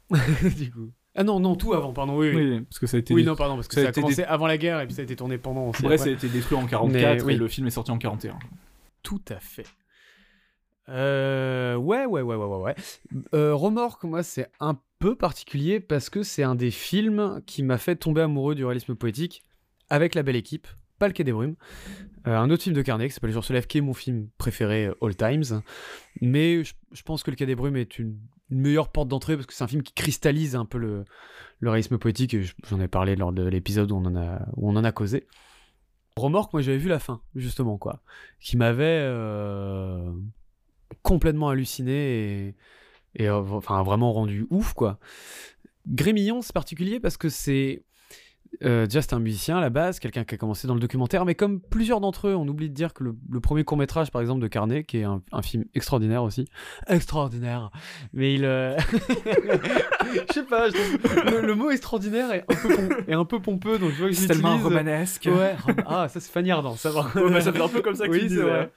du 0.58 0.72
coup. 0.72 0.92
Ah 1.16 1.24
non, 1.24 1.40
non, 1.40 1.56
tout 1.56 1.74
avant, 1.74 1.94
pardon. 1.94 2.18
Oui, 2.18 2.30
oui. 2.34 2.36
Oui, 2.36 2.62
parce 2.62 2.80
que 2.80 2.88
ça 2.88 2.98
a 2.98 3.00
été. 3.00 3.14
Oui, 3.14 3.24
non, 3.24 3.36
pardon, 3.36 3.56
parce 3.56 3.68
que 3.68 3.76
Ça 3.76 3.82
ça 3.82 3.88
a 3.88 3.90
été 3.92 4.02
commencé 4.02 4.24
avant 4.24 4.48
la 4.48 4.58
guerre 4.58 4.80
et 4.82 4.86
puis 4.88 4.96
ça 4.96 5.02
a 5.02 5.04
été 5.04 5.16
tourné 5.16 5.38
pendant. 5.38 5.70
Brest 5.70 5.86
après. 5.86 6.10
a 6.10 6.14
été 6.14 6.28
détruit 6.28 6.58
en 6.58 6.66
44 6.66 7.18
Mais, 7.18 7.24
oui. 7.24 7.34
et 7.34 7.38
le 7.38 7.48
film 7.48 7.68
est 7.68 7.72
sorti 7.72 7.92
en 7.92 7.98
41. 7.98 8.40
Tout 9.04 9.22
à 9.30 9.40
fait. 9.40 9.68
Euh, 10.90 11.76
ouais, 11.76 12.06
ouais, 12.06 12.22
ouais, 12.22 12.36
ouais, 12.36 12.46
ouais, 12.46 12.58
ouais. 12.58 12.76
Euh, 13.34 13.54
Remorque, 13.56 14.04
moi, 14.04 14.24
c'est 14.24 14.50
un 14.60 14.78
peu 15.00 15.16
particulier 15.16 15.80
parce 15.80 16.10
que 16.10 16.24
c'est 16.24 16.44
un 16.44 16.56
des 16.56 16.72
films 16.72 17.42
qui 17.46 17.64
m'a 17.64 17.78
fait 17.78 17.96
tomber 17.96 18.22
amoureux 18.22 18.56
du 18.56 18.66
réalisme 18.66 18.96
poétique 18.96 19.44
avec 19.90 20.16
la 20.16 20.24
belle 20.24 20.36
équipe, 20.36 20.68
pas 21.00 21.08
le 21.08 21.14
Quai 21.14 21.24
des 21.24 21.32
Brumes. 21.34 21.56
Euh, 22.28 22.38
un 22.38 22.50
autre 22.50 22.64
film 22.64 22.76
de 22.76 22.82
Carnet 22.82 23.08
qui 23.08 23.14
s'appelle 23.14 23.30
Le 23.30 23.34
Jour 23.34 23.46
se 23.46 23.54
lève, 23.54 23.68
qui 23.68 23.78
est 23.78 23.82
mon 23.82 23.94
film 23.94 24.30
préféré 24.38 24.88
euh, 24.88 24.96
all 25.02 25.16
times. 25.16 25.62
Mais 26.22 26.64
je, 26.64 26.74
je 26.92 27.02
pense 27.04 27.24
que 27.24 27.32
le 27.32 27.36
Quai 27.38 27.46
des 27.46 27.56
Brumes 27.56 27.76
est 27.76 28.00
une, 28.00 28.18
une 28.54 28.62
meilleure 28.62 28.90
porte 28.90 29.08
d'entrée 29.08 29.36
parce 29.36 29.48
que 29.48 29.54
c'est 29.54 29.64
un 29.64 29.68
film 29.68 29.84
qui 29.84 29.94
cristallise 29.94 30.56
un 30.56 30.66
peu 30.66 30.78
le, 30.78 31.06
le 31.60 31.70
réalisme 31.70 31.98
poétique. 31.98 32.36
J'en 32.68 32.80
ai 32.80 32.88
parlé 32.88 33.16
lors 33.16 33.34
de 33.34 33.44
l'épisode 33.44 33.92
où 33.92 33.96
on 33.96 34.06
en 34.06 34.16
a, 34.16 34.46
où 34.56 34.70
on 34.70 34.76
en 34.76 34.84
a 34.84 34.92
causé. 34.92 35.28
Remorque, 36.16 36.54
moi 36.54 36.62
j'avais 36.62 36.78
vu 36.78 36.90
la 36.90 37.00
fin, 37.00 37.22
justement, 37.36 37.78
quoi. 37.78 38.04
Qui 38.40 38.56
m'avait 38.56 39.02
euh, 39.02 40.12
complètement 41.02 41.50
halluciné 41.50 42.48
et, 42.48 42.56
et, 43.16 43.28
euh, 43.28 43.40
enfin 43.40 43.82
vraiment 43.82 44.14
rendu 44.14 44.46
ouf, 44.52 44.74
quoi. 44.74 45.00
Grémillon, 45.88 46.42
c'est 46.42 46.54
particulier 46.54 47.00
parce 47.00 47.18
que 47.18 47.30
c'est 47.30 47.84
Euh, 48.64 48.86
déjà, 48.86 49.02
c'était 49.02 49.16
un 49.16 49.20
musicien 49.20 49.58
à 49.58 49.62
la 49.62 49.70
base, 49.70 50.00
quelqu'un 50.00 50.24
qui 50.24 50.36
a 50.36 50.38
commencé 50.38 50.68
dans 50.68 50.74
le 50.74 50.80
documentaire, 50.80 51.26
mais 51.26 51.36
comme 51.36 51.60
plusieurs 51.60 52.00
d'entre 52.00 52.28
eux, 52.28 52.36
on 52.36 52.48
oublie 52.48 52.70
de 52.70 52.74
dire 52.74 52.94
que 52.94 53.04
le, 53.04 53.40
premier 53.40 53.64
court 53.64 53.78
métrage, 53.78 54.12
par 54.12 54.22
exemple, 54.22 54.42
de 54.42 54.48
Carnet, 54.48 54.84
qui 54.84 55.00
est 55.00 55.04
un, 55.04 55.22
film 55.42 55.66
extraordinaire 55.74 56.24
aussi, 56.24 56.46
extraordinaire, 56.88 57.72
mais 58.14 58.34
il, 58.34 58.46
euh, 58.46 58.78
je 60.30 60.34
sais 60.34 60.44
pas, 60.44 60.68
le, 60.70 61.54
mot 61.56 61.72
extraordinaire 61.72 62.32
est 62.32 62.46
un 62.48 62.56
peu, 62.56 63.04
est 63.08 63.14
un 63.14 63.26
peu 63.26 63.42
pompeux, 63.42 63.80
donc 63.80 63.92
je 63.92 64.00
vois 64.00 64.10
que 64.10 64.16
c'est 64.16 64.28
tellement 64.28 64.58
romanesque. 64.58 65.28
Ouais, 65.32 65.56
ah 65.86 66.08
ça 66.08 66.20
c'est 66.20 66.32
Fanny 66.32 66.52
Ardant, 66.52 66.76
ça 66.76 66.92
va. 66.92 67.08
Ouais, 67.16 67.42
ça 67.42 67.52
fait 67.52 67.62
un 67.62 67.68
peu 67.68 67.82
comme 67.82 67.96
ça 67.96 68.08
que 68.08 68.12
oui, 68.12 68.22
tu 68.22 68.28
dis. 68.28 68.38
Ouais. 68.40 68.70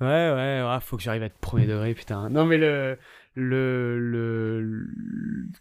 ouais, 0.00 0.06
ouais, 0.06 0.62
ouais, 0.62 0.78
faut 0.80 0.96
que 0.96 1.02
j'arrive 1.02 1.22
à 1.22 1.26
être 1.26 1.38
premier 1.38 1.66
degré, 1.66 1.94
putain. 1.94 2.30
Non 2.30 2.46
mais 2.46 2.58
le 2.58 2.96
le, 3.34 3.98
le, 3.98 4.86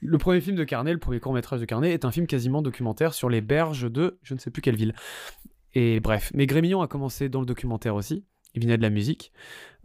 le, 0.02 0.18
premier 0.18 0.42
film 0.42 0.56
de 0.56 0.64
Carnet, 0.64 0.92
le 0.92 1.00
premier 1.00 1.20
court 1.20 1.34
métrage 1.34 1.60
de 1.60 1.66
Carnet, 1.66 1.92
est 1.92 2.06
un 2.06 2.12
film 2.12 2.28
quasiment 2.28 2.62
documentaire 2.62 3.14
sur 3.14 3.30
les 3.30 3.42
berges 3.42 3.92
de 3.92 4.18
je 4.24 4.34
ne 4.34 4.40
sais 4.40 4.52
plus 4.52 4.62
quelle 4.62 4.76
ville. 4.76 4.94
Et 5.76 6.00
bref, 6.00 6.32
mais 6.34 6.48
Grémillon 6.48 6.82
a 6.82 6.88
commencé 6.88 7.30
dans 7.30 7.40
le 7.40 7.46
documentaire 7.46 7.96
aussi. 7.96 8.26
Il 8.56 8.64
venait 8.64 8.78
de 8.78 8.82
la 8.82 8.90
musique. 8.90 9.32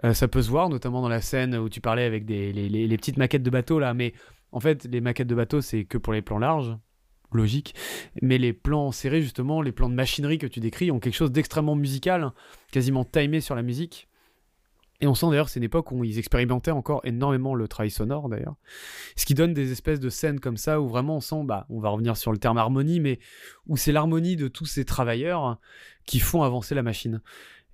Euh, 0.05 0.15
ça 0.15 0.28
peut 0.28 0.40
se 0.40 0.48
voir, 0.48 0.70
notamment 0.70 1.02
dans 1.02 1.09
la 1.09 1.20
scène 1.20 1.55
où 1.56 1.69
tu 1.69 1.81
parlais 1.81 2.05
avec 2.05 2.28
les, 2.28 2.97
petites 2.97 3.19
maquettes 3.19 3.43
de 3.43 3.51
bateaux 3.51 3.78
là. 3.78 3.93
Mais 3.93 4.15
en 4.52 4.61
fait, 4.61 4.85
les 4.90 5.01
maquettes 5.01 5.28
de 5.28 5.35
bateaux, 5.35 5.61
c'est 5.61 5.85
que 5.85 5.98
pour 5.98 6.12
les 6.12 6.23
plans 6.23 6.39
larges 6.39 6.77
logique. 7.32 7.74
Mais 8.23 8.39
les 8.39 8.52
plans 8.52 8.93
serrés, 8.93 9.20
justement, 9.20 9.61
les 9.61 9.73
plans 9.73 9.89
de 9.89 9.94
machinerie 9.94 10.39
que 10.39 10.47
tu 10.47 10.61
décris 10.61 10.90
ont 10.90 11.01
quelque 11.01 11.15
chose 11.15 11.32
d'extrêmement 11.32 11.74
musical, 11.74 12.31
quasiment 12.73 13.05
timé 13.05 13.40
sur 13.40 13.55
la 13.55 13.62
musique. 13.62 14.09
Et 15.00 15.06
on 15.06 15.14
sent 15.14 15.26
d'ailleurs 15.30 15.48
c'est 15.48 15.60
une 15.60 15.64
époque 15.64 15.90
où 15.92 16.04
ils 16.04 16.18
expérimentaient 16.18 16.70
encore 16.70 17.00
énormément 17.04 17.54
le 17.54 17.68
travail 17.68 17.90
sonore 17.90 18.28
d'ailleurs. 18.28 18.54
Ce 19.16 19.26
qui 19.26 19.34
donne 19.34 19.52
des 19.52 19.72
espèces 19.72 20.00
de 20.00 20.08
scènes 20.08 20.40
comme 20.40 20.56
ça 20.56 20.80
où 20.80 20.88
vraiment 20.88 21.16
on 21.16 21.20
sent, 21.20 21.42
bah, 21.44 21.66
on 21.68 21.80
va 21.80 21.88
revenir 21.88 22.16
sur 22.16 22.32
le 22.32 22.38
terme 22.38 22.58
harmonie, 22.58 23.00
mais 23.00 23.18
où 23.66 23.76
c'est 23.76 23.92
l'harmonie 23.92 24.36
de 24.36 24.48
tous 24.48 24.66
ces 24.66 24.84
travailleurs 24.84 25.58
qui 26.06 26.20
font 26.20 26.42
avancer 26.42 26.74
la 26.74 26.82
machine. 26.82 27.20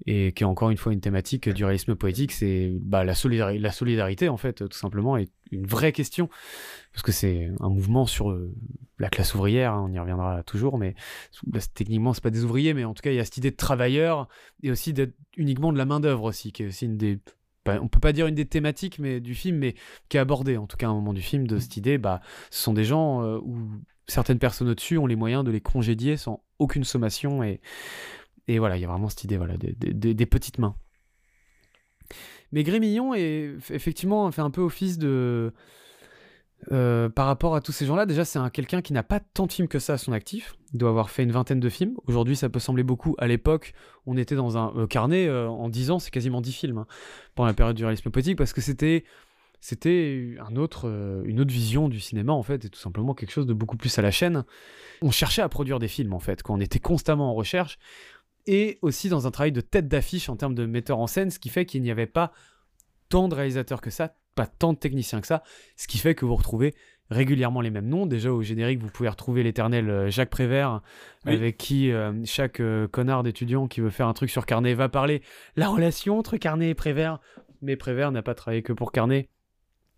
Et 0.07 0.33
qui 0.33 0.45
est 0.45 0.47
encore 0.47 0.71
une 0.71 0.77
fois 0.77 0.93
une 0.93 1.01
thématique 1.01 1.49
du 1.49 1.65
réalisme 1.65 1.95
poétique, 1.95 2.33
c'est 2.33 2.73
bah, 2.81 3.05
la, 3.05 3.15
solidarité 3.15 4.29
en 4.29 4.37
fait, 4.37 4.67
tout 4.69 4.79
simplement, 4.79 5.17
est 5.17 5.31
une 5.51 5.67
vraie 5.67 5.93
question. 5.93 6.29
Parce 6.93 7.03
que 7.03 7.13
c'est 7.13 7.51
un 7.61 7.69
mouvement 7.69 8.07
sur 8.07 8.31
euh, 8.31 8.53
la 8.99 9.09
classe 9.09 9.35
ouvrière, 9.35 9.75
hein, 9.75 9.87
on 9.89 9.93
y 9.93 9.99
reviendra 9.99 10.43
toujours, 10.43 10.79
mais 10.79 10.95
bah, 11.47 11.61
techniquement 11.75 12.13
c'est 12.15 12.23
pas 12.23 12.31
des 12.31 12.45
ouvriers, 12.45 12.75
mais 12.75 12.85
en 12.85 12.95
tout 12.95 13.03
cas 13.03 13.11
il 13.11 13.17
y 13.17 13.21
a 13.21 13.25
cette 13.25 13.37
idée 13.37 13.51
de 13.51 13.57
travailleur 13.57 14.29
et 14.63 14.71
aussi 14.71 14.93
d'être 14.93 15.15
uniquement 15.37 15.73
de 15.73 15.79
la 15.79 15.85
main 15.85 16.01
d'œuvre 16.01 16.25
aussi, 16.25 16.53
qui 16.53 16.63
est 16.63 16.67
aussi 16.67 16.87
une 16.87 16.97
des 16.97 17.19
on 17.67 17.89
peut 17.89 18.01
pas 18.01 18.13
dire 18.13 18.27
une 18.27 18.35
des 18.35 18.47
thématiques 18.47 18.99
mais 18.99 19.21
du 19.21 19.35
film 19.35 19.59
mais 19.59 19.75
qui 20.09 20.17
est 20.17 20.21
abordée 20.21 20.57
en 20.57 20.67
tout 20.67 20.77
cas 20.77 20.87
à 20.87 20.91
un 20.91 20.95
moment 20.95 21.13
du 21.13 21.21
film 21.21 21.47
de 21.47 21.59
cette 21.59 21.77
idée 21.77 21.99
bah 21.99 22.21
ce 22.51 22.63
sont 22.63 22.73
des 22.73 22.85
gens 22.85 23.23
euh, 23.23 23.39
où 23.39 23.59
certaines 24.07 24.39
personnes 24.39 24.69
au-dessus 24.69 24.99
ont 24.99 25.07
les 25.07 25.15
moyens 25.15 25.45
de 25.45 25.51
les 25.51 25.61
congédier 25.61 26.17
sans 26.17 26.43
aucune 26.59 26.85
sommation 26.85 27.43
et 27.43 27.61
et 28.55 28.59
voilà 28.59 28.77
il 28.77 28.81
y 28.81 28.85
a 28.85 28.89
vraiment 28.89 29.09
cette 29.09 29.25
idée 29.25 29.37
voilà 29.37 29.55
des, 29.57 30.27
petites 30.27 30.59
mains 30.59 30.75
mais 32.53 32.65
Grémillon 32.65 33.15
est 33.15 33.55
effectivement 33.71 34.31
fait 34.31 34.43
un 34.43 34.51
peu 34.51 34.61
office 34.61 34.99
de 34.99 35.53
euh, 36.73 37.09
par 37.09 37.27
rapport 37.27 37.55
à 37.55 37.61
tous 37.61 37.73
ces 37.73 37.87
gens-là, 37.87 38.07
déjà, 38.07 38.25
c'est 38.25 38.39
un, 38.39 38.51
quelqu'un 38.51 38.83
qui 38.83 38.93
n'a 38.93 39.03
pas 39.03 39.21
tant 39.21 39.47
de 39.47 39.53
films 39.53 39.69
que 39.69 39.79
ça 39.79 39.95
à 39.95 39.99
son 39.99 40.13
actif. 40.13 40.57
Il 40.73 40.79
doit 40.79 40.91
avoir 40.91 41.11
fait 41.11 41.23
une 41.23 41.33
vingtaine 41.33 41.61
de 41.61 41.69
films. 41.69 41.97
Aujourd'hui, 42.07 42.37
ça 42.37 42.49
peut 42.49 42.59
sembler 42.59 42.83
beaucoup. 42.83 43.15
À 43.19 43.27
l'époque, 43.27 43.73
on 44.07 44.17
était 44.17 44.35
dans 44.35 44.59
un 44.59 44.75
euh, 44.77 44.87
carnet, 44.87 45.27
euh, 45.27 45.49
en 45.49 45.69
10 45.69 45.91
ans, 45.91 45.99
c'est 45.99 46.11
quasiment 46.11 46.41
10 46.41 46.53
films, 46.53 46.79
hein, 46.79 46.87
pendant 47.35 47.47
la 47.47 47.55
période 47.55 47.77
du 47.77 47.85
réalisme 47.85 48.11
poétique, 48.11 48.37
parce 48.37 48.53
que 48.53 48.61
c'était 48.61 49.05
c'était 49.63 50.37
un 50.41 50.57
autre, 50.57 50.89
une 51.27 51.39
autre 51.39 51.53
vision 51.53 51.91
du 51.91 52.01
cinéma, 52.01 52.33
en 52.33 52.43
fait, 52.43 52.65
et 52.65 52.71
tout 52.71 52.79
simplement 52.79 53.13
quelque 53.13 53.33
chose 53.33 53.45
de 53.45 53.53
beaucoup 53.53 53.77
plus 53.77 53.99
à 53.99 54.03
la 54.03 54.11
chaîne. 54.11 54.45
On 55.03 55.11
cherchait 55.11 55.43
à 55.43 55.51
produire 55.51 55.79
des 55.79 55.89
films, 55.89 56.15
en 56.15 56.19
fait, 56.19 56.43
quand 56.43 56.55
on 56.55 56.61
était 56.61 56.79
constamment 56.79 57.31
en 57.31 57.35
recherche, 57.35 57.79
et 58.47 58.79
aussi 58.83 59.09
dans 59.09 59.27
un 59.27 59.31
travail 59.31 59.53
de 59.53 59.61
tête 59.61 59.89
d'affiche 59.89 60.29
en 60.29 60.37
termes 60.37 60.55
de 60.55 60.67
metteur 60.67 60.99
en 60.99 61.07
scène, 61.07 61.31
ce 61.31 61.39
qui 61.39 61.49
fait 61.49 61.67
qu'il 61.67 61.83
n'y 61.83 61.91
avait 61.91 62.07
pas 62.07 62.33
tant 63.09 63.29
de 63.29 63.35
réalisateurs 63.35 63.81
que 63.81 63.91
ça, 63.91 64.15
pas 64.35 64.47
tant 64.47 64.73
de 64.73 64.79
techniciens 64.79 65.21
que 65.21 65.27
ça, 65.27 65.43
ce 65.77 65.87
qui 65.87 65.99
fait 65.99 66.15
que 66.15 66.25
vous 66.25 66.37
retrouvez 66.37 66.75
régulièrement 67.11 67.61
les 67.61 67.71
mêmes 67.71 67.89
noms. 67.89 68.07
Déjà 68.07 68.33
au 68.33 68.43
générique, 68.43 68.81
vous 68.81 68.89
pouvez 68.89 69.09
retrouver 69.09 69.43
l'éternel 69.43 69.91
euh, 69.91 70.11
Jacques 70.11 70.31
Prévert, 70.31 70.81
avec 71.27 71.59
qui 71.59 71.93
euh, 71.93 72.13
chaque 72.25 72.61
euh, 72.61 72.89
connard 72.89 73.23
d'étudiant 73.23 73.67
qui 73.67 73.81
veut 73.81 73.91
faire 73.91 74.07
un 74.07 74.13
truc 74.15 74.31
sur 74.31 74.47
Carnet 74.47 74.75
va 74.75 74.89
parler 74.89 75.23
la 75.57 75.69
relation 75.69 76.19
entre 76.19 76.37
Carnet 76.37 76.71
et 76.71 76.75
Prévert. 76.75 77.19
Mais 77.63 77.77
Prévert 77.77 78.13
n'a 78.13 78.23
pas 78.23 78.35
travaillé 78.35 78.63
que 78.63 78.73
pour 78.73 78.93
Carnet 78.93 79.29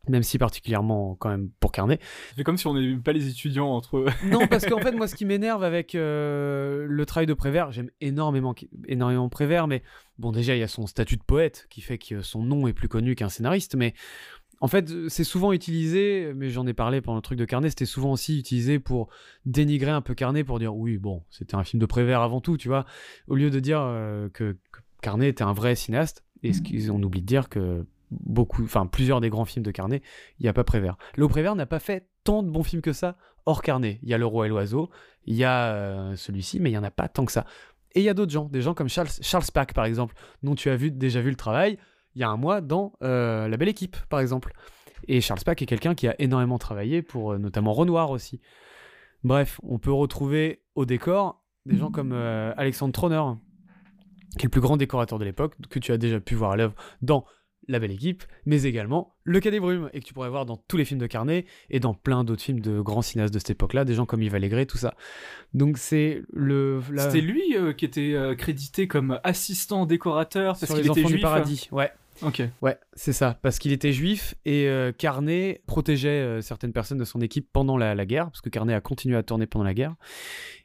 même 0.08 0.22
si 0.22 0.38
particulièrement 0.38 1.14
quand 1.14 1.28
même 1.28 1.50
pour 1.60 1.70
Carnet. 1.70 1.98
C'est 2.36 2.44
comme 2.44 2.56
si 2.56 2.66
on 2.66 2.74
n'aimait 2.74 2.96
pas 2.96 3.12
les 3.12 3.28
étudiants 3.28 3.68
entre 3.68 3.98
eux. 3.98 4.06
non, 4.24 4.46
parce 4.48 4.66
qu'en 4.66 4.78
fait, 4.82 4.92
moi, 4.92 5.06
ce 5.06 5.14
qui 5.14 5.24
m'énerve 5.24 5.62
avec 5.62 5.94
euh, 5.94 6.86
le 6.88 7.06
travail 7.06 7.26
de 7.26 7.34
Prévert, 7.34 7.70
j'aime 7.72 7.90
énormément, 8.00 8.54
énormément 8.88 9.28
Prévert, 9.28 9.68
mais 9.68 9.82
bon, 10.18 10.32
déjà, 10.32 10.56
il 10.56 10.58
y 10.58 10.64
a 10.64 10.68
son 10.68 10.86
statut 10.86 11.16
de 11.16 11.22
poète 11.22 11.66
qui 11.70 11.80
fait 11.80 11.98
que 11.98 12.20
son 12.20 12.42
nom 12.42 12.66
est 12.66 12.72
plus 12.72 12.88
connu 12.88 13.14
qu'un 13.14 13.28
scénariste, 13.28 13.76
mais 13.76 13.94
en 14.60 14.68
fait, 14.68 14.92
c'est 15.08 15.24
souvent 15.24 15.52
utilisé, 15.52 16.32
mais 16.36 16.50
j'en 16.50 16.66
ai 16.66 16.72
parlé 16.72 17.00
pendant 17.00 17.16
le 17.16 17.22
truc 17.22 17.38
de 17.38 17.44
Carnet, 17.44 17.70
c'était 17.70 17.84
souvent 17.84 18.12
aussi 18.12 18.38
utilisé 18.38 18.78
pour 18.78 19.08
dénigrer 19.44 19.90
un 19.90 20.02
peu 20.02 20.14
Carnet, 20.14 20.44
pour 20.44 20.58
dire 20.58 20.74
oui, 20.74 20.98
bon, 20.98 21.22
c'était 21.30 21.56
un 21.56 21.64
film 21.64 21.80
de 21.80 21.86
Prévert 21.86 22.20
avant 22.20 22.40
tout, 22.40 22.56
tu 22.56 22.68
vois, 22.68 22.86
au 23.26 23.34
lieu 23.34 23.50
de 23.50 23.58
dire 23.58 23.80
euh, 23.80 24.28
que, 24.28 24.56
que 24.70 24.80
Carnet 25.00 25.28
était 25.28 25.42
un 25.42 25.52
vrai 25.52 25.74
cinéaste. 25.74 26.24
Et 26.44 26.52
ce 26.52 26.60
qu'on 26.60 27.00
oublie 27.02 27.20
de 27.20 27.26
dire 27.26 27.48
que 27.48 27.86
beaucoup, 28.20 28.64
enfin 28.64 28.86
plusieurs 28.86 29.20
des 29.20 29.30
grands 29.30 29.44
films 29.44 29.64
de 29.64 29.70
Carnet, 29.70 30.02
il 30.38 30.44
n'y 30.44 30.48
a 30.48 30.52
pas 30.52 30.64
Prévert. 30.64 30.96
Léo 31.16 31.28
Prévert 31.28 31.54
n'a 31.54 31.66
pas 31.66 31.78
fait 31.78 32.08
tant 32.24 32.42
de 32.42 32.50
bons 32.50 32.62
films 32.62 32.82
que 32.82 32.92
ça 32.92 33.16
hors 33.46 33.62
Carnet. 33.62 33.98
Il 34.02 34.08
y 34.08 34.14
a 34.14 34.18
Le 34.18 34.26
Roi 34.26 34.46
et 34.46 34.48
l'Oiseau, 34.48 34.90
il 35.24 35.34
y 35.34 35.44
a 35.44 35.72
euh, 35.74 36.16
celui-ci, 36.16 36.60
mais 36.60 36.70
il 36.70 36.72
n'y 36.72 36.78
en 36.78 36.84
a 36.84 36.90
pas 36.90 37.08
tant 37.08 37.24
que 37.24 37.32
ça. 37.32 37.44
Et 37.94 38.00
il 38.00 38.04
y 38.04 38.08
a 38.08 38.14
d'autres 38.14 38.32
gens, 38.32 38.46
des 38.46 38.62
gens 38.62 38.74
comme 38.74 38.88
Charles, 38.88 39.08
Charles 39.20 39.44
Pack 39.52 39.74
par 39.74 39.84
exemple, 39.84 40.14
dont 40.42 40.54
tu 40.54 40.70
as 40.70 40.76
vu, 40.76 40.90
déjà 40.90 41.20
vu 41.20 41.30
le 41.30 41.36
travail 41.36 41.78
il 42.14 42.20
y 42.20 42.24
a 42.24 42.28
un 42.28 42.36
mois 42.36 42.60
dans 42.60 42.92
euh, 43.02 43.48
La 43.48 43.56
Belle 43.56 43.68
Équipe 43.68 43.96
par 44.08 44.20
exemple. 44.20 44.52
Et 45.08 45.20
Charles 45.20 45.40
Pack 45.44 45.62
est 45.62 45.66
quelqu'un 45.66 45.94
qui 45.94 46.06
a 46.06 46.14
énormément 46.20 46.58
travaillé 46.58 47.02
pour 47.02 47.32
euh, 47.32 47.38
notamment 47.38 47.72
Renoir 47.72 48.10
aussi. 48.10 48.40
Bref, 49.24 49.60
on 49.62 49.78
peut 49.78 49.92
retrouver 49.92 50.62
au 50.74 50.84
décor 50.84 51.42
des 51.64 51.76
gens 51.76 51.92
comme 51.92 52.12
Alexandre 52.12 52.92
Troner, 52.92 53.22
qui 54.36 54.40
est 54.40 54.44
le 54.44 54.50
plus 54.50 54.60
grand 54.60 54.76
décorateur 54.76 55.20
de 55.20 55.24
l'époque, 55.24 55.54
que 55.70 55.78
tu 55.78 55.92
as 55.92 55.96
déjà 55.96 56.18
pu 56.18 56.34
voir 56.34 56.50
à 56.50 56.56
l'œuvre 56.56 56.74
dans 57.02 57.24
la 57.68 57.78
Belle 57.78 57.92
Équipe, 57.92 58.24
mais 58.46 58.62
également 58.62 59.14
Le 59.24 59.40
Cas 59.40 59.50
des 59.50 59.60
Brumes, 59.60 59.88
et 59.92 60.00
que 60.00 60.04
tu 60.04 60.14
pourrais 60.14 60.28
voir 60.28 60.46
dans 60.46 60.56
tous 60.56 60.76
les 60.76 60.84
films 60.84 61.00
de 61.00 61.06
Carnet 61.06 61.46
et 61.70 61.80
dans 61.80 61.94
plein 61.94 62.24
d'autres 62.24 62.42
films 62.42 62.60
de 62.60 62.80
grands 62.80 63.02
cinéastes 63.02 63.32
de 63.32 63.38
cette 63.38 63.50
époque-là, 63.50 63.84
des 63.84 63.94
gens 63.94 64.06
comme 64.06 64.22
Yves 64.22 64.34
Allégret, 64.34 64.66
tout 64.66 64.78
ça. 64.78 64.94
Donc 65.54 65.78
c'est 65.78 66.22
le. 66.32 66.80
C'était 66.96 67.20
lui 67.20 67.56
euh, 67.56 67.72
qui 67.72 67.84
était 67.84 68.14
euh, 68.14 68.34
crédité 68.34 68.88
comme 68.88 69.20
assistant 69.24 69.86
décorateur 69.86 70.58
parce 70.58 70.72
qu'il 70.72 70.86
était 70.86 71.00
juif. 71.00 71.16
du 71.16 71.20
paradis, 71.20 71.68
ouais. 71.72 71.90
Ok. 72.20 72.42
Ouais, 72.60 72.78
c'est 72.92 73.12
ça, 73.12 73.38
parce 73.42 73.58
qu'il 73.58 73.72
était 73.72 73.92
juif 73.92 74.34
et 74.44 74.68
euh, 74.68 74.92
Carnet 74.92 75.62
protégeait 75.66 76.40
certaines 76.40 76.72
personnes 76.72 76.98
de 76.98 77.04
son 77.04 77.20
équipe 77.20 77.48
pendant 77.52 77.76
la, 77.76 77.94
la, 77.94 78.06
guerre, 78.06 78.26
parce 78.26 78.40
que 78.42 78.50
Carnet 78.50 78.74
a 78.74 78.80
continué 78.80 79.16
à 79.16 79.22
tourner 79.22 79.46
pendant 79.46 79.64
la 79.64 79.74
guerre. 79.74 79.96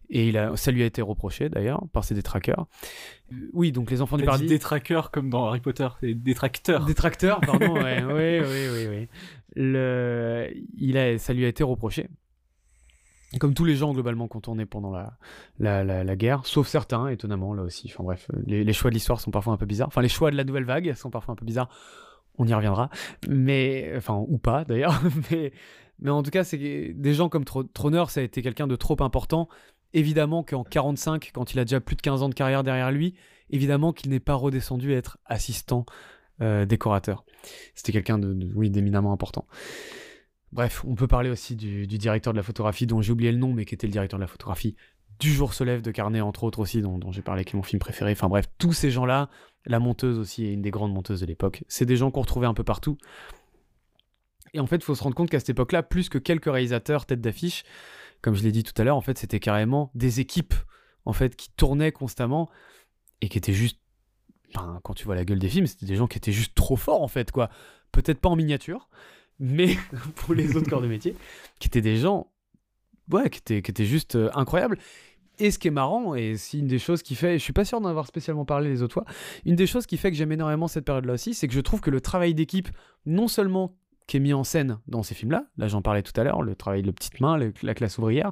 Et 0.10 0.30
il 0.30 0.38
a, 0.38 0.56
ça 0.56 0.72
lui 0.72 0.84
a 0.84 0.86
été 0.86 1.02
reproché 1.02 1.50
d'ailleurs 1.50 1.84
par 1.92 2.04
ses 2.04 2.16
détraqueurs. 2.16 2.68
Oui, 3.54 3.72
donc 3.72 3.92
les 3.92 4.02
enfants 4.02 4.18
du 4.18 4.24
paradis. 4.24 4.44
Dit 4.44 4.50
détraqueurs 4.50 5.12
comme 5.12 5.30
dans 5.30 5.48
Harry 5.48 5.60
Potter, 5.60 5.88
c'est 6.00 6.14
détracteurs. 6.14 6.86
Détracteurs, 6.86 7.42
pardon, 7.42 7.74
ouais, 7.74 8.04
oui, 8.04 8.40
oui, 8.40 8.68
oui, 8.72 8.88
oui. 8.90 9.08
Le, 9.56 10.50
il 10.78 10.98
a, 10.98 11.18
ça 11.18 11.34
lui 11.34 11.44
a 11.44 11.48
été 11.48 11.64
reproché. 11.64 12.08
Comme 13.40 13.54
tous 13.54 13.66
les 13.66 13.76
gens 13.76 13.94
globalement 13.94 14.30
tourné 14.30 14.66
pendant 14.66 14.92
la, 14.92 15.18
la, 15.60 15.84
la, 15.84 16.16
guerre, 16.16 16.46
sauf 16.46 16.68
certains, 16.68 17.10
étonnamment, 17.10 17.54
là 17.54 17.64
aussi. 17.64 17.92
Enfin 17.92 18.04
bref, 18.06 18.30
les, 18.46 18.64
les 18.64 18.74
choix 18.74 18.90
de 18.90 18.94
l'histoire 18.94 19.20
sont 19.20 19.32
parfois 19.32 19.52
un 19.52 19.58
peu 19.58 19.66
bizarres. 19.66 19.90
Enfin, 19.90 20.02
les 20.02 20.08
choix 20.08 20.32
de 20.32 20.38
la 20.38 20.46
nouvelle 20.46 20.64
vague 20.64 20.94
sont 20.94 21.10
parfois 21.10 21.34
un 21.34 21.36
peu 21.36 21.46
bizarres. 21.46 21.70
On 22.38 22.48
y 22.48 22.54
reviendra. 22.54 22.90
Mais, 23.28 23.92
enfin, 23.98 24.24
ou 24.26 24.38
pas 24.38 24.64
d'ailleurs. 24.64 25.02
mais, 25.32 25.52
mais 26.00 26.12
en 26.12 26.24
tout 26.24 26.32
cas, 26.32 26.46
c'est 26.46 26.94
des 26.94 27.14
gens 27.14 27.28
comme 27.28 27.44
Troner, 27.44 28.06
ça 28.08 28.22
a 28.22 28.24
été 28.24 28.42
quelqu'un 28.42 28.68
de 28.68 28.78
trop 28.78 29.02
important 29.02 29.50
évidemment 29.94 30.44
qu'en 30.44 30.64
45, 30.64 31.32
quand 31.34 31.54
il 31.54 31.60
a 31.60 31.66
déjà 31.66 31.80
plus 31.80 31.96
de 31.96 32.02
15 32.02 32.24
ans 32.24 32.30
de 32.30 32.34
carrière 32.34 32.64
derrière 32.64 32.92
lui, 32.92 33.16
évidemment 33.50 33.94
qu'il 33.94 34.10
n'est 34.10 34.20
pas 34.20 34.36
redescendu 34.36 34.94
à 34.94 34.98
être 34.98 35.18
assistant 35.26 35.86
euh, 36.42 36.66
décorateur. 36.66 37.26
C'était 37.76 37.92
quelqu'un 37.92 38.20
de, 38.20 38.52
oui, 38.56 38.70
d'éminemment 38.70 39.12
important. 39.12 39.48
Bref, 40.52 40.84
on 40.88 40.96
peut 40.96 41.08
parler 41.08 41.30
aussi 41.30 41.56
du, 41.56 41.88
directeur 41.88 42.34
de 42.34 42.38
la 42.38 42.44
photographie, 42.44 42.88
dont 42.88 43.02
j'ai 43.02 43.12
oublié 43.12 43.32
le 43.32 43.38
nom, 43.38 43.54
mais 43.54 43.66
qui 43.66 43.74
était 43.74 43.88
le 43.88 43.92
directeur 43.92 44.18
de 44.20 44.24
la 44.24 44.28
photographie 44.28 44.76
du 45.20 45.32
jour 45.34 45.54
se 45.54 45.64
lève 45.64 45.82
de 45.82 45.92
Carnet, 45.92 46.22
entre 46.22 46.44
autres 46.44 46.60
aussi, 46.60 46.82
dont, 46.82 47.00
j'ai 47.12 47.24
parlé, 47.24 47.44
qui 47.44 47.56
est 47.56 47.58
mon 47.58 47.64
film 47.64 47.80
préféré. 47.80 48.12
Enfin 48.12 48.30
bref, 48.30 48.46
tous 48.60 48.74
ces 48.74 48.92
gens-là, 48.92 49.30
la 49.66 49.80
monteuse 49.80 50.20
aussi 50.20 50.46
est 50.46 50.54
une 50.54 50.62
des 50.62 50.70
grandes 50.70 50.94
monteuses 50.94 51.22
de 51.22 51.26
l'époque. 51.26 51.64
C'est 51.68 51.86
des 51.86 51.96
gens 51.96 52.12
qu'on 52.12 52.22
retrouvait 52.22 52.48
un 52.48 52.54
peu 52.54 52.64
partout. 52.64 52.98
Et 54.54 54.60
en 54.60 54.68
fait, 54.68 54.78
il 54.78 54.84
faut 54.84 54.96
se 54.96 55.04
rendre 55.04 55.16
compte 55.16 55.30
qu'à 55.30 55.40
cette 55.40 55.50
époque-là, 55.50 55.84
plus 55.84 56.10
que 56.10 56.18
quelques 56.18 56.46
réalisateurs 56.46 57.06
tête 57.06 57.20
d'affiche, 57.20 57.64
comme 58.22 58.36
je 58.36 58.44
l'ai 58.44 58.52
dit 58.52 58.64
tout 58.64 58.74
à 58.80 58.84
l'heure, 58.84 58.98
en 58.98 59.02
fait, 59.02 59.18
c'était 59.18 59.40
carrément 59.40 59.92
des 59.96 60.20
équipes 60.20 60.54
en 61.06 61.14
fait 61.14 61.36
qui 61.36 61.50
tournaient 61.56 61.92
constamment 61.92 62.50
et 63.22 63.30
qui 63.30 63.38
étaient 63.38 63.54
juste 63.54 63.80
quand 64.54 64.94
tu 64.94 65.06
vois 65.06 65.16
la 65.16 65.26
gueule 65.26 65.40
des 65.40 65.50
films, 65.50 65.68
c'était 65.68 65.86
des 65.86 65.96
gens 65.96 66.08
qui 66.08 66.18
étaient 66.18 66.32
juste 66.32 66.56
trop 66.56 66.78
forts 66.78 67.02
en 67.02 67.08
fait 67.08 67.32
quoi. 67.32 67.50
Peut-être 67.92 68.20
pas 68.20 68.30
en 68.30 68.36
miniature, 68.36 68.90
mais 69.40 69.76
pour 70.16 70.34
les 70.34 70.56
autres 70.56 70.70
corps 70.70 70.82
de 70.82 70.88
métier, 70.88 71.16
qui 71.60 71.68
étaient 71.68 71.82
des 71.82 71.98
gens 71.98 72.32
ouais, 73.12 73.30
qui 73.30 73.40
étaient, 73.40 73.62
qui 73.62 73.72
étaient 73.72 73.86
juste 73.86 74.16
euh, 74.16 74.30
incroyables. 74.34 74.78
Et 75.40 75.52
ce 75.52 75.60
qui 75.60 75.68
est 75.68 75.72
marrant, 75.72 76.16
et 76.16 76.36
c'est 76.36 76.58
une 76.58 76.68
des 76.68 76.80
choses 76.80 77.04
qui 77.04 77.14
fait, 77.14 77.38
je 77.38 77.44
suis 77.44 77.54
pas 77.54 77.64
sûr 77.64 77.80
d'en 77.80 77.90
avoir 77.90 78.08
spécialement 78.08 78.44
parlé 78.44 78.70
les 78.70 78.82
autres 78.82 78.96
fois, 78.96 79.06
une 79.46 79.56
des 79.56 79.68
choses 79.68 79.86
qui 79.86 79.98
fait 79.98 80.10
que 80.10 80.18
j'aime 80.18 80.32
énormément 80.32 80.68
cette 80.68 80.86
période-là 80.86 81.14
aussi, 81.14 81.36
c'est 81.36 81.48
que 81.48 81.54
je 81.54 81.60
trouve 81.60 81.80
que 81.80 81.92
le 81.92 82.02
travail 82.02 82.34
d'équipe, 82.34 82.70
non 83.06 83.28
seulement 83.28 83.76
qui 84.08 84.18
est 84.18 84.20
mis 84.20 84.34
en 84.34 84.44
scène 84.44 84.80
dans 84.88 85.04
ces 85.04 85.16
films-là, 85.16 85.46
là, 85.58 85.68
j'en 85.68 85.82
parlais 85.82 86.02
tout 86.02 86.20
à 86.20 86.24
l'heure, 86.24 86.42
le 86.42 86.56
travail 86.56 86.82
de 86.82 86.92
petite 86.92 87.20
main, 87.20 87.38
la 87.62 87.74
classe 87.74 87.98
ouvrière, 87.98 88.32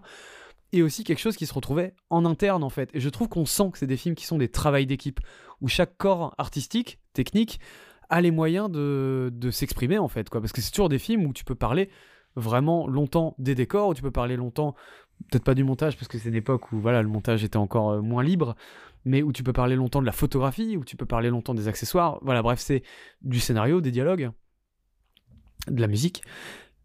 et 0.71 0.81
aussi 0.81 1.03
quelque 1.03 1.19
chose 1.19 1.35
qui 1.35 1.45
se 1.45 1.53
retrouvait 1.53 1.93
en 2.09 2.25
interne 2.25 2.63
en 2.63 2.69
fait. 2.69 2.89
Et 2.93 2.99
je 2.99 3.09
trouve 3.09 3.27
qu'on 3.27 3.45
sent 3.45 3.69
que 3.71 3.77
c'est 3.77 3.87
des 3.87 3.97
films 3.97 4.15
qui 4.15 4.25
sont 4.25 4.37
des 4.37 4.49
travails 4.49 4.85
d'équipe, 4.85 5.19
où 5.61 5.67
chaque 5.67 5.97
corps 5.97 6.33
artistique, 6.37 6.99
technique, 7.13 7.59
a 8.09 8.21
les 8.21 8.31
moyens 8.31 8.69
de, 8.69 9.31
de 9.33 9.51
s'exprimer 9.51 9.97
en 9.97 10.07
fait, 10.07 10.29
quoi. 10.29 10.41
Parce 10.41 10.53
que 10.53 10.61
c'est 10.61 10.71
toujours 10.71 10.89
des 10.89 10.99
films 10.99 11.25
où 11.25 11.33
tu 11.33 11.43
peux 11.43 11.55
parler 11.55 11.89
vraiment 12.35 12.87
longtemps 12.87 13.35
des 13.39 13.55
décors, 13.55 13.89
où 13.89 13.93
tu 13.93 14.01
peux 14.01 14.11
parler 14.11 14.35
longtemps 14.35 14.75
peut-être 15.29 15.43
pas 15.43 15.53
du 15.53 15.63
montage 15.63 15.95
parce 15.95 16.07
que 16.07 16.17
c'est 16.17 16.29
une 16.29 16.35
époque 16.35 16.71
où 16.71 16.79
voilà 16.79 17.01
le 17.01 17.07
montage 17.07 17.43
était 17.43 17.57
encore 17.57 17.91
euh, 17.91 18.01
moins 18.01 18.23
libre 18.23 18.55
mais 19.05 19.21
où 19.21 19.31
tu 19.31 19.43
peux 19.43 19.53
parler 19.53 19.75
longtemps 19.75 20.01
de 20.01 20.05
la 20.05 20.11
photographie 20.11 20.77
où 20.77 20.83
tu 20.83 20.95
peux 20.95 21.05
parler 21.05 21.29
longtemps 21.29 21.53
des 21.53 21.67
accessoires 21.67 22.19
voilà 22.21 22.41
bref 22.41 22.59
c'est 22.59 22.83
du 23.21 23.39
scénario 23.39 23.81
des 23.81 23.91
dialogues 23.91 24.31
de 25.67 25.81
la 25.81 25.87
musique 25.87 26.23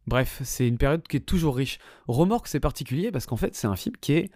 bref 0.06 0.40
c'est 0.44 0.66
une 0.66 0.78
période 0.78 1.06
qui 1.06 1.16
est 1.16 1.20
toujours 1.20 1.56
riche 1.56 1.78
remorque 2.08 2.48
c'est 2.48 2.60
particulier 2.60 3.10
parce 3.10 3.26
qu'en 3.26 3.36
fait 3.36 3.54
c'est 3.54 3.66
un 3.66 3.76
film 3.76 3.96
qui 4.00 4.12
est 4.12 4.30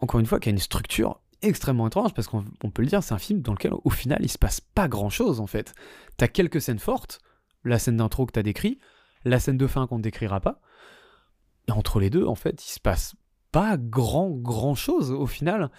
encore 0.00 0.20
une 0.20 0.26
fois 0.26 0.40
qui 0.40 0.48
a 0.48 0.52
une 0.52 0.58
structure 0.58 1.20
extrêmement 1.42 1.86
étrange 1.86 2.14
parce 2.14 2.28
qu'on 2.28 2.42
peut 2.42 2.82
le 2.82 2.88
dire 2.88 3.02
c'est 3.02 3.14
un 3.14 3.18
film 3.18 3.42
dans 3.42 3.52
lequel 3.52 3.72
au 3.84 3.90
final 3.90 4.18
il 4.22 4.30
se 4.30 4.38
passe 4.38 4.60
pas 4.60 4.88
grand 4.88 5.10
chose 5.10 5.40
en 5.40 5.46
fait 5.46 5.72
t'as 6.16 6.28
quelques 6.28 6.60
scènes 6.60 6.78
fortes 6.78 7.20
la 7.64 7.78
scène 7.78 7.96
d'intro 7.96 8.26
que 8.26 8.32
t'as 8.32 8.42
décrit 8.42 8.78
la 9.24 9.40
scène 9.40 9.56
de 9.56 9.66
fin 9.66 9.86
qu'on 9.86 9.98
ne 9.98 10.02
décrira 10.02 10.40
pas 10.40 10.60
et 11.68 11.72
entre 11.72 12.00
les 12.00 12.10
deux 12.10 12.24
en 12.24 12.34
fait 12.34 12.64
il 12.64 12.70
se 12.70 12.80
passe 12.80 13.14
pas 13.52 13.76
grand 13.76 14.30
grand 14.30 14.74
chose 14.74 15.10
au 15.10 15.26
final. 15.26 15.70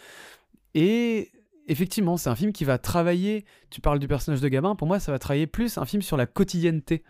Et 0.73 1.31
effectivement, 1.67 2.17
c'est 2.17 2.29
un 2.29 2.35
film 2.35 2.51
qui 2.51 2.65
va 2.65 2.77
travailler. 2.77 3.45
Tu 3.69 3.81
parles 3.81 3.99
du 3.99 4.07
personnage 4.07 4.41
de 4.41 4.47
Gabin, 4.47 4.75
pour 4.75 4.87
moi, 4.87 4.99
ça 4.99 5.11
va 5.11 5.19
travailler 5.19 5.47
plus 5.47 5.77
un 5.77 5.85
film 5.85 6.01
sur 6.01 6.17
la 6.17 6.25
quotidienneté 6.25 7.03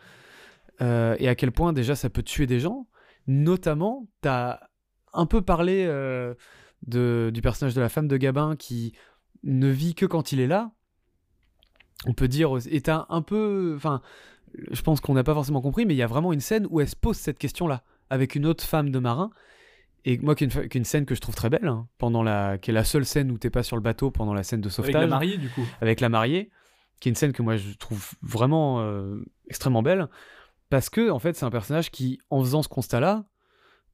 euh, 0.82 1.16
et 1.20 1.28
à 1.28 1.36
quel 1.36 1.52
point 1.52 1.74
déjà 1.74 1.96
ça 1.96 2.10
peut 2.10 2.24
tuer 2.24 2.48
des 2.48 2.60
gens. 2.60 2.88
Notamment, 3.28 4.08
t'as 4.22 4.60
un 5.14 5.26
peu 5.26 5.42
parlé 5.42 5.86
euh, 5.88 6.34
de, 6.86 7.32
du 7.34 7.42
personnage 7.42 7.76
de 7.76 7.82
la 7.82 7.90
femme 7.90 8.08
de 8.08 8.18
Gabin 8.18 8.56
qui 8.56 8.94
ne 9.44 9.68
vit 9.68 9.96
que 9.96 10.06
quand 10.06 10.32
il 10.32 10.40
est 10.40 10.48
là. 10.48 10.72
On 12.06 12.14
peut 12.14 12.30
dire, 12.30 12.52
et 12.70 12.80
t'as 12.80 13.06
un 13.10 13.22
peu, 13.22 13.74
enfin, 13.76 14.02
je 14.72 14.82
pense 14.82 15.02
qu'on 15.02 15.14
n'a 15.14 15.24
pas 15.24 15.34
forcément 15.34 15.62
compris, 15.62 15.86
mais 15.86 15.94
il 15.94 15.98
y 15.98 16.02
a 16.02 16.08
vraiment 16.08 16.32
une 16.32 16.40
scène 16.40 16.66
où 16.70 16.80
elle 16.80 16.88
se 16.88 16.96
pose 16.96 17.18
cette 17.18 17.38
question-là 17.38 17.84
avec 18.10 18.36
une 18.36 18.46
autre 18.46 18.64
femme 18.64 18.90
de 18.90 19.00
marin 19.00 19.32
et 20.06 20.18
moi, 20.20 20.36
qu'une 20.36 20.86
scène 20.86 21.06
que 21.06 21.14
je 21.14 21.20
trouve 21.20 21.36
très 21.36 21.50
belle, 21.50 21.68
hein, 21.68 21.88
pendant 21.98 22.24
la, 22.24 22.58
qui 22.58 22.72
est 22.72 22.74
la 22.74 22.84
seule 22.84 23.06
scène 23.06 23.32
où 23.32 23.38
t'es 23.38 23.50
pas 23.50 23.64
sur 23.64 23.76
le 23.76 23.82
bateau 23.82 24.12
pendant 24.12 24.34
la 24.34 24.44
scène 24.44 24.62
de 24.62 24.70
sauvetage. 24.70 24.96
Avec 24.96 25.10
la 25.10 25.16
mariée, 25.16 25.38
du 25.38 25.50
coup. 25.50 25.66
Avec 25.82 26.00
la 26.00 26.10
mariée, 26.10 26.50
qui 27.00 27.10
est 27.10 27.12
une 27.12 27.16
scène 27.16 27.34
que 27.34 27.42
moi 27.42 27.58
je 27.58 27.74
trouve 27.78 28.12
vraiment 28.22 28.82
euh, 28.82 29.18
extrêmement 29.50 29.84
belle, 29.84 30.08
parce 30.70 30.90
que 30.90 31.10
en 31.10 31.20
fait, 31.20 31.36
c'est 31.36 31.46
un 31.46 31.50
personnage 31.50 31.91
qui, 31.91 32.20
en 32.30 32.41
faisant 32.41 32.64
ce 32.64 32.70
constat-là, 32.70 33.26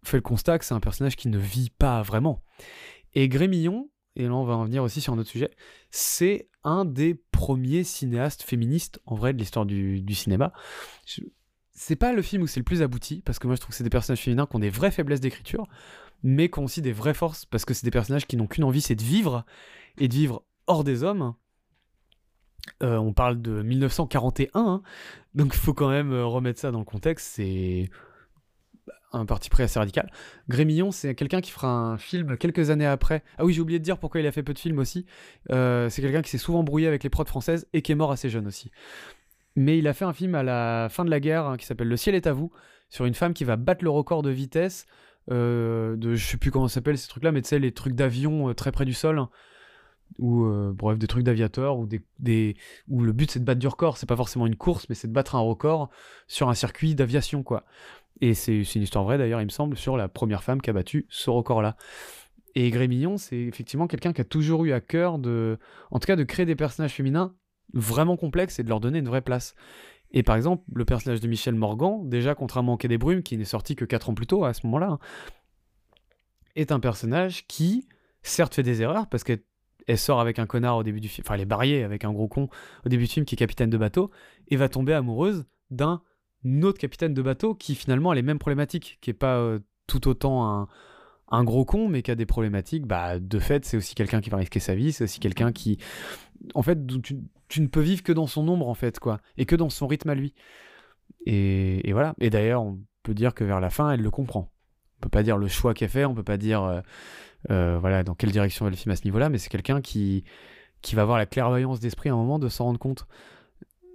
fait 0.04 0.18
le 0.18 0.22
constat 0.22 0.60
que 0.60 0.66
c'est 0.66 0.74
un 0.74 0.80
personnage 0.80 1.16
qui 1.16 1.30
ne 1.30 1.38
vit 1.38 1.72
pas 1.72 2.02
vraiment. 2.02 2.44
Et 3.14 3.28
Grémillon, 3.28 3.90
et 4.16 4.24
là 4.24 4.34
on 4.34 4.46
va 4.46 4.56
en 4.56 4.66
venir 4.66 4.84
aussi 4.84 5.02
sur 5.02 5.14
un 5.14 5.18
autre 5.18 5.30
sujet, 5.30 5.52
c'est 5.90 6.50
un 6.64 6.86
des 6.86 7.16
premiers 7.32 7.84
cinéastes 7.84 8.44
féministes 8.44 9.00
en 9.06 9.16
vrai 9.16 9.34
de 9.34 9.40
l'histoire 9.40 9.66
du, 9.66 10.04
cinéma 10.14 10.54
c'est 11.76 11.98
pas 11.98 12.14
le 12.14 12.22
film 12.22 12.42
où 12.42 12.48
c'est 12.48 12.60
le 12.60 12.64
plus 12.64 12.82
abouti, 12.82 13.22
parce 13.22 13.38
que 13.38 13.48
moi 13.48 13.56
je 13.56 13.62
trouve 13.62 13.72
que 13.72 13.76
c'est 13.76 13.84
des 13.84 13.90
personnages 13.90 14.22
féminins 14.22 14.48
qui 14.48 14.56
ont 14.56 14.60
des 14.60 14.70
vraies 14.70 14.92
faiblesses 14.92 15.20
d'écriture, 15.20 15.68
mais 16.24 16.50
qui 16.50 16.60
ont 16.60 16.64
aussi 16.64 16.82
des 16.82 16.94
vraies 16.94 17.14
forces, 17.14 17.46
parce 17.46 17.66
que 17.66 17.74
c'est 17.74 17.86
des 17.86 17.92
personnages 17.92 18.26
qui 18.26 18.38
n'ont 18.38 18.48
qu'une 18.48 18.64
envie, 18.64 18.82
c'est 18.82 18.96
de 18.96 19.04
vivre, 19.04 19.46
et 19.98 20.08
de 20.08 20.14
vivre 20.14 20.44
hors 20.68 20.86
des 20.86 21.04
hommes. 21.04 21.36
Euh, 22.84 22.98
on 22.98 23.14
parle 23.14 23.42
de 23.42 23.62
1941, 23.62 24.50
hein, 24.56 24.82
donc 25.34 25.54
il 25.54 25.60
faut 25.60 25.74
quand 25.74 25.90
même 25.90 26.12
euh, 26.12 26.26
remettre 26.26 26.60
ça 26.60 26.72
dans 26.72 26.80
le 26.80 26.86
contexte, 26.86 27.34
c'est 27.36 27.90
un 29.14 29.26
parti 29.26 29.50
pris 29.50 29.64
assez 29.64 29.80
radical. 29.80 30.12
Grémillon, 30.50 30.92
c'est 30.92 31.16
quelqu'un 31.16 31.42
qui 31.42 31.52
fera 31.52 31.70
un 31.70 31.98
film 31.98 32.38
quelques 32.38 32.72
années 32.72 32.86
après. 32.86 33.24
Ah 33.38 33.46
oui, 33.46 33.54
j'ai 33.54 33.62
oublié 33.62 33.80
de 33.80 33.84
dire 33.84 33.98
pourquoi 33.98 34.20
il 34.20 34.28
a 34.28 34.32
fait 34.32 34.44
peu 34.44 34.54
de 34.54 34.60
films 34.60 34.80
aussi. 34.80 35.06
Euh, 35.52 35.90
c'est 35.90 36.02
quelqu'un 36.02 36.22
qui 36.22 36.30
s'est 36.30 36.38
souvent 36.38 36.64
brouillé 36.64 36.88
avec 36.88 37.04
les 37.04 37.10
prods 37.10 37.26
françaises 37.26 37.66
et 37.72 37.82
qui 37.82 37.94
est 37.94 37.96
mort 37.96 38.12
assez 38.12 38.30
jeune 38.30 38.46
aussi. 38.46 38.72
Mais 39.56 39.78
il 39.78 39.88
a 39.88 39.94
fait 39.94 40.04
un 40.04 40.12
film 40.12 40.36
à 40.36 40.44
la 40.44 40.90
fin 40.90 41.06
de 41.06 41.10
la 41.10 41.22
guerre 41.22 41.46
hein, 41.46 41.56
qui 41.56 41.66
s'appelle 41.66 41.88
Le 41.88 41.96
ciel 41.96 42.14
est 42.14 42.28
à 42.28 42.34
vous, 42.34 42.52
sur 42.90 43.06
une 43.06 43.14
femme 43.14 43.34
qui 43.34 43.46
va 43.46 43.56
battre 43.56 43.86
le 43.86 43.90
record 43.90 44.22
de 44.22 44.32
vitesse. 44.32 44.86
De 45.30 45.98
je 46.02 46.26
sais 46.26 46.38
plus 46.38 46.52
comment 46.52 46.68
ça 46.68 46.76
s'appelle 46.76 46.98
ces 46.98 47.08
trucs-là, 47.08 47.32
mais 47.32 47.42
tu 47.42 47.48
sais, 47.48 47.60
les 47.60 47.72
trucs 47.72 47.96
d'avion 47.96 48.54
très 48.54 48.74
près 48.74 48.86
du 48.86 48.94
sol. 48.94 49.26
Ou 50.20 50.46
euh, 50.46 50.72
bref, 50.74 50.98
des 50.98 51.08
trucs 51.08 51.24
d'aviateur, 51.24 51.78
ou 51.78 51.88
des, 52.20 52.56
où 52.88 53.02
le 53.04 53.12
but 53.12 53.32
c'est 53.32 53.40
de 53.40 53.46
battre 53.46 53.60
du 53.60 53.68
record. 53.68 53.98
C'est 53.98 54.06
pas 54.06 54.16
forcément 54.16 54.48
une 54.48 54.56
course, 54.56 54.88
mais 54.90 54.96
c'est 54.96 55.08
de 55.08 55.14
battre 55.14 55.36
un 55.36 55.40
record 55.40 55.90
sur 56.28 56.50
un 56.50 56.54
circuit 56.54 56.96
d'aviation, 56.96 57.44
quoi. 57.44 57.66
Et 58.22 58.34
c'est 58.34 58.62
une 58.62 58.82
histoire 58.82 59.04
vraie 59.04 59.18
d'ailleurs, 59.18 59.42
il 59.42 59.46
me 59.46 59.50
semble, 59.50 59.76
sur 59.76 59.98
la 59.98 60.08
première 60.08 60.44
femme 60.44 60.62
qui 60.62 60.70
a 60.70 60.74
battu 60.74 61.06
ce 61.10 61.30
record-là. 61.30 61.76
Et 62.56 62.70
Grémillon, 62.70 63.18
c'est 63.18 63.38
effectivement 63.38 63.88
quelqu'un 63.88 64.14
qui 64.14 64.22
a 64.22 64.26
toujours 64.26 64.64
eu 64.64 64.72
à 64.72 64.80
cœur 64.80 65.20
de, 65.20 65.60
en 65.92 66.00
tout 66.00 66.08
cas, 66.08 66.16
de 66.16 66.24
créer 66.24 66.46
des 66.46 66.56
personnages 66.56 66.94
féminins 66.94 67.36
vraiment 67.74 68.16
complexe 68.16 68.60
et 68.60 68.64
de 68.64 68.70
leur 68.70 68.80
donner 68.80 69.00
une 69.00 69.08
vraie 69.08 69.22
place. 69.22 69.56
Et 70.12 70.24
par 70.24 70.38
exemple, 70.38 70.64
le 70.74 70.86
personnage 70.86 71.20
de 71.20 71.28
Michel 71.28 71.56
Morgan, 71.56 72.08
déjà 72.08 72.36
contrairement 72.36 72.74
au 72.74 72.78
Quai 72.78 72.88
des 72.88 72.98
Brumes, 72.98 73.24
qui 73.24 73.38
n'est 73.38 73.44
sorti 73.44 73.76
que 73.76 73.84
4 73.84 74.10
ans 74.10 74.14
plus 74.14 74.28
tôt 74.28 74.46
à 74.46 74.54
ce 74.54 74.66
moment-là, 74.68 74.92
hein, 74.92 75.00
est 76.56 76.72
un 76.72 76.80
personnage 76.80 77.46
qui, 77.48 77.90
certes, 78.24 78.56
fait 78.56 78.64
des 78.64 78.82
erreurs 78.82 79.08
parce 79.08 79.26
qu'elle 79.26 79.44
sort 79.96 80.20
avec 80.20 80.40
un 80.40 80.46
connard 80.46 80.78
au 80.78 80.84
début 80.84 81.00
du 81.00 81.08
film, 81.08 81.24
enfin, 81.26 81.36
elle 81.36 81.42
est 81.42 81.46
barriée 81.46 81.84
avec 81.84 82.04
un 82.06 82.12
gros 82.12 82.28
con 82.28 82.50
au 82.86 82.90
début 82.90 83.04
du 83.04 83.10
film 83.10 83.26
qui 83.26 83.36
est 83.36 83.38
capitaine 83.38 83.70
de 83.70 83.78
bateau, 83.78 84.12
et 84.48 84.56
va 84.56 84.70
tomber 84.70 84.94
amoureuse 84.94 85.46
d'un 85.72 86.02
autre 86.64 86.80
capitaine 86.80 87.14
de 87.14 87.22
bateau 87.22 87.56
qui 87.56 87.76
finalement 87.76 88.12
a 88.12 88.16
les 88.16 88.22
mêmes 88.22 88.40
problématiques, 88.40 88.98
qui 89.02 89.10
est 89.10 89.14
pas 89.14 89.38
euh, 89.38 89.60
tout 89.88 90.08
autant 90.08 90.68
un, 91.30 91.44
gros 91.44 91.66
con, 91.66 91.88
mais 91.88 92.02
qui 92.02 92.12
a 92.12 92.16
des 92.16 92.26
problématiques, 92.26 92.86
bah, 92.86 93.20
de 93.20 93.40
fait, 93.40 93.66
c'est 93.66 93.78
aussi 93.78 93.96
quelqu'un 93.96 94.22
qui 94.22 94.30
va 94.30 94.38
risquer 94.38 94.60
sa 94.60 94.76
vie, 94.76 94.92
c'est 94.92 95.04
aussi 95.04 95.20
quelqu'un 95.20 95.52
qui, 95.52 95.78
en 96.54 96.62
fait, 96.62 96.80
tu, 97.02 97.62
ne 97.62 97.68
peux 97.68 97.82
vivre 97.82 98.04
que 98.04 98.12
dans 98.12 98.28
son 98.28 98.48
ombre, 98.48 98.68
en 98.68 98.74
fait, 98.74 99.00
quoi, 99.00 99.20
et 99.38 99.46
que 99.46 99.56
dans 99.56 99.70
son 99.70 99.88
rythme 99.88 100.10
à 100.10 100.16
lui. 100.16 100.34
Et 101.26 101.92
voilà. 101.94 102.14
Et 102.20 102.30
d'ailleurs, 102.30 102.64
on 102.64 102.80
peut 103.04 103.14
dire 103.14 103.34
que 103.34 103.44
vers 103.44 103.60
la 103.60 103.70
fin, 103.70 103.92
elle 103.92 104.02
le 104.02 104.12
comprend. 104.12 104.52
On 104.98 105.02
peut 105.02 105.10
pas 105.10 105.24
dire 105.24 105.38
le 105.38 105.48
choix 105.48 105.74
qu'elle 105.74 105.90
fait, 105.90 106.06
on 106.06 106.16
peut 106.16 106.24
pas 106.24 106.38
dire, 106.38 106.64
euh, 106.64 106.82
euh, 107.52 107.78
voilà, 107.80 108.04
dans 108.04 108.16
quelle 108.16 108.32
direction 108.32 108.66
va 108.66 108.72
le 108.72 108.78
film 108.78 108.92
à 108.92 108.96
ce 108.96 109.04
niveau-là, 109.04 109.30
mais 109.30 109.38
c'est 109.38 109.50
quelqu'un 109.50 109.82
qui, 109.82 110.24
qui 110.82 110.96
va 110.96 111.04
avoir 111.04 111.18
la 111.18 111.26
clairvoyance 111.26 111.80
d'esprit 111.80 112.10
à 112.10 112.14
un 112.14 112.18
moment 112.18 112.40
de 112.40 112.50
s'en 112.50 112.66
rendre 112.66 112.80
compte. 112.80 113.08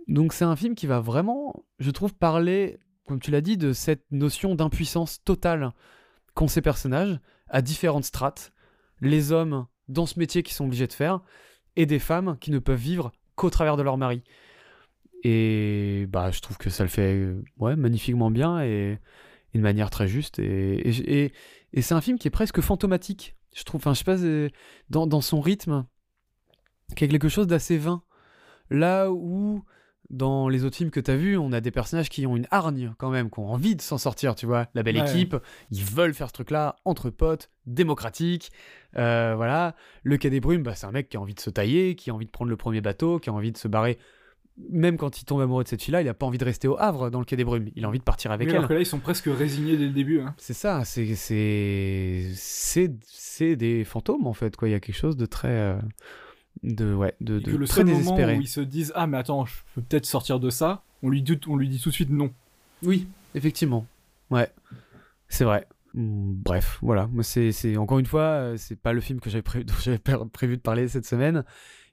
Donc 0.08 0.32
c'est 0.32 0.44
un 0.44 0.56
film 0.56 0.74
qui 0.74 0.86
va 0.86 1.00
vraiment, 1.00 1.64
je 1.78 1.90
trouve, 1.90 2.14
parler, 2.14 2.78
comme 3.06 3.20
tu 3.20 3.30
l'as 3.30 3.40
dit, 3.40 3.56
de 3.56 3.72
cette 3.72 4.04
notion 4.10 4.54
d'impuissance 4.54 5.22
totale 5.24 5.72
qu'ont 6.34 6.48
ces 6.48 6.62
personnages 6.62 7.18
à 7.48 7.62
différentes 7.62 8.04
strates, 8.04 8.52
les 9.00 9.32
hommes 9.32 9.66
dans 9.88 10.06
ce 10.06 10.18
métier 10.18 10.42
qu'ils 10.42 10.54
sont 10.54 10.66
obligés 10.66 10.86
de 10.86 10.92
faire, 10.92 11.20
et 11.76 11.86
des 11.86 11.98
femmes 11.98 12.36
qui 12.40 12.50
ne 12.50 12.58
peuvent 12.58 12.78
vivre 12.78 13.12
qu'au 13.34 13.50
travers 13.50 13.76
de 13.76 13.82
leur 13.82 13.96
mari. 13.96 14.22
Et 15.22 16.06
bah, 16.08 16.30
je 16.30 16.40
trouve 16.40 16.56
que 16.56 16.70
ça 16.70 16.82
le 16.82 16.88
fait 16.88 17.14
euh, 17.14 17.44
ouais, 17.58 17.76
magnifiquement 17.76 18.30
bien 18.30 18.62
et 18.62 18.98
d'une 19.52 19.62
manière 19.62 19.90
très 19.90 20.08
juste. 20.08 20.38
Et, 20.38 20.88
et, 20.88 21.32
et, 21.72 21.82
c'est 21.82 21.94
un 21.94 22.00
film 22.00 22.18
qui 22.18 22.28
est 22.28 22.32
presque 22.32 22.60
fantomatique. 22.60 23.36
Je 23.54 23.64
trouve, 23.64 23.80
enfin, 23.80 23.94
je 23.94 23.98
sais 23.98 24.04
pas, 24.04 24.52
dans, 24.90 25.06
dans 25.06 25.20
son 25.20 25.40
rythme, 25.40 25.86
qui 26.96 27.04
a 27.04 27.08
quelque 27.08 27.28
chose 27.28 27.46
d'assez 27.46 27.78
vain. 27.78 28.02
Là 28.70 29.10
où 29.10 29.64
dans 30.10 30.48
les 30.48 30.64
autres 30.64 30.76
films 30.76 30.90
que 30.90 31.00
tu 31.00 31.10
as 31.10 31.16
vus, 31.16 31.36
on 31.36 31.52
a 31.52 31.60
des 31.60 31.70
personnages 31.70 32.08
qui 32.08 32.26
ont 32.26 32.36
une 32.36 32.48
hargne 32.50 32.94
quand 32.98 33.10
même, 33.10 33.30
qui 33.30 33.38
ont 33.38 33.48
envie 33.48 33.76
de 33.76 33.80
s'en 33.80 33.96
sortir, 33.96 34.34
tu 34.34 34.44
vois. 34.44 34.66
La 34.74 34.82
belle 34.82 34.96
équipe, 34.96 35.36
ils 35.70 35.84
veulent 35.84 36.14
faire 36.14 36.28
ce 36.28 36.32
truc-là 36.32 36.76
entre 36.84 37.10
potes, 37.10 37.50
démocratique. 37.66 38.50
Euh, 38.96 39.34
voilà. 39.36 39.76
Le 40.02 40.16
Quai 40.16 40.30
des 40.30 40.40
Brumes, 40.40 40.64
bah, 40.64 40.74
c'est 40.74 40.86
un 40.86 40.90
mec 40.90 41.08
qui 41.08 41.16
a 41.16 41.20
envie 41.20 41.34
de 41.34 41.40
se 41.40 41.50
tailler, 41.50 41.94
qui 41.94 42.10
a 42.10 42.14
envie 42.14 42.26
de 42.26 42.30
prendre 42.30 42.50
le 42.50 42.56
premier 42.56 42.80
bateau, 42.80 43.20
qui 43.20 43.30
a 43.30 43.32
envie 43.32 43.52
de 43.52 43.56
se 43.56 43.68
barrer. 43.68 43.98
Même 44.70 44.98
quand 44.98 45.20
il 45.20 45.24
tombe 45.24 45.40
amoureux 45.40 45.64
de 45.64 45.68
cette 45.68 45.82
fille-là, 45.82 46.02
il 46.02 46.08
a 46.08 46.14
pas 46.14 46.26
envie 46.26 46.38
de 46.38 46.44
rester 46.44 46.68
au 46.68 46.76
Havre 46.78 47.10
dans 47.10 47.18
le 47.18 47.24
Quai 47.24 47.36
des 47.36 47.44
Brumes. 47.44 47.70
Il 47.76 47.84
a 47.84 47.88
envie 47.88 47.98
de 47.98 48.04
partir 48.04 48.30
avec 48.30 48.48
elle. 48.48 48.56
Alors 48.56 48.68
que 48.68 48.74
là, 48.74 48.80
ils 48.80 48.86
sont 48.86 48.98
presque 48.98 49.26
résignés 49.26 49.76
dès 49.76 49.86
le 49.86 49.92
début. 49.92 50.20
Hein. 50.20 50.34
C'est 50.36 50.54
ça, 50.54 50.84
c'est 50.84 51.14
c'est 52.34 53.56
des 53.56 53.84
fantômes 53.84 54.26
en 54.26 54.34
fait. 54.34 54.56
Quoi. 54.56 54.68
Il 54.68 54.72
y 54.72 54.74
a 54.74 54.80
quelque 54.80 54.96
chose 54.96 55.16
de 55.16 55.26
très. 55.26 55.48
Euh, 55.48 55.78
de 56.62 56.94
ouais 56.94 57.14
de, 57.20 57.38
de 57.38 57.56
le 57.56 57.66
très 57.66 57.76
seul 57.76 57.86
désespéré. 57.86 58.36
où 58.36 58.40
ils 58.40 58.48
se 58.48 58.60
disent 58.60 58.92
ah 58.94 59.06
mais 59.06 59.16
attends 59.16 59.46
je 59.46 59.54
peux 59.74 59.82
peut-être 59.82 60.06
sortir 60.06 60.40
de 60.40 60.50
ça 60.50 60.82
on 61.02 61.08
lui 61.08 61.22
dit 61.22 61.38
on 61.46 61.56
lui 61.56 61.68
dit 61.68 61.80
tout 61.80 61.88
de 61.88 61.94
suite 61.94 62.10
non 62.10 62.32
oui 62.82 63.06
effectivement 63.34 63.86
ouais 64.30 64.52
c'est 65.28 65.44
vrai 65.44 65.66
hmm, 65.94 66.34
bref 66.34 66.78
voilà 66.82 67.06
moi 67.06 67.22
c'est 67.22 67.76
encore 67.76 67.98
une 67.98 68.06
fois 68.06 68.22
euh, 68.22 68.56
c'est 68.58 68.76
pas 68.76 68.92
le 68.92 69.00
film 69.00 69.20
que 69.20 69.30
j'avais 69.30 69.42
prévu 69.42 69.64
j'avais 69.82 69.98
prévu 69.98 70.56
de 70.56 70.62
parler 70.62 70.88
cette 70.88 71.06
semaine 71.06 71.44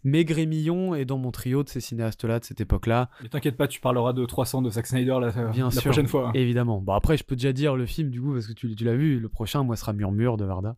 Mais 0.04 0.24
Grémillon 0.26 0.96
est 0.96 1.06
dans 1.06 1.18
mon 1.18 1.32
trio 1.32 1.64
de 1.64 1.70
ces 1.70 1.82
cinéastes-là, 1.82 2.40
de 2.40 2.46
cette 2.46 2.62
époque-là. 2.62 3.10
Mais 3.22 3.30
t'inquiète 3.30 3.58
pas, 3.58 3.68
tu 3.68 3.82
parleras 3.82 4.14
de 4.14 4.26
300 4.26 4.62
de 4.62 4.70
Zack 4.70 4.88
Snyder 4.88 5.18
la, 5.20 5.32
Bien 5.52 5.66
la 5.66 5.72
sûr. 5.72 5.82
prochaine 5.84 6.08
fois. 6.08 6.32
Évidemment. 6.34 6.80
Bon, 6.82 6.94
après, 6.94 7.18
je 7.18 7.24
peux 7.24 7.36
déjà 7.36 7.52
dire 7.52 7.76
le 7.76 7.86
film, 7.86 8.10
du 8.10 8.22
coup, 8.22 8.34
parce 8.34 8.48
que 8.48 8.54
tu, 8.54 8.74
tu 8.76 8.84
l'as 8.84 8.96
vu, 8.96 9.20
le 9.20 9.30
prochain, 9.30 9.64
moi, 9.64 9.76
sera 9.76 9.94
Murmure 9.94 10.38
de 10.38 10.46
Varda. 10.46 10.76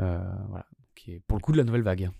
Euh, 0.00 0.22
voilà. 0.48 0.66
Qui 0.94 1.12
est 1.12 1.20
pour 1.26 1.36
le 1.36 1.42
coup 1.42 1.52
de 1.52 1.58
la 1.58 1.64
nouvelle 1.64 1.82
vague. 1.82 2.10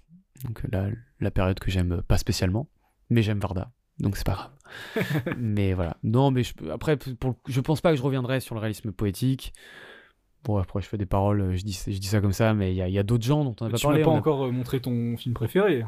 Donc, 0.44 0.62
là, 0.70 0.88
la 1.20 1.30
période 1.30 1.58
que 1.60 1.70
j'aime 1.70 2.02
pas 2.02 2.18
spécialement, 2.18 2.68
mais 3.10 3.22
j'aime 3.22 3.38
Varda. 3.38 3.70
Donc, 4.00 4.16
c'est 4.16 4.26
pas 4.26 4.32
grave. 4.32 5.34
mais 5.38 5.72
voilà. 5.72 5.96
Non, 6.02 6.30
mais 6.30 6.42
je, 6.42 6.52
après, 6.72 6.96
pour, 6.96 7.36
je 7.46 7.60
pense 7.60 7.80
pas 7.80 7.90
que 7.92 7.96
je 7.96 8.02
reviendrai 8.02 8.40
sur 8.40 8.54
le 8.54 8.60
réalisme 8.60 8.90
poétique. 8.92 9.52
Bon, 10.44 10.56
après, 10.58 10.80
je 10.80 10.86
fais 10.88 10.98
des 10.98 11.06
paroles, 11.06 11.54
je 11.56 11.62
dis, 11.64 11.80
je 11.86 11.98
dis 11.98 12.06
ça 12.08 12.20
comme 12.20 12.32
ça, 12.32 12.52
mais 12.52 12.72
il 12.72 12.76
y 12.76 12.82
a, 12.82 12.88
y 12.88 12.98
a 12.98 13.02
d'autres 13.04 13.24
gens 13.24 13.44
dont 13.44 13.54
on 13.60 13.64
n'a 13.66 13.70
pas 13.70 13.76
tu 13.76 13.86
parlé. 13.86 14.00
m'as 14.00 14.04
pas 14.06 14.10
a- 14.10 14.14
encore 14.14 14.44
euh, 14.46 14.50
montré 14.50 14.80
ton 14.80 15.16
film 15.16 15.34
préféré. 15.34 15.84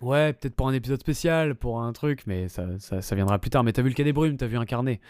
Ouais, 0.00 0.32
peut-être 0.32 0.54
pour 0.54 0.68
un 0.68 0.72
épisode 0.72 1.00
spécial, 1.00 1.54
pour 1.54 1.82
un 1.82 1.92
truc, 1.92 2.22
mais 2.26 2.48
ça, 2.48 2.78
ça, 2.78 3.02
ça 3.02 3.14
viendra 3.16 3.38
plus 3.38 3.50
tard. 3.50 3.64
Mais 3.64 3.72
t'as 3.72 3.82
vu 3.82 3.88
le 3.88 3.94
cas 3.94 4.04
des 4.04 4.12
brumes, 4.12 4.36
t'as 4.36 4.46
vu 4.46 4.56
Incarné. 4.56 5.00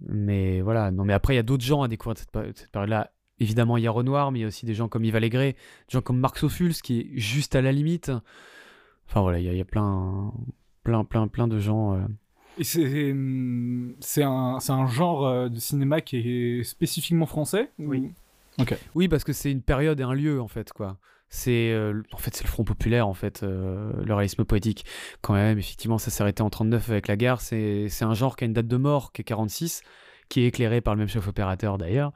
Mais 0.00 0.60
voilà, 0.62 0.90
non, 0.90 1.04
mais 1.04 1.12
après, 1.12 1.34
il 1.34 1.36
y 1.36 1.40
a 1.40 1.42
d'autres 1.42 1.64
gens 1.64 1.82
à 1.82 1.88
découvrir 1.88 2.14
de 2.14 2.18
cette, 2.20 2.70
période-là. 2.70 3.10
Évidemment, 3.38 3.76
il 3.76 3.82
y 3.82 3.86
a 3.86 3.90
Renoir, 3.90 4.30
mais 4.32 4.38
il 4.38 4.42
y 4.42 4.44
a 4.44 4.48
aussi 4.48 4.64
des 4.66 4.74
gens 4.74 4.88
comme 4.88 5.04
Yves 5.04 5.16
Allégret, 5.16 5.52
des 5.52 5.92
gens 5.92 6.00
comme 6.00 6.18
Marc 6.18 6.38
Sofuls, 6.38 6.74
qui 6.74 7.00
est 7.00 7.08
juste 7.18 7.56
à 7.56 7.60
la 7.62 7.72
limite. 7.72 8.10
Enfin 9.08 9.20
voilà, 9.20 9.38
il 9.40 9.44
y 9.44 9.48
a, 9.48 9.52
il 9.52 9.58
y 9.58 9.60
a 9.60 9.64
plein, 9.64 10.32
plein, 10.84 11.04
plein, 11.04 11.26
plein 11.28 11.48
de 11.48 11.58
gens. 11.58 11.94
euh. 11.94 12.00
Et 12.58 12.64
c'est 12.64 13.14
c'est 14.00 14.22
un, 14.22 14.58
c'est 14.60 14.72
un 14.72 14.86
genre 14.86 15.26
euh, 15.26 15.48
de 15.48 15.58
cinéma 15.58 16.00
qui 16.00 16.16
est 16.18 16.64
spécifiquement 16.64 17.26
français 17.26 17.70
ou- 17.78 17.88
Oui. 17.88 18.10
Oui, 18.94 19.08
parce 19.08 19.24
que 19.24 19.32
c'est 19.32 19.50
une 19.50 19.62
période 19.62 19.98
et 20.00 20.02
un 20.02 20.12
lieu, 20.12 20.40
en 20.40 20.48
fait, 20.48 20.72
quoi. 20.72 20.98
C'est 21.34 21.70
euh, 21.72 22.02
en 22.12 22.18
fait 22.18 22.34
c'est 22.36 22.44
le 22.44 22.50
Front 22.50 22.62
populaire 22.64 23.08
en 23.08 23.14
fait 23.14 23.42
euh, 23.42 23.90
le 24.04 24.12
réalisme 24.14 24.44
poétique 24.44 24.84
quand 25.22 25.32
même 25.32 25.58
effectivement 25.58 25.96
ça 25.96 26.10
s'est 26.10 26.20
arrêté 26.22 26.42
en 26.42 26.50
39 26.50 26.90
avec 26.90 27.08
la 27.08 27.16
guerre 27.16 27.40
c'est 27.40 27.88
c'est 27.88 28.04
un 28.04 28.12
genre 28.12 28.36
qui 28.36 28.44
a 28.44 28.46
une 28.48 28.52
date 28.52 28.66
de 28.68 28.76
mort 28.76 29.12
qui 29.12 29.22
est 29.22 29.24
46 29.24 29.80
qui 30.28 30.42
est 30.42 30.48
éclairé 30.48 30.82
par 30.82 30.94
le 30.94 30.98
même 30.98 31.08
chef 31.08 31.26
opérateur 31.26 31.78
d'ailleurs 31.78 32.12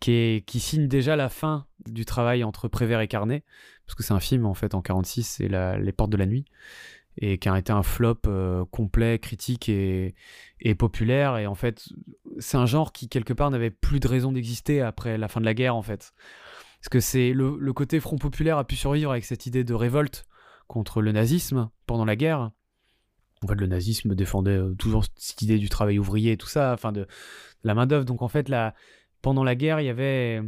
qui 0.00 0.12
est 0.12 0.44
qui 0.46 0.60
signe 0.60 0.86
déjà 0.86 1.16
la 1.16 1.30
fin 1.30 1.64
du 1.88 2.04
travail 2.04 2.44
entre 2.44 2.68
Prévert 2.68 3.00
et 3.00 3.08
Carnet 3.08 3.42
parce 3.86 3.94
que 3.94 4.02
c'est 4.02 4.12
un 4.12 4.20
film 4.20 4.44
en 4.44 4.52
fait 4.52 4.74
en 4.74 4.82
46 4.82 5.22
c'est 5.22 5.48
la- 5.48 5.78
les 5.78 5.92
portes 5.92 6.10
de 6.10 6.18
la 6.18 6.26
nuit 6.26 6.44
et 7.18 7.38
qui 7.38 7.48
a 7.48 7.58
été 7.58 7.72
un 7.72 7.82
flop 7.82 8.20
euh, 8.26 8.64
complet 8.70 9.18
critique 9.18 9.68
et, 9.68 10.14
populaire 10.78 11.36
et 11.36 11.46
en 11.46 11.54
fait 11.54 11.88
c'est 12.38 12.56
un 12.56 12.66
genre 12.66 12.92
qui 12.92 13.08
quelque 13.08 13.32
part 13.32 13.50
n'avait 13.50 13.70
plus 13.70 14.00
de 14.00 14.08
raison 14.08 14.32
d'exister 14.32 14.80
après 14.80 15.18
la 15.18 15.28
fin 15.28 15.40
de 15.40 15.44
la 15.44 15.54
guerre 15.54 15.76
en 15.76 15.82
fait 15.82 16.14
parce 16.82 16.88
que 16.88 17.00
c'est 17.00 17.32
le, 17.32 17.72
côté 17.72 18.00
Front 18.00 18.16
populaire 18.16 18.58
a 18.58 18.64
pu 18.64 18.74
survivre 18.74 19.12
avec 19.12 19.24
cette 19.24 19.46
idée 19.46 19.62
de 19.62 19.72
révolte 19.72 20.24
contre 20.66 21.00
le 21.00 21.12
nazisme 21.12 21.70
pendant 21.86 22.04
la 22.04 22.16
guerre. 22.16 22.50
En 23.44 23.46
fait, 23.46 23.54
le 23.54 23.68
nazisme 23.68 24.16
défendait 24.16 24.58
euh, 24.58 24.74
toujours 24.74 25.04
cette 25.16 25.42
idée 25.42 25.58
du 25.58 25.68
travail 25.68 26.00
ouvrier 26.00 26.32
et 26.32 26.36
tout 26.36 26.48
ça, 26.48 26.72
enfin 26.72 26.90
de, 26.90 27.06
la 27.62 27.74
main 27.74 27.86
d'œuvre. 27.86 28.04
Donc 28.04 28.20
en 28.20 28.26
fait, 28.26 28.48
la, 28.48 28.74
pendant 29.20 29.44
la 29.44 29.54
guerre, 29.54 29.78
il 29.80 29.86
y 29.86 29.90
avait, 29.90 30.42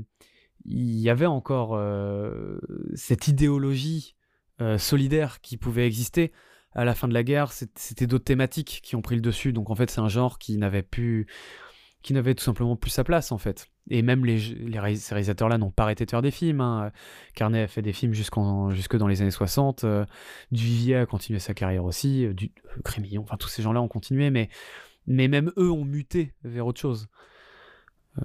il 0.65 0.99
y 0.99 1.09
avait 1.09 1.27
encore 1.27 1.77
euh, 1.77 2.59
cette 2.95 3.29
idéologie 3.29 4.17
solidaire 4.79 5.41
qui 5.41 5.57
pouvait 5.57 5.87
exister. 5.87 6.33
À 6.75 6.85
la 6.85 6.95
fin 6.95 7.09
de 7.09 7.15
la 7.15 7.23
guerre, 7.23 7.53
c'était 7.53 8.07
d'autres 8.07 8.25
thématiques 8.25 8.81
qui 8.83 8.97
ont 8.97 9.03
pris 9.03 9.15
le 9.15 9.21
dessus. 9.21 9.53
Donc 9.53 9.71
en 9.71 9.75
fait, 9.75 9.91
c'est 9.91 10.01
un 10.01 10.09
genre 10.09 10.39
qui 10.39 10.59
n'avait 10.59 10.83
plus, 10.83 11.27
qui 12.05 12.13
n'avait 12.13 12.35
tout 12.35 12.45
simplement 12.45 12.77
plus 12.77 12.91
sa 12.91 13.03
place 13.03 13.33
en 13.33 13.39
fait. 13.39 13.69
Et 13.91 14.03
même 14.03 14.25
les, 14.25 14.39
ces 14.39 15.15
réalisateurs-là 15.15 15.59
n'ont 15.59 15.71
pas 15.71 15.85
arrêté 15.85 16.05
de 16.05 16.11
faire 16.11 16.23
des 16.23 16.31
films. 16.31 16.61
Hein. 16.61 16.93
Carnet 17.35 17.63
a 17.63 17.67
fait 17.67 17.83
des 17.83 17.93
films 17.93 18.15
jusqu'en, 18.15 18.71
jusque 18.71 18.97
dans 18.97 19.09
les 19.09 19.23
années 19.23 19.31
60. 19.31 19.85
euh, 19.85 20.05
Duvivier 20.53 20.97
a 20.97 21.07
continué 21.07 21.39
sa 21.39 21.55
carrière 21.55 21.85
aussi. 21.85 22.27
euh, 22.27 22.35
du, 22.35 22.53
euh, 22.77 22.81
Crémillon, 22.85 23.23
enfin 23.23 23.37
tous 23.37 23.49
ces 23.49 23.63
gens-là 23.63 23.81
ont 23.81 23.89
continué, 23.89 24.31
mais, 24.31 24.49
mais 25.07 25.29
même 25.29 25.51
eux 25.57 25.71
ont 25.71 25.85
muté 25.85 26.35
vers 26.45 26.67
autre 26.67 26.81
chose. 26.81 27.09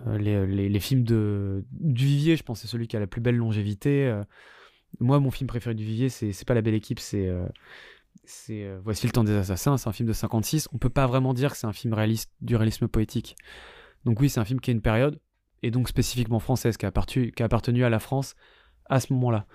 Les, 0.05 0.79
films 0.79 1.03
de 1.03 1.65
Duvivier, 1.71 2.35
je 2.35 2.43
pense, 2.43 2.61
c'est 2.61 2.67
celui 2.67 2.87
qui 2.87 2.95
a 2.95 2.99
la 2.99 3.07
plus 3.07 3.21
belle 3.21 3.37
longévité. 3.37 4.13
moi, 4.99 5.19
mon 5.19 5.31
film 5.31 5.47
préféré 5.47 5.73
de 5.73 5.79
Duvivier, 5.79 6.09
c'est, 6.09 6.45
pas 6.45 6.53
La 6.53 6.61
Belle 6.61 6.75
Équipe, 6.75 6.99
c'est, 6.99 7.27
c'est 8.29 8.63
euh, 8.63 8.79
Voici 8.83 9.05
le 9.07 9.11
temps 9.11 9.23
des 9.23 9.33
assassins. 9.35 9.77
C'est 9.77 9.89
un 9.89 9.91
film 9.93 10.07
de 10.07 10.13
56. 10.13 10.69
On 10.73 10.77
peut 10.77 10.89
pas 10.89 11.07
vraiment 11.07 11.33
dire 11.33 11.51
que 11.51 11.57
c'est 11.57 11.67
un 11.67 11.73
film 11.73 11.93
réaliste, 11.93 12.31
du 12.41 12.55
réalisme 12.55 12.87
poétique. 12.87 13.35
Donc 14.05 14.19
oui, 14.21 14.29
c'est 14.29 14.39
un 14.39 14.45
film 14.45 14.59
qui 14.61 14.71
a 14.71 14.73
une 14.73 14.81
période, 14.81 15.19
et 15.63 15.71
donc 15.71 15.89
spécifiquement 15.89 16.39
française, 16.39 16.77
qui 16.77 16.85
a, 16.85 16.89
appartu- 16.91 17.31
qui 17.31 17.43
a 17.43 17.47
appartenu 17.47 17.83
à 17.83 17.89
la 17.89 17.99
France 17.99 18.35
à 18.89 18.99
ce 18.99 19.11
moment-là. 19.13 19.45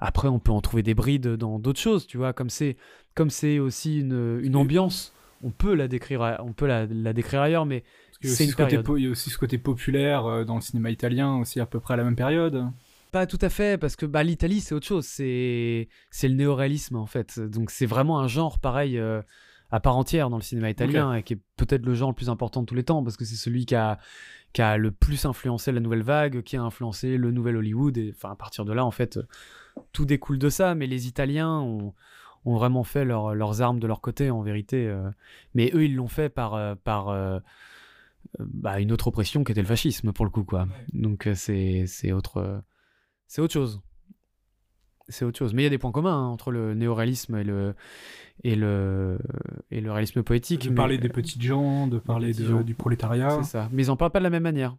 Après, 0.00 0.28
on 0.28 0.38
peut 0.38 0.52
en 0.52 0.60
trouver 0.60 0.82
des 0.82 0.94
brides 0.94 1.26
dans 1.36 1.58
d'autres 1.58 1.80
choses, 1.80 2.06
tu 2.06 2.18
vois, 2.18 2.32
comme 2.32 2.50
c'est 2.50 2.76
comme 3.14 3.30
c'est 3.30 3.58
aussi 3.60 4.00
une, 4.00 4.40
une 4.42 4.56
ambiance, 4.56 5.14
on 5.42 5.50
peut 5.50 5.74
la 5.74 5.88
décrire, 5.88 6.20
à- 6.22 6.42
on 6.44 6.52
peut 6.52 6.66
la, 6.66 6.84
la 6.86 7.12
décrire 7.12 7.40
ailleurs, 7.40 7.64
mais 7.64 7.84
c'est 8.22 8.44
une 8.44 8.50
ce 8.50 8.56
côté 8.56 8.68
période. 8.68 8.84
po- 8.84 8.96
il 8.96 9.04
y 9.04 9.06
a 9.06 9.10
aussi 9.10 9.30
ce 9.30 9.38
côté 9.38 9.56
populaire 9.58 10.26
euh, 10.26 10.44
dans 10.44 10.56
le 10.56 10.60
cinéma 10.60 10.90
italien, 10.90 11.36
aussi 11.38 11.60
à 11.60 11.66
peu 11.66 11.80
près 11.80 11.94
à 11.94 11.96
la 11.96 12.04
même 12.04 12.16
période. 12.16 12.66
Pas 13.14 13.26
tout 13.28 13.38
à 13.42 13.48
fait, 13.48 13.78
parce 13.78 13.94
que 13.94 14.06
bah, 14.06 14.24
l'Italie, 14.24 14.60
c'est 14.60 14.74
autre 14.74 14.86
chose. 14.88 15.04
C'est 15.06 15.88
le 16.24 16.34
néoréalisme, 16.34 16.96
en 16.96 17.06
fait. 17.06 17.38
Donc, 17.38 17.70
c'est 17.70 17.86
vraiment 17.86 18.18
un 18.18 18.26
genre 18.26 18.58
pareil 18.58 18.98
euh, 18.98 19.22
à 19.70 19.78
part 19.78 19.96
entière 19.96 20.30
dans 20.30 20.36
le 20.36 20.42
cinéma 20.42 20.68
italien, 20.68 21.14
et 21.14 21.22
qui 21.22 21.34
est 21.34 21.40
peut-être 21.56 21.86
le 21.86 21.94
genre 21.94 22.08
le 22.10 22.14
plus 22.16 22.28
important 22.28 22.60
de 22.62 22.66
tous 22.66 22.74
les 22.74 22.82
temps, 22.82 23.04
parce 23.04 23.16
que 23.16 23.24
c'est 23.24 23.36
celui 23.36 23.66
qui 23.66 23.76
a, 23.76 24.00
qui 24.52 24.62
a 24.62 24.76
le 24.76 24.90
plus 24.90 25.26
influencé 25.26 25.70
la 25.70 25.78
nouvelle 25.78 26.02
vague, 26.02 26.42
qui 26.42 26.56
a 26.56 26.62
influencé 26.62 27.16
le 27.16 27.30
nouvel 27.30 27.56
Hollywood. 27.56 27.96
Et 27.98 28.12
enfin, 28.16 28.32
à 28.32 28.34
partir 28.34 28.64
de 28.64 28.72
là, 28.72 28.84
en 28.84 28.90
fait, 28.90 29.20
tout 29.92 30.06
découle 30.06 30.40
de 30.40 30.48
ça. 30.48 30.74
Mais 30.74 30.88
les 30.88 31.06
Italiens 31.06 31.60
ont, 31.60 31.94
ont 32.44 32.56
vraiment 32.56 32.82
fait 32.82 33.04
leur- 33.04 33.32
leurs 33.36 33.62
armes 33.62 33.78
de 33.78 33.86
leur 33.86 34.00
côté, 34.00 34.28
en 34.32 34.42
vérité. 34.42 34.88
euh. 34.88 35.08
Mais 35.54 35.70
eux, 35.72 35.84
ils 35.84 35.94
l'ont 35.94 36.08
fait 36.08 36.30
par. 36.30 36.54
euh, 36.54 36.74
par 36.74 37.10
euh, 37.10 37.38
bah, 38.40 38.80
une 38.80 38.90
autre 38.90 39.06
oppression 39.06 39.44
qui 39.44 39.52
était 39.52 39.60
le 39.60 39.68
fascisme 39.68 40.12
pour 40.12 40.24
le 40.24 40.30
coup 40.30 40.44
quoi 40.44 40.66
donc 40.94 41.26
euh, 41.28 41.34
c'est 41.34 41.84
c'est 41.86 42.10
autre 42.10 42.62
c'est 43.26 43.40
autre 43.42 43.52
chose. 43.52 43.80
C'est 45.08 45.24
autre 45.24 45.38
chose. 45.38 45.52
Mais 45.52 45.62
il 45.62 45.64
y 45.64 45.66
a 45.66 45.70
des 45.70 45.78
points 45.78 45.92
communs 45.92 46.14
hein, 46.16 46.26
entre 46.28 46.50
le 46.50 46.74
néoréalisme 46.74 47.36
et 47.36 47.44
le, 47.44 47.74
et 48.42 48.56
le, 48.56 49.18
et 49.70 49.80
le 49.82 49.92
réalisme 49.92 50.22
poétique. 50.22 50.64
De 50.64 50.68
mais- 50.70 50.74
parler 50.74 50.98
des 50.98 51.08
petites 51.10 51.42
gens, 51.42 51.86
de 51.86 51.98
parler 51.98 52.30
petits 52.30 52.42
de- 52.42 52.48
gens. 52.48 52.60
du 52.62 52.74
prolétariat. 52.74 53.42
C'est 53.42 53.50
ça. 53.50 53.68
Mais 53.72 53.84
ils 53.84 53.90
en 53.90 53.96
parlent 53.96 54.12
pas 54.12 54.20
de 54.20 54.24
la 54.24 54.30
même 54.30 54.42
manière. 54.42 54.76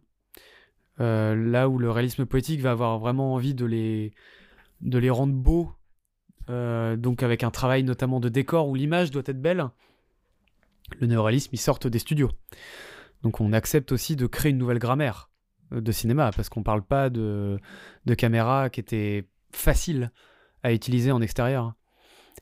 Euh, 0.98 1.34
là 1.36 1.68
où 1.68 1.78
le 1.78 1.90
réalisme 1.90 2.24
poétique 2.26 2.60
va 2.60 2.70
avoir 2.72 2.98
vraiment 2.98 3.34
envie 3.34 3.54
de 3.54 3.66
les, 3.66 4.12
de 4.80 4.98
les 4.98 5.10
rendre 5.10 5.34
beaux, 5.34 5.70
euh, 6.48 6.96
donc 6.96 7.22
avec 7.22 7.44
un 7.44 7.50
travail 7.50 7.82
notamment 7.84 8.18
de 8.18 8.28
décor 8.28 8.68
où 8.68 8.74
l'image 8.74 9.10
doit 9.10 9.22
être 9.26 9.40
belle, 9.40 9.68
le 10.98 11.06
néoréalisme, 11.06 11.50
ils 11.52 11.58
sortent 11.58 11.86
des 11.86 11.98
studios. 11.98 12.30
Donc 13.22 13.40
on 13.40 13.52
accepte 13.52 13.92
aussi 13.92 14.16
de 14.16 14.26
créer 14.26 14.50
une 14.52 14.58
nouvelle 14.58 14.78
grammaire 14.78 15.28
de 15.70 15.92
cinéma, 15.92 16.30
parce 16.34 16.48
qu'on 16.48 16.62
parle 16.62 16.82
pas 16.82 17.10
de, 17.10 17.58
de 18.04 18.14
caméras 18.14 18.70
qui 18.70 18.80
étaient 18.80 19.28
faciles 19.52 20.10
à 20.62 20.72
utiliser 20.72 21.12
en 21.12 21.20
extérieur, 21.20 21.74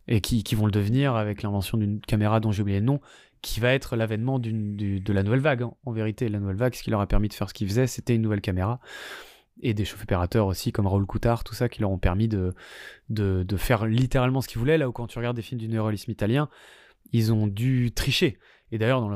et 0.08 0.20
qui, 0.20 0.42
qui 0.42 0.54
vont 0.54 0.66
le 0.66 0.72
devenir 0.72 1.14
avec 1.16 1.42
l'invention 1.42 1.78
d'une 1.78 2.00
caméra 2.00 2.40
dont 2.40 2.52
j'ai 2.52 2.62
oublié 2.62 2.80
le 2.80 2.86
nom, 2.86 3.00
qui 3.42 3.60
va 3.60 3.72
être 3.72 3.96
l'avènement 3.96 4.38
du- 4.38 5.00
de 5.00 5.12
la 5.12 5.22
nouvelle 5.22 5.40
vague. 5.40 5.62
hein. 5.62 5.74
En 5.84 5.92
vérité, 5.92 6.28
la 6.28 6.40
nouvelle 6.40 6.56
vague, 6.56 6.74
ce 6.74 6.82
qui 6.82 6.90
leur 6.90 7.00
a 7.00 7.06
permis 7.06 7.28
de 7.28 7.34
faire 7.34 7.48
ce 7.48 7.54
qu'ils 7.54 7.68
faisaient, 7.68 7.86
c'était 7.86 8.14
une 8.14 8.22
nouvelle 8.22 8.40
caméra. 8.40 8.80
Et 9.62 9.72
des 9.72 9.84
chefs 9.84 10.02
opérateurs 10.02 10.46
aussi, 10.46 10.72
comme 10.72 10.86
Raoul 10.86 11.06
Coutard, 11.06 11.44
tout 11.44 11.54
ça, 11.54 11.68
qui 11.68 11.80
leur 11.80 11.90
ont 11.90 11.98
permis 11.98 12.26
de, 12.26 12.54
de, 13.10 13.44
de 13.44 13.56
faire 13.56 13.86
littéralement 13.86 14.40
ce 14.40 14.48
qu'ils 14.48 14.58
voulaient. 14.58 14.78
Là 14.78 14.88
où 14.88 14.92
quand 14.92 15.06
tu 15.06 15.18
regardes 15.18 15.36
des 15.36 15.42
films 15.42 15.60
du 15.60 15.68
néoréalisme 15.68 16.10
italien, 16.10 16.48
ils 17.12 17.32
ont 17.32 17.46
dû 17.46 17.92
tricher. 17.92 18.38
Et 18.72 18.78
d'ailleurs, 18.78 19.08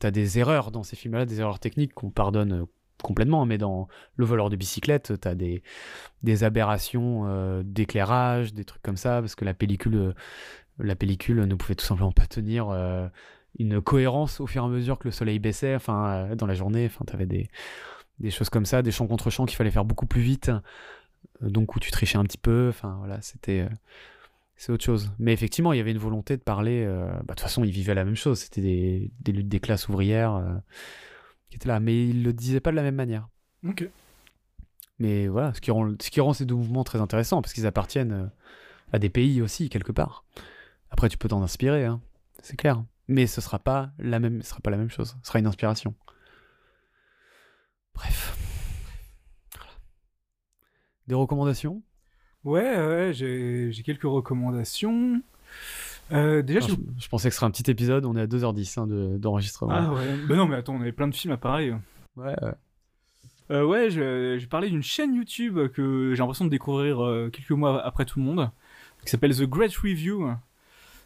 tu 0.00 0.06
as 0.06 0.10
des 0.10 0.38
erreurs 0.38 0.72
dans 0.72 0.82
ces 0.82 0.96
films-là, 0.96 1.26
des 1.26 1.40
erreurs 1.40 1.60
techniques 1.60 1.94
qu'on 1.94 2.10
pardonne 2.10 2.52
euh, 2.52 2.64
complètement, 3.04 3.46
mais 3.46 3.58
dans 3.58 3.86
Le 4.16 4.24
voleur 4.24 4.50
de 4.50 4.56
bicyclette, 4.56 5.12
tu 5.20 5.28
as 5.28 5.34
des, 5.36 6.44
aberrations 6.44 7.24
euh, 7.26 7.62
d'éclairage, 7.64 8.54
des 8.54 8.64
trucs 8.64 8.82
comme 8.82 8.96
ça, 8.96 9.20
parce 9.20 9.36
que 9.36 9.44
la 9.44 9.54
pellicule, 9.54 10.14
euh, 10.80 11.46
ne 11.46 11.54
pouvait 11.54 11.76
tout 11.76 11.84
simplement 11.84 12.12
pas 12.12 12.26
tenir 12.26 12.70
euh, 12.70 13.06
une 13.58 13.80
cohérence 13.80 14.40
au 14.40 14.46
fur 14.46 14.62
et 14.62 14.66
à 14.66 14.68
mesure 14.68 14.98
que 14.98 15.06
le 15.06 15.12
soleil 15.12 15.38
baissait, 15.38 15.76
enfin, 15.76 16.34
dans 16.34 16.46
la 16.46 16.54
journée, 16.54 16.86
enfin, 16.86 17.04
tu 17.06 17.14
avais 17.14 17.26
des, 17.26 18.30
choses 18.30 18.50
comme 18.50 18.66
ça, 18.66 18.82
des 18.82 18.90
champs 18.90 19.06
contre 19.06 19.30
champs 19.30 19.46
qu'il 19.46 19.56
fallait 19.56 19.70
faire 19.70 19.84
beaucoup 19.84 20.06
plus 20.06 20.22
vite, 20.22 20.50
donc 21.40 21.76
où 21.76 21.80
tu 21.80 21.90
trichais 21.90 22.18
un 22.18 22.24
petit 22.24 22.38
peu, 22.38 22.68
enfin, 22.70 22.96
voilà, 22.98 23.20
c'était... 23.20 23.68
c'est 24.56 24.72
autre 24.72 24.84
chose. 24.84 25.12
Mais 25.18 25.32
effectivement, 25.32 25.72
il 25.72 25.76
y 25.76 25.80
avait 25.80 25.92
une 25.92 25.98
volonté 25.98 26.36
de 26.36 26.42
parler. 26.42 26.86
bah, 26.86 27.20
de 27.20 27.26
toute 27.28 27.40
façon, 27.40 27.64
ils 27.64 27.70
vivaient 27.70 27.94
la 27.94 28.04
même 28.04 28.16
chose. 28.16 28.40
C'était 28.40 28.62
des, 28.62 29.32
luttes 29.32 29.48
des 29.48 29.60
classes 29.60 29.88
ouvrières 29.88 30.42
qui 31.54 31.58
étaient 31.58 31.68
là. 31.68 31.80
Mais 31.80 32.08
ils 32.08 32.22
le 32.22 32.32
disaient 32.32 32.60
pas 32.60 32.70
de 32.70 32.76
la 32.76 32.82
même 32.82 32.96
manière. 32.96 33.28
Ok. 33.66 33.88
Mais 34.98 35.28
voilà, 35.28 35.54
ce 35.54 35.60
qui 35.60 35.70
rend, 35.70 35.94
ce 36.00 36.10
qui 36.10 36.20
rend 36.20 36.32
ces 36.32 36.44
deux 36.44 36.54
mouvements 36.54 36.84
très 36.84 37.00
intéressants, 37.00 37.42
parce 37.42 37.52
qu'ils 37.52 37.66
appartiennent 37.66 38.12
euh, 38.12 38.26
à 38.92 38.98
des 38.98 39.08
pays 39.08 39.42
aussi, 39.42 39.68
quelque 39.68 39.92
part. 39.92 40.24
Après, 40.90 41.08
tu 41.08 41.18
peux 41.18 41.28
t'en 41.28 41.42
inspirer, 41.42 41.84
hein, 41.84 42.00
c'est 42.42 42.56
clair. 42.56 42.84
Mais 43.08 43.26
ce 43.26 43.40
sera 43.40 43.58
pas 43.58 43.90
la 43.98 44.18
même, 44.18 44.42
ce 44.42 44.50
sera 44.50 44.60
pas 44.60 44.70
la 44.70 44.76
même 44.76 44.90
chose. 44.90 45.16
Ce 45.22 45.28
sera 45.28 45.38
une 45.38 45.46
inspiration. 45.46 45.94
Bref. 47.94 48.36
Voilà. 49.56 49.72
Des 51.06 51.14
recommandations? 51.14 51.82
Ouais, 52.44 52.76
ouais, 52.86 53.12
j'ai 53.12 53.82
quelques 53.84 54.02
recommandations. 54.02 55.22
Euh, 56.12 56.42
déjà, 56.42 56.60
je... 56.60 56.74
je, 56.98 57.08
pensais 57.08 57.28
que 57.28 57.34
ce 57.34 57.38
serait 57.38 57.46
un 57.46 57.50
petit 57.50 57.70
épisode, 57.70 58.04
on 58.04 58.16
est 58.16 58.20
à 58.20 58.26
2h10 58.26 58.80
hein, 58.80 58.86
de- 58.86 59.16
d'enregistrement. 59.16 59.72
Ah 59.74 59.92
ouais. 59.92 60.16
Bah 60.28 60.36
non, 60.36 60.46
mais 60.46 60.56
attends, 60.56 60.74
on 60.74 60.80
avait 60.80 60.92
plein 60.92 61.08
de 61.08 61.14
films 61.14 61.32
à 61.32 61.36
pareil. 61.36 61.74
ouais, 62.16 62.34
ouais. 62.42 62.52
Euh, 63.50 63.64
ouais, 63.64 63.90
je, 63.90 64.38
je 64.38 64.46
parlais 64.46 64.70
d'une 64.70 64.82
chaîne 64.82 65.14
YouTube 65.14 65.68
que 65.68 66.12
j'ai 66.14 66.18
l'impression 66.18 66.46
de 66.46 66.50
découvrir 66.50 67.04
euh, 67.04 67.28
quelques 67.30 67.50
mois 67.50 67.82
après 67.84 68.06
tout 68.06 68.18
le 68.18 68.24
monde, 68.24 68.50
qui 69.04 69.10
s'appelle 69.10 69.36
The 69.36 69.42
Great 69.42 69.74
Review, 69.76 70.30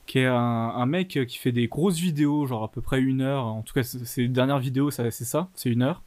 qui 0.06 0.20
est 0.20 0.26
un, 0.26 0.34
un 0.36 0.86
mec 0.86 1.18
qui 1.26 1.36
fait 1.38 1.50
des 1.50 1.66
grosses 1.66 1.98
vidéos, 1.98 2.46
genre 2.46 2.62
à 2.62 2.70
peu 2.70 2.80
près 2.80 3.00
une 3.00 3.22
heure. 3.22 3.44
En 3.44 3.62
tout 3.62 3.74
cas, 3.74 3.82
ses 3.82 4.28
dernières 4.28 4.60
vidéos, 4.60 4.90
c'est 4.90 5.10
ça, 5.10 5.48
c'est 5.54 5.70
une 5.70 5.82
heure. 5.82 6.02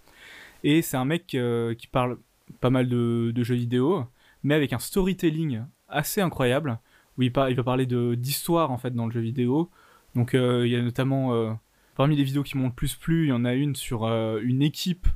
Et 0.63 0.81
c'est 0.81 0.97
un 0.97 1.05
mec 1.05 1.35
euh, 1.35 1.73
qui 1.73 1.87
parle 1.87 2.17
pas 2.59 2.69
mal 2.69 2.87
de, 2.87 3.31
de 3.33 3.43
jeux 3.43 3.55
vidéo, 3.55 4.05
mais 4.43 4.53
avec 4.53 4.73
un 4.73 4.79
storytelling 4.79 5.63
assez 5.89 6.21
incroyable, 6.21 6.79
il, 7.27 7.33
il 7.49 7.55
va 7.55 7.63
parler 7.63 7.85
d'histoire 7.85 8.71
en 8.71 8.77
fait 8.77 8.93
dans 8.93 9.05
le 9.05 9.11
jeu 9.11 9.21
vidéo. 9.21 9.69
Donc 10.15 10.33
euh, 10.33 10.67
il 10.67 10.71
y 10.71 10.75
a 10.75 10.81
notamment, 10.81 11.33
euh, 11.33 11.51
parmi 11.95 12.15
les 12.15 12.23
vidéos 12.23 12.43
qui 12.43 12.57
m'ont 12.57 12.67
le 12.67 12.73
plus 12.73 12.95
plu, 12.95 13.25
il 13.25 13.29
y 13.29 13.33
en 13.33 13.45
a 13.45 13.53
une 13.53 13.75
sur 13.75 14.05
euh, 14.05 14.39
une 14.43 14.61
équipe 14.61 15.07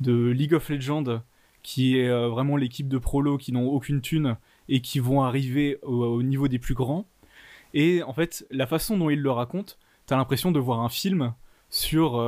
de 0.00 0.28
League 0.28 0.54
of 0.54 0.68
Legends 0.68 1.22
qui 1.62 1.98
est 1.98 2.08
vraiment 2.28 2.56
l'équipe 2.56 2.86
de 2.86 2.98
prolos 2.98 3.38
qui 3.38 3.50
n'ont 3.50 3.66
aucune 3.66 4.00
thune 4.00 4.36
et 4.68 4.80
qui 4.80 5.00
vont 5.00 5.22
arriver 5.22 5.78
au, 5.82 6.04
au 6.04 6.22
niveau 6.22 6.46
des 6.46 6.60
plus 6.60 6.74
grands. 6.74 7.08
Et 7.74 8.04
en 8.04 8.12
fait, 8.12 8.46
la 8.52 8.68
façon 8.68 8.96
dont 8.96 9.10
il 9.10 9.20
le 9.20 9.32
raconte, 9.32 9.76
t'as 10.06 10.16
l'impression 10.16 10.52
de 10.52 10.60
voir 10.60 10.78
un 10.80 10.88
film 10.88 11.34
sur, 11.68 12.22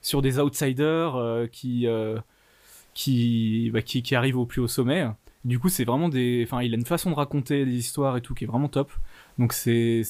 sur 0.00 0.22
des 0.22 0.38
outsiders 0.38 1.48
qui, 1.52 1.86
bah, 1.86 3.82
qui, 3.82 4.02
qui 4.02 4.14
arrivent 4.14 4.38
au 4.38 4.46
plus 4.46 4.62
haut 4.62 4.68
sommet. 4.68 5.06
Du 5.46 5.60
coup, 5.60 5.68
c'est 5.68 5.84
vraiment 5.84 6.08
des. 6.08 6.42
Enfin, 6.44 6.60
il 6.62 6.74
a 6.74 6.76
une 6.76 6.84
façon 6.84 7.08
de 7.10 7.14
raconter 7.14 7.64
des 7.64 7.76
histoires 7.76 8.16
et 8.16 8.20
tout 8.20 8.34
qui 8.34 8.42
est 8.42 8.46
vraiment 8.48 8.68
top. 8.68 8.90
Donc, 9.38 9.52
c'est 9.52 10.02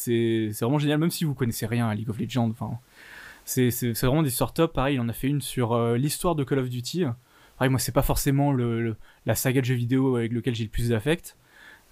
vraiment 0.62 0.78
génial, 0.78 0.98
même 0.98 1.10
si 1.10 1.24
vous 1.24 1.34
connaissez 1.34 1.66
rien 1.66 1.86
à 1.88 1.94
League 1.94 2.08
of 2.08 2.18
Legends. 2.18 2.48
Enfin, 2.48 2.78
c'est 3.44 3.92
vraiment 4.06 4.22
des 4.22 4.30
histoires 4.30 4.54
top. 4.54 4.72
Pareil, 4.72 4.96
il 4.96 5.00
en 5.00 5.10
a 5.10 5.12
fait 5.12 5.28
une 5.28 5.42
sur 5.42 5.74
euh, 5.74 5.98
l'histoire 5.98 6.36
de 6.36 6.42
Call 6.42 6.60
of 6.60 6.70
Duty. 6.70 7.04
Pareil, 7.58 7.70
moi, 7.70 7.78
c'est 7.78 7.92
pas 7.92 8.00
forcément 8.02 8.50
le, 8.50 8.96
la 9.26 9.34
saga 9.34 9.60
de 9.60 9.66
jeux 9.66 9.74
vidéo 9.74 10.16
avec 10.16 10.32
lequel 10.32 10.54
j'ai 10.54 10.64
le 10.64 10.70
plus 10.70 10.88
d'affect, 10.88 11.36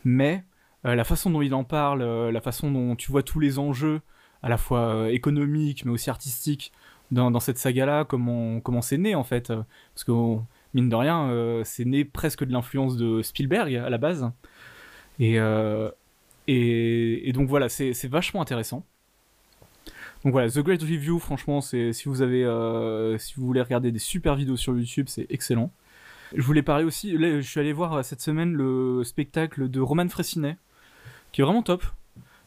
mais 0.04 0.44
euh, 0.86 0.94
la 0.94 1.04
façon 1.04 1.30
dont 1.30 1.42
il 1.42 1.52
en 1.52 1.64
parle, 1.64 2.00
euh, 2.00 2.32
la 2.32 2.40
façon 2.40 2.70
dont 2.70 2.96
tu 2.96 3.12
vois 3.12 3.22
tous 3.22 3.40
les 3.40 3.58
enjeux, 3.58 4.00
à 4.42 4.48
la 4.48 4.56
fois 4.56 5.10
économiques 5.10 5.84
mais 5.84 5.92
aussi 5.92 6.08
artistiques, 6.08 6.72
dans, 7.10 7.30
dans 7.30 7.40
cette 7.40 7.58
saga-là, 7.58 8.04
comment 8.06 8.60
comment 8.60 8.82
c'est 8.82 8.98
né 8.98 9.14
en 9.14 9.24
fait. 9.24 9.48
Parce 9.94 10.04
que 10.04 10.12
mine 10.74 10.88
de 10.88 10.96
rien, 10.96 11.28
euh, 11.30 11.62
c'est 11.64 11.84
né 11.84 12.04
presque 12.04 12.44
de 12.44 12.52
l'influence 12.52 12.96
de 12.96 13.22
Spielberg 13.22 13.74
à 13.74 13.90
la 13.90 13.98
base. 13.98 14.30
Et, 15.18 15.38
euh, 15.38 15.90
donc 17.32 17.48
voilà, 17.48 17.68
c'est 17.68 18.06
vachement 18.08 18.42
intéressant. 18.42 18.84
Donc 20.24 20.32
voilà, 20.32 20.48
The 20.50 20.60
Great 20.60 20.82
Review, 20.82 21.18
franchement, 21.18 21.60
euh, 21.74 21.92
si 21.92 22.08
vous 22.08 23.46
voulez 23.46 23.60
regarder 23.60 23.92
des 23.92 23.98
super 23.98 24.34
vidéos 24.34 24.56
sur 24.56 24.76
YouTube, 24.76 25.06
c'est 25.08 25.26
excellent. 25.30 25.70
Je 26.34 26.42
voulais 26.42 26.62
parler 26.62 26.84
aussi, 26.84 27.12
je 27.12 27.40
suis 27.42 27.60
allé 27.60 27.72
voir 27.72 28.04
cette 28.04 28.20
semaine 28.20 28.54
le 28.54 29.04
spectacle 29.04 29.68
de 29.68 29.80
Roman 29.80 30.08
Fressinet, 30.08 30.56
qui 31.32 31.42
est 31.42 31.44
vraiment 31.44 31.62
top. 31.62 31.84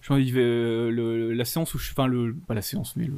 Je 0.01 0.13
euh, 0.13 0.89
le- 0.91 1.33
la 1.33 1.45
séance 1.45 1.73
où 1.73 1.77
je, 1.77 1.91
enfin 1.91 2.09
pas 2.47 2.53
la 2.53 2.61
séance, 2.61 2.95
mais 2.95 3.05
le, 3.05 3.13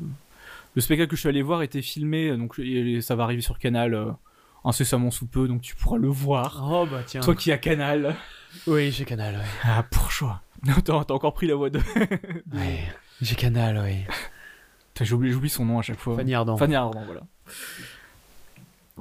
le 0.76 0.82
spectacle 0.82 1.10
que 1.10 1.16
je 1.16 1.22
suis 1.22 1.30
allé 1.30 1.42
voir 1.42 1.62
était 1.62 1.82
filmé, 1.82 2.36
donc 2.36 2.60
ça 3.02 3.16
va 3.16 3.24
arriver 3.24 3.42
sur 3.42 3.60
Canal 3.60 4.16
incessamment 4.64 5.12
sous 5.12 5.26
peu, 5.28 5.48
donc 5.48 5.62
tu 5.62 5.76
pourras 5.76 5.98
le 5.98 6.08
voir. 6.10 6.62
Oh 6.70 6.86
bah 6.90 7.02
tiens. 7.06 7.22
Toi 7.22 7.36
qui 7.36 7.52
as 7.52 7.58
Canal. 7.58 8.16
Oui, 8.68 8.92
j'ai 8.92 9.06
Canal, 9.06 9.36
ouais. 9.36 9.42
Ah, 9.64 9.84
pour 9.90 10.12
choix. 10.12 10.42
T'as 10.84 11.04
t'as 11.06 11.14
encore 11.14 11.34
pris 11.34 11.48
la 11.48 11.56
voix 11.56 11.70
de. 11.70 11.80
Ouais, 12.54 12.84
j'ai 13.22 13.36
Canal, 13.36 13.80
oui. 13.84 14.04
J'oublie 15.02 15.32
j'oublie 15.32 15.50
son 15.50 15.64
nom 15.64 15.80
à 15.80 15.82
chaque 15.82 15.98
fois. 16.00 16.18
Fanny 16.18 16.34
Ardant. 16.34 16.58
Fanny 16.58 16.76
Ardant, 16.76 17.06
voilà. 17.06 17.22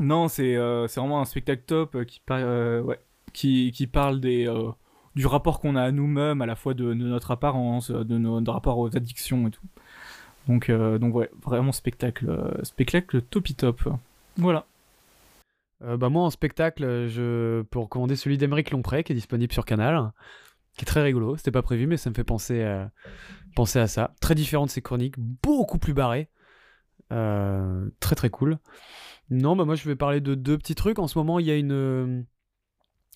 Non, 0.01 0.28
c'est 0.28 0.55
euh, 0.56 0.86
c'est 0.86 1.01
vraiment 1.01 1.20
un 1.20 1.24
spectacle 1.24 1.62
top 1.66 1.97
euh, 1.97 2.05
qui, 2.05 2.20
par- 2.24 2.39
euh, 2.40 2.80
ouais, 2.82 3.01
qui, 3.32 3.72
qui 3.72 3.89
parle 3.89 4.20
des, 4.20 4.47
euh, 4.47 4.70
du 5.16 5.26
rapport 5.26 5.59
qu'on 5.59 5.74
a 5.74 5.82
à 5.82 5.90
nous-mêmes, 5.90 6.40
à 6.40 6.47
la 6.47 6.55
fois 6.55 6.74
de, 6.74 6.85
de 6.85 6.94
notre 6.94 7.32
apparence, 7.32 7.90
de 7.90 8.16
notre 8.16 8.52
rapport 8.52 8.78
aux 8.78 8.97
addictions 8.97 9.48
et 9.48 9.51
tout. 9.51 9.62
Donc, 10.47 10.70
donc 10.70 11.14
ouais, 11.16 11.28
vraiment 11.44 11.72
spectacle, 11.72 12.59
spectacle 12.62 13.20
topi 13.22 13.55
top. 13.55 13.82
Voilà. 14.36 14.64
Euh, 15.82 15.96
bah 15.96 16.09
moi 16.09 16.24
en 16.24 16.30
spectacle, 16.30 17.06
je 17.09 17.62
peux 17.62 17.78
recommander 17.78 18.16
celui 18.16 18.36
d'Emeric 18.38 18.70
Lompré 18.72 19.05
qui 19.05 19.12
est 19.12 19.14
disponible 19.14 19.52
sur 19.52 19.64
Canal, 19.64 20.12
qui 20.76 20.82
est 20.82 20.86
très 20.86 21.02
rigolo. 21.02 21.36
C'était 21.36 21.50
pas 21.52 21.62
prévu, 21.62 21.86
mais 21.86 21.96
ça 21.96 22.10
me 22.10 22.14
fait 22.14 22.24
penser, 22.24 22.62
à- 22.64 22.90
penser 23.55 23.78
à 23.78 23.86
ça. 23.86 24.14
Très 24.20 24.34
différent 24.34 24.66
de 24.66 24.70
ses 24.70 24.82
chroniques, 24.82 25.14
beaucoup 25.18 25.78
plus 25.78 25.94
barré. 25.94 26.28
Euh, 27.12 27.88
très 28.00 28.16
très 28.16 28.28
cool. 28.30 28.59
Non, 29.30 29.56
bah 29.56 29.64
moi 29.64 29.74
je 29.76 29.86
vais 29.88 29.96
parler 29.96 30.20
de 30.20 30.34
deux 30.34 30.59
petits 30.59 30.74
trucs. 30.74 30.98
En 30.98 31.06
ce 31.06 31.16
moment, 31.18 31.38
il 31.38 31.46
y 31.46 31.50
a 31.50 31.56
une, 31.56 31.72
euh, 31.72 32.22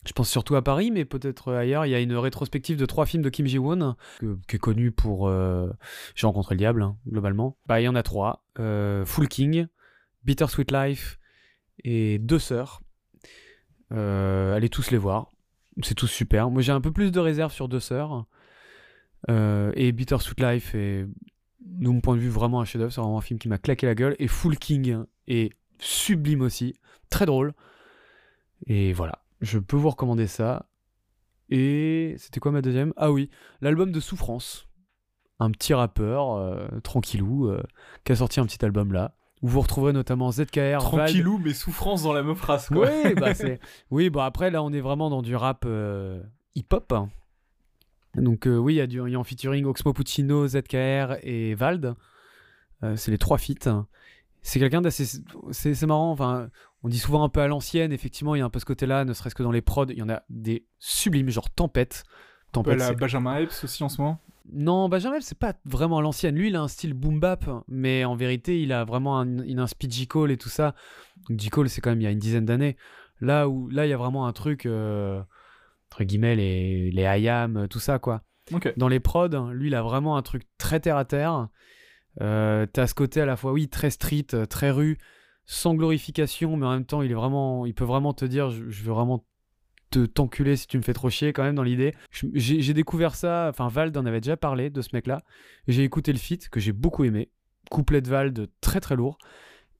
je 0.06 0.12
pense 0.12 0.28
surtout 0.30 0.54
à 0.56 0.62
Paris, 0.62 0.90
mais 0.90 1.04
peut-être 1.04 1.52
ailleurs, 1.52 1.84
il 1.86 1.90
y 1.90 1.94
a 1.94 2.00
une 2.00 2.14
rétrospective 2.16 2.76
de 2.76 2.86
trois 2.86 3.06
films 3.06 3.22
de 3.22 3.28
Kim 3.30 3.46
Ji-woon, 3.46 3.96
que- 4.20 4.38
qui 4.48 4.56
est 4.56 4.58
connu 4.58 4.92
pour 4.92 5.28
euh, 5.28 5.70
J'ai 6.14 6.26
rencontré 6.26 6.54
le 6.54 6.58
diable, 6.58 6.82
hein, 6.82 6.96
globalement. 7.08 7.56
Bah 7.66 7.80
il 7.80 7.84
y 7.84 7.88
en 7.88 7.94
a 7.94 8.02
trois. 8.02 8.44
Euh, 8.58 9.04
Full 9.04 9.28
King, 9.28 9.66
Bittersweet 10.24 10.70
Life 10.70 11.18
et 11.84 12.18
Deux 12.18 12.38
Sœurs. 12.38 12.80
Euh, 13.92 14.54
allez 14.54 14.68
tous 14.68 14.90
les 14.90 14.98
voir. 14.98 15.30
C'est 15.82 15.94
tous 15.94 16.06
super. 16.06 16.50
Moi, 16.50 16.62
j'ai 16.62 16.72
un 16.72 16.80
peu 16.80 16.92
plus 16.92 17.12
de 17.12 17.20
réserve 17.20 17.52
sur 17.52 17.68
Deux 17.68 17.80
Sœurs. 17.80 18.26
Euh, 19.30 19.72
et 19.74 19.92
Bittersweet 19.92 20.40
Life 20.40 20.74
est, 20.74 21.06
de 21.60 21.88
mon 21.88 22.00
point 22.00 22.16
de 22.16 22.20
vue, 22.20 22.28
vraiment 22.28 22.60
un 22.60 22.64
chef-d'œuvre. 22.64 22.92
C'est 22.92 23.00
vraiment 23.00 23.18
un 23.18 23.22
film 23.22 23.38
qui 23.38 23.48
m'a 23.48 23.58
claqué 23.58 23.86
la 23.86 23.94
gueule. 23.94 24.16
Et 24.18 24.28
Full 24.28 24.58
King 24.58 25.04
est 25.28 25.52
sublime 25.78 26.42
aussi. 26.42 26.74
Très 27.10 27.26
drôle. 27.26 27.54
Et 28.66 28.92
voilà. 28.92 29.22
Je 29.40 29.58
peux 29.58 29.76
vous 29.76 29.90
recommander 29.90 30.26
ça. 30.26 30.66
Et 31.50 32.14
c'était 32.18 32.40
quoi 32.40 32.52
ma 32.52 32.62
deuxième? 32.62 32.94
Ah 32.96 33.12
oui, 33.12 33.28
l'album 33.60 33.92
de 33.92 34.00
Souffrance. 34.00 34.68
Un 35.38 35.50
petit 35.50 35.74
rappeur, 35.74 36.32
euh, 36.32 36.66
tranquillou, 36.82 37.48
euh, 37.48 37.62
qui 38.04 38.12
a 38.12 38.16
sorti 38.16 38.40
un 38.40 38.46
petit 38.46 38.64
album 38.64 38.92
là. 38.92 39.14
Où 39.42 39.48
vous 39.48 39.60
retrouverez 39.60 39.92
notamment 39.92 40.30
ZKR, 40.30 40.78
Vald, 40.78 40.80
Tranquillou, 40.80 41.38
mais 41.38 41.52
souffrance 41.52 42.04
dans 42.04 42.12
la 42.12 42.22
même 42.22 42.36
phrase, 42.36 42.68
quoi. 42.68 42.88
oui, 42.88 43.14
bah 43.14 43.34
c'est. 43.34 43.58
Oui, 43.90 44.08
bon 44.08 44.20
après 44.20 44.50
là 44.50 44.62
on 44.62 44.72
est 44.72 44.80
vraiment 44.80 45.10
dans 45.10 45.22
du 45.22 45.34
rap 45.34 45.64
euh, 45.66 46.22
hip-hop. 46.54 46.94
Donc 48.14 48.46
euh, 48.46 48.56
oui, 48.56 48.74
il 48.74 48.76
y 48.76 48.80
a 48.80 48.86
du 48.86 48.98
y 49.10 49.14
a 49.14 49.18
en 49.18 49.24
featuring 49.24 49.64
Oxmo 49.64 49.92
Puccino, 49.92 50.46
ZKR 50.46 51.16
et 51.22 51.54
Vald. 51.54 51.94
Euh, 52.84 52.96
c'est 52.96 53.10
les 53.10 53.18
trois 53.18 53.38
feats. 53.38 53.84
C'est 54.42 54.58
quelqu'un 54.58 54.80
d'assez. 54.80 55.06
C'est 55.50 55.74
c'est 55.74 55.86
marrant. 55.86 56.10
Enfin, 56.10 56.48
on 56.82 56.88
dit 56.88 56.98
souvent 56.98 57.24
un 57.24 57.28
peu 57.28 57.40
à 57.40 57.48
l'ancienne. 57.48 57.92
Effectivement, 57.92 58.34
il 58.34 58.40
y 58.40 58.42
a 58.42 58.44
un 58.44 58.50
peu 58.50 58.58
ce 58.58 58.64
côté-là, 58.64 59.04
ne 59.04 59.12
serait-ce 59.12 59.34
que 59.34 59.42
dans 59.42 59.52
les 59.52 59.62
prods. 59.62 59.86
Il 59.88 59.98
y 59.98 60.02
en 60.02 60.08
a 60.08 60.22
des 60.28 60.66
sublimes, 60.78 61.30
genre 61.30 61.50
Tempête. 61.50 62.04
Tempête. 62.52 62.96
Benjamin 62.98 63.38
Epps 63.38 63.64
aussi 63.64 63.82
en 63.82 63.88
ce 63.88 64.00
moment. 64.00 64.20
Non, 64.52 64.88
Benjamin, 64.88 65.20
c'est 65.20 65.38
pas 65.38 65.54
vraiment 65.64 66.00
l'ancienne. 66.00 66.36
Lui, 66.36 66.48
il 66.48 66.56
a 66.56 66.62
un 66.62 66.68
style 66.68 66.94
boom 66.94 67.20
bap, 67.20 67.48
mais 67.68 68.04
en 68.04 68.16
vérité, 68.16 68.60
il 68.60 68.72
a 68.72 68.84
vraiment 68.84 69.18
un, 69.18 69.44
il 69.44 69.58
a 69.58 69.62
un 69.62 69.66
speed. 69.66 70.08
Cole 70.08 70.30
et 70.30 70.36
tout 70.36 70.48
ça. 70.48 70.74
Cole, 71.50 71.68
c'est 71.68 71.80
quand 71.80 71.90
même 71.90 72.00
il 72.00 72.04
y 72.04 72.06
a 72.06 72.10
une 72.10 72.18
dizaine 72.18 72.44
d'années. 72.44 72.76
Là 73.20 73.48
où 73.48 73.68
là, 73.68 73.86
il 73.86 73.90
y 73.90 73.92
a 73.92 73.96
vraiment 73.96 74.26
un 74.26 74.32
truc, 74.32 74.66
euh, 74.66 75.20
entre 75.90 76.04
guillemets, 76.04 76.34
les, 76.34 76.90
les 76.90 77.02
IAM, 77.02 77.68
tout 77.68 77.78
ça, 77.78 77.98
quoi. 77.98 78.22
Dans 78.76 78.88
les 78.88 79.00
prods, 79.00 79.50
lui, 79.52 79.68
il 79.68 79.74
a 79.74 79.82
vraiment 79.82 80.16
un 80.16 80.22
truc 80.22 80.42
très 80.58 80.80
terre 80.80 80.96
à 80.96 81.04
terre. 81.04 81.48
Euh, 82.20 82.66
T'as 82.66 82.86
ce 82.86 82.94
côté 82.94 83.20
à 83.20 83.26
la 83.26 83.36
fois, 83.36 83.52
oui, 83.52 83.68
très 83.68 83.90
street, 83.90 84.26
euh, 84.34 84.44
très 84.44 84.70
rue, 84.70 84.98
sans 85.44 85.74
glorification, 85.74 86.56
mais 86.56 86.66
en 86.66 86.72
même 86.72 86.84
temps, 86.84 87.02
il 87.02 87.10
est 87.10 87.14
vraiment, 87.14 87.64
il 87.64 87.74
peut 87.74 87.84
vraiment 87.84 88.12
te 88.12 88.24
dire, 88.24 88.50
je, 88.50 88.68
je 88.68 88.82
veux 88.82 88.92
vraiment 88.92 89.24
te 89.92 90.06
t'enculer 90.06 90.56
si 90.56 90.66
tu 90.66 90.78
me 90.78 90.82
fais 90.82 90.94
trop 90.94 91.10
chier 91.10 91.32
quand 91.32 91.42
même 91.42 91.54
dans 91.54 91.62
l'idée. 91.62 91.94
J'ai 92.34 92.74
découvert 92.74 93.14
ça, 93.14 93.46
enfin 93.50 93.68
Vald 93.68 93.96
en 93.96 94.06
avait 94.06 94.20
déjà 94.20 94.36
parlé 94.36 94.70
de 94.70 94.82
ce 94.82 94.90
mec-là. 94.94 95.22
J'ai 95.68 95.84
écouté 95.84 96.12
le 96.12 96.18
feat 96.18 96.48
que 96.48 96.60
j'ai 96.60 96.72
beaucoup 96.72 97.04
aimé, 97.04 97.30
couplet 97.70 98.00
de 98.00 98.08
Vald 98.08 98.48
très 98.60 98.80
très 98.80 98.96
lourd. 98.96 99.18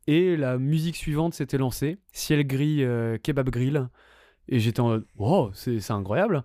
Et 0.07 0.37
la 0.37 0.59
musique 0.59 0.97
suivante 0.97 1.35
s'était 1.35 1.59
lancée, 1.59 1.99
Ciel 2.13 2.47
gris, 2.47 2.83
euh, 2.85 3.19
Kebab 3.19 3.51
Grill. 3.51 3.89
Et 4.49 4.59
j'étais 4.59 4.81
en 4.81 4.89
mode, 4.89 5.07
wow, 5.17 5.53
c'est 5.55 5.91
incroyable. 5.91 6.45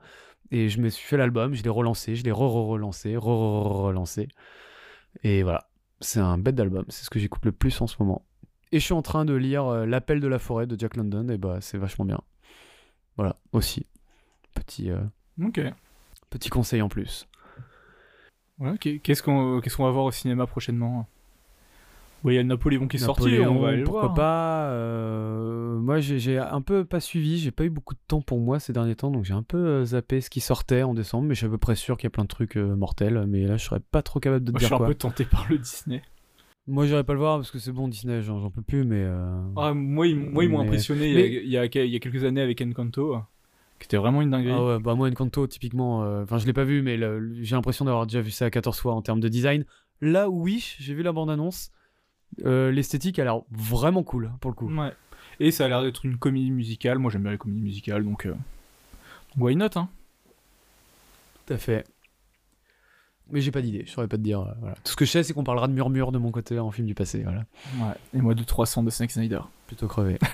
Et 0.52 0.70
je 0.70 0.80
me 0.80 0.90
suis 0.90 1.06
fait 1.06 1.18
l'album, 1.18 1.54
je 1.56 1.64
l'ai 1.64 1.70
relancé, 1.70 2.16
je 2.16 2.24
l'ai 2.24 2.32
re-relancé, 2.32 3.18
re-relancé. 3.18 4.28
Et 5.24 5.44
voilà, 5.44 5.68
c'est 6.00 6.20
un 6.20 6.38
bête 6.38 6.56
d'album, 6.56 6.86
c'est 6.90 7.04
ce 7.04 7.10
que 7.10 7.20
j'écoute 7.20 7.44
le 7.46 7.52
plus 7.52 7.82
en 7.82 7.88
ce 7.88 7.96
moment. 8.00 8.24
Et 8.72 8.80
je 8.80 8.86
suis 8.86 8.94
en 8.94 9.02
train 9.02 9.26
de 9.26 9.34
lire 9.34 9.66
euh, 9.66 9.86
L'appel 9.86 10.20
de 10.20 10.28
la 10.28 10.40
forêt 10.40 10.68
de 10.68 10.78
Jack 10.80 10.96
London, 10.96 11.28
et 11.30 11.38
bah 11.38 11.58
c'est 11.62 11.78
vachement 11.78 12.06
bien. 12.06 12.22
Voilà, 13.18 13.36
aussi. 13.52 13.86
Petit, 14.54 14.90
euh, 14.92 15.00
petit 16.30 16.50
conseil 16.50 16.82
en 16.82 16.90
plus. 16.90 17.28
Voilà, 18.60 18.78
qu'est- 18.78 19.00
qu'est-ce 19.00 19.22
qu'on 19.22 19.62
qu'est-ce 19.62 19.78
qu'on 19.78 19.84
va 19.86 19.92
voir 19.92 20.06
au 20.06 20.12
cinéma 20.12 20.48
prochainement? 20.48 21.08
Ouais, 22.24 22.34
il 22.34 22.36
y 22.36 22.40
a 22.40 22.42
le 22.42 22.48
Napoléon 22.48 22.88
qui 22.88 22.98
est 22.98 23.00
sorti, 23.00 23.30
on 23.46 23.60
va 23.60 23.70
aller 23.70 23.78
le 23.78 23.84
pourquoi 23.84 24.02
voir. 24.02 24.16
pas 24.16 24.70
euh, 24.72 25.78
Moi, 25.80 26.00
j'ai- 26.00 26.40
un 26.40 26.62
peu 26.62 26.84
pas 26.84 27.00
suivi, 27.00 27.38
j'ai 27.38 27.52
pas 27.52 27.64
eu 27.64 27.70
beaucoup 27.70 27.94
de 27.94 28.00
temps 28.08 28.22
pour 28.22 28.40
moi 28.40 28.60
ces 28.60 28.74
derniers 28.74 28.96
temps, 28.96 29.12
donc 29.12 29.24
j'ai 29.24 29.36
un 29.36 29.44
peu 29.44 29.58
euh, 29.58 29.86
zappé 29.86 30.20
ce 30.22 30.30
qui 30.32 30.40
sortait 30.40 30.82
en 30.82 30.96
décembre, 30.96 31.28
mais 31.28 31.36
je 31.36 31.40
suis 31.40 31.46
à 31.48 31.50
peu 31.50 31.60
près 31.60 31.76
sûr 31.76 31.96
qu'il 31.98 32.06
y 32.06 32.08
a 32.08 32.10
plein 32.10 32.24
de 32.24 32.28
trucs 32.30 32.58
euh, 32.58 32.76
mortels, 32.76 33.26
mais 33.28 33.46
là, 33.46 33.58
je 33.58 33.66
serais 33.66 33.80
pas 33.80 34.02
trop 34.02 34.20
capable 34.20 34.44
de 34.44 34.48
te 34.48 34.52
Moi, 34.54 34.60
je 34.60 34.66
dire 34.66 34.76
suis 34.76 34.84
un 34.84 34.88
peu 34.88 34.96
tenté 34.96 35.26
par 35.26 35.46
le 35.50 35.60
Disney. 35.60 36.02
Moi, 36.68 36.86
j'irai 36.86 37.04
pas 37.04 37.14
le 37.14 37.20
voir 37.20 37.38
parce 37.38 37.50
que 37.52 37.60
c'est 37.60 37.72
bon, 37.72 37.88
Disney, 37.88 38.22
j'en 38.22 38.40
j'en 38.42 38.50
peux 38.50 38.62
plus, 38.62 38.84
mais... 38.84 39.02
euh, 39.02 39.42
Ah, 39.56 39.74
moi, 39.74 40.06
ils, 40.08 40.16
moi, 40.18 40.44
ils 40.44 40.50
m'ont 40.50 40.60
Mais- 40.60 40.66
impressionné 40.68 41.08
il 41.10 41.14
y 41.14 41.22
a- 41.22 41.26
il 41.26 41.50
y, 41.50 41.58
a, 41.80 41.84
il 41.86 41.92
y 41.92 41.96
a 41.96 42.00
quelques 42.00 42.24
années 42.26 42.42
avec 42.42 42.62
Encanto, 42.62 43.18
qui 43.80 43.86
était 43.86 43.96
vraiment 43.98 44.22
une 44.22 44.32
dinguerie. 44.32 44.54
Ah 44.54 44.66
ouais, 44.66 44.80
bah 44.80 44.96
moi 44.96 45.08
Encanto 45.10 45.48
typiquement, 45.48 46.04
euh, 46.04 46.24
enfin 46.24 46.40
je 46.40 46.46
l'ai 46.46 46.54
pas 46.54 46.64
vu 46.66 46.82
mais 46.82 46.98
j'ai 47.42 47.56
l'impression 47.56 47.86
d'avoir 47.86 48.06
déjà 48.08 48.20
vu 48.22 48.32
ça 48.32 48.50
14 48.50 48.80
fois 48.80 48.94
en 48.96 49.02
termes 49.02 49.20
de 49.22 49.30
design. 49.30 49.66
Là 50.02 50.30
où 50.30 50.42
Wish, 50.44 50.78
j'ai 50.80 50.94
vu 50.94 51.04
la 51.04 51.12
bande 51.14 51.30
annonce, 51.30 51.72
euh, 52.46 52.72
l'esthétique 52.72 53.18
a 53.20 53.24
l'air 53.24 53.42
vraiment 53.52 54.04
cool 54.04 54.32
pour 54.42 54.52
le 54.52 54.56
coup. 54.56 54.70
Ouais. 54.74 54.92
Et 55.40 55.52
ça 55.52 55.66
a 55.66 55.68
l'air 55.70 55.84
d'être 55.84 56.04
une 56.06 56.18
comédie 56.18 56.50
musicale. 56.52 56.98
Moi, 56.98 57.12
j'aime 57.12 57.22
bien 57.22 57.32
les 57.32 57.38
comédies 57.38 57.62
musicales, 57.62 58.04
donc. 58.04 58.26
euh, 58.26 58.34
Why 59.38 59.56
not, 59.56 59.70
hein? 59.76 59.88
Tout 61.46 61.54
à 61.54 61.58
fait. 61.58 61.86
Mais 63.30 63.42
j'ai 63.42 63.52
pas 63.52 63.62
d'idée, 63.62 63.84
je 63.86 63.92
saurais 63.92 64.08
pas 64.08 64.18
te 64.18 64.22
dire. 64.22 64.42
euh, 64.42 64.54
voilà. 64.60 64.76
Tout 64.84 64.92
ce 64.92 64.96
que 64.96 65.06
je 65.06 65.12
sais 65.12 65.24
c'est 65.24 65.34
qu'on 65.34 65.44
parlera 65.44 65.68
de 65.68 65.74
murmure 65.74 66.12
de 66.12 66.18
mon 66.18 66.32
côté 66.32 66.58
en 66.60 66.72
film 66.72 66.88
du 66.88 66.94
passé, 66.96 67.24
voilà. 67.24 67.46
Ouais. 67.80 67.94
Et 68.14 68.22
moi, 68.22 68.34
de 68.34 68.44
300 68.44 68.84
de 68.84 68.90
Snack 68.90 69.12
Snyder. 69.12 69.42
Plutôt 69.68 69.88
crevé. 69.88 70.18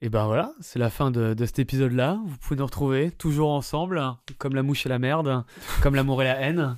Et 0.00 0.10
ben 0.10 0.26
voilà, 0.26 0.52
c'est 0.60 0.78
la 0.78 0.90
fin 0.90 1.10
de, 1.10 1.32
de 1.32 1.46
cet 1.46 1.58
épisode-là. 1.60 2.18
Vous 2.26 2.36
pouvez 2.36 2.56
nous 2.58 2.66
retrouver 2.66 3.10
toujours 3.10 3.50
ensemble, 3.52 4.02
comme 4.36 4.54
la 4.54 4.62
mouche 4.62 4.84
et 4.84 4.90
la 4.90 4.98
merde, 4.98 5.44
comme 5.82 5.94
l'amour 5.94 6.20
et 6.20 6.26
la 6.26 6.38
haine. 6.40 6.76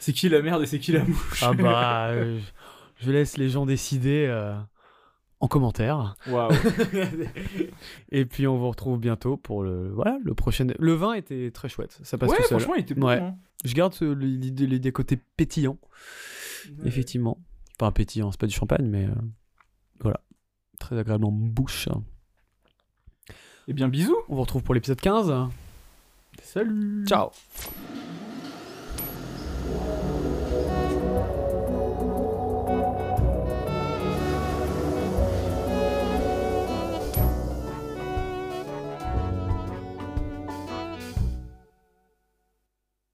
C'est 0.00 0.12
qui 0.12 0.28
la 0.28 0.42
merde 0.42 0.62
et 0.62 0.66
c'est 0.66 0.80
qui 0.80 0.90
la 0.90 1.04
mouche? 1.04 1.42
Ah 1.42 1.52
bah, 1.52 2.06
euh, 2.08 2.40
je 3.00 3.12
laisse 3.12 3.36
les 3.36 3.48
gens 3.48 3.64
décider 3.64 4.26
euh, 4.28 4.56
en 5.40 5.48
commentaire. 5.48 6.16
Et 8.10 8.24
puis 8.24 8.46
on 8.46 8.56
vous 8.58 8.68
retrouve 8.68 8.98
bientôt 8.98 9.36
pour 9.36 9.62
le 9.62 9.90
voilà 9.92 10.18
le 10.22 10.34
prochain. 10.34 10.66
Le 10.78 10.92
vin 10.94 11.12
était 11.14 11.50
très 11.50 11.68
chouette, 11.68 11.98
ça 12.02 12.16
passe 12.18 12.30
Ouais, 12.30 12.36
tout 12.36 12.42
seul. 12.44 12.58
franchement, 12.60 12.74
il 12.76 12.80
était 12.82 12.94
bon. 12.94 13.06
Ouais. 13.08 13.18
hein. 13.18 13.36
Je 13.64 13.74
garde 13.74 13.94
l'idée 14.02 14.78
des 14.78 14.92
côtés 14.92 15.18
pétillants, 15.36 15.78
effectivement. 16.84 17.38
Enfin 17.80 17.90
pétillant, 17.92 18.30
c'est 18.30 18.40
pas 18.40 18.46
du 18.46 18.54
champagne, 18.54 18.86
mais 18.86 19.06
euh, 19.06 19.14
voilà, 20.00 20.20
très 20.78 20.98
agréable 20.98 21.24
en 21.24 21.32
bouche. 21.32 21.88
Eh 23.66 23.72
bien, 23.72 23.88
bisous. 23.88 24.16
On 24.28 24.34
vous 24.34 24.42
retrouve 24.42 24.62
pour 24.62 24.74
l'épisode 24.74 25.00
15. 25.00 25.32
Salut. 26.42 27.06
Ciao. 27.06 27.30